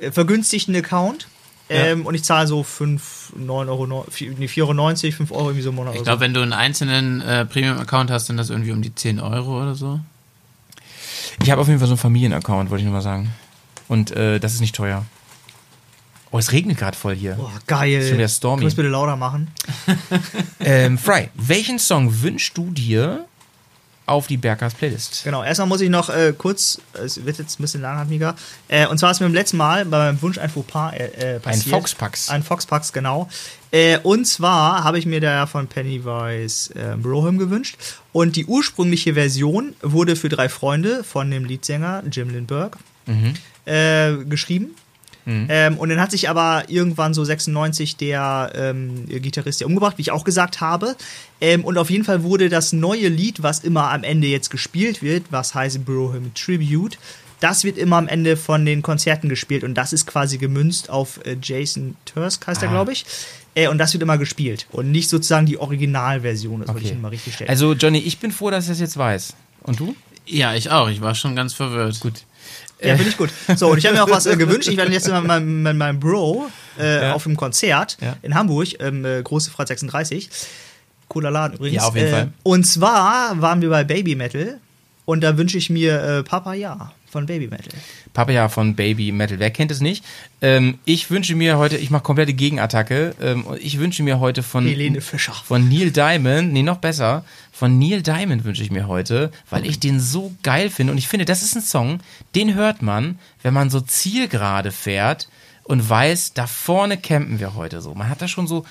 äh, 0.00 0.04
äh, 0.06 0.10
vergünstigten 0.12 0.74
Account 0.74 1.28
ähm, 1.70 2.06
und 2.06 2.14
ich 2.14 2.24
zahle 2.24 2.46
so 2.46 2.62
5, 2.62 3.32
9 3.36 3.68
Euro, 3.68 3.86
nee, 3.86 3.94
4,90 4.46 4.60
Euro, 4.60 4.94
5 4.96 5.32
Euro 5.32 5.42
irgendwie 5.44 5.62
so 5.62 5.70
im 5.70 5.76
Monat. 5.76 5.94
Ich 5.94 6.02
glaube, 6.02 6.20
wenn 6.20 6.34
du 6.34 6.40
einen 6.42 6.52
einzelnen 6.52 7.20
äh, 7.20 7.46
Premium-Account 7.46 8.10
hast, 8.10 8.26
sind 8.26 8.36
das 8.36 8.50
irgendwie 8.50 8.72
um 8.72 8.82
die 8.82 8.94
10 8.94 9.20
Euro 9.20 9.62
oder 9.62 9.74
so. 9.74 10.00
Ich 11.42 11.50
habe 11.50 11.60
auf 11.60 11.68
jeden 11.68 11.78
Fall 11.78 11.88
so 11.88 11.94
einen 11.94 11.98
Familienaccount, 11.98 12.70
wollte 12.70 12.80
ich 12.80 12.84
nur 12.86 12.94
mal 12.94 13.00
sagen. 13.00 13.30
Und 13.88 14.10
äh, 14.10 14.38
das 14.38 14.54
ist 14.54 14.60
nicht 14.60 14.74
teuer. 14.74 15.04
Oh, 16.32 16.38
es 16.38 16.52
regnet 16.52 16.78
gerade 16.78 16.96
voll 16.96 17.14
hier. 17.14 17.34
so. 17.36 17.42
Boah, 17.42 17.52
geil. 17.66 18.02
Schon 18.02 18.18
wieder 18.18 18.28
stormy. 18.28 18.64
Es 18.64 18.74
bitte 18.74 18.88
lauter 18.88 19.16
machen? 19.16 19.48
Ähm, 20.62 20.98
Fry, 20.98 21.30
welchen 21.34 21.78
Song 21.78 22.20
wünschst 22.20 22.56
du 22.58 22.70
dir 22.70 23.24
auf 24.06 24.26
die 24.26 24.36
Bergers 24.36 24.74
Playlist? 24.74 25.22
Genau, 25.24 25.42
erstmal 25.42 25.68
muss 25.68 25.80
ich 25.80 25.90
noch 25.90 26.08
äh, 26.08 26.34
kurz, 26.36 26.80
es 26.92 27.24
wird 27.24 27.38
jetzt 27.38 27.58
ein 27.58 27.62
bisschen 27.62 27.82
langhatmiger, 27.82 28.34
äh, 28.68 28.86
und 28.86 28.98
zwar 28.98 29.10
ist 29.10 29.20
mir 29.20 29.26
beim 29.26 29.34
letzten 29.34 29.56
Mal 29.56 29.84
bei 29.84 29.98
meinem 29.98 30.20
Wunsch 30.22 30.38
ein 30.38 30.50
Fauxpas 30.50 30.92
äh, 30.92 31.36
äh, 31.36 31.40
passiert. 31.40 31.74
Foxpax. 31.74 32.28
Ein 32.30 32.42
Foxpax, 32.42 32.92
genau. 32.92 33.28
Äh, 33.70 33.98
und 33.98 34.26
zwar 34.26 34.82
habe 34.82 34.98
ich 34.98 35.06
mir 35.06 35.20
da 35.20 35.46
von 35.46 35.68
Pennywise 35.68 36.74
äh, 36.74 36.96
Broham 36.96 37.38
gewünscht. 37.38 37.76
Und 38.12 38.34
die 38.34 38.46
ursprüngliche 38.46 39.14
Version 39.14 39.74
wurde 39.80 40.16
für 40.16 40.28
drei 40.28 40.48
Freunde 40.48 41.04
von 41.04 41.30
dem 41.30 41.44
Leadsänger 41.44 42.02
Jim 42.10 42.30
Lindbergh 42.30 42.76
äh, 43.66 44.16
geschrieben. 44.24 44.74
Ähm, 45.26 45.76
und 45.78 45.88
dann 45.90 46.00
hat 46.00 46.10
sich 46.10 46.28
aber 46.28 46.64
irgendwann 46.68 47.14
so 47.14 47.22
96 47.24 47.96
der 47.96 48.50
ähm, 48.54 49.06
Gitarrist 49.06 49.60
ja 49.60 49.66
umgebracht, 49.66 49.96
wie 49.98 50.02
ich 50.02 50.10
auch 50.10 50.24
gesagt 50.24 50.60
habe. 50.60 50.96
Ähm, 51.40 51.64
und 51.64 51.78
auf 51.78 51.90
jeden 51.90 52.04
Fall 52.04 52.22
wurde 52.24 52.48
das 52.48 52.72
neue 52.72 53.08
Lied, 53.08 53.42
was 53.42 53.60
immer 53.60 53.90
am 53.92 54.02
Ende 54.02 54.26
jetzt 54.26 54.50
gespielt 54.50 55.02
wird, 55.02 55.24
was 55.30 55.54
heißt 55.54 55.84
Broham 55.84 56.32
Tribute, 56.34 56.98
das 57.40 57.64
wird 57.64 57.78
immer 57.78 57.96
am 57.96 58.06
Ende 58.08 58.36
von 58.36 58.66
den 58.66 58.82
Konzerten 58.82 59.28
gespielt 59.30 59.64
und 59.64 59.74
das 59.74 59.92
ist 59.94 60.06
quasi 60.06 60.36
gemünzt 60.36 60.90
auf 60.90 61.20
äh, 61.24 61.36
Jason 61.40 61.96
Tursk, 62.04 62.46
heißt 62.46 62.62
er, 62.62 62.68
Ah. 62.68 62.72
glaube 62.72 62.92
ich. 62.92 63.04
Äh, 63.54 63.68
und 63.68 63.78
das 63.78 63.92
wird 63.94 64.02
immer 64.02 64.18
gespielt 64.18 64.66
und 64.72 64.90
nicht 64.92 65.08
sozusagen 65.08 65.46
die 65.46 65.56
Originalversion, 65.58 66.60
das 66.60 66.68
wollte 66.68 66.80
ich 66.80 66.84
Okay. 66.86 66.92
Ihnen 66.94 67.02
mal 67.02 67.08
richtig 67.08 67.34
stellen. 67.34 67.50
Also, 67.50 67.72
Johnny, 67.74 67.98
ich 67.98 68.18
bin 68.18 68.30
froh, 68.32 68.50
dass 68.50 68.64
ich 68.64 68.70
das 68.70 68.80
jetzt 68.80 68.96
weiß. 68.96 69.34
Und 69.62 69.80
du? 69.80 69.94
Ja, 70.26 70.54
ich 70.54 70.70
auch. 70.70 70.88
Ich 70.88 71.00
war 71.00 71.14
schon 71.14 71.34
ganz 71.34 71.54
verwirrt. 71.54 71.98
Gut. 72.00 72.24
Ja, 72.82 72.96
finde 72.96 73.10
ich 73.10 73.16
gut. 73.16 73.30
So, 73.56 73.68
und 73.70 73.78
ich 73.78 73.86
habe 73.86 73.96
mir 73.96 74.04
auch 74.04 74.10
was 74.10 74.26
äh, 74.26 74.36
gewünscht. 74.36 74.68
Ich 74.68 74.76
werde 74.76 74.92
jetzt 74.92 75.08
mit 75.08 75.24
meinem, 75.24 75.62
mit 75.62 75.76
meinem 75.76 76.00
Bro 76.00 76.48
äh, 76.78 77.02
Ja. 77.08 77.12
auf 77.14 77.26
einem 77.26 77.36
Konzert 77.36 77.96
Ja. 78.00 78.16
in 78.22 78.34
Hamburg, 78.34 78.68
ähm, 78.80 79.04
äh, 79.04 79.22
Große 79.22 79.50
Freiheit 79.50 79.68
36. 79.68 80.28
Cooler 81.08 81.30
Laden 81.30 81.56
übrigens. 81.56 81.82
Ja, 81.82 81.88
auf 81.88 81.96
jeden 81.96 82.08
äh, 82.08 82.12
Fall. 82.12 82.28
Und 82.42 82.64
zwar 82.64 83.40
waren 83.40 83.60
wir 83.60 83.68
bei 83.70 83.84
Baby 83.84 84.14
Metal 84.14 84.58
und 85.04 85.22
da 85.22 85.36
wünsche 85.36 85.58
ich 85.58 85.68
mir 85.70 86.00
äh, 86.02 86.22
Papa 86.22 86.54
Ja 86.54 86.92
von 87.10 87.26
Baby 87.26 87.48
Metal. 87.48 87.72
Papaya 88.12 88.48
von 88.48 88.76
Baby 88.76 89.10
Metal. 89.12 89.38
Wer 89.38 89.50
kennt 89.50 89.70
es 89.70 89.80
nicht? 89.80 90.04
Ähm, 90.40 90.78
ich 90.84 91.10
wünsche 91.10 91.34
mir 91.34 91.58
heute, 91.58 91.76
ich 91.76 91.90
mache 91.90 92.02
komplette 92.02 92.32
Gegenattacke. 92.34 93.14
Ähm, 93.20 93.44
ich 93.60 93.78
wünsche 93.78 94.02
mir 94.02 94.20
heute 94.20 94.42
von 94.42 94.66
Helene 94.66 95.00
Fischer. 95.00 95.32
von 95.32 95.68
Neil 95.68 95.90
Diamond, 95.90 96.52
nee, 96.52 96.62
noch 96.62 96.78
besser, 96.78 97.24
von 97.52 97.78
Neil 97.78 98.02
Diamond 98.02 98.44
wünsche 98.44 98.62
ich 98.62 98.70
mir 98.70 98.86
heute, 98.86 99.32
weil 99.50 99.66
ich 99.66 99.80
den 99.80 99.98
so 100.00 100.32
geil 100.42 100.70
finde. 100.70 100.92
Und 100.92 100.98
ich 100.98 101.08
finde, 101.08 101.24
das 101.24 101.42
ist 101.42 101.56
ein 101.56 101.62
Song, 101.62 101.98
den 102.34 102.54
hört 102.54 102.80
man, 102.80 103.18
wenn 103.42 103.52
man 103.52 103.70
so 103.70 103.80
zielgerade 103.80 104.70
fährt 104.70 105.28
und 105.64 105.88
weiß, 105.88 106.32
da 106.34 106.46
vorne 106.46 106.96
campen 106.96 107.38
wir 107.38 107.54
heute 107.54 107.80
so. 107.80 107.94
Man 107.94 108.08
hat 108.08 108.22
das 108.22 108.30
schon 108.30 108.46
so, 108.46 108.64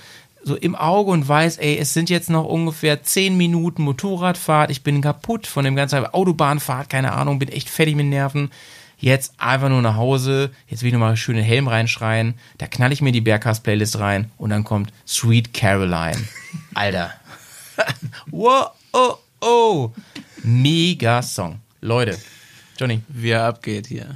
so 0.43 0.55
im 0.55 0.75
Auge 0.75 1.11
und 1.11 1.27
weiß, 1.27 1.57
ey, 1.57 1.77
es 1.77 1.93
sind 1.93 2.09
jetzt 2.09 2.29
noch 2.29 2.45
ungefähr 2.45 3.03
10 3.03 3.37
Minuten 3.37 3.83
Motorradfahrt, 3.83 4.71
ich 4.71 4.83
bin 4.83 5.01
kaputt 5.01 5.47
von 5.47 5.65
dem 5.65 5.75
ganzen 5.75 6.05
Autobahnfahrt, 6.05 6.89
keine 6.89 7.13
Ahnung, 7.13 7.39
bin 7.39 7.49
echt 7.49 7.69
fertig 7.69 7.95
mit 7.95 8.07
Nerven. 8.07 8.51
Jetzt 9.01 9.33
einfach 9.37 9.69
nur 9.69 9.81
nach 9.81 9.95
Hause, 9.95 10.51
jetzt 10.67 10.81
will 10.81 10.87
ich 10.87 10.93
nochmal 10.93 11.15
schön 11.15 11.37
den 11.37 11.45
Helm 11.45 11.69
reinschreien, 11.69 12.33
da 12.57 12.67
knall 12.67 12.91
ich 12.91 13.01
mir 13.01 13.13
die 13.13 13.21
Bergcast-Playlist 13.21 13.99
rein 13.99 14.29
und 14.37 14.49
dann 14.49 14.65
kommt 14.65 14.91
Sweet 15.07 15.53
Caroline. 15.53 16.17
Alter. 16.73 17.13
wow, 18.27 18.71
oh, 18.91 19.13
oh. 19.39 19.91
Mega 20.43 21.21
Song. 21.21 21.59
Leute. 21.81 22.17
Johnny. 22.77 23.01
wie 23.09 23.31
er 23.31 23.45
abgeht 23.45 23.87
hier. 23.87 24.07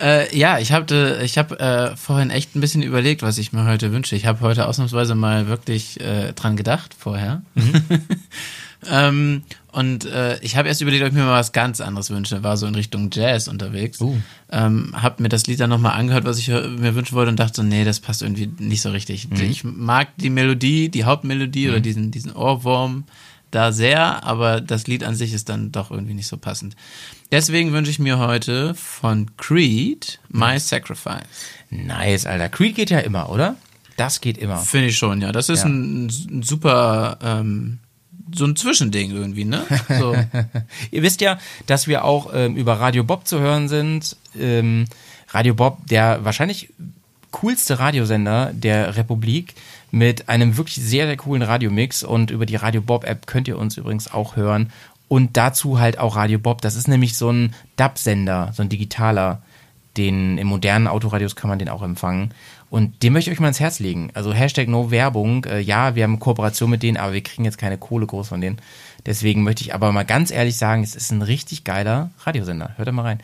äh, 0.00 0.36
ja, 0.36 0.58
ich 0.58 0.72
habe 0.72 1.20
ich 1.22 1.38
hab, 1.38 1.52
äh, 1.60 1.96
vorhin 1.96 2.30
echt 2.30 2.56
ein 2.56 2.60
bisschen 2.60 2.82
überlegt, 2.82 3.22
was 3.22 3.38
ich 3.38 3.52
mir 3.52 3.64
heute 3.66 3.92
wünsche. 3.92 4.16
Ich 4.16 4.26
habe 4.26 4.40
heute 4.40 4.66
ausnahmsweise 4.66 5.14
mal 5.14 5.46
wirklich 5.46 6.00
äh, 6.00 6.32
dran 6.32 6.56
gedacht 6.56 6.94
vorher. 6.98 7.42
ähm, 8.90 9.42
und 9.72 10.06
äh, 10.06 10.38
ich 10.40 10.56
habe 10.56 10.68
erst 10.68 10.80
überlegt, 10.80 11.02
ob 11.02 11.08
ich 11.08 11.14
mir 11.14 11.24
mal 11.24 11.38
was 11.38 11.52
ganz 11.52 11.80
anderes 11.80 12.10
wünsche. 12.10 12.42
War 12.42 12.56
so 12.56 12.66
in 12.66 12.74
Richtung 12.74 13.10
Jazz 13.12 13.46
unterwegs. 13.46 14.00
Uh. 14.00 14.16
Ähm, 14.50 14.94
hab 15.00 15.20
mir 15.20 15.28
das 15.28 15.46
Lied 15.46 15.60
dann 15.60 15.70
nochmal 15.70 15.92
angehört, 15.92 16.24
was 16.24 16.38
ich 16.38 16.48
äh, 16.48 16.66
mir 16.66 16.94
wünschen 16.94 17.14
wollte 17.14 17.30
und 17.30 17.38
dachte 17.38 17.56
so, 17.56 17.62
nee, 17.62 17.84
das 17.84 18.00
passt 18.00 18.22
irgendwie 18.22 18.50
nicht 18.58 18.82
so 18.82 18.90
richtig. 18.90 19.28
Ich 19.32 19.64
mag 19.64 20.08
die 20.16 20.30
Melodie, 20.30 20.88
die 20.88 21.04
Hauptmelodie 21.04 21.68
oder 21.68 21.80
diesen, 21.80 22.10
diesen 22.10 22.32
Ohrwurm 22.32 23.04
da 23.50 23.72
sehr, 23.72 24.24
aber 24.24 24.60
das 24.60 24.86
Lied 24.86 25.04
an 25.04 25.14
sich 25.14 25.32
ist 25.32 25.48
dann 25.48 25.72
doch 25.72 25.90
irgendwie 25.90 26.14
nicht 26.14 26.28
so 26.28 26.36
passend. 26.36 26.76
Deswegen 27.32 27.72
wünsche 27.72 27.90
ich 27.90 27.98
mir 27.98 28.18
heute 28.18 28.74
von 28.74 29.36
Creed 29.36 30.18
My 30.28 30.58
Sacrifice. 30.58 31.22
Nice, 31.70 32.26
Alter. 32.26 32.48
Creed 32.48 32.74
geht 32.74 32.90
ja 32.90 32.98
immer, 32.98 33.30
oder? 33.30 33.56
Das 33.96 34.20
geht 34.20 34.38
immer. 34.38 34.56
Finde 34.58 34.88
ich 34.88 34.98
schon, 34.98 35.20
ja. 35.20 35.30
Das 35.30 35.48
ist 35.48 35.60
Ja. 35.60 35.66
Ein, 35.66 36.06
ein 36.06 36.42
super 36.42 37.18
ähm, 37.22 37.78
so 38.34 38.44
ein 38.44 38.56
Zwischending 38.56 39.10
irgendwie, 39.10 39.44
ne? 39.44 39.64
So. 39.88 40.14
Ihr 40.90 41.02
wisst 41.02 41.20
ja, 41.20 41.38
dass 41.66 41.86
wir 41.86 42.04
auch 42.04 42.30
ähm, 42.34 42.56
über 42.56 42.74
Radio 42.74 43.04
Bob 43.04 43.26
zu 43.26 43.40
hören 43.40 43.68
sind. 43.68 44.16
Ähm, 44.38 44.86
Radio 45.28 45.54
Bob, 45.54 45.86
der 45.86 46.24
wahrscheinlich 46.24 46.72
coolste 47.30 47.78
Radiosender 47.78 48.50
der 48.52 48.96
Republik 48.96 49.54
mit 49.92 50.28
einem 50.28 50.56
wirklich 50.56 50.76
sehr, 50.76 51.06
sehr 51.06 51.16
coolen 51.16 51.42
Radiomix. 51.42 52.02
Und 52.02 52.30
über 52.30 52.46
die 52.46 52.56
Radio 52.56 52.80
Bob 52.80 53.04
App 53.04 53.26
könnt 53.26 53.48
ihr 53.48 53.58
uns 53.58 53.76
übrigens 53.76 54.12
auch 54.12 54.36
hören. 54.36 54.72
Und 55.10 55.36
dazu 55.36 55.80
halt 55.80 55.98
auch 55.98 56.14
Radio 56.14 56.38
Bob. 56.38 56.62
Das 56.62 56.76
ist 56.76 56.86
nämlich 56.86 57.16
so 57.16 57.32
ein 57.32 57.52
Dub-Sender, 57.74 58.52
so 58.54 58.62
ein 58.62 58.68
digitaler. 58.68 59.42
Den 59.96 60.38
im 60.38 60.46
modernen 60.46 60.86
Autoradios 60.86 61.34
kann 61.34 61.50
man 61.50 61.58
den 61.58 61.68
auch 61.68 61.82
empfangen. 61.82 62.32
Und 62.70 63.02
den 63.02 63.12
möchte 63.12 63.28
ich 63.28 63.36
euch 63.36 63.40
mal 63.40 63.48
ins 63.48 63.58
Herz 63.58 63.80
legen. 63.80 64.12
Also 64.14 64.32
Hashtag 64.32 64.68
No 64.68 64.92
Werbung. 64.92 65.44
Äh, 65.46 65.58
ja, 65.58 65.96
wir 65.96 66.04
haben 66.04 66.20
Kooperation 66.20 66.70
mit 66.70 66.84
denen, 66.84 66.96
aber 66.96 67.12
wir 67.12 67.24
kriegen 67.24 67.44
jetzt 67.44 67.58
keine 67.58 67.76
Kohle 67.76 68.06
groß 68.06 68.28
von 68.28 68.40
denen. 68.40 68.58
Deswegen 69.04 69.42
möchte 69.42 69.64
ich 69.64 69.74
aber 69.74 69.90
mal 69.90 70.04
ganz 70.04 70.30
ehrlich 70.30 70.56
sagen, 70.56 70.84
es 70.84 70.94
ist 70.94 71.10
ein 71.10 71.22
richtig 71.22 71.64
geiler 71.64 72.10
Radiosender. 72.20 72.74
Hört 72.76 72.86
da 72.86 72.92
mal 72.92 73.02
rein. 73.02 73.20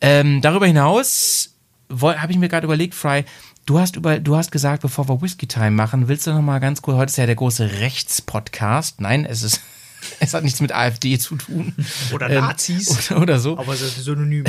Ähm, 0.00 0.42
darüber 0.42 0.66
hinaus 0.68 1.56
habe 1.90 2.30
ich 2.30 2.38
mir 2.38 2.48
gerade 2.48 2.66
überlegt, 2.66 2.94
Fry, 2.94 3.24
du 3.66 3.80
hast 3.80 3.96
über, 3.96 4.20
du 4.20 4.36
hast 4.36 4.52
gesagt, 4.52 4.82
bevor 4.82 5.08
wir 5.08 5.20
Whiskey 5.20 5.48
Time 5.48 5.72
machen, 5.72 6.06
willst 6.06 6.28
du 6.28 6.32
noch 6.32 6.40
mal 6.40 6.60
ganz 6.60 6.82
kurz, 6.82 6.96
heute 6.96 7.10
ist 7.10 7.16
ja 7.16 7.26
der 7.26 7.34
große 7.34 7.80
Rechtspodcast. 7.80 9.00
Nein, 9.00 9.24
es 9.24 9.42
ist, 9.42 9.60
es 10.20 10.34
hat 10.34 10.44
nichts 10.44 10.60
mit 10.60 10.72
AfD 10.72 11.18
zu 11.18 11.36
tun. 11.36 11.74
Oder 12.12 12.30
Ähm, 12.30 12.40
Nazis. 12.40 13.10
Oder, 13.10 13.20
oder 13.22 13.38
so. 13.38 13.58
Aber 13.58 13.72
das 13.72 13.82
ist 13.82 14.04
synonym. 14.04 14.44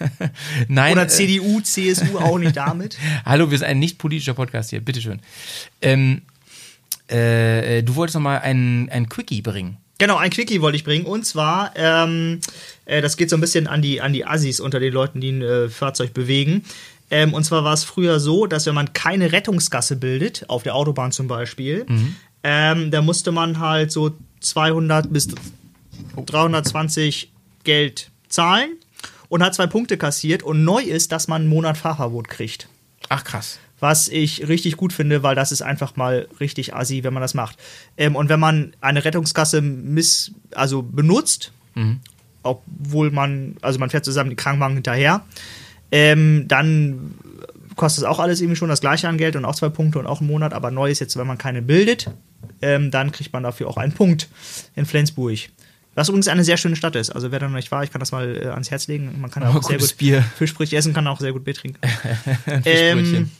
Nein. 0.68 0.92
Oder 0.92 1.04
äh, 1.04 1.08
CDU, 1.08 1.60
CSU 1.60 2.18
auch 2.18 2.38
nicht 2.38 2.56
damit. 2.56 2.96
Hallo, 3.24 3.50
wir 3.50 3.58
sind 3.58 3.66
ein 3.66 3.78
nicht 3.78 3.98
politischer 3.98 4.34
Podcast 4.34 4.70
hier, 4.70 4.80
bitteschön. 4.80 5.20
Ähm, 5.82 6.22
äh, 7.08 7.82
du 7.82 7.94
wolltest 7.96 8.14
noch 8.16 8.22
mal 8.22 8.38
ein, 8.38 8.88
ein 8.90 9.08
Quickie 9.08 9.42
bringen. 9.42 9.78
Genau, 9.98 10.16
ein 10.16 10.30
Quickie 10.30 10.60
wollte 10.60 10.76
ich 10.76 10.84
bringen. 10.84 11.06
Und 11.06 11.26
zwar, 11.26 11.72
ähm, 11.74 12.40
äh, 12.84 13.00
das 13.02 13.16
geht 13.16 13.30
so 13.30 13.36
ein 13.36 13.40
bisschen 13.40 13.66
an 13.66 13.82
die, 13.82 14.00
an 14.00 14.12
die 14.12 14.24
Assis 14.24 14.60
unter 14.60 14.78
den 14.78 14.92
Leuten, 14.92 15.20
die 15.20 15.30
ein 15.30 15.42
äh, 15.42 15.68
Fahrzeug 15.68 16.14
bewegen. 16.14 16.64
Ähm, 17.10 17.34
und 17.34 17.42
zwar 17.44 17.64
war 17.64 17.72
es 17.72 17.84
früher 17.84 18.20
so, 18.20 18.46
dass 18.46 18.66
wenn 18.66 18.74
man 18.74 18.92
keine 18.92 19.32
Rettungsgasse 19.32 19.96
bildet, 19.96 20.44
auf 20.48 20.62
der 20.62 20.74
Autobahn 20.74 21.10
zum 21.10 21.26
Beispiel, 21.26 21.86
ähm, 22.42 22.90
da 22.90 23.02
musste 23.02 23.32
man 23.32 23.58
halt 23.58 23.92
so 23.92 24.16
200 24.40 25.12
bis 25.12 25.28
320 26.16 27.32
Geld 27.64 28.10
zahlen 28.28 28.76
und 29.28 29.42
hat 29.42 29.54
zwei 29.54 29.66
Punkte 29.66 29.96
kassiert. 29.98 30.42
Und 30.42 30.64
neu 30.64 30.82
ist, 30.82 31.12
dass 31.12 31.28
man 31.28 31.42
einen 31.42 31.50
Monat 31.50 31.76
Fahrverbot 31.76 32.28
kriegt. 32.28 32.68
Ach 33.08 33.24
krass. 33.24 33.58
Was 33.80 34.08
ich 34.08 34.48
richtig 34.48 34.76
gut 34.76 34.92
finde, 34.92 35.22
weil 35.22 35.36
das 35.36 35.52
ist 35.52 35.62
einfach 35.62 35.96
mal 35.96 36.28
richtig 36.40 36.74
assi, 36.74 37.04
wenn 37.04 37.12
man 37.12 37.20
das 37.20 37.34
macht. 37.34 37.58
Ähm, 37.96 38.16
und 38.16 38.28
wenn 38.28 38.40
man 38.40 38.74
eine 38.80 39.04
Rettungskasse 39.04 39.60
miss, 39.60 40.32
also 40.54 40.82
benutzt, 40.82 41.52
obwohl 42.42 43.10
man, 43.10 43.56
also 43.62 43.78
man 43.78 43.90
fährt 43.90 44.04
zusammen 44.04 44.30
die 44.30 44.36
Krankenwagen 44.36 44.74
hinterher, 44.74 45.24
ähm, 45.92 46.46
dann 46.48 47.14
kostet 47.78 48.04
es 48.04 48.08
auch 48.10 48.18
alles 48.18 48.40
irgendwie 48.42 48.56
schon 48.56 48.68
das 48.68 48.80
gleiche 48.82 49.08
an 49.08 49.16
Geld 49.16 49.34
und 49.36 49.46
auch 49.46 49.54
zwei 49.54 49.70
Punkte 49.70 49.98
und 49.98 50.06
auch 50.06 50.20
einen 50.20 50.28
Monat. 50.28 50.52
Aber 50.52 50.70
neu 50.70 50.90
ist 50.90 50.98
jetzt, 51.00 51.16
wenn 51.16 51.26
man 51.26 51.38
keine 51.38 51.62
bildet, 51.62 52.10
ähm, 52.60 52.90
dann 52.90 53.10
kriegt 53.12 53.32
man 53.32 53.42
dafür 53.42 53.68
auch 53.68 53.78
einen 53.78 53.92
Punkt 53.92 54.28
in 54.76 54.84
Flensburg. 54.84 55.38
Was 55.94 56.08
übrigens 56.08 56.28
eine 56.28 56.44
sehr 56.44 56.56
schöne 56.58 56.76
Stadt 56.76 56.94
ist. 56.94 57.10
Also 57.10 57.32
wer 57.32 57.40
da 57.40 57.48
noch 57.48 57.56
nicht 57.56 57.72
war, 57.72 57.82
ich 57.82 57.90
kann 57.90 57.98
das 58.00 58.12
mal 58.12 58.36
äh, 58.36 58.46
ans 58.48 58.70
Herz 58.70 58.86
legen. 58.86 59.20
Man 59.20 59.30
kann 59.30 59.42
Oh, 59.42 59.58
auch 59.58 59.62
sehr 59.62 59.78
gut 59.78 59.96
Bier. 59.96 60.22
Fischbrötchen 60.36 60.78
essen, 60.78 60.92
kann 60.92 61.06
auch 61.08 61.18
sehr 61.18 61.32
gut 61.32 61.44
Bier 61.44 61.54
trinken. 61.54 61.80
Ähm, 62.64 63.30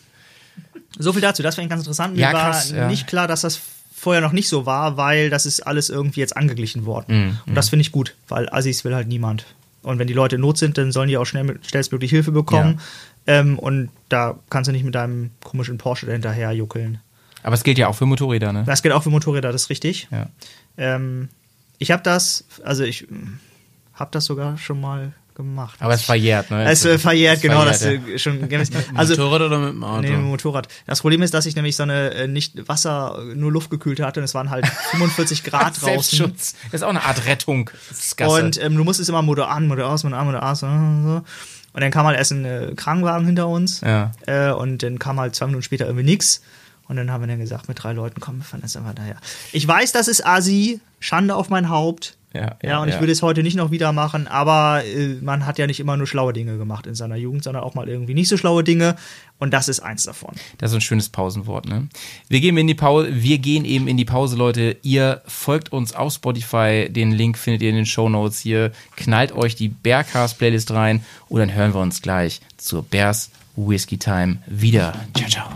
so 0.98 1.12
viel 1.12 1.22
dazu, 1.22 1.42
das 1.42 1.54
fand 1.54 1.66
ich 1.66 1.70
ganz 1.70 1.82
interessant. 1.82 2.14
Mir 2.14 2.22
Ja, 2.22 2.32
war 2.32 2.50
krass, 2.50 2.70
ja. 2.72 2.88
nicht 2.88 3.06
klar, 3.06 3.28
dass 3.28 3.42
das 3.42 3.60
vorher 3.94 4.22
noch 4.22 4.32
nicht 4.32 4.48
so 4.48 4.66
war, 4.66 4.96
weil 4.96 5.30
das 5.30 5.46
ist 5.46 5.60
alles 5.66 5.90
irgendwie 5.90 6.20
jetzt 6.20 6.36
angeglichen 6.36 6.86
worden. 6.86 7.26
Mhm, 7.26 7.38
Und 7.46 7.54
das 7.54 7.68
finde 7.68 7.82
ich 7.82 7.92
gut, 7.92 8.14
weil 8.28 8.48
Assis 8.50 8.84
will 8.84 8.94
halt 8.94 9.08
niemand. 9.08 9.44
Und 9.82 9.98
wenn 9.98 10.06
die 10.08 10.12
Leute 10.14 10.36
in 10.36 10.40
Not 10.40 10.58
sind, 10.58 10.76
dann 10.78 10.90
sollen 10.92 11.08
die 11.08 11.16
auch 11.16 11.24
schnell, 11.24 11.58
schnellstmöglich 11.66 12.10
Hilfe 12.10 12.32
bekommen. 12.32 12.80
Ähm, 13.28 13.58
und 13.58 13.90
da 14.08 14.38
kannst 14.48 14.68
du 14.68 14.72
nicht 14.72 14.84
mit 14.84 14.94
deinem 14.94 15.30
komischen 15.44 15.76
Porsche 15.76 16.06
dahinterher 16.06 16.50
juckeln. 16.52 16.98
Aber 17.42 17.54
es 17.54 17.62
gilt 17.62 17.76
ja 17.76 17.86
auch 17.86 17.94
für 17.94 18.06
Motorräder, 18.06 18.54
ne? 18.54 18.64
Das 18.66 18.82
gilt 18.82 18.94
auch 18.94 19.02
für 19.02 19.10
Motorräder, 19.10 19.52
das 19.52 19.64
ist 19.64 19.70
richtig. 19.70 20.08
Ja. 20.10 20.28
Ähm, 20.78 21.28
ich 21.76 21.90
habe 21.90 22.02
das, 22.02 22.44
also 22.64 22.84
ich 22.84 23.06
habe 23.92 24.10
das 24.12 24.24
sogar 24.24 24.56
schon 24.56 24.80
mal 24.80 25.12
gemacht. 25.34 25.76
Aber 25.80 25.92
es 25.92 26.02
verjährt, 26.02 26.50
ne? 26.50 26.68
es 26.68 26.86
äh, 26.86 26.98
verjährt, 26.98 27.42
genau, 27.42 27.66
das 27.66 27.82
verjährt, 27.82 28.08
äh, 28.08 28.18
schon. 28.18 28.48
Also, 28.94 29.12
Motorrad 29.12 29.42
oder 29.42 29.58
mit 29.58 29.74
dem 29.74 29.84
Auto? 29.84 30.00
Nee, 30.00 30.10
mit 30.10 30.18
dem 30.18 30.24
Motorrad. 30.24 30.68
Das 30.86 31.00
Problem 31.02 31.20
ist, 31.20 31.34
dass 31.34 31.44
ich 31.44 31.54
nämlich 31.54 31.76
so 31.76 31.82
eine 31.82 32.10
äh, 32.14 32.28
nicht 32.28 32.66
Wasser, 32.66 33.22
nur 33.34 33.52
luftgekühlte 33.52 34.06
hatte 34.06 34.20
und 34.20 34.24
es 34.24 34.34
waren 34.34 34.48
halt 34.48 34.66
45 34.90 35.44
Grad 35.44 35.80
draußen. 35.80 35.84
Selbstschutz. 35.84 36.54
Das 36.64 36.80
ist 36.80 36.82
auch 36.82 36.88
eine 36.88 37.04
Art 37.04 37.26
Rettung. 37.26 37.70
Das. 38.16 38.32
Und 38.32 38.62
ähm, 38.62 38.74
du 38.74 38.84
musstest 38.84 39.10
immer 39.10 39.20
Motor 39.20 39.50
an, 39.50 39.68
Motor 39.68 39.90
aus, 39.90 40.02
Motor 40.02 40.18
an, 40.18 40.26
Motor 40.26 40.42
aus. 40.42 40.62
Und 40.62 41.02
so. 41.04 41.22
Und 41.72 41.82
dann 41.82 41.90
kam 41.90 42.06
halt 42.06 42.18
erst 42.18 42.32
ein 42.32 42.44
äh, 42.44 42.72
Krankenwagen 42.76 43.26
hinter 43.26 43.48
uns. 43.48 43.80
Ja. 43.82 44.12
Äh, 44.26 44.52
und 44.52 44.82
dann 44.82 44.98
kam 44.98 45.20
halt 45.20 45.34
zwei 45.34 45.46
Minuten 45.46 45.62
später 45.62 45.86
irgendwie 45.86 46.04
nix. 46.04 46.42
Und 46.88 46.96
dann 46.96 47.10
haben 47.10 47.22
wir 47.22 47.28
dann 47.28 47.38
gesagt, 47.38 47.68
mit 47.68 47.82
drei 47.82 47.92
Leuten, 47.92 48.20
komm, 48.20 48.38
wir 48.38 48.44
fahren 48.44 48.60
jetzt 48.62 48.76
einfach 48.76 48.94
daher. 48.94 49.16
Ich 49.52 49.68
weiß, 49.68 49.92
das 49.92 50.08
ist 50.08 50.24
Asi, 50.24 50.80
Schande 51.00 51.34
auf 51.34 51.50
mein 51.50 51.68
Haupt. 51.68 52.16
Ja, 52.34 52.56
ja, 52.62 52.70
Ja, 52.70 52.82
und 52.82 52.88
ich 52.88 52.98
würde 53.00 53.12
es 53.12 53.22
heute 53.22 53.42
nicht 53.42 53.56
noch 53.56 53.70
wieder 53.70 53.92
machen, 53.92 54.26
aber 54.26 54.84
äh, 54.84 55.16
man 55.20 55.46
hat 55.46 55.58
ja 55.58 55.66
nicht 55.66 55.80
immer 55.80 55.96
nur 55.96 56.06
schlaue 56.06 56.32
Dinge 56.32 56.58
gemacht 56.58 56.86
in 56.86 56.94
seiner 56.94 57.16
Jugend, 57.16 57.42
sondern 57.42 57.62
auch 57.62 57.74
mal 57.74 57.88
irgendwie 57.88 58.14
nicht 58.14 58.28
so 58.28 58.36
schlaue 58.36 58.64
Dinge. 58.64 58.96
Und 59.38 59.52
das 59.52 59.68
ist 59.68 59.80
eins 59.80 60.02
davon. 60.02 60.34
Das 60.58 60.72
ist 60.72 60.76
ein 60.76 60.80
schönes 60.80 61.08
Pausenwort, 61.08 61.66
ne? 61.66 61.88
Wir 62.28 62.40
gehen 62.40 62.56
in 62.56 62.66
die 62.66 62.74
Pause, 62.74 63.08
wir 63.12 63.38
gehen 63.38 63.64
eben 63.64 63.86
in 63.86 63.96
die 63.96 64.04
Pause, 64.04 64.36
Leute. 64.36 64.76
Ihr 64.82 65.22
folgt 65.26 65.72
uns 65.72 65.94
auf 65.94 66.12
Spotify, 66.12 66.88
den 66.90 67.12
Link 67.12 67.38
findet 67.38 67.62
ihr 67.62 67.70
in 67.70 67.76
den 67.76 67.86
Show 67.86 68.08
Notes 68.08 68.40
hier. 68.40 68.72
Knallt 68.96 69.32
euch 69.32 69.54
die 69.54 69.68
Bearcast 69.68 70.38
Playlist 70.38 70.72
rein 70.72 71.04
und 71.28 71.38
dann 71.38 71.54
hören 71.54 71.72
wir 71.72 71.80
uns 71.80 72.02
gleich 72.02 72.40
zur 72.56 72.82
Bears 72.82 73.30
Whiskey 73.54 73.98
Time 73.98 74.38
wieder. 74.46 74.94
Ciao, 75.14 75.28
ciao. 75.28 75.48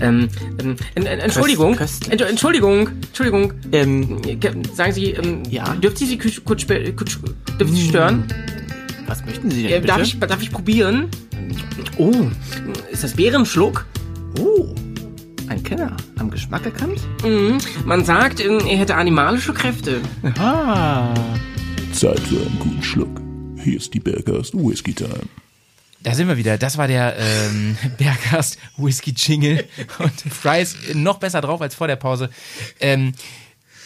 Ähm, 0.00 0.28
ähm, 0.62 0.76
en- 0.94 1.06
en- 1.06 1.18
Entschuldigung, 1.20 1.76
Ent- 1.78 2.20
Entschuldigung, 2.22 2.88
Entschuldigung, 3.08 3.52
ähm, 3.72 4.20
ge- 4.22 4.52
sagen 4.74 4.92
Sie, 4.92 5.10
ähm, 5.10 5.42
Ja? 5.50 5.74
dürfte 5.74 6.04
ich 6.04 6.10
Sie 6.10 6.18
kurz, 6.18 6.42
kurz, 6.44 6.62
ich 6.62 7.68
Sie 7.70 7.88
stören? 7.88 8.24
Was 9.06 9.24
möchten 9.24 9.50
Sie 9.50 9.62
denn 9.64 9.72
Äh, 9.72 9.74
bitte? 9.76 9.86
darf, 9.88 10.02
ich, 10.02 10.18
darf 10.18 10.42
ich 10.42 10.50
probieren? 10.50 11.08
Oh, 11.98 12.12
ist 12.90 13.02
das 13.04 13.14
Bärenschluck? 13.14 13.84
Oh, 14.38 14.74
ein 15.48 15.62
Kenner. 15.62 15.96
Am 16.18 16.30
Geschmack 16.30 16.64
erkannt? 16.64 17.00
Mhm. 17.24 17.58
Man 17.84 18.04
sagt, 18.04 18.40
ähm, 18.44 18.60
er 18.68 18.78
hätte 18.78 18.94
animalische 18.94 19.52
Kräfte. 19.52 20.00
Ah. 20.38 21.12
Zeit 21.92 22.20
für 22.20 22.36
einen 22.36 22.56
guten 22.60 22.82
Schluck. 22.82 23.20
Hier 23.62 23.76
ist 23.76 23.92
die 23.92 24.00
Bergast 24.00 24.54
Whisky 24.54 24.94
Time. 24.94 25.10
Da 26.02 26.14
sind 26.14 26.28
wir 26.28 26.36
wieder. 26.36 26.56
Das 26.56 26.78
war 26.78 26.88
der 26.88 27.16
ähm, 27.18 27.76
Bergast 27.98 28.58
Whisky 28.76 29.12
Jingle. 29.16 29.68
Und 29.98 30.20
Fry 30.32 30.62
ist 30.62 30.94
noch 30.94 31.18
besser 31.18 31.40
drauf 31.40 31.60
als 31.60 31.74
vor 31.74 31.88
der 31.88 31.96
Pause. 31.96 32.30
Ähm, 32.80 33.12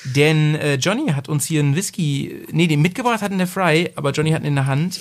denn 0.05 0.55
äh, 0.57 0.75
Johnny 0.75 1.13
hat 1.13 1.29
uns 1.29 1.47
hier 1.47 1.61
einen 1.61 1.75
Whisky, 1.75 2.47
nee, 2.53 2.67
den 2.67 2.83
mitgebracht 2.83 3.23
hatten 3.23 3.39
der 3.39 3.47
Fry, 3.47 3.91
aber 3.97 4.13
Johnny 4.13 4.31
hat 4.33 4.43
ihn 4.43 4.49
in 4.49 4.55
der 4.55 4.67
Hand. 4.67 5.01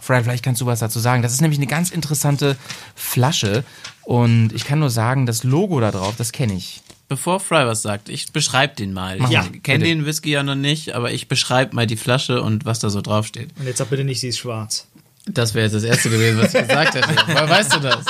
Fry, 0.00 0.22
vielleicht 0.22 0.44
kannst 0.44 0.60
du 0.60 0.66
was 0.66 0.80
dazu 0.80 1.00
sagen. 1.00 1.22
Das 1.22 1.32
ist 1.32 1.40
nämlich 1.40 1.58
eine 1.58 1.66
ganz 1.66 1.90
interessante 1.90 2.56
Flasche. 2.94 3.64
Und 4.04 4.52
ich 4.52 4.64
kann 4.64 4.78
nur 4.78 4.90
sagen, 4.90 5.26
das 5.26 5.44
Logo 5.44 5.80
da 5.80 5.90
drauf, 5.90 6.14
das 6.16 6.32
kenne 6.32 6.54
ich. 6.54 6.82
Bevor 7.08 7.40
Fry 7.40 7.66
was 7.66 7.82
sagt, 7.82 8.08
ich 8.08 8.32
beschreibe 8.32 8.74
den 8.74 8.92
mal. 8.94 9.18
Mach 9.18 9.30
Ich 9.30 9.36
mal, 9.36 9.50
kenne 9.62 9.84
den 9.84 10.06
Whisky 10.06 10.30
ja 10.30 10.42
noch 10.42 10.54
nicht, 10.54 10.94
aber 10.94 11.12
ich 11.12 11.28
beschreibe 11.28 11.74
mal 11.74 11.86
die 11.86 11.96
Flasche 11.96 12.42
und 12.42 12.64
was 12.64 12.78
da 12.78 12.90
so 12.90 13.00
draufsteht. 13.02 13.50
Und 13.58 13.66
jetzt 13.66 13.78
sag 13.78 13.90
bitte 13.90 14.02
nicht, 14.02 14.20
sie 14.20 14.28
ist 14.28 14.38
schwarz. 14.38 14.88
Das 15.26 15.54
wäre 15.54 15.64
jetzt 15.66 15.74
das 15.74 15.84
Erste 15.84 16.10
gewesen, 16.10 16.40
was 16.40 16.52
ich 16.52 16.66
gesagt 16.66 16.94
hätte. 16.96 17.08
Woher 17.26 17.48
weißt 17.48 17.74
du 17.76 17.80
das? 17.80 18.04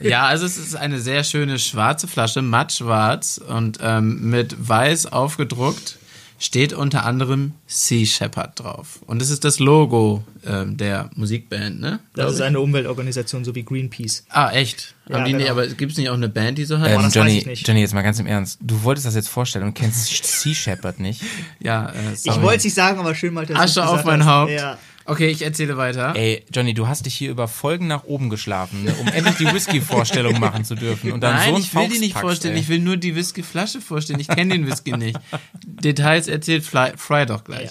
ja, 0.00 0.26
also 0.26 0.46
es 0.46 0.56
ist 0.58 0.74
eine 0.76 1.00
sehr 1.00 1.22
schöne 1.24 1.58
schwarze 1.58 2.08
Flasche, 2.08 2.42
matt 2.42 2.72
schwarz 2.72 3.38
und 3.38 3.78
ähm, 3.80 4.30
mit 4.30 4.56
weiß 4.68 5.06
aufgedruckt. 5.12 5.96
Steht 6.42 6.72
unter 6.72 7.04
anderem 7.04 7.52
Sea 7.66 8.06
Shepherd 8.06 8.58
drauf. 8.60 9.00
Und 9.06 9.20
es 9.20 9.28
ist 9.28 9.44
das 9.44 9.58
Logo 9.58 10.24
ähm, 10.46 10.78
der 10.78 11.10
Musikband, 11.14 11.80
ne? 11.80 12.00
Das 12.14 12.32
ist 12.32 12.40
eine 12.40 12.60
Umweltorganisation, 12.60 13.44
so 13.44 13.54
wie 13.54 13.62
Greenpeace. 13.62 14.24
Ah, 14.30 14.50
echt? 14.50 14.94
Ja, 15.06 15.16
Haben 15.16 15.26
die 15.26 15.32
nicht, 15.34 15.48
genau. 15.48 15.60
aber 15.60 15.66
gibt 15.66 15.92
es 15.92 15.98
nicht 15.98 16.08
auch 16.08 16.14
eine 16.14 16.30
Band, 16.30 16.56
die 16.56 16.64
so 16.64 16.78
heißt? 16.78 16.96
Ähm, 16.96 17.02
weiß 17.04 17.14
Johnny, 17.14 17.38
ich 17.40 17.46
nicht. 17.46 17.68
Johnny, 17.68 17.80
jetzt 17.80 17.92
mal 17.92 18.00
ganz 18.00 18.18
im 18.20 18.26
Ernst. 18.26 18.58
Du 18.62 18.82
wolltest 18.84 19.06
das 19.06 19.16
jetzt 19.16 19.28
vorstellen 19.28 19.66
und 19.66 19.74
kennst 19.74 20.08
Sea 20.24 20.54
Shepherd 20.54 20.98
nicht. 20.98 21.20
ja, 21.58 21.90
äh, 21.90 22.14
Ich 22.14 22.20
sorry. 22.20 22.40
wollte 22.40 22.56
es 22.56 22.64
nicht 22.64 22.74
sagen, 22.74 22.98
aber 22.98 23.14
schön 23.14 23.34
mal, 23.34 23.44
dass 23.44 23.58
Asche 23.58 23.86
auf 23.86 24.02
mein 24.06 24.24
hast. 24.24 24.30
Haupt. 24.30 24.52
Ja. 24.52 24.78
Okay, 25.10 25.26
ich 25.26 25.42
erzähle 25.42 25.76
weiter. 25.76 26.14
Ey, 26.14 26.44
Johnny, 26.54 26.72
du 26.72 26.86
hast 26.86 27.04
dich 27.04 27.16
hier 27.16 27.32
über 27.32 27.48
Folgen 27.48 27.88
nach 27.88 28.04
oben 28.04 28.30
geschlafen, 28.30 28.84
ne, 28.84 28.94
um 28.94 29.08
endlich 29.08 29.38
die 29.38 29.52
Whisky-Vorstellung 29.52 30.38
machen 30.38 30.64
zu 30.64 30.76
dürfen. 30.76 31.10
Und 31.10 31.20
dann 31.20 31.34
Nein, 31.34 31.54
so 31.54 31.60
ich 31.60 31.74
will 31.74 31.88
die 31.88 31.98
nicht 31.98 32.16
vorstellen. 32.16 32.54
ey. 32.54 32.60
Ich 32.60 32.68
will 32.68 32.78
nur 32.78 32.96
die 32.96 33.16
Whiskyflasche 33.16 33.80
vorstellen. 33.80 34.20
Ich 34.20 34.28
kenne 34.28 34.54
den 34.54 34.68
Whisky 34.68 34.92
nicht. 34.96 35.18
Details 35.66 36.28
erzählt 36.28 36.64
Fly, 36.64 36.92
Fry 36.96 37.26
doch 37.26 37.42
gleich. 37.42 37.70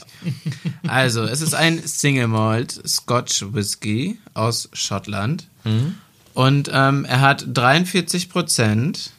Also, 0.85 1.23
es 1.23 1.39
ist 1.39 1.53
ein 1.53 1.81
Single 1.81 2.27
Malt 2.27 2.81
Scotch 2.85 3.45
Whisky 3.53 4.17
aus 4.33 4.67
Schottland. 4.73 5.47
Und 6.33 6.69
ähm, 6.73 7.05
er 7.05 7.21
hat 7.21 7.45
43 7.47 8.29
Prozent. 8.29 9.11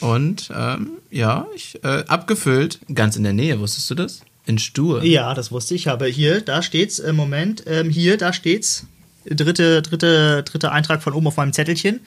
Und 0.00 0.50
ähm, 0.56 0.92
ja, 1.10 1.46
ich, 1.54 1.84
äh, 1.84 2.04
abgefüllt, 2.08 2.80
ganz 2.94 3.16
in 3.16 3.22
der 3.22 3.34
Nähe, 3.34 3.60
wusstest 3.60 3.90
du 3.90 3.96
das? 3.96 4.22
In 4.46 4.58
Stur. 4.58 5.02
Ja, 5.04 5.34
das 5.34 5.52
wusste 5.52 5.74
ich, 5.74 5.88
aber 5.88 6.06
hier, 6.06 6.40
da 6.40 6.62
steht's, 6.62 6.98
im 6.98 7.16
Moment, 7.16 7.64
ähm, 7.66 7.90
hier, 7.90 8.16
da 8.16 8.32
steht's, 8.32 8.86
dritte, 9.26 9.82
dritte, 9.82 10.42
dritte 10.42 10.72
Eintrag 10.72 11.02
von 11.02 11.12
oben 11.12 11.26
auf 11.26 11.36
meinem 11.36 11.52
Zettelchen, 11.52 12.00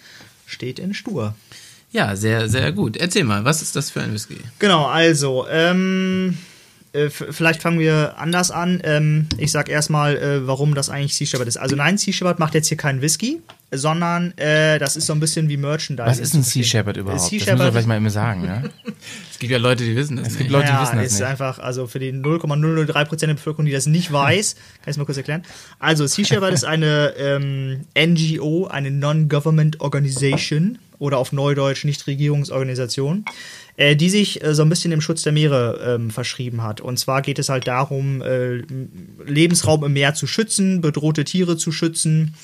steht 0.45 0.79
in 0.79 0.93
Stur. 0.93 1.35
Ja, 1.91 2.15
sehr, 2.15 2.49
sehr 2.49 2.71
gut. 2.71 2.97
Erzähl 2.97 3.23
mal, 3.23 3.45
was 3.45 3.61
ist 3.61 3.75
das 3.75 3.91
für 3.91 4.01
ein 4.01 4.13
Whisky? 4.13 4.37
Genau, 4.59 4.85
also, 4.85 5.45
ähm, 5.49 6.37
äh, 6.93 7.09
vielleicht 7.09 7.61
fangen 7.61 7.79
wir 7.79 8.15
anders 8.17 8.51
an. 8.51 8.79
Ähm, 8.83 9.27
ich 9.37 9.51
sag 9.51 9.67
erstmal, 9.67 10.15
äh, 10.15 10.47
warum 10.47 10.75
das 10.75 10.89
eigentlich 10.89 11.15
Sea 11.15 11.25
Shepherd 11.25 11.47
ist. 11.47 11.57
Also 11.57 11.75
nein, 11.75 11.97
Sea 11.97 12.13
Shepherd 12.13 12.39
macht 12.39 12.53
jetzt 12.53 12.67
hier 12.67 12.77
keinen 12.77 13.01
Whisky, 13.01 13.41
sondern 13.71 14.37
äh, 14.37 14.77
das 14.77 14.95
ist 14.95 15.07
so 15.07 15.13
ein 15.13 15.19
bisschen 15.19 15.49
wie 15.49 15.57
Merchandise. 15.57 16.07
Was 16.07 16.19
ist 16.19 16.35
ein 16.35 16.43
Sea. 16.43 16.63
Shepherd 16.63 16.97
überhaupt? 16.97 17.21
Sea 17.21 17.39
das 17.39 17.47
muss 17.47 17.47
man 17.47 17.57
Shepherd 17.57 17.71
vielleicht 17.73 17.87
mal 17.87 17.97
immer 17.97 18.09
sagen, 18.11 18.41
ne? 18.43 18.69
Es 19.31 19.39
gibt 19.39 19.51
ja 19.51 19.57
Leute, 19.57 19.83
die 19.83 19.95
wissen 19.95 20.15
das 20.15 20.27
Es 20.27 20.37
gibt 20.37 20.43
nicht. 20.43 20.51
Leute, 20.51 20.67
die 20.67 20.71
ja, 20.71 20.81
wissen 20.81 20.97
das 20.97 21.07
ist 21.07 21.19
nicht. 21.19 21.27
einfach, 21.27 21.59
also 21.59 21.87
für 21.87 21.99
die 21.99 22.13
0,003% 22.13 23.19
der 23.19 23.33
Bevölkerung, 23.33 23.65
die 23.65 23.71
das 23.71 23.87
nicht 23.87 24.11
weiß, 24.13 24.53
kann 24.53 24.61
ich 24.85 24.89
es 24.91 24.97
mal 24.97 25.05
kurz 25.05 25.17
erklären. 25.17 25.43
Also, 25.79 26.05
Sea 26.05 26.23
Shepherd 26.23 26.53
ist 26.53 26.63
eine 26.63 27.13
ähm, 27.17 27.81
NGO, 27.97 28.67
eine 28.67 28.91
Non-Government 28.91 29.81
Organization 29.81 30.77
oder 31.03 31.17
auf 31.17 31.33
Neudeutsch 31.33 31.83
Nichtregierungsorganisation, 31.83 33.25
äh, 33.75 33.97
die 33.97 34.09
sich 34.09 34.41
äh, 34.41 34.55
so 34.55 34.61
ein 34.61 34.69
bisschen 34.69 34.91
dem 34.91 35.01
Schutz 35.01 35.21
der 35.21 35.33
Meere 35.33 35.97
ähm, 35.99 36.11
verschrieben 36.11 36.63
hat. 36.63 36.79
Und 36.79 36.97
zwar 36.97 37.21
geht 37.21 37.39
es 37.39 37.49
halt 37.49 37.67
darum, 37.67 38.21
äh, 38.21 38.61
Lebensraum 39.25 39.83
im 39.83 39.91
Meer 39.91 40.13
zu 40.13 40.27
schützen, 40.27 40.79
bedrohte 40.79 41.25
Tiere 41.25 41.57
zu 41.57 41.73
schützen 41.73 42.35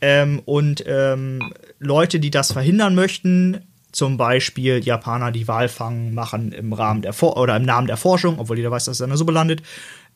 ähm, 0.00 0.40
und 0.44 0.84
ähm, 0.86 1.52
Leute, 1.80 2.20
die 2.20 2.30
das 2.30 2.52
verhindern 2.52 2.94
möchten, 2.94 3.62
zum 3.90 4.16
Beispiel 4.16 4.84
Japaner, 4.84 5.32
die 5.32 5.48
Walfang 5.48 6.14
machen 6.14 6.52
im 6.52 6.72
Rahmen 6.72 7.02
der 7.02 7.12
For 7.12 7.36
oder 7.36 7.56
im 7.56 7.64
Namen 7.64 7.88
der 7.88 7.96
Forschung, 7.96 8.38
obwohl 8.38 8.58
jeder 8.58 8.70
weiß, 8.70 8.84
dass 8.84 8.98
es 8.98 9.02
an 9.02 9.10
der 9.10 9.16
Suppe 9.16 9.32
landet, 9.32 9.62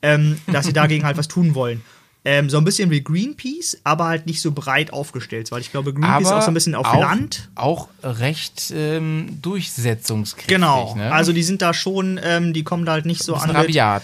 ähm, 0.00 0.38
dass 0.52 0.64
sie 0.64 0.72
dagegen 0.72 1.04
halt 1.04 1.16
was 1.16 1.26
tun 1.26 1.56
wollen. 1.56 1.82
Ähm, 2.22 2.50
so 2.50 2.58
ein 2.58 2.64
bisschen 2.64 2.90
wie 2.90 3.02
Greenpeace, 3.02 3.78
aber 3.82 4.06
halt 4.06 4.26
nicht 4.26 4.42
so 4.42 4.52
breit 4.52 4.92
aufgestellt, 4.92 5.50
weil 5.52 5.62
ich 5.62 5.70
glaube, 5.70 5.94
Greenpeace 5.94 6.26
ist 6.26 6.32
auch 6.32 6.42
so 6.42 6.50
ein 6.50 6.54
bisschen 6.54 6.74
auf 6.74 6.86
auch, 6.86 7.00
Land. 7.00 7.48
Auch 7.54 7.88
recht 8.02 8.70
ähm, 8.76 9.38
durchsetzungskräftig. 9.40 10.54
Genau. 10.54 10.94
Ne? 10.96 11.10
Also 11.12 11.32
die 11.32 11.42
sind 11.42 11.62
da 11.62 11.72
schon, 11.72 12.20
ähm, 12.22 12.52
die 12.52 12.62
kommen 12.62 12.84
da 12.84 12.92
halt 12.92 13.06
nicht 13.06 13.22
so 13.22 13.34
an. 13.34 13.50
rabiat. 13.50 14.02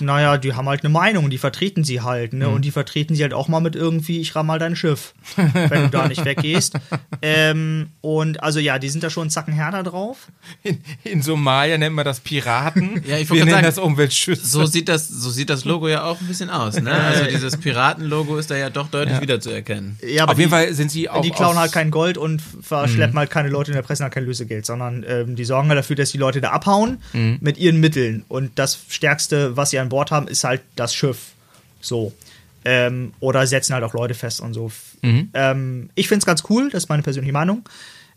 Naja, 0.00 0.36
die 0.38 0.54
haben 0.54 0.68
halt 0.68 0.82
eine 0.84 0.90
Meinung, 0.92 1.30
die 1.30 1.38
vertreten 1.38 1.84
sie 1.84 2.00
halt, 2.00 2.32
Mhm. 2.32 2.38
ne? 2.38 2.48
Und 2.48 2.64
die 2.64 2.70
vertreten 2.70 3.14
sie 3.14 3.22
halt 3.22 3.34
auch 3.34 3.48
mal 3.48 3.60
mit 3.60 3.74
irgendwie, 3.76 4.20
ich 4.20 4.34
ramm 4.36 4.46
mal 4.46 4.58
dein 4.58 4.76
Schiff, 4.76 5.14
wenn 5.36 5.82
du 5.84 5.88
da 5.90 6.08
nicht 6.08 6.24
weggehst. 6.24 6.74
ähm, 7.22 7.88
und 8.00 8.42
also 8.42 8.58
ja, 8.60 8.78
die 8.78 8.88
sind 8.88 9.02
da 9.04 9.10
schon 9.10 9.22
einen 9.22 9.30
Zacken 9.30 9.52
härter 9.54 9.82
drauf. 9.82 10.28
In, 10.62 10.78
in 11.04 11.22
Somalia 11.22 11.78
nennt 11.78 11.94
man 11.94 12.04
das 12.04 12.20
Piraten. 12.20 13.02
Ja, 13.06 13.18
ich 13.18 13.28
Wir 13.30 13.36
nennen 13.44 13.50
sagen, 13.52 13.66
das 13.66 13.78
Umweltschützer. 13.78 14.44
So 14.46 14.66
sieht 14.66 14.88
das, 14.88 15.08
so 15.08 15.30
sieht 15.30 15.48
das 15.50 15.64
Logo 15.64 15.88
ja 15.88 16.04
auch 16.04 16.20
ein 16.20 16.26
bisschen 16.26 16.50
aus, 16.50 16.80
ne? 16.80 16.90
Also 16.92 17.24
dieses 17.24 17.56
Piratenlogo 17.56 18.36
ist 18.36 18.50
da 18.50 18.56
ja 18.56 18.68
doch 18.70 18.88
deutlich 18.88 19.20
wiederzuerkennen. 19.20 19.98
Ja, 20.06 20.24
aber 20.24 20.32
Auf 20.32 20.38
jeden 20.38 20.50
die, 20.50 20.56
Fall 20.56 20.74
sind 20.74 20.90
sie 20.90 21.08
auch 21.08 21.20
die 21.22 21.30
klauen 21.30 21.56
halt 21.58 21.72
kein 21.72 21.90
Gold 21.90 22.18
und 22.18 22.42
verschleppen 22.62 23.14
Mhm. 23.14 23.18
halt 23.18 23.30
keine 23.30 23.48
Leute 23.48 23.70
in 23.70 23.76
der 23.76 23.82
Presse 23.82 24.02
halt 24.02 24.12
kein 24.12 24.24
Lösegeld, 24.24 24.66
sondern 24.66 25.04
ähm, 25.08 25.36
die 25.36 25.44
sorgen 25.44 25.68
halt 25.68 25.78
dafür, 25.78 25.96
dass 25.96 26.10
die 26.10 26.18
Leute 26.18 26.40
da 26.40 26.50
abhauen 26.50 26.98
Mhm. 27.12 27.38
mit 27.40 27.58
ihren 27.58 27.78
Mitteln. 27.80 28.24
Und 28.28 28.58
das 28.58 28.78
Stärkste, 28.88 29.56
was 29.56 29.70
sie 29.70 29.78
an 29.78 29.85
Bord 29.88 30.10
haben, 30.10 30.28
ist 30.28 30.44
halt 30.44 30.62
das 30.76 30.94
Schiff. 30.94 31.32
So. 31.80 32.12
Ähm, 32.64 33.12
oder 33.20 33.46
setzen 33.46 33.74
halt 33.74 33.84
auch 33.84 33.94
Leute 33.94 34.14
fest 34.14 34.40
und 34.40 34.52
so. 34.52 34.72
Mhm. 35.02 35.28
Ähm, 35.34 35.90
ich 35.94 36.08
finde 36.08 36.20
es 36.20 36.26
ganz 36.26 36.42
cool, 36.50 36.68
das 36.70 36.84
ist 36.84 36.88
meine 36.88 37.02
persönliche 37.02 37.32
Meinung. 37.32 37.62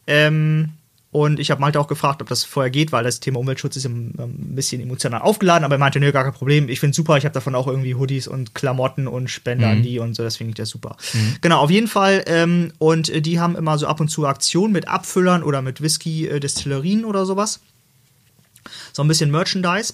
Ähm, 0.08 0.70
und 1.12 1.40
ich 1.40 1.50
habe 1.50 1.60
Malte 1.60 1.80
auch 1.80 1.88
gefragt, 1.88 2.22
ob 2.22 2.30
das 2.30 2.44
vorher 2.44 2.70
geht, 2.70 2.92
weil 2.92 3.04
das 3.04 3.20
Thema 3.20 3.40
Umweltschutz 3.40 3.76
ist 3.76 3.86
ein 3.86 4.14
bisschen 4.56 4.80
emotional 4.80 5.22
aufgeladen, 5.22 5.66
aber 5.66 5.76
er 5.76 5.80
meinte, 5.80 6.00
nö, 6.00 6.12
gar 6.12 6.24
kein 6.24 6.34
Problem. 6.34 6.70
Ich 6.70 6.80
finde 6.80 6.96
super, 6.96 7.18
ich 7.18 7.26
habe 7.26 7.34
davon 7.34 7.56
auch 7.56 7.66
irgendwie 7.66 7.96
Hoodies 7.96 8.28
und 8.28 8.54
Klamotten 8.54 9.08
und 9.08 9.28
Spender 9.28 9.68
Mhm. 9.68 9.72
an 9.72 9.82
die 9.84 9.98
und 10.00 10.14
so, 10.16 10.22
das 10.22 10.38
finde 10.38 10.52
ich 10.52 10.56
das 10.56 10.70
super. 10.70 10.98
Genau, 11.42 11.62
auf 11.62 11.72
jeden 11.72 11.88
Fall. 11.88 12.24
Ähm, 12.28 12.74
und 12.78 13.10
äh, 13.10 13.22
die 13.22 13.40
haben 13.40 13.56
immer 13.56 13.78
so 13.80 13.88
ab 13.88 14.00
und 14.00 14.10
zu 14.10 14.28
Aktionen 14.28 14.72
mit 14.72 14.88
Abfüllern 14.88 15.42
oder 15.42 15.64
mit 15.64 15.82
Whisky-Destillerien 15.82 17.06
oder 17.06 17.26
sowas. 17.26 17.60
So 18.94 19.04
ein 19.04 19.08
bisschen 19.08 19.32
Merchandise. 19.32 19.94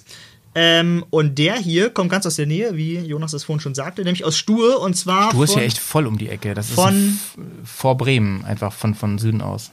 Ähm, 0.58 1.04
und 1.10 1.36
der 1.36 1.56
hier 1.56 1.90
kommt 1.90 2.10
ganz 2.10 2.24
aus 2.24 2.36
der 2.36 2.46
Nähe, 2.46 2.74
wie 2.76 2.98
Jonas 2.98 3.32
das 3.32 3.44
vorhin 3.44 3.60
schon 3.60 3.74
sagte, 3.74 4.02
nämlich 4.02 4.24
aus 4.24 4.38
Stur 4.38 4.80
und 4.80 4.94
zwar 4.96 5.30
Du 5.30 5.42
ist 5.42 5.52
von 5.52 5.60
ja 5.60 5.66
echt 5.66 5.76
voll 5.76 6.06
um 6.06 6.16
die 6.16 6.30
Ecke. 6.30 6.54
Das 6.54 6.70
von- 6.70 6.96
ist 6.96 7.70
vor 7.70 7.98
Bremen, 7.98 8.42
einfach 8.46 8.72
von, 8.72 8.94
von 8.94 9.18
Süden 9.18 9.42
aus. 9.42 9.70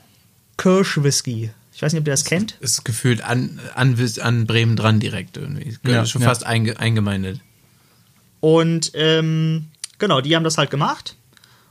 Kirschwhisky. 0.58 1.52
Ich 1.74 1.82
weiß 1.82 1.94
nicht, 1.94 2.02
ob 2.02 2.08
ihr 2.08 2.12
das 2.12 2.26
kennt. 2.26 2.58
Ist 2.60 2.84
gefühlt 2.84 3.24
an, 3.24 3.62
an, 3.76 3.98
an 4.20 4.46
Bremen 4.46 4.76
dran 4.76 5.00
direkt 5.00 5.38
irgendwie. 5.38 5.78
Ja, 5.88 6.06
schon 6.06 6.22
ja. 6.22 6.28
fast 6.28 6.46
einge, 6.46 6.78
eingemeindet. 6.78 7.40
Und 8.42 8.92
ähm, 8.94 9.68
genau, 10.00 10.20
die 10.20 10.36
haben 10.36 10.44
das 10.44 10.58
halt 10.58 10.70
gemacht 10.70 11.16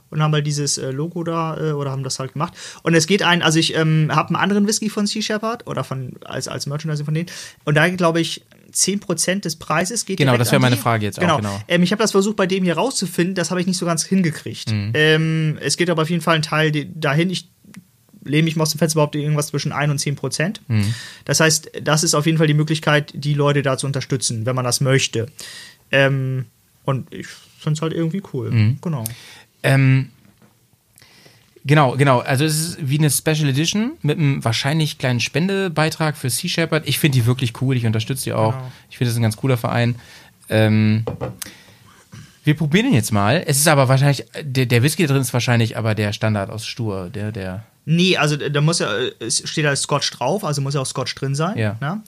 und 0.09 0.23
haben 0.23 0.33
halt 0.33 0.47
dieses 0.47 0.79
äh, 0.79 0.89
Logo 0.89 1.23
da 1.23 1.55
äh, 1.57 1.71
oder 1.73 1.91
haben 1.91 2.03
das 2.03 2.17
halt 2.17 2.33
gemacht. 2.33 2.55
Und 2.81 2.95
es 2.95 3.05
geht 3.05 3.21
ein, 3.21 3.43
also 3.43 3.59
ich 3.59 3.75
ähm, 3.75 4.09
habe 4.11 4.29
einen 4.29 4.37
anderen 4.37 4.67
Whisky 4.67 4.89
von 4.89 5.05
Sea 5.05 5.21
Shepherd 5.21 5.67
oder 5.67 5.83
von 5.83 6.13
als, 6.25 6.47
als 6.47 6.65
Merchandising 6.65 7.05
von 7.05 7.13
denen. 7.13 7.29
Und 7.63 7.75
da 7.75 7.87
glaube 7.89 8.19
ich 8.19 8.43
10% 8.73 9.41
des 9.41 9.55
Preises 9.57 10.05
geht 10.05 10.17
Genau, 10.17 10.37
das 10.37 10.51
wäre 10.51 10.61
meine. 10.61 10.77
Frage 10.77 11.05
jetzt 11.05 11.17
auch, 11.19 11.21
Genau. 11.21 11.37
genau. 11.37 11.61
Ähm, 11.67 11.83
ich 11.83 11.91
habe 11.91 12.01
das 12.01 12.11
versucht 12.11 12.35
bei 12.35 12.47
dem 12.47 12.63
hier 12.63 12.75
rauszufinden, 12.75 13.35
das 13.35 13.51
habe 13.51 13.61
ich 13.61 13.67
nicht 13.67 13.77
so 13.77 13.85
ganz 13.85 14.03
hingekriegt. 14.03 14.71
Mhm. 14.71 14.91
Ähm, 14.93 15.57
es 15.61 15.77
geht 15.77 15.89
aber 15.89 16.01
auf 16.01 16.09
jeden 16.09 16.21
Fall 16.21 16.35
ein 16.35 16.41
Teil 16.41 16.71
dahin. 16.93 17.29
Ich 17.29 17.47
lehne 18.25 18.43
mich 18.43 18.55
mal 18.55 18.63
aus 18.63 18.71
dem 18.71 18.79
Fenster 18.79 18.97
behaupte 18.97 19.19
irgendwas 19.19 19.47
zwischen 19.47 19.71
1 19.71 19.91
und 19.91 19.99
10 19.99 20.15
Prozent. 20.15 20.61
Mhm. 20.67 20.93
Das 21.25 21.39
heißt, 21.39 21.71
das 21.83 22.03
ist 22.03 22.13
auf 22.15 22.25
jeden 22.25 22.37
Fall 22.37 22.47
die 22.47 22.53
Möglichkeit, 22.53 23.11
die 23.13 23.33
Leute 23.33 23.61
da 23.61 23.77
zu 23.77 23.85
unterstützen, 23.85 24.45
wenn 24.45 24.55
man 24.55 24.63
das 24.65 24.81
möchte. 24.81 25.27
Ähm, 25.91 26.45
und 26.85 27.13
ich 27.13 27.27
finde 27.59 27.77
es 27.77 27.81
halt 27.81 27.93
irgendwie 27.93 28.23
cool. 28.33 28.51
Mhm. 28.51 28.77
Genau. 28.81 29.03
Ähm, 29.61 30.09
genau, 31.65 31.95
genau. 31.95 32.19
Also 32.19 32.45
es 32.45 32.59
ist 32.59 32.77
wie 32.81 32.99
eine 32.99 33.09
Special 33.09 33.49
Edition 33.49 33.93
mit 34.01 34.17
einem 34.17 34.43
wahrscheinlich 34.43 34.97
kleinen 34.97 35.19
Spendebeitrag 35.19 36.17
für 36.17 36.29
Sea 36.29 36.49
Shepherd. 36.49 36.87
Ich 36.87 36.99
finde 36.99 37.17
die 37.19 37.25
wirklich 37.25 37.61
cool. 37.61 37.75
Ich 37.75 37.85
unterstütze 37.85 38.25
die 38.25 38.33
auch. 38.33 38.53
Genau. 38.53 38.71
Ich 38.89 38.97
finde 38.97 39.09
das 39.09 39.13
ist 39.13 39.19
ein 39.19 39.23
ganz 39.23 39.37
cooler 39.37 39.57
Verein. 39.57 39.95
Ähm, 40.49 41.05
wir 42.43 42.55
probieren 42.55 42.87
ihn 42.87 42.93
jetzt 42.93 43.11
mal. 43.11 43.43
Es 43.45 43.57
ist 43.57 43.67
aber 43.67 43.87
wahrscheinlich, 43.87 44.25
der, 44.41 44.65
der 44.65 44.83
Whisky 44.83 45.05
drin 45.07 45.21
ist 45.21 45.33
wahrscheinlich 45.33 45.77
aber 45.77 45.95
der 45.95 46.11
Standard 46.11 46.49
aus 46.49 46.65
Stur. 46.65 47.09
Der, 47.09 47.31
der. 47.31 47.63
Nee, 47.85 48.17
also 48.17 48.35
da 48.37 48.61
muss 48.61 48.79
ja, 48.79 48.89
es 49.19 49.47
steht 49.49 49.65
da 49.65 49.75
Scotch 49.75 50.11
drauf, 50.11 50.43
also 50.43 50.61
muss 50.61 50.73
ja 50.73 50.81
auch 50.81 50.85
Scotch 50.85 51.15
drin 51.15 51.35
sein. 51.35 51.57
Ja. 51.57 51.77
Ne? 51.79 52.01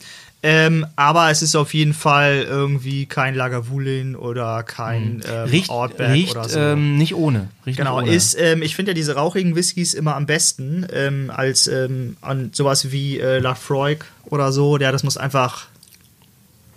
Ähm, 0.47 0.85
aber 0.95 1.31
es 1.31 1.41
ist 1.41 1.55
auf 1.55 1.73
jeden 1.73 1.95
Fall 1.95 2.45
irgendwie 2.47 3.07
kein 3.07 3.33
Lagavulin 3.33 4.15
oder 4.15 4.61
kein 4.61 5.23
ähm, 5.27 5.49
Riecht, 5.49 5.71
Outback 5.71 6.11
riecht 6.11 6.35
oder 6.35 6.47
so. 6.47 6.59
ähm, 6.59 6.97
nicht 6.97 7.15
ohne. 7.15 7.47
Riecht 7.65 7.79
Genau, 7.79 7.99
nicht 7.99 8.09
ohne. 8.09 8.15
ist, 8.15 8.37
ähm, 8.39 8.61
ich 8.61 8.75
finde 8.75 8.91
ja 8.91 8.93
diese 8.93 9.15
rauchigen 9.15 9.55
Whiskys 9.55 9.95
immer 9.95 10.15
am 10.15 10.27
besten 10.27 10.85
ähm, 10.93 11.31
als 11.35 11.65
ähm, 11.67 12.15
an 12.21 12.51
sowas 12.53 12.91
wie 12.91 13.19
äh, 13.19 13.39
Lafroig 13.39 14.05
oder 14.25 14.51
so. 14.51 14.77
Ja, 14.77 14.91
das 14.91 15.01
muss 15.01 15.17
einfach, 15.17 15.65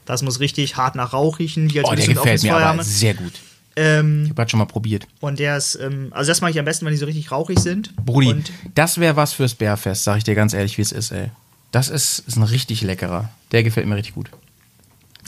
das 0.06 0.22
muss 0.22 0.40
richtig 0.40 0.78
hart 0.78 0.94
nach 0.94 1.12
Rauch 1.12 1.38
riechen. 1.38 1.68
Halt 1.74 1.84
oh, 1.84 1.94
der 1.94 2.06
gefällt 2.06 2.42
mir 2.44 2.56
aber 2.56 2.82
sehr 2.82 3.12
gut. 3.12 3.34
Ähm, 3.76 4.22
Ich 4.24 4.30
habe 4.30 4.42
das 4.44 4.50
schon 4.50 4.58
mal 4.58 4.64
probiert. 4.64 5.06
und 5.20 5.38
der 5.38 5.58
ist, 5.58 5.74
ähm, 5.74 6.08
also 6.12 6.30
das 6.30 6.40
mache 6.40 6.52
ich 6.52 6.58
am 6.58 6.64
besten, 6.64 6.86
wenn 6.86 6.92
die 6.94 6.98
so 6.98 7.04
richtig 7.06 7.30
rauchig 7.30 7.58
sind. 7.58 7.94
Brudi, 7.96 8.28
Und 8.28 8.50
das 8.74 8.98
wäre 8.98 9.16
was 9.16 9.34
fürs 9.34 9.54
Bärfest, 9.54 10.04
sag 10.04 10.16
ich 10.16 10.24
dir 10.24 10.34
ganz 10.34 10.54
ehrlich, 10.54 10.78
wie 10.78 10.82
es 10.82 10.90
ist, 10.92 11.10
ey. 11.12 11.30
Das 11.70 11.88
ist, 11.88 12.20
ist 12.20 12.36
ein 12.36 12.42
richtig 12.44 12.80
leckerer. 12.82 13.30
Der 13.52 13.62
gefällt 13.62 13.86
mir 13.86 13.96
richtig 13.96 14.14
gut. 14.14 14.30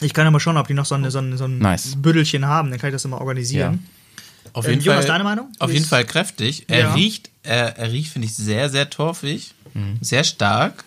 ich 0.01 0.15
kann 0.15 0.25
ja 0.25 0.31
mal 0.31 0.41
schauen, 0.41 0.57
ob 0.57 0.67
die 0.67 0.75
noch 0.75 0.87
so, 0.87 0.95
eine, 0.95 1.11
so, 1.11 1.19
ein, 1.19 1.37
so 1.37 1.45
ein 1.45 1.59
Nice. 1.59 1.97
Büddelchen 1.97 2.47
haben, 2.47 2.71
dann 2.71 2.79
kann 2.79 2.89
ich 2.89 2.95
das 2.95 3.05
immer 3.05 3.21
organisieren. 3.21 3.87
Auf 4.55 4.65
Ähm, 4.65 4.73
jeden 4.73 4.83
Jonas, 4.85 5.05
Fall. 5.05 5.12
deine 5.15 5.25
Meinung? 5.25 5.49
Auf 5.59 5.71
jeden 5.73 5.85
Fall 5.85 6.05
kräftig. 6.07 6.65
Er 6.69 6.79
Ja. 6.81 6.95
riecht, 6.95 7.31
er, 7.43 7.77
er 7.77 7.93
riecht, 7.93 8.12
finde 8.12 8.27
ich, 8.27 8.35
sehr, 8.35 8.71
sehr 8.71 8.89
torfig. 8.89 9.53
Mhm. 9.75 9.99
Sehr 10.01 10.25
stark. 10.25 10.85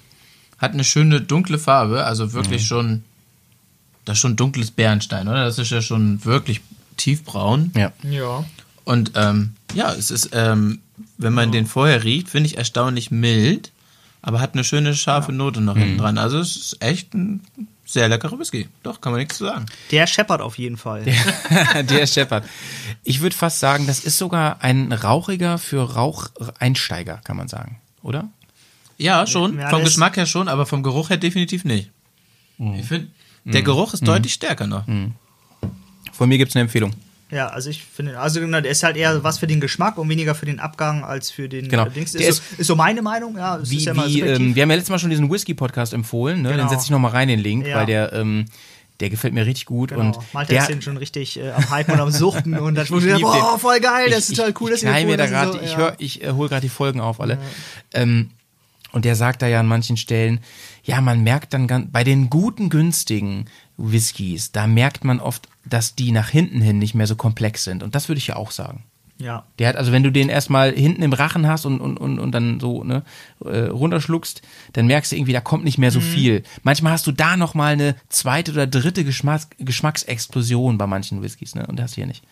Hat 0.57 0.73
eine 0.73 0.83
schöne 0.83 1.21
dunkle 1.21 1.59
Farbe, 1.59 2.03
also 2.05 2.33
wirklich 2.33 2.63
Mhm. 2.63 2.65
schon. 2.65 3.03
Das 4.05 4.17
ist 4.17 4.21
schon 4.21 4.35
dunkles 4.35 4.71
Bernstein, 4.71 5.27
oder? 5.27 5.45
Das 5.45 5.59
ist 5.59 5.69
ja 5.69 5.81
schon 5.81 6.23
wirklich 6.25 6.61
tiefbraun. 6.97 7.71
Ja. 7.75 7.93
Ja. 8.09 8.43
Und 8.85 9.11
ähm, 9.15 9.53
ja, 9.75 9.93
es 9.93 10.11
ist, 10.11 10.31
ähm, 10.33 10.79
wenn 11.17 11.33
man 11.33 11.51
den 11.51 11.67
vorher 11.67 12.03
riecht, 12.03 12.27
finde 12.29 12.47
ich 12.47 12.57
erstaunlich 12.57 13.11
mild, 13.11 13.71
aber 14.23 14.39
hat 14.39 14.53
eine 14.55 14.63
schöne 14.63 14.95
scharfe 14.95 15.31
Note 15.31 15.61
noch 15.61 15.75
Mhm. 15.75 15.79
hinten 15.81 15.97
dran. 15.99 16.17
Also 16.17 16.39
es 16.39 16.55
ist 16.55 16.81
echt 16.81 17.13
ein 17.13 17.41
sehr 17.85 18.07
leckerer 18.09 18.39
Whisky. 18.39 18.67
Doch, 18.81 19.01
kann 19.01 19.11
man 19.11 19.19
nichts 19.19 19.37
zu 19.37 19.45
sagen. 19.45 19.65
Der 19.91 20.07
scheppert 20.07 20.41
auf 20.41 20.57
jeden 20.57 20.77
Fall. 20.77 21.05
der 21.83 22.07
Shepard. 22.07 22.45
Ich 23.03 23.21
würde 23.21 23.35
fast 23.35 23.59
sagen, 23.59 23.85
das 23.85 23.99
ist 23.99 24.17
sogar 24.17 24.63
ein 24.63 24.91
rauchiger 24.91 25.57
für 25.59 25.93
Raucheinsteiger, 25.93 27.19
kann 27.23 27.37
man 27.37 27.47
sagen, 27.49 27.79
oder? 28.01 28.29
Ja, 28.97 29.27
schon. 29.27 29.59
Ja, 29.59 29.69
vom 29.69 29.83
Geschmack 29.83 30.15
her 30.17 30.25
schon, 30.25 30.47
aber 30.47 30.65
vom 30.65 30.81
Geruch 30.81 31.09
her 31.09 31.17
definitiv 31.17 31.65
nicht. 31.65 31.91
Mhm. 32.57 32.75
Ich 32.75 32.85
finde, 32.87 33.07
der 33.43 33.61
Geruch 33.63 33.93
ist 33.93 34.07
deutlich 34.07 34.33
stärker 34.33 34.65
noch. 34.67 34.85
Von 36.13 36.29
mir 36.29 36.37
gibt 36.37 36.49
es 36.51 36.55
eine 36.55 36.61
Empfehlung. 36.63 36.93
Ja, 37.33 37.47
also 37.47 37.69
ich 37.69 37.83
finde, 37.83 38.19
also 38.19 38.39
genau, 38.39 38.61
der 38.61 38.71
ist 38.71 38.83
halt 38.83 38.95
eher 38.95 39.23
was 39.23 39.39
für 39.39 39.47
den 39.47 39.59
Geschmack 39.59 39.97
und 39.97 40.07
weniger 40.09 40.35
für 40.35 40.45
den 40.45 40.59
Abgang 40.59 41.03
als 41.03 41.31
für 41.31 41.49
den 41.49 41.67
Genau. 41.69 41.85
äh, 41.87 41.89
Dings. 41.89 42.11
Der 42.11 42.27
Ist, 42.27 42.37
so, 42.37 42.55
ist 42.61 42.67
so 42.67 42.75
meine 42.75 43.01
Meinung, 43.01 43.37
ja. 43.37 43.59
Wie, 43.63 43.77
ist 43.77 43.85
ja 43.85 43.95
wie, 43.95 44.21
ähm, 44.21 44.55
wir 44.55 44.61
haben 44.63 44.69
ja 44.69 44.75
letztes 44.75 44.91
Mal 44.91 44.99
schon 44.99 45.09
diesen 45.09 45.31
Whisky-Podcast 45.31 45.93
empfohlen, 45.93 46.41
ne? 46.41 46.51
Genau. 46.51 46.63
Den 46.63 46.69
setze 46.69 46.85
ich 46.85 46.91
nochmal 46.91 47.11
rein, 47.11 47.27
den 47.27 47.39
Link, 47.39 47.65
Ja. 47.65 47.77
weil 47.77 47.85
der, 47.85 48.13
ähm, 48.13 48.45
der 48.99 49.09
gefällt 49.09 49.33
mir 49.33 49.45
richtig 49.45 49.65
gut. 49.65 49.89
Genau. 49.89 50.01
Und 50.01 50.17
Malte 50.33 50.53
der, 50.53 50.61
ist 50.61 50.69
den 50.69 50.81
schon 50.81 50.97
richtig 50.97 51.39
äh, 51.39 51.51
am 51.51 51.69
Hypen 51.75 51.95
und 51.95 51.99
am 51.99 52.11
Suchten 52.11 52.57
und 52.57 52.75
dann 52.75 52.85
ich 52.85 52.91
lieb 52.91 53.21
boah, 53.21 53.57
voll 53.57 53.79
geil, 53.79 54.09
das 54.11 54.29
ist 54.29 54.35
total 54.37 54.53
cool, 54.59 54.69
ich, 54.71 54.81
das 54.81 54.83
ich 54.83 54.87
ist 54.89 54.91
knall 54.91 55.05
mir 55.05 55.17
da 55.17 55.23
das 55.23 55.31
ist 55.31 55.31
gerade, 55.31 55.51
so, 55.53 55.59
ich 55.59 55.71
ja. 55.71 55.77
höre, 55.77 55.95
ich 55.97 56.23
äh, 56.23 56.31
hole 56.31 56.49
gerade 56.49 56.61
die 56.61 56.69
Folgen 56.69 57.01
auf 57.01 57.19
alle. 57.19 57.39
Ähm, 57.93 58.29
und 58.91 59.05
der 59.05 59.15
sagt 59.15 59.41
da 59.41 59.47
ja 59.47 59.59
an 59.59 59.67
manchen 59.67 59.97
Stellen, 59.97 60.39
ja, 60.83 61.01
man 61.01 61.23
merkt 61.23 61.53
dann 61.55 61.65
ganz, 61.67 61.87
bei 61.91 62.03
den 62.03 62.29
guten, 62.29 62.69
günstigen 62.69 63.45
Whiskys, 63.77 64.51
da 64.51 64.67
merkt 64.67 65.03
man 65.03 65.19
oft, 65.19 65.49
dass 65.65 65.95
die 65.95 66.11
nach 66.11 66.29
hinten 66.29 66.61
hin 66.61 66.79
nicht 66.79 66.93
mehr 66.95 67.07
so 67.07 67.15
komplex 67.15 67.63
sind. 67.63 67.83
Und 67.83 67.95
das 67.95 68.07
würde 68.09 68.17
ich 68.19 68.27
ja 68.27 68.35
auch 68.35 68.51
sagen. 68.51 68.83
Ja. 69.19 69.45
Der 69.59 69.69
hat, 69.69 69.75
also 69.77 69.91
wenn 69.91 70.03
du 70.03 70.11
den 70.11 70.27
erstmal 70.27 70.73
hinten 70.73 71.03
im 71.03 71.13
Rachen 71.13 71.47
hast 71.47 71.65
und, 71.65 71.79
und, 71.79 71.97
und, 71.97 72.19
und 72.19 72.31
dann 72.31 72.59
so 72.59 72.83
ne, 72.83 73.03
äh, 73.45 73.59
runterschluckst, 73.67 74.41
dann 74.73 74.87
merkst 74.87 75.11
du 75.11 75.15
irgendwie, 75.15 75.31
da 75.33 75.39
kommt 75.39 75.63
nicht 75.63 75.77
mehr 75.77 75.91
Mhm. 75.91 75.93
so 75.93 75.99
viel. 76.01 76.43
Manchmal 76.63 76.93
hast 76.93 77.05
du 77.07 77.11
da 77.11 77.37
nochmal 77.37 77.73
eine 77.73 77.95
zweite 78.09 78.51
oder 78.51 78.67
dritte 78.67 79.03
Geschmacks 79.05 79.47
Geschmacksexplosion 79.59 80.77
bei 80.77 80.87
manchen 80.87 81.21
Whiskys, 81.21 81.55
ne? 81.55 81.65
Und 81.67 81.77
das 81.79 81.93
hier 81.93 82.07
nicht. 82.07 82.23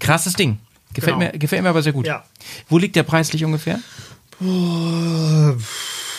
Krasses 0.00 0.32
Ding. 0.32 0.58
Gefällt, 0.94 1.18
Genau. 1.18 1.30
mir, 1.32 1.38
gefällt 1.38 1.62
mir 1.62 1.68
aber 1.68 1.82
sehr 1.82 1.92
gut. 1.92 2.06
Ja. 2.06 2.24
Wo 2.68 2.78
liegt 2.78 2.96
der 2.96 3.02
preislich 3.02 3.44
ungefähr? 3.44 3.78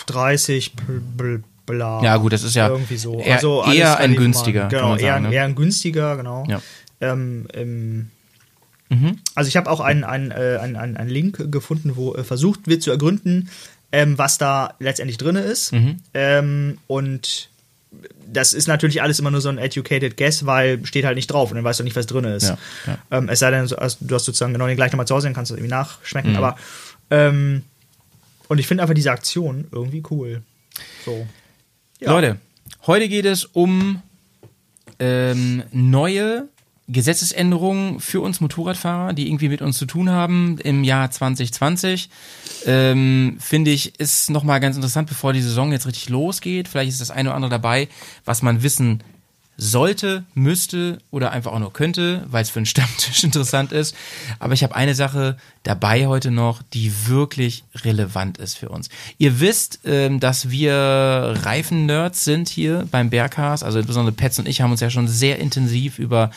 30 0.06 0.74
bl- 0.74 1.02
bl- 1.16 1.42
bla. 1.66 2.02
Ja, 2.02 2.16
gut, 2.16 2.32
das 2.32 2.42
ist 2.42 2.54
ja 2.56 2.68
irgendwie 2.68 2.96
so. 2.96 3.20
eher- 3.20 3.34
also 3.36 3.64
eher 3.64 3.98
ein 3.98 4.14
günstiger, 4.16 4.68
Genau, 4.68 4.90
man 4.90 4.98
sagen, 4.98 5.24
eher, 5.24 5.30
ne? 5.30 5.34
eher 5.34 5.44
ein 5.44 5.54
günstiger, 5.54 6.16
genau. 6.16 6.44
Ja. 6.48 6.60
Ähm, 7.00 7.46
ähm, 7.52 8.10
Mhm. 8.88 9.18
Also 9.34 9.48
ich 9.48 9.56
habe 9.56 9.68
auch 9.68 9.80
einen, 9.80 10.04
einen, 10.04 10.30
äh, 10.30 10.58
einen, 10.62 10.76
einen, 10.76 10.96
einen 10.96 11.10
Link 11.10 11.50
gefunden, 11.50 11.96
wo 11.96 12.14
äh, 12.14 12.22
versucht 12.22 12.68
wird 12.68 12.84
zu 12.84 12.92
ergründen, 12.92 13.48
ähm, 13.90 14.16
was 14.16 14.38
da 14.38 14.74
letztendlich 14.78 15.18
drin 15.18 15.34
ist. 15.34 15.72
Mhm. 15.72 15.96
Ähm, 16.14 16.78
und 16.86 17.48
das 18.32 18.52
ist 18.52 18.68
natürlich 18.68 19.02
alles 19.02 19.18
immer 19.18 19.32
nur 19.32 19.40
so 19.40 19.48
ein 19.48 19.58
educated 19.58 20.16
guess, 20.16 20.46
weil 20.46 20.86
steht 20.86 21.04
halt 21.04 21.16
nicht 21.16 21.26
drauf 21.26 21.50
und 21.50 21.56
dann 21.56 21.64
weißt 21.64 21.80
du 21.80 21.82
nicht, 21.84 21.96
was 21.96 22.06
drin 22.06 22.26
ist. 22.26 22.44
Ja, 22.50 22.58
ja. 22.86 22.98
Ähm, 23.10 23.28
es 23.28 23.40
sei 23.40 23.50
denn, 23.50 23.66
du 23.66 23.76
hast 23.80 23.98
sozusagen 24.00 24.52
genau 24.52 24.68
den 24.68 24.76
gleich 24.76 24.92
nochmal 24.92 25.08
zu 25.08 25.16
Hause, 25.16 25.26
dann 25.26 25.34
kannst 25.34 25.50
du 25.50 25.56
irgendwie 25.56 25.70
nachschmecken. 25.70 26.30
Mhm. 26.30 26.36
Aber 26.36 26.56
ähm, 27.10 27.64
und 28.46 28.58
ich 28.58 28.68
finde 28.68 28.82
einfach 28.84 28.94
diese 28.94 29.10
Aktion 29.10 29.66
irgendwie 29.72 30.04
cool. 30.12 30.42
So. 31.04 31.26
Ja. 32.00 32.12
Leute, 32.12 32.38
heute 32.86 33.08
geht 33.08 33.24
es 33.24 33.44
um 33.46 34.02
ähm, 34.98 35.62
neue 35.72 36.48
Gesetzesänderungen 36.88 38.00
für 38.00 38.20
uns 38.20 38.40
Motorradfahrer, 38.40 39.12
die 39.12 39.28
irgendwie 39.28 39.48
mit 39.48 39.62
uns 39.62 39.78
zu 39.78 39.86
tun 39.86 40.10
haben 40.10 40.58
im 40.58 40.84
Jahr 40.84 41.10
2020. 41.10 42.10
Ähm, 42.66 43.38
Finde 43.40 43.70
ich, 43.70 43.98
ist 43.98 44.30
nochmal 44.30 44.60
ganz 44.60 44.76
interessant, 44.76 45.08
bevor 45.08 45.32
die 45.32 45.40
Saison 45.40 45.72
jetzt 45.72 45.86
richtig 45.86 46.10
losgeht. 46.10 46.68
Vielleicht 46.68 46.90
ist 46.90 47.00
das 47.00 47.10
eine 47.10 47.30
oder 47.30 47.36
andere 47.36 47.50
dabei, 47.50 47.88
was 48.24 48.42
man 48.42 48.62
wissen 48.62 49.02
sollte, 49.56 50.24
müsste 50.34 50.98
oder 51.10 51.30
einfach 51.30 51.52
auch 51.52 51.58
nur 51.58 51.72
könnte, 51.72 52.24
weil 52.28 52.42
es 52.42 52.50
für 52.50 52.58
einen 52.58 52.66
Stammtisch 52.76 53.24
interessant 53.24 53.72
ist. 53.72 53.94
Aber 54.38 54.54
ich 54.54 54.62
habe 54.62 54.74
eine 54.74 54.94
Sache 54.94 55.36
dabei 55.62 56.06
heute 56.06 56.30
noch, 56.30 56.62
die 56.62 56.92
wirklich 57.06 57.64
relevant 57.74 58.38
ist 58.38 58.58
für 58.58 58.68
uns. 58.68 58.88
Ihr 59.18 59.40
wisst, 59.40 59.80
ähm, 59.84 60.20
dass 60.20 60.50
wir 60.50 60.74
Reifen-Nerds 60.74 62.24
sind 62.24 62.48
hier 62.48 62.86
beim 62.90 63.10
Berghaus. 63.10 63.62
Also 63.62 63.78
insbesondere 63.78 64.14
Pets 64.14 64.38
und 64.38 64.48
ich 64.48 64.60
haben 64.60 64.70
uns 64.70 64.80
ja 64.80 64.90
schon 64.90 65.08
sehr 65.08 65.38
intensiv 65.38 65.98
über 65.98 66.30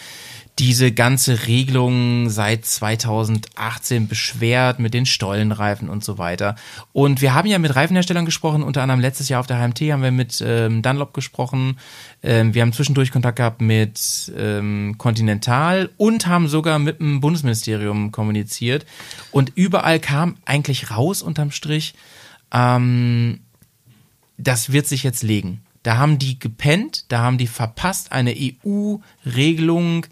diese 0.59 0.91
ganze 0.91 1.47
Regelung 1.47 2.29
seit 2.29 2.65
2018 2.65 4.09
beschwert 4.09 4.77
mit 4.77 4.93
den 4.93 5.05
Stollenreifen 5.05 5.87
und 5.87 6.03
so 6.03 6.17
weiter. 6.17 6.55
Und 6.91 7.21
wir 7.21 7.33
haben 7.33 7.47
ja 7.47 7.57
mit 7.59 7.73
Reifenherstellern 7.73 8.25
gesprochen, 8.25 8.61
unter 8.61 8.81
anderem 8.81 8.99
letztes 8.99 9.29
Jahr 9.29 9.39
auf 9.39 9.47
der 9.47 9.57
HMT 9.57 9.79
haben 9.93 10.03
wir 10.03 10.11
mit 10.11 10.43
ähm, 10.45 10.81
Dunlop 10.81 11.13
gesprochen. 11.13 11.79
Ähm, 12.23 12.53
wir 12.53 12.61
haben 12.61 12.73
zwischendurch 12.73 13.11
Kontakt 13.11 13.37
gehabt 13.37 13.61
mit 13.61 14.33
ähm, 14.37 14.95
Continental 14.97 15.91
und 15.95 16.27
haben 16.27 16.49
sogar 16.49 16.77
mit 16.77 16.99
dem 16.99 17.21
Bundesministerium 17.21 18.11
kommuniziert. 18.11 18.85
Und 19.31 19.53
überall 19.55 20.01
kam 20.01 20.35
eigentlich 20.43 20.91
raus 20.91 21.21
unterm 21.21 21.51
Strich, 21.51 21.93
ähm, 22.51 23.39
das 24.37 24.73
wird 24.73 24.87
sich 24.87 25.03
jetzt 25.03 25.23
legen. 25.23 25.61
Da 25.83 25.97
haben 25.97 26.19
die 26.19 26.37
gepennt, 26.37 27.05
da 27.07 27.19
haben 27.19 27.37
die 27.37 27.47
verpasst, 27.47 28.11
eine 28.11 28.35
EU-Regelung 28.35 30.03
äh, 30.03 30.07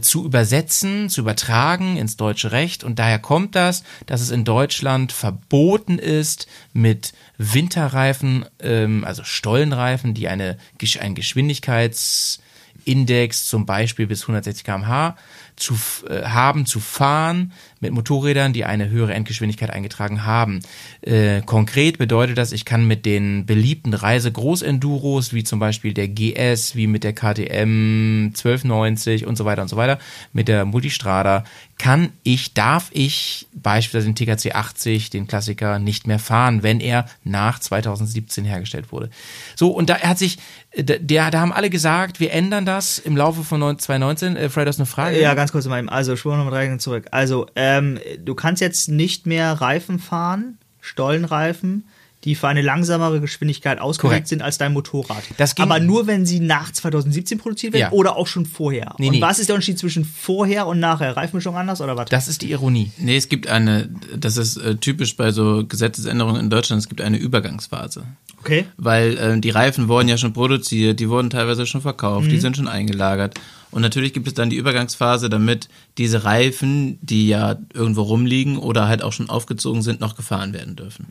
zu 0.00 0.24
übersetzen, 0.24 1.08
zu 1.08 1.20
übertragen 1.20 1.96
ins 1.96 2.16
deutsche 2.16 2.50
Recht. 2.52 2.82
Und 2.82 2.98
daher 2.98 3.20
kommt 3.20 3.54
das, 3.54 3.84
dass 4.06 4.20
es 4.20 4.30
in 4.30 4.44
Deutschland 4.44 5.12
verboten 5.12 5.98
ist, 5.98 6.48
mit 6.72 7.12
Winterreifen, 7.38 8.46
ähm, 8.60 9.04
also 9.04 9.22
Stollenreifen, 9.22 10.14
die 10.14 10.26
eine, 10.28 10.58
einen 11.00 11.14
Geschwindigkeitsindex 11.14 13.46
zum 13.46 13.64
Beispiel 13.64 14.08
bis 14.08 14.22
160 14.22 14.64
km/h 14.64 15.16
zu, 15.56 15.78
äh, 16.08 16.24
haben, 16.24 16.66
zu 16.66 16.80
fahren 16.80 17.52
mit 17.84 17.92
Motorrädern, 17.92 18.52
die 18.52 18.64
eine 18.64 18.88
höhere 18.88 19.12
Endgeschwindigkeit 19.12 19.70
eingetragen 19.70 20.24
haben. 20.24 20.60
Äh, 21.02 21.42
konkret 21.42 21.98
bedeutet 21.98 22.38
das, 22.38 22.52
ich 22.52 22.64
kann 22.64 22.86
mit 22.86 23.04
den 23.04 23.44
beliebten 23.44 23.92
Reise-Großenduros, 23.92 25.34
wie 25.34 25.44
zum 25.44 25.58
Beispiel 25.58 25.92
der 25.92 26.08
GS, 26.08 26.76
wie 26.76 26.86
mit 26.86 27.04
der 27.04 27.12
KTM 27.12 28.28
1290 28.28 29.26
und 29.26 29.36
so 29.36 29.44
weiter 29.44 29.62
und 29.62 29.68
so 29.68 29.76
weiter, 29.76 29.98
mit 30.32 30.48
der 30.48 30.64
Multistrada, 30.64 31.44
kann 31.78 32.12
ich, 32.22 32.54
darf 32.54 32.90
ich 32.92 33.46
beispielsweise 33.52 34.12
den 34.12 34.14
TKC 34.14 34.54
80, 34.54 35.10
den 35.10 35.26
Klassiker, 35.26 35.78
nicht 35.78 36.06
mehr 36.06 36.18
fahren, 36.18 36.62
wenn 36.62 36.80
er 36.80 37.06
nach 37.22 37.58
2017 37.58 38.44
hergestellt 38.44 38.92
wurde. 38.92 39.10
So, 39.56 39.70
und 39.70 39.90
da 39.90 40.00
hat 40.00 40.18
sich, 40.18 40.38
der, 40.76 41.30
da 41.30 41.40
haben 41.40 41.52
alle 41.52 41.70
gesagt, 41.70 42.20
wir 42.20 42.32
ändern 42.32 42.66
das 42.66 42.98
im 42.98 43.16
Laufe 43.16 43.44
von 43.44 43.60
9 43.60 43.78
2019. 43.78 44.36
Äh, 44.36 44.48
Fred, 44.48 44.66
hast 44.66 44.78
eine 44.78 44.86
Frage? 44.86 45.20
Ja, 45.20 45.34
ganz 45.34 45.52
kurz 45.52 45.66
mal. 45.66 45.88
Also, 45.88 46.16
Spur 46.16 46.36
Nummer 46.36 46.50
drei 46.50 46.76
zurück. 46.76 47.06
Also, 47.10 47.46
ähm, 47.54 47.98
du 48.24 48.34
kannst 48.34 48.60
jetzt 48.60 48.88
nicht 48.88 49.26
mehr 49.26 49.52
Reifen 49.52 49.98
fahren, 49.98 50.58
Stollenreifen, 50.80 51.84
die 52.24 52.34
für 52.34 52.48
eine 52.48 52.62
langsamere 52.62 53.20
Geschwindigkeit 53.20 53.78
ausgelegt 53.80 54.10
Korrekt. 54.12 54.28
sind 54.28 54.42
als 54.42 54.58
dein 54.58 54.72
Motorrad. 54.72 55.22
Das 55.36 55.54
ging- 55.54 55.62
Aber 55.64 55.78
nur, 55.80 56.06
wenn 56.06 56.24
sie 56.26 56.40
nach 56.40 56.72
2017 56.72 57.38
produziert 57.38 57.72
werden 57.74 57.82
Ja. 57.82 57.92
oder 57.92 58.16
auch 58.16 58.26
schon 58.26 58.46
vorher. 58.46 58.94
Nee, 58.98 59.08
und 59.08 59.12
nee. 59.14 59.20
was 59.20 59.38
ist 59.38 59.48
der 59.48 59.54
Unterschied 59.56 59.78
zwischen 59.78 60.04
vorher 60.04 60.66
und 60.66 60.80
nachher? 60.80 61.16
Reifenmischung 61.16 61.56
anders 61.56 61.80
oder 61.80 61.96
was? 61.96 62.08
Das 62.08 62.28
ist 62.28 62.42
die 62.42 62.50
Ironie. 62.50 62.90
Nee, 62.98 63.16
es 63.16 63.28
gibt 63.28 63.46
eine, 63.48 63.88
das 64.16 64.36
ist 64.36 64.56
äh, 64.56 64.76
typisch 64.76 65.16
bei 65.16 65.30
so 65.32 65.64
Gesetzesänderungen 65.66 66.40
in 66.40 66.50
Deutschland, 66.50 66.80
es 66.80 66.88
gibt 66.88 67.00
eine 67.00 67.16
Übergangsphase. 67.18 68.04
okay. 68.40 68.64
Weil 68.76 69.16
ähm, 69.20 69.40
die 69.40 69.50
Reifen 69.50 69.88
wurden 69.88 70.08
ja 70.08 70.16
schon 70.18 70.32
produziert, 70.32 71.00
die 71.00 71.08
wurden 71.08 71.30
teilweise 71.30 71.66
schon 71.66 71.80
verkauft, 71.80 72.30
die 72.30 72.38
sind 72.40 72.56
schon 72.56 72.68
eingelagert. 72.68 73.34
Und 73.74 73.82
natürlich 73.82 74.12
gibt 74.12 74.28
es 74.28 74.34
dann 74.34 74.50
die 74.50 74.56
Übergangsphase, 74.56 75.28
damit 75.28 75.68
diese 75.98 76.22
Reifen, 76.22 76.96
die 77.02 77.26
ja 77.26 77.56
irgendwo 77.72 78.02
rumliegen 78.02 78.56
oder 78.56 78.86
halt 78.86 79.02
auch 79.02 79.12
schon 79.12 79.28
aufgezogen 79.28 79.82
sind, 79.82 79.98
noch 79.98 80.14
gefahren 80.14 80.52
werden 80.52 80.76
dürfen. 80.76 81.06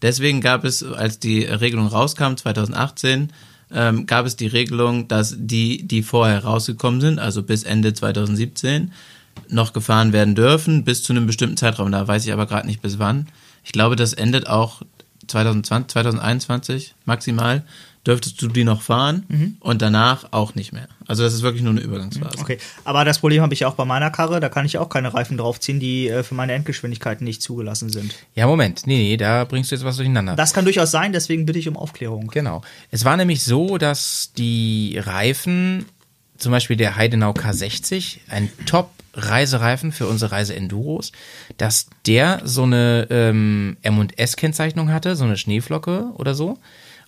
Deswegen 0.00 0.40
gab 0.40 0.64
es, 0.64 0.82
als 0.82 1.18
die 1.18 1.44
Regelung 1.44 1.88
rauskam, 1.88 2.34
2018, 2.36 3.28
ähm, 3.70 4.06
gab 4.06 4.24
es 4.24 4.34
die 4.34 4.46
Regelung, 4.46 5.08
dass 5.08 5.36
die, 5.38 5.86
die 5.86 6.02
vorher 6.02 6.42
rausgekommen 6.42 7.02
sind, 7.02 7.18
also 7.18 7.42
bis 7.42 7.64
Ende 7.64 7.92
2017, 7.92 8.92
noch 9.50 9.74
gefahren 9.74 10.14
werden 10.14 10.34
dürfen, 10.34 10.84
bis 10.84 11.02
zu 11.02 11.12
einem 11.12 11.26
bestimmten 11.26 11.58
Zeitraum. 11.58 11.92
Da 11.92 12.08
weiß 12.08 12.24
ich 12.24 12.32
aber 12.32 12.46
gerade 12.46 12.66
nicht 12.66 12.80
bis 12.80 12.98
wann. 12.98 13.26
Ich 13.62 13.72
glaube, 13.72 13.94
das 13.94 14.14
endet 14.14 14.46
auch 14.46 14.80
2020, 15.26 15.88
2021 15.92 16.94
maximal. 17.04 17.62
Dürftest 18.06 18.40
du 18.40 18.46
die 18.46 18.62
noch 18.62 18.82
fahren 18.82 19.56
und 19.60 19.82
danach 19.82 20.28
auch 20.30 20.54
nicht 20.54 20.72
mehr. 20.72 20.86
Also 21.08 21.24
das 21.24 21.34
ist 21.34 21.42
wirklich 21.42 21.62
nur 21.62 21.72
eine 21.72 21.80
Übergangsphase. 21.80 22.38
Okay, 22.38 22.58
aber 22.84 23.04
das 23.04 23.18
Problem 23.18 23.42
habe 23.42 23.54
ich 23.54 23.64
auch 23.64 23.74
bei 23.74 23.84
meiner 23.84 24.10
Karre, 24.10 24.38
da 24.38 24.48
kann 24.48 24.64
ich 24.64 24.78
auch 24.78 24.88
keine 24.88 25.12
Reifen 25.12 25.36
draufziehen, 25.36 25.80
die 25.80 26.08
äh, 26.08 26.22
für 26.22 26.34
meine 26.34 26.52
Endgeschwindigkeiten 26.52 27.24
nicht 27.24 27.42
zugelassen 27.42 27.90
sind. 27.90 28.14
Ja, 28.34 28.46
Moment. 28.46 28.86
Nee, 28.86 28.96
nee, 28.96 29.16
da 29.16 29.44
bringst 29.44 29.70
du 29.70 29.74
jetzt 29.74 29.84
was 29.84 29.96
durcheinander. 29.96 30.36
Das 30.36 30.52
kann 30.52 30.64
durchaus 30.64 30.90
sein, 30.90 31.12
deswegen 31.12 31.46
bitte 31.46 31.58
ich 31.58 31.68
um 31.68 31.76
Aufklärung. 31.76 32.28
Genau. 32.28 32.62
Es 32.90 33.04
war 33.04 33.16
nämlich 33.16 33.42
so, 33.42 33.78
dass 33.78 34.32
die 34.36 35.00
Reifen, 35.02 35.86
zum 36.38 36.52
Beispiel 36.52 36.76
der 36.76 36.96
Heidenau 36.96 37.32
K60, 37.32 38.18
ein 38.28 38.50
Top-Reisereifen 38.66 39.90
für 39.90 40.06
unsere 40.06 40.32
Reise-Enduros, 40.32 41.12
dass 41.56 41.86
der 42.06 42.42
so 42.44 42.62
eine 42.62 43.06
ähm, 43.10 43.76
M&S-Kennzeichnung 43.82 44.92
hatte, 44.92 45.16
so 45.16 45.24
eine 45.24 45.36
Schneeflocke 45.36 46.10
oder 46.14 46.34
so. 46.34 46.58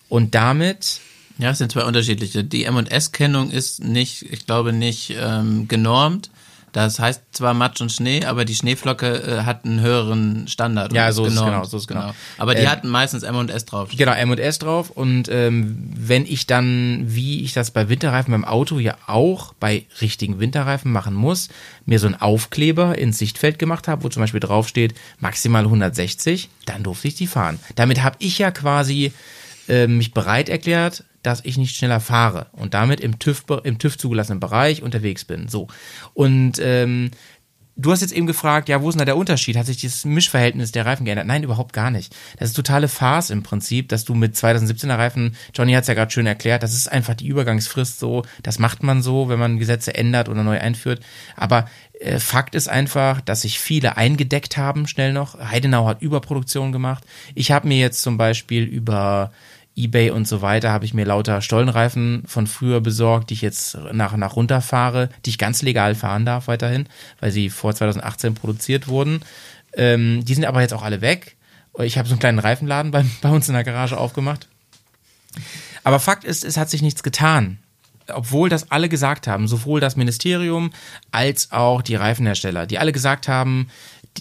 Und 0.09 0.35
damit, 0.35 1.01
Ja, 1.39 1.51
es 1.51 1.59
sind 1.59 1.71
zwei 1.73 1.85
unterschiedliche. 1.85 2.45
Die 2.45 2.65
M&S-Kennung 2.65 3.51
ist 3.51 3.83
nicht, 3.85 4.23
ich 4.23 4.47
glaube 4.47 4.73
nicht 4.73 5.15
ähm, 5.21 5.69
genormt, 5.69 6.31
Das 6.73 6.99
heißt 6.99 7.23
zwar 7.33 7.55
Matsch 7.55 7.81
und 7.81 7.91
Schnee, 7.91 8.25
aber 8.27 8.45
die 8.45 8.55
Schneeflocke 8.55 9.07
äh, 9.23 9.41
hat 9.45 9.65
einen 9.65 9.81
höheren 9.81 10.47
Standard. 10.49 10.93
Ja, 10.93 11.11
so 11.13 11.25
ist 11.25 11.33
es 11.33 11.35
genormt. 11.39 11.55
genau, 11.55 11.65
so 11.65 11.77
ist 11.79 11.83
es 11.85 11.89
genau. 11.89 12.13
Aber 12.37 12.55
die 12.55 12.63
Ähm, 12.63 12.71
hatten 12.71 12.89
meistens 12.89 13.23
M 13.23 13.37
und 13.37 13.51
S 13.51 13.65
drauf. 13.65 13.89
Genau, 13.97 14.13
M 14.13 14.31
und 14.31 14.39
S 14.39 14.59
drauf. 14.59 14.91
Und 14.91 15.29
ähm, 15.31 15.79
wenn 15.97 16.27
ich 16.27 16.47
dann, 16.47 17.05
wie 17.07 17.43
ich 17.43 17.55
das 17.55 17.71
bei 17.71 17.89
Winterreifen 17.89 18.33
beim 18.33 18.45
Auto 18.45 18.79
ja 18.79 18.97
auch 19.07 19.55
bei 19.55 19.87
richtigen 20.03 20.41
Winterreifen 20.41 20.93
machen 20.93 21.15
muss, 21.15 21.49
mir 21.87 21.99
so 21.99 22.07
einen 22.07 22.21
Aufkleber 22.21 22.99
ins 22.99 23.19
Sichtfeld 23.19 23.59
gemacht 23.59 23.89
habe, 23.89 24.05
wo 24.05 24.09
zum 24.11 24.21
Beispiel 24.23 24.41
draufsteht 24.41 24.95
maximal 25.21 25.65
160, 25.65 26.51
dann 26.67 26.83
durfte 26.83 27.09
ich 27.09 27.15
die 27.15 27.27
fahren. 27.29 27.59
Damit 27.77 28.03
habe 28.03 28.17
ich 28.21 28.39
ja 28.39 28.51
quasi 28.51 29.13
äh, 29.69 29.87
mich 29.87 30.13
bereit 30.13 30.49
erklärt, 30.49 31.05
dass 31.23 31.45
ich 31.45 31.59
nicht 31.59 31.77
schneller 31.77 32.01
fahre 32.01 32.47
und 32.53 32.75
damit 32.75 33.01
im 33.01 33.19
TÜV, 33.19 33.45
im 33.65 33.79
TÜV 33.79 33.99
zugelassenen 33.99 34.41
Bereich 34.41 34.83
unterwegs 34.83 35.25
bin. 35.25 35.49
So. 35.49 35.69
Und 36.15 36.61
ähm, 36.61 37.11
Du 37.81 37.93
hast 37.93 38.01
jetzt 38.01 38.13
eben 38.13 38.27
gefragt, 38.27 38.69
ja, 38.69 38.83
wo 38.83 38.89
ist 38.89 38.97
denn 38.97 38.99
da 38.99 39.05
der 39.05 39.17
Unterschied? 39.17 39.57
Hat 39.57 39.67
sich 39.67 39.77
dieses 39.77 40.05
Mischverhältnis 40.05 40.73
der 40.73 40.85
Reifen 40.85 41.05
geändert? 41.05 41.29
Nein, 41.29 41.45
überhaupt 41.45 41.73
gar 41.73 41.93
nicht. 41.93 42.13
Das 42.37 42.49
ist 42.49 42.57
totale 42.57 42.89
Farce 42.89 43.31
im 43.31 43.45
Prinzip, 43.45 43.89
dass 43.89 44.05
du 44.05 44.15
mit 44.15 44.35
2017er 44.35 44.99
Reifen, 44.99 45.37
Johnny 45.55 45.75
hat 45.75 45.83
es 45.83 45.87
ja 45.87 45.95
gerade 45.95 46.11
schön 46.11 46.27
erklärt, 46.27 46.65
das 46.65 46.75
ist 46.75 46.91
einfach 46.91 47.15
die 47.15 47.29
Übergangsfrist 47.29 48.01
so, 48.01 48.25
das 48.43 48.59
macht 48.59 48.83
man 48.83 49.01
so, 49.01 49.29
wenn 49.29 49.39
man 49.39 49.61
Gesetze 49.61 49.95
ändert 49.95 50.29
oder 50.29 50.43
neu 50.43 50.59
einführt. 50.59 51.05
Aber 51.37 51.67
äh, 52.01 52.19
Fakt 52.19 52.57
ist 52.57 52.69
einfach, 52.69 53.21
dass 53.21 53.43
sich 53.43 53.61
viele 53.61 53.97
eingedeckt 53.97 54.57
haben, 54.57 54.89
schnell 54.89 55.13
noch. 55.13 55.39
Heidenau 55.39 55.87
hat 55.87 56.03
Überproduktion 56.03 56.73
gemacht. 56.73 57.05
Ich 57.37 57.53
habe 57.53 57.69
mir 57.69 57.79
jetzt 57.79 58.03
zum 58.03 58.19
Beispiel 58.19 58.65
über 58.65 59.31
eBay 59.79 60.11
und 60.11 60.27
so 60.27 60.43
weiter 60.43 60.71
habe 60.71 60.85
ich 60.85 60.95
mir 60.95 61.05
lauter 61.05 61.41
Stollenreifen 61.41 62.25
von 62.27 62.47
früher 62.47 62.81
besorgt, 62.81 63.31
die 63.31 63.35
ich 63.35 63.43
jetzt 63.43 63.79
nach 63.93 64.13
und 64.13 64.21
nach 64.21 64.37
runterfahre, 64.37 65.09
die 65.25 65.31
ich 65.31 65.39
ganz 65.39 65.63
legal 65.63 65.95
fahren 65.95 66.27
darf 66.27 66.49
weiterhin, 66.49 66.89
weil 67.21 67.31
sie 67.31 67.49
vor 67.51 67.75
2018 67.75 68.35
produziert 68.35 68.89
wurden. 68.89 69.21
Ähm, 69.73 70.25
die 70.25 70.35
sind 70.35 70.45
aber 70.45 70.61
jetzt 70.61 70.75
auch 70.75 70.83
alle 70.83 71.01
weg. 71.01 71.37
Ich 71.79 71.97
habe 71.97 72.09
so 72.09 72.15
einen 72.15 72.21
kleinen 72.21 72.39
Reifenladen 72.41 72.91
bei, 72.91 73.05
bei 73.23 73.31
uns 73.31 73.49
in 73.49 73.55
der 73.55 73.65
Garage 73.65 73.97
aufgemacht. 73.97 74.49
Aber 75.85 76.01
Fakt 76.01 76.25
ist, 76.25 76.45
es 76.45 76.57
hat 76.57 76.69
sich 76.71 76.83
nichts 76.83 77.03
getan. 77.03 77.59
Obwohl 78.13 78.49
das 78.49 78.71
alle 78.71 78.89
gesagt 78.89 79.27
haben, 79.27 79.49
sowohl 79.49 79.81
das 79.81 79.97
Ministerium 79.97 80.71
als 81.13 81.53
auch 81.53 81.83
die 81.83 81.95
Reifenhersteller, 81.95 82.67
die 82.67 82.79
alle 82.79 82.93
gesagt 82.93 83.29
haben, 83.29 83.69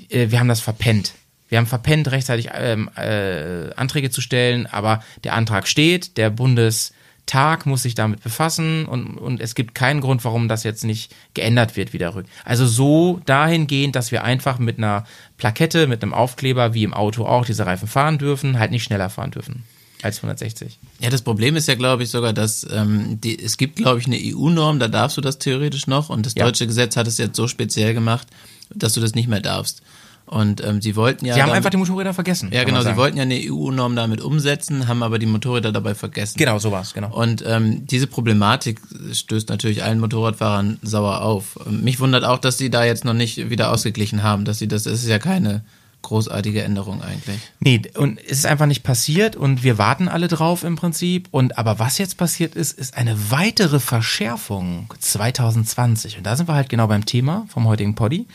äh, 0.10 0.30
wir 0.30 0.40
haben 0.40 0.50
das 0.50 0.60
verpennt. 0.60 1.14
Wir 1.50 1.58
haben 1.58 1.66
verpennt, 1.68 2.12
rechtzeitig 2.12 2.50
ähm, 2.54 2.90
äh, 2.96 3.74
Anträge 3.76 4.10
zu 4.10 4.22
stellen, 4.22 4.66
aber 4.68 5.04
der 5.24 5.34
Antrag 5.34 5.68
steht, 5.68 6.18
der 6.18 6.30
Bundestag 6.30 7.66
muss 7.66 7.84
sich 7.84 7.96
damit 7.96 8.22
befassen 8.24 8.86
und, 8.86 9.18
und 9.18 9.40
es 9.42 9.56
gibt 9.56 9.74
keinen 9.76 10.02
Grund, 10.02 10.24
warum 10.26 10.48
das 10.48 10.64
jetzt 10.64 10.84
nicht 10.84 11.14
geändert 11.34 11.76
wird 11.76 11.94
wieder 11.94 12.16
rück. 12.16 12.26
Also 12.46 12.66
so 12.68 13.22
dahingehend, 13.26 13.96
dass 13.96 14.12
wir 14.12 14.24
einfach 14.24 14.60
mit 14.60 14.78
einer 14.78 15.06
Plakette, 15.38 15.88
mit 15.88 16.04
einem 16.04 16.14
Aufkleber, 16.14 16.74
wie 16.74 16.84
im 16.84 16.94
Auto 16.94 17.26
auch, 17.26 17.46
diese 17.46 17.66
Reifen 17.66 17.88
fahren 17.88 18.18
dürfen, 18.18 18.60
halt 18.60 18.72
nicht 18.72 18.84
schneller 18.84 19.10
fahren 19.10 19.32
dürfen 19.32 19.64
als 20.04 20.18
160. 20.18 20.78
Ja, 21.00 21.10
das 21.10 21.22
Problem 21.22 21.56
ist 21.56 21.68
ja, 21.68 21.76
glaube 21.76 22.04
ich, 22.04 22.10
sogar, 22.10 22.32
dass 22.34 22.68
ähm, 22.72 23.20
die, 23.20 23.42
es 23.44 23.58
gibt, 23.58 23.78
glaube 23.78 24.00
ich, 24.00 24.06
eine 24.06 24.18
EU-Norm, 24.18 24.80
da 24.80 24.88
darfst 24.88 25.18
du 25.18 25.22
das 25.22 25.40
theoretisch 25.40 25.88
noch 25.88 26.10
und 26.10 26.26
das 26.26 26.36
Ja. 26.36 26.46
deutsche 26.46 26.68
Gesetz 26.68 26.96
hat 26.96 27.08
es 27.08 27.18
jetzt 27.18 27.36
so 27.36 27.48
speziell 27.48 27.94
gemacht, 27.94 28.28
dass 28.74 28.94
du 28.94 29.02
das 29.02 29.16
nicht 29.16 29.28
mehr 29.28 29.40
darfst. 29.40 29.82
Und 30.28 30.62
ähm, 30.64 30.82
sie 30.82 30.96
wollten 30.98 31.26
ja. 31.26 31.34
Sie 31.34 31.42
haben 31.42 31.48
damit- 31.48 31.58
einfach 31.58 31.70
die 31.70 31.78
Motorräder 31.78 32.14
vergessen. 32.14 32.50
Ja, 32.52 32.64
genau, 32.66 32.82
sie 32.84 32.96
wollten 32.98 33.16
ja 33.18 33.24
eine 33.24 33.40
EU-Norm 33.42 33.96
damit 33.96 34.20
umsetzen, 34.22 34.88
haben 34.90 35.02
aber 35.02 35.20
die 35.20 35.26
Motorräder 35.26 35.72
dabei 35.72 35.96
vergessen. 35.96 36.38
Genau, 36.38 36.60
sowas, 36.60 36.94
genau. 36.94 37.16
Und 37.16 37.44
ähm, 37.48 37.88
diese 37.88 38.08
Problematik 38.08 38.82
stößt 39.14 39.48
natürlich 39.50 39.84
allen 39.84 40.00
Motorradfahrern 40.02 40.80
sauer 40.82 41.22
auf. 41.22 41.58
Ähm, 41.66 41.84
Mich 41.84 42.00
wundert 42.02 42.26
auch, 42.26 42.40
dass 42.40 42.58
sie 42.58 42.70
da 42.70 42.84
jetzt 42.84 43.06
noch 43.06 43.14
nicht 43.14 43.50
wieder 43.50 43.72
ausgeglichen 43.72 44.22
haben, 44.22 44.44
dass 44.44 44.60
sie 44.60 44.68
das, 44.68 44.84
das 44.84 44.96
ist 45.02 45.08
ja 45.08 45.18
keine 45.20 45.62
großartige 46.04 46.62
Änderung 46.62 47.02
eigentlich. 47.02 47.40
Nee, 47.60 47.82
und 47.96 48.20
es 48.20 48.40
ist 48.40 48.46
einfach 48.46 48.66
nicht 48.68 48.84
passiert 48.84 49.36
und 49.36 49.64
wir 49.64 49.78
warten 49.78 50.08
alle 50.08 50.28
drauf 50.28 50.64
im 50.64 50.76
Prinzip. 50.76 51.28
Und 51.32 51.58
aber 51.58 51.80
was 51.80 51.98
jetzt 51.98 52.18
passiert 52.18 52.56
ist, 52.56 52.78
ist 52.78 52.96
eine 52.98 53.32
weitere 53.32 53.80
Verschärfung 53.80 54.94
2020. 55.00 56.18
Und 56.18 56.26
da 56.26 56.36
sind 56.36 56.48
wir 56.48 56.54
halt 56.56 56.70
genau 56.70 56.88
beim 56.88 57.06
Thema 57.06 57.46
vom 57.50 57.66
heutigen 57.68 57.96
Poddy. 57.96 58.26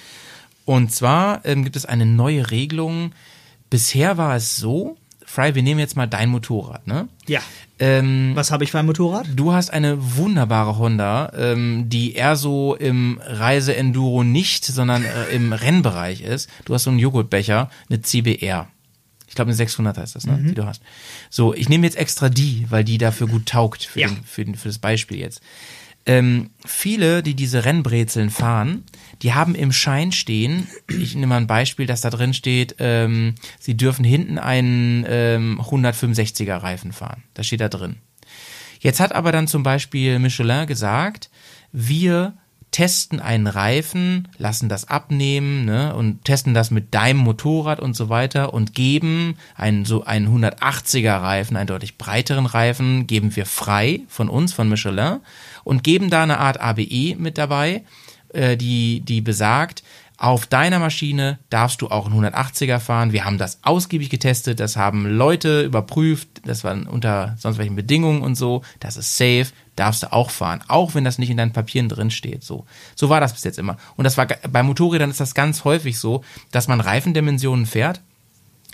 Und 0.64 0.92
zwar 0.92 1.44
ähm, 1.44 1.64
gibt 1.64 1.76
es 1.76 1.86
eine 1.86 2.06
neue 2.06 2.50
Regelung. 2.50 3.12
Bisher 3.70 4.16
war 4.18 4.36
es 4.36 4.56
so, 4.56 4.96
Fry, 5.24 5.54
wir 5.54 5.62
nehmen 5.62 5.80
jetzt 5.80 5.96
mal 5.96 6.06
dein 6.06 6.28
Motorrad, 6.28 6.86
ne? 6.86 7.08
Ja. 7.26 7.40
Ähm, 7.78 8.32
Was 8.34 8.50
habe 8.50 8.64
ich 8.64 8.70
für 8.70 8.78
ein 8.78 8.86
Motorrad? 8.86 9.26
Du 9.34 9.52
hast 9.52 9.70
eine 9.70 10.16
wunderbare 10.16 10.76
Honda, 10.78 11.32
ähm, 11.36 11.88
die 11.88 12.14
eher 12.14 12.36
so 12.36 12.74
im 12.76 13.20
Reise-Enduro 13.24 14.24
nicht, 14.24 14.64
sondern 14.64 15.04
äh, 15.04 15.34
im 15.34 15.52
Rennbereich 15.52 16.20
ist. 16.20 16.48
Du 16.64 16.74
hast 16.74 16.84
so 16.84 16.90
einen 16.90 16.98
Joghurtbecher, 16.98 17.70
eine 17.88 18.02
CBR. 18.02 18.68
Ich 19.26 19.34
glaube, 19.34 19.48
eine 19.48 19.56
600 19.56 19.96
heißt 19.96 20.14
das, 20.14 20.26
ne? 20.26 20.34
Mhm. 20.36 20.48
die 20.48 20.54
du 20.54 20.66
hast. 20.66 20.82
So, 21.30 21.54
ich 21.54 21.68
nehme 21.70 21.86
jetzt 21.86 21.96
extra 21.96 22.28
die, 22.28 22.66
weil 22.68 22.84
die 22.84 22.98
dafür 22.98 23.26
gut 23.26 23.46
taugt 23.46 23.84
für, 23.84 24.00
Ja. 24.00 24.08
den, 24.08 24.22
für, 24.24 24.44
den, 24.44 24.54
für 24.54 24.68
das 24.68 24.78
Beispiel 24.78 25.18
jetzt. 25.18 25.40
Ähm, 26.04 26.50
viele, 26.64 27.22
die 27.22 27.34
diese 27.34 27.64
Rennbrezeln 27.64 28.30
fahren, 28.30 28.84
die 29.22 29.34
haben 29.34 29.54
im 29.54 29.70
Schein 29.72 30.10
stehen, 30.10 30.66
ich 30.88 31.14
nehme 31.14 31.28
mal 31.28 31.36
ein 31.36 31.46
Beispiel, 31.46 31.86
dass 31.86 32.00
da 32.00 32.10
drin 32.10 32.34
steht, 32.34 32.76
ähm, 32.80 33.36
sie 33.60 33.76
dürfen 33.76 34.04
hinten 34.04 34.38
einen 34.38 35.04
ähm, 35.08 35.60
165er 35.60 36.56
Reifen 36.56 36.92
fahren. 36.92 37.22
Das 37.34 37.46
steht 37.46 37.60
da 37.60 37.68
drin. 37.68 37.96
Jetzt 38.80 38.98
hat 38.98 39.14
aber 39.14 39.30
dann 39.30 39.46
zum 39.46 39.62
Beispiel 39.62 40.18
Michelin 40.18 40.66
gesagt, 40.66 41.30
wir 41.70 42.34
testen 42.72 43.20
einen 43.20 43.46
Reifen, 43.46 44.28
lassen 44.38 44.68
das 44.68 44.88
abnehmen 44.88 45.66
ne, 45.66 45.94
und 45.94 46.24
testen 46.24 46.54
das 46.54 46.70
mit 46.70 46.94
deinem 46.94 47.18
Motorrad 47.18 47.80
und 47.80 47.94
so 47.94 48.08
weiter 48.08 48.54
und 48.54 48.74
geben 48.74 49.36
einen 49.54 49.84
so 49.84 50.04
einen 50.04 50.26
180er 50.26 51.20
Reifen, 51.20 51.56
einen 51.56 51.66
deutlich 51.66 51.98
breiteren 51.98 52.46
Reifen, 52.46 53.06
geben 53.06 53.36
wir 53.36 53.46
frei 53.46 54.00
von 54.08 54.28
uns, 54.28 54.54
von 54.54 54.68
Michelin 54.68 55.20
und 55.64 55.84
geben 55.84 56.10
da 56.10 56.22
eine 56.22 56.38
Art 56.38 56.60
ABE 56.60 57.16
mit 57.16 57.38
dabei, 57.38 57.84
äh, 58.32 58.56
die, 58.56 59.00
die 59.00 59.20
besagt, 59.20 59.82
auf 60.22 60.46
deiner 60.46 60.78
Maschine 60.78 61.40
darfst 61.50 61.82
du 61.82 61.88
auch 61.88 62.06
einen 62.06 62.24
180er 62.24 62.78
fahren. 62.78 63.12
Wir 63.12 63.24
haben 63.24 63.38
das 63.38 63.58
ausgiebig 63.62 64.08
getestet, 64.08 64.60
das 64.60 64.76
haben 64.76 65.04
Leute 65.04 65.62
überprüft, 65.62 66.28
das 66.44 66.62
war 66.62 66.76
unter 66.88 67.34
sonst 67.40 67.58
welchen 67.58 67.74
Bedingungen 67.74 68.22
und 68.22 68.36
so. 68.36 68.62
Das 68.78 68.96
ist 68.96 69.16
safe, 69.16 69.48
darfst 69.74 70.04
du 70.04 70.12
auch 70.12 70.30
fahren, 70.30 70.62
auch 70.68 70.94
wenn 70.94 71.02
das 71.02 71.18
nicht 71.18 71.30
in 71.30 71.38
deinen 71.38 71.52
Papieren 71.52 71.88
drin 71.88 72.12
steht. 72.12 72.44
So, 72.44 72.66
so 72.94 73.08
war 73.08 73.20
das 73.20 73.32
bis 73.32 73.42
jetzt 73.42 73.58
immer. 73.58 73.78
Und 73.96 74.04
das 74.04 74.16
war 74.16 74.26
bei 74.26 74.62
Motorrädern 74.62 75.10
ist 75.10 75.18
das 75.18 75.34
ganz 75.34 75.64
häufig 75.64 75.98
so, 75.98 76.22
dass 76.52 76.68
man 76.68 76.80
Reifendimensionen 76.80 77.66
fährt, 77.66 78.00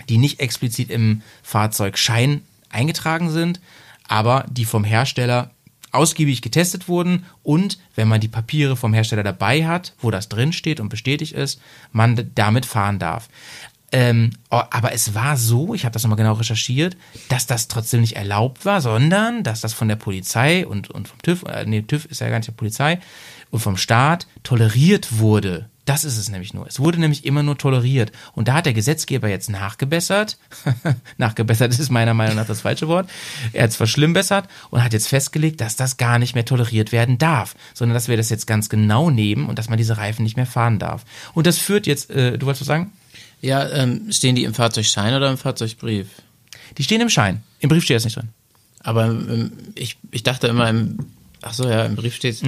die 0.07 0.19
nicht 0.19 0.39
explizit 0.39 0.91
im 0.91 1.23
Fahrzeugschein 1.41 2.43
eingetragen 2.69 3.31
sind, 3.31 3.59
aber 4.07 4.45
die 4.51 4.65
vom 4.65 4.83
Hersteller 4.83 5.49
ausgiebig 5.91 6.41
getestet 6.41 6.87
wurden 6.87 7.25
und 7.43 7.79
wenn 7.95 8.07
man 8.07 8.21
die 8.21 8.27
Papiere 8.27 8.75
vom 8.75 8.93
Hersteller 8.93 9.23
dabei 9.23 9.67
hat, 9.67 9.93
wo 9.99 10.11
das 10.11 10.29
drin 10.29 10.53
steht 10.53 10.79
und 10.79 10.89
bestätigt 10.89 11.33
ist, 11.33 11.59
man 11.91 12.31
damit 12.35 12.65
fahren 12.65 12.99
darf. 12.99 13.29
Ähm, 13.91 14.31
oh, 14.51 14.61
aber 14.69 14.93
es 14.93 15.15
war 15.15 15.35
so, 15.35 15.73
ich 15.73 15.83
habe 15.83 15.93
das 15.93 16.03
nochmal 16.03 16.17
genau 16.17 16.33
recherchiert, 16.33 16.95
dass 17.27 17.47
das 17.47 17.67
trotzdem 17.67 18.01
nicht 18.01 18.15
erlaubt 18.15 18.65
war, 18.65 18.81
sondern 18.81 19.43
dass 19.43 19.61
das 19.61 19.73
von 19.73 19.87
der 19.87 19.95
Polizei 19.95 20.67
und, 20.67 20.91
und 20.91 21.07
vom 21.07 21.19
TÜV, 21.21 21.43
äh, 21.43 21.65
nee, 21.65 21.81
TÜV 21.81 22.05
ist 22.05 22.21
ja 22.21 22.29
gar 22.29 22.37
nicht 22.37 22.49
die 22.49 22.53
Polizei, 22.53 22.99
und 23.49 23.59
vom 23.59 23.77
Staat 23.77 24.27
toleriert 24.43 25.17
wurde. 25.17 25.69
Das 25.89 26.03
ist 26.03 26.19
es 26.19 26.29
nämlich 26.29 26.53
nur. 26.53 26.67
Es 26.67 26.79
wurde 26.79 26.99
nämlich 26.99 27.25
immer 27.25 27.41
nur 27.41 27.57
toleriert. 27.57 28.11
Und 28.33 28.47
da 28.47 28.53
hat 28.53 28.67
der 28.67 28.73
Gesetzgeber 28.73 29.27
jetzt 29.27 29.49
nachgebessert. 29.49 30.37
nachgebessert 31.17 31.71
ist 31.71 31.89
meiner 31.89 32.13
Meinung 32.13 32.35
nach 32.35 32.45
das 32.45 32.61
falsche 32.61 32.87
Wort. 32.87 33.09
Er 33.53 33.63
hat 33.63 33.71
es 33.71 33.75
verschlimmbessert 33.75 34.47
und 34.69 34.83
hat 34.83 34.93
jetzt 34.93 35.07
festgelegt, 35.07 35.61
dass 35.61 35.77
das 35.77 35.97
gar 35.97 36.19
nicht 36.19 36.35
mehr 36.35 36.45
toleriert 36.45 36.91
werden 36.91 37.17
darf, 37.17 37.55
sondern 37.73 37.95
dass 37.95 38.07
wir 38.07 38.17
das 38.17 38.29
jetzt 38.29 38.45
ganz 38.45 38.69
genau 38.69 39.09
nehmen 39.09 39.47
und 39.47 39.57
dass 39.57 39.67
man 39.67 39.79
diese 39.79 39.97
Reifen 39.97 40.21
nicht 40.21 40.37
mehr 40.37 40.45
fahren 40.45 40.77
darf. 40.77 41.05
Und 41.33 41.47
das 41.47 41.57
führt 41.57 41.87
jetzt, 41.87 42.11
äh, 42.11 42.37
du 42.37 42.45
wolltest 42.45 42.61
was 42.61 42.67
sagen? 42.67 42.91
Ja, 43.41 43.67
ähm, 43.69 44.11
stehen 44.11 44.35
die 44.35 44.43
im 44.43 44.53
Fahrzeugschein 44.53 45.15
oder 45.15 45.31
im 45.31 45.39
Fahrzeugbrief? 45.39 46.07
Die 46.77 46.83
stehen 46.83 47.01
im 47.01 47.09
Schein. 47.09 47.41
Im 47.61 47.69
Brief 47.69 47.83
steht 47.83 47.95
das 47.95 48.05
nicht 48.05 48.15
drin. 48.15 48.29
Aber 48.81 49.05
ähm, 49.05 49.53
ich, 49.73 49.97
ich 50.11 50.21
dachte 50.21 50.45
immer 50.45 50.69
im, 50.69 50.99
ach 51.41 51.53
so, 51.53 51.67
ja, 51.67 51.83
im 51.85 51.95
Brief 51.95 52.13
steht's. 52.13 52.43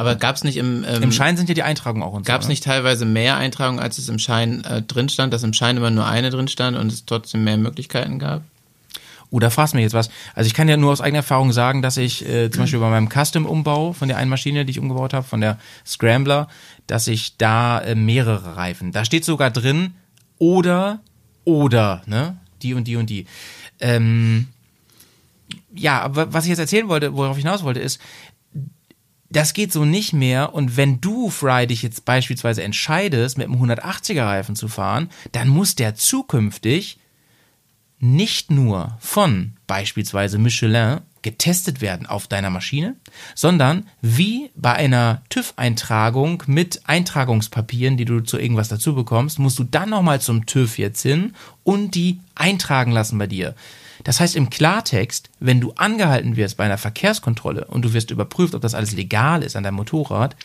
Aber 0.00 0.16
gab 0.16 0.34
es 0.34 0.44
nicht 0.44 0.56
im, 0.56 0.82
ähm. 0.88 1.02
Im 1.02 1.12
Schein 1.12 1.36
sind 1.36 1.50
ja 1.50 1.54
die 1.54 1.62
Eintragungen 1.62 2.02
auch 2.02 2.14
und 2.14 2.24
Gab 2.24 2.40
es 2.40 2.46
ne? 2.46 2.52
nicht 2.52 2.64
teilweise 2.64 3.04
mehr 3.04 3.36
Eintragungen, 3.36 3.80
als 3.80 3.98
es 3.98 4.08
im 4.08 4.18
Schein 4.18 4.64
äh, 4.64 4.80
drin 4.80 5.10
stand, 5.10 5.30
dass 5.34 5.42
im 5.42 5.52
Schein 5.52 5.76
immer 5.76 5.90
nur 5.90 6.06
eine 6.06 6.30
drin 6.30 6.48
stand 6.48 6.78
und 6.78 6.90
es 6.90 7.04
trotzdem 7.04 7.44
mehr 7.44 7.58
Möglichkeiten 7.58 8.18
gab? 8.18 8.40
Oh, 9.28 9.40
da 9.40 9.50
fragst 9.50 9.74
mich 9.74 9.82
jetzt 9.82 9.92
was. 9.92 10.08
Also 10.34 10.46
ich 10.48 10.54
kann 10.54 10.70
ja 10.70 10.78
nur 10.78 10.90
aus 10.90 11.02
eigener 11.02 11.18
Erfahrung 11.18 11.52
sagen, 11.52 11.82
dass 11.82 11.98
ich 11.98 12.26
äh, 12.26 12.50
zum 12.50 12.62
Beispiel 12.62 12.80
bei 12.80 12.88
meinem 12.88 13.10
Custom-Umbau 13.10 13.92
von 13.92 14.08
der 14.08 14.16
einen 14.16 14.30
Maschine, 14.30 14.64
die 14.64 14.70
ich 14.70 14.78
umgebaut 14.78 15.12
habe, 15.12 15.26
von 15.26 15.42
der 15.42 15.58
Scrambler, 15.84 16.48
dass 16.86 17.06
ich 17.06 17.36
da 17.36 17.78
äh, 17.82 17.94
mehrere 17.94 18.56
Reifen. 18.56 18.92
Da 18.92 19.04
steht 19.04 19.26
sogar 19.26 19.50
drin 19.50 19.92
oder 20.38 21.00
oder 21.44 22.00
ne 22.06 22.38
die 22.62 22.72
und 22.72 22.84
die 22.84 22.96
und 22.96 23.10
die. 23.10 23.26
Ähm, 23.80 24.48
ja, 25.74 26.00
aber 26.00 26.32
was 26.32 26.44
ich 26.44 26.50
jetzt 26.50 26.58
erzählen 26.58 26.88
wollte, 26.88 27.14
worauf 27.14 27.36
ich 27.36 27.44
hinaus 27.44 27.62
wollte, 27.62 27.80
ist 27.80 28.00
Das 29.30 29.54
geht 29.54 29.72
so 29.72 29.84
nicht 29.84 30.12
mehr. 30.12 30.54
Und 30.54 30.76
wenn 30.76 31.00
du, 31.00 31.30
Fry, 31.30 31.66
dich 31.66 31.82
jetzt 31.82 32.04
beispielsweise 32.04 32.62
entscheidest, 32.62 33.38
mit 33.38 33.46
einem 33.46 33.62
180er 33.62 34.24
Reifen 34.24 34.56
zu 34.56 34.68
fahren, 34.68 35.08
dann 35.32 35.48
muss 35.48 35.76
der 35.76 35.94
zukünftig 35.94 36.98
nicht 38.00 38.50
nur 38.50 38.96
von 38.98 39.52
beispielsweise 39.66 40.38
Michelin 40.38 41.00
getestet 41.22 41.82
werden 41.82 42.06
auf 42.06 42.26
deiner 42.26 42.48
Maschine, 42.48 42.96
sondern 43.34 43.86
wie 44.00 44.50
bei 44.54 44.72
einer 44.72 45.22
TÜV-Eintragung 45.28 46.42
mit 46.46 46.80
Eintragungspapieren, 46.86 47.98
die 47.98 48.06
du 48.06 48.20
zu 48.20 48.38
irgendwas 48.38 48.68
dazu 48.68 48.94
bekommst, 48.94 49.38
musst 49.38 49.58
du 49.58 49.64
dann 49.64 49.90
nochmal 49.90 50.20
zum 50.20 50.46
TÜV 50.46 50.78
jetzt 50.78 51.02
hin 51.02 51.34
und 51.62 51.94
die 51.94 52.20
eintragen 52.34 52.90
lassen 52.90 53.18
bei 53.18 53.26
dir. 53.26 53.54
Das 54.04 54.20
heißt 54.20 54.36
im 54.36 54.50
Klartext, 54.50 55.30
wenn 55.40 55.60
du 55.60 55.72
angehalten 55.72 56.36
wirst 56.36 56.56
bei 56.56 56.64
einer 56.64 56.78
Verkehrskontrolle 56.78 57.66
und 57.66 57.82
du 57.82 57.92
wirst 57.92 58.10
überprüft, 58.10 58.54
ob 58.54 58.62
das 58.62 58.74
alles 58.74 58.92
legal 58.92 59.42
ist 59.42 59.56
an 59.56 59.64
deinem 59.64 59.76
Motorrad, 59.76 60.36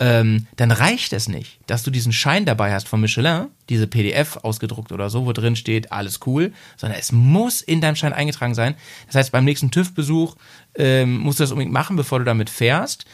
ähm, 0.00 0.46
dann 0.56 0.70
reicht 0.70 1.12
es 1.12 1.28
nicht, 1.28 1.58
dass 1.66 1.82
du 1.82 1.90
diesen 1.90 2.12
Schein 2.12 2.46
dabei 2.46 2.72
hast 2.72 2.88
von 2.88 3.02
Michelin, 3.02 3.48
diese 3.68 3.86
PDF 3.86 4.38
ausgedruckt 4.38 4.92
oder 4.92 5.10
so, 5.10 5.26
wo 5.26 5.32
drin 5.32 5.56
steht, 5.56 5.92
alles 5.92 6.20
cool, 6.26 6.52
sondern 6.78 6.98
es 6.98 7.12
muss 7.12 7.60
in 7.60 7.82
deinem 7.82 7.96
Schein 7.96 8.14
eingetragen 8.14 8.54
sein. 8.54 8.76
Das 9.06 9.16
heißt, 9.16 9.32
beim 9.32 9.44
nächsten 9.44 9.70
TÜV-Besuch 9.70 10.36
ähm, 10.74 11.18
musst 11.18 11.38
du 11.38 11.42
das 11.42 11.52
unbedingt 11.52 11.74
machen, 11.74 11.96
bevor 11.96 12.18
du 12.18 12.24
damit 12.24 12.48
fährst. 12.48 13.04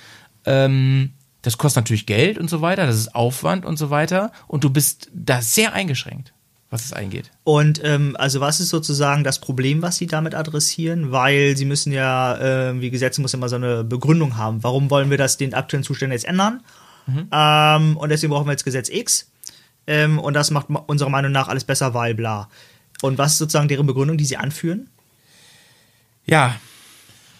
Ähm, 0.44 1.12
das 1.42 1.58
kostet 1.58 1.82
natürlich 1.82 2.06
Geld 2.06 2.38
und 2.38 2.48
so 2.48 2.60
weiter, 2.60 2.86
das 2.86 2.96
ist 2.96 3.14
Aufwand 3.14 3.64
und 3.64 3.76
so 3.76 3.90
weiter 3.90 4.32
und 4.46 4.62
du 4.64 4.70
bist 4.70 5.10
da 5.12 5.40
sehr 5.42 5.72
eingeschränkt, 5.74 6.32
was 6.76 6.84
es 6.84 6.92
eingeht. 6.92 7.30
Und 7.44 7.80
ähm, 7.82 8.16
also 8.18 8.40
was 8.40 8.60
ist 8.60 8.68
sozusagen 8.68 9.24
das 9.24 9.40
Problem, 9.40 9.82
was 9.82 9.96
Sie 9.96 10.06
damit 10.06 10.34
adressieren? 10.34 11.10
Weil 11.10 11.56
Sie 11.56 11.64
müssen 11.64 11.92
ja, 11.92 12.36
äh, 12.70 12.80
wie 12.80 12.90
Gesetze 12.90 13.20
muss 13.20 13.34
immer 13.34 13.48
so 13.48 13.56
eine 13.56 13.82
Begründung 13.84 14.36
haben. 14.36 14.62
Warum 14.62 14.90
wollen 14.90 15.10
wir 15.10 15.18
das 15.18 15.36
den 15.36 15.54
aktuellen 15.54 15.84
Zustand 15.84 16.12
jetzt 16.12 16.24
ändern? 16.26 16.62
Ähm, 17.32 17.96
und 17.96 18.08
deswegen 18.08 18.32
brauchen 18.32 18.46
wir 18.46 18.52
jetzt 18.52 18.64
Gesetz 18.64 18.88
X. 18.88 19.30
Ähm, 19.86 20.18
und 20.18 20.34
das 20.34 20.50
macht 20.50 20.70
ma- 20.70 20.84
unserer 20.86 21.08
Meinung 21.10 21.32
nach 21.32 21.48
alles 21.48 21.64
besser, 21.64 21.94
weil 21.94 22.14
bla. 22.14 22.48
Und 23.02 23.18
was 23.18 23.32
ist 23.32 23.38
sozusagen 23.38 23.68
deren 23.68 23.86
Begründung, 23.86 24.16
die 24.18 24.24
Sie 24.24 24.36
anführen? 24.36 24.88
Ja, 26.24 26.56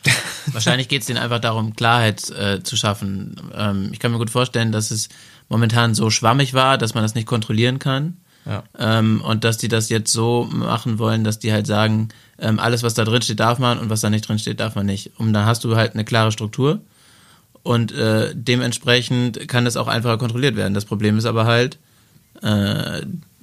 Wahrscheinlich 0.52 0.86
geht 0.86 1.00
es 1.00 1.06
denen 1.08 1.18
einfach 1.18 1.40
darum, 1.40 1.74
Klarheit 1.74 2.30
äh, 2.30 2.62
zu 2.62 2.76
schaffen. 2.76 3.34
Ähm, 3.52 3.88
ich 3.92 3.98
kann 3.98 4.12
mir 4.12 4.18
gut 4.18 4.30
vorstellen, 4.30 4.70
dass 4.70 4.92
es 4.92 5.08
momentan 5.48 5.94
so 5.96 6.10
schwammig 6.10 6.54
war, 6.54 6.78
dass 6.78 6.94
man 6.94 7.02
das 7.02 7.16
nicht 7.16 7.26
kontrollieren 7.26 7.80
kann. 7.80 8.16
Ähm, 8.78 9.23
und 9.23 9.44
dass 9.44 9.59
die 9.59 9.68
das 9.68 9.89
jetzt 9.89 10.12
so 10.12 10.48
machen 10.51 10.98
wollen, 10.98 11.24
dass 11.24 11.39
die 11.39 11.52
halt 11.52 11.66
sagen, 11.66 12.09
ähm, 12.39 12.59
alles, 12.59 12.82
was 12.82 12.94
da 12.94 13.05
drin 13.05 13.23
steht, 13.23 13.40
darf 13.40 13.59
man 13.59 13.78
und 13.78 13.90
was 13.90 14.01
da 14.01 14.10
nicht 14.10 14.28
drin 14.28 14.39
steht, 14.39 14.60
darf 14.60 14.77
man 14.77 14.86
nicht. 14.86 15.10
Und 15.18 15.32
dann 15.32 15.47
hast 15.47 15.64
du 15.64 15.77
halt 15.77 15.94
eine 15.94 16.05
klare 16.05 16.32
Struktur 16.32 16.81
und 17.62 17.93
äh, 17.93 18.32
dementsprechend 18.35 19.48
kann 19.48 19.64
das 19.64 19.77
auch 19.77 19.89
einfacher 19.89 20.18
kontrolliert 20.18 20.55
werden. 20.55 20.74
Das 20.74 20.85
Problem 20.85 21.18
ist 21.18 21.24
aber 21.24 21.47
halt, 21.47 21.78
äh, 22.43 23.02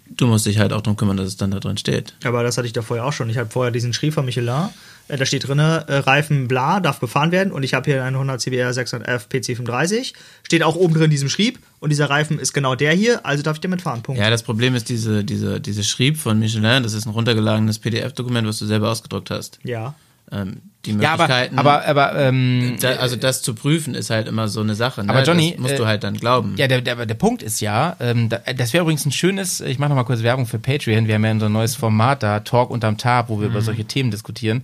du 0.09 0.27
musst 0.27 0.45
dich 0.45 0.59
halt 0.59 0.73
auch 0.73 0.81
darum 0.81 0.97
kümmern, 0.97 1.17
dass 1.17 1.27
es 1.27 1.37
dann 1.37 1.51
da 1.51 1.59
drin 1.59 1.77
steht. 1.77 2.13
Aber 2.23 2.43
das 2.43 2.57
hatte 2.57 2.67
ich 2.67 2.73
da 2.73 2.81
vorher 2.81 3.05
auch 3.05 3.13
schon. 3.13 3.29
Ich 3.29 3.37
habe 3.37 3.49
vorher 3.49 3.71
diesen 3.71 3.93
Schrieb 3.93 4.13
von 4.13 4.25
Michelin. 4.25 4.69
Äh, 5.07 5.17
da 5.17 5.25
steht 5.25 5.47
drin, 5.47 5.59
äh, 5.59 5.63
Reifen 5.87 6.47
bla, 6.47 6.79
darf 6.79 6.99
befahren 6.99 7.31
werden. 7.31 7.51
Und 7.51 7.63
ich 7.63 7.73
habe 7.73 7.89
hier 7.89 8.03
einen 8.03 8.15
100 8.15 8.41
CBR 8.41 8.71
600F 8.71 9.27
PC35. 9.29 10.13
Steht 10.43 10.63
auch 10.63 10.75
oben 10.75 10.93
drin 10.93 11.05
in 11.05 11.11
diesem 11.11 11.29
Schrieb. 11.29 11.59
Und 11.79 11.89
dieser 11.89 12.09
Reifen 12.09 12.39
ist 12.39 12.53
genau 12.53 12.75
der 12.75 12.93
hier, 12.93 13.25
also 13.25 13.43
darf 13.43 13.57
ich 13.57 13.61
damit 13.61 13.81
fahren. 13.81 14.01
Punkt. 14.03 14.19
Ja, 14.19 14.29
das 14.29 14.43
Problem 14.43 14.75
ist 14.75 14.89
diese, 14.89 15.23
diese, 15.23 15.59
diese 15.59 15.83
Schrieb 15.83 16.17
von 16.17 16.39
Michelin, 16.39 16.83
das 16.83 16.93
ist 16.93 17.05
ein 17.05 17.11
runtergeladenes 17.11 17.79
PDF-Dokument, 17.79 18.47
was 18.47 18.59
du 18.59 18.65
selber 18.65 18.89
ausgedruckt 18.89 19.29
hast. 19.29 19.59
Ja. 19.63 19.95
Ähm, 20.33 20.61
die 20.85 20.91
ja 20.91 21.13
aber, 21.13 21.27
Möglichkeiten, 21.27 21.59
aber, 21.59 21.85
aber 21.85 22.15
ähm, 22.19 22.77
da, 22.81 22.95
also 22.95 23.15
das 23.15 23.41
zu 23.41 23.53
prüfen 23.53 23.95
ist 23.95 24.09
halt 24.09 24.27
immer 24.27 24.49
so 24.49 24.59
eine 24.59 24.75
Sache. 24.75 25.03
Ne? 25.03 25.09
Aber 25.09 25.23
Johnny, 25.23 25.51
das 25.51 25.59
musst 25.59 25.73
äh, 25.75 25.77
du 25.77 25.85
halt 25.85 26.03
dann 26.03 26.15
glauben. 26.15 26.55
Ja, 26.57 26.67
der, 26.67 26.81
der, 26.81 27.05
der 27.05 27.13
Punkt 27.13 27.41
ist 27.41 27.61
ja, 27.61 27.95
ähm, 28.01 28.27
da, 28.27 28.39
das 28.53 28.73
wäre 28.73 28.81
übrigens 28.81 29.05
ein 29.05 29.11
schönes, 29.13 29.61
ich 29.61 29.79
mache 29.79 29.89
nochmal 29.89 30.03
kurz 30.03 30.23
Werbung 30.23 30.45
für 30.45 30.59
Patreon, 30.59 31.07
wir 31.07 31.15
haben 31.15 31.23
ja 31.23 31.31
unser 31.31 31.49
neues 31.49 31.75
Format 31.75 32.21
da, 32.21 32.41
Talk 32.41 32.69
unterm 32.69 32.97
Tab, 32.97 33.29
wo 33.29 33.39
wir 33.39 33.47
über 33.47 33.61
solche 33.61 33.85
Themen 33.85 34.11
diskutieren. 34.11 34.63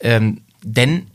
Ähm, 0.00 0.40
denn 0.64 1.06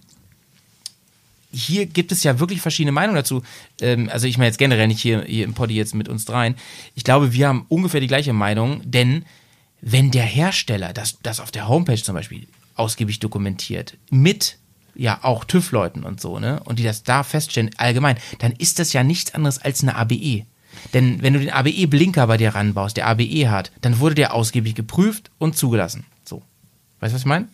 hier 1.51 1.85
gibt 1.85 2.11
es 2.11 2.23
ja 2.23 2.39
wirklich 2.39 2.61
verschiedene 2.61 2.91
Meinungen 2.91 3.15
dazu. 3.15 3.43
Ähm, 3.81 4.09
also 4.11 4.27
ich 4.27 4.37
meine 4.37 4.47
jetzt 4.47 4.57
generell 4.57 4.87
nicht 4.87 5.01
hier, 5.01 5.23
hier 5.23 5.43
im 5.43 5.53
Poddy 5.53 5.75
jetzt 5.75 5.95
mit 5.95 6.07
uns 6.07 6.25
dreien. 6.25 6.55
Ich 6.95 7.03
glaube, 7.03 7.33
wir 7.33 7.47
haben 7.47 7.65
ungefähr 7.67 8.01
die 8.01 8.07
gleiche 8.07 8.33
Meinung, 8.33 8.81
denn 8.83 9.25
wenn 9.81 10.11
der 10.11 10.23
Hersteller 10.23 10.93
das, 10.93 11.17
das 11.23 11.39
auf 11.39 11.51
der 11.51 11.67
Homepage 11.67 12.01
zum 12.01 12.15
Beispiel 12.15 12.47
ausgiebig 12.75 13.19
dokumentiert, 13.19 13.97
mit 14.09 14.57
ja 14.95 15.19
auch 15.23 15.43
TÜV-Leuten 15.43 16.03
und 16.03 16.21
so, 16.21 16.39
ne, 16.39 16.61
und 16.65 16.79
die 16.79 16.83
das 16.83 17.03
da 17.03 17.23
feststellen, 17.23 17.71
allgemein, 17.77 18.17
dann 18.39 18.51
ist 18.53 18.79
das 18.79 18.93
ja 18.93 19.03
nichts 19.03 19.33
anderes 19.33 19.59
als 19.59 19.81
eine 19.83 19.95
ABE. 19.95 20.45
Denn 20.93 21.21
wenn 21.21 21.33
du 21.33 21.39
den 21.39 21.49
ABE-Blinker 21.51 22.27
bei 22.27 22.37
dir 22.37 22.53
ranbaust, 22.55 22.97
der 22.97 23.07
ABE 23.07 23.49
hat, 23.49 23.71
dann 23.81 23.99
wurde 23.99 24.15
der 24.15 24.33
ausgiebig 24.33 24.75
geprüft 24.75 25.31
und 25.37 25.57
zugelassen. 25.57 26.05
So. 26.25 26.41
Weißt 26.99 27.11
du, 27.11 27.15
was 27.15 27.21
ich 27.21 27.25
meine? 27.25 27.47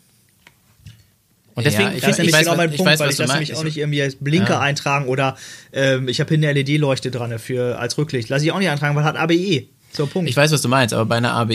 Und 1.54 1.66
deswegen, 1.66 1.90
Ja, 1.90 1.94
ich 1.96 2.02
Das 2.02 2.12
ist 2.12 2.18
nämlich 2.20 2.36
genau 2.38 2.56
mein 2.56 2.70
ich 2.72 2.78
Punkt, 2.78 2.92
weiß, 2.92 3.00
weil 3.00 3.10
ich 3.10 3.18
lasse 3.18 3.28
meinst. 3.34 3.50
nämlich 3.50 3.56
auch 3.60 3.64
nicht 3.64 3.78
irgendwie 3.78 4.02
als 4.02 4.16
Blinker 4.16 4.54
Ja. 4.54 4.60
eintragen 4.62 5.08
oder 5.08 5.38
ähm, 5.74 6.08
ich 6.08 6.20
habe 6.20 6.36
hier 6.36 6.38
eine 6.50 6.60
LED-Leuchte 6.62 7.12
dran 7.12 7.38
für, 7.40 7.78
als 7.78 7.98
Rücklicht. 7.98 8.30
Lasse 8.30 8.46
ich 8.46 8.52
auch 8.52 8.60
nicht 8.60 8.70
eintragen, 8.70 8.96
weil 8.96 9.04
hat 9.04 9.18
ABE. 9.18 9.68
So, 9.94 10.08
Punkt. 10.08 10.30
Ich 10.30 10.38
weiß, 10.38 10.52
was 10.52 10.62
du 10.62 10.70
meinst, 10.70 10.94
aber 10.94 11.06
bei 11.06 11.18
einer 11.18 11.34
ABE 11.34 11.54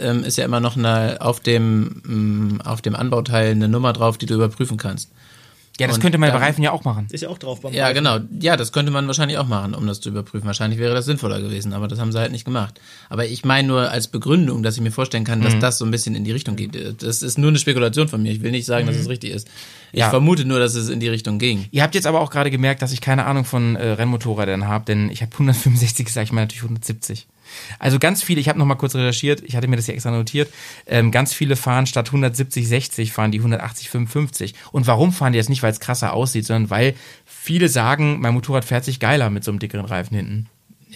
ähm, 0.00 0.24
ist 0.24 0.36
ja 0.38 0.44
immer 0.44 0.60
noch 0.60 0.76
eine, 0.76 1.16
auf, 1.20 1.40
dem, 1.40 2.02
mh, 2.58 2.64
auf 2.64 2.80
dem 2.82 2.94
Anbauteil 2.94 3.50
eine 3.52 3.68
Nummer 3.68 3.92
drauf, 3.92 4.18
die 4.18 4.26
du 4.26 4.34
überprüfen 4.34 4.76
kannst. 4.76 5.10
ja, 5.80 5.86
das 5.88 5.96
und 5.96 6.02
könnte 6.02 6.18
man 6.18 6.30
bei 6.30 6.36
Reifen 6.38 6.62
ja 6.62 6.70
auch 6.70 6.84
machen. 6.84 7.08
ist 7.10 7.22
ja 7.22 7.28
auch 7.28 7.38
drauf 7.38 7.60
beim 7.62 7.72
Ja, 7.72 7.86
Reifen. 7.86 8.04
genau. 8.04 8.18
Ja, 8.40 8.56
das 8.56 8.70
könnte 8.72 8.92
man 8.92 9.06
wahrscheinlich 9.08 9.38
auch 9.38 9.48
machen, 9.48 9.74
um 9.74 9.84
das 9.86 10.00
zu 10.00 10.10
überprüfen. 10.10 10.46
Wahrscheinlich 10.46 10.78
wäre 10.78 10.94
das 10.94 11.06
sinnvoller 11.06 11.40
gewesen, 11.40 11.72
aber 11.72 11.88
das 11.88 11.98
haben 11.98 12.12
sie 12.12 12.18
halt 12.20 12.30
nicht 12.30 12.44
gemacht. 12.44 12.78
Aber 13.08 13.24
ich 13.26 13.44
meine 13.44 13.66
nur 13.66 13.90
als 13.90 14.06
Begründung, 14.06 14.62
dass 14.62 14.76
ich 14.76 14.82
mir 14.82 14.92
vorstellen 14.92 15.24
kann, 15.24 15.40
Mhm. 15.40 15.44
dass 15.44 15.58
das 15.58 15.78
so 15.78 15.84
ein 15.84 15.90
bisschen 15.90 16.14
in 16.14 16.22
die 16.24 16.30
Richtung 16.30 16.54
geht. 16.56 17.02
Das 17.02 17.22
ist 17.22 17.36
nur 17.38 17.48
eine 17.48 17.58
Spekulation 17.58 18.06
von 18.06 18.22
mir. 18.22 18.30
Ich 18.32 18.42
will 18.42 18.50
nicht 18.52 18.66
sagen, 18.66 18.86
dass 18.86 18.94
es 18.96 19.08
richtig 19.08 19.32
ist. 19.32 19.48
Ich 19.90 19.94
Mhm. 19.94 19.98
Ja. 20.00 20.10
vermute 20.10 20.44
nur, 20.44 20.60
dass 20.60 20.74
es 20.76 20.88
in 20.88 21.00
die 21.00 21.08
Richtung 21.08 21.38
ging. 21.40 21.64
Ihr 21.72 21.82
habt 21.82 21.94
jetzt 21.96 22.06
aber 22.06 22.20
auch 22.20 22.30
gerade 22.30 22.50
gemerkt, 22.52 22.80
dass 22.82 22.92
ich 22.92 23.00
keine 23.00 23.24
Ahnung 23.24 23.44
von 23.44 23.74
äh, 23.74 23.88
Rennmotorrädern 23.92 24.68
habe, 24.68 24.84
denn 24.84 25.10
ich 25.10 25.20
habe 25.22 25.32
165 25.32 26.04
gesagt, 26.06 26.26
ich 26.26 26.32
meine 26.32 26.44
natürlich 26.44 26.62
170. 26.62 27.26
Also 27.78 27.98
ganz 27.98 28.22
viele, 28.22 28.40
ich 28.40 28.48
habe 28.48 28.58
noch 28.58 28.66
mal 28.66 28.74
kurz 28.74 28.94
recherchiert, 28.94 29.42
ich 29.44 29.56
hatte 29.56 29.68
mir 29.68 29.76
das 29.76 29.86
hier 29.86 29.94
extra 29.94 30.10
notiert, 30.10 30.52
ähm, 30.86 31.10
ganz 31.10 31.32
viele 31.32 31.56
fahren 31.56 31.86
statt 31.86 32.08
170, 32.08 32.68
60 32.68 33.12
fahren 33.12 33.32
die 33.32 33.38
180, 33.38 33.90
55. 33.90 34.54
Und 34.72 34.86
warum 34.86 35.12
fahren 35.12 35.32
die 35.32 35.38
das 35.38 35.48
nicht, 35.48 35.62
weil 35.62 35.72
es 35.72 35.80
krasser 35.80 36.12
aussieht, 36.12 36.46
sondern 36.46 36.70
weil 36.70 36.94
viele 37.24 37.68
sagen, 37.68 38.20
mein 38.20 38.34
Motorrad 38.34 38.64
fährt 38.64 38.84
sich 38.84 39.00
geiler 39.00 39.30
mit 39.30 39.44
so 39.44 39.50
einem 39.50 39.58
dickeren 39.58 39.86
Reifen 39.86 40.16
hinten. 40.16 40.48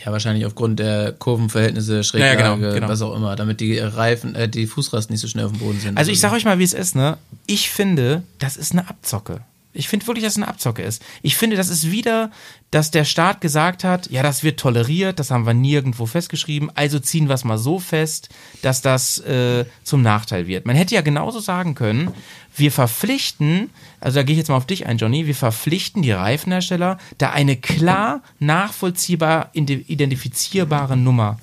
Ja, 0.04 0.12
wahrscheinlich 0.12 0.44
aufgrund 0.44 0.78
der 0.78 1.12
Kurvenverhältnisse, 1.12 2.04
Schräglage, 2.04 2.40
Ja, 2.40 2.48
ja, 2.50 2.56
genau, 2.56 2.74
genau. 2.74 2.88
was 2.88 3.00
auch 3.00 3.16
immer, 3.16 3.34
damit 3.34 3.60
die 3.60 3.78
Reifen, 3.78 4.34
äh, 4.34 4.48
die 4.48 4.66
Fußrasten 4.66 5.14
nicht 5.14 5.22
so 5.22 5.28
schnell 5.28 5.46
auf 5.46 5.52
dem 5.52 5.60
Boden 5.60 5.80
sind. 5.80 5.96
Also 5.96 6.10
ich 6.10 6.20
sag 6.20 6.32
euch 6.32 6.44
mal, 6.44 6.58
wie 6.58 6.64
es 6.64 6.74
ist, 6.74 6.94
ne? 6.94 7.16
Ich 7.46 7.70
finde, 7.70 8.22
das 8.38 8.56
ist 8.56 8.72
eine 8.72 8.88
Abzocke. 8.88 9.40
Ich 9.76 9.88
finde 9.88 10.06
wirklich, 10.06 10.24
dass 10.24 10.32
es 10.34 10.38
eine 10.38 10.48
Abzocke 10.48 10.82
ist. 10.82 11.02
Ich 11.22 11.36
finde, 11.36 11.56
das 11.56 11.68
ist 11.68 11.90
wieder, 11.90 12.30
dass 12.70 12.90
der 12.90 13.04
Staat 13.04 13.40
gesagt 13.40 13.84
hat, 13.84 14.10
ja, 14.10 14.22
das 14.22 14.42
wird 14.42 14.58
toleriert, 14.58 15.18
das 15.18 15.30
haben 15.30 15.46
wir 15.46 15.54
nirgendwo 15.54 16.06
festgeschrieben, 16.06 16.70
also 16.74 16.98
ziehen 16.98 17.28
wir 17.28 17.34
es 17.34 17.44
mal 17.44 17.58
so 17.58 17.78
fest, 17.78 18.28
dass 18.62 18.82
das 18.82 19.18
äh, 19.20 19.64
zum 19.84 20.02
Nachteil 20.02 20.46
wird. 20.46 20.66
Man 20.66 20.76
hätte 20.76 20.94
ja 20.94 21.00
genauso 21.00 21.40
sagen 21.40 21.74
können, 21.74 22.10
wir 22.56 22.72
verpflichten, 22.72 23.70
also 24.00 24.16
da 24.16 24.22
gehe 24.22 24.32
ich 24.32 24.38
jetzt 24.38 24.48
mal 24.48 24.56
auf 24.56 24.66
dich 24.66 24.86
ein, 24.86 24.98
Johnny, 24.98 25.26
wir 25.26 25.34
verpflichten 25.34 26.02
die 26.02 26.12
Reifenhersteller, 26.12 26.98
da 27.18 27.30
eine 27.30 27.56
klar 27.56 28.22
nachvollziehbar 28.38 29.50
ide- 29.52 29.84
identifizierbare 29.86 30.96
Nummer 30.96 31.38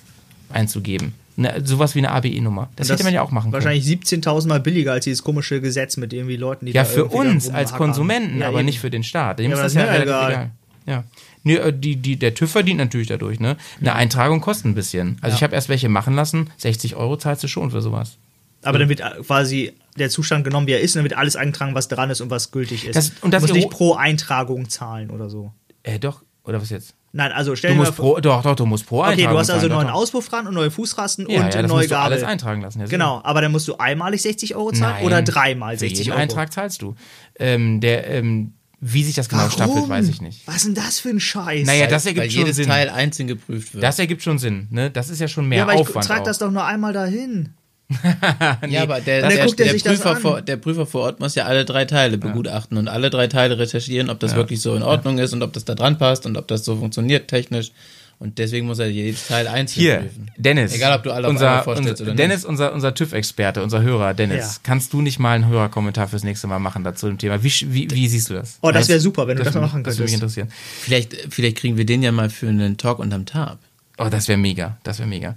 einzugeben. 0.50 1.14
Ne, 1.36 1.62
sowas 1.64 1.96
wie 1.96 2.00
eine 2.00 2.12
ABE-Nummer. 2.12 2.70
Das, 2.76 2.90
hätte 2.90 3.04
man 3.04 3.14
ja 3.14 3.24
auch 3.24 3.32
machen 3.32 3.52
können. 3.52 3.64
Wahrscheinlich 3.64 3.86
17.000 3.86 4.48
Mal 4.48 4.60
billiger 4.60 4.92
als 4.92 5.06
dieses 5.06 5.24
komische 5.24 5.62
Gesetz 5.62 5.98
mit 5.98 6.14
irgendwie 6.14 6.36
Leuten, 6.38 6.68
die 6.68 6.74
Ja, 6.74 6.86
für 6.86 7.06
uns 7.06 7.50
als. 7.50 7.74
Konsumenten, 7.74 8.40
Ja, 8.40 8.50
aber 8.50 8.60
eben. 8.60 8.66
nicht 8.68 8.80
für 8.80 8.92
den 8.92 9.04
Staat. 9.04 9.40
Dem 9.40 9.50
Ja, 9.50 9.58
ist 9.58 9.64
das 9.64 9.74
das 9.74 9.82
ja 9.84 9.90
relativ 9.90 10.10
egal. 10.14 10.32
egal. 10.32 10.52
Ja. 10.86 11.04
Nee, 11.44 11.56
äh, 11.56 11.74
die, 11.78 11.96
die, 11.96 12.18
der 12.18 12.36
TÜV 12.36 12.52
verdient 12.52 12.78
natürlich 12.78 13.08
dadurch, 13.08 13.40
ne? 13.40 13.58
Eine 13.82 13.96
Eintragung 13.96 14.42
kostet 14.42 14.66
ein 14.68 14.76
bisschen. 14.76 15.18
Also 15.22 15.34
Ja. 15.34 15.38
ich 15.38 15.44
habe 15.44 15.56
erst 15.56 15.70
welche 15.70 15.90
machen 15.90 16.14
lassen, 16.14 16.52
60 16.58 16.96
Euro 16.96 17.18
zahlst 17.18 17.44
du 17.44 17.48
schon 17.48 17.72
für 17.72 17.82
sowas. 17.82 18.18
Aber 18.62 18.78
dann 18.80 18.88
wird 18.90 19.00
äh, 19.02 19.06
quasi 19.26 19.74
der 19.98 20.10
Zustand 20.10 20.44
genommen, 20.46 20.68
wie 20.68 20.72
er 20.74 20.82
ist, 20.82 20.96
und 20.96 21.00
dann 21.00 21.04
wird 21.10 21.18
alles 21.18 21.36
eingetragen, 21.36 21.74
was 21.76 21.88
dran 21.88 22.10
ist 22.12 22.22
und 22.22 22.30
was 22.30 22.52
gültig 22.52 22.86
ist. 22.86 22.96
Das- 22.96 23.12
und 23.22 23.34
das 23.34 23.42
du 23.42 23.48
musst 23.50 23.54
nicht 23.56 23.70
pro 23.72 23.96
Eintragung 23.96 24.70
zahlen 24.70 25.10
oder 25.10 25.30
so. 25.30 25.52
Äh, 25.84 26.00
doch, 26.00 26.22
oder 26.44 26.62
was 26.62 26.70
jetzt? 26.70 26.94
Nein, 27.16 27.32
also 27.32 27.56
stell 27.56 27.70
Du 27.70 27.76
dir 27.76 27.78
mal 27.82 27.86
musst 27.86 27.96
vor. 27.98 28.16
pro, 28.16 28.22
doch, 28.22 28.42
doch, 28.42 28.56
du 28.56 28.66
musst 28.66 28.88
pro 28.88 29.04
Okay, 29.06 29.24
du 29.24 29.30
hast 29.30 29.50
also 29.52 29.68
zahlen, 29.68 29.72
neuen. 29.72 29.90
Auspuff 29.90 30.28
dran 30.30 30.48
und 30.48 30.56
neue 30.56 30.72
Fußrasten 30.72 31.30
Ja, 31.30 31.42
und 31.46 31.54
ja, 31.54 31.62
das 31.62 31.70
neue 31.70 31.78
musst 31.82 31.92
du 31.92 31.96
Gabel. 31.96 32.14
alles 32.14 32.24
eintragen 32.24 32.62
lassen. 32.62 32.80
Ja. 32.80 32.88
Genau, 32.88 33.22
aber 33.24 33.42
dann 33.42 33.52
musst 33.52 33.68
du 33.68 33.78
einmalig 33.78 34.22
60 34.24 34.56
Euro 34.56 34.72
zahlen 34.72 34.96
Nein, 34.96 35.06
oder 35.06 35.22
dreimal 35.22 35.76
Für 35.76 35.80
60 35.82 36.00
jeden 36.00 36.12
Euro. 36.12 36.22
Eintrag 36.22 36.52
zahlst 36.52 36.82
du. 36.82 36.96
Ähm, 37.40 37.82
der, 37.82 38.08
ähm, 38.10 38.54
wie 38.86 39.04
sich 39.04 39.14
das 39.16 39.30
genau 39.30 39.48
staffelt, 39.50 39.88
weiß 39.88 40.10
ich 40.10 40.22
nicht. 40.22 40.46
Was 40.48 40.56
ist 40.58 40.66
denn 40.66 40.74
das 40.76 41.00
für 41.00 41.10
ein 41.10 41.20
Scheiß? 41.20 41.66
Naja, 41.68 41.86
das 41.88 42.06
weil 42.06 42.16
ergibt 42.18 42.34
schon 42.34 42.42
jedes 42.42 42.56
Sinn. 42.58 42.66
Teil 42.68 42.90
einzeln 42.90 43.28
geprüft 43.28 43.76
wird. 43.76 43.84
Das 43.84 43.98
ergibt 44.00 44.24
schon 44.24 44.40
Sinn, 44.40 44.68
ne? 44.72 44.90
Das 44.90 45.10
ist 45.10 45.20
ja 45.22 45.28
schon 45.28 45.48
mehr 45.48 45.60
ja, 45.60 45.64
aber 45.66 45.76
ich 45.76 45.82
Aufwand. 45.82 46.06
trag 46.08 46.22
auch. 46.22 46.24
das 46.26 46.40
doch 46.40 46.52
nur 46.52 46.66
einmal 46.66 46.92
dahin. 46.94 47.54
Ja, 48.70 48.84
aber 48.84 49.02
der, 49.02 49.28
der, 49.28 49.46
guckt 49.46 49.60
er 49.60 49.66
der, 49.66 49.74
sich 49.74 49.84
das 49.84 50.00
Prüfer 50.00 50.16
vor, 50.16 50.42
der 50.42 50.58
Prüfer 50.58 50.86
vor 50.86 51.02
Ort 51.02 51.20
muss 51.20 51.36
ja 51.36 51.46
alle 51.46 51.66
drei 51.66 51.86
Teile 51.86 52.18
begutachten 52.18 52.78
und 52.78 52.88
alle 52.88 53.10
drei 53.10 53.28
Teile 53.28 53.60
recherchieren, 53.60 54.10
ob 54.10 54.20
das 54.20 54.36
wirklich 54.36 54.62
so 54.62 54.76
in 54.76 54.84
Ordnung 54.84 55.20
ist 55.20 55.34
und 55.34 55.44
ob 55.44 55.54
das 55.54 55.66
da 55.66 55.76
dran 55.76 55.98
passt 55.98 56.26
und 56.26 56.38
ob 56.38 56.48
das 56.48 56.66
so 56.66 56.78
funktioniert 56.78 57.28
technisch. 57.28 57.72
Und 58.20 58.38
deswegen 58.38 58.68
muss 58.68 58.80
er 58.80 58.88
jedes 58.88 59.28
Teil 59.28 59.48
einzeln 59.50 59.82
Hier, 59.82 59.96
prüfen. 59.98 60.32
Dennis. 60.38 60.74
Egal, 60.74 60.96
ob 60.98 61.04
du 61.04 61.12
alle 61.12 61.28
auf 61.28 61.34
unser, 61.34 61.62
vorstellst 61.64 62.00
unser, 62.00 62.04
oder 62.12 62.16
Dennis, 62.16 62.38
nicht. 62.38 62.46
unser, 62.46 62.74
unser 62.74 62.94
TÜV-Experte, 62.94 63.62
unser 63.62 63.82
Hörer, 63.82 64.14
Dennis. 64.14 64.38
Ja. 64.56 64.60
Kannst 64.64 64.94
du 64.94 65.02
nicht 65.02 65.20
mal 65.20 65.36
einen 65.36 65.48
Hörerkommentar 65.48 66.08
fürs 66.08 66.24
nächste 66.24 66.48
Mal 66.48 66.60
machen 66.60 66.86
dazu 66.86 67.08
dem 67.08 67.18
Thema? 67.18 67.44
Wie, 67.44 67.52
wie, 67.52 67.92
wie 67.92 68.08
siehst 68.08 68.30
du 68.30 68.36
das? 68.36 68.60
Oh, 68.62 68.72
das 68.72 68.88
wäre 68.88 69.02
super, 69.02 69.28
wenn 69.28 69.38
du 69.38 69.44
das 69.44 69.54
mal 69.54 69.62
machen 69.62 69.84
Das 69.84 69.96
würde 69.98 70.12
mich 70.12 70.22
könntest. 70.22 70.38
interessieren. 70.38 70.48
Vielleicht, 70.82 71.34
vielleicht 71.34 71.58
kriegen 71.58 71.76
wir 71.76 71.86
den 71.86 72.02
ja 72.02 72.14
mal 72.14 72.30
für 72.30 72.48
einen 72.48 72.78
Talk 72.78 73.00
unterm 73.00 73.26
Tab. 73.26 73.60
Oh, 73.98 74.10
das 74.10 74.28
wäre 74.28 74.38
mega. 74.38 74.78
Das 74.84 75.00
wäre 75.00 75.08
mega. 75.08 75.36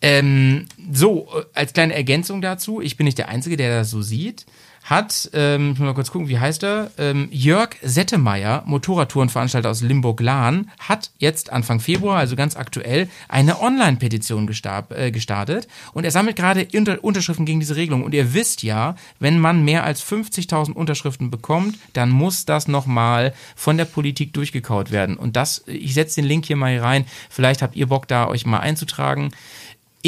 Ähm, 0.00 0.66
so, 0.92 1.28
äh, 1.34 1.44
als 1.54 1.72
kleine 1.72 1.94
Ergänzung 1.94 2.40
dazu, 2.40 2.80
ich 2.80 2.96
bin 2.96 3.04
nicht 3.04 3.18
der 3.18 3.28
Einzige, 3.28 3.56
der 3.56 3.78
das 3.78 3.90
so 3.90 4.00
sieht, 4.00 4.46
hat, 4.88 5.30
ähm, 5.34 5.72
ich 5.72 5.78
muss 5.78 5.86
mal 5.86 5.94
kurz 5.94 6.10
gucken, 6.10 6.28
wie 6.28 6.38
heißt 6.38 6.64
er? 6.64 6.90
Ähm, 6.96 7.28
Jörg 7.30 7.76
Settemeyer, 7.82 8.62
Motorradtourenveranstalter 8.64 9.68
aus 9.68 9.82
Limburg-Lahn, 9.82 10.70
hat 10.78 11.10
jetzt 11.18 11.52
Anfang 11.52 11.78
Februar, 11.78 12.18
also 12.18 12.36
ganz 12.36 12.56
aktuell, 12.56 13.08
eine 13.28 13.60
Online-Petition 13.60 14.48
äh, 14.48 15.10
gestartet 15.10 15.68
und 15.92 16.04
er 16.04 16.10
sammelt 16.10 16.36
gerade 16.36 16.66
Unter 16.74 17.04
Unterschriften 17.04 17.44
gegen 17.44 17.60
diese 17.60 17.76
Regelung. 17.76 18.02
Und 18.02 18.14
ihr 18.14 18.32
wisst 18.32 18.62
ja, 18.62 18.96
wenn 19.20 19.38
man 19.38 19.62
mehr 19.62 19.84
als 19.84 20.02
50.000 20.02 20.72
Unterschriften 20.72 21.30
bekommt, 21.30 21.78
dann 21.92 22.08
muss 22.08 22.46
das 22.46 22.66
nochmal 22.66 23.34
von 23.56 23.76
der 23.76 23.84
Politik 23.84 24.32
durchgekaut 24.32 24.90
werden. 24.90 25.18
Und 25.18 25.36
das, 25.36 25.64
ich 25.66 25.92
setze 25.92 26.22
den 26.22 26.28
Link 26.28 26.46
hier 26.46 26.56
mal 26.56 26.72
hier 26.72 26.82
rein, 26.82 27.04
vielleicht 27.28 27.60
habt 27.60 27.76
ihr 27.76 27.88
Bock 27.88 28.08
da, 28.08 28.26
euch 28.26 28.46
mal 28.46 28.60
einzutragen. 28.60 29.32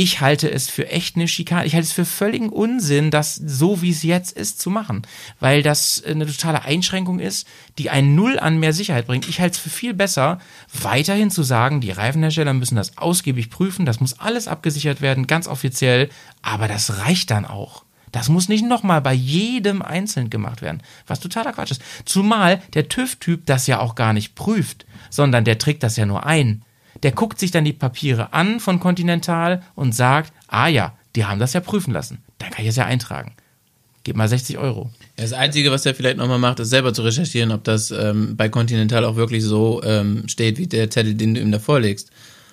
Ich 0.02 0.22
halte 0.22 0.50
es 0.50 0.70
für 0.70 0.88
echt 0.88 1.16
eine 1.16 1.28
Schikane. 1.28 1.66
Ich 1.66 1.74
halte 1.74 1.84
es 1.84 1.92
für 1.92 2.06
völligen 2.06 2.48
Unsinn, 2.48 3.10
das 3.10 3.34
so 3.34 3.82
wie 3.82 3.90
es 3.90 4.02
jetzt 4.02 4.32
ist 4.32 4.58
zu 4.58 4.70
machen, 4.70 5.02
weil 5.40 5.62
das 5.62 6.02
eine 6.02 6.24
totale 6.24 6.62
Einschränkung 6.62 7.18
ist, 7.18 7.46
die 7.76 7.90
ein 7.90 8.14
Null 8.14 8.38
an 8.38 8.58
mehr 8.58 8.72
Sicherheit 8.72 9.06
bringt. 9.06 9.28
Ich 9.28 9.42
halte 9.42 9.56
es 9.56 9.60
für 9.60 9.68
viel 9.68 9.92
besser, 9.92 10.38
weiterhin 10.72 11.30
zu 11.30 11.42
sagen, 11.42 11.82
die 11.82 11.90
Reifenhersteller 11.90 12.54
müssen 12.54 12.76
das 12.76 12.96
ausgiebig 12.96 13.50
prüfen, 13.50 13.84
das 13.84 14.00
muss 14.00 14.18
alles 14.18 14.48
abgesichert 14.48 15.02
werden, 15.02 15.26
ganz 15.26 15.46
offiziell, 15.46 16.08
aber 16.40 16.66
das 16.66 17.00
reicht 17.00 17.30
dann 17.30 17.44
auch. 17.44 17.84
Das 18.10 18.30
muss 18.30 18.48
nicht 18.48 18.64
nochmal 18.64 19.02
bei 19.02 19.12
jedem 19.12 19.82
einzeln 19.82 20.30
gemacht 20.30 20.62
werden, 20.62 20.82
was 21.06 21.20
totaler 21.20 21.52
Quatsch 21.52 21.72
ist. 21.72 21.82
Zumal 22.06 22.62
der 22.72 22.88
TÜV-Typ 22.88 23.44
das 23.44 23.66
ja 23.66 23.80
auch 23.80 23.96
gar 23.96 24.14
nicht 24.14 24.34
prüft, 24.34 24.86
sondern 25.10 25.44
der 25.44 25.58
trägt 25.58 25.82
das 25.82 25.96
ja 25.96 26.06
nur 26.06 26.24
ein. 26.24 26.62
Der 27.02 27.12
guckt 27.12 27.38
sich 27.38 27.50
dann 27.50 27.64
die 27.64 27.72
Papiere 27.72 28.32
an 28.32 28.60
von 28.60 28.80
Continental 28.80 29.62
und 29.74 29.94
sagt, 29.94 30.32
ah 30.48 30.68
ja, 30.68 30.94
die 31.16 31.24
haben 31.24 31.40
das 31.40 31.52
ja 31.52 31.60
prüfen 31.60 31.92
lassen. 31.92 32.18
Dann 32.38 32.50
kann 32.50 32.64
ich 32.64 32.70
es 32.70 32.76
ja 32.76 32.84
eintragen. 32.86 33.34
Gib 34.04 34.16
mal 34.16 34.28
60 34.28 34.58
Euro. 34.58 34.90
Das 35.16 35.32
Einzige, 35.32 35.70
was 35.70 35.84
er 35.84 35.94
vielleicht 35.94 36.16
nochmal 36.16 36.38
macht, 36.38 36.60
ist 36.60 36.70
selber 36.70 36.94
zu 36.94 37.02
recherchieren, 37.02 37.52
ob 37.52 37.64
das 37.64 37.90
ähm, 37.90 38.36
bei 38.36 38.48
Continental 38.48 39.04
auch 39.04 39.16
wirklich 39.16 39.44
so 39.44 39.82
ähm, 39.84 40.26
steht, 40.28 40.56
wie 40.56 40.66
der 40.66 40.88
Zettel, 40.90 41.14
den 41.14 41.34
du 41.34 41.40
ihm 41.40 41.52
da 41.52 41.58
vorlegst. 41.58 42.10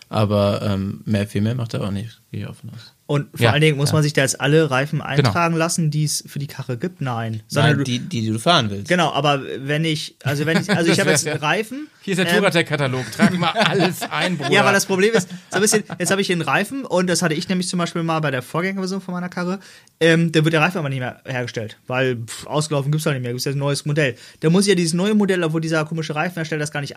Aber 0.10 0.61
ähm, 0.61 1.02
mehr, 1.06 1.28
viel 1.28 1.41
mehr 1.41 1.56
macht 1.56 1.74
er 1.74 1.84
auch 1.84 1.91
nicht, 1.91 2.19
gehe 2.32 2.41
ich 2.41 2.48
auch 2.48 2.56
von 2.56 2.72
aus. 2.72 2.94
Und 3.08 3.30
vor 3.32 3.40
Ja, 3.46 3.52
allen 3.54 3.62
Dingen 3.62 3.78
muss 3.78 3.88
ja. 3.88 3.92
Genau. 3.92 3.98
man 3.98 4.04
sich 4.04 4.14
da 4.14 4.22
jetzt 4.22 4.42
alle 4.42 4.70
Reifen 4.70 5.02
eintragen 5.02 5.56
lassen, 5.56 5.90
die 5.92 6.04
es 6.04 6.24
für 6.28 6.40
die 6.40 6.48
Karre 6.48 6.78
gibt? 6.78 7.00
Nein. 7.00 7.42
Sondern 7.48 7.78
Nein, 7.78 7.86
die, 7.86 8.00
die, 8.00 8.22
die 8.22 8.30
du 8.32 8.38
fahren 8.38 8.70
willst. 8.70 8.90
genau, 8.90 9.14
aber 9.14 9.42
wenn 9.60 9.86
ich, 9.86 10.18
also 10.24 10.46
wenn 10.46 10.62
ich, 10.62 10.70
also 10.70 10.92
ich 10.92 11.00
habe 11.00 11.10
jetzt 11.12 11.26
einen 11.26 11.40
Reifen. 11.40 11.88
Hier 12.02 12.12
ist 12.14 12.18
der 12.18 12.28
ähm, 12.30 12.38
Touratec-Katalog. 12.40 13.10
Trag 13.14 13.38
mal 13.40 13.50
alles 13.54 14.02
ein, 14.02 14.38
Bruder. 14.38 14.52
Ja, 14.52 14.66
weil 14.66 14.74
das 14.74 14.86
Problem 14.86 15.14
ist, 15.14 15.30
so 15.30 15.56
ein 15.56 15.62
bisschen, 15.62 15.84
jetzt 15.98 16.12
habe 16.12 16.20
ich 16.20 16.28
hier 16.28 16.36
einen 16.36 16.42
Reifen 16.42 16.84
und 16.86 17.08
das 17.08 17.22
hatte 17.22 17.34
ich 17.34 17.48
nämlich 17.48 17.70
zum 17.70 17.80
Beispiel 17.80 18.04
mal 18.04 18.20
bei 18.20 18.30
der 18.30 18.42
Vorgängerversion 18.42 19.00
von 19.00 19.14
meiner 19.14 19.30
Karre. 19.30 19.60
Ähm, 20.02 20.32
da 20.34 20.44
wird 20.44 20.54
der 20.54 20.62
Reifen 20.62 20.78
aber 20.78 20.90
nicht 20.90 21.00
mehr 21.00 21.22
hergestellt, 21.26 21.78
weil 21.88 22.18
pff, 22.18 22.46
ausgelaufen 22.46 22.92
gibt's 22.92 23.06
halt 23.06 23.16
nicht 23.16 23.24
mehr, 23.24 23.32
gibt's 23.32 23.46
jetzt 23.46 23.56
ein 23.56 23.60
neues 23.60 23.86
Modell. 23.86 24.16
Da 24.42 24.50
muss 24.50 24.64
ich 24.66 24.70
ja 24.70 24.76
dieses 24.76 24.94
neue 24.94 25.16
Modell, 25.16 25.44
obwohl 25.44 25.62
dieser 25.62 25.86
komische 25.86 26.14
Reifenhersteller 26.14 26.60
das 26.60 26.72
gar 26.72 26.82
nicht. 26.82 26.96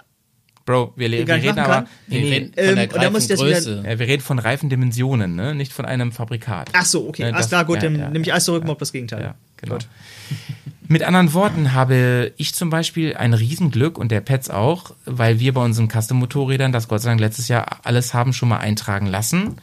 Bro, 0.67 0.93
wir, 0.97 1.11
wir 1.11 1.27
reden 1.29 1.59
aber... 1.59 1.73
kann. 1.75 1.87
Wir 2.07 2.21
Nee, 2.21 2.31
reden 2.33 2.53
nee, 2.57 2.63
von 2.63 2.69
Ähm, 2.71 2.77
der 2.77 2.87
da 2.87 3.09
Greifengröße. 3.11 3.83
ja, 3.87 3.99
wir 3.99 4.07
reden 4.07 4.23
von 4.23 4.39
Reifendimensionen, 4.39 5.35
ne? 5.35 5.55
nicht 5.55 5.73
von 5.73 5.85
einem 5.85 6.13
Fabrikat. 6.13 6.71
Ach 6.75 6.85
so, 6.85 7.09
okay, 7.09 7.25
Ne, 7.25 7.33
das- 7.33 7.49
klar, 7.49 7.65
gut, 7.65 7.77
ja, 7.77 7.83
dann 7.83 7.99
ja, 7.99 8.11
nehme 8.11 8.25
ich 8.25 8.33
alles 8.33 8.45
zurück, 8.45 8.65
ja. 8.67 8.75
das 8.75 8.93
Gegenteil. 8.93 9.23
Ja, 9.23 9.35
genau. 9.57 9.79
Mit 10.89 11.03
anderen 11.05 11.33
Worten 11.35 11.73
habe 11.73 12.33
ich 12.37 12.53
zum 12.55 12.69
Beispiel 12.71 13.17
ein 13.17 13.33
Riesenglück 13.33 13.97
und 13.97 14.11
der 14.11 14.21
Pets 14.21 14.51
auch, 14.51 14.93
weil 15.07 15.39
wir 15.39 15.55
bei 15.55 15.63
unseren 15.65 15.89
Custom-Motorrädern 15.89 16.73
das 16.73 16.89
Gott 16.89 17.01
sei 17.03 17.11
Dank 17.11 17.21
letztes 17.21 17.47
Jahr 17.49 17.79
alles 17.85 18.13
haben 18.13 18.33
schon 18.33 18.49
mal 18.49 18.59
eintragen 18.59 19.07
lassen, 19.07 19.57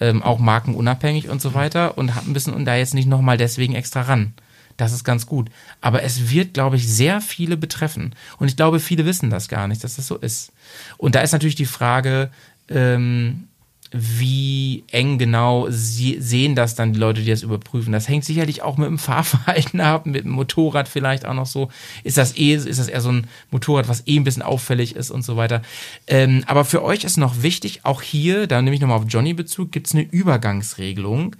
ähm, 0.00 0.22
auch 0.22 0.38
markenunabhängig 0.38 1.28
und 1.28 1.40
so 1.42 1.54
weiter 1.54 1.98
und 1.98 2.14
haben 2.14 2.32
müssen 2.32 2.54
und 2.54 2.64
da 2.64 2.76
jetzt 2.76 2.94
nicht 2.94 3.08
nochmal 3.08 3.36
deswegen 3.36 3.74
extra 3.74 4.02
ran. 4.02 4.34
Das 4.78 4.92
ist 4.92 5.04
ganz 5.04 5.26
gut. 5.26 5.50
Aber 5.82 6.02
es 6.02 6.30
wird, 6.30 6.54
glaube 6.54 6.76
ich, 6.76 6.88
sehr 6.88 7.20
viele 7.20 7.58
betreffen. 7.58 8.14
Und 8.38 8.48
ich 8.48 8.56
glaube, 8.56 8.80
viele 8.80 9.04
wissen 9.04 9.28
das 9.28 9.48
gar 9.48 9.68
nicht, 9.68 9.84
dass 9.84 9.96
das 9.96 10.06
so 10.06 10.16
ist. 10.16 10.52
Und 10.96 11.14
da 11.14 11.20
ist 11.20 11.32
natürlich 11.32 11.56
die 11.56 11.66
Frage, 11.66 12.30
ähm, 12.70 13.48
wie 13.90 14.84
eng 14.90 15.18
genau 15.18 15.66
sie 15.70 16.20
sehen 16.20 16.54
das 16.54 16.74
dann 16.74 16.92
die 16.92 16.98
Leute, 16.98 17.22
die 17.22 17.30
das 17.30 17.42
überprüfen. 17.42 17.92
Das 17.92 18.08
hängt 18.08 18.24
sicherlich 18.24 18.62
auch 18.62 18.76
mit 18.76 18.86
dem 18.86 18.98
Fahrverhalten 18.98 19.80
ab, 19.80 20.06
mit 20.06 20.24
dem 20.24 20.32
Motorrad 20.32 20.88
vielleicht 20.88 21.24
auch 21.24 21.34
noch 21.34 21.46
so. 21.46 21.70
Ist 22.04 22.18
das 22.18 22.36
eh, 22.36 22.54
ist 22.54 22.78
das 22.78 22.88
eher 22.88 23.00
so 23.00 23.10
ein 23.10 23.26
Motorrad, 23.50 23.88
was 23.88 24.06
eh 24.06 24.16
ein 24.16 24.24
bisschen 24.24 24.42
auffällig 24.42 24.94
ist 24.94 25.10
und 25.10 25.22
so 25.22 25.36
weiter. 25.36 25.62
Ähm, 26.06 26.44
aber 26.46 26.64
für 26.64 26.84
euch 26.84 27.02
ist 27.04 27.16
noch 27.16 27.42
wichtig, 27.42 27.80
auch 27.84 28.02
hier, 28.02 28.46
da 28.46 28.60
nehme 28.60 28.76
ich 28.76 28.80
nochmal 28.80 28.98
auf 28.98 29.06
Johnny 29.08 29.32
Bezug, 29.32 29.72
gibt 29.72 29.88
es 29.88 29.94
eine 29.94 30.04
Übergangsregelung. 30.04 31.34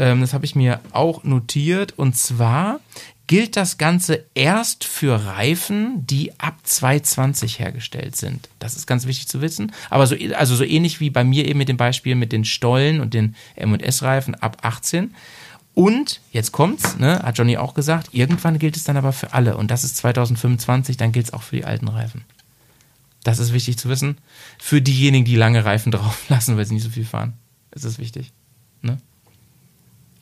Ähm, 0.00 0.22
das 0.22 0.32
habe 0.32 0.44
ich 0.44 0.56
mir 0.56 0.80
auch 0.90 1.22
notiert. 1.22 1.96
Und 1.96 2.16
zwar 2.16 2.80
gilt 3.28 3.56
das 3.56 3.78
Ganze 3.78 4.24
erst 4.34 4.82
für 4.82 5.24
Reifen, 5.24 6.04
die 6.06 6.32
ab 6.40 6.56
220 6.64 7.60
hergestellt 7.60 8.16
sind. 8.16 8.48
Das 8.58 8.74
ist 8.74 8.88
ganz 8.88 9.06
wichtig 9.06 9.28
zu 9.28 9.40
wissen. 9.40 9.72
Aber 9.90 10.08
so, 10.08 10.16
also 10.34 10.56
so 10.56 10.64
ähnlich 10.64 10.98
wie 10.98 11.10
bei 11.10 11.22
mir 11.22 11.46
eben 11.46 11.58
mit 11.58 11.68
dem 11.68 11.76
Beispiel 11.76 12.16
mit 12.16 12.32
den 12.32 12.44
Stollen 12.44 13.00
und 13.00 13.14
den 13.14 13.36
M&S-Reifen 13.54 14.34
ab 14.34 14.56
18. 14.62 15.14
Und, 15.74 16.20
jetzt 16.32 16.50
kommt's, 16.50 16.98
ne, 16.98 17.20
hat 17.22 17.38
Johnny 17.38 17.56
auch 17.56 17.74
gesagt, 17.74 18.08
irgendwann 18.12 18.58
gilt 18.58 18.76
es 18.76 18.84
dann 18.84 18.96
aber 18.96 19.12
für 19.12 19.32
alle. 19.34 19.56
Und 19.56 19.70
das 19.70 19.84
ist 19.84 19.98
2025, 19.98 20.96
dann 20.96 21.12
gilt 21.12 21.26
es 21.26 21.32
auch 21.32 21.42
für 21.42 21.56
die 21.56 21.64
alten 21.64 21.86
Reifen. 21.86 22.24
Das 23.22 23.38
ist 23.38 23.52
wichtig 23.52 23.78
zu 23.78 23.88
wissen. 23.88 24.18
Für 24.58 24.82
diejenigen, 24.82 25.26
die 25.26 25.36
lange 25.36 25.64
Reifen 25.64 25.92
drauf 25.92 26.28
lassen, 26.28 26.56
weil 26.56 26.64
sie 26.64 26.74
nicht 26.74 26.84
so 26.84 26.90
viel 26.90 27.04
fahren. 27.04 27.34
ist 27.70 27.84
es 27.84 27.98
wichtig. 27.98 28.32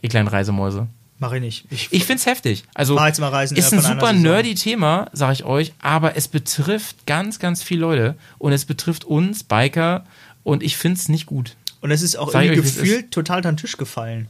Ihr 0.03 0.09
kleinen 0.09 0.29
Reisemäuse. 0.29 0.87
Mach 1.21 1.33
ich 1.33 1.41
nicht. 1.41 1.65
Ich, 1.71 1.89
Ich 1.93 2.05
find's 2.05 2.27
heftig. 2.27 2.65
Also 2.75 2.97
Fahr 2.97 3.09
jetzt 3.09 3.19
mal 3.19 3.29
Reisen, 3.29 3.57
ist 3.57 3.73
ein 3.73 3.81
super 3.81 4.13
nerdy 4.13 4.55
Thema, 4.55 5.09
sag 5.13 5.33
ich 5.33 5.45
euch, 5.45 5.73
aber 5.83 6.17
es 6.17 6.29
betrifft 6.29 7.07
ganz, 7.07 7.41
ganz 7.41 7.63
viele 7.63 7.81
Leute 7.81 8.15
und 8.39 8.53
es 8.53 8.65
betrifft 8.65 9.05
uns 9.05 9.43
Biker 9.43 10.05
und 10.45 10.63
ich 10.63 10.77
find's 10.77 11.09
nicht 11.09 11.27
gut. 11.27 11.57
und 11.81 11.91
es 11.93 12.03
ist 12.03 12.17
auch 12.17 12.31
Sag 12.33 12.43
irgendwie 12.45 12.61
euch, 12.61 12.67
gefühlt 12.75 13.11
total 13.13 13.37
unter 13.39 13.53
den 13.53 13.57
Tisch 13.57 13.77
gefallen. 13.77 14.29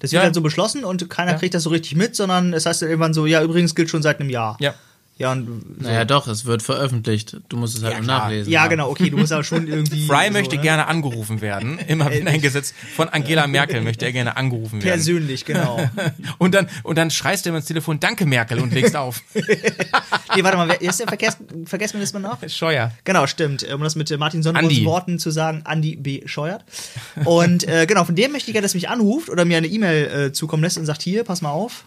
Das 0.00 0.10
Ja. 0.12 0.18
wird 0.18 0.24
halt 0.26 0.34
so 0.36 0.40
beschlossen 0.42 0.84
und 0.84 1.08
keiner 1.10 1.32
Ja. 1.32 1.38
kriegt 1.38 1.54
das 1.54 1.64
so 1.64 1.70
richtig 1.70 1.96
mit, 1.96 2.14
sondern 2.16 2.52
es 2.52 2.66
heißt 2.66 2.82
dann 2.82 2.88
irgendwann 2.88 3.14
so, 3.14 3.26
ja, 3.26 3.42
übrigens 3.42 3.74
gilt 3.74 3.90
schon 3.90 4.02
seit 4.02 4.20
einem 4.20 4.30
Jahr. 4.30 4.56
Ja. 4.60 4.74
Ja, 5.18 5.32
und 5.32 5.46
so. 5.80 5.88
Naja, 5.88 6.04
doch, 6.04 6.28
es 6.28 6.44
wird 6.44 6.62
veröffentlicht. 6.62 7.38
Du 7.48 7.56
musst 7.56 7.76
es 7.76 7.82
halt 7.82 7.94
Ja, 7.94 8.00
nachlesen. 8.00 8.52
ja, 8.52 8.68
genau, 8.68 8.88
okay, 8.88 9.10
du 9.10 9.16
musst 9.16 9.32
aber 9.32 9.42
schon 9.42 9.66
irgendwie. 9.68 10.06
Fry 10.06 10.26
so, 10.28 10.32
möchte 10.32 10.54
ne? 10.56 10.62
gerne 10.62 10.86
angerufen 10.86 11.40
werden. 11.40 11.80
Immer 11.88 12.08
wenn 12.10 12.28
ein 12.28 12.40
Gesetz 12.40 12.72
von 12.94 13.08
Angela 13.08 13.48
Merkel 13.48 13.80
möchte 13.80 14.04
er 14.06 14.12
gerne 14.12 14.36
angerufen 14.36 14.74
werden. 14.74 14.94
Persönlich, 14.94 15.44
genau. 15.44 15.90
Und 16.38 16.54
dann, 16.54 16.68
und 16.84 16.96
dann 16.96 17.10
schreist 17.10 17.44
du 17.44 17.50
ihm 17.50 17.56
ins 17.56 17.64
Telefon, 17.66 17.98
danke 17.98 18.26
Merkel 18.26 18.60
und 18.60 18.72
legst 18.72 18.94
auf. 18.94 19.22
nee, 19.34 20.44
warte 20.44 20.56
mal, 20.56 20.68
wer 20.68 20.80
ist 20.80 21.00
der 21.00 21.08
Verkehrs 21.08 21.36
Verkehrsminister 21.64 22.20
noch? 22.20 22.38
Scheuer. 22.48 22.92
Genau, 23.04 23.26
stimmt. 23.26 23.64
Um 23.72 23.82
das 23.82 23.96
mit 23.96 24.10
äh, 24.10 24.16
Martin 24.16 24.42
Sonneborns 24.42 24.72
Andi. 24.72 24.84
Worten 24.84 25.18
zu 25.18 25.30
sagen, 25.30 25.62
Andi 25.64 25.96
B. 25.96 26.22
Scheuert. 26.26 26.64
Und 27.24 27.66
äh, 27.66 27.86
genau, 27.86 28.04
von 28.04 28.14
dem 28.14 28.32
möchte 28.32 28.50
ich 28.50 28.52
gerne, 28.52 28.64
dass 28.64 28.74
mich 28.74 28.88
anruft 28.88 29.30
oder 29.30 29.44
mir 29.44 29.56
eine 29.56 29.66
E-Mail 29.66 30.26
äh, 30.28 30.32
zukommen 30.32 30.62
lässt 30.62 30.78
und 30.78 30.86
sagt, 30.86 31.02
hier, 31.02 31.24
pass 31.24 31.42
mal 31.42 31.50
auf. 31.50 31.84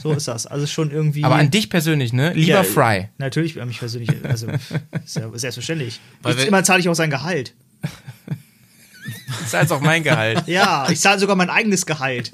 So 0.00 0.12
ist 0.12 0.28
das. 0.28 0.46
Also 0.46 0.66
schon 0.66 0.90
irgendwie. 0.90 1.24
Aber 1.24 1.34
an 1.36 1.50
dich 1.50 1.68
persönlich, 1.68 2.12
ne? 2.12 2.32
Lieber 2.32 2.48
Ja, 2.48 2.62
Fry. 2.62 3.08
Natürlich, 3.18 3.60
an 3.60 3.68
mich 3.68 3.78
persönlich. 3.78 4.10
Also, 4.24 4.46
ist 4.48 5.16
ja 5.16 5.30
selbstverständlich. 5.34 6.00
Weil 6.22 6.38
ich, 6.38 6.46
immer 6.46 6.64
zahle 6.64 6.80
ich 6.80 6.88
auch 6.88 6.94
sein 6.94 7.10
Gehalt. 7.10 7.54
Das 9.26 9.46
ist 9.46 9.54
also 9.54 9.74
auch 9.76 9.80
mein 9.80 10.02
Gehalt. 10.02 10.46
Ja, 10.46 10.88
ich 10.90 11.00
zahle 11.00 11.18
sogar 11.18 11.36
mein 11.36 11.50
eigenes 11.50 11.84
Gehalt. 11.86 12.32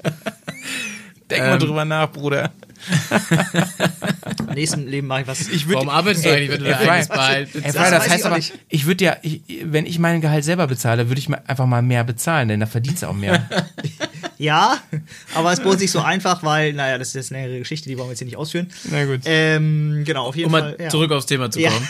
Denk 1.29 1.43
Ähm. 1.43 1.49
mal 1.49 1.57
drüber 1.59 1.85
nach, 1.85 2.11
Bruder. 2.11 2.51
Im 4.39 4.53
nächsten 4.53 4.87
Leben 4.87 5.07
mache 5.07 5.21
ich 5.21 5.27
was. 5.27 5.47
Ich 5.49 5.67
würd, 5.67 5.75
Warum 5.75 5.89
arbeitest 5.89 6.25
du 6.25 6.29
eigentlich, 6.29 6.51
wenn 6.51 6.59
du 6.59 6.65
dein 6.65 6.89
eigenes 6.89 7.09
Gehalt 7.09 7.53
bezahlst? 7.53 7.65
Das 7.65 7.73
das 7.73 7.91
weiß 7.91 8.09
heißt 8.09 8.19
ich 8.19 8.25
aber, 8.25 8.35
nicht. 8.37 8.53
ich 8.69 8.85
würde 8.85 9.05
ja, 9.05 9.17
ich, 9.21 9.41
wenn 9.63 9.85
ich 9.85 9.99
mein 9.99 10.21
Gehalt 10.21 10.43
selber 10.43 10.67
bezahle, 10.67 11.09
würde 11.09 11.19
ich 11.19 11.29
mal 11.29 11.41
einfach 11.47 11.65
mal 11.65 11.81
mehr 11.81 12.03
bezahlen, 12.03 12.47
denn 12.49 12.59
da 12.59 12.65
verdient 12.65 13.03
auch 13.03 13.13
mehr. 13.13 13.47
ja, 14.37 14.77
aber 15.35 15.51
es 15.51 15.59
bot 15.61 15.79
sich 15.79 15.91
so 15.91 15.99
einfach, 15.99 16.43
weil, 16.43 16.73
naja, 16.73 16.97
das 16.97 17.09
ist 17.09 17.13
jetzt 17.15 17.31
eine 17.31 17.43
längere 17.43 17.59
Geschichte, 17.59 17.89
die 17.89 17.97
wollen 17.97 18.07
wir 18.07 18.11
jetzt 18.11 18.19
hier 18.19 18.25
nicht 18.25 18.37
ausführen. 18.37 18.67
Na 18.89 19.05
gut. 19.05 19.21
Ähm, 19.25 20.03
genau, 20.05 20.25
auf 20.25 20.35
jeden 20.35 20.47
Um 20.47 20.51
Fall. 20.51 20.71
mal 20.71 20.77
ja. 20.79 20.89
zurück 20.89 21.11
aufs 21.11 21.25
Thema 21.25 21.51
zu 21.51 21.59
Ja. 21.59 21.71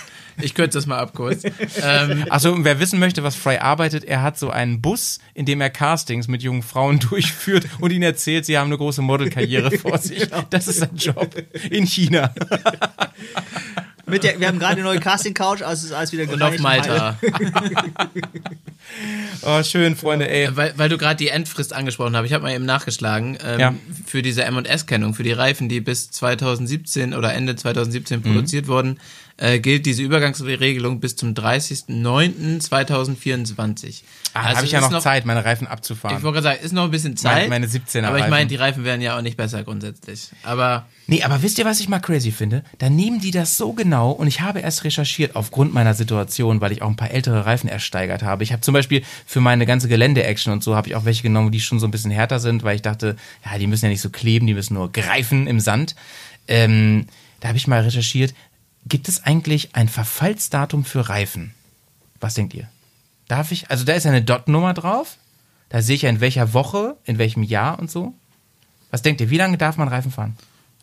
Ich 0.42 0.54
kürze 0.56 0.78
das 0.78 0.86
mal 0.86 0.98
ab 1.00 1.14
kurz. 1.14 1.44
ähm, 1.82 2.26
Achso, 2.30 2.52
und 2.52 2.64
wer 2.66 2.80
wissen 2.80 3.00
möchte, 3.00 3.24
was 3.24 3.36
Fry 3.36 3.58
arbeitet, 3.58 4.04
er 4.04 4.22
hat 4.22 4.38
so 4.38 4.50
einen 4.50 4.82
Bus, 4.82 5.20
in 5.34 5.46
dem 5.46 5.62
er 5.62 5.70
Castings 5.70 6.28
mit 6.28 6.42
jungen 6.44 6.64
Frauen 6.64 7.00
durchführt 7.10 7.66
und 7.80 7.92
ihnen 7.92 8.04
erzählt, 8.04 8.46
sie 8.46 8.58
haben 8.58 8.68
eine 8.68 8.78
große 8.78 9.02
Modelkarriere 9.02 9.72
vor 9.78 9.98
sich. 10.00 10.28
Das 10.50 10.68
ist 10.68 10.80
sein 10.80 10.96
Job 10.96 11.36
in 11.70 11.86
China. 11.86 12.34
Mit 14.06 14.24
der, 14.24 14.40
wir 14.40 14.48
haben 14.48 14.58
gerade 14.58 14.74
eine 14.74 14.84
neue 14.84 15.00
Casting-Couch, 15.00 15.62
also 15.62 15.86
ist 15.86 15.94
alles 15.94 16.12
wieder 16.12 16.32
und 16.32 16.42
auf 16.42 16.58
Malta. 16.60 17.18
Oh, 19.44 19.62
schön, 19.64 19.96
Freunde, 19.96 20.30
ey. 20.30 20.50
Weil, 20.56 20.74
weil 20.78 20.90
du 20.90 20.98
gerade 20.98 21.16
die 21.18 21.28
Endfrist 21.30 21.74
angesprochen 21.74 22.16
hast, 22.16 22.26
ich 22.26 22.34
habe 22.34 22.44
mal 22.44 22.54
eben 22.56 22.66
nachgeschlagen, 22.66 23.38
ähm, 23.46 23.60
Ja. 23.60 23.74
für 24.06 24.22
diese 24.22 24.44
M&S-Kennung, 24.44 25.14
für 25.14 25.24
die 25.24 25.32
Reifen, 25.32 25.70
die 25.70 25.80
bis 25.80 26.10
2017 26.12 27.14
oder 27.14 27.34
Ende 27.34 27.54
Mhm. 27.54 27.58
2017 27.58 28.22
produziert 28.22 28.68
wurden, 28.68 29.00
äh, 29.40 29.60
gilt 29.60 29.86
diese 29.86 30.02
Übergangsregelung 30.04 31.00
bis 31.00 31.16
zum 31.16 31.34
30.09.2024. 31.34 34.02
Ah, 34.34 34.42
also 34.42 34.58
habe 34.58 34.66
ich 34.66 34.74
ja 34.74 34.80
ist 34.80 34.92
noch, 34.92 35.02
Zeit, 35.02 35.26
meine 35.26 35.46
Reifen 35.46 35.66
abzufahren. 35.66 36.18
Ich 36.18 36.24
wollte 36.24 36.42
gerade 36.42 36.56
sagen, 36.56 36.66
ist 36.66 36.74
noch 36.74 36.84
ein 36.84 36.92
bisschen 36.92 37.16
Zeit. 37.16 37.48
meine 37.50 37.68
17er 37.68 38.04
Aber 38.04 38.20
ich 38.20 38.28
meine, 38.28 38.48
die 38.48 38.58
Reifen 38.58 38.84
werden 38.84 39.00
ja 39.02 39.18
auch 39.18 39.22
nicht 39.22 39.38
besser 39.38 39.64
grundsätzlich. 39.64 40.32
Aber 40.44 40.88
Nee, 41.08 41.24
aber 41.24 41.42
wisst 41.42 41.58
ihr, 41.58 41.64
was 41.66 41.80
ich 41.80 41.90
mal 41.90 42.00
crazy 42.00 42.32
finde? 42.32 42.64
Da 42.78 42.88
nehmen 42.88 43.20
die 43.20 43.32
das 43.32 43.58
so 43.58 43.74
genau 43.74 44.12
und 44.12 44.28
ich 44.28 44.42
habe 44.42 44.60
erst 44.60 44.84
recherchiert 44.84 45.36
aufgrund 45.36 45.74
meiner 45.74 45.96
Situation, 45.96 46.62
weil 46.62 46.72
ich 46.72 46.84
auch 46.84 46.88
ein 46.88 46.98
paar 46.98 47.10
ältere 47.10 47.48
Reifen 47.48 47.68
ersteigert 47.68 48.22
habe. 48.22 48.44
Ich 48.44 48.52
habe 48.52 48.62
zum 48.62 48.76
Beispiel 48.76 49.02
für 49.26 49.42
meine 49.42 49.66
ganze 49.66 49.88
Gelände-Action 49.88 50.54
und 50.54 50.64
so 50.64 50.76
habe 50.76 50.88
ich 50.88 50.96
auch 50.96 51.06
welche 51.06 51.24
genommen, 51.24 51.52
die 51.52 51.62
schon 51.62 51.80
so 51.80 51.88
ein 51.88 51.92
bisschen 51.92 52.12
härter 52.12 52.40
sind, 52.40 52.62
weil 52.62 52.76
ich 52.76 52.84
dachte, 52.84 53.16
ja, 53.44 53.58
die 53.58 53.66
müssen 53.66 53.86
ja 53.86 53.90
nicht 53.90 54.02
so 54.02 54.12
kleben, 54.12 54.46
die 54.46 54.54
müssen 54.54 54.76
nur 54.76 54.92
greifen 54.92 55.48
im 55.48 55.60
Sand. 55.60 55.96
Ähm, 56.48 57.08
da 57.40 57.48
habe 57.48 57.58
ich 57.58 57.68
mal 57.68 57.82
recherchiert, 57.82 58.36
gibt 58.90 59.08
es 59.08 59.24
eigentlich 59.24 59.76
ein 59.76 59.88
Verfallsdatum 59.90 60.84
für 60.86 61.08
Reifen? 61.10 61.54
Was 62.20 62.34
denkt 62.34 62.54
ihr? 62.54 62.68
Darf 63.28 63.52
ich, 63.52 63.70
also 63.70 63.86
da 63.86 63.94
ist 63.94 64.04
ja 64.06 64.12
eine 64.12 64.24
Dot-Nummer 64.24 64.74
drauf, 64.74 65.18
da 65.70 65.82
sehe 65.82 65.96
ich 65.96 66.02
ja 66.02 66.10
in 66.10 66.20
welcher 66.20 66.54
Woche, 66.54 66.98
in 67.06 67.18
welchem 67.20 67.44
Jahr 67.44 67.80
und 67.80 67.90
so. 67.92 68.14
Was 68.92 69.04
denkt 69.04 69.22
ihr, 69.22 69.30
wie 69.30 69.38
lange 69.38 69.58
darf 69.58 69.78
man 69.78 69.88
Reifen 69.88 70.12
fahren? 70.12 70.36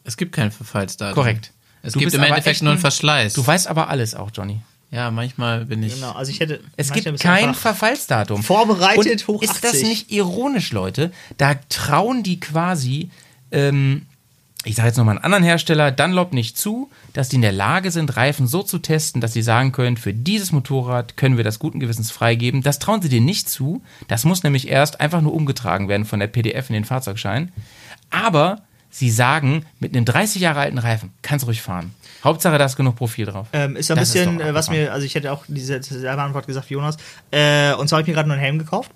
es 0.04 0.16
gibt 0.16 0.32
kein 0.36 0.52
Verfallsdatum. 0.52 1.14
Korrekt. 1.14 1.52
Es 1.82 1.94
Du 1.94 1.98
gibt 1.98 2.14
im 2.14 2.22
Endeffekt 2.22 2.62
nur 2.62 2.70
einen 2.70 2.78
ein- 2.78 2.80
Verschleiß. 2.80 3.32
Du 3.34 3.44
weißt 3.44 3.66
aber 3.66 3.88
alles 3.90 4.14
auch, 4.14 4.30
Johnny. 4.32 4.60
ja, 4.92 5.10
manchmal 5.10 5.64
bin 5.66 5.82
ich. 5.82 5.94
Genau, 5.96 6.12
also 6.12 6.30
ich 6.30 6.38
hätte. 6.38 6.60
Es 6.76 6.92
gibt 6.92 7.18
kein 7.20 7.54
Verfallsdatum. 7.54 8.44
Vorbereitet, 8.44 9.22
Und 9.22 9.26
hoch 9.26 9.42
Ist 9.42 9.64
das 9.64 9.72
80. 9.72 9.82
nicht 9.88 10.12
ironisch, 10.12 10.70
Leute? 10.70 11.10
Da 11.38 11.54
trauen 11.68 12.22
die 12.22 12.38
quasi, 12.38 13.10
ähm, 13.50 14.06
ich 14.66 14.74
sage 14.74 14.88
jetzt 14.88 14.96
nochmal 14.96 15.16
einen 15.16 15.24
anderen 15.24 15.44
Hersteller, 15.44 15.92
Dunlop 15.92 16.32
nicht 16.32 16.58
zu, 16.58 16.90
dass 17.12 17.28
die 17.28 17.36
in 17.36 17.42
der 17.42 17.52
Lage 17.52 17.92
sind, 17.92 18.16
Reifen 18.16 18.48
so 18.48 18.62
zu 18.62 18.78
testen, 18.78 19.20
dass 19.20 19.32
sie 19.32 19.42
sagen 19.42 19.70
können, 19.70 19.96
für 19.96 20.12
dieses 20.12 20.50
Motorrad 20.50 21.16
können 21.16 21.36
wir 21.36 21.44
das 21.44 21.60
guten 21.60 21.78
Gewissens 21.78 22.10
freigeben. 22.10 22.62
Das 22.62 22.80
trauen 22.80 23.00
sie 23.00 23.08
denen 23.08 23.26
nicht 23.26 23.48
zu. 23.48 23.82
Das 24.08 24.24
muss 24.24 24.42
nämlich 24.42 24.68
erst 24.68 25.00
einfach 25.00 25.20
nur 25.20 25.34
umgetragen 25.34 25.88
werden 25.88 26.04
von 26.04 26.18
der 26.18 26.26
PDF 26.26 26.68
in 26.68 26.74
den 26.74 26.84
Fahrzeugschein. 26.84 27.52
Aber 28.10 28.62
sie 28.90 29.10
sagen, 29.10 29.64
mit 29.78 29.94
einem 29.94 30.04
30 30.04 30.42
Jahre 30.42 30.60
alten 30.60 30.78
Reifen 30.78 31.12
kannst 31.22 31.44
du 31.44 31.46
ruhig 31.46 31.62
fahren. 31.62 31.94
Hauptsache, 32.24 32.58
da 32.58 32.64
ist 32.64 32.76
genug 32.76 32.96
Profil 32.96 33.26
drauf. 33.26 33.46
Ähm, 33.52 33.76
ist 33.76 33.90
ein 33.90 33.96
Das 33.96 34.08
ist 34.08 34.14
bisschen, 34.14 34.38
doch 34.38 34.46
äh, 34.46 34.54
was 34.54 34.68
mir, 34.68 34.92
also 34.92 35.06
ich 35.06 35.14
hätte 35.14 35.30
auch 35.30 35.44
diese 35.46 35.80
selbe 35.80 36.22
Antwort 36.22 36.48
gesagt 36.48 36.68
Jonas. 36.70 36.96
Äh, 37.30 37.72
und 37.74 37.88
zwar 37.88 37.98
habe 37.98 38.02
ich 38.02 38.08
mir 38.08 38.14
gerade 38.14 38.28
nur 38.28 38.34
einen 38.34 38.44
Helm 38.44 38.58
gekauft. 38.58 38.90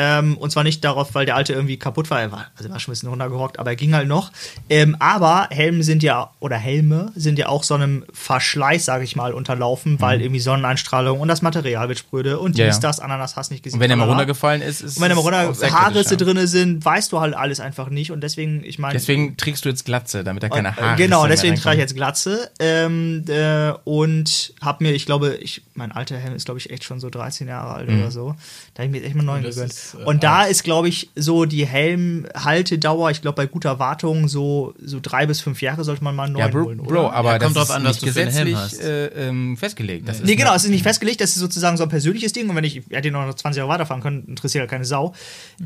Ähm, 0.00 0.36
und 0.38 0.50
zwar 0.52 0.62
nicht 0.62 0.84
darauf, 0.84 1.12
weil 1.16 1.26
der 1.26 1.34
alte 1.34 1.52
irgendwie 1.54 1.76
kaputt 1.76 2.08
war. 2.08 2.20
Er 2.20 2.30
war, 2.30 2.46
also 2.56 2.68
er 2.68 2.72
war 2.72 2.78
schon 2.78 2.92
ein 2.92 2.94
bisschen 2.94 3.08
runtergehockt, 3.08 3.58
aber 3.58 3.70
er 3.70 3.76
ging 3.76 3.94
halt 3.94 4.06
noch. 4.06 4.30
Ähm, 4.70 4.96
aber 5.00 5.48
Helme 5.50 5.82
sind 5.82 6.04
ja, 6.04 6.30
oder 6.38 6.56
Helme 6.56 7.10
sind 7.16 7.36
ja 7.36 7.48
auch 7.48 7.64
so 7.64 7.74
einem 7.74 8.04
Verschleiß, 8.12 8.84
sage 8.84 9.02
ich 9.02 9.16
mal, 9.16 9.32
unterlaufen, 9.34 10.00
weil 10.00 10.20
irgendwie 10.20 10.38
Sonneneinstrahlung 10.38 11.18
und 11.18 11.26
das 11.26 11.42
Material 11.42 11.88
wird 11.88 11.98
spröde 11.98 12.38
und 12.38 12.52
Mhm. 12.52 12.60
Ja, 12.60 12.66
dies, 12.66 12.76
ja. 12.76 12.82
das, 12.82 13.00
Ananas 13.00 13.34
hast 13.34 13.50
nicht 13.50 13.64
gesehen. 13.64 13.78
Und 13.78 13.80
wenn 13.82 13.90
er 13.90 13.96
mal 13.96 14.08
runtergefallen 14.08 14.62
ist, 14.62 14.82
ist 14.82 14.98
Und 14.98 15.02
wenn 15.02 15.10
er 15.10 15.16
mal 15.16 15.22
runter 15.22 15.70
Haarrisse 15.72 16.10
ja. 16.14 16.16
drinne 16.16 16.46
sind, 16.46 16.84
weißt 16.84 17.10
du 17.10 17.18
halt 17.18 17.34
alles 17.34 17.58
einfach 17.58 17.88
nicht. 17.90 18.12
Und 18.12 18.20
deswegen, 18.20 18.62
ich 18.64 18.78
meine. 18.78 18.92
Deswegen 18.92 19.36
trägst 19.36 19.64
du 19.64 19.68
jetzt 19.68 19.84
Glatze, 19.84 20.22
damit 20.22 20.44
er 20.44 20.50
keine 20.50 20.68
äh, 20.68 20.72
Haare 20.72 20.96
Genau, 20.96 21.26
deswegen 21.26 21.56
trage 21.56 21.76
ich 21.76 21.80
jetzt 21.80 21.96
Glatze. 21.96 22.50
Ähm, 22.60 23.24
äh, 23.28 23.72
und 23.82 24.54
hab 24.60 24.80
mir, 24.80 24.92
ich 24.92 25.06
glaube, 25.06 25.34
ich, 25.40 25.62
mein 25.74 25.90
alter 25.90 26.16
Helm 26.16 26.34
ist, 26.36 26.44
glaube 26.44 26.60
ich, 26.60 26.70
echt 26.70 26.84
schon 26.84 27.00
so 27.00 27.10
13 27.10 27.48
Jahre 27.48 27.74
alt 27.74 27.88
Mhm. 27.88 28.00
oder 28.00 28.10
so. 28.12 28.34
Da 28.74 28.82
habe 28.82 28.86
ich 28.86 28.90
mir 28.90 28.98
jetzt 28.98 29.06
echt 29.06 29.14
mal 29.16 29.20
einen 29.20 29.42
neuen 29.42 29.42
gegönnt. 29.42 29.72
Äh, 29.94 30.04
und 30.04 30.22
da 30.22 30.44
ist, 30.44 30.64
glaube 30.64 30.88
ich, 30.88 31.10
so 31.14 31.44
die 31.44 31.66
Helmhaltedauer, 31.66 33.10
ich 33.10 33.20
glaube, 33.22 33.36
bei 33.36 33.46
guter 33.46 33.78
Wartung 33.78 34.28
so, 34.28 34.74
so 34.82 34.98
drei 35.00 35.26
bis 35.26 35.40
fünf 35.40 35.62
Jahre 35.62 35.84
sollte 35.84 36.02
man 36.04 36.14
mal 36.16 36.24
einen 36.24 36.32
neuen 36.34 36.46
Ja, 36.46 36.50
Bro, 36.52 36.64
holen, 36.64 36.80
oder? 36.80 36.88
Bro 36.88 37.10
aber 37.10 37.32
Ja, 37.32 37.38
kommt 37.38 37.56
das 37.56 37.68
drauf 37.68 37.76
an, 37.76 37.84
was 37.84 37.98
du 37.98 38.06
für 38.12 38.20
einen 38.20 38.30
Helm 38.32 38.46
gesetzlich 38.48 38.80
hast. 38.80 38.88
äh, 38.88 39.28
ähm, 39.28 39.56
festgelegt. 39.56 40.08
Das 40.08 40.16
ist 40.20 40.24
Nee, 40.26 40.36
genau, 40.36 40.50
eine- 40.50 40.56
es 40.56 40.64
ist 40.64 40.70
nicht 40.70 40.82
festgelegt, 40.82 41.20
das 41.20 41.30
ist 41.30 41.36
sozusagen 41.40 41.76
so 41.76 41.82
ein 41.84 41.88
persönliches 41.88 42.32
Ding 42.32 42.48
und 42.48 42.56
wenn 42.56 42.64
ich, 42.64 42.76
ich 42.78 42.84
hätte 42.90 43.10
noch 43.10 43.32
20 43.34 43.58
Jahre 43.58 43.70
weiterfahren 43.70 44.02
können, 44.02 44.24
interessiert 44.26 44.62
ja 44.62 44.66
keine 44.68 44.84
Sau. 44.84 45.14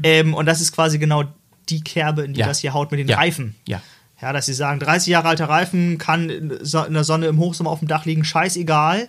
Ähm, 0.03 0.35
und 0.35 0.47
das 0.47 0.61
ist 0.61 0.73
quasi 0.73 0.99
genau 0.99 1.25
die 1.69 1.83
Kerbe, 1.83 2.23
in 2.23 2.35
die 2.35 2.41
Ja. 2.41 2.47
das 2.47 2.59
hier 2.61 2.75
haut 2.75 2.91
mit 2.91 3.01
den 3.01 3.09
Ja. 3.09 3.17
Reifen. 3.19 3.55
Ja. 3.67 3.81
Ja, 4.21 4.33
dass 4.33 4.47
sie 4.47 4.55
sagen, 4.55 4.79
30 4.79 5.09
Jahre 5.09 5.29
alter 5.29 5.49
Reifen 5.49 5.99
kann 5.99 6.31
in 6.31 6.49
der 6.49 7.05
Sonne 7.05 7.27
im 7.27 7.39
Hochsommer 7.39 7.71
auf 7.71 7.81
dem 7.81 7.89
Dach 7.89 8.05
liegen, 8.05 8.25
scheißegal. 8.25 9.09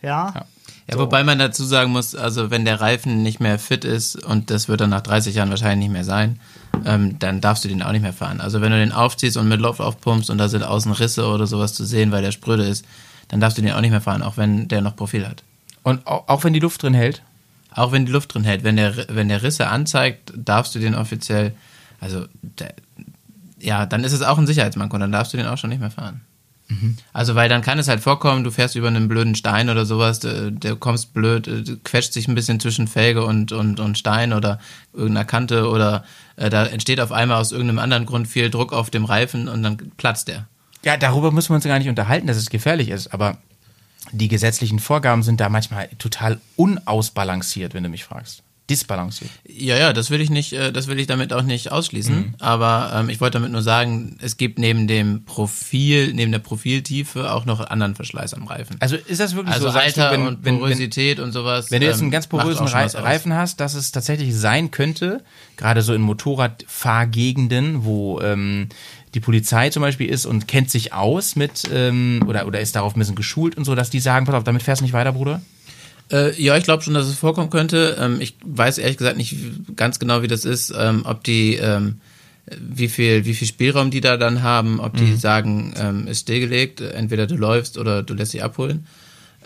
Ja. 0.00 0.32
Ja. 0.34 0.44
Ja, 0.90 0.98
wobei 0.98 1.22
man 1.22 1.38
dazu 1.38 1.64
sagen 1.64 1.92
muss, 1.92 2.14
also 2.14 2.50
wenn 2.50 2.64
der 2.64 2.80
Reifen 2.80 3.22
nicht 3.22 3.40
mehr 3.40 3.58
fit 3.58 3.84
ist 3.84 4.16
und 4.24 4.50
das 4.50 4.68
wird 4.68 4.80
dann 4.80 4.90
nach 4.90 5.02
30 5.02 5.34
Jahren 5.34 5.50
wahrscheinlich 5.50 5.88
nicht 5.88 5.92
mehr 5.92 6.04
sein, 6.04 6.40
ähm, 6.86 7.18
dann 7.18 7.42
darfst 7.42 7.64
du 7.64 7.68
den 7.68 7.82
auch 7.82 7.92
nicht 7.92 8.00
mehr 8.00 8.14
fahren. 8.14 8.40
Also 8.40 8.62
wenn 8.62 8.72
du 8.72 8.78
den 8.78 8.92
aufziehst 8.92 9.36
und 9.36 9.48
mit 9.48 9.60
Luft 9.60 9.80
aufpumpst 9.80 10.30
und 10.30 10.38
da 10.38 10.48
sind 10.48 10.62
außen 10.62 10.92
Risse 10.92 11.26
oder 11.26 11.46
sowas 11.46 11.74
zu 11.74 11.84
sehen, 11.84 12.10
weil 12.10 12.22
der 12.22 12.32
spröde 12.32 12.64
ist, 12.64 12.86
dann 13.28 13.40
darfst 13.40 13.58
du 13.58 13.62
den 13.62 13.72
auch 13.72 13.82
nicht 13.82 13.90
mehr 13.90 14.00
fahren, 14.00 14.22
auch 14.22 14.38
wenn 14.38 14.68
der 14.68 14.80
noch 14.80 14.96
Profil 14.96 15.26
hat. 15.26 15.42
Und 15.82 16.06
auch, 16.06 16.26
auch 16.26 16.44
wenn 16.44 16.54
die 16.54 16.60
Luft 16.60 16.82
drin 16.82 16.94
hält. 16.94 17.22
Auch 17.74 17.92
wenn 17.92 18.06
die 18.06 18.12
Luft 18.12 18.32
drin 18.32 18.44
hält. 18.44 18.64
Wenn 18.64 18.76
der, 18.76 18.94
wenn 19.08 19.28
der 19.28 19.42
Risse 19.42 19.68
anzeigt, 19.68 20.32
darfst 20.34 20.74
du 20.74 20.78
den 20.78 20.94
offiziell, 20.94 21.52
also 22.00 22.24
der, 22.40 22.72
ja, 23.60 23.84
dann 23.84 24.04
ist 24.04 24.12
es 24.12 24.22
auch 24.22 24.38
ein 24.38 24.46
Sicherheitsmanko, 24.46 24.96
dann 24.96 25.12
darfst 25.12 25.34
du 25.34 25.36
den 25.36 25.46
auch 25.46 25.58
schon 25.58 25.70
nicht 25.70 25.80
mehr 25.80 25.90
fahren. 25.90 26.22
Also, 27.12 27.34
weil 27.34 27.48
dann 27.48 27.62
kann 27.62 27.78
es 27.78 27.88
halt 27.88 28.00
vorkommen, 28.00 28.44
du 28.44 28.50
fährst 28.50 28.76
über 28.76 28.88
einen 28.88 29.08
blöden 29.08 29.34
Stein 29.34 29.70
oder 29.70 29.86
sowas, 29.86 30.20
du, 30.20 30.52
du 30.52 30.76
kommst 30.76 31.14
blöd, 31.14 31.48
äh, 31.48 31.64
quetscht 31.82 32.12
sich 32.12 32.28
ein 32.28 32.34
bisschen 32.34 32.60
zwischen 32.60 32.88
Felge 32.88 33.24
und, 33.24 33.52
und, 33.52 33.80
und 33.80 33.96
Stein 33.96 34.32
oder 34.32 34.58
irgendeiner 34.92 35.24
Kante 35.24 35.68
oder 35.68 36.04
äh, 36.36 36.50
da 36.50 36.66
entsteht 36.66 37.00
auf 37.00 37.10
einmal 37.10 37.40
aus 37.40 37.52
irgendeinem 37.52 37.78
anderen 37.78 38.06
Grund 38.06 38.28
viel 38.28 38.50
Druck 38.50 38.72
auf 38.72 38.90
dem 38.90 39.04
Reifen 39.04 39.48
und 39.48 39.62
dann 39.62 39.78
platzt 39.96 40.28
der. 40.28 40.46
Ja, 40.84 40.96
darüber 40.96 41.32
müssen 41.32 41.50
wir 41.50 41.56
uns 41.56 41.64
gar 41.64 41.78
nicht 41.78 41.88
unterhalten, 41.88 42.26
dass 42.26 42.36
es 42.36 42.50
gefährlich 42.50 42.90
ist, 42.90 43.12
aber 43.14 43.38
die 44.12 44.28
gesetzlichen 44.28 44.78
Vorgaben 44.78 45.22
sind 45.22 45.40
da 45.40 45.48
manchmal 45.48 45.88
total 45.98 46.38
unausbalanciert, 46.56 47.74
wenn 47.74 47.82
du 47.82 47.88
mich 47.88 48.04
fragst. 48.04 48.42
Disbalanciert. 48.70 49.30
Ja, 49.46 49.76
ja, 49.76 49.92
das 49.92 50.10
will 50.10 50.20
ich 50.20 50.28
nicht, 50.28 50.52
äh, 50.52 50.72
das 50.72 50.88
will 50.88 50.98
ich 50.98 51.06
damit 51.06 51.32
auch 51.32 51.42
nicht 51.42 51.72
ausschließen. 51.72 52.34
Aber 52.38 52.92
ähm, 52.94 53.08
ich 53.08 53.20
wollte 53.20 53.38
damit 53.38 53.50
nur 53.50 53.62
sagen, 53.62 54.18
es 54.20 54.36
gibt 54.36 54.58
neben 54.58 54.86
dem 54.86 55.24
Profil, 55.24 56.12
neben 56.12 56.32
der 56.32 56.38
Profiltiefe 56.38 57.32
auch 57.32 57.46
noch 57.46 57.60
anderen 57.60 57.94
Verschleiß 57.94 58.34
am 58.34 58.46
Reifen. 58.46 58.76
Also 58.80 58.96
ist 58.96 59.20
das 59.20 59.34
wirklich 59.34 59.54
Also 59.54 59.70
so, 59.70 59.78
Alter 59.78 60.16
du, 60.16 60.26
und 60.26 60.42
Porosität 60.42 61.18
und 61.18 61.32
sowas. 61.32 61.70
Wenn 61.70 61.80
du 61.80 61.86
jetzt 61.86 61.98
ähm, 61.98 62.04
einen 62.04 62.10
ganz 62.10 62.30
macht 62.30 62.42
porösen. 62.42 62.66
Reifen 62.66 63.34
hast, 63.34 63.60
dass 63.60 63.74
es 63.74 63.90
tatsächlich 63.90 64.34
sein 64.34 64.70
könnte, 64.70 65.22
gerade 65.56 65.82
so 65.82 65.94
in 65.94 66.02
Motorradfahrgegenden, 66.02 67.84
wo 67.84 68.20
ähm, 68.20 68.68
die 69.14 69.20
Polizei 69.20 69.70
zum 69.70 69.82
Beispiel 69.82 70.08
ist 70.08 70.26
und 70.26 70.46
kennt 70.46 70.70
sich 70.70 70.92
aus 70.92 71.36
mit 71.36 71.62
ähm, 71.72 72.22
oder, 72.26 72.46
oder 72.46 72.60
ist 72.60 72.76
darauf 72.76 72.94
ein 72.94 72.98
bisschen 72.98 73.14
geschult 73.14 73.56
und 73.56 73.64
so, 73.64 73.74
dass 73.74 73.90
die 73.90 74.00
sagen, 74.00 74.26
pass 74.26 74.34
auf, 74.34 74.44
damit 74.44 74.62
fährst 74.62 74.80
du 74.80 74.84
nicht 74.84 74.92
weiter, 74.92 75.12
Bruder? 75.12 75.40
Äh, 76.10 76.40
ja, 76.40 76.56
ich 76.56 76.64
glaube 76.64 76.82
schon, 76.82 76.94
dass 76.94 77.06
es 77.06 77.18
vorkommen 77.18 77.50
könnte. 77.50 77.96
Ähm, 78.00 78.20
ich 78.20 78.36
weiß 78.44 78.78
ehrlich 78.78 78.96
gesagt 78.96 79.16
nicht 79.16 79.36
ganz 79.76 79.98
genau, 79.98 80.22
wie 80.22 80.28
das 80.28 80.44
ist, 80.44 80.72
ähm, 80.76 81.02
ob 81.04 81.24
die, 81.24 81.56
ähm, 81.56 82.00
wie 82.60 82.88
viel, 82.88 83.24
wie 83.24 83.34
viel 83.34 83.46
Spielraum 83.46 83.90
die 83.90 84.00
da 84.00 84.16
dann 84.16 84.42
haben, 84.42 84.80
ob 84.80 84.96
die 84.96 85.14
sagen, 85.16 85.74
ähm, 85.76 86.06
ist 86.06 86.20
stillgelegt, 86.20 86.80
entweder 86.80 87.26
du 87.26 87.36
läufst 87.36 87.76
oder 87.76 88.02
du 88.02 88.14
lässt 88.14 88.32
dich 88.32 88.42
abholen. 88.42 88.86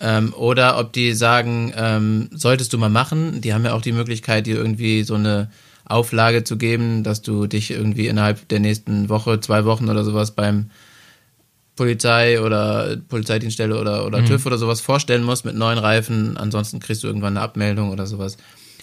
Ähm, 0.01 0.33
oder 0.35 0.79
ob 0.79 0.93
die 0.93 1.13
sagen, 1.13 1.73
ähm, 1.77 2.29
solltest 2.33 2.73
du 2.73 2.79
mal 2.79 2.91
machen. 2.91 3.41
Die 3.41 3.55
haben 3.55 3.65
ja 3.65 3.73
auch 3.75 3.83
die 3.83 3.93
Möglichkeit, 3.93 4.47
dir 4.47 4.57
irgendwie 4.57 5.03
so 5.03 5.15
eine 5.15 5.51
Auflage 5.85 6.45
zu 6.45 6.57
geben, 6.57 7.03
dass 7.03 7.23
du 7.23 7.47
dich 7.47 7.71
irgendwie 7.71 8.07
innerhalb 8.07 8.49
der 8.49 8.61
nächsten 8.61 9.09
Woche, 9.09 9.41
zwei 9.41 9.65
Wochen 9.65 9.89
oder 9.89 10.05
sowas 10.05 10.33
beim 10.33 10.71
Polizei 11.83 12.41
oder 12.41 12.97
Polizeidienststelle 13.09 13.77
oder, 13.77 14.07
oder 14.07 14.25
TÜV 14.25 14.47
oder 14.47 14.57
sowas 14.57 14.81
vorstellen 14.81 15.25
musst 15.25 15.45
mit 15.45 15.57
neuen 15.57 15.79
Reifen. 15.79 16.37
Ansonsten 16.37 16.79
kriegst 16.79 17.03
du 17.03 17.09
irgendwann 17.09 17.37
eine 17.37 17.45
Abmeldung 17.45 17.91
oder 17.91 18.07
sowas. 18.07 18.37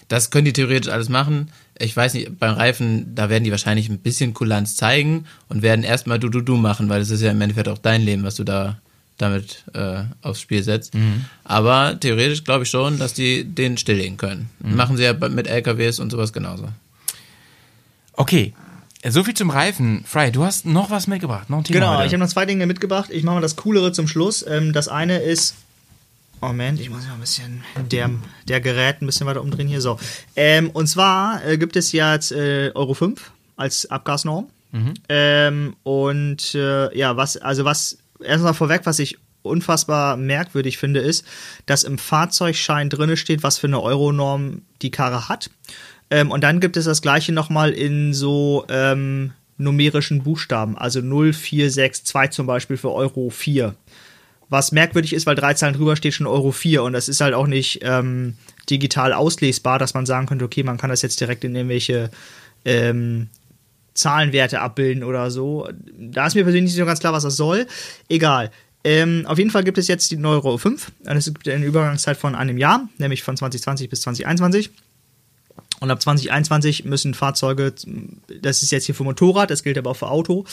Das 0.08 0.30
können 0.30 0.44
die 0.44 0.52
theoretisch 0.52 0.92
alles 0.92 1.08
machen. 1.08 1.50
Ich 1.78 1.96
weiß 1.96 2.12
nicht, 2.12 2.38
beim 2.38 2.54
Reifen, 2.54 3.14
da 3.14 3.30
werden 3.30 3.44
die 3.44 3.50
wahrscheinlich 3.52 3.88
ein 3.88 4.00
bisschen 4.00 4.34
Kulanz 4.34 4.76
zeigen 4.76 5.24
und 5.48 5.62
werden 5.62 5.82
erstmal 5.82 6.18
du 6.18 6.28
du 6.28 6.42
du 6.42 6.56
machen, 6.58 6.90
weil 6.90 7.00
das 7.00 7.08
ist 7.08 7.22
ja 7.22 7.30
im 7.30 7.40
Endeffekt 7.40 7.68
auch 7.68 7.78
dein 7.78 8.02
Leben, 8.02 8.22
was 8.22 8.34
du 8.34 8.44
da 8.44 8.76
damit 9.16 9.64
äh, 9.72 10.02
aufs 10.20 10.42
Spiel 10.42 10.62
setzt. 10.62 10.92
Aber 11.44 11.98
theoretisch 11.98 12.44
glaube 12.44 12.64
ich 12.64 12.70
schon, 12.70 12.98
dass 12.98 13.14
die 13.14 13.44
den 13.44 13.78
stilllegen 13.78 14.18
können. 14.18 14.50
Machen 14.76 14.98
sie 14.98 15.04
ja 15.04 15.14
mit 15.14 15.46
LKWs 15.46 16.00
und 16.00 16.10
sowas 16.10 16.34
genauso. 16.34 16.68
Okay, 18.12 18.52
so 19.08 19.24
viel 19.24 19.34
zum 19.34 19.50
Reifen. 19.50 20.04
Fry, 20.06 20.30
du 20.30 20.44
hast 20.44 20.66
noch 20.66 20.90
was 20.90 21.06
mitgebracht, 21.06 21.48
noch 21.48 21.58
ein 21.58 21.64
Thema 21.64 21.80
Genau, 21.80 21.94
heute. 21.96 22.06
ich 22.06 22.12
habe 22.12 22.22
noch 22.22 22.28
zwei 22.28 22.44
Dinge 22.46 22.66
mitgebracht. 22.66 23.10
Ich 23.10 23.22
mache 23.24 23.36
mal 23.36 23.40
das 23.40 23.56
Coolere 23.56 23.92
zum 23.92 24.06
Schluss. 24.08 24.44
Ähm, 24.46 24.72
das 24.72 24.88
eine 24.88 25.18
ist. 25.18 25.54
Moment, 26.42 26.80
ich 26.80 26.88
muss 26.88 27.06
mal 27.06 27.14
ein 27.14 27.20
bisschen 27.20 27.62
der, 27.90 28.10
der 28.48 28.60
Gerät 28.62 29.02
ein 29.02 29.06
bisschen 29.06 29.26
weiter 29.26 29.42
umdrehen 29.42 29.68
hier. 29.68 29.82
So. 29.82 29.98
Ähm, 30.36 30.70
und 30.70 30.86
zwar 30.86 31.44
äh, 31.44 31.58
gibt 31.58 31.76
es 31.76 31.92
ja 31.92 32.14
jetzt 32.14 32.32
äh, 32.32 32.70
Euro 32.74 32.94
5 32.94 33.30
als 33.56 33.90
Abgasnorm. 33.90 34.46
Ähm, 35.08 35.76
und 35.82 36.54
äh, 36.54 36.96
ja, 36.96 37.16
was, 37.16 37.36
also 37.36 37.64
was, 37.64 37.98
erstmal 38.22 38.54
vorweg, 38.54 38.82
was 38.84 39.00
ich 39.00 39.18
unfassbar 39.42 40.16
merkwürdig 40.16 40.78
finde, 40.78 41.00
ist, 41.00 41.24
dass 41.66 41.82
im 41.82 41.98
Fahrzeugschein 41.98 42.88
drinne 42.88 43.16
steht, 43.16 43.42
was 43.42 43.58
für 43.58 43.66
eine 43.66 43.80
Euronorm 43.82 44.62
die 44.80 44.90
Karre 44.90 45.28
hat. 45.28 45.50
Ähm, 46.10 46.30
und 46.30 46.42
dann 46.42 46.60
gibt 46.60 46.76
es 46.76 46.84
das 46.84 47.02
gleiche 47.02 47.32
nochmal 47.32 47.70
in 47.70 48.12
so 48.12 48.64
ähm, 48.68 49.32
numerischen 49.58 50.22
Buchstaben, 50.22 50.76
also 50.76 51.00
0462 51.00 52.30
zum 52.30 52.46
Beispiel 52.46 52.76
für 52.76 52.92
Euro 52.92 53.30
4. 53.30 53.74
Was 54.48 54.72
merkwürdig 54.72 55.12
ist, 55.12 55.26
weil 55.26 55.36
drei 55.36 55.54
Zahlen 55.54 55.74
drüber 55.74 55.94
steht 55.94 56.14
schon 56.14 56.26
Euro 56.26 56.50
4 56.50 56.82
und 56.82 56.92
das 56.92 57.08
ist 57.08 57.20
halt 57.20 57.34
auch 57.34 57.46
nicht 57.46 57.80
ähm, 57.82 58.34
digital 58.68 59.12
auslesbar, 59.12 59.78
dass 59.78 59.94
man 59.94 60.06
sagen 60.06 60.26
könnte, 60.26 60.44
okay, 60.44 60.64
man 60.64 60.76
kann 60.76 60.90
das 60.90 61.02
jetzt 61.02 61.20
direkt 61.20 61.44
in 61.44 61.54
irgendwelche 61.54 62.10
ähm, 62.64 63.28
Zahlenwerte 63.94 64.60
abbilden 64.60 65.04
oder 65.04 65.30
so. 65.30 65.68
Da 65.96 66.26
ist 66.26 66.34
mir 66.34 66.42
persönlich 66.42 66.72
nicht 66.72 66.80
so 66.80 66.86
ganz 66.86 67.00
klar, 67.00 67.12
was 67.12 67.22
das 67.22 67.36
soll. 67.36 67.66
Egal. 68.08 68.50
Ähm, 68.82 69.24
auf 69.26 69.38
jeden 69.38 69.50
Fall 69.50 69.62
gibt 69.62 69.78
es 69.78 69.88
jetzt 69.88 70.10
die 70.10 70.24
Euro 70.24 70.56
5 70.56 70.90
und 71.04 71.16
es 71.16 71.26
gibt 71.26 71.46
eine 71.48 71.64
Übergangszeit 71.64 72.16
von 72.16 72.34
einem 72.34 72.56
Jahr, 72.56 72.88
nämlich 72.98 73.22
von 73.22 73.36
2020 73.36 73.88
bis 73.90 74.00
2021. 74.00 74.70
Und 75.80 75.90
ab 75.90 76.00
2021 76.00 76.84
müssen 76.84 77.14
Fahrzeuge, 77.14 77.74
das 78.42 78.62
ist 78.62 78.70
jetzt 78.70 78.84
hier 78.84 78.94
für 78.94 79.04
Motorrad, 79.04 79.50
das 79.50 79.62
gilt 79.62 79.78
aber 79.78 79.90
auch 79.90 79.96
für 79.96 80.08
Auto, 80.08 80.44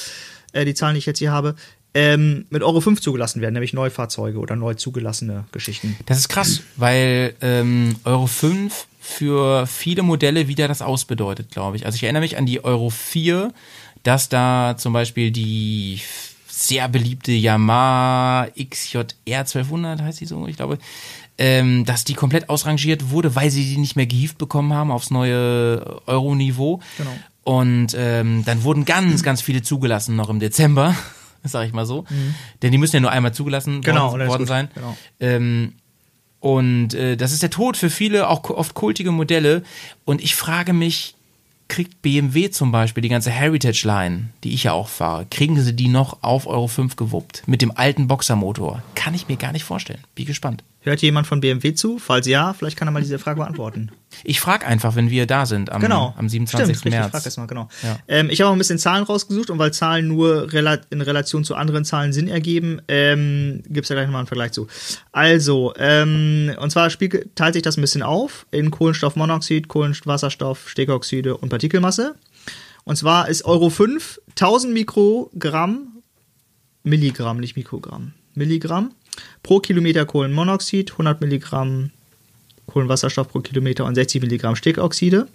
äh, 0.53 0.65
die 0.65 0.73
Zahlen, 0.73 0.95
die 0.95 0.99
ich 0.99 1.05
jetzt 1.05 1.19
hier 1.19 1.31
habe, 1.31 1.55
ähm, 1.93 2.45
mit 2.49 2.63
Euro 2.63 2.79
5 2.79 3.01
zugelassen 3.01 3.41
werden, 3.41 3.53
nämlich 3.53 3.73
Neufahrzeuge 3.73 4.39
oder 4.39 4.55
neu 4.55 4.75
zugelassene 4.75 5.45
Geschichten. 5.51 5.97
Das 6.05 6.17
ist 6.17 6.29
krass, 6.29 6.61
weil 6.75 7.33
ähm, 7.41 7.95
Euro 8.03 8.27
5 8.27 8.87
für 8.99 9.65
viele 9.67 10.03
Modelle 10.03 10.47
wieder 10.47 10.67
das 10.67 10.81
ausbedeutet, 10.81 11.51
glaube 11.51 11.77
ich. 11.77 11.85
Also 11.85 11.95
ich 11.95 12.03
erinnere 12.03 12.21
mich 12.21 12.37
an 12.37 12.45
die 12.45 12.63
Euro 12.63 12.89
4, 12.89 13.53
dass 14.03 14.29
da 14.29 14.75
zum 14.77 14.93
Beispiel 14.93 15.31
die 15.31 16.01
sehr 16.47 16.87
beliebte 16.87 17.31
Yamaha 17.31 18.47
XJR 18.47 19.05
1200, 19.25 20.01
heißt 20.01 20.19
die 20.19 20.25
so, 20.25 20.47
ich 20.47 20.57
glaube, 20.57 20.77
ähm, 21.37 21.85
dass 21.85 22.03
die 22.03 22.13
komplett 22.13 22.49
ausrangiert 22.49 23.11
wurde, 23.11 23.35
weil 23.35 23.49
sie 23.51 23.63
die 23.63 23.77
nicht 23.77 23.95
mehr 23.95 24.07
gehievt 24.07 24.37
bekommen 24.37 24.73
haben 24.73 24.91
aufs 24.91 25.11
neue 25.11 26.01
Euro-Niveau. 26.05 26.79
Genau. 26.97 27.11
Und 27.43 27.95
ähm, 27.97 28.43
dann 28.45 28.63
wurden 28.63 28.85
ganz, 28.85 29.23
ganz 29.23 29.41
viele 29.41 29.61
zugelassen 29.61 30.15
noch 30.15 30.29
im 30.29 30.39
Dezember, 30.39 30.95
sag 31.43 31.65
ich 31.65 31.73
mal 31.73 31.85
so. 31.85 32.05
Denn 32.61 32.71
die 32.71 32.77
müssen 32.77 32.97
ja 32.97 32.99
nur 32.99 33.11
einmal 33.11 33.33
zugelassen 33.33 33.77
Mhm. 33.77 33.81
Genau, 33.81 34.11
worden, 34.11 34.27
worden 34.27 34.45
sein. 34.45 34.69
Genau. 34.73 34.97
Ähm, 35.19 35.73
und 36.39 36.93
äh, 36.93 37.15
das 37.17 37.31
ist 37.31 37.41
der 37.43 37.49
Tod 37.49 37.77
für 37.77 37.89
viele, 37.89 38.27
auch 38.29 38.49
oft 38.49 38.73
kultige 38.73 39.11
Modelle. 39.11 39.63
Und 40.05 40.21
ich 40.21 40.35
frage 40.35 40.73
mich, 40.73 41.15
kriegt 41.67 42.01
BMW 42.01 42.49
zum 42.49 42.71
Beispiel 42.71 43.01
die 43.01 43.09
ganze 43.09 43.29
Heritage-Line, 43.31 44.29
die 44.43 44.53
ich 44.53 44.63
ja 44.65 44.73
auch 44.73 44.87
fahre, 44.87 45.25
kriegen 45.29 45.59
sie 45.61 45.73
die 45.73 45.87
noch 45.87 46.23
auf 46.23 46.47
Euro 46.47 46.67
5 46.67 46.95
gewuppt? 46.95 47.43
Mit 47.47 47.61
dem 47.61 47.71
alten 47.75 48.07
Boxermotor? 48.07 48.83
Kann 48.95 49.13
ich 49.13 49.27
mir 49.27 49.37
gar 49.37 49.51
nicht 49.51 49.63
vorstellen. 49.63 50.01
Bin 50.15 50.25
gespannt. 50.25 50.63
Hört 50.87 51.01
jemand 51.01 51.27
von 51.27 51.41
BMW 51.41 51.73
zu? 51.73 51.99
Falls 51.99 52.27
ja, 52.27 52.53
vielleicht 52.53 52.77
kann 52.77 52.87
er 52.87 52.91
mal 52.91 53.01
diese 53.01 53.19
Frage 53.19 53.41
beantworten. 53.41 53.91
Ich 54.23 54.39
frage 54.39 54.65
einfach, 54.65 54.95
wenn 54.95 55.09
wir 55.09 55.25
da 55.25 55.45
sind 55.45 55.69
am, 55.69 55.81
Genau. 55.81 56.13
am 56.17 56.29
27. 56.29 56.63
Stimmt, 56.77 56.85
richtig, 56.85 56.91
März. 56.99 57.11
frag 57.11 57.23
das 57.23 57.35
mal, 57.35 57.45
genau. 57.45 57.67
Ja. 57.83 57.99
Ähm, 58.07 58.29
ich 58.29 58.39
habe 58.39 58.49
auch 58.49 58.53
ein 58.53 58.57
bisschen 58.57 58.79
Zahlen 58.79 59.03
rausgesucht 59.03 59.49
und 59.49 59.59
weil 59.59 59.73
Zahlen 59.73 60.07
nur 60.07 60.53
rela 60.53 60.79
in 60.89 61.01
Relation 61.01 61.43
zu 61.43 61.55
anderen 61.55 61.83
Zahlen 61.83 62.13
Sinn 62.13 62.29
ergeben, 62.29 62.81
ähm, 62.87 63.63
gibt 63.67 63.83
es 63.83 63.89
da 63.89 63.95
gleich 63.95 64.05
nochmal 64.07 64.19
einen 64.21 64.27
Vergleich 64.27 64.53
zu. 64.53 64.67
Also, 65.11 65.73
ähm, 65.77 66.53
und 66.57 66.69
zwar 66.71 66.89
teilt 67.35 67.53
sich 67.53 67.63
das 67.63 67.75
ein 67.77 67.81
bisschen 67.81 68.01
auf 68.01 68.45
in 68.51 68.71
Kohlenstoffmonoxid, 68.71 69.67
Kohlenwasserstoff, 69.67 70.69
Stickoxide 70.69 71.35
und 71.35 71.49
Partikelmasse. 71.49 72.15
Und 72.85 72.95
zwar 72.95 73.27
ist 73.27 73.43
Euro 73.43 73.69
5 73.69 74.21
1000 74.35 74.73
Mikrogramm, 74.73 75.87
Milligramm, 76.83 77.39
nicht 77.41 77.57
Mikrogramm, 77.57 78.13
Milligramm 78.35 78.91
pro 79.43 79.59
Kilometer 79.59 80.05
Kohlenmonoxid, 80.05 80.91
100 80.91 81.21
Milligramm 81.21 81.91
Kohlenwasserstoff 82.67 83.29
pro 83.29 83.39
Kilometer 83.39 83.85
und 83.85 83.95
60 83.95 84.21
Milligramm 84.21 84.55
Stickoxide 84.55 85.27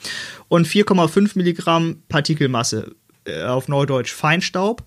und 0.48 0.66
4,5 0.66 1.32
Milligramm 1.34 2.02
Partikelmasse 2.08 2.94
äh, 3.24 3.42
auf 3.44 3.68
Neudeutsch 3.68 4.12
Feinstaub 4.12 4.84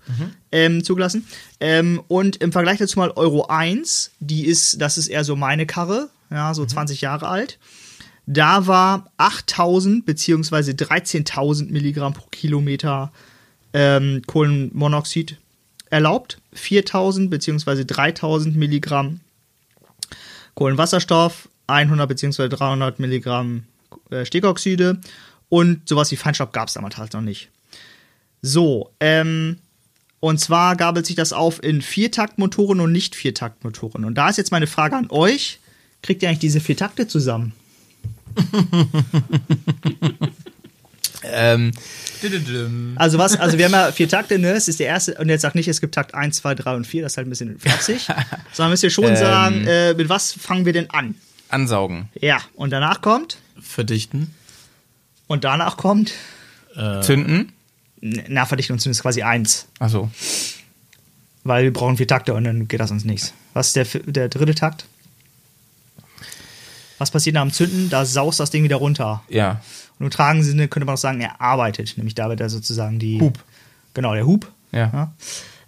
ähm, 0.52 0.84
zugelassen. 0.84 1.26
Ähm, 1.60 2.02
und 2.08 2.36
im 2.36 2.52
Vergleich 2.52 2.78
dazu 2.78 2.98
mal 2.98 3.10
Euro 3.10 3.46
1, 3.46 4.12
die 4.20 4.46
ist, 4.46 4.80
das 4.80 4.96
ist 4.96 5.08
eher 5.08 5.24
so 5.24 5.36
meine 5.36 5.66
Karre, 5.66 6.08
ja, 6.30 6.54
so 6.54 6.64
20 6.64 7.00
Jahre 7.00 7.28
alt. 7.28 7.58
Da 8.26 8.66
war 8.66 9.10
8000 9.18 10.04
beziehungsweise 10.04 10.72
13.000 10.72 11.70
Milligramm 11.70 12.12
pro 12.12 12.26
Kilometer 12.30 13.12
ähm, 13.72 14.22
Kohlenmonoxid 14.26 15.36
erlaubt, 15.90 16.40
4000 16.52 17.30
beziehungsweise 17.30 17.84
3000 17.84 18.56
Milligramm 18.56 19.20
Kohlenwasserstoff, 20.54 21.48
100 21.66 22.08
beziehungsweise 22.08 22.48
300 22.48 22.98
Milligramm 22.98 23.64
äh, 24.10 24.24
Stickoxide 24.24 25.00
und 25.48 25.88
sowas 25.88 26.10
wie 26.10 26.16
Feinstaub 26.16 26.52
gab 26.52 26.68
es 26.68 26.74
damals 26.74 26.96
halt 26.96 27.12
noch 27.12 27.20
nicht. 27.20 27.50
So, 28.42 28.90
ähm, 29.00 29.58
und 30.20 30.38
zwar 30.38 30.76
gabelt 30.76 31.06
sich 31.06 31.16
das 31.16 31.32
auf 31.32 31.62
in 31.62 31.82
Viertaktmotoren 31.82 32.80
und 32.80 32.92
nicht 32.92 33.14
Viertaktmotoren. 33.14 34.04
Und 34.04 34.14
da 34.14 34.28
ist 34.28 34.38
jetzt 34.38 34.50
meine 34.50 34.66
Frage 34.66 34.96
an 34.96 35.10
euch: 35.10 35.60
Kriegt 36.02 36.22
ihr 36.22 36.28
eigentlich 36.28 36.38
diese 36.40 36.60
vier 36.60 36.76
Takte 36.76 37.06
zusammen? 37.06 37.52
Ähm, 41.32 41.70
Also 42.96 43.18
was, 43.18 43.36
also 43.38 43.58
wir 43.58 43.66
haben 43.66 43.72
ja 43.72 43.92
vier 43.92 44.08
Takte, 44.08 44.38
ne? 44.38 44.52
Das 44.54 44.68
ist 44.68 44.80
der 44.80 44.86
erste, 44.88 45.14
und 45.14 45.28
jetzt 45.28 45.42
sagt 45.42 45.54
nicht, 45.54 45.68
es 45.68 45.80
gibt 45.80 45.94
Takt 45.94 46.14
1, 46.14 46.36
2, 46.36 46.54
3 46.54 46.74
und 46.76 46.86
4, 46.86 47.02
das 47.02 47.12
ist 47.12 47.16
halt 47.18 47.26
ein 47.26 47.30
bisschen 47.30 47.58
flapsig. 47.58 48.06
Sondern 48.52 48.70
müsst 48.70 48.82
ihr 48.82 48.90
schon 48.90 49.04
Ähm. 49.04 49.16
sagen, 49.16 49.66
äh, 49.66 49.94
mit 49.94 50.08
was 50.08 50.32
fangen 50.32 50.64
wir 50.66 50.72
denn 50.72 50.90
an? 50.90 51.14
ansaugen. 51.48 52.08
Ja, 52.20 52.38
und 52.54 52.70
danach 52.70 53.00
kommt, 53.02 53.38
Verdichten. 53.60 54.34
und 55.28 55.44
danach 55.44 55.76
kommt, 55.76 56.12
Zünden. 57.02 57.52
n- 58.02 58.24
Nahverdichtung 58.28 58.76
ist 58.78 59.00
quasi 59.02 59.22
1. 59.22 59.66
Achso. 59.78 60.10
Weil 61.44 61.62
wir 61.64 61.72
brauchen 61.72 61.96
vier 61.96 62.08
Takte 62.08 62.34
und 62.34 62.44
dann 62.44 62.66
geht 62.68 62.80
das 62.80 62.90
uns 62.90 63.04
nichts. 63.04 63.32
Was 63.54 63.68
ist 63.68 63.76
der, 63.76 63.84
der 64.04 64.28
dritte 64.28 64.54
Takt? 64.56 64.86
Was 66.98 67.10
passiert 67.10 67.34
nach 67.34 67.42
dem 67.42 67.52
Zünden? 67.52 67.90
Da 67.90 68.04
saust 68.04 68.40
das 68.40 68.50
Ding 68.50 68.64
wieder 68.64 68.76
runter. 68.76 69.22
Ja. 69.28 69.60
Und 69.98 70.06
im 70.06 70.10
tragenden 70.10 70.48
Sinne 70.48 70.68
könnte 70.68 70.86
man 70.86 70.94
auch 70.94 70.98
sagen, 70.98 71.20
er 71.20 71.40
arbeitet. 71.40 71.96
Nämlich 71.96 72.14
da 72.14 72.28
wird 72.28 72.40
er 72.40 72.48
sozusagen 72.48 72.98
die. 72.98 73.20
Hub. 73.20 73.38
Genau, 73.94 74.14
der 74.14 74.26
Hub. 74.26 74.50
Ja. 74.72 74.90
Ja. 74.92 75.12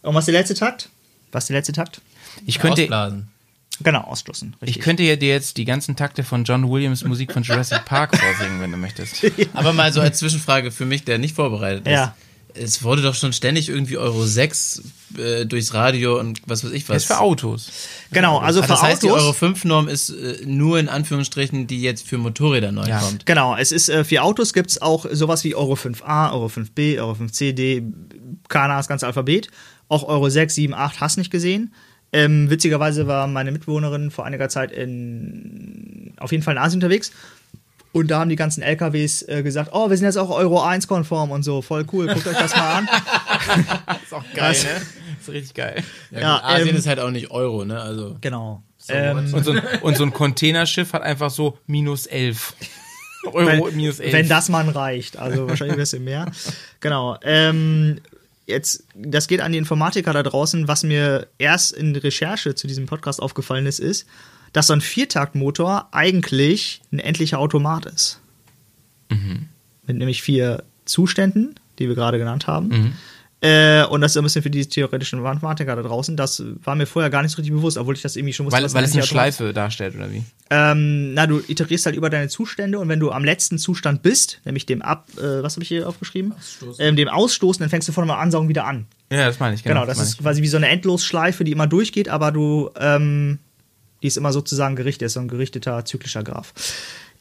Und 0.02 0.14
was 0.14 0.22
ist 0.22 0.32
der 0.32 0.40
letzte 0.40 0.54
Takt? 0.54 0.88
Was 1.32 1.44
ist 1.44 1.48
der 1.48 1.56
letzte 1.56 1.72
Takt? 1.72 2.00
Ich 2.46 2.58
könnte, 2.58 2.82
Ausblasen. 2.82 3.28
Genau, 3.80 4.00
ausstoßen. 4.00 4.56
Richtig. 4.60 4.76
ich 4.76 4.82
könnte 4.82 5.02
ja 5.04 5.16
dir 5.16 5.28
jetzt 5.28 5.56
die 5.56 5.64
ganzen 5.64 5.94
Takte 5.94 6.24
von 6.24 6.44
John 6.44 6.68
Williams 6.68 7.04
Musik 7.04 7.32
von 7.32 7.42
Jurassic 7.42 7.84
Park 7.84 8.16
vorsingen, 8.16 8.60
wenn 8.60 8.72
du 8.72 8.76
möchtest. 8.76 9.24
Aber 9.54 9.72
mal 9.72 9.92
so 9.92 10.00
als 10.00 10.18
Zwischenfrage 10.18 10.70
für 10.70 10.84
mich, 10.84 11.04
der 11.04 11.18
nicht 11.18 11.36
vorbereitet 11.36 11.86
ist. 11.86 11.92
Ja. 11.92 12.14
Es 12.60 12.82
wurde 12.82 13.02
doch 13.02 13.14
schon 13.14 13.32
ständig 13.32 13.68
irgendwie 13.68 13.96
Euro 13.96 14.24
6 14.24 14.82
äh, 15.18 15.46
durchs 15.46 15.72
Radio 15.74 16.18
und 16.18 16.40
was 16.46 16.64
weiß 16.64 16.72
ich 16.72 16.84
Das 16.84 16.94
was. 16.96 17.02
ist 17.02 17.06
für 17.08 17.20
Autos. 17.20 17.70
Genau, 18.10 18.38
also 18.38 18.60
Ah, 18.60 18.62
für 18.64 18.68
das 18.68 18.82
heißt, 18.82 19.02
die 19.02 19.10
Autos. 19.10 19.22
Euro 19.22 19.32
5 19.32 19.64
Norm 19.64 19.88
ist 19.88 20.10
äh, 20.10 20.38
nur 20.44 20.78
in 20.78 20.88
Anführungsstrichen, 20.88 21.66
die 21.66 21.80
jetzt 21.82 22.06
für 22.06 22.18
Motorräder 22.18 22.72
neu 22.72 22.86
Ja. 22.86 22.98
kommt. 23.00 23.24
Genau, 23.26 23.56
es 23.56 23.72
ist 23.72 23.88
äh, 23.88 24.04
für 24.04 24.22
Autos 24.22 24.52
gibt 24.52 24.70
es 24.70 24.82
auch 24.82 25.06
sowas 25.10 25.44
wie 25.44 25.54
Euro 25.54 25.74
5a, 25.74 26.32
Euro 26.32 26.46
5b, 26.46 26.98
Euro 26.98 27.12
5c, 27.12 27.52
d, 27.52 27.82
Ahnung, 28.48 28.76
das 28.76 28.88
ganze 28.88 29.06
Alphabet. 29.06 29.48
Auch 29.88 30.02
Euro 30.04 30.28
6, 30.28 30.54
7, 30.54 30.74
8 30.74 31.00
hast 31.00 31.16
nicht 31.16 31.30
gesehen. 31.30 31.72
Ähm, 32.12 32.48
witzigerweise 32.50 33.06
war 33.06 33.26
meine 33.26 33.52
Mitbewohnerin 33.52 34.10
vor 34.10 34.24
einiger 34.24 34.48
Zeit 34.48 34.72
in, 34.72 36.14
auf 36.18 36.32
jeden 36.32 36.42
Fall 36.42 36.54
in 36.54 36.58
Asien 36.58 36.78
unterwegs. 36.82 37.12
Und 37.92 38.10
da 38.10 38.20
haben 38.20 38.28
die 38.28 38.36
ganzen 38.36 38.62
LKWs 38.62 39.22
äh, 39.22 39.42
gesagt, 39.42 39.70
oh, 39.72 39.88
wir 39.88 39.96
sind 39.96 40.04
jetzt 40.04 40.18
auch 40.18 40.30
Euro 40.30 40.62
1 40.62 40.86
konform 40.86 41.30
und 41.30 41.42
so, 41.42 41.62
voll 41.62 41.86
cool, 41.92 42.06
guckt 42.06 42.26
euch 42.26 42.36
das 42.36 42.54
mal 42.54 42.78
an. 42.78 42.88
ist 44.04 44.12
auch 44.12 44.24
geil, 44.34 44.52
ne? 44.52 44.82
ist 45.20 45.28
richtig 45.28 45.54
geil. 45.54 45.82
Ja, 46.10 46.20
Ja, 46.20 46.44
Asien 46.44 46.68
ähm, 46.68 46.76
ist 46.76 46.86
halt 46.86 47.00
auch 47.00 47.10
nicht 47.10 47.30
Euro, 47.30 47.64
ne? 47.64 47.80
Also 47.80 48.16
Genau. 48.20 48.62
ähm, 48.88 49.32
Und 49.32 49.44
so, 49.44 49.52
ein, 49.52 49.62
und 49.80 49.96
so 49.96 50.04
ein 50.04 50.12
Containerschiff 50.12 50.92
hat 50.92 51.02
einfach 51.02 51.30
so 51.30 51.58
minus 51.66 52.06
11. 52.06 52.54
Euro 53.32 53.46
wenn, 53.46 53.76
minus 53.76 54.00
11. 54.00 54.12
wenn 54.12 54.28
das 54.28 54.48
man 54.48 54.68
reicht. 54.68 55.16
Also 55.16 55.48
wahrscheinlich 55.48 55.74
ein 55.76 55.80
bisschen 55.80 56.04
mehr. 56.04 56.30
Genau. 56.80 57.18
Ähm, 57.22 58.00
jetzt, 58.46 58.84
das 58.94 59.28
geht 59.28 59.40
an 59.40 59.52
die 59.52 59.58
Informatiker 59.58 60.12
da 60.12 60.22
draußen. 60.22 60.68
Was 60.68 60.82
mir 60.82 61.26
erst 61.38 61.72
in 61.72 61.96
Recherche 61.96 62.54
zu 62.54 62.66
diesem 62.66 62.86
Podcast 62.86 63.20
aufgefallen 63.20 63.66
ist, 63.66 63.78
ist, 63.80 64.06
dass 64.52 64.68
so 64.68 64.72
ein 64.72 64.80
Viertaktmotor 64.80 65.88
eigentlich 65.92 66.80
ein 66.92 66.98
endlicher 66.98 67.38
Automat 67.38 67.86
ist. 67.86 68.20
Mit 69.86 69.96
nämlich 69.96 70.22
vier 70.22 70.64
Zuständen. 70.84 71.54
die 71.78 71.88
wir 71.88 71.94
gerade 71.94 72.18
genannt 72.18 72.46
haben. 72.46 72.68
Mhm. 72.68 72.92
Äh, 73.40 73.84
und 73.84 74.00
das 74.00 74.12
ist 74.12 74.16
ein 74.16 74.24
bisschen 74.24 74.42
für 74.42 74.50
die 74.50 74.66
theoretischen 74.66 75.20
Mathematiker 75.20 75.76
da 75.76 75.82
draußen. 75.82 76.16
Das 76.16 76.42
war 76.64 76.74
mir 76.74 76.86
vorher 76.86 77.08
gar 77.08 77.22
nicht 77.22 77.30
so 77.30 77.36
richtig 77.36 77.54
bewusst, 77.54 77.78
obwohl 77.78 77.94
ich 77.94 78.02
das 78.02 78.16
irgendwie 78.16 78.32
schon 78.32 78.46
wusste. 78.46 78.60
Weil, 78.60 78.74
weil 78.74 78.82
es 78.82 78.94
eine 78.94 79.04
Schleife 79.04 79.52
darstellt, 79.52 79.94
oder 79.94 80.10
wie? 80.10 80.24
Ähm, 80.50 81.14
na, 81.14 81.28
du 81.28 81.40
iterierst 81.46 81.86
halt 81.86 81.94
über 81.94 82.10
deine 82.10 82.28
Zustände 82.28 82.80
und 82.80 82.88
wenn 82.88 82.98
du 82.98 83.12
am 83.12 83.24
letzten 83.24 83.58
Zustand 83.58 84.02
bist, 84.02 84.40
nämlich 84.44 84.66
dem 84.66 84.82
Ab, 84.82 85.06
äh, 85.18 85.40
was 85.40 85.54
habe 85.54 85.62
ich 85.62 85.68
hier 85.68 85.88
aufgeschrieben? 85.88 86.34
Ähm, 86.80 86.96
dem 86.96 87.06
Ausstoßen, 87.06 87.60
dann 87.60 87.70
fängst 87.70 87.86
du 87.86 87.92
von 87.92 88.04
dem 88.04 88.10
Ansaugen 88.10 88.48
wieder 88.48 88.66
an. 88.66 88.86
Ja, 89.12 89.26
das 89.26 89.38
meine 89.38 89.54
ich, 89.54 89.62
Genau, 89.62 89.86
das 89.86 89.98
meine 89.98 90.08
ist 90.08 90.18
quasi 90.18 90.42
wie 90.42 90.48
so 90.48 90.56
eine 90.56 90.68
Endlosschleife, 90.68 91.44
die 91.44 91.52
immer 91.52 91.68
durchgeht, 91.68 92.08
aber 92.08 92.32
du, 92.32 92.70
ähm, 92.80 93.38
die 94.02 94.06
ist 94.06 94.16
immer 94.16 94.32
sozusagen 94.32 94.76
gerichtet, 94.76 95.06
ist 95.06 95.14
so 95.14 95.20
ein 95.20 95.28
gerichteter 95.28 95.84
zyklischer 95.84 96.22
Graph. 96.22 96.52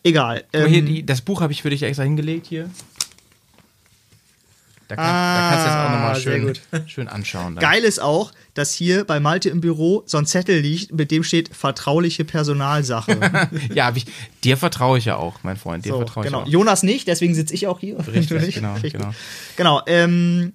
Egal. 0.04 0.44
Mal, 0.54 0.68
hier, 0.68 0.80
Ähm, 0.80 0.86
die, 0.86 1.06
das 1.06 1.22
Buch 1.22 1.42
habe 1.42 1.54
ich 1.54 1.62
für 1.62 1.70
dich 1.70 1.84
extra 1.84 2.04
hingelegt 2.04 2.48
hier. 2.48 2.70
Da, 4.88 4.96
kann, 4.96 5.06
Ah, 5.06 5.36
da 5.36 5.50
kannst 5.50 5.66
du 5.66 5.70
jetzt 5.70 5.78
auch 5.78 5.92
nochmal 5.92 6.16
sehr 6.16 6.80
schön, 6.80 6.88
schön 6.88 7.08
anschauen. 7.10 7.56
Dann. 7.56 7.62
Geil 7.62 7.84
ist 7.84 8.00
auch, 8.00 8.32
dass 8.54 8.74
hier 8.74 9.04
bei 9.04 9.20
Malte 9.20 9.50
im 9.50 9.60
Büro 9.60 10.04
so 10.06 10.18
ein 10.18 10.26
Zettel 10.26 10.62
liegt, 10.62 10.94
mit 10.94 11.12
dem 11.12 11.24
steht 11.24 11.54
vertrauliche 11.54 12.24
Personalsache. 12.24 13.20
Ja, 13.74 13.92
ich, 13.94 14.06
dir 14.44 14.56
vertraue 14.56 14.98
ich 14.98 15.06
ja 15.06 15.18
auch, 15.18 15.44
mein 15.44 15.58
Freund. 15.58 15.84
Dir 15.84 15.90
so, 15.90 15.98
vertraue 15.98 16.24
ich 16.24 16.32
genau. 16.32 16.44
auch. 16.44 16.48
Jonas 16.48 16.84
nicht, 16.84 17.08
deswegen 17.08 17.36
sitze 17.36 17.54
ich 17.54 17.68
auch 17.68 17.80
hier. 17.80 17.98
Richtig, 18.08 18.30
genau, 18.56 18.74
Richtig. 18.74 18.94
genau. 18.94 19.14
Genau, 19.58 19.82
ähm, 19.88 20.54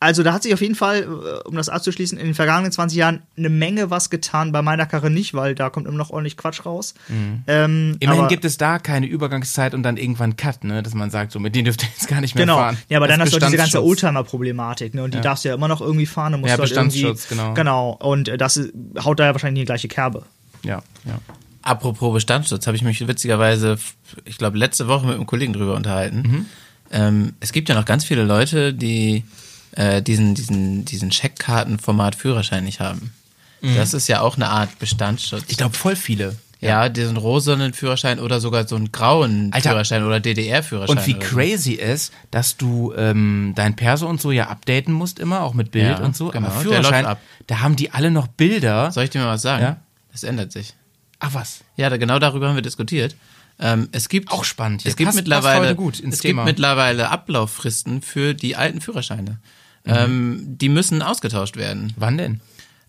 also 0.00 0.22
da 0.22 0.32
hat 0.32 0.42
sich 0.42 0.52
auf 0.54 0.60
jeden 0.62 0.74
Fall, 0.74 1.02
äh, 1.02 1.48
um 1.48 1.54
das 1.54 1.68
abzuschließen, 1.68 2.18
in 2.18 2.24
den 2.24 2.34
vergangenen 2.34 2.72
20 2.72 2.96
Jahren 2.98 3.22
eine 3.36 3.50
Menge 3.50 3.90
was 3.90 4.08
getan, 4.10 4.50
bei 4.50 4.62
meiner 4.62 4.86
Karre 4.86 5.10
nicht, 5.10 5.34
weil 5.34 5.54
da 5.54 5.68
kommt 5.70 5.86
immer 5.86 5.96
noch 5.98 6.10
ordentlich 6.10 6.36
Quatsch 6.38 6.64
raus. 6.66 6.94
Ähm, 7.46 7.96
Immerhin 8.00 8.20
aber- 8.22 8.28
gibt 8.28 8.44
es 8.44 8.56
da 8.56 8.78
keine 8.78 9.06
Übergangszeit 9.06 9.74
und 9.74 9.82
dann 9.82 9.96
irgendwann 9.96 10.36
Cut, 10.36 10.64
ne? 10.64 10.82
Dass 10.82 10.94
man 10.94 11.10
sagt, 11.10 11.32
so 11.32 11.38
mit 11.38 11.54
denen 11.54 11.66
dürft 11.66 11.82
ihr 11.82 11.88
jetzt 11.90 12.08
gar 12.08 12.20
nicht 12.20 12.34
mehr 12.34 12.44
Genau. 12.46 12.56
fahren. 12.56 12.78
Ja, 12.88 12.98
aber 12.98 13.06
Das 13.06 13.14
dann 13.16 13.20
hast 13.26 13.32
du 13.34 13.36
auch 13.36 13.46
diese 13.46 13.56
ganze. 13.56 13.84
Oldtimer-Problematik, 13.84 14.94
ne? 14.94 15.02
Und 15.04 15.14
die 15.14 15.20
darfst 15.20 15.44
du 15.44 15.50
ja 15.50 15.54
immer 15.54 15.68
noch 15.68 15.80
irgendwie 15.80 16.06
fahren. 16.06 16.32
Dann 16.32 16.40
musst 16.40 16.50
Ja, 16.50 16.56
du 16.56 16.62
halt 16.62 16.72
irgendwie, 16.72 17.02
Bestandsschutz, 17.02 17.28
genau. 17.28 17.54
Genau. 17.54 17.90
Und 18.00 18.28
äh, 18.28 18.38
das 18.38 18.56
ist- 18.56 18.72
haut 19.04 19.20
da 19.20 19.26
ja 19.26 19.32
wahrscheinlich 19.32 19.60
in 19.60 19.64
die 19.64 19.66
gleiche 19.66 19.88
Kerbe. 19.88 20.24
Ja, 20.64 20.82
ja. 21.04 21.18
Apropos 21.62 22.14
Bestandsschutz, 22.14 22.66
habe 22.66 22.76
ich 22.76 22.82
mich 22.82 23.06
witzigerweise, 23.06 23.76
ich 24.24 24.38
glaube, 24.38 24.56
letzte 24.56 24.88
Woche 24.88 25.04
mit 25.06 25.14
einem 25.16 25.26
Kollegen 25.26 25.52
drüber 25.52 25.74
unterhalten. 25.74 26.22
Mhm. 26.22 26.46
Ähm, 26.90 27.32
es 27.40 27.52
gibt 27.52 27.68
ja 27.68 27.74
noch 27.74 27.84
ganz 27.84 28.04
viele 28.04 28.24
Leute, 28.24 28.72
die 28.72 29.24
äh, 29.72 30.02
diesen, 30.02 30.34
diesen, 30.34 30.84
diesen 30.84 31.10
Checkkartenformat 31.10 32.14
Führerschein 32.14 32.64
nicht 32.64 32.80
haben. 32.80 33.12
Das 33.62 33.92
ist 33.92 34.08
ja 34.08 34.22
auch 34.22 34.36
eine 34.36 34.48
Art 34.48 34.78
Bestandsschutz. 34.78 35.42
Mhm. 35.42 35.46
Ich 35.48 35.56
glaube, 35.58 35.76
voll 35.76 35.94
viele. 35.94 36.34
ja, 36.60 36.88
diesen 36.88 37.18
rosanen 37.18 37.74
Führerschein 37.74 38.18
oder 38.18 38.40
sogar 38.40 38.66
so 38.66 38.74
einen 38.74 38.90
grauen 38.90 39.52
Alter. 39.52 39.70
Führerschein 39.70 40.02
oder 40.04 40.18
DDR-Führerschein. 40.18 40.96
Und 40.96 41.06
wie 41.06 41.12
so. 41.12 41.18
crazy 41.18 41.72
ist, 41.74 42.10
dass 42.30 42.56
du 42.56 42.94
ähm, 42.96 43.52
dein 43.56 43.76
Perso 43.76 44.06
und 44.08 44.18
so 44.20 44.30
ja 44.30 44.48
updaten 44.48 44.94
musst 44.94 45.18
immer, 45.18 45.42
auch 45.42 45.52
mit 45.52 45.72
Bild 45.72 45.98
Ja, 45.98 46.04
und 46.04 46.16
so. 46.16 46.28
genau, 46.30 46.46
Aber 46.46 46.54
der 46.54 46.62
Führerschein, 46.62 47.04
ab. 47.06 47.20
da 47.48 47.60
haben 47.60 47.76
die 47.76 47.90
alle 47.90 48.10
noch 48.10 48.28
Bilder. 48.28 48.90
Soll 48.92 49.04
ich 49.04 49.10
dir 49.10 49.20
mal 49.20 49.28
was 49.34 49.42
sagen? 49.42 49.62
Ja? 49.62 49.76
Das 50.12 50.22
ändert 50.22 50.52
sich. 50.52 50.72
Ach 51.18 51.34
was. 51.34 51.60
Ja, 51.76 51.90
da, 51.90 51.98
genau 51.98 52.18
darüber 52.18 52.48
haben 52.48 52.54
wir 52.54 52.62
diskutiert. 52.62 53.14
Ähm, 53.58 53.90
es 53.92 54.08
gibt 54.08 54.30
Auch 54.32 54.44
spannend. 54.44 54.80
Es 54.80 54.92
Hier 54.92 54.96
gibt 54.96 55.08
passt- 55.08 55.16
mittlerweile 55.16 55.66
passt 55.66 55.76
gut 55.76 56.00
ins 56.00 56.14
es 56.16 56.20
Thema. 56.22 56.44
gibt 56.46 56.56
mittlerweile 56.56 57.10
Ablauffristen 57.10 58.00
für 58.00 58.32
die 58.32 58.56
alten 58.56 58.80
Führerscheine. 58.80 59.38
Mhm. 59.84 59.92
Ähm, 59.94 60.42
die 60.58 60.68
müssen 60.68 61.02
ausgetauscht 61.02 61.56
werden. 61.56 61.92
Wann 61.96 62.18
denn? 62.18 62.40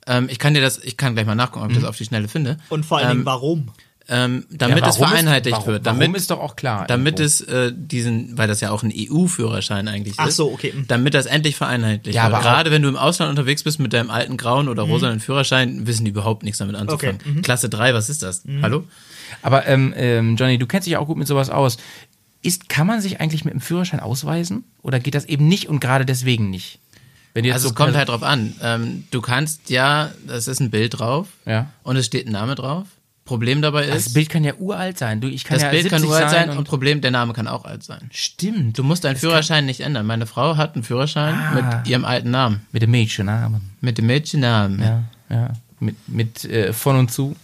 Ähm, 0.08 0.28
ich 0.30 0.40
kann 0.40 0.54
dir 0.54 0.62
das, 0.62 0.80
ich 0.84 0.98
kann 0.98 1.14
gleich 1.14 1.26
mal 1.26 1.36
nachgucken, 1.36 1.66
ob 1.66 1.72
ich 1.72 1.78
das 1.78 1.86
auf 1.86 1.96
die 1.98 2.06
Schnelle 2.06 2.28
finde. 2.28 2.58
Und 2.70 2.86
vor 2.86 2.98
allen 2.98 3.08
ähm, 3.08 3.12
Dingen, 3.18 3.26
warum? 3.26 3.70
ähm, 4.10 4.46
damit 4.50 4.80
Ja, 4.80 4.90
es 4.90 4.96
warum 5.00 5.10
vereinheitlicht 5.10 5.56
ist, 5.58 5.62
warum, 5.62 5.74
wird. 5.74 5.86
Warum 5.86 6.00
Damit, 6.00 6.18
ist 6.20 6.32
doch 6.32 6.40
auch 6.40 6.56
klar. 6.58 6.86
damit 6.88 7.20
irgendwo. 7.20 7.24
es 7.24 7.42
äh, 7.42 7.72
diesen, 7.74 8.38
weil 8.38 8.48
das 8.48 8.60
ja 8.60 8.72
auch 8.72 8.84
ein 8.84 8.92
EU-Führerschein 8.94 9.88
eigentlich 9.88 10.16
Ach 10.18 10.28
ist. 10.28 10.36
so, 10.36 10.52
okay. 10.52 10.74
Mhm. 10.76 10.88
Damit 10.88 11.14
das 11.14 11.28
endlich 11.28 11.56
vereinheitlicht 11.56 12.16
Ja, 12.16 12.24
wird. 12.26 12.34
aber 12.34 12.44
Gerade 12.44 12.72
wenn 12.72 12.82
du 12.82 12.90
im 12.90 12.98
Ausland 12.98 13.30
unterwegs 13.30 13.64
bist 13.64 13.80
mit 13.80 13.94
deinem 13.94 14.10
alten 14.10 14.36
grauen 14.36 14.68
oder 14.68 14.86
Mhm. 14.86 14.92
rosanen 14.92 15.20
Führerschein, 15.22 15.86
wissen 15.88 16.04
die 16.04 16.12
überhaupt 16.12 16.44
nichts 16.44 16.58
damit 16.58 16.76
anzufangen. 16.76 17.18
Okay, 17.22 17.30
mhm. 17.30 17.42
Klasse 17.44 17.70
3, 17.70 17.94
was 17.94 18.10
ist 18.10 18.24
das? 18.24 18.44
Hallo? 18.62 18.84
Aber 19.44 19.66
ähm, 19.68 19.94
ähm, 19.96 20.36
Johnny, 20.36 20.58
du 20.58 20.66
kennst 20.68 20.88
dich 20.88 20.94
ja 20.94 21.00
auch 21.00 21.08
gut 21.08 21.18
mit 21.18 21.28
sowas 21.28 21.50
aus. 21.50 21.78
Ist, 22.44 22.70
kann 22.70 22.88
man 22.88 23.02
sich 23.02 23.22
eigentlich 23.22 23.46
mit 23.46 23.54
dem 23.54 23.62
Führerschein 23.62 24.00
ausweisen? 24.00 24.64
Oder 24.82 25.00
geht 25.00 25.16
das 25.16 25.26
eben 25.26 25.48
nicht 25.48 25.70
und 25.70 25.80
gerade 25.80 26.06
deswegen 26.06 26.50
nicht? 26.50 26.80
Also 27.36 27.60
so 27.60 27.70
es 27.70 27.76
kommt 27.76 27.96
halt 27.96 28.10
drauf 28.10 28.24
an. 28.24 28.56
Ähm, 28.62 29.04
du 29.12 29.22
kannst 29.22 29.70
ja, 29.70 30.12
das 30.28 30.48
ist 30.48 30.60
ein 30.60 30.70
Bild 30.72 31.00
drauf 31.00 31.28
Ja. 31.46 31.68
und 31.84 31.96
es 31.96 32.06
steht 32.06 32.28
ein 32.28 32.32
Name 32.34 32.56
drauf. 32.56 32.88
Problem 33.24 33.62
dabei 33.62 33.86
ist, 33.86 34.08
Das 34.08 34.14
Bild 34.14 34.30
kann 34.30 34.44
ja 34.44 34.56
uralt 34.56 34.98
sein. 34.98 35.22
Du, 35.22 35.28
ich 35.30 35.44
kann 35.46 35.56
das 35.56 35.64
ja 35.64 35.70
Bild 35.70 35.90
kann 35.90 36.02
70 36.02 36.10
nur 36.10 36.18
alt 36.18 36.30
sein 36.32 36.50
und, 36.50 36.58
und 36.58 36.68
Problem, 36.68 37.00
der 37.00 37.12
Name 37.12 37.32
kann 37.34 37.48
auch 37.48 37.64
alt 37.64 37.84
sein. 37.84 38.10
stimmt. 38.12 38.78
Du 38.78 38.84
musst 38.84 39.04
deinen 39.06 39.16
Führerschein 39.16 39.66
nicht 39.66 39.80
ändern. 39.82 40.06
Meine 40.08 40.26
Frau 40.26 40.58
hat 40.58 40.74
einen 40.76 40.84
Führerschein 40.84 41.36
Ah. 41.36 41.52
mit 41.80 41.88
ihrem 41.88 42.04
alten 42.04 42.32
Namen. 42.32 42.66
Mit 42.74 42.82
dem 42.82 42.92
Mädchennamen. 42.92 43.62
Mit 43.80 43.98
dem 44.00 44.08
Mädchennamen. 44.08 44.80
Ja, 44.82 45.04
ja. 45.30 45.54
Mit, 45.80 45.96
mit 46.10 46.44
äh, 46.46 46.74
von 46.74 46.98
und 46.98 47.12
zu. 47.12 47.36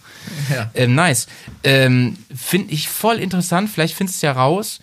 Ja. 0.52 0.70
Ähm, 0.74 0.94
nice. 0.94 1.26
Ähm, 1.64 2.16
Finde 2.34 2.72
ich 2.72 2.88
voll 2.88 3.16
interessant. 3.16 3.68
Vielleicht 3.70 3.94
findest 3.94 4.22
du 4.22 4.26
ja 4.26 4.32
raus. 4.32 4.80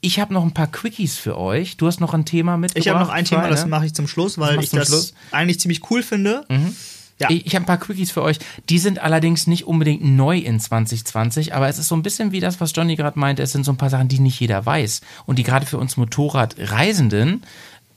Ich 0.00 0.20
habe 0.20 0.34
noch 0.34 0.42
ein 0.42 0.52
paar 0.52 0.66
Quickies 0.66 1.16
für 1.16 1.38
euch. 1.38 1.78
Du 1.78 1.86
hast 1.86 2.00
noch 2.00 2.12
ein 2.12 2.26
Thema 2.26 2.58
mitgebracht. 2.58 2.86
Ich 2.86 2.92
habe 2.92 3.00
noch 3.00 3.08
ein 3.08 3.24
Thema, 3.24 3.48
das 3.48 3.64
ne? 3.64 3.70
mache 3.70 3.86
ich 3.86 3.94
zum 3.94 4.06
Schluss, 4.06 4.36
weil 4.36 4.62
ich 4.62 4.70
das 4.70 4.88
Schluss? 4.88 5.14
eigentlich 5.30 5.60
ziemlich 5.60 5.90
cool 5.90 6.02
finde. 6.02 6.44
Ja. 7.18 7.30
Ich, 7.30 7.46
ich 7.46 7.54
habe 7.54 7.64
ein 7.64 7.66
paar 7.66 7.78
Quickies 7.78 8.10
für 8.10 8.22
euch. 8.22 8.38
Die 8.68 8.78
sind 8.78 8.98
allerdings 8.98 9.46
nicht 9.46 9.66
unbedingt 9.66 10.04
neu 10.04 10.36
in 10.38 10.58
2020, 10.60 11.54
aber 11.54 11.68
es 11.68 11.78
ist 11.78 11.88
so 11.88 11.94
ein 11.94 12.02
bisschen 12.02 12.32
wie 12.32 12.40
das, 12.40 12.60
was 12.60 12.72
Johnny 12.74 12.96
gerade 12.96 13.18
meinte. 13.18 13.42
Es 13.42 13.52
sind 13.52 13.64
so 13.64 13.72
ein 13.72 13.76
paar 13.76 13.90
Sachen, 13.90 14.08
die 14.08 14.18
nicht 14.18 14.40
jeder 14.40 14.66
weiß 14.66 15.00
und 15.26 15.38
die 15.38 15.42
gerade 15.42 15.64
für 15.64 15.78
uns 15.78 15.96
Motorradreisenden 15.96 17.42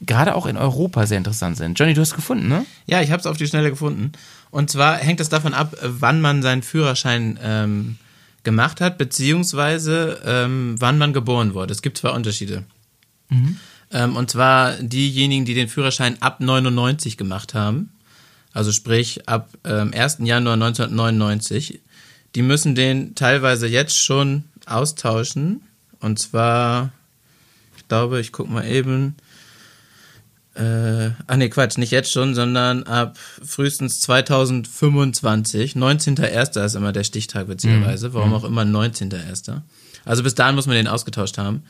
gerade 0.02 0.36
auch 0.36 0.46
in 0.46 0.58
Europa 0.58 1.08
sehr 1.08 1.18
interessant 1.18 1.58
sind. 1.58 1.78
Johnny, 1.80 1.94
du 1.94 2.02
hast 2.02 2.16
gefunden, 2.16 2.48
ne? 2.48 2.66
Ja, 2.86 3.02
ich 3.02 3.12
habe 3.12 3.20
es 3.20 3.26
auf 3.26 3.38
die 3.38 3.48
Schnelle 3.48 3.72
gefunden. 3.72 4.12
Und 4.52 4.70
zwar 4.70 4.98
hängt 4.98 5.20
es 5.20 5.30
davon 5.30 5.54
ab, 5.54 5.76
wann 5.82 6.22
man 6.22 6.42
seinen 6.42 6.64
Führerschein 6.64 7.40
ähm, 7.42 7.98
gemacht 8.44 8.80
hat, 8.82 8.98
beziehungsweise 8.98 10.22
ähm, 10.26 10.76
wann 10.80 10.98
man 10.98 11.14
geboren 11.14 11.54
wurde. 11.54 11.74
Es 11.74 11.82
gibt 11.82 11.98
zwei 11.98 12.12
Unterschiede. 12.12 12.64
Ähm, 13.92 14.16
und 14.16 14.32
zwar 14.32 14.74
diejenigen, 14.74 15.46
die 15.46 15.54
den 15.54 15.68
Führerschein 15.68 16.22
ab 16.22 16.40
99 16.40 17.18
gemacht 17.18 17.54
haben, 17.54 17.92
also 18.54 18.72
sprich 18.72 19.28
ab 19.28 19.50
ähm, 19.66 19.92
1. 19.94 20.20
Januar 20.22 20.54
1999, 20.54 21.82
die 22.36 22.42
müssen 22.42 22.76
den 22.76 23.16
teilweise 23.16 23.68
jetzt 23.68 23.98
schon 23.98 24.46
austauschen. 24.66 25.62
Und 26.00 26.20
zwar, 26.20 26.92
ich 27.78 27.88
glaube, 27.88 28.20
ich 28.20 28.32
gucke 28.32 28.52
mal 28.52 28.66
eben, 28.66 29.16
äh, 30.58 31.12
ach 31.28 31.36
nee, 31.36 31.50
Quatsch, 31.50 31.78
nicht 31.78 31.92
jetzt 31.92 32.12
schon, 32.12 32.34
sondern 32.34 32.84
ab 32.84 33.18
frühestens 33.44 34.00
2025. 34.00 35.74
19.01. 35.74 36.66
ist 36.66 36.76
immer 36.76 36.92
der 36.92 37.04
Stichtag, 37.04 37.48
witzigerweise. 37.48 38.14
Warum 38.14 38.34
auch 38.34 38.44
immer 38.44 38.64
19.01. 38.64 39.62
Also 40.06 40.24
bis 40.24 40.36
dahin 40.36 40.56
muss 40.56 40.66
man 40.66 40.76
den 40.76 40.88
ausgetauscht 40.88 41.38
haben. 41.38 41.64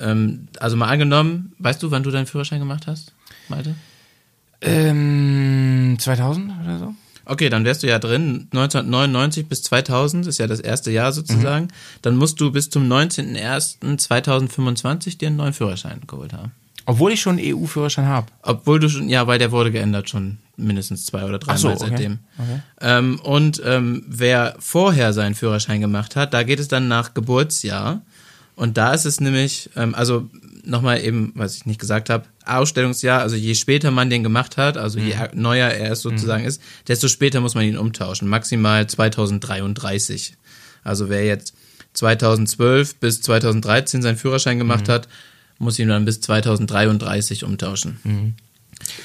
Ähm, 0.00 0.46
also 0.60 0.76
mal 0.76 0.88
angenommen, 0.88 1.52
weißt 1.58 1.82
du, 1.82 1.90
wann 1.90 2.04
du 2.04 2.10
deinen 2.10 2.26
Führerschein 2.26 2.60
gemacht 2.60 2.86
hast, 2.86 3.12
Malte? 3.48 3.74
Ähm, 4.60 5.96
2000 5.98 6.52
oder 6.62 6.78
so? 6.78 6.94
Okay, 7.26 7.48
dann 7.48 7.64
wärst 7.64 7.82
du 7.82 7.86
ja 7.88 7.98
drin. 7.98 8.48
1999 8.52 9.48
bis 9.48 9.62
2000 9.64 10.26
ist 10.26 10.38
ja 10.38 10.46
das 10.46 10.60
erste 10.60 10.90
Jahr 10.90 11.10
sozusagen. 11.12 11.68
Dann 12.02 12.16
musst 12.16 12.38
du 12.40 12.52
bis 12.52 12.70
zum 12.70 12.86
19.01.2025 12.86 15.18
dir 15.18 15.28
einen 15.28 15.36
neuen 15.36 15.54
Führerschein 15.54 16.02
geholt 16.06 16.34
haben. 16.34 16.52
Obwohl 16.86 17.12
ich 17.12 17.20
schon 17.20 17.38
einen 17.38 17.54
EU-Führerschein 17.54 18.06
habe. 18.06 18.26
Obwohl 18.42 18.78
du 18.78 18.88
schon, 18.88 19.08
ja, 19.08 19.26
weil 19.26 19.38
der 19.38 19.50
wurde 19.52 19.70
geändert 19.72 20.08
schon 20.10 20.38
mindestens 20.56 21.06
zwei 21.06 21.24
oder 21.24 21.38
drei 21.38 21.54
Ach 21.54 21.58
so, 21.58 21.68
Mal 21.68 21.74
okay. 21.76 21.86
seitdem. 21.88 22.18
Ähm, 22.80 23.18
und 23.20 23.60
ähm, 23.64 24.04
wer 24.06 24.54
vorher 24.58 25.12
seinen 25.12 25.34
Führerschein 25.34 25.80
gemacht 25.80 26.14
hat, 26.16 26.34
da 26.34 26.42
geht 26.42 26.60
es 26.60 26.68
dann 26.68 26.86
nach 26.88 27.14
Geburtsjahr. 27.14 28.02
Und 28.56 28.76
da 28.76 28.92
ist 28.94 29.04
es 29.04 29.20
nämlich, 29.20 29.70
ähm, 29.76 29.94
also 29.96 30.28
nochmal 30.64 31.02
eben, 31.02 31.32
was 31.34 31.56
ich 31.56 31.66
nicht 31.66 31.80
gesagt 31.80 32.08
habe, 32.08 32.24
Ausstellungsjahr, 32.46 33.20
also 33.20 33.34
je 33.36 33.54
später 33.54 33.90
man 33.90 34.10
den 34.10 34.22
gemacht 34.22 34.56
hat, 34.56 34.76
also 34.76 34.98
je 34.98 35.14
Mhm. 35.14 35.40
neuer 35.40 35.68
er 35.70 35.92
es 35.92 36.02
sozusagen 36.02 36.44
ist, 36.44 36.62
desto 36.86 37.08
später 37.08 37.40
muss 37.40 37.54
man 37.54 37.64
ihn 37.64 37.76
umtauschen. 37.78 38.28
Maximal 38.28 38.86
2033. 38.86 40.36
Also 40.84 41.08
wer 41.08 41.24
jetzt 41.24 41.54
2012 41.94 42.96
bis 42.96 43.20
2013 43.22 44.02
seinen 44.02 44.16
Führerschein 44.16 44.56
Mhm. 44.56 44.60
gemacht 44.60 44.88
hat, 44.88 45.08
muss 45.58 45.78
ihn 45.78 45.88
dann 45.88 46.04
bis 46.04 46.20
2033 46.20 47.44
umtauschen. 47.44 47.98
Mhm. 48.04 48.34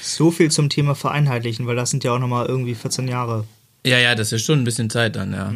So 0.02 0.30
viel 0.30 0.50
zum 0.50 0.68
Thema 0.68 0.94
vereinheitlichen, 0.94 1.66
weil 1.66 1.76
das 1.76 1.90
sind 1.90 2.04
ja 2.04 2.12
auch 2.12 2.18
nochmal 2.18 2.46
irgendwie 2.46 2.74
14 2.74 3.08
Jahre. 3.08 3.46
Ja, 3.86 3.98
ja, 3.98 4.14
das 4.14 4.32
ist 4.32 4.44
schon 4.44 4.60
ein 4.60 4.64
bisschen 4.64 4.90
Zeit 4.90 5.16
dann, 5.16 5.32
ja. 5.32 5.54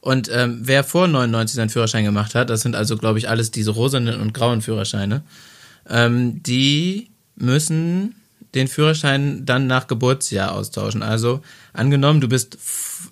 Und 0.00 0.30
ähm, 0.32 0.60
wer 0.62 0.84
vor 0.84 1.08
99 1.08 1.56
seinen 1.56 1.70
Führerschein 1.70 2.04
gemacht 2.04 2.36
hat, 2.36 2.48
das 2.48 2.60
sind 2.60 2.76
also, 2.76 2.96
glaube 2.96 3.18
ich, 3.18 3.28
alles 3.28 3.50
diese 3.50 3.72
rosanen 3.72 4.20
und 4.20 4.32
grauen 4.32 4.62
Führerscheine, 4.62 5.22
ähm, 5.90 6.40
die 6.42 7.08
müssen 7.34 8.14
den 8.54 8.68
Führerschein 8.68 9.44
dann 9.44 9.66
nach 9.66 9.88
Geburtsjahr 9.88 10.52
austauschen. 10.52 11.02
Also 11.02 11.40
angenommen, 11.72 12.20
du 12.20 12.28
bist 12.28 12.58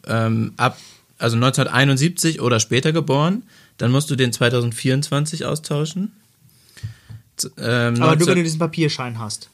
ähm, 0.06 0.52
ab 0.56 0.78
also 1.18 1.36
1971 1.36 2.40
oder 2.40 2.58
später 2.58 2.92
geboren, 2.92 3.44
dann 3.78 3.92
musst 3.92 4.10
du 4.10 4.16
den 4.16 4.32
2024 4.32 5.44
austauschen. 5.44 6.12
Ähm, 7.58 7.64
Aber 7.66 7.90
nur 7.90 8.06
19 8.08 8.26
wenn 8.28 8.36
du 8.36 8.42
diesen 8.44 8.58
Papierschein 8.58 9.18
hast. 9.18 9.48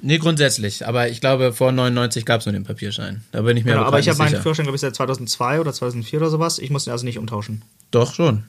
nee, 0.00 0.18
grundsätzlich. 0.18 0.86
Aber 0.86 1.08
ich 1.08 1.20
glaube, 1.20 1.52
vor 1.52 1.72
99 1.72 2.24
gab 2.24 2.40
es 2.40 2.46
nur 2.46 2.52
den 2.52 2.64
Papierschein. 2.64 3.24
Da 3.32 3.42
bin 3.42 3.56
ich 3.56 3.64
mir 3.64 3.72
Genau, 3.72 3.82
aber, 3.82 3.88
aber 3.88 3.98
ich 4.00 4.08
habe 4.08 4.18
meinen. 4.18 4.40
Führerschein, 4.40 4.64
glaube 4.64 4.76
ich, 4.76 4.80
seit 4.80 4.94
2002 4.94 5.60
oder 5.60 5.72
2004 5.72 6.20
oder 6.20 6.30
sowas. 6.30 6.58
Ich 6.58 6.70
muss 6.70 6.86
ihn 6.86 6.90
also 6.92 7.04
nicht 7.04 7.18
umtauschen. 7.18 7.62
Doch, 7.90 8.14
schon. 8.14 8.44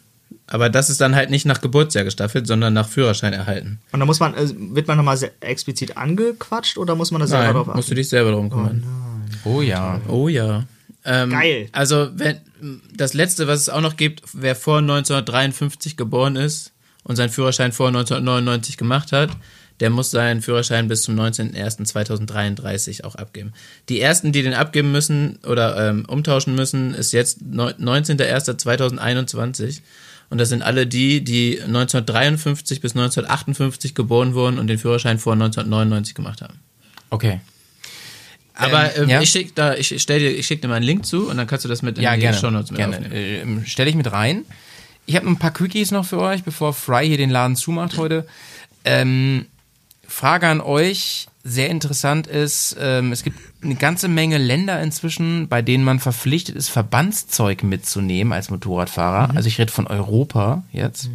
Aber 0.47 0.69
das 0.69 0.89
ist 0.89 1.01
dann 1.01 1.15
halt 1.15 1.29
nicht 1.29 1.45
nach 1.45 1.61
Geburtsjahr 1.61 2.03
gestaffelt, 2.03 2.47
sondern 2.47 2.73
nach 2.73 2.87
Führerschein 2.89 3.33
erhalten. 3.33 3.79
Und 3.91 3.99
dann 3.99 4.07
muss 4.07 4.19
man, 4.19 4.33
äh, 4.35 4.47
wird 4.57 4.87
man 4.87 4.97
nochmal 4.97 5.17
explizit 5.39 5.97
angequatscht 5.97 6.77
oder 6.77 6.95
muss 6.95 7.11
man 7.11 7.21
da 7.21 7.27
selber 7.27 7.43
Nein, 7.45 7.53
drauf 7.53 7.67
musst 7.67 7.77
du 7.77 7.91
achten? 7.91 7.95
dich 7.95 8.09
selber 8.09 8.31
drum 8.31 8.49
kümmern. 8.49 8.83
Oh 9.43 9.61
ja. 9.61 10.01
Oh 10.07 10.27
ja. 10.27 10.65
Ähm, 11.03 11.29
Geil. 11.29 11.69
Also, 11.71 12.09
wenn 12.15 12.39
das 12.95 13.13
letzte, 13.13 13.47
was 13.47 13.61
es 13.61 13.69
auch 13.69 13.81
noch 13.81 13.95
gibt, 13.97 14.23
wer 14.33 14.55
vor 14.55 14.79
1953 14.79 15.97
geboren 15.97 16.35
ist 16.35 16.71
und 17.05 17.15
seinen 17.15 17.29
Führerschein 17.29 17.71
vor 17.71 17.87
1999 17.87 18.75
gemacht 18.75 19.13
hat, 19.13 19.29
der 19.79 19.89
muss 19.89 20.11
seinen 20.11 20.41
Führerschein 20.41 20.87
bis 20.89 21.03
zum 21.03 21.17
19.01.2033 21.19 23.03
auch 23.03 23.15
abgeben. 23.15 23.53
Die 23.89 23.99
ersten, 24.01 24.31
die 24.31 24.41
den 24.43 24.53
abgeben 24.53 24.91
müssen 24.91 25.39
oder 25.45 25.89
ähm, 25.89 26.05
umtauschen 26.07 26.55
müssen, 26.55 26.93
ist 26.93 27.11
jetzt 27.13 27.41
neu- 27.41 27.73
19.01.2021. 27.79 29.79
Und 30.29 30.39
das 30.39 30.49
sind 30.49 30.61
alle 30.63 30.87
die, 30.87 31.23
die 31.23 31.61
1953 31.61 32.81
bis 32.81 32.93
1958 32.93 33.93
geboren 33.93 34.33
wurden 34.33 34.57
und 34.59 34.67
den 34.67 34.79
Führerschein 34.79 35.19
vor 35.19 35.33
1999 35.33 36.15
gemacht 36.15 36.41
haben. 36.41 36.59
Okay. 37.09 37.39
Aber 38.55 38.95
Ähm, 38.95 39.03
ähm, 39.03 39.09
ja? 39.09 39.21
ich 39.21 39.29
schick 39.29 39.53
da, 39.55 39.75
ich 39.75 39.93
stell 40.01 40.19
dir, 40.19 40.31
ich 40.31 40.47
schick 40.47 40.61
dir 40.61 40.69
mal 40.69 40.75
einen 40.75 40.85
Link 40.85 41.05
zu 41.05 41.29
und 41.29 41.37
dann 41.37 41.45
kannst 41.45 41.65
du 41.65 41.69
das 41.69 41.81
mit 41.81 41.97
in 41.97 42.03
Ja, 42.03 42.13
die 42.15 42.21
gerne. 42.21 42.37
Shownotes 42.37 42.71
mit 42.71 42.77
gerne. 42.77 42.95
aufnehmen. 42.97 43.13
Ähm, 43.13 43.65
Stelle 43.65 43.89
ich 43.89 43.95
mit 43.95 44.11
rein. 44.11 44.45
Ich 45.05 45.15
habe 45.15 45.27
ein 45.27 45.37
paar 45.37 45.51
Quickies 45.51 45.91
noch 45.91 46.05
für 46.05 46.19
euch, 46.19 46.43
bevor 46.43 46.73
Fry 46.73 47.07
hier 47.07 47.17
den 47.17 47.29
Laden 47.29 47.55
zumacht 47.55 47.97
heute. 47.97 48.25
Ähm, 48.83 49.45
Frage 50.07 50.47
an 50.47 50.61
euch, 50.61 51.27
sehr 51.43 51.69
interessant 51.69 52.25
ist, 52.25 52.75
ähm, 52.79 53.11
es 53.11 53.23
gibt 53.23 53.37
eine 53.61 53.75
ganze 53.75 54.07
Menge 54.07 54.37
Länder 54.37 54.81
inzwischen, 54.81 55.47
bei 55.47 55.61
denen 55.61 55.83
man 55.83 55.99
verpflichtet 55.99 56.55
ist, 56.55 56.69
Verbandszeug 56.69 57.63
mitzunehmen 57.63 58.33
als 58.33 58.49
Motorradfahrer. 58.49 59.35
Also 59.35 59.47
ich 59.47 59.59
rede 59.59 59.71
von 59.71 59.85
Europa 59.85 60.63
jetzt. 60.71 61.09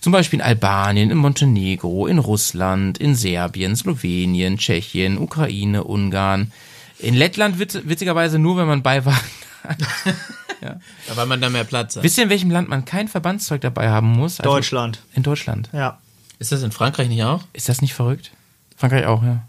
Zum 0.00 0.12
Beispiel 0.12 0.38
in 0.38 0.44
Albanien, 0.44 1.10
in 1.10 1.18
Montenegro, 1.18 2.06
in 2.06 2.18
Russland, 2.18 2.98
in 2.98 3.14
Serbien, 3.14 3.76
Slowenien, 3.76 4.56
Tschechien, 4.56 5.18
Ukraine, 5.18 5.84
Ungarn. 5.84 6.52
In 6.98 7.14
Lettland 7.14 7.58
witz, 7.58 7.78
witzigerweise 7.84 8.38
nur, 8.38 8.56
wenn 8.56 8.68
man 8.68 8.82
Beiwagen 8.82 9.18
Ja, 11.08 11.16
weil 11.16 11.26
man 11.26 11.40
da 11.40 11.48
mehr 11.50 11.64
Platz 11.64 11.96
hat. 11.96 12.02
Wisst 12.02 12.18
ihr, 12.18 12.24
in 12.24 12.30
welchem 12.30 12.50
Land 12.50 12.68
man 12.68 12.84
kein 12.84 13.08
Verbandszeug 13.08 13.60
dabei 13.60 13.88
haben 13.90 14.08
muss? 14.08 14.40
Also 14.40 14.52
Deutschland. 14.52 15.00
In 15.14 15.22
Deutschland. 15.22 15.68
Ja. 15.72 15.98
Ist 16.38 16.52
das 16.52 16.62
in 16.62 16.72
Frankreich 16.72 17.08
nicht 17.08 17.22
auch? 17.24 17.42
Ist 17.52 17.68
das 17.68 17.80
nicht 17.80 17.94
verrückt? 17.94 18.30
Frankreich 18.76 19.06
auch, 19.06 19.22
ja. 19.22 19.42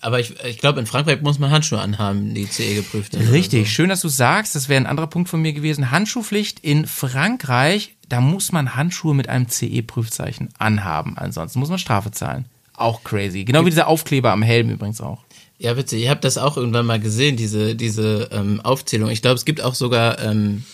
Aber 0.00 0.20
ich, 0.20 0.38
ich 0.44 0.58
glaube, 0.58 0.80
in 0.80 0.86
Frankreich 0.86 1.22
muss 1.22 1.38
man 1.38 1.50
Handschuhe 1.50 1.80
anhaben, 1.80 2.34
die 2.34 2.46
CE 2.46 2.74
geprüft 2.74 3.12
sind. 3.12 3.30
Richtig, 3.30 3.72
schön, 3.72 3.88
dass 3.88 4.02
du 4.02 4.08
sagst. 4.08 4.54
Das 4.54 4.68
wäre 4.68 4.80
ein 4.80 4.86
anderer 4.86 5.06
Punkt 5.06 5.30
von 5.30 5.40
mir 5.40 5.54
gewesen. 5.54 5.90
Handschuhpflicht 5.90 6.60
in 6.60 6.86
Frankreich, 6.86 7.94
da 8.08 8.20
muss 8.20 8.52
man 8.52 8.74
Handschuhe 8.74 9.14
mit 9.14 9.28
einem 9.28 9.48
CE-Prüfzeichen 9.48 10.50
anhaben. 10.58 11.16
Ansonsten 11.16 11.58
muss 11.58 11.70
man 11.70 11.78
Strafe 11.78 12.10
zahlen. 12.10 12.44
Auch 12.74 13.02
crazy. 13.04 13.44
Genau 13.44 13.64
wie 13.64 13.70
dieser 13.70 13.86
Aufkleber 13.86 14.32
am 14.32 14.42
Helm 14.42 14.68
übrigens 14.70 15.00
auch. 15.00 15.24
Ja, 15.62 15.76
witzig. 15.76 16.02
Ihr 16.02 16.10
habt 16.10 16.24
das 16.24 16.38
auch 16.38 16.56
irgendwann 16.56 16.86
mal 16.86 16.98
gesehen, 16.98 17.36
diese, 17.36 17.76
diese 17.76 18.28
ähm, 18.32 18.60
Aufzählung. 18.62 19.10
Ich 19.10 19.22
glaube, 19.22 19.36
es 19.36 19.44
gibt 19.44 19.60
auch 19.62 19.76
sogar 19.76 20.18
ähm, 20.18 20.64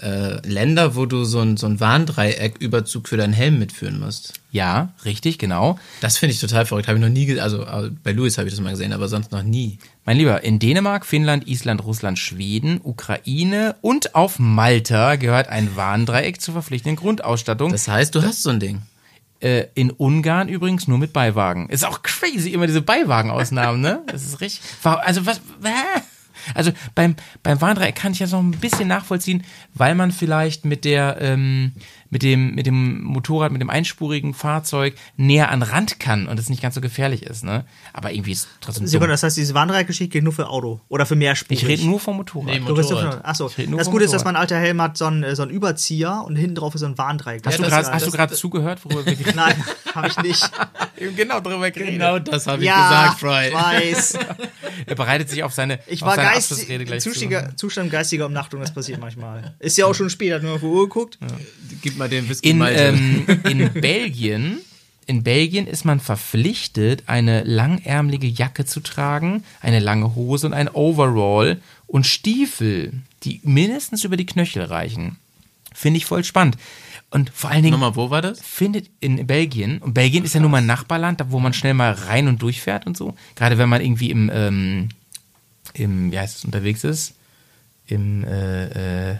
äh, 0.00 0.40
Länder, 0.48 0.96
wo 0.96 1.04
du 1.04 1.24
so 1.24 1.40
ein, 1.40 1.58
so 1.58 1.66
ein 1.66 1.78
Warndreieck-Überzug 1.80 3.08
für 3.08 3.18
deinen 3.18 3.34
Helm 3.34 3.58
mitführen 3.58 4.00
musst. 4.00 4.32
Ja, 4.50 4.94
richtig, 5.04 5.38
genau. 5.38 5.78
Das 6.00 6.16
finde 6.16 6.32
ich 6.32 6.40
total 6.40 6.64
verrückt. 6.64 6.88
Habe 6.88 6.98
ich 6.98 7.04
noch 7.04 7.10
nie, 7.10 7.26
ge- 7.26 7.40
also 7.40 7.62
äh, 7.62 7.90
bei 8.02 8.12
Louis 8.12 8.38
habe 8.38 8.48
ich 8.48 8.54
das 8.54 8.62
mal 8.62 8.70
gesehen, 8.70 8.94
aber 8.94 9.06
sonst 9.08 9.32
noch 9.32 9.42
nie. 9.42 9.76
Mein 10.06 10.16
Lieber, 10.16 10.42
in 10.42 10.58
Dänemark, 10.58 11.04
Finnland, 11.04 11.46
Island, 11.46 11.84
Russland, 11.84 12.18
Schweden, 12.18 12.80
Ukraine 12.82 13.76
und 13.82 14.14
auf 14.14 14.38
Malta 14.38 15.16
gehört 15.16 15.48
ein 15.48 15.76
Warndreieck 15.76 16.40
zur 16.40 16.54
verpflichtenden 16.54 16.96
Grundausstattung. 16.96 17.70
Das 17.70 17.86
heißt, 17.86 18.14
du 18.14 18.22
hast 18.22 18.42
so 18.42 18.48
ein 18.50 18.60
Ding. 18.60 18.80
Äh, 19.42 19.66
in 19.74 19.90
Ungarn 19.90 20.48
übrigens 20.48 20.86
nur 20.86 20.98
mit 20.98 21.12
Beiwagen. 21.12 21.68
Ist 21.68 21.84
auch 21.84 22.02
crazy, 22.02 22.50
immer 22.50 22.68
diese 22.68 22.80
Beiwagenausnahmen, 22.80 23.80
ne? 23.80 24.02
Das 24.06 24.22
ist 24.22 24.40
richtig. 24.40 24.62
Also 24.84 25.26
was. 25.26 25.40
Also 26.54 26.72
beim, 26.94 27.16
beim 27.42 27.60
Warndreieck 27.60 27.96
kann 27.96 28.12
ich 28.12 28.18
das 28.18 28.32
noch 28.32 28.40
ein 28.40 28.52
bisschen 28.52 28.88
nachvollziehen, 28.88 29.44
weil 29.74 29.94
man 29.94 30.12
vielleicht 30.12 30.64
mit 30.64 30.84
der, 30.84 31.18
ähm, 31.20 31.72
mit 32.12 32.22
dem, 32.22 32.54
mit 32.54 32.66
dem 32.66 33.02
Motorrad, 33.02 33.52
mit 33.52 33.62
dem 33.62 33.70
einspurigen 33.70 34.34
Fahrzeug 34.34 34.94
näher 35.16 35.50
an 35.50 35.62
Rand 35.62 35.98
kann 35.98 36.28
und 36.28 36.38
es 36.38 36.50
nicht 36.50 36.60
ganz 36.60 36.74
so 36.74 36.82
gefährlich 36.82 37.22
ist, 37.22 37.42
ne? 37.42 37.64
Aber 37.94 38.12
irgendwie 38.12 38.32
ist 38.32 38.40
es 38.40 38.48
trotzdem. 38.60 38.86
Sekunde, 38.86 39.12
das 39.14 39.22
heißt, 39.22 39.34
diese 39.38 39.54
Warnreichgeschichte 39.54 40.12
geht 40.12 40.22
nur 40.22 40.34
für 40.34 40.48
Auto 40.50 40.80
oder 40.90 41.06
für 41.06 41.16
mehrspurig. 41.16 41.62
Ich 41.62 41.66
rede 41.68 41.86
nur 41.86 41.98
vom 41.98 42.18
Motorrad. 42.18 42.48
Nee, 42.48 42.58
Du 42.58 42.74
Motorrad. 42.74 43.14
von- 43.14 43.24
Achso, 43.24 43.50
das 43.78 43.90
Gute 43.90 44.04
ist, 44.04 44.12
dass 44.12 44.24
mein 44.24 44.36
alter 44.36 44.58
Helm 44.58 44.82
hat 44.82 44.98
so 44.98 45.06
einen, 45.06 45.22
äh, 45.22 45.34
so 45.34 45.40
einen 45.42 45.50
Überzieher 45.52 46.22
und 46.26 46.36
hinten 46.36 46.56
drauf 46.56 46.74
ist 46.74 46.82
so 46.82 46.86
ein 46.86 46.98
Warndreieck. 46.98 47.42
Hast 47.46 47.58
du 47.58 48.10
gerade 48.10 48.30
du 48.30 48.36
zugehört, 48.36 48.84
worüber 48.84 49.06
wir 49.06 49.14
geredet 49.16 49.34
Nein, 49.34 49.54
habe 49.94 50.08
ich 50.08 50.18
nicht. 50.18 50.50
Genau 51.16 51.40
drüber 51.40 51.68
geredet. 51.72 51.94
Genau 51.94 52.18
das 52.20 52.46
habe 52.46 52.58
ich 52.62 52.68
ja, 52.68 52.88
gesagt, 53.08 53.20
Fry. 53.20 53.52
weiß. 53.52 54.18
Er 54.86 54.94
bereitet 54.94 55.28
sich 55.28 55.42
auf 55.42 55.52
seine, 55.52 55.78
Ich 55.86 56.02
war 56.02 56.16
geistig, 56.16 56.52
Abschlussrede 56.58 56.84
gleich 56.84 57.00
zu. 57.02 57.10
Zustiger, 57.10 57.56
Zustand 57.56 57.90
geistiger 57.90 58.26
Umnachtung, 58.26 58.60
das 58.60 58.72
passiert 58.72 59.00
manchmal. 59.00 59.54
Ist 59.58 59.76
ja 59.78 59.86
auch 59.86 59.94
schon 59.94 60.10
spät, 60.10 60.32
hat 60.34 60.42
nur 60.42 60.54
auf 60.54 60.60
die 60.60 60.66
Uhr 60.66 60.84
geguckt. 60.88 61.18
Gib 61.82 61.96
mal 62.02 62.08
den 62.08 62.28
Whisky 62.28 62.50
In, 62.50 62.62
ähm, 62.66 63.26
in 63.48 63.72
Belgien, 63.72 64.58
in 65.06 65.22
Belgien 65.22 65.66
ist 65.66 65.84
man 65.84 66.00
verpflichtet, 66.00 67.04
eine 67.06 67.42
langärmelige 67.44 68.26
Jacke 68.26 68.64
zu 68.64 68.80
tragen, 68.80 69.44
eine 69.60 69.80
lange 69.80 70.14
Hose 70.14 70.46
und 70.46 70.52
ein 70.52 70.68
Overall 70.68 71.60
und 71.86 72.06
Stiefel, 72.06 72.92
die 73.22 73.40
mindestens 73.44 74.04
über 74.04 74.16
die 74.16 74.26
Knöchel 74.26 74.62
reichen. 74.62 75.16
Finde 75.74 75.98
ich 75.98 76.06
voll 76.06 76.24
spannend. 76.24 76.56
Und 77.10 77.30
vor 77.30 77.50
allen 77.50 77.62
Dingen 77.62 77.72
Nochmal, 77.72 77.96
wo 77.96 78.10
war 78.10 78.22
das? 78.22 78.40
findet 78.40 78.88
in 79.00 79.26
Belgien, 79.26 79.78
und 79.78 79.94
Belgien 79.94 80.24
ist 80.24 80.34
ja 80.34 80.40
nun 80.40 80.50
mal 80.50 80.58
ein 80.58 80.66
Nachbarland, 80.66 81.22
wo 81.28 81.38
man 81.40 81.52
schnell 81.52 81.74
mal 81.74 81.92
rein 81.92 82.26
und 82.26 82.40
durchfährt 82.40 82.86
und 82.86 82.96
so. 82.96 83.14
Gerade 83.34 83.58
wenn 83.58 83.68
man 83.68 83.82
irgendwie 83.82 84.10
im, 84.10 84.30
ähm, 84.32 84.88
im 85.74 86.10
wie 86.10 86.18
heißt 86.18 86.38
es, 86.38 86.44
unterwegs 86.44 86.84
ist, 86.84 87.14
im 87.86 88.24
äh, 88.24 89.10
äh, 89.12 89.16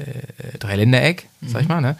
äh, 0.00 0.58
Dreiländereck, 0.58 1.26
sag 1.46 1.62
ich 1.62 1.68
mal, 1.68 1.80
ne? 1.80 1.96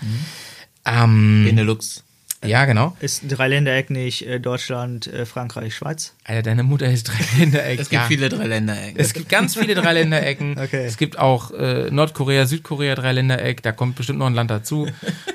Ähm, 0.85 1.45
Benelux. 1.47 2.03
ja, 2.45 2.65
genau. 2.65 2.97
Ist 3.01 3.23
Dreiländereck 3.29 3.91
nicht 3.91 4.27
äh, 4.27 4.41
Deutschland, 4.41 5.07
äh, 5.07 5.27
Frankreich, 5.27 5.75
Schweiz? 5.75 6.15
Alter, 6.25 6.43
deine 6.43 6.63
Mutter 6.63 6.91
ist 6.91 7.05
Dreiländereck. 7.05 7.79
Es 7.79 7.91
gibt 7.91 8.03
ja. 8.03 8.09
viele 8.09 8.29
Dreiländerecken. 8.31 8.99
Es 8.99 9.13
gibt 9.13 9.29
ganz 9.29 9.57
viele 9.57 9.75
Dreiländerecken. 9.75 10.57
Okay. 10.61 10.85
Es 10.87 10.97
gibt 10.97 11.19
auch 11.19 11.51
äh, 11.53 11.91
Nordkorea, 11.91 12.47
Südkorea 12.47 12.95
Dreiländereck. 12.95 13.63
Da 13.63 13.73
kommt 13.73 13.97
bestimmt 13.97 14.19
noch 14.19 14.27
ein 14.27 14.35
Land 14.35 14.51
dazu. 14.51 14.87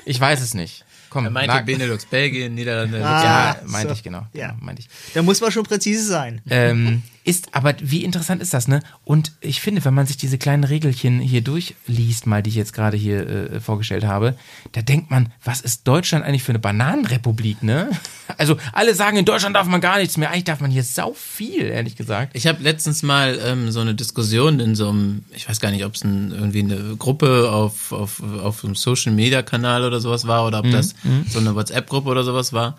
Ich 0.04 0.20
weiß 0.20 0.40
es 0.40 0.54
nicht. 0.54 0.84
Komm, 1.10 1.24
Er 1.24 1.30
meinte 1.30 1.54
na- 1.54 1.62
Benelux, 1.62 2.04
Belgien, 2.06 2.54
Niederlande. 2.54 3.04
Ah. 3.04 3.24
Ja, 3.24 3.56
meinte 3.66 3.88
so. 3.88 3.94
ich 3.94 4.02
genau. 4.02 4.26
Ja. 4.32 4.48
genau 4.48 4.64
meinte 4.64 4.82
ich. 4.82 4.88
Da 5.14 5.22
muss 5.22 5.40
man 5.40 5.50
schon 5.52 5.62
präzise 5.64 6.04
sein. 6.04 6.40
ähm, 6.50 7.02
ist, 7.26 7.48
aber 7.54 7.74
wie 7.80 8.04
interessant 8.04 8.40
ist 8.40 8.54
das, 8.54 8.68
ne? 8.68 8.80
Und 9.04 9.32
ich 9.40 9.60
finde, 9.60 9.84
wenn 9.84 9.94
man 9.94 10.06
sich 10.06 10.16
diese 10.16 10.38
kleinen 10.38 10.62
Regelchen 10.62 11.18
hier 11.18 11.40
durchliest, 11.40 12.26
mal 12.26 12.40
die 12.40 12.50
ich 12.50 12.56
jetzt 12.56 12.72
gerade 12.72 12.96
hier 12.96 13.28
äh, 13.28 13.60
vorgestellt 13.60 14.04
habe, 14.04 14.36
da 14.70 14.80
denkt 14.80 15.10
man, 15.10 15.32
was 15.42 15.60
ist 15.60 15.88
Deutschland 15.88 16.24
eigentlich 16.24 16.44
für 16.44 16.52
eine 16.52 16.60
Bananenrepublik, 16.60 17.62
ne? 17.62 17.90
Also 18.38 18.56
alle 18.72 18.92
sagen, 18.94 19.16
in 19.16 19.24
Deutschland 19.24 19.54
darf 19.54 19.68
man 19.68 19.80
gar 19.80 19.98
nichts 19.98 20.16
mehr. 20.16 20.30
Eigentlich 20.30 20.44
darf 20.44 20.60
man 20.60 20.70
hier 20.70 20.82
sau 20.82 21.14
viel, 21.14 21.62
ehrlich 21.62 21.94
gesagt. 21.94 22.32
Ich 22.34 22.46
habe 22.48 22.62
letztens 22.62 23.04
mal 23.04 23.38
ähm, 23.42 23.70
so 23.70 23.80
eine 23.80 23.94
Diskussion 23.94 24.58
in 24.58 24.74
so 24.74 24.88
einem, 24.88 25.24
ich 25.34 25.48
weiß 25.48 25.60
gar 25.60 25.70
nicht, 25.70 25.84
ob 25.84 25.94
es 25.94 26.04
ein, 26.04 26.32
irgendwie 26.32 26.58
eine 26.58 26.96
Gruppe 26.96 27.50
auf, 27.50 27.92
auf, 27.92 28.20
auf 28.20 28.64
einem 28.64 28.74
Social 28.74 29.12
Media 29.12 29.42
Kanal 29.42 29.84
oder 29.84 30.00
sowas 30.00 30.26
war 30.26 30.44
oder 30.44 30.58
ob 30.58 30.70
das 30.70 30.94
so 31.28 31.38
eine 31.38 31.54
WhatsApp-Gruppe 31.54 32.08
oder 32.08 32.24
sowas 32.24 32.52
war. 32.52 32.76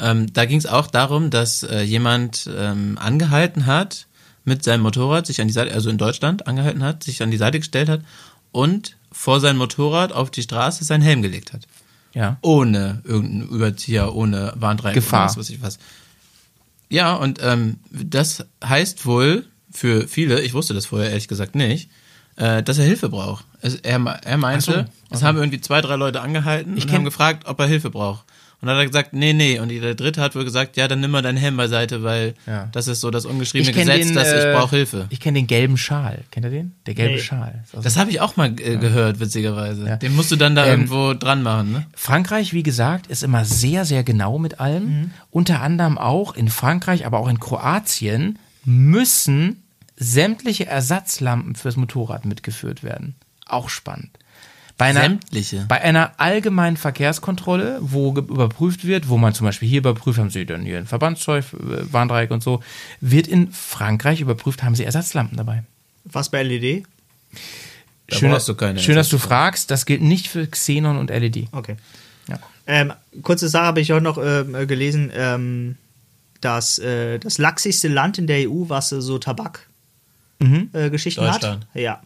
Ähm, 0.00 0.32
da 0.32 0.44
ging 0.44 0.58
es 0.58 0.66
auch 0.66 0.86
darum, 0.86 1.30
dass 1.30 1.62
äh, 1.62 1.82
jemand 1.82 2.48
ähm, 2.54 2.98
angehalten 3.00 3.66
hat 3.66 4.06
mit 4.44 4.64
seinem 4.64 4.82
Motorrad, 4.82 5.26
sich 5.26 5.40
an 5.40 5.46
die 5.46 5.52
Seite, 5.52 5.72
also 5.72 5.90
in 5.90 5.98
Deutschland 5.98 6.46
angehalten 6.46 6.82
hat, 6.82 7.04
sich 7.04 7.22
an 7.22 7.30
die 7.30 7.36
Seite 7.36 7.58
gestellt 7.58 7.88
hat 7.88 8.02
und 8.52 8.96
vor 9.12 9.40
sein 9.40 9.56
Motorrad 9.56 10.12
auf 10.12 10.30
die 10.30 10.42
Straße 10.42 10.84
seinen 10.84 11.02
Helm 11.02 11.22
gelegt 11.22 11.52
hat. 11.52 11.66
Ja. 12.14 12.38
Ohne 12.40 13.02
irgendeinen 13.04 13.48
Überzieher, 13.48 14.14
ohne 14.14 14.52
Warndreieck. 14.56 14.94
Gefahr. 14.94 15.26
Was 15.26 15.36
weiß 15.36 15.50
ich 15.50 15.62
was. 15.62 15.78
Ja, 16.88 17.14
und 17.14 17.40
ähm, 17.42 17.76
das 17.90 18.46
heißt 18.64 19.04
wohl 19.06 19.44
für 19.70 20.08
viele, 20.08 20.40
ich 20.40 20.54
wusste 20.54 20.74
das 20.74 20.86
vorher 20.86 21.10
ehrlich 21.10 21.28
gesagt 21.28 21.54
nicht, 21.54 21.90
äh, 22.36 22.62
dass 22.62 22.78
er 22.78 22.84
Hilfe 22.84 23.08
braucht. 23.08 23.44
Es, 23.60 23.76
er, 23.76 24.02
er 24.24 24.36
meinte, 24.38 24.88
so. 25.10 25.14
es 25.14 25.22
haben 25.22 25.38
irgendwie 25.38 25.60
zwei, 25.60 25.80
drei 25.80 25.96
Leute 25.96 26.20
angehalten 26.20 26.76
Ich 26.76 26.84
und 26.84 26.92
haben 26.92 27.04
gefragt, 27.04 27.46
ob 27.46 27.58
er 27.60 27.66
Hilfe 27.66 27.90
braucht. 27.90 28.24
Und 28.60 28.66
dann 28.66 28.76
hat 28.76 28.82
er 28.82 28.86
gesagt, 28.88 29.12
nee, 29.12 29.32
nee. 29.32 29.60
Und 29.60 29.68
der 29.68 29.94
dritte 29.94 30.20
hat 30.20 30.34
wohl 30.34 30.44
gesagt, 30.44 30.76
ja, 30.76 30.88
dann 30.88 30.98
nimm 31.00 31.12
mal 31.12 31.22
deinen 31.22 31.36
Helm 31.38 31.56
beiseite, 31.56 32.02
weil 32.02 32.34
Ja. 32.44 32.68
das 32.72 32.88
ist 32.88 33.00
so 33.00 33.10
das 33.12 33.24
ungeschriebene 33.24 33.72
Gesetz, 33.72 34.12
dass 34.12 34.26
äh, 34.28 34.50
ich 34.50 34.56
brauche 34.56 34.74
Hilfe. 34.74 35.06
Ich 35.10 35.20
kenne 35.20 35.38
den 35.38 35.46
gelben 35.46 35.76
Schal. 35.76 36.24
Kennt 36.32 36.44
ihr 36.44 36.50
den? 36.50 36.72
Der 36.86 36.94
gelbe 36.94 37.14
Nee. 37.14 37.20
Schal. 37.20 37.62
Aus 37.72 37.84
Das 37.84 37.96
habe 37.96 38.10
ich 38.10 38.20
auch 38.20 38.36
mal 38.36 38.48
äh, 38.48 38.76
gehört, 38.76 39.20
witzigerweise. 39.20 39.86
Ja. 39.86 39.96
Den 39.96 40.16
musst 40.16 40.32
du 40.32 40.36
dann 40.36 40.56
da 40.56 40.64
Ähm, 40.66 40.70
irgendwo 40.88 41.14
dran 41.14 41.44
machen, 41.44 41.70
ne? 41.70 41.86
Frankreich, 41.94 42.52
wie 42.52 42.64
gesagt, 42.64 43.06
ist 43.06 43.22
immer 43.22 43.44
sehr, 43.44 43.84
sehr 43.84 44.02
genau 44.02 44.40
mit 44.40 44.58
allem. 44.58 44.84
Mhm. 45.02 45.10
Unter 45.30 45.60
anderem 45.62 45.96
auch 45.96 46.34
in 46.34 46.48
Frankreich, 46.48 47.06
aber 47.06 47.20
auch 47.20 47.28
in 47.28 47.38
Kroatien 47.38 48.40
müssen 48.64 49.62
sämtliche 49.96 50.66
Ersatzlampen 50.66 51.54
fürs 51.54 51.76
Motorrad 51.76 52.24
mitgeführt 52.24 52.82
werden. 52.82 53.14
Auch 53.46 53.68
spannend. 53.68 54.10
Bei 54.78 54.86
einer, 54.86 55.00
Sämtliche? 55.00 55.66
Bei 55.68 55.82
einer 55.82 56.12
allgemeinen 56.18 56.76
Verkehrskontrolle, 56.76 57.78
wo 57.82 58.10
überprüft 58.10 58.86
wird, 58.86 59.08
wo 59.08 59.18
man 59.18 59.34
zum 59.34 59.44
Beispiel 59.44 59.68
hier 59.68 59.80
überprüft, 59.80 60.20
haben 60.20 60.30
sie 60.30 60.46
dann 60.46 60.62
hier 60.62 60.78
ein 60.78 60.86
Verbandszeug, 60.86 61.44
äh, 61.52 61.92
Warndreieck 61.92 62.30
und 62.30 62.44
so, 62.44 62.62
wird 63.00 63.26
in 63.26 63.50
Frankreich 63.50 64.20
überprüft, 64.20 64.62
haben 64.62 64.76
sie 64.76 64.84
Ersatzlampen 64.84 65.36
dabei. 65.36 65.64
Was 66.04 66.28
bei 66.28 66.44
LED? 66.44 66.84
Da 68.06 68.16
schön, 68.16 68.30
brauchst 68.30 68.48
du 68.48 68.54
keine 68.54 68.78
schön, 68.78 68.94
dass 68.94 69.08
du 69.08 69.18
fragst, 69.18 69.70
das 69.72 69.84
gilt 69.84 70.00
nicht 70.00 70.28
für 70.28 70.46
Xenon 70.46 70.96
und 70.96 71.10
LED. 71.10 71.48
Okay. 71.50 71.76
Ja. 72.28 72.38
Ähm, 72.68 72.92
kurze 73.22 73.48
Sache 73.48 73.64
habe 73.64 73.80
ich 73.80 73.92
auch 73.92 74.00
noch 74.00 74.16
äh, 74.16 74.44
gelesen, 74.66 75.10
ähm, 75.12 75.76
dass 76.40 76.78
äh, 76.78 77.18
das 77.18 77.38
lachsigste 77.38 77.88
Land 77.88 78.18
in 78.18 78.28
der 78.28 78.48
EU, 78.48 78.68
was 78.68 78.92
äh, 78.92 79.02
so 79.02 79.18
Tabak-Geschichten 79.18 80.70
äh, 80.72 80.90
Geschichten 80.90 81.22
hat. 81.22 81.42
Deutschland. 81.42 81.66
Ja. 81.74 82.00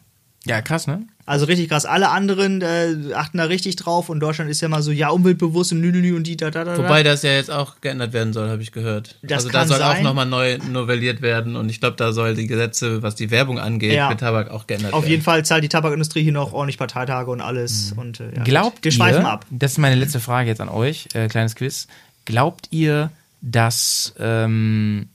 Ja, 0.44 0.60
krass, 0.62 0.86
ne? 0.86 1.06
Also 1.24 1.44
richtig 1.46 1.68
krass. 1.68 1.86
Alle 1.86 2.10
anderen 2.10 2.62
äh, 2.62 3.14
achten 3.14 3.38
da 3.38 3.44
richtig 3.44 3.76
drauf 3.76 4.08
und 4.08 4.18
Deutschland 4.18 4.50
ist 4.50 4.60
ja 4.60 4.68
mal 4.68 4.82
so, 4.82 4.90
ja, 4.90 5.10
umweltbewusst 5.10 5.70
und 5.72 5.80
nü 5.80 6.16
und 6.16 6.26
die 6.26 6.36
da, 6.36 6.50
da, 6.50 6.64
da. 6.64 6.76
Wobei 6.76 7.04
das 7.04 7.22
ja 7.22 7.30
jetzt 7.32 7.50
auch 7.50 7.80
geändert 7.80 8.12
werden 8.12 8.32
soll, 8.32 8.48
habe 8.48 8.60
ich 8.60 8.72
gehört. 8.72 9.16
Das 9.22 9.44
also 9.44 9.50
da 9.50 9.64
soll 9.66 9.82
auch 9.82 9.92
sein. 9.92 10.02
nochmal 10.02 10.26
neu 10.26 10.58
novelliert 10.58 11.22
werden 11.22 11.54
und 11.54 11.68
ich 11.68 11.78
glaube, 11.78 11.96
da 11.96 12.12
soll 12.12 12.34
die 12.34 12.48
Gesetze, 12.48 13.02
was 13.02 13.14
die 13.14 13.30
Werbung 13.30 13.60
angeht, 13.60 13.92
Ja. 13.92 14.08
mit 14.08 14.18
Tabak 14.18 14.50
auch 14.50 14.66
geändert 14.66 14.92
Auf 14.94 15.02
werden. 15.02 15.10
jeden 15.12 15.22
Fall 15.22 15.44
zahlt 15.44 15.62
die 15.62 15.68
Tabakindustrie 15.68 16.24
hier 16.24 16.32
noch 16.32 16.52
ordentlich 16.52 16.78
Parteitage 16.78 17.30
und 17.30 17.40
alles. 17.40 17.94
Und, 17.96 18.18
äh, 18.18 18.34
ja. 18.36 18.42
Glaubt 18.42 18.82
Wir 18.84 18.90
schweifen 18.90 19.22
ihr, 19.22 19.28
ab. 19.30 19.46
das 19.50 19.72
ist 19.72 19.78
meine 19.78 19.94
letzte 19.94 20.18
Frage 20.18 20.48
jetzt 20.48 20.60
an 20.60 20.68
euch, 20.68 21.08
äh, 21.14 21.28
kleines 21.28 21.54
Quiz. 21.54 21.86
Glaubt 22.24 22.66
ihr, 22.72 23.10
dass 23.42 24.12
ähm, 24.18 25.08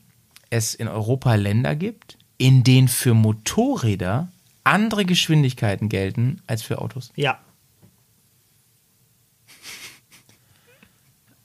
es 0.49 0.73
in 0.73 0.87
Europa 0.87 1.35
Länder 1.35 1.75
gibt, 1.75 2.17
in 2.37 2.63
denen 2.63 2.87
für 2.87 3.13
Motorräder 3.13 4.29
andere 4.67 5.05
Geschwindigkeiten 5.05 5.89
gelten 5.89 6.41
als 6.47 6.61
für 6.63 6.79
Autos? 6.79 7.11
Ja. 7.15 7.39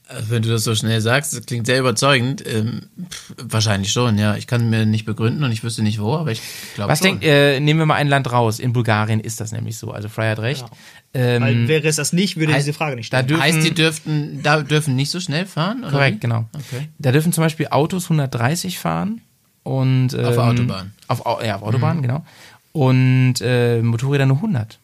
Also 0.09 0.29
Wenn 0.31 0.43
du 0.43 0.51
das 0.51 0.65
so 0.65 0.75
schnell 0.75 1.01
sagst, 1.01 1.33
das 1.35 1.47
klingt 1.47 1.65
sehr 1.67 1.79
überzeugend. 1.81 2.45
Ähm, 2.47 2.83
pff, 3.11 3.33
wahrscheinlich 3.39 3.93
schon, 3.93 4.19
ja. 4.19 4.37
Ich 4.37 4.47
kann 4.47 4.69
mir 4.69 4.85
nicht 4.85 5.07
begründen 5.07 5.43
und 5.43 5.53
ich 5.53 5.65
wüsste 5.65 5.83
nicht 5.83 6.01
wo, 6.03 6.15
aber 6.17 6.33
ich 6.33 6.43
glaube 6.75 6.91
Was 6.93 6.99
schon. 6.99 7.09
denkt, 7.21 7.25
äh, 7.25 7.61
nehmen 7.61 7.79
wir 7.81 7.87
mal 7.87 7.95
ein 7.95 8.09
Land 8.09 8.31
raus. 8.31 8.59
In 8.59 8.75
Bulgarien 8.75 9.21
ist 9.21 9.41
das 9.41 9.53
nämlich 9.53 9.79
so. 9.79 9.91
Also 9.91 10.11
Frey 10.11 10.29
hat 10.31 10.41
recht. 10.41 10.67
Ähm, 11.15 11.43
Weil 11.43 11.69
wäre 11.69 11.89
es 11.89 11.97
das 11.97 12.13
nicht, 12.13 12.37
würde 12.37 12.53
heißt- 12.53 12.57
diese 12.59 12.73
Frage 12.75 12.97
nicht 12.97 13.11
da 13.13 13.19
stellen. 13.19 13.29
dürfen, 13.29 13.43
heißt, 13.43 13.67
die 13.67 13.75
dürften, 13.75 14.43
da 14.43 14.61
dürfen 14.61 14.97
nicht 14.97 15.11
so 15.11 15.19
schnell 15.19 15.47
fahren? 15.47 15.81
Oder 15.83 15.93
korrekt, 15.93 16.17
wie? 16.17 16.21
genau. 16.21 16.45
Okay. 16.55 16.89
Da 16.99 17.11
dürfen 17.13 17.33
zum 17.33 17.45
Beispiel 17.45 17.69
Autos 17.71 18.05
130 18.05 18.79
fahren 18.79 19.23
und 19.63 20.13
ähm, 20.13 20.25
Auf 20.27 20.37
Autobahn. 20.37 20.93
Auf, 21.09 21.25
Au- 21.25 21.41
ja, 21.43 21.57
auf 21.57 21.63
Autobahn, 21.63 22.03
genau. 22.03 22.27
Und 22.73 23.35
äh, 23.41 23.83
Motorräder 23.83 24.27
nur 24.27 24.37
100. 24.39 24.79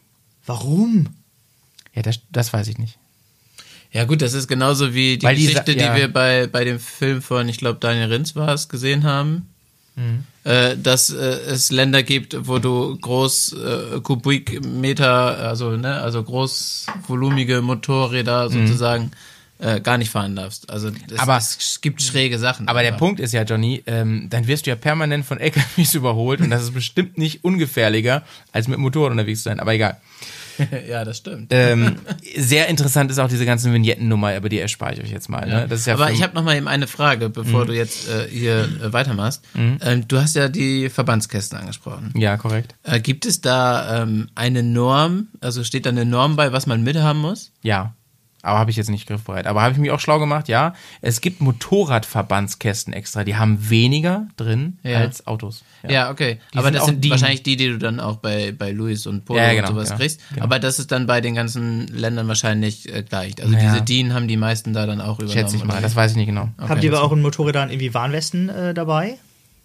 Warum? 0.45 1.07
Ja, 1.93 2.01
das, 2.01 2.19
das 2.31 2.53
weiß 2.53 2.67
ich 2.67 2.77
nicht. 2.77 2.97
Ja 3.91 4.03
gut, 4.05 4.21
das 4.21 4.33
ist 4.33 4.47
genauso 4.47 4.93
wie 4.93 5.17
die 5.17 5.25
Weil 5.25 5.35
die 5.35 5.47
Geschichte, 5.47 5.73
sa- 5.73 5.77
ja. 5.79 5.93
die 5.95 6.01
wir 6.01 6.13
bei, 6.13 6.45
bei 6.47 6.63
dem 6.63 6.79
Film 6.79 7.21
von, 7.23 7.49
ich 7.49 7.57
glaube, 7.57 7.79
Daniel 7.79 8.11
Rins 8.13 8.35
war 8.35 8.53
es, 8.53 8.69
gesehen 8.69 9.03
haben. 9.03 9.49
Mhm. 9.95 10.23
Äh, 10.43 10.77
dass 10.77 11.09
äh, 11.09 11.15
es 11.47 11.71
Länder 11.71 12.03
gibt, 12.03 12.47
wo 12.47 12.59
du 12.59 12.95
groß 12.97 13.53
äh, 13.53 13.99
Kubikmeter, 14.01 15.37
also 15.39 15.71
ne, 15.71 15.95
also 16.01 16.23
großvolumige 16.23 17.61
Motorräder 17.61 18.49
sozusagen 18.49 19.11
äh, 19.59 19.79
gar 19.81 19.97
nicht 19.97 20.09
fahren 20.09 20.35
darfst. 20.35 20.69
Also 20.69 20.87
es, 20.89 20.93
Mhm. 20.93 21.17
Aber- 21.19 21.37
es 21.37 21.79
gibt 21.81 22.01
schräge 22.01 22.39
Sachen. 22.39 22.67
Aber 22.67 22.79
der 22.81 22.93
einfach. 22.93 22.99
Punkt 23.05 23.19
ist 23.19 23.33
ja, 23.33 23.43
Johnny, 23.43 23.83
ähm, 23.87 24.27
dann 24.29 24.47
wirst 24.47 24.65
du 24.65 24.69
ja 24.71 24.75
permanent 24.75 25.25
von 25.25 25.39
LKWs 25.39 25.93
überholt 25.95 26.39
und 26.41 26.49
das 26.49 26.63
ist 26.63 26.73
bestimmt 26.73 27.17
nicht 27.17 27.43
ungefährlicher, 27.43 28.23
als 28.51 28.67
mit 28.67 28.77
dem 28.77 28.81
Motorrad 28.83 29.11
unterwegs 29.11 29.39
zu 29.43 29.49
sein. 29.49 29.59
Aber 29.59 29.73
egal. 29.73 29.97
ja, 30.89 31.05
das 31.05 31.17
stimmt. 31.17 31.47
Ähm, 31.51 31.95
sehr 32.37 32.67
interessant 32.67 33.09
ist 33.11 33.17
auch 33.19 33.29
diese 33.29 33.45
ganzen 33.45 33.71
Vignettennummer, 33.73 34.35
aber 34.35 34.49
die 34.49 34.59
erspare 34.59 34.93
ich 34.95 35.01
euch 35.01 35.09
jetzt 35.11 35.29
mal. 35.29 35.47
Ne? 35.47 35.67
Das 35.69 35.79
ist 35.81 35.85
ja 35.85 35.93
Aber 35.93 36.11
ich 36.11 36.21
habe 36.21 36.35
noch 36.35 36.43
mal 36.43 36.57
eben 36.57 36.67
eine 36.67 36.85
Frage, 36.87 37.29
bevor 37.29 37.63
Mhm. 37.63 37.67
du 37.67 37.73
jetzt 37.75 38.09
äh, 38.09 38.27
hier 38.29 38.63
äh, 38.83 38.91
weitermachst. 38.91 39.41
Ähm, 39.55 40.05
du 40.09 40.19
hast 40.19 40.35
ja 40.35 40.49
die 40.49 40.89
Verbandskästen 40.89 41.57
angesprochen. 41.57 42.11
ja, 42.17 42.35
korrekt. 42.35 42.75
Äh, 42.83 42.99
gibt 42.99 43.25
es 43.25 43.39
da 43.39 44.03
ähm, 44.03 44.27
eine 44.35 44.61
Norm, 44.63 45.27
also 45.39 45.63
steht 45.63 45.85
da 45.85 45.91
eine 45.91 46.03
Norm 46.05 46.35
bei, 46.35 46.51
was 46.51 46.65
man 46.67 46.83
mithaben 46.83 47.21
muss? 47.21 47.51
Ja. 47.61 47.93
Aber 48.41 48.57
habe 48.59 48.71
ich 48.71 48.77
jetzt 48.77 48.89
nicht 48.89 49.07
griffbereit. 49.07 49.47
Aber 49.47 49.61
habe 49.61 49.73
ich 49.73 49.79
mich 49.79 49.91
auch 49.91 49.99
schlau 49.99 50.17
gemacht, 50.19 50.47
ja. 50.47 50.73
Es 51.01 51.19
gibt 51.21 51.41
Motorradverbandskästen 51.41 52.93
extra, 52.93 53.23
die 53.23 53.35
haben 53.35 53.69
weniger 53.69 54.27
drin 54.37 54.77
Ja. 54.83 54.99
als 54.99 55.27
Autos. 55.27 55.63
Ja, 55.87 56.09
okay. 56.09 56.39
Die 56.53 56.57
aber 56.57 56.67
sind 56.67 56.73
das 56.75 56.83
auch 56.83 56.85
sind 56.87 57.03
die- 57.03 57.09
wahrscheinlich 57.09 57.43
die, 57.43 57.57
die 57.57 57.67
du 57.67 57.77
dann 57.77 57.99
auch 57.99 58.17
bei, 58.17 58.51
bei 58.51 58.71
Louis 58.71 59.05
und 59.07 59.25
Polo 59.25 59.39
Ja, 59.39 59.47
ja, 59.47 59.53
genau, 59.55 59.69
und 59.69 59.75
sowas 59.75 59.95
kriegst. 59.97 60.21
genau. 60.29 60.43
Aber 60.45 60.59
das 60.59 60.79
ist 60.79 60.91
dann 60.91 61.05
bei 61.05 61.21
den 61.21 61.35
ganzen 61.35 61.87
Ländern 61.87 62.27
wahrscheinlich 62.27 62.93
äh, 62.93 63.03
gleich. 63.03 63.41
Also 63.41 63.55
diese 63.55 63.81
DIN 63.81 64.13
haben 64.13 64.27
die 64.27 64.37
meisten 64.37 64.73
da 64.73 64.85
dann 64.85 65.01
auch 65.01 65.19
übernommen. 65.19 65.31
Schätze 65.37 65.55
ich 65.57 65.63
mal, 65.65 65.81
das 65.81 65.95
weiß 65.95 66.11
ich 66.11 66.17
nicht 66.17 66.27
genau. 66.27 66.49
Habt 66.57 66.83
ihr 66.83 66.93
aber 66.93 67.03
auch 67.03 67.11
in 67.11 67.21
Motorrädern 67.21 67.69
irgendwie 67.69 67.93
Warnwesten 67.93 68.49
äh, 68.49 68.73
dabei? 68.73 69.15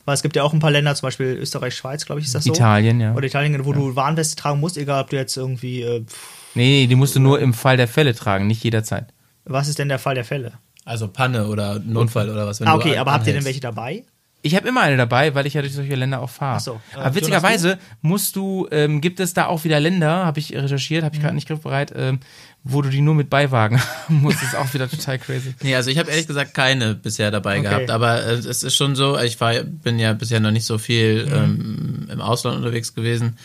Weil 0.05 0.15
es 0.15 0.23
gibt 0.23 0.37
ja 0.37 0.43
auch 0.43 0.53
ein 0.53 0.59
paar 0.59 0.71
Länder, 0.71 0.95
zum 0.95 1.07
Beispiel 1.07 1.29
Österreich, 1.41 1.75
Schweiz, 1.75 2.05
glaube 2.05 2.21
ich, 2.21 2.27
ist 2.27 2.35
das 2.35 2.45
so. 2.45 2.53
Italien, 2.53 3.01
ja. 3.01 3.15
Oder 3.15 3.27
Italien, 3.27 3.65
wo 3.65 3.73
du 3.73 3.97
Warnweste 3.97 4.37
tragen 4.37 4.61
musst, 4.61 4.77
egal 4.77 5.03
ob 5.03 5.09
du 5.11 5.17
jetzt 5.17 5.35
irgendwie. 5.37 5.81
Äh, 5.83 6.03
pff, 6.05 6.44
Nee, 6.55 6.83
nee, 6.83 6.87
die 6.87 6.95
musst 6.95 7.15
du 7.17 7.21
nur 7.21 7.41
im 7.41 7.53
Fall 7.55 7.77
der 7.77 7.89
Fälle 7.89 8.15
tragen, 8.15 8.47
nicht 8.47 8.63
jederzeit. 8.65 9.07
was 9.45 9.69
ist 9.69 9.79
denn 9.79 9.89
der 9.89 9.99
Fall 9.99 10.15
der 10.15 10.25
Fälle? 10.25 10.53
Also 10.85 11.09
Panne 11.09 11.47
oder 11.47 11.79
Notfall 11.79 12.29
oder 12.31 12.47
was. 12.47 12.61
wenn 12.61 12.69
Ah, 12.69 12.75
du 12.75 12.79
okay, 12.81 12.99
aber 12.99 13.13
habt 13.13 13.27
ihr 13.27 13.33
denn 13.33 13.45
welche 13.45 13.61
dabei? 13.61 14.05
Ich 14.47 14.55
habe 14.55 14.69
immer 14.69 14.83
eine 14.83 14.99
dabei, 14.99 15.35
weil 15.35 15.47
ich 15.47 15.55
ja 15.55 15.63
durch 15.63 15.73
solche 15.73 15.95
Länder 15.95 16.21
auch 16.21 16.29
fahre. 16.29 16.61
So. 16.61 16.79
Äh, 16.95 16.99
Aber 16.99 17.15
witzigerweise 17.15 17.79
musst 18.03 18.37
du, 18.37 18.69
ähm, 18.71 19.01
gibt 19.01 19.19
es 19.19 19.33
da 19.33 19.47
auch 19.47 19.65
wieder 19.65 19.81
Länder, 19.81 20.27
habe 20.27 20.39
ich 20.39 20.55
recherchiert, 20.55 21.03
habe 21.03 21.15
ich 21.15 21.19
Mhm. 21.21 21.23
gerade 21.25 21.35
nicht 21.37 21.49
griffbereit, 21.49 21.95
ähm, 21.97 22.21
wo 22.63 22.83
du 22.83 22.91
die 22.91 23.01
nur 23.01 23.15
mit 23.15 23.31
Beiwagen 23.31 23.81
haben 24.07 24.21
musst. 24.21 24.43
Das 24.43 24.49
ist 24.51 24.55
auch 24.57 24.75
wieder 24.75 24.91
total 24.91 25.19
crazy. 25.19 25.55
Nee, 25.63 25.75
also 25.75 25.89
ich 25.89 25.97
habe 25.97 26.11
ehrlich 26.11 26.27
gesagt 26.27 26.53
keine 26.53 26.95
bisher 26.95 27.31
dabei 27.31 27.55
Okay. 27.61 27.69
gehabt, 27.71 27.91
aber 27.91 28.23
äh, 28.23 28.33
es 28.35 28.63
ist 28.63 28.77
schon 28.77 28.95
so, 28.95 29.19
ich 29.19 29.41
war, 29.41 29.55
bin 29.65 29.99
ja 29.99 30.13
bisher 30.13 30.41
noch 30.41 30.51
nicht 30.51 30.67
so 30.67 30.77
viel 30.77 31.27
ähm, 31.33 32.07
im 32.13 32.21
Ausland 32.21 32.59
unterwegs 32.59 32.95
gewesen. 32.95 33.39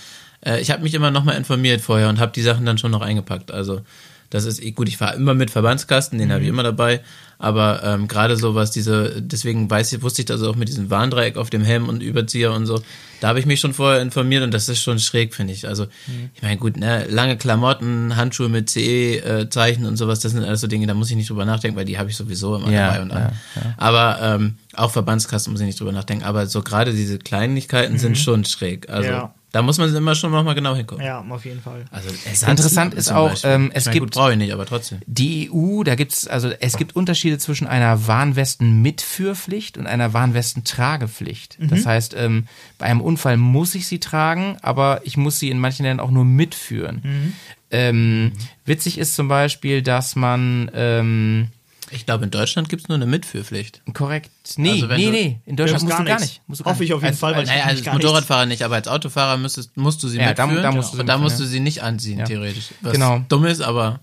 Äh, 0.46 0.62
ich 0.62 0.72
habe 0.72 0.84
mich 0.84 0.94
immer 0.94 1.12
nochmal 1.12 1.36
informiert 1.38 1.82
vorher 1.82 2.10
und 2.10 2.20
habe 2.20 2.32
die 2.32 2.42
Sachen 2.42 2.66
dann 2.66 2.78
schon 2.78 2.92
noch 2.92 3.02
eingepackt. 3.02 3.52
Also 3.52 3.82
das 4.30 4.46
ist 4.46 4.62
eh 4.64 4.72
gut, 4.72 4.88
ich 4.88 4.98
fahre 4.98 5.16
immer 5.16 5.34
mit 5.34 5.50
Verbandskasten, 5.50 6.20
den 6.20 6.32
habe 6.32 6.44
ich 6.44 6.50
immer 6.50 6.62
dabei, 6.62 7.02
aber 7.40 7.82
ähm, 7.84 8.08
gerade 8.08 8.36
so 8.38 8.54
was 8.54 8.70
diese, 8.70 9.24
deswegen 9.24 9.68
weiß 9.68 9.92
ich, 9.92 10.04
wusste 10.04 10.22
ich 10.22 10.28
das 10.28 10.44
auch 10.44 10.56
mit 10.56 10.68
diesem 10.68 10.92
Warndreieck 10.92 11.36
auf 11.36 11.50
dem 11.50 11.64
Helm 11.64 11.90
und 11.90 12.04
Überzieher 12.04 12.54
und 12.54 12.68
so, 12.68 12.80
da 13.22 13.30
habe 13.30 13.40
ich 13.40 13.48
mich 13.48 13.60
schon 13.60 13.74
vorher 13.74 14.04
informiert 14.04 14.44
und 14.44 14.54
das 14.54 14.70
ist 14.70 14.84
schon 14.84 15.00
schräg, 15.00 15.34
finde 15.34 15.54
ich. 15.54 15.68
Also 15.68 15.88
ich 16.36 16.44
meine, 16.44 16.58
gut, 16.58 16.78
ne, 16.78 17.08
lange 17.10 17.38
Klamotten, 17.38 18.16
Handschuhe 18.18 18.50
mit 18.50 18.70
CE-Zeichen 18.70 19.86
und 19.88 19.98
sowas, 19.98 20.20
das 20.20 20.32
sind 20.34 20.44
alles 20.44 20.62
so 20.62 20.68
Dinge, 20.68 20.86
da 20.86 20.94
muss 20.94 21.10
ich 21.10 21.16
nicht 21.16 21.32
drüber 21.32 21.46
nachdenken, 21.46 21.76
weil 21.78 21.86
die 21.86 21.98
habe 21.98 22.12
ich 22.12 22.16
sowieso 22.16 22.56
immer 22.56 22.70
Ja, 22.70 22.88
dabei 22.88 23.02
und 23.02 23.12
an. 23.12 23.32
ja, 23.56 23.62
Aber 23.78 24.20
ähm, 24.22 24.56
auch 24.76 24.92
Verbandskasten 24.92 25.52
muss 25.52 25.60
ich 25.62 25.66
nicht 25.66 25.80
drüber 25.80 25.92
nachdenken. 25.92 26.24
Aber 26.24 26.46
so 26.46 26.62
gerade 26.62 26.94
diese 26.94 27.18
Kleinigkeiten 27.18 27.98
sind 27.98 28.16
schon 28.18 28.46
schräg. 28.46 28.90
Also 28.90 29.10
Ja. 29.10 29.34
Da 29.52 29.62
muss 29.62 29.78
man 29.78 29.94
immer 29.96 30.14
schon 30.16 30.32
nochmal 30.32 30.56
genau 30.56 30.76
hingucken. 30.76 31.04
Ja, 31.04 31.26
auf 31.28 31.44
jeden 31.46 31.62
Fall. 31.62 31.86
Also 31.92 32.10
Interessant 32.50 32.94
ist 32.94 33.12
auch, 33.12 33.36
ähm, 33.44 33.72
es 33.74 33.84
ich 33.84 33.88
meine, 33.88 34.00
gut, 34.00 34.08
gibt- 34.12 34.16
brauche 34.16 34.32
ich 34.34 34.38
nicht, 34.38 34.54
aber 34.54 34.66
trotzdem. 34.66 35.00
Die 35.08 35.50
EU, 35.52 35.84
da 35.84 35.96
gibt's 35.96 36.28
also 36.28 36.50
es 36.60 36.78
gibt 36.78 36.96
Unterschiede 36.96 37.38
zwischen 37.40 37.66
einer 37.68 38.08
Warnwesten-Mitführpflicht 38.08 39.78
und 39.78 39.88
einer 39.88 40.14
Warnwesten-Tragepflicht. 40.14 41.58
Das 41.60 41.86
heißt, 41.86 42.16
ähm, 42.18 42.46
bei 42.78 42.86
einem 42.86 43.02
Unfall 43.02 43.38
muss 43.38 43.76
ich 43.76 43.88
sie 43.88 44.00
tragen, 44.00 44.58
aber 44.62 45.02
ich 45.04 45.18
muss 45.18 45.40
sie 45.40 45.50
in 45.50 45.60
manchen 45.60 45.84
Ländern 45.86 46.06
auch 46.06 46.12
nur 46.12 46.26
mitführen. 46.26 47.34
Ähm, 47.72 48.32
witzig 48.66 48.98
ist 48.98 49.16
zum 49.16 49.28
Beispiel, 49.28 49.82
dass 49.82 50.16
man 50.16 50.72
ähm, 50.74 51.48
Ich 51.92 52.06
glaube, 52.06 52.24
in 52.26 52.32
Deutschland 52.32 52.70
gibt 52.70 52.84
es 52.84 52.88
nur 52.88 52.96
eine 52.98 53.06
Mitführpflicht. 53.08 53.82
korrekt. 53.94 54.30
Nee, 54.58 54.72
Also 54.74 54.88
nee, 54.88 55.06
du- 55.06 55.12
nee. 55.12 55.40
In 55.46 55.56
Deutschland 55.56 55.84
musst 55.84 55.94
hast 55.94 56.00
du 56.02 56.06
gar 56.06 56.16
nichts. 56.20 56.30
nicht. 56.34 56.42
Musst 56.48 56.60
du 56.60 56.64
gar 56.64 56.74
Hoffe 56.74 56.84
ich 56.84 56.94
auf 56.94 57.02
jeden 57.02 57.12
Als- 57.12 57.20
Fall, 57.20 57.32
weil 57.34 57.40
als- 57.42 57.50
ich 57.50 57.56
Naja, 57.56 57.66
als 57.66 57.76
nicht 57.76 57.86
gar 57.86 57.94
nichts. 57.94 58.06
Motorradfahrer 58.06 58.46
nicht, 58.46 58.62
aber 58.64 58.76
als 58.76 58.88
Autofahrer 58.88 59.38
müsstest, 59.38 59.76
musst 59.78 60.04
du 60.04 60.08
sie 60.08 60.18
Ja, 60.20 60.34
da- 60.34 60.46
mitführen. 60.46 60.64
da 60.64 60.72
musst 60.72 60.92
du 60.94 60.96
sie 60.98 61.02
und 61.02 61.08
da 61.08 61.18
musst 61.18 61.40
du 61.40 61.46
sie 61.46 61.60
nicht 61.60 61.82
anziehen, 61.82 62.20
Ja. 62.20 62.26
theoretisch. 62.26 62.68
Was 62.82 62.94
Genau. 62.94 63.24
dumm 63.30 63.46
ist, 63.46 63.62
aber 63.62 64.00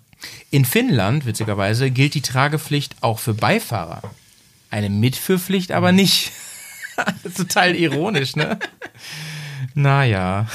In 0.50 0.64
Finnland, 0.64 1.26
witzigerweise, 1.26 1.90
gilt 1.90 2.14
die 2.14 2.22
Tragepflicht 2.22 2.96
auch 3.02 3.18
für 3.18 3.34
Beifahrer. 3.34 4.02
Eine 4.70 4.88
Mitführpflicht 4.90 5.72
aber 5.72 5.92
nicht. 5.92 6.32
Das 6.96 7.32
ist 7.32 7.36
total 7.36 7.76
ironisch, 7.76 8.36
ne? 8.36 8.58
Naja. 9.74 10.46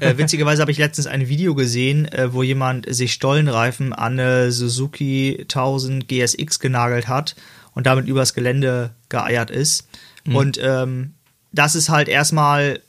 Äh, 0.00 0.18
witzigerweise 0.18 0.60
habe 0.60 0.70
ich 0.70 0.78
letztens 0.78 1.06
ein 1.06 1.28
Video 1.28 1.54
gesehen, 1.54 2.06
äh, 2.06 2.32
wo 2.32 2.42
jemand 2.42 2.92
sich 2.92 3.12
Stollenreifen 3.12 3.92
an 3.92 4.18
eine 4.18 4.52
Suzuki 4.52 5.38
1000 5.42 6.06
GSX 6.08 6.58
genagelt 6.58 7.08
hat 7.08 7.34
und 7.74 7.86
damit 7.86 8.06
übers 8.06 8.34
Gelände 8.34 8.90
geeiert 9.08 9.50
ist. 9.50 9.88
Und 10.26 10.60
ähm, 10.62 11.14
das 11.52 11.74
ist 11.74 11.88
halt 11.88 12.08
erstmal 12.08 12.80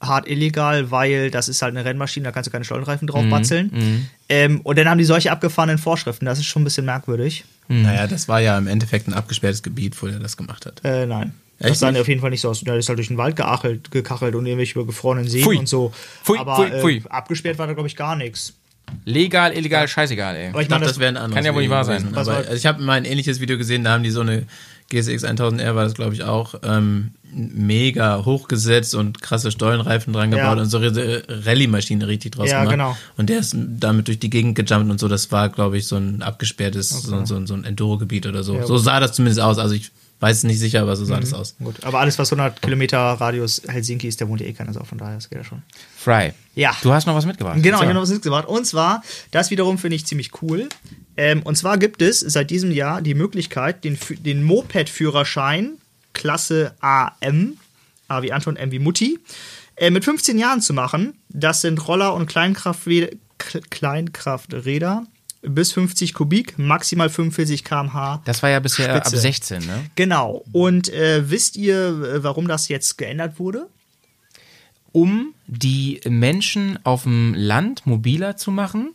hart 0.00 0.28
illegal, 0.28 0.90
weil 0.90 1.30
das 1.30 1.48
ist 1.48 1.60
halt 1.60 1.76
eine 1.76 1.84
Rennmaschine, 1.84 2.24
da 2.24 2.32
kannst 2.32 2.46
du 2.46 2.52
keine 2.52 2.64
Stollenreifen 2.64 3.08
drauf 3.08 3.24
batzeln. 3.30 4.08
Ähm, 4.28 4.60
und 4.60 4.78
dann 4.78 4.88
haben 4.88 4.98
die 4.98 5.04
solche 5.04 5.32
abgefahrenen 5.32 5.78
Vorschriften, 5.78 6.24
das 6.24 6.38
ist 6.38 6.46
schon 6.46 6.62
ein 6.62 6.64
bisschen 6.64 6.84
merkwürdig. 6.84 7.44
Naja, 7.68 8.06
das 8.06 8.28
war 8.28 8.40
ja 8.40 8.56
im 8.56 8.68
Endeffekt 8.68 9.08
ein 9.08 9.14
abgesperrtes 9.14 9.62
Gebiet, 9.62 10.00
wo 10.00 10.06
er 10.06 10.20
das 10.20 10.36
gemacht 10.36 10.66
hat. 10.66 10.80
Äh, 10.84 11.06
nein. 11.06 11.34
Echt 11.60 11.70
das 11.70 11.78
sah 11.80 11.90
auf 11.90 12.06
jeden 12.08 12.20
Fall 12.20 12.30
nicht 12.30 12.40
so 12.40 12.50
aus. 12.50 12.60
Der 12.60 12.76
ist 12.76 12.88
halt 12.88 12.98
durch 12.98 13.08
den 13.08 13.16
Wald 13.16 13.34
geachelt, 13.36 13.90
gekachelt 13.90 14.34
und 14.34 14.46
irgendwelche 14.46 14.84
gefrorenen 14.84 15.28
Seen 15.28 15.42
Pfui. 15.42 15.58
und 15.58 15.68
so. 15.68 15.92
Pfui, 16.22 16.38
Aber 16.38 16.54
pfui, 16.56 16.66
äh, 16.66 16.80
pfui. 16.80 17.02
abgesperrt 17.08 17.58
war 17.58 17.66
da, 17.66 17.72
glaube 17.72 17.88
ich, 17.88 17.96
gar 17.96 18.14
nichts. 18.16 18.54
Legal, 19.04 19.52
illegal, 19.56 19.86
scheißegal, 19.86 20.34
ey. 20.36 20.48
Aber 20.48 20.60
ich 20.60 20.62
Ich 20.62 20.68
glaube, 20.68 20.80
meine, 20.80 20.88
das 20.90 20.98
wäre 20.98 21.10
ein 21.10 21.16
anderes 21.16 21.34
kann 21.34 21.44
ja 21.44 21.54
wohl 21.54 21.62
nicht 21.62 21.70
wahr 21.70 21.84
sein. 21.84 22.14
Aber 22.14 22.36
also 22.36 22.52
ich 22.54 22.64
habe 22.64 22.82
mal 22.82 22.94
ein 22.94 23.04
ähnliches 23.04 23.40
Video 23.40 23.58
gesehen, 23.58 23.84
da 23.84 23.92
haben 23.92 24.02
die 24.02 24.10
so 24.10 24.20
eine 24.22 24.44
GSX 24.90 25.24
1000R, 25.24 25.74
war 25.74 25.84
das 25.84 25.94
glaube 25.94 26.14
ich 26.14 26.22
auch, 26.22 26.54
ähm, 26.62 27.10
mega 27.30 28.24
hochgesetzt 28.24 28.94
und 28.94 29.20
krasse 29.20 29.50
Stollenreifen 29.50 30.14
dran 30.14 30.30
gebaut 30.30 30.56
Ja. 30.56 30.62
und 30.62 30.70
so 30.70 30.78
eine 30.78 31.22
Rallye-Maschine 31.28 32.08
richtig 32.08 32.32
draus 32.32 32.48
Ja, 32.48 32.60
gemacht. 32.60 32.72
genau. 32.72 32.96
Und 33.18 33.28
der 33.28 33.40
ist 33.40 33.54
damit 33.58 34.08
durch 34.08 34.18
die 34.18 34.30
Gegend 34.30 34.54
gejumpt 34.54 34.90
und 34.90 34.98
so, 34.98 35.08
das 35.08 35.30
war 35.30 35.50
glaube 35.50 35.76
ich 35.76 35.86
so 35.86 35.96
ein 35.96 36.22
abgesperrtes, 36.22 36.88
so, 36.88 37.24
so, 37.26 37.44
so 37.44 37.54
ein 37.54 37.64
Enduro-Gebiet 37.64 38.26
oder 38.26 38.42
so. 38.42 38.54
Ja, 38.56 38.66
so 38.66 38.78
sah 38.78 39.00
das 39.00 39.12
zumindest 39.12 39.40
aus, 39.40 39.58
also 39.58 39.74
ich 39.74 39.90
weiß 40.20 40.38
es 40.38 40.42
nicht 40.44 40.58
sicher, 40.58 40.82
aber 40.82 40.96
so 40.96 41.04
sah 41.04 41.16
Mhm. 41.16 41.20
das 41.20 41.34
aus. 41.34 41.54
Gut, 41.62 41.84
aber 41.84 42.00
alles, 42.00 42.18
was 42.18 42.30
100 42.32 42.60
Kilometer 42.60 42.98
Radius 42.98 43.62
Helsinki 43.68 44.08
ist, 44.08 44.20
der 44.20 44.28
wohnt 44.28 44.40
ja 44.40 44.46
eh 44.48 44.52
keiner 44.52 44.72
so, 44.72 44.82
von 44.84 44.98
daher, 44.98 45.14
das 45.14 45.30
geht 45.30 45.38
ja 45.38 45.44
schon. 45.44 45.62
Fry. 45.96 46.32
Ja. 46.54 46.76
Du 46.82 46.92
hast 46.92 47.06
noch 47.06 47.14
was 47.14 47.24
mitgebracht. 47.26 47.58
Genau, 47.62 47.78
ich 47.78 47.84
habe 47.84 47.94
noch 47.94 48.02
was 48.02 48.10
mitgebracht. 48.10 48.46
Und 48.48 48.66
zwar, 48.66 49.02
das 49.30 49.50
wiederum 49.50 49.78
finde 49.78 49.96
ich 49.96 50.06
ziemlich 50.06 50.30
cool. 50.42 50.68
Ähm, 51.16 51.42
und 51.42 51.56
zwar 51.56 51.78
gibt 51.78 52.02
es 52.02 52.20
seit 52.20 52.50
diesem 52.50 52.70
Jahr 52.72 53.00
die 53.02 53.14
Möglichkeit, 53.14 53.84
den, 53.84 53.98
den 54.20 54.42
Moped-Führerschein 54.44 55.72
Klasse 56.14 56.74
AM, 56.80 57.58
A 58.08 58.22
wie 58.22 58.32
Anton, 58.32 58.56
M 58.56 58.72
wie 58.72 58.78
Mutti, 58.80 59.18
äh, 59.76 59.90
mit 59.90 60.04
15 60.04 60.36
Jahren 60.38 60.60
zu 60.60 60.72
machen. 60.72 61.14
Das 61.28 61.60
sind 61.60 61.86
Roller 61.86 62.14
und 62.14 62.26
Kleinkrafträder, 62.26 63.08
Kleinkrafträder 63.70 65.04
bis 65.48 65.72
50 65.72 66.14
Kubik, 66.14 66.58
maximal 66.58 67.08
45 67.08 67.64
km/h. 67.64 68.22
Das 68.24 68.42
war 68.42 68.50
ja 68.50 68.60
bisher 68.60 68.90
Spitze. 68.96 69.16
ab 69.16 69.22
16, 69.22 69.66
ne? 69.66 69.84
Genau. 69.94 70.44
Und 70.52 70.88
äh, 70.92 71.28
wisst 71.30 71.56
ihr, 71.56 71.76
äh, 71.88 72.22
warum 72.22 72.48
das 72.48 72.68
jetzt 72.68 72.98
geändert 72.98 73.38
wurde? 73.38 73.66
Um 74.92 75.34
die 75.46 76.00
Menschen 76.08 76.78
auf 76.84 77.02
dem 77.02 77.34
Land 77.34 77.86
mobiler 77.86 78.36
zu 78.36 78.50
machen. 78.50 78.90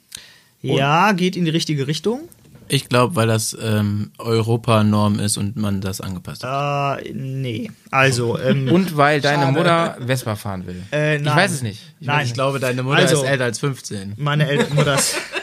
Ja, 0.62 1.12
geht 1.12 1.36
in 1.36 1.46
die 1.46 1.52
richtige 1.52 1.88
Richtung. 1.88 2.22
Ich 2.70 2.88
glaube, 2.88 3.16
weil 3.18 3.28
das 3.28 3.56
ähm, 3.62 4.12
Europanorm 4.18 5.20
ist 5.20 5.38
und 5.38 5.58
man 5.58 5.82
das 5.82 6.00
angepasst 6.00 6.44
hat. 6.46 7.02
Äh, 7.06 7.12
nee. 7.14 7.70
Also, 7.92 8.40
ähm, 8.40 8.70
Und 8.72 8.96
weil 8.96 9.20
deine 9.22 9.44
Schade. 9.44 9.52
Mutter 9.58 9.98
Vespa 10.08 10.36
fahren 10.38 10.66
will. 10.66 10.82
Äh, 10.92 11.18
ich 11.18 11.26
weiß 11.26 11.52
es 11.52 11.62
nicht. 11.62 11.82
Ich 12.00 12.08
Nein. 12.08 12.26
Ich 12.26 12.34
glaube, 12.34 12.60
deine 12.60 12.82
Mutter 12.82 13.00
Also- 13.00 13.18
ist 13.18 13.30
älter 13.30 13.44
als 13.44 13.60
15. 13.60 14.14
meine 14.18 14.48
Eltern, 14.48 14.74
Mutter 14.76 14.96
ist, 14.96 15.16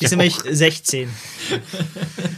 Ist 0.00 0.10
nämlich 0.10 0.36
16. 0.48 1.08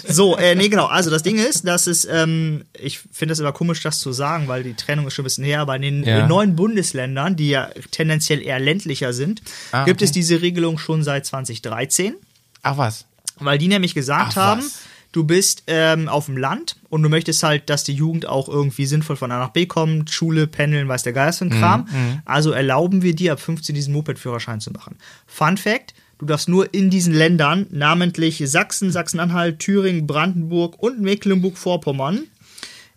So, 0.07 0.37
äh, 0.37 0.55
nee, 0.55 0.69
genau. 0.69 0.87
Also 0.87 1.11
das 1.11 1.23
Ding 1.23 1.39
ist, 1.39 1.67
dass 1.67 1.87
es, 1.87 2.05
ähm, 2.11 2.65
ich 2.79 3.01
finde 3.13 3.33
es 3.33 3.39
immer 3.41 3.53
komisch, 3.53 3.83
das 3.83 3.99
zu 4.01 4.13
sagen, 4.13 4.49
weil 4.49 4.63
die 4.63 4.75
Trennung 4.75 5.07
ist 5.07 5.15
schon 5.15 5.23
ein 5.23 5.27
bisschen 5.27 5.45
her, 5.45 5.61
aber 5.61 5.77
in 5.77 5.83
den 5.83 6.05
Ja. 6.05 6.27
neuen 6.27 6.57
Bundesländern, 6.57 7.37
die 7.37 7.51
ja 7.51 7.71
tendenziell 7.91 8.43
eher 8.43 8.59
ländlicher 8.59 9.13
sind, 9.13 9.43
Ah, 9.73 9.85
gibt 9.85 10.03
es 10.03 10.13
diese 10.13 10.41
Regelung 10.43 10.79
schon 10.79 11.03
seit 11.03 11.27
2013. 11.27 12.15
Ach 12.63 12.77
was. 12.79 13.05
Weil 13.39 13.59
die 13.59 13.69
nämlich 13.69 13.95
gesagt 13.95 14.33
Ach, 14.33 14.37
haben, 14.37 14.63
was. 14.63 14.81
du 15.13 15.25
bist 15.25 15.63
ähm, 15.69 16.09
auf 16.09 16.27
dem 16.27 16.37
Land 16.37 16.77
und 16.89 17.03
du 17.03 17.09
möchtest 17.09 17.43
halt, 17.43 17.69
dass 17.71 17.85
die 17.85 17.95
Jugend 17.95 18.27
auch 18.27 18.49
irgendwie 18.49 18.87
sinnvoll 18.87 19.17
von 19.17 19.31
A 19.31 19.39
nach 19.39 19.51
B 19.51 19.67
kommt, 19.67 20.11
Schule, 20.11 20.47
Pendeln, 20.47 20.89
weiß 20.89 21.03
der 21.05 21.13
Geist 21.13 21.39
für 21.39 21.45
ein 21.47 21.51
Kram. 21.51 21.87
Mhm, 21.91 22.23
Also 22.25 22.51
erlauben 22.51 23.03
wir 23.03 23.15
dir 23.15 23.33
ab 23.33 23.41
15 23.41 23.75
diesen 23.75 23.93
Moped-Führerschein 23.95 24.61
zu 24.61 24.71
machen. 24.73 24.97
Fun 25.27 25.57
Fact: 25.57 25.95
Du 26.19 26.27
darfst 26.27 26.49
nur 26.49 26.74
in 26.74 26.90
diesen 26.90 27.15
Ländern, 27.15 27.66
namentlich 27.70 28.43
Sachsen, 28.47 28.90
Sachsen-Anhalt, 28.90 29.61
Thüringen, 29.61 30.07
Brandenburg 30.07 30.81
und 30.82 31.01
Mecklenburg-Vorpommern, 31.01 32.24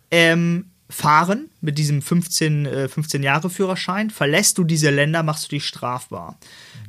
ähm, 0.10 0.66
fahren 0.90 1.50
mit 1.62 1.78
diesem 1.78 2.02
15, 2.02 2.66
äh, 2.66 2.88
15 2.90 3.24
Jahre 3.24 3.50
Führerschein. 3.50 4.10
Verlässt 4.10 4.58
du 4.58 4.66
diese 4.66 4.90
Länder, 4.90 5.24
machst 5.24 5.46
du 5.46 5.50
dich 5.56 5.66
strafbar. 5.66 6.38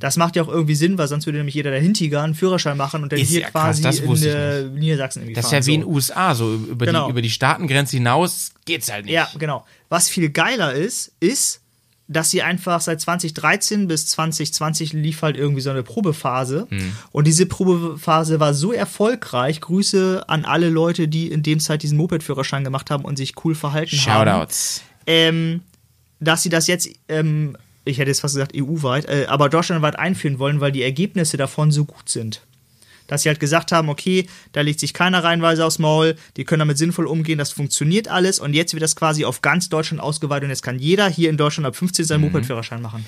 Das 0.01 0.17
macht 0.17 0.35
ja 0.35 0.43
auch 0.43 0.49
irgendwie 0.49 0.75
Sinn, 0.75 0.99
weil 0.99 1.07
sonst 1.07 1.27
würde 1.27 1.39
nämlich 1.39 1.55
jeder 1.55 1.71
Dahintiger 1.71 2.23
einen 2.23 2.35
Führerschein 2.35 2.77
machen 2.77 3.05
und 3.05 3.13
dann 3.13 3.21
Ist 3.21 3.29
hier 3.29 3.43
ja 3.43 3.51
krass, 3.51 3.81
quasi 3.81 3.83
das 3.83 4.01
in 4.01 4.23
äh, 4.29 4.65
Niedersachsen 4.65 5.21
irgendwie 5.23 5.35
Das 5.35 5.45
ist 5.45 5.51
fahren. 5.53 5.63
ja 5.63 5.67
wie 5.67 5.75
in 5.75 5.81
so. 5.83 5.87
den 5.87 5.95
USA, 5.95 6.35
so 6.35 6.55
über, 6.55 6.87
Genau. 6.87 7.05
die, 7.07 7.11
über 7.13 7.23
die 7.23 7.31
Staatengrenze 7.31 7.97
hinaus 7.97 8.53
geht's 8.65 8.91
halt 8.91 9.05
nicht. 9.05 9.15
Ja, 9.15 9.29
genau. 9.39 9.65
Was 9.89 10.09
viel 10.09 10.31
geiler 10.31 10.73
ist, 10.73 11.13
ist, 11.21 11.61
dass 12.13 12.31
sie 12.31 12.43
einfach 12.43 12.81
seit 12.81 13.01
2013 13.01 13.89
bis 13.89 14.07
2020 14.09 14.93
lief 14.93 15.23
halt 15.23 15.37
irgendwie 15.37 15.61
so 15.61 15.71
eine 15.71 15.83
Probephase. 15.83 16.67
Hm. 16.69 16.93
Und 17.11 17.27
diese 17.27 17.47
Probephase 17.47 18.41
war 18.41 18.55
so 18.55 18.73
erfolgreich. 18.73 19.61
Grüße 19.61 20.25
an 20.29 20.45
alle 20.45 20.69
Leute, 20.69 21.09
die 21.09 21.29
in 21.29 21.43
dem 21.43 21.61
Zeit 21.61 21.83
diesen 21.83 21.99
Moped-Führerschein 21.99 22.65
gemacht 22.65 22.91
haben 22.91 23.05
und 23.05 23.17
sich 23.17 23.35
cool 23.45 23.55
verhalten 23.55 23.97
haben. 23.97 24.29
Shoutouts. 24.29 24.83
ähm, 25.07 25.63
dass 26.21 26.43
sie 26.43 26.49
das 26.49 26.67
jetzt, 26.67 26.89
ähm, 27.09 27.57
ich 27.85 27.99
hätte 27.99 28.11
jetzt 28.11 28.21
fast 28.21 28.35
gesagt 28.35 28.53
EU-weit, 28.57 29.07
äh, 29.07 29.27
aber 29.29 29.49
deutschlandweit 29.49 29.99
einführen 29.99 30.39
wollen, 30.39 30.61
weil 30.61 30.73
die 30.73 30.83
Ergebnisse 30.83 31.37
davon 31.37 31.73
so 31.73 31.85
gut 31.85 32.09
sind. 32.09 32.43
Dass 33.13 33.25
sie 33.25 33.29
halt 33.29 33.41
gesagt 33.41 33.73
haben, 33.73 33.91
okay, 33.91 34.27
da 34.53 34.63
legt 34.63 34.81
sich 34.81 34.95
keiner 34.95 35.23
reihenweise 35.23 35.67
aufs 35.67 35.79
Maul, 35.79 36.17
die 36.39 36.45
können 36.45 36.61
damit 36.61 36.79
sinnvoll 36.79 37.07
umgehen, 37.07 37.37
das 37.37 37.53
funktioniert 37.53 38.09
alles 38.09 38.39
und 38.41 38.55
jetzt 38.55 38.73
wird 38.73 38.83
das 38.83 38.97
quasi 38.97 39.27
auf 39.27 39.43
ganz 39.43 39.69
Deutschland 39.69 40.03
ausgeweitet 40.03 40.45
und 40.45 40.49
jetzt 40.51 40.63
kann 40.63 40.79
jeder 40.79 41.11
hier 41.11 41.29
in 41.29 41.37
Deutschland 41.37 41.67
ab 41.67 41.77
15 41.77 42.07
seinen 42.07 42.23
Moped-Führerschein 42.23 42.81
machen. 42.81 43.05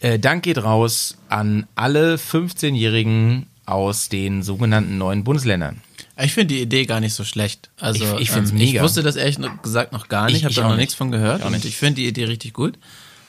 Äh, 0.00 0.18
Dank 0.18 0.42
geht 0.42 0.58
raus 0.62 1.16
an 1.30 1.66
alle 1.74 2.16
15-Jährigen 2.16 3.46
aus 3.64 4.08
den 4.10 4.42
sogenannten 4.42 4.98
neuen 4.98 5.24
Bundesländern. 5.24 5.80
Ich 6.22 6.32
finde 6.34 6.54
die 6.54 6.60
Idee 6.62 6.84
gar 6.86 7.00
nicht 7.00 7.14
so 7.14 7.24
schlecht. 7.24 7.70
Also 7.80 8.04
Ich- 8.16 8.20
ich 8.22 8.30
find's 8.30 8.50
ähm, 8.50 8.58
mega. 8.58 8.76
Ich 8.78 8.82
wusste 8.82 9.02
das 9.02 9.16
ehrlich 9.16 9.38
gesagt 9.62 9.92
noch 9.92 10.08
gar 10.08 10.26
nicht, 10.26 10.36
Ich- 10.36 10.44
habe 10.44 10.50
ich 10.50 10.56
da 10.56 10.62
auch 10.62 10.68
noch 10.68 10.76
nicht. 10.76 10.82
nichts 10.82 10.94
von 10.94 11.10
gehört. 11.10 11.48
nicht. 11.50 11.64
ich 11.64 11.76
finde 11.76 11.96
die 12.02 12.06
Idee 12.08 12.24
richtig 12.24 12.52
gut. 12.52 12.78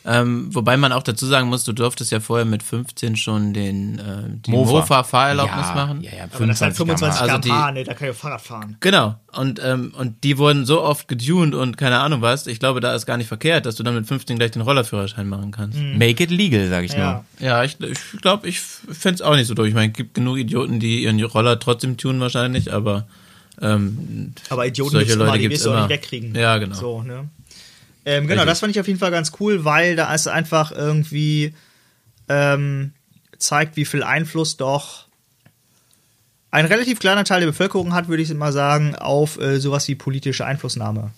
Ähm, 0.09 0.47
wobei 0.55 0.77
man 0.77 0.93
auch 0.93 1.03
dazu 1.03 1.25
sagen 1.25 1.49
muss, 1.49 1.65
du 1.65 1.73
durftest 1.73 2.11
ja 2.13 2.21
vorher 2.21 2.45
mit 2.45 2.63
15 2.63 3.17
schon 3.17 3.53
den 3.53 3.99
äh, 3.99 4.03
die 4.45 4.51
Mofa. 4.51 4.71
Mofa-Fahrerlaubnis 4.79 5.67
ja, 5.67 5.75
machen. 5.75 6.01
Ja, 6.01 6.11
ja, 6.15 6.23
Aber 6.33 6.47
das 6.47 6.61
hat 6.61 6.77
25 6.77 7.21
Also 7.21 7.39
km/h, 7.41 7.67
die- 7.71 7.73
ne, 7.79 7.83
da 7.83 7.93
kann 7.93 8.07
ich 8.07 8.13
auch 8.15 8.17
Fahrrad 8.17 8.39
fahren. 8.41 8.77
Genau. 8.79 9.15
Und, 9.35 9.59
ähm, 9.61 9.93
und 9.97 10.23
die 10.23 10.37
wurden 10.37 10.65
so 10.65 10.81
oft 10.81 11.09
getuned 11.09 11.53
und 11.53 11.77
keine 11.77 11.99
Ahnung 11.99 12.21
was. 12.21 12.47
Ich 12.47 12.59
glaube, 12.59 12.79
da 12.79 12.95
ist 12.95 13.05
gar 13.05 13.17
nicht 13.17 13.27
verkehrt, 13.27 13.65
dass 13.65 13.75
du 13.75 13.83
dann 13.83 13.95
mit 13.95 14.07
15 14.07 14.37
gleich 14.37 14.51
den 14.51 14.61
Rollerführerschein 14.61 15.27
machen 15.27 15.51
kannst. 15.51 15.77
Make 15.77 16.23
it 16.23 16.31
legal, 16.31 16.69
sag 16.69 16.85
ich 16.85 16.93
Ja. 16.93 17.25
Ja, 17.39 17.65
ich, 17.65 17.77
ich 17.81 18.21
glaube, 18.21 18.47
ich 18.47 18.61
fände 18.61 19.15
es 19.15 19.21
auch 19.21 19.35
nicht 19.35 19.47
so 19.47 19.55
doof. 19.55 19.67
Ich 19.67 19.73
meine, 19.73 19.91
es 19.91 19.97
gibt 19.97 20.13
genug 20.13 20.37
Idioten, 20.37 20.79
die 20.79 21.03
ihren 21.03 21.21
Roller 21.21 21.59
trotzdem 21.59 21.97
tunen 21.97 22.21
wahrscheinlich, 22.21 22.71
aber 22.73 23.07
ähm, 23.61 24.33
Aber 24.49 24.65
Idioten 24.67 24.91
Solche 24.91 25.15
Leute 25.15 25.49
du 25.49 25.55
auch 25.55 25.65
immer. 25.73 25.81
nicht 25.81 25.89
wegkriegen. 25.89 26.35
Ja, 26.35 26.57
genau. 26.59 26.75
So, 26.75 27.01
ne? 27.01 27.27
Ähm, 28.07 28.23
genau, 28.27 28.41
Richtig. 28.41 28.45
das 28.51 28.59
fand 28.61 28.71
ich 28.71 28.79
auf 28.79 28.87
jeden 28.87 28.99
Fall 28.99 29.11
ganz 29.11 29.33
cool, 29.39 29.65
weil 29.65 29.95
da 29.97 30.13
es 30.15 30.27
einfach 30.27 30.71
irgendwie 30.71 31.53
ähm, 32.29 32.93
zeigt, 33.37 33.75
wie 33.75 33.85
viel 33.85 34.01
Einfluss 34.01 34.55
doch 34.57 35.07
ein 36.51 36.65
relativ 36.65 36.99
kleiner 36.99 37.25
Teil 37.25 37.41
der 37.41 37.47
Bevölkerung 37.47 37.93
hat, 37.93 38.07
würde 38.07 38.23
ich 38.23 38.33
mal 38.33 38.53
sagen, 38.53 38.95
auf 38.95 39.37
äh, 39.39 39.59
sowas 39.59 39.87
wie 39.89 39.95
politische 39.95 40.45
Einflussnahme. 40.45 41.11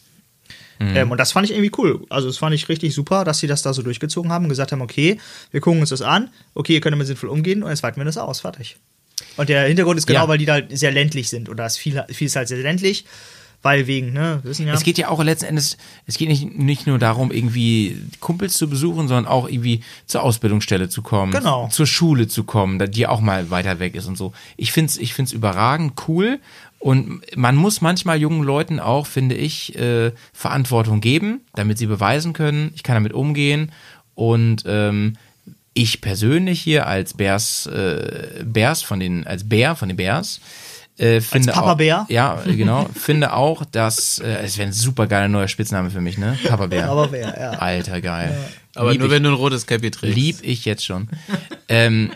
Ähm, 0.81 1.11
und 1.11 1.17
das 1.17 1.33
fand 1.33 1.45
ich 1.45 1.51
irgendwie 1.53 1.71
cool. 1.77 2.05
Also, 2.09 2.27
das 2.29 2.37
fand 2.37 2.55
ich 2.55 2.69
richtig 2.69 2.95
super, 2.95 3.25
dass 3.25 3.39
sie 3.39 3.47
das 3.47 3.61
da 3.61 3.73
so 3.73 3.81
durchgezogen 3.81 4.31
haben 4.31 4.45
und 4.45 4.49
gesagt 4.49 4.71
haben: 4.71 4.81
Okay, 4.81 5.19
wir 5.51 5.59
gucken 5.59 5.81
uns 5.81 5.89
das 5.89 6.01
an, 6.01 6.29
okay, 6.55 6.73
ihr 6.75 6.81
könnt 6.81 6.93
damit 6.93 7.05
sinnvoll 7.05 7.29
umgehen 7.29 7.63
und 7.63 7.69
jetzt 7.69 7.83
weiten 7.83 7.99
wir 7.99 8.05
das 8.05 8.17
aus. 8.17 8.39
Fertig. 8.39 8.77
Und 9.35 9.49
der 9.49 9.63
Hintergrund 9.65 9.97
ist 9.99 10.07
genau, 10.07 10.21
Ja. 10.21 10.27
weil 10.29 10.37
die 10.37 10.45
da 10.45 10.61
sehr 10.69 10.91
ländlich 10.93 11.27
sind. 11.29 11.49
Und 11.49 11.57
da 11.57 11.65
ist 11.65 11.77
viel, 11.77 12.01
viel 12.09 12.27
ist 12.27 12.37
halt 12.37 12.47
sehr 12.47 12.59
ländlich, 12.59 13.03
weil 13.61 13.87
wegen, 13.87 14.13
ne, 14.13 14.39
wissen 14.43 14.67
ja. 14.67 14.73
Es 14.73 14.83
geht 14.83 14.97
ja 14.97 15.09
auch 15.09 15.21
letzten 15.23 15.45
Endes, 15.45 15.77
es 16.05 16.17
geht 16.17 16.29
nicht, 16.29 16.57
nicht 16.57 16.87
nur 16.87 16.97
darum, 16.97 17.31
irgendwie 17.31 17.97
Kumpels 18.21 18.57
zu 18.57 18.69
besuchen, 18.69 19.07
sondern 19.07 19.25
auch 19.25 19.49
irgendwie 19.49 19.81
zur 20.05 20.23
Ausbildungsstelle 20.23 20.87
zu 20.89 21.01
kommen, 21.01 21.31
Genau. 21.33 21.67
zur 21.69 21.85
Schule 21.87 22.27
zu 22.27 22.43
kommen, 22.45 22.79
da- 22.79 22.87
die 22.87 23.05
auch 23.07 23.19
mal 23.21 23.49
weiter 23.49 23.79
weg 23.79 23.95
ist 23.95 24.05
und 24.07 24.17
so. 24.17 24.31
Ich 24.57 24.71
find's, 24.71 24.97
ich 24.97 25.13
find's 25.13 25.33
überragend 25.33 25.93
cool 26.07 26.39
und 26.79 27.21
man 27.35 27.57
muss 27.57 27.81
manchmal 27.81 28.17
jungen 28.21 28.43
Leuten 28.43 28.79
auch, 28.79 29.05
finde 29.07 29.35
ich, 29.35 29.77
äh, 29.77 30.13
Verantwortung 30.31 31.01
geben, 31.01 31.41
damit 31.53 31.77
sie 31.77 31.87
beweisen 31.87 32.31
können, 32.31 32.71
ich 32.75 32.83
kann 32.83 32.95
damit 32.95 33.11
umgehen 33.11 33.71
und 34.15 34.63
ähm, 34.65 35.17
ich 35.73 36.01
persönlich 36.01 36.61
hier 36.61 36.87
als 36.87 37.13
Bears, 37.13 37.65
äh, 37.67 38.43
Bears 38.45 38.81
von 38.81 38.99
den, 38.99 39.27
als 39.27 39.47
Bär 39.47 39.75
von 39.75 39.87
den 39.89 39.97
Bears, 39.97 40.39
Äh, 40.99 41.21
finde 41.21 41.53
Papa 41.53 41.71
auch, 41.71 41.77
Bär? 41.77 42.05
Ja, 42.09 42.43
äh, 42.45 42.55
genau. 42.57 42.87
finde 42.93 43.33
auch, 43.33 43.63
dass 43.63 44.19
äh, 44.19 44.27
es 44.43 44.57
wäre 44.57 44.67
ein 44.67 44.73
super 44.73 45.07
geiler 45.07 45.29
neuer 45.29 45.47
Spitzname 45.47 45.89
für 45.89 46.01
mich, 46.01 46.17
ne? 46.17 46.37
Papa 46.47 46.67
Bär. 46.67 46.89
Aber 46.89 47.11
wer, 47.11 47.39
ja. 47.39 47.51
Alter, 47.51 48.01
geil. 48.01 48.37
Aber 48.75 48.91
Lieb 48.91 48.99
nur 48.99 49.07
ich, 49.07 49.13
wenn 49.13 49.23
du 49.23 49.29
ein 49.29 49.35
rotes 49.35 49.65
Cappy 49.65 49.91
trägst. 49.91 50.15
lieb 50.15 50.37
ich 50.41 50.65
jetzt 50.65 50.85
schon. 50.85 51.07
ähm, 51.69 52.11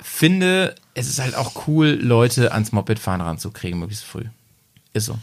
finde, 0.00 0.74
es 0.92 1.08
ist 1.08 1.20
halt 1.20 1.34
auch 1.34 1.66
cool, 1.66 1.98
Leute 2.00 2.52
ans 2.52 2.72
Mopedfahren 2.72 3.22
ranzukriegen, 3.22 3.80
möglichst 3.80 4.04
früh. 4.04 4.24
Ist 4.92 5.06
so. 5.06 5.18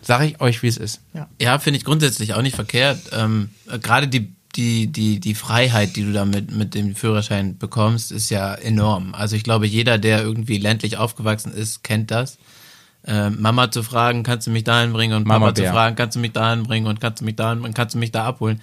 Sag 0.00 0.22
ich 0.22 0.40
euch, 0.40 0.62
wie 0.62 0.68
es 0.68 0.76
ist. 0.76 1.00
Ja, 1.40 1.58
finde 1.58 1.78
ich 1.78 1.84
grundsätzlich 1.84 2.34
auch 2.34 2.42
nicht 2.42 2.56
verkehrt. 2.56 2.98
Ähm, 3.12 3.50
äh, 3.68 3.78
Gerade 3.78 4.06
die, 4.06 4.32
die, 4.56 4.86
die, 4.86 5.20
die 5.20 5.34
Freiheit, 5.34 5.96
die 5.96 6.04
du 6.04 6.12
damit 6.12 6.50
mit 6.50 6.74
dem 6.74 6.94
Führerschein 6.94 7.56
bekommst, 7.56 8.12
ist 8.12 8.30
ja 8.30 8.54
enorm. 8.54 9.14
Also 9.14 9.36
ich 9.36 9.44
glaube, 9.44 9.66
jeder, 9.66 9.98
der 9.98 10.22
irgendwie 10.22 10.58
ländlich 10.58 10.98
aufgewachsen 10.98 11.52
ist, 11.52 11.82
kennt 11.82 12.10
das. 12.10 12.38
Ähm, 13.04 13.38
Mama 13.40 13.70
zu 13.70 13.82
fragen, 13.82 14.22
kannst 14.22 14.46
du 14.46 14.50
mich 14.50 14.64
dahin 14.64 14.92
bringen 14.92 15.14
und 15.14 15.26
Mama 15.26 15.46
Papa 15.46 15.54
zu 15.56 15.64
fragen, 15.64 15.96
kannst 15.96 16.16
du 16.16 16.20
mich 16.20 16.32
dahin 16.32 16.62
bringen 16.62 16.86
und 16.86 17.00
kannst 17.00 17.20
du 17.20 17.24
mich 17.24 17.34
dahin 17.34 17.60
bringen, 17.60 17.74
kannst 17.74 17.94
du 17.94 17.98
mich 17.98 18.12
da 18.12 18.24
abholen. 18.24 18.60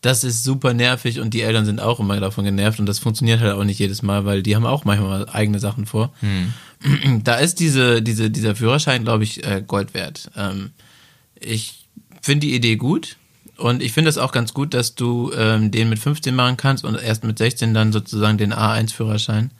Das 0.00 0.24
ist 0.24 0.42
super 0.42 0.74
nervig 0.74 1.20
und 1.20 1.34
die 1.34 1.42
Eltern 1.42 1.64
sind 1.64 1.80
auch 1.80 2.00
immer 2.00 2.18
davon 2.18 2.44
genervt 2.44 2.80
und 2.80 2.86
das 2.86 2.98
funktioniert 2.98 3.40
halt 3.40 3.52
auch 3.52 3.64
nicht 3.64 3.78
jedes 3.78 4.02
Mal, 4.02 4.24
weil 4.24 4.42
die 4.42 4.56
haben 4.56 4.66
auch 4.66 4.84
manchmal 4.84 5.28
eigene 5.28 5.58
Sachen 5.58 5.86
vor. 5.86 6.12
Da 7.22 7.36
ist 7.36 7.60
diese, 7.60 8.02
diese, 8.02 8.28
dieser 8.28 8.56
Führerschein, 8.56 9.04
glaube 9.04 9.22
ich, 9.22 9.46
äh, 9.46 9.62
Gold 9.64 9.94
wert. 9.94 10.32
Ähm, 10.36 10.72
ich 11.38 11.86
finde 12.20 12.48
die 12.48 12.56
Idee 12.56 12.74
gut 12.74 13.18
und 13.62 13.80
ich 13.80 13.92
finde 13.92 14.10
es 14.10 14.18
auch 14.18 14.32
ganz 14.32 14.54
gut, 14.54 14.74
dass 14.74 14.96
du 14.96 15.30
ähm, 15.36 15.70
den 15.70 15.88
mit 15.88 16.00
15 16.00 16.34
machen 16.34 16.56
kannst 16.56 16.84
und 16.84 17.00
erst 17.00 17.22
mit 17.22 17.38
16 17.38 17.72
dann 17.74 17.92
sozusagen 17.92 18.36
den 18.36 18.52
A1-Führerschein. 18.52 19.52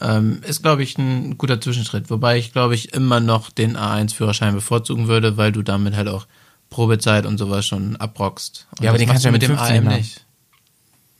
Ähm, 0.00 0.40
ist, 0.46 0.62
glaube 0.62 0.84
ich, 0.84 0.96
ein 0.98 1.36
guter 1.36 1.60
Zwischenschritt. 1.60 2.10
Wobei 2.10 2.38
ich, 2.38 2.52
glaube 2.52 2.76
ich, 2.76 2.94
immer 2.94 3.18
noch 3.18 3.50
den 3.50 3.76
A1-Führerschein 3.76 4.54
bevorzugen 4.54 5.08
würde, 5.08 5.36
weil 5.36 5.50
du 5.50 5.62
damit 5.62 5.96
halt 5.96 6.06
auch 6.06 6.26
Probezeit 6.70 7.26
und 7.26 7.38
sowas 7.38 7.66
schon 7.66 7.96
abrockst. 7.96 8.68
Und 8.70 8.84
Ja, 8.84 8.90
aber 8.90 8.98
den 8.98 9.08
kannst 9.08 9.24
du 9.24 9.28
ja 9.28 9.32
mit 9.32 9.42
mit 9.42 9.50
dem 9.50 9.56
15 9.56 9.76
AM 9.78 9.84
machen. 9.84 9.96
nicht. 9.96 10.24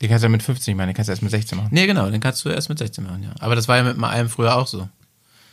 Die 0.00 0.08
kannst 0.08 0.22
du 0.22 0.26
ja 0.26 0.30
mit 0.30 0.42
15 0.42 0.76
machen, 0.76 0.88
die 0.88 0.94
kannst 0.94 1.08
du 1.08 1.12
erst 1.12 1.22
mit 1.22 1.30
16 1.32 1.58
machen. 1.58 1.68
Nee, 1.72 1.86
genau, 1.86 2.08
den 2.10 2.20
kannst 2.20 2.44
du 2.44 2.48
erst 2.48 2.68
mit 2.68 2.78
16 2.78 3.02
machen, 3.04 3.24
ja. 3.24 3.30
Aber 3.40 3.56
das 3.56 3.66
war 3.66 3.76
ja 3.76 3.82
mit 3.82 3.96
dem 3.96 4.04
AM 4.04 4.28
früher 4.28 4.56
auch 4.56 4.68
so. 4.68 4.88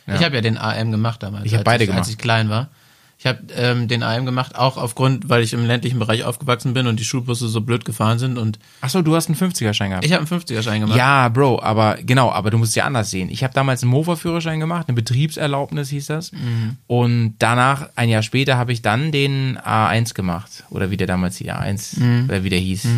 Ich 0.06 0.22
habe 0.24 0.34
ja 0.34 0.40
den 0.40 0.58
AM 0.58 0.90
gemacht 0.90 1.22
damals. 1.22 1.44
Ich 1.44 1.52
hab 1.52 1.60
als 1.60 1.64
beide 1.64 1.84
ich, 1.84 1.88
gemacht. 1.88 2.04
Als 2.04 2.08
ich 2.08 2.18
klein 2.18 2.48
war. 2.48 2.68
Ich 3.24 3.26
habe 3.28 3.38
ähm, 3.56 3.86
den 3.86 4.02
AM 4.02 4.26
gemacht, 4.26 4.56
auch 4.56 4.76
aufgrund, 4.76 5.28
weil 5.28 5.44
ich 5.44 5.52
im 5.52 5.64
ländlichen 5.64 6.00
Bereich 6.00 6.24
aufgewachsen 6.24 6.74
bin 6.74 6.88
und 6.88 6.98
die 6.98 7.04
Schulbusse 7.04 7.46
so 7.46 7.60
blöd 7.60 7.84
gefahren 7.84 8.18
sind. 8.18 8.36
Und 8.36 8.58
Achso, 8.80 9.00
du 9.00 9.14
hast 9.14 9.28
einen 9.28 9.36
50er-Schein 9.38 9.90
gehabt. 9.90 10.04
ich 10.04 10.12
habe 10.12 10.26
einen 10.28 10.40
50er-Schein 10.42 10.80
gemacht. 10.80 10.98
Ja, 10.98 11.28
Bro, 11.28 11.62
aber 11.62 11.98
genau, 12.02 12.32
aber 12.32 12.50
du 12.50 12.58
musst 12.58 12.70
es 12.70 12.74
ja 12.74 12.84
anders 12.84 13.10
sehen. 13.12 13.28
Ich 13.30 13.44
habe 13.44 13.54
damals 13.54 13.82
einen 13.84 13.92
Mofa-Führerschein 13.92 14.58
gemacht, 14.58 14.88
eine 14.88 14.96
Betriebserlaubnis 14.96 15.88
hieß 15.90 16.06
das. 16.06 16.32
Mhm. 16.32 16.78
Und 16.88 17.34
danach, 17.38 17.90
ein 17.94 18.08
Jahr 18.08 18.22
später, 18.24 18.56
habe 18.56 18.72
ich 18.72 18.82
dann 18.82 19.12
den 19.12 19.56
A1 19.56 20.14
gemacht. 20.14 20.64
Oder 20.70 20.90
wie 20.90 20.96
der 20.96 21.06
damals 21.06 21.36
hieß, 21.36 21.46
A1, 21.48 22.24
oder 22.24 22.42
wie 22.42 22.50
der 22.50 22.58
hieß. 22.58 22.88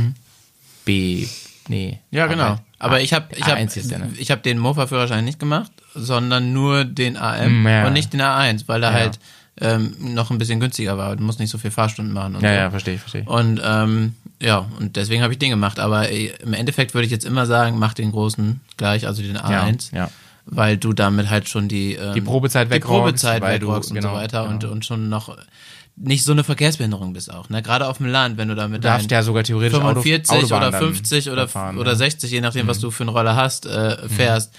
B, 0.86 1.26
nee. 1.68 1.98
Mhm. 2.10 2.16
Ja, 2.16 2.26
genau. 2.28 2.44
A- 2.44 2.60
Aber 2.78 3.00
ich 3.00 3.12
habe 3.12 3.26
ich 3.36 3.44
hab, 3.44 3.58
A1 3.58 3.98
ne? 3.98 4.10
ich 4.18 4.30
hab 4.30 4.42
den 4.42 4.58
Mofa-Führerschein 4.58 5.24
nicht 5.24 5.38
gemacht, 5.38 5.70
sondern 5.94 6.52
nur 6.52 6.84
den 6.84 7.16
AM 7.16 7.62
Mm, 7.62 7.66
ja. 7.66 7.86
und 7.86 7.92
nicht 7.92 8.12
den 8.12 8.20
A1, 8.20 8.64
weil 8.66 8.82
er 8.82 8.90
Ja. 8.90 8.96
halt 8.98 9.18
ähm, 9.60 9.94
noch 10.00 10.30
ein 10.30 10.38
bisschen 10.38 10.58
günstiger 10.60 10.98
war. 10.98 11.14
Du 11.16 11.22
musst 11.22 11.38
nicht 11.38 11.50
so 11.50 11.58
viel 11.58 11.70
Fahrstunden 11.70 12.12
machen. 12.12 12.34
Und 12.36 12.42
Ja, 12.42 12.50
so. 12.50 12.54
ja, 12.56 12.70
verstehe 12.70 12.94
ich, 12.94 13.00
verstehe. 13.00 13.24
Und 13.24 13.60
ähm, 13.64 14.14
ja, 14.40 14.66
und 14.80 14.96
deswegen 14.96 15.22
habe 15.22 15.32
ich 15.32 15.38
den 15.38 15.50
gemacht. 15.50 15.78
Aber 15.78 16.10
äh, 16.10 16.32
im 16.42 16.54
Endeffekt 16.54 16.94
würde 16.94 17.06
ich 17.06 17.12
jetzt 17.12 17.24
immer 17.24 17.46
sagen, 17.46 17.78
mach 17.78 17.94
den 17.94 18.10
großen 18.10 18.60
gleich, 18.76 19.06
also 19.06 19.22
den 19.22 19.38
A1. 19.38 19.94
ja. 19.94 20.10
Weil 20.46 20.76
du 20.76 20.92
damit 20.92 21.30
halt 21.30 21.48
schon 21.48 21.68
die, 21.68 21.94
ähm, 21.94 22.12
Die 22.12 22.20
Probezeit 22.20 22.66
die 22.66 22.72
wegrockst, 22.72 23.00
Probezeit 23.00 23.42
weil 23.42 23.58
du- 23.58 23.68
wegrockst 23.68 23.90
und 23.90 23.94
genau, 23.96 24.10
so 24.10 24.14
weiter 24.16 24.44
und, 24.46 24.60
genau. 24.60 24.72
und 24.74 24.84
schon 24.84 25.08
noch 25.08 25.34
nicht 25.96 26.22
so 26.24 26.32
eine 26.32 26.44
Verkehrsbehinderung 26.44 27.12
bist 27.14 27.32
auch. 27.32 27.48
Ne? 27.48 27.62
Gerade 27.62 27.86
auf 27.88 27.96
dem 27.98 28.06
Land, 28.08 28.36
wenn 28.36 28.48
du 28.48 28.54
darfst 28.56 29.10
ja 29.10 29.22
sogar 29.22 29.44
theoretisch 29.44 29.78
Auto- 29.78 30.02
45 30.02 30.30
Autobahn 30.36 30.58
oder 30.62 30.70
dann 30.72 30.80
50 30.80 31.30
oder, 31.30 31.48
fahren, 31.48 31.78
oder 31.78 31.92
ja. 31.92 31.96
60, 31.96 32.30
je 32.30 32.40
nachdem, 32.42 32.66
was 32.66 32.78
du 32.80 32.90
für 32.90 33.04
einen 33.04 33.10
Roller 33.10 33.36
hast, 33.36 33.64
äh, 33.66 34.06
fährst. 34.08 34.52
Äh, 34.54 34.58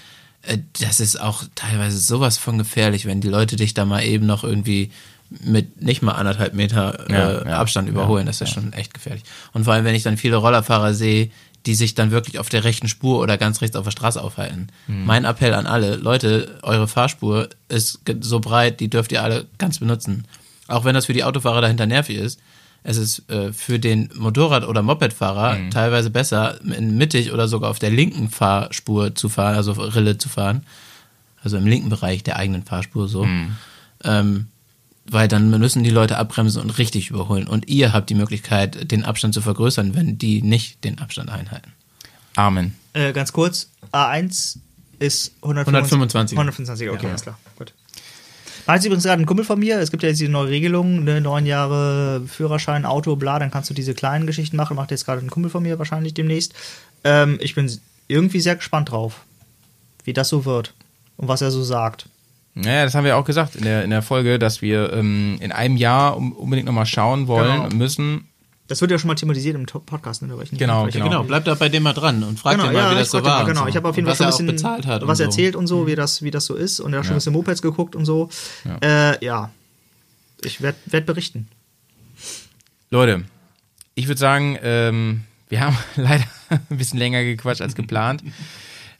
das 0.80 1.00
ist 1.00 1.20
auch 1.20 1.44
teilweise 1.54 1.98
sowas 1.98 2.38
von 2.38 2.58
gefährlich, 2.58 3.06
wenn 3.06 3.20
die 3.20 3.28
Leute 3.28 3.56
dich 3.56 3.74
da 3.74 3.84
mal 3.84 4.04
eben 4.04 4.26
noch 4.26 4.44
irgendwie 4.44 4.92
mit 5.28 5.82
nicht 5.82 6.02
mal 6.02 6.12
anderthalb 6.12 6.54
Meter 6.54 7.08
äh, 7.08 7.12
Ja, 7.12 7.44
ja, 7.44 7.58
Abstand 7.58 7.88
überholen. 7.88 8.26
Das 8.26 8.40
ist 8.40 8.52
schon 8.52 8.72
echt 8.72 8.94
gefährlich. 8.94 9.24
Und 9.52 9.64
vor 9.64 9.74
allem, 9.74 9.84
wenn 9.84 9.94
ich 9.94 10.04
dann 10.04 10.16
viele 10.16 10.36
Rollerfahrer 10.36 10.94
sehe, 10.94 11.30
die 11.66 11.74
sich 11.74 11.94
dann 11.94 12.12
wirklich 12.12 12.38
auf 12.38 12.48
der 12.48 12.62
rechten 12.62 12.88
Spur 12.88 13.18
oder 13.20 13.36
ganz 13.36 13.60
rechts 13.60 13.76
auf 13.76 13.84
der 13.84 13.90
Straße 13.90 14.22
aufhalten. 14.22 14.68
Mhm. 14.86 15.04
Mein 15.04 15.24
Appell 15.24 15.52
an 15.52 15.66
alle, 15.66 15.96
Leute, 15.96 16.60
eure 16.62 16.86
Fahrspur 16.86 17.48
ist 17.68 18.00
so 18.20 18.38
breit, 18.38 18.78
die 18.78 18.88
dürft 18.88 19.10
ihr 19.10 19.22
alle 19.22 19.46
ganz 19.58 19.80
benutzen. 19.80 20.26
Auch 20.68 20.84
wenn 20.84 20.94
das 20.94 21.06
für 21.06 21.12
die 21.12 21.24
Autofahrer 21.24 21.60
dahinter 21.60 21.86
nervig 21.86 22.18
ist. 22.18 22.40
Es 22.88 22.98
ist 22.98 23.28
äh, 23.30 23.52
für 23.52 23.80
den 23.80 24.10
Motorrad- 24.14 24.64
oder 24.64 24.80
Mopedfahrer 24.80 25.58
Mhm. 25.58 25.70
teilweise 25.72 26.08
besser, 26.08 26.60
in 26.64 26.96
mittig 26.96 27.32
oder 27.32 27.48
sogar 27.48 27.70
auf 27.70 27.80
der 27.80 27.90
linken 27.90 28.30
Fahrspur 28.30 29.12
zu 29.16 29.28
fahren, 29.28 29.56
also 29.56 29.72
Rille 29.72 30.18
zu 30.18 30.28
fahren. 30.28 30.64
Also 31.42 31.56
im 31.56 31.66
linken 31.66 31.88
Bereich 31.88 32.22
der 32.22 32.36
eigenen 32.36 32.62
Fahrspur 32.62 33.08
so. 33.08 33.24
Mhm. 33.24 33.56
Ähm, 34.04 34.46
weil 35.08 35.26
dann 35.26 35.50
müssen 35.50 35.82
die 35.82 35.90
Leute 35.90 36.16
abbremsen 36.16 36.62
und 36.62 36.78
richtig 36.78 37.10
überholen. 37.10 37.48
Und 37.48 37.68
ihr 37.68 37.92
habt 37.92 38.08
die 38.08 38.14
Möglichkeit, 38.14 38.90
den 38.92 39.04
Abstand 39.04 39.34
zu 39.34 39.40
vergrößern, 39.40 39.94
wenn 39.96 40.16
die 40.18 40.42
nicht 40.42 40.84
den 40.84 41.00
Abstand 41.00 41.30
einhalten. 41.30 41.72
Amen. 42.36 42.74
Äh, 42.92 43.12
ganz 43.12 43.32
kurz, 43.32 43.68
A1 43.92 44.58
ist 45.00 45.32
125. 45.42 46.36
125, 46.38 46.90
okay, 46.90 47.06
alles 47.08 47.22
klar. 47.22 47.38
Gut. 47.56 47.72
War 48.66 48.74
jetzt 48.74 48.84
übrigens 48.84 49.04
gerade 49.04 49.22
ein 49.22 49.26
Kumpel 49.26 49.44
von 49.44 49.58
mir, 49.58 49.78
es 49.78 49.90
gibt 49.90 50.02
ja 50.02 50.08
jetzt 50.08 50.20
diese 50.20 50.30
neue 50.30 50.48
Regelung, 50.48 51.04
ne, 51.04 51.20
neun 51.20 51.46
Jahre 51.46 52.22
Führerschein, 52.26 52.84
Auto, 52.84 53.16
bla, 53.16 53.38
dann 53.38 53.50
kannst 53.50 53.70
du 53.70 53.74
diese 53.74 53.94
kleinen 53.94 54.26
Geschichten 54.26 54.56
machen, 54.56 54.76
macht 54.76 54.90
jetzt 54.90 55.04
gerade 55.06 55.24
ein 55.24 55.30
Kumpel 55.30 55.50
von 55.50 55.62
mir 55.62 55.78
wahrscheinlich 55.78 56.14
demnächst. 56.14 56.52
Ähm, 57.04 57.38
ich 57.40 57.54
bin 57.54 57.70
irgendwie 58.08 58.40
sehr 58.40 58.56
gespannt 58.56 58.90
drauf, 58.90 59.20
wie 60.04 60.12
das 60.12 60.28
so 60.28 60.44
wird 60.44 60.74
und 61.16 61.28
was 61.28 61.42
er 61.42 61.50
so 61.50 61.62
sagt. 61.62 62.06
Naja, 62.54 62.84
das 62.84 62.94
haben 62.94 63.04
wir 63.04 63.16
auch 63.16 63.24
gesagt 63.24 63.54
in 63.54 63.64
der, 63.64 63.84
in 63.84 63.90
der 63.90 64.02
Folge, 64.02 64.38
dass 64.38 64.62
wir 64.62 64.92
ähm, 64.92 65.36
in 65.40 65.52
einem 65.52 65.76
Jahr 65.76 66.16
unbedingt 66.16 66.66
nochmal 66.66 66.86
schauen 66.86 67.28
wollen 67.28 67.62
Genau. 67.64 67.76
müssen. 67.76 68.28
Das 68.68 68.80
wird 68.80 68.90
ja 68.90 68.98
schon 68.98 69.08
mal 69.08 69.14
thematisiert 69.14 69.54
im 69.54 69.64
Podcast, 69.66 70.22
ne? 70.22 70.28
da 70.28 70.36
war 70.36 70.42
ich 70.42 70.50
nicht 70.50 70.58
Genau, 70.58 70.86
genau. 70.86 71.04
Genau, 71.04 71.22
bleibt 71.22 71.46
da 71.46 71.54
bei 71.54 71.68
dem 71.68 71.84
mal 71.84 71.92
dran 71.92 72.22
und 72.24 72.38
fragt 72.40 72.56
Genau, 72.58 72.68
ihn 72.70 72.74
mal, 72.74 72.80
ja, 72.80 72.90
wie 72.90 72.94
ich 72.94 72.98
das 73.00 73.10
so 73.12 73.22
war. 73.22 73.22
mal, 73.22 73.40
und 73.42 73.46
genau. 73.48 73.62
so. 73.62 73.68
Ich 73.68 73.76
habe 73.76 73.88
auf 73.88 73.96
jeden 73.96 74.06
Fall 74.08 74.16
schon 74.16 74.26
was 74.26 74.40
ein 74.40 74.48
er 74.48 74.52
bisschen 74.52 74.68
bezahlt 74.70 74.86
hat. 74.86 75.02
und 75.02 75.08
was 75.08 75.18
so. 75.18 75.24
erzählt 75.24 75.54
und 75.56 75.66
so, 75.68 75.86
wie 75.86 75.94
das, 75.94 76.22
wie 76.22 76.30
das 76.32 76.46
so 76.46 76.54
ist. 76.54 76.80
Und 76.80 76.92
er 76.92 76.98
hat 76.98 77.06
schon 77.06 77.14
ein 77.14 77.18
bisschen 77.18 77.32
Mopeds 77.32 77.62
geguckt 77.62 77.94
und 77.94 78.04
so. 78.06 78.28
Ja, 78.82 79.12
äh, 79.12 79.24
ja. 79.24 79.50
ich 80.42 80.60
werde 80.62 80.78
werd 80.86 81.06
berichten. 81.06 81.48
Leute, 82.90 83.24
ich 83.94 84.08
würde 84.08 84.18
sagen, 84.18 84.58
ähm, 84.62 85.22
wir 85.48 85.60
haben 85.60 85.76
leider 85.96 86.24
ein 86.70 86.76
bisschen 86.78 86.98
länger 86.98 87.22
gequatscht 87.24 87.62
als 87.62 87.74
geplant. 87.74 88.22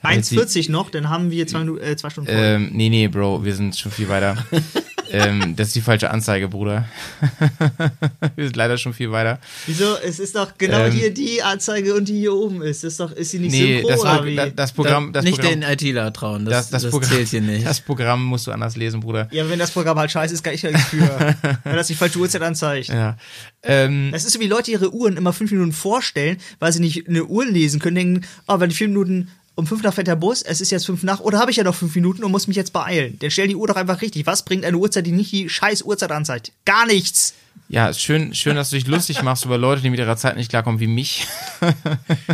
Haben 0.03 0.15
jetzt 0.17 0.31
die- 0.31 0.39
1,40 0.39 0.71
noch, 0.71 0.91
dann 0.91 1.09
haben 1.09 1.31
wir 1.31 1.47
zwei, 1.47 1.63
äh, 1.63 1.97
zwei 1.97 2.11
Stunden 2.11 2.31
voll. 2.31 2.39
Ähm, 2.39 2.71
nee, 2.73 2.91
nee, 2.91 3.09
Bro, 3.09 3.45
wir 3.45 3.55
sind 3.55 3.77
schon 3.77 3.91
viel 3.91 4.09
weiter. 4.09 4.37
ähm, 5.11 5.55
das 5.57 5.69
ist 5.69 5.77
die 5.77 5.81
falsche 5.81 6.11
Anzeige, 6.11 6.49
Bruder. 6.49 6.87
wir 8.37 8.45
sind 8.45 8.57
leider 8.57 8.77
schon 8.79 8.93
viel 8.95 9.11
weiter. 9.13 9.39
Wieso? 9.67 9.97
Es 10.05 10.19
ist 10.19 10.35
doch 10.37 10.57
genau 10.59 10.85
ähm, 10.87 10.93
hier 10.93 11.13
die 11.13 11.43
Anzeige 11.43 11.95
und 11.95 12.09
die 12.09 12.19
hier 12.19 12.35
oben 12.35 12.63
ist. 12.63 12.85
Ist, 12.85 13.01
doch, 13.01 13.13
ist 13.13 13.31
sie 13.31 13.39
nicht 13.39 13.53
Nee, 13.53 13.77
synchro 13.79 13.89
das, 13.89 14.01
oder 14.01 14.17
Pro- 14.19 14.25
wie? 14.25 14.37
das, 14.37 14.55
das 14.55 14.73
Programm, 14.73 15.13
das 15.13 15.25
nicht 15.25 15.39
Programm, 15.41 15.61
den 15.61 15.71
ITler 15.71 16.13
trauen, 16.13 16.45
das, 16.45 16.55
das, 16.55 16.71
das, 16.71 16.83
das, 16.83 16.91
Programm, 16.91 17.11
zählt 17.11 17.29
hier 17.29 17.41
nicht. 17.41 17.67
das 17.67 17.81
Programm 17.81 18.25
musst 18.25 18.47
du 18.47 18.53
anders 18.53 18.77
lesen, 18.77 19.01
Bruder. 19.01 19.29
ja, 19.31 19.49
wenn 19.49 19.59
das 19.59 19.71
Programm 19.71 19.99
halt 19.99 20.11
scheiße 20.11 20.35
ist, 20.35 20.43
kann 20.43 20.55
ich 20.55 20.63
ja 20.63 20.71
nichts 20.71 20.89
für. 20.89 20.99
wenn 21.65 21.77
das 21.77 21.87
die 21.87 21.95
falsche 21.95 22.19
Uhrzeit 22.19 22.43
anzeigt. 22.43 22.89
Ja. 22.89 23.17
Ähm, 23.63 24.11
Es 24.13 24.25
ist 24.25 24.33
so, 24.33 24.41
wie 24.41 24.47
Leute 24.47 24.71
ihre 24.71 24.93
Uhren 24.95 25.17
immer 25.17 25.33
fünf 25.33 25.51
Minuten 25.51 25.73
vorstellen, 25.73 26.39
weil 26.59 26.73
sie 26.73 26.81
nicht 26.81 27.09
eine 27.09 27.25
Uhr 27.25 27.45
lesen 27.47 27.81
können, 27.81 27.97
denken, 27.97 28.27
oh, 28.47 28.61
wenn 28.61 28.69
die 28.71 28.77
vier 28.77 28.89
Minuten 28.89 29.29
um 29.57 29.67
fünf 29.67 29.83
nach 29.83 29.95
fährt 29.95 30.07
der 30.07 30.17
Bus, 30.17 30.43
es 30.43 30.61
ist 30.61 30.71
jetzt 30.71 30.87
fünf 30.87 31.03
nach, 31.03 31.21
oder 31.21 31.39
habe 31.41 31.51
ich 31.51 31.57
ja 31.57 31.65
noch 31.65 31.75
fünf 31.75 31.95
Minuten 31.95 32.23
und 32.23 32.31
muss 32.31 32.47
mich 32.47 32.57
jetzt 32.57 32.73
beeilen. 32.73 33.19
Dann 33.19 33.31
stell 33.31 33.49
die 33.49 33.57
Uhr 33.57 33.67
doch 33.67 33.77
einfach 33.77 34.03
richtig. 34.03 34.27
Was 34.27 34.45
bringt 34.45 34.65
eine 34.65 34.77
Uhrzeit, 34.77 35.07
die 35.07 35.13
nicht 35.13 35.33
die 35.33 35.49
scheiß 35.49 35.83
Uhrzeit 35.83 36.13
anzeigt? 36.13 36.53
Gar 36.67 36.87
nichts. 36.87 37.35
Ja, 37.69 37.89
ist 37.89 38.01
schön, 38.01 38.35
schön, 38.35 38.57
dass 38.57 38.71
du 38.71 38.77
dich 38.77 38.87
lustig 38.87 39.23
machst 39.23 39.45
über 39.45 39.59
Leute, 39.59 39.83
die 39.83 39.91
mit 39.91 39.99
ihrer 39.99 40.17
Zeit 40.17 40.37
nicht 40.37 40.51
klarkommen, 40.51 40.81
wie 40.81 40.87
mich. 40.87 41.27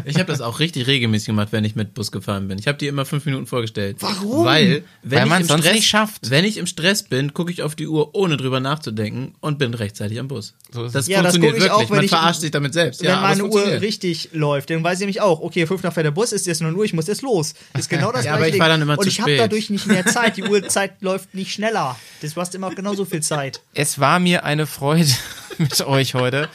Ich 0.04 0.16
habe 0.16 0.26
das 0.26 0.40
auch 0.40 0.58
richtig 0.58 0.86
regelmäßig 0.86 1.26
gemacht, 1.26 1.48
wenn 1.52 1.64
ich 1.64 1.76
mit 1.76 1.94
Bus 1.94 2.10
gefahren 2.10 2.48
bin. 2.48 2.58
Ich 2.58 2.66
habe 2.66 2.76
die 2.76 2.86
immer 2.88 3.04
fünf 3.04 3.24
Minuten 3.24 3.46
vorgestellt. 3.46 3.96
Warum? 4.00 4.44
Weil, 4.44 4.82
wenn 5.02 5.18
Weil 5.18 5.24
ich 5.24 5.28
man's 5.30 5.42
im 5.42 5.48
sonst 5.48 5.62
Stress, 5.64 5.74
nicht 5.76 5.88
schafft. 5.88 6.30
Wenn 6.30 6.44
ich 6.44 6.56
im 6.56 6.66
Stress 6.66 7.02
bin, 7.04 7.32
gucke 7.32 7.52
ich 7.52 7.62
auf 7.62 7.74
die 7.76 7.86
Uhr, 7.86 8.14
ohne 8.14 8.36
drüber 8.36 8.60
nachzudenken 8.60 9.34
und 9.40 9.58
bin 9.58 9.74
rechtzeitig 9.74 10.18
am 10.18 10.28
Bus. 10.28 10.54
So 10.72 10.84
ist 10.84 10.94
das. 10.94 11.06
Ja, 11.08 11.22
das 11.22 11.32
funktioniert 11.36 11.58
guck 11.58 11.66
ich 11.66 11.70
auch, 11.70 11.78
wirklich. 11.78 11.90
wenn 11.90 11.96
Man 11.96 12.04
ich- 12.04 12.10
verarscht 12.10 12.40
sich 12.40 12.50
damit 12.50 12.72
selbst. 12.74 13.00
Wenn 13.02 13.10
ja, 13.10 13.20
meine 13.20 13.44
Uhr 13.44 13.64
richtig 13.80 14.30
läuft, 14.32 14.70
dann 14.70 14.82
weiß 14.82 14.94
ich 14.94 15.00
nämlich 15.00 15.20
auch, 15.20 15.40
okay, 15.40 15.66
fünf 15.66 15.82
nach 15.82 15.92
fährt 15.92 16.06
der 16.06 16.10
Bus, 16.10 16.32
ist 16.32 16.46
jetzt 16.46 16.60
9 16.60 16.74
Uhr, 16.74 16.84
ich 16.84 16.92
muss 16.92 17.06
jetzt 17.06 17.22
los. 17.22 17.54
Ist 17.78 17.88
genau 17.88 18.10
das 18.12 18.24
Ja, 18.24 18.36
gleiche 18.36 18.46
aber 18.46 18.54
ich 18.54 18.60
war 18.60 18.68
dann 18.68 18.82
immer 18.82 18.98
Und 18.98 19.04
zu 19.04 19.08
ich 19.08 19.20
habe 19.20 19.36
dadurch 19.36 19.70
nicht 19.70 19.86
mehr 19.86 20.04
Zeit. 20.06 20.36
Die 20.36 20.42
Uhrzeit 20.48 21.00
läuft 21.00 21.34
nicht 21.34 21.52
schneller. 21.52 21.96
Das, 22.20 22.34
du 22.34 22.40
hast 22.40 22.54
immer 22.54 22.74
genauso 22.74 23.04
viel 23.04 23.22
Zeit. 23.22 23.60
Es 23.74 23.98
war 23.98 24.18
mir 24.18 24.44
eine 24.44 24.66
Freude 24.66 25.06
mit 25.58 25.80
euch 25.82 26.14
heute, 26.14 26.48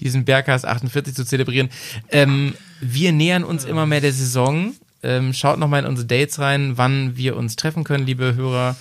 diesen 0.00 0.24
Berghaus 0.24 0.64
48 0.64 1.14
zu 1.14 1.24
zelebrieren. 1.24 1.70
Ähm, 2.10 2.54
wir 2.80 3.12
nähern 3.12 3.44
uns 3.44 3.64
immer 3.64 3.86
mehr 3.86 4.00
der 4.00 4.12
Saison. 4.12 4.74
Ähm, 5.02 5.32
schaut 5.32 5.58
noch 5.58 5.68
mal 5.68 5.80
in 5.80 5.86
unsere 5.86 6.06
Dates 6.06 6.38
rein, 6.38 6.76
wann 6.76 7.16
wir 7.16 7.36
uns 7.36 7.56
treffen 7.56 7.84
können, 7.84 8.06
liebe 8.06 8.34
Hörer. 8.34 8.76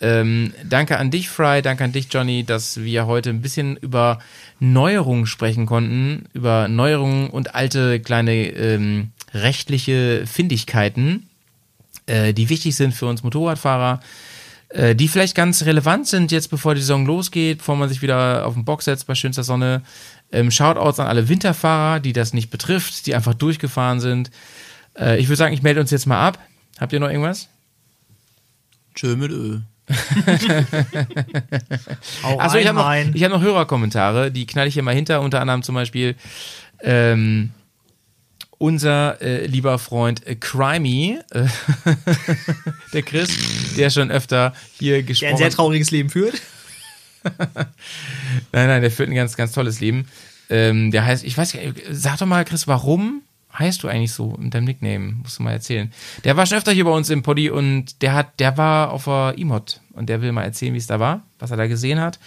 Ähm, 0.00 0.52
danke 0.64 0.98
an 0.98 1.10
dich, 1.10 1.28
Fry, 1.28 1.60
danke 1.60 1.84
an 1.84 1.92
dich, 1.92 2.08
Johnny, 2.10 2.44
dass 2.44 2.80
wir 2.80 3.06
heute 3.06 3.30
ein 3.30 3.42
bisschen 3.42 3.76
über 3.76 4.20
Neuerungen 4.60 5.26
sprechen 5.26 5.66
konnten, 5.66 6.26
über 6.32 6.68
Neuerungen 6.68 7.30
und 7.30 7.54
alte 7.54 7.98
kleine 7.98 8.32
ähm, 8.50 9.10
rechtliche 9.34 10.24
Findigkeiten, 10.26 11.28
äh, 12.06 12.32
die 12.32 12.48
wichtig 12.48 12.76
sind 12.76 12.94
für 12.94 13.06
uns 13.06 13.24
Motorradfahrer, 13.24 14.00
äh, 14.70 14.94
die 14.94 15.08
vielleicht 15.08 15.34
ganz 15.34 15.64
relevant 15.64 16.06
sind 16.06 16.30
jetzt, 16.30 16.48
bevor 16.48 16.74
die 16.74 16.80
Saison 16.80 17.06
losgeht, 17.06 17.58
bevor 17.58 17.76
man 17.76 17.88
sich 17.88 18.02
wieder 18.02 18.46
auf 18.46 18.54
den 18.54 18.64
Box 18.64 18.84
setzt 18.84 19.06
bei 19.06 19.14
schönster 19.14 19.42
Sonne. 19.42 19.82
Ähm, 20.30 20.50
Shoutouts 20.50 21.00
an 21.00 21.06
alle 21.06 21.28
Winterfahrer, 21.28 22.00
die 22.00 22.12
das 22.12 22.34
nicht 22.34 22.50
betrifft, 22.50 23.06
die 23.06 23.14
einfach 23.14 23.34
durchgefahren 23.34 24.00
sind. 24.00 24.30
Äh, 24.98 25.18
ich 25.18 25.28
würde 25.28 25.36
sagen, 25.36 25.54
ich 25.54 25.62
melde 25.62 25.80
uns 25.80 25.90
jetzt 25.90 26.06
mal 26.06 26.20
ab. 26.20 26.38
Habt 26.78 26.92
ihr 26.92 27.00
noch 27.00 27.08
irgendwas? 27.08 27.48
Tschö 28.94 29.16
mit 29.16 29.30
Ö. 29.30 29.60
Achso, 32.38 32.58
ich 32.58 32.66
habe 32.68 32.76
noch, 32.76 33.14
ich 33.14 33.24
hab 33.24 33.32
noch 33.32 33.40
Hörerkommentare, 33.40 34.30
die 34.30 34.44
knall 34.44 34.66
ich 34.66 34.74
hier 34.74 34.82
mal 34.82 34.94
hinter, 34.94 35.22
unter 35.22 35.40
anderem 35.40 35.62
zum 35.62 35.74
Beispiel 35.74 36.14
ähm, 36.82 37.52
unser 38.58 39.20
äh, 39.22 39.46
lieber 39.46 39.78
Freund 39.78 40.26
äh, 40.26 40.34
Crimey, 40.34 41.18
äh, 41.30 41.46
der 42.92 43.02
Chris, 43.02 43.30
der 43.76 43.90
schon 43.90 44.10
öfter 44.10 44.52
hier 44.78 44.94
der 44.94 45.02
gesprochen 45.04 45.32
ein 45.32 45.38
sehr 45.38 45.50
trauriges 45.50 45.90
Leben 45.90 46.10
führt. 46.10 46.40
Nein, 48.52 48.68
nein, 48.68 48.80
der 48.80 48.90
führt 48.90 49.08
ein 49.08 49.14
ganz, 49.14 49.36
ganz 49.36 49.52
tolles 49.52 49.80
Leben. 49.80 50.06
Ähm, 50.48 50.92
der 50.92 51.04
heißt, 51.04 51.24
ich 51.24 51.36
weiß 51.36 51.52
gar 51.52 51.60
nicht, 51.60 51.82
sag 51.90 52.18
doch 52.18 52.26
mal, 52.26 52.44
Chris, 52.44 52.66
warum 52.68 53.22
heißt 53.58 53.82
du 53.82 53.88
eigentlich 53.88 54.12
so 54.12 54.36
mit 54.38 54.54
deinem 54.54 54.64
Nickname? 54.64 55.12
Musst 55.22 55.38
du 55.38 55.42
mal 55.42 55.52
erzählen. 55.52 55.92
Der 56.24 56.36
war 56.36 56.46
schon 56.46 56.58
öfter 56.58 56.72
hier 56.72 56.84
bei 56.84 56.90
uns 56.90 57.10
im 57.10 57.22
Poddy 57.22 57.50
und 57.50 58.02
der 58.02 58.14
hat, 58.14 58.38
der 58.40 58.56
war 58.56 58.92
auf 58.92 59.04
der 59.04 59.34
Emot 59.36 59.80
und 59.92 60.08
der 60.08 60.22
will 60.22 60.32
mal 60.32 60.44
erzählen, 60.44 60.74
wie 60.74 60.78
es 60.78 60.86
da 60.86 61.00
war, 61.00 61.22
was 61.38 61.50
er 61.50 61.56
da 61.56 61.66
gesehen 61.66 62.00
hat. 62.00 62.18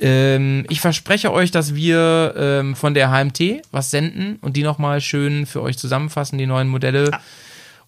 Ähm, 0.00 0.64
ich 0.68 0.80
verspreche 0.80 1.32
euch, 1.32 1.50
dass 1.50 1.74
wir 1.74 2.34
ähm, 2.36 2.74
von 2.74 2.94
der 2.94 3.10
HMT 3.10 3.62
was 3.70 3.90
senden 3.90 4.36
und 4.40 4.56
die 4.56 4.62
nochmal 4.62 5.00
schön 5.00 5.46
für 5.46 5.60
euch 5.62 5.76
zusammenfassen, 5.78 6.38
die 6.38 6.46
neuen 6.46 6.68
Modelle. 6.68 7.10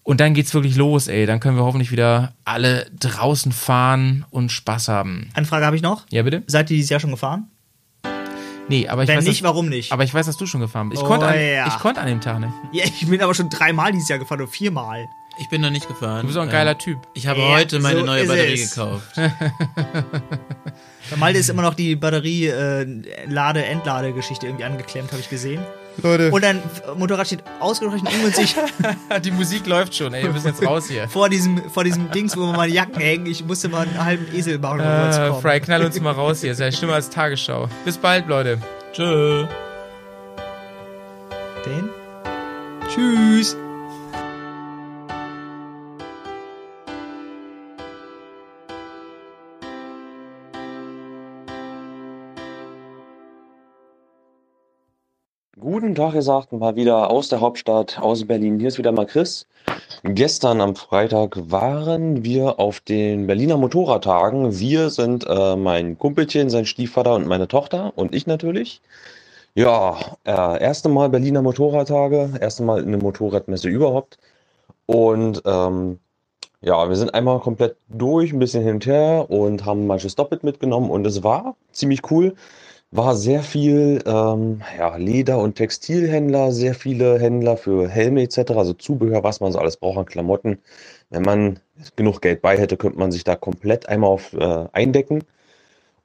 Und 0.03 0.19
dann 0.19 0.33
geht's 0.33 0.53
wirklich 0.53 0.75
los, 0.75 1.07
ey. 1.07 1.25
Dann 1.25 1.39
können 1.39 1.55
wir 1.57 1.63
hoffentlich 1.63 1.91
wieder 1.91 2.33
alle 2.45 2.85
draußen 2.99 3.51
fahren 3.51 4.25
und 4.29 4.51
Spaß 4.51 4.89
haben. 4.89 5.29
Anfrage 5.33 5.65
habe 5.65 5.75
ich 5.75 5.81
noch. 5.81 6.05
Ja, 6.11 6.23
bitte? 6.23 6.43
Seid 6.47 6.69
ihr 6.69 6.75
dieses 6.77 6.89
Jahr 6.89 6.99
schon 6.99 7.11
gefahren? 7.11 7.47
Nee, 8.69 8.87
aber 8.87 9.03
ich 9.03 9.09
Wenn 9.09 9.17
weiß, 9.17 9.25
nicht, 9.25 9.41
dass, 9.41 9.47
warum 9.49 9.67
nicht? 9.67 9.91
aber 9.91 10.03
ich 10.03 10.13
weiß, 10.13 10.25
dass 10.25 10.37
du 10.37 10.45
schon 10.45 10.61
gefahren 10.61 10.89
bist. 10.89 11.01
Ich 11.01 11.05
Oh, 11.05 11.09
konnte 11.09 11.27
an, 11.27 11.35
ja. 11.39 11.67
ich 11.67 11.77
konnte 11.79 11.99
an 11.99 12.07
dem 12.07 12.21
Tag 12.21 12.39
nicht. 12.39 12.53
Ja, 12.71 12.85
ich 12.85 13.07
bin 13.07 13.21
aber 13.21 13.33
schon 13.33 13.49
dreimal 13.49 13.91
dieses 13.91 14.07
Jahr 14.07 14.19
gefahren 14.19 14.39
oder 14.41 14.49
viermal. 14.51 15.05
Ich 15.39 15.49
bin 15.49 15.61
noch 15.61 15.71
nicht 15.71 15.87
gefahren. 15.87 16.21
Du 16.21 16.27
bist 16.27 16.37
auch 16.37 16.43
ein 16.43 16.49
geiler 16.49 16.77
Typ. 16.77 16.99
Ich 17.15 17.25
habe 17.27 17.39
Ja, 17.39 17.49
heute 17.49 17.79
meine 17.79 17.99
so 17.99 18.05
neue 18.05 18.25
Batterie 18.27 18.61
es. 18.61 18.75
gekauft. 18.75 19.03
Bei 19.15 21.15
Malte 21.17 21.39
ist 21.39 21.49
immer 21.49 21.63
noch 21.63 21.73
die 21.73 21.95
Batterie 21.95 22.47
äh, 22.47 22.85
irgendwie 24.43 24.63
angeklemmt, 24.63 25.11
habe 25.11 25.21
ich 25.21 25.29
gesehen. 25.29 25.59
Leute. 26.01 26.31
Und 26.31 26.43
ein 26.45 26.57
F- 26.57 26.95
Motorrad 26.97 27.27
steht 27.27 27.43
ausgerechnet 27.59 28.11
ungünstig 28.13 28.55
Die 29.23 29.31
Musik 29.31 29.65
läuft 29.67 29.95
schon, 29.95 30.13
ey. 30.13 30.23
Wir 30.23 30.31
müssen 30.31 30.47
jetzt 30.47 30.65
raus 30.65 30.87
hier. 30.87 31.07
vor 31.09 31.29
diesem 31.29 31.67
vor 31.69 31.83
diesem 31.83 32.09
Dings, 32.11 32.35
wo 32.37 32.45
meine 32.51 32.71
Jacken 32.73 32.99
hängen. 32.99 33.25
Ich 33.25 33.43
musste 33.45 33.69
mal 33.69 33.87
einen 33.87 34.03
halben 34.03 34.27
Esel 34.35 34.59
bauen, 34.59 34.79
um 34.81 35.11
zu 35.11 35.21
Äh, 35.21 35.29
kommen. 35.29 35.41
Fry, 35.41 35.59
knall 35.59 35.83
uns 35.83 35.99
mal 35.99 36.11
raus 36.11 36.41
hier. 36.41 36.51
Ist 36.51 36.59
ja 36.59 36.71
schlimmer 36.71 36.93
als 36.95 37.09
Tagesschau. 37.09 37.67
Bis 37.85 37.97
bald, 37.97 38.27
Leute. 38.27 38.59
Tschö. 38.93 39.45
Den? 41.65 41.89
Tschüss. 42.89 43.55
Guten 55.63 55.95
Tag, 55.95 56.13
ihr 56.13 56.21
sagt 56.21 56.51
mal 56.51 56.75
wieder 56.75 57.09
aus 57.09 57.29
der 57.29 57.39
Hauptstadt, 57.39 57.97
aus 57.97 58.27
Berlin. 58.27 58.59
Hier 58.59 58.67
ist 58.67 58.77
wieder 58.77 58.91
mal 58.91 59.05
Chris. 59.05 59.47
Gestern 60.03 60.59
am 60.59 60.75
Freitag 60.75 61.37
waren 61.49 62.25
wir 62.25 62.59
auf 62.59 62.81
den 62.81 63.27
Berliner 63.27 63.55
Motorradtagen. 63.55 64.59
Wir 64.59 64.89
sind 64.89 65.25
äh, 65.25 65.55
mein 65.55 65.97
Kumpelchen, 65.97 66.49
sein 66.49 66.65
Stiefvater 66.65 67.15
und 67.15 67.27
meine 67.27 67.47
Tochter 67.47 67.93
und 67.95 68.13
ich 68.13 68.27
natürlich. 68.27 68.81
Ja, 69.55 70.17
äh, 70.25 70.61
erste 70.61 70.89
Mal 70.89 71.07
Berliner 71.07 71.41
Motorradtage, 71.41 72.31
erste 72.41 72.63
Mal 72.63 72.81
eine 72.81 72.97
Motorradmesse 72.97 73.69
überhaupt. 73.69 74.17
Und 74.85 75.43
ähm, 75.45 75.97
ja, 76.59 76.89
wir 76.89 76.97
sind 76.97 77.13
einmal 77.13 77.39
komplett 77.39 77.77
durch, 77.87 78.33
ein 78.33 78.39
bisschen 78.39 78.63
hin 78.63 78.75
und 78.75 78.85
her 78.85 79.27
und 79.29 79.63
haben 79.63 79.87
manches 79.87 80.15
doppelt 80.15 80.43
mitgenommen 80.43 80.91
und 80.91 81.07
es 81.07 81.23
war 81.23 81.55
ziemlich 81.71 82.11
cool 82.11 82.35
war 82.95 83.15
sehr 83.15 83.41
viel 83.41 84.03
ähm, 84.05 84.61
ja, 84.77 84.95
Leder- 84.97 85.39
und 85.39 85.55
Textilhändler, 85.55 86.51
sehr 86.51 86.75
viele 86.75 87.19
Händler 87.19 87.57
für 87.57 87.89
Helme 87.89 88.21
etc., 88.21 88.51
also 88.51 88.73
Zubehör, 88.73 89.23
was 89.23 89.39
man 89.39 89.51
so 89.51 89.59
alles 89.59 89.77
braucht 89.77 89.97
an 89.97 90.05
Klamotten. 90.05 90.59
Wenn 91.09 91.23
man 91.23 91.59
genug 91.95 92.21
Geld 92.21 92.41
bei 92.43 92.57
hätte, 92.57 92.77
könnte 92.77 92.99
man 92.99 93.11
sich 93.11 93.23
da 93.23 93.35
komplett 93.35 93.89
einmal 93.89 94.11
auf 94.11 94.33
äh, 94.33 94.67
eindecken. 94.73 95.23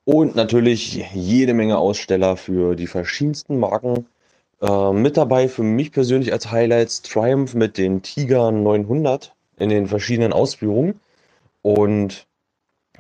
Und 0.04 0.34
natürlich 0.34 1.04
jede 1.12 1.52
Menge 1.52 1.76
Aussteller 1.76 2.38
für 2.38 2.74
die 2.74 2.86
verschiedensten 2.86 3.58
Marken. 3.58 4.06
Äh, 4.62 4.92
mit 4.92 5.18
dabei 5.18 5.48
für 5.48 5.62
mich 5.62 5.92
persönlich 5.92 6.32
als 6.32 6.50
Highlights 6.50 7.02
Triumph 7.02 7.54
mit 7.54 7.76
den 7.76 8.00
Tiger 8.02 8.50
900 8.50 9.34
in 9.58 9.68
den 9.68 9.86
verschiedenen 9.88 10.32
Ausführungen. 10.32 11.00
Und 11.60 12.26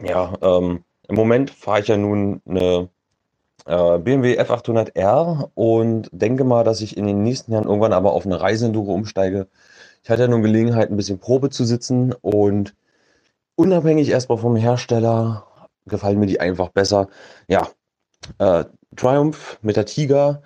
ja, 0.02 0.34
ähm, 0.42 0.84
im 1.08 1.14
Moment 1.16 1.50
fahre 1.50 1.80
ich 1.80 1.88
ja 1.88 1.96
nun 1.96 2.42
eine 2.46 2.90
BMW 3.68 4.40
F800R 4.40 5.50
und 5.54 6.08
denke 6.12 6.44
mal, 6.44 6.64
dass 6.64 6.80
ich 6.80 6.96
in 6.96 7.06
den 7.06 7.22
nächsten 7.22 7.52
Jahren 7.52 7.66
irgendwann 7.66 7.92
aber 7.92 8.12
auf 8.12 8.24
eine 8.24 8.40
Reiseenduro 8.40 8.94
umsteige. 8.94 9.46
Ich 10.02 10.10
hatte 10.10 10.22
ja 10.22 10.28
nun 10.28 10.42
Gelegenheit, 10.42 10.90
ein 10.90 10.96
bisschen 10.96 11.18
Probe 11.18 11.50
zu 11.50 11.64
sitzen 11.64 12.14
und 12.22 12.74
unabhängig 13.56 14.08
erstmal 14.10 14.38
vom 14.38 14.56
Hersteller 14.56 15.46
gefallen 15.86 16.18
mir 16.18 16.26
die 16.26 16.40
einfach 16.40 16.70
besser. 16.70 17.08
Ja, 17.48 17.68
äh, 18.38 18.64
Triumph 18.96 19.58
mit 19.62 19.76
der 19.76 19.86
Tiger, 19.86 20.42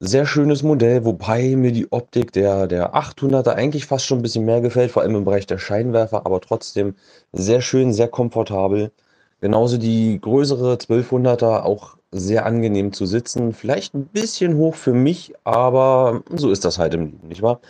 sehr 0.00 0.26
schönes 0.26 0.62
Modell, 0.62 1.04
wobei 1.04 1.54
mir 1.56 1.72
die 1.72 1.92
Optik 1.92 2.32
der, 2.32 2.66
der 2.66 2.94
800er 2.94 3.50
eigentlich 3.50 3.86
fast 3.86 4.06
schon 4.06 4.18
ein 4.18 4.22
bisschen 4.22 4.44
mehr 4.44 4.60
gefällt, 4.60 4.90
vor 4.90 5.02
allem 5.02 5.14
im 5.16 5.24
Bereich 5.24 5.46
der 5.46 5.58
Scheinwerfer, 5.58 6.26
aber 6.26 6.40
trotzdem 6.40 6.96
sehr 7.32 7.60
schön, 7.60 7.92
sehr 7.92 8.08
komfortabel. 8.08 8.92
Genauso 9.40 9.78
die 9.78 10.20
größere 10.20 10.74
1200er 10.74 11.62
auch 11.62 11.98
sehr 12.12 12.46
angenehm 12.46 12.92
zu 12.92 13.06
sitzen. 13.06 13.52
Vielleicht 13.54 13.94
ein 13.94 14.06
bisschen 14.06 14.56
hoch 14.56 14.74
für 14.74 14.92
mich, 14.92 15.34
aber 15.44 16.22
so 16.30 16.50
ist 16.50 16.64
das 16.64 16.78
halt 16.78 16.94
im 16.94 17.06
Leben, 17.06 17.28
nicht 17.28 17.42
wahr? 17.42 17.60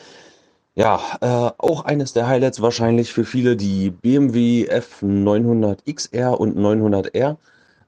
Ja, 0.74 1.00
äh, 1.20 1.52
auch 1.58 1.84
eines 1.84 2.12
der 2.14 2.28
Highlights 2.28 2.62
wahrscheinlich 2.62 3.12
für 3.12 3.24
viele 3.24 3.56
die 3.56 3.90
BMW 3.90 4.68
F900 4.70 5.78
XR 5.92 6.40
und 6.40 6.56
900R. 6.56 7.36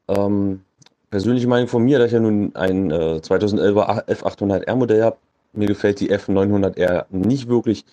Ähm, 0.08 0.60
persönliche 1.10 1.48
Meinung 1.48 1.68
von 1.68 1.82
mir, 1.82 1.98
da 1.98 2.04
ich 2.06 2.12
ja 2.12 2.20
nun 2.20 2.54
ein 2.54 2.90
äh, 2.90 3.20
2011er 3.22 4.06
F800R 4.06 4.74
Modell 4.74 5.02
habe, 5.02 5.16
mir 5.54 5.66
gefällt 5.68 6.00
die 6.00 6.10
F900R 6.12 7.06
nicht 7.10 7.48
wirklich. 7.48 7.84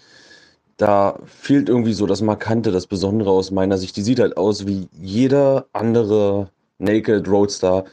Da 0.77 1.19
fehlt 1.25 1.69
irgendwie 1.69 1.93
so 1.93 2.05
das 2.05 2.21
Markante, 2.21 2.71
das 2.71 2.87
Besondere 2.87 3.29
aus 3.29 3.51
meiner 3.51 3.77
Sicht. 3.77 3.95
Die 3.97 4.01
sieht 4.01 4.19
halt 4.19 4.37
aus 4.37 4.65
wie 4.67 4.89
jeder 4.99 5.67
andere 5.73 6.49
Naked 6.79 7.27
Roadster. 7.29 7.85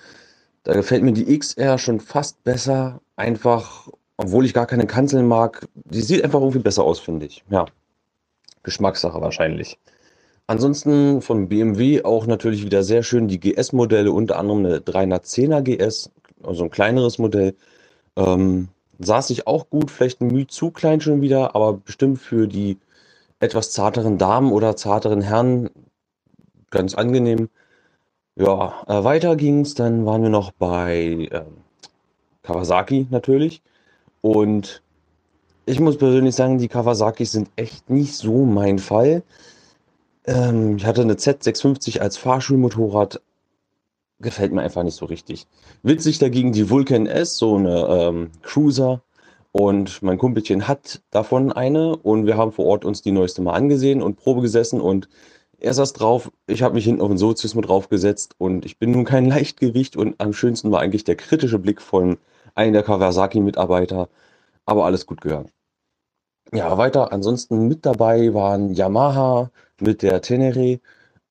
Da 0.69 0.75
gefällt 0.75 1.03
mir 1.03 1.13
die 1.13 1.39
XR 1.39 1.79
schon 1.79 1.99
fast 1.99 2.45
besser. 2.45 3.01
Einfach, 3.17 3.89
obwohl 4.19 4.45
ich 4.45 4.53
gar 4.53 4.67
keine 4.67 4.87
Kanzeln 4.87 5.27
mag. 5.27 5.67
Die 5.75 6.03
sieht 6.03 6.23
einfach 6.23 6.41
irgendwie 6.41 6.59
besser 6.59 6.85
aus, 6.85 7.01
finde 7.01 7.25
ich. 7.25 7.43
Ja. 7.49 7.65
Geschmackssache 8.65 9.19
wahrscheinlich. 9.19 9.79
Ansonsten 10.47 11.23
von 11.23 11.49
BMW 11.49 12.05
auch 12.05 12.27
natürlich 12.27 12.67
wieder 12.67 12.83
sehr 12.83 13.03
schön 13.03 13.29
die 13.29 13.41
GS-Modelle, 13.41 14.13
unter 14.13 14.39
anderem 14.39 14.67
eine 14.67 14.79
310er 14.81 15.63
GS, 15.63 16.11
also 16.43 16.65
ein 16.65 16.71
kleineres 16.71 17.17
Modell. 17.17 17.55
Ähm, 18.17 18.69
saß 18.99 19.29
sich 19.29 19.47
auch 19.47 19.71
gut, 19.71 19.91
vielleicht 19.91 20.21
ein 20.21 20.27
Mühe 20.27 20.49
zu 20.49 20.71
klein 20.71 21.01
schon 21.01 21.23
wieder, 21.23 21.55
aber 21.55 21.79
bestimmt 21.79 22.19
für 22.19 22.47
die 22.47 22.77
etwas 23.41 23.71
zarteren 23.71 24.19
Damen 24.19 24.53
oder 24.53 24.77
zarteren 24.77 25.23
Herren 25.23 25.71
ganz 26.71 26.95
angenehm. 26.95 27.49
Ja, 28.39 28.85
äh, 28.87 29.03
weiter 29.03 29.35
ging's, 29.35 29.75
dann 29.75 30.07
waren 30.07 30.23
wir 30.23 30.31
noch 30.31 30.53
bei 30.53 31.29
ähm, 31.33 31.57
Kawasaki 32.45 33.09
natürlich. 33.11 33.63
Und 34.21 34.81
ich 35.67 35.81
muss 35.81 35.99
persönlich 35.99 36.37
sagen, 36.37 36.59
die 36.59 36.69
Kawasakis 36.69 37.33
sind 37.33 37.51
echt 37.57 37.91
nicht 37.91 38.15
so 38.15 38.45
mein 38.45 38.79
Fall. 38.79 39.25
Ähm, 40.25 40.77
ich 40.77 40.87
hatte 40.87 41.03
eine 41.03 41.15
Z650 41.15 41.99
als 41.99 42.17
Fahrschulmotorrad. 42.17 43.21
Gefällt 44.21 44.53
mir 44.53 44.63
einfach 44.63 44.85
nicht 44.85 44.97
so 44.97 45.07
richtig. 45.07 45.49
Witzig 45.83 46.21
dagegen 46.21 46.53
die 46.53 46.71
Vulcan 46.71 47.07
S, 47.07 47.39
so 47.39 47.57
eine 47.57 47.87
ähm, 47.91 48.31
Cruiser. 48.43 49.03
Und 49.51 50.01
mein 50.01 50.19
Kumpelchen 50.19 50.69
hat 50.69 51.03
davon 51.11 51.51
eine 51.51 51.97
und 51.97 52.27
wir 52.27 52.37
haben 52.37 52.53
vor 52.53 52.67
Ort 52.67 52.85
uns 52.85 53.03
die 53.03 53.11
neueste 53.11 53.43
mal 53.43 53.55
angesehen 53.55 54.01
und 54.01 54.17
Probe 54.17 54.43
gesessen 54.43 54.81
und 54.81 55.09
Er 55.61 55.75
saß 55.75 55.93
drauf, 55.93 56.31
ich 56.47 56.63
habe 56.63 56.75
mich 56.75 56.85
hinten 56.85 57.01
auf 57.03 57.09
den 57.09 57.19
Sozius 57.19 57.55
mit 57.55 57.69
draufgesetzt 57.69 58.35
und 58.39 58.65
ich 58.65 58.79
bin 58.79 58.93
nun 58.93 59.05
kein 59.05 59.27
Leichtgewicht 59.29 59.97
und 59.97 60.21
am 60.21 60.33
schönsten 60.33 60.71
war 60.71 60.81
eigentlich 60.81 61.05
der 61.05 61.17
kritische 61.17 61.59
Blick 61.59 61.83
von 61.83 62.19
einem 62.55 62.73
der 62.73 62.85
Kawasaki-Mitarbeiter, 62.85 64.09
aber 64.67 64.85
alles 64.85 65.07
gut 65.07 65.21
gegangen. 65.21 65.51
Ja, 66.53 66.79
weiter, 66.79 67.13
ansonsten 67.13 67.69
mit 67.69 67.85
dabei 67.85 68.33
waren 68.33 68.73
Yamaha 68.73 69.51
mit 69.81 70.03
der 70.03 70.23
Tenere, 70.23 70.81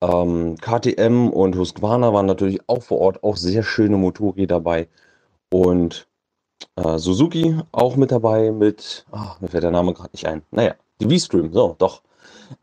ähm, 0.00 0.56
KTM 0.60 1.30
und 1.30 1.56
Husqvarna 1.56 2.12
waren 2.12 2.26
natürlich 2.26 2.60
auch 2.68 2.82
vor 2.82 3.00
Ort 3.00 3.24
auch 3.24 3.36
sehr 3.36 3.62
schöne 3.62 3.96
Motorräder 3.96 4.56
dabei 4.56 4.88
und 5.50 6.06
äh, 6.76 6.98
Suzuki 6.98 7.58
auch 7.72 7.96
mit 7.96 8.12
dabei 8.12 8.52
mit, 8.52 9.06
ach, 9.10 9.40
mir 9.40 9.48
fällt 9.48 9.64
der 9.64 9.70
Name 9.72 9.94
gerade 9.94 10.10
nicht 10.12 10.26
ein. 10.26 10.42
Naja, 10.50 10.74
die 11.00 11.06
V-Stream, 11.06 11.52
so, 11.52 11.74
doch. 11.78 12.02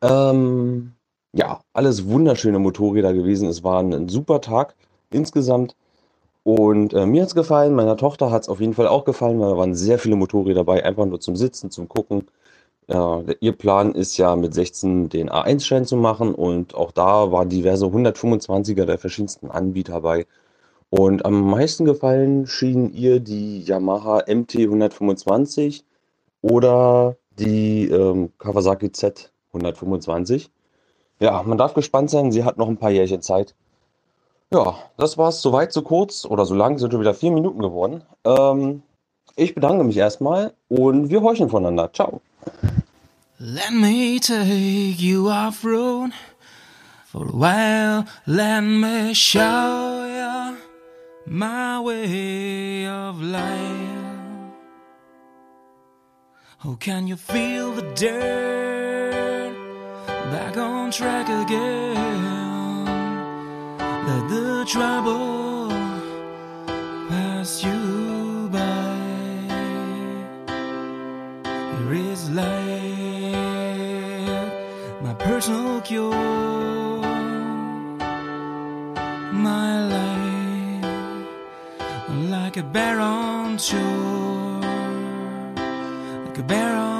Ähm, 0.01 0.93
ja, 1.35 1.61
alles 1.73 2.07
wunderschöne 2.09 2.59
Motorräder 2.59 3.13
gewesen. 3.13 3.49
Es 3.49 3.63
war 3.63 3.81
ein 3.81 4.09
super 4.09 4.41
Tag 4.41 4.75
insgesamt. 5.11 5.75
Und 6.43 6.93
äh, 6.93 7.05
mir 7.07 7.23
hat 7.23 7.29
es 7.29 7.35
gefallen, 7.35 7.75
meiner 7.75 7.97
Tochter 7.97 8.31
hat 8.31 8.43
es 8.43 8.49
auf 8.49 8.61
jeden 8.61 8.73
Fall 8.75 8.87
auch 8.87 9.05
gefallen, 9.05 9.39
weil 9.39 9.49
da 9.51 9.57
waren 9.57 9.75
sehr 9.75 9.99
viele 9.99 10.15
Motorräder 10.17 10.61
dabei, 10.61 10.85
einfach 10.85 11.05
nur 11.05 11.19
zum 11.21 11.35
Sitzen, 11.37 11.71
zum 11.71 11.89
Gucken. 11.89 12.27
Der- 12.89 13.23
ihr 13.41 13.53
Plan 13.53 13.93
ist 13.95 14.17
ja 14.17 14.35
mit 14.35 14.53
16 14.55 15.09
den 15.09 15.29
A1-Schein 15.29 15.85
zu 15.85 15.97
machen 15.97 16.35
und 16.35 16.75
auch 16.75 16.91
da 16.91 17.31
waren 17.31 17.49
diverse 17.49 17.87
125er 17.87 18.85
der 18.85 18.97
verschiedensten 18.99 19.51
Anbieter 19.51 20.01
bei. 20.01 20.27
Und 20.89 21.25
am 21.25 21.49
meisten 21.51 21.85
gefallen 21.85 22.47
schien 22.47 22.93
ihr 22.93 23.19
die 23.21 23.61
Yamaha 23.63 24.23
MT 24.27 24.55
125 24.59 25.85
oder 26.41 27.17
die 27.39 27.89
ähm, 27.89 28.31
Kawasaki 28.39 28.91
Z 28.93 29.31
125. 29.53 30.51
Ja, 31.19 31.43
man 31.43 31.57
darf 31.57 31.73
gespannt 31.73 32.09
sein, 32.09 32.31
sie 32.31 32.43
hat 32.43 32.57
noch 32.57 32.67
ein 32.67 32.77
paar 32.77 32.91
Jährchen 32.91 33.21
Zeit. 33.21 33.55
Ja, 34.53 34.75
das 34.97 35.17
war's 35.17 35.41
soweit, 35.41 35.73
so 35.73 35.81
kurz 35.81 36.25
oder 36.25 36.45
so 36.45 36.55
lang, 36.55 36.77
sind 36.77 36.91
schon 36.91 37.01
wieder 37.01 37.13
vier 37.13 37.31
Minuten 37.31 37.59
geworden. 37.59 38.03
Ähm, 38.25 38.83
ich 39.35 39.55
bedanke 39.55 39.83
mich 39.83 39.97
erstmal 39.97 40.53
und 40.69 41.09
wir 41.09 41.21
horchen 41.21 41.49
voneinander. 41.49 41.91
Ciao. 41.93 42.21
Let 43.37 43.71
me 43.71 44.19
take 44.19 45.01
you 45.01 45.29
off 45.29 45.63
road 45.65 46.11
for 47.05 47.27
a 47.27 47.33
while. 47.33 48.05
Let 48.25 48.61
me 48.61 49.13
show 49.13 50.05
you 50.05 50.57
my 51.25 51.79
way 51.83 52.87
of 52.87 53.21
life. 53.21 54.05
Oh, 56.63 56.77
can 56.79 57.07
you 57.07 57.17
feel 57.17 57.73
the 57.73 57.83
dirt 57.95 58.74
back 60.31 60.57
on 60.57 60.91
track 60.91 61.27
again? 61.29 61.95
Let 64.07 64.29
the 64.29 64.65
trouble 64.67 65.69
pass 67.09 67.63
you 67.63 68.49
by. 68.51 68.95
Here 71.45 71.93
is 71.93 72.29
life, 72.31 73.33
my 75.01 75.13
personal 75.15 75.81
cure, 75.81 76.11
my 79.31 79.71
life, 79.95 80.85
like 82.31 82.57
a 82.57 82.63
bear 82.63 82.99
on 82.99 83.57
shore, 83.57 84.61
like 86.25 86.37
a 86.37 86.43
bear 86.43 86.75
on. 86.75 86.94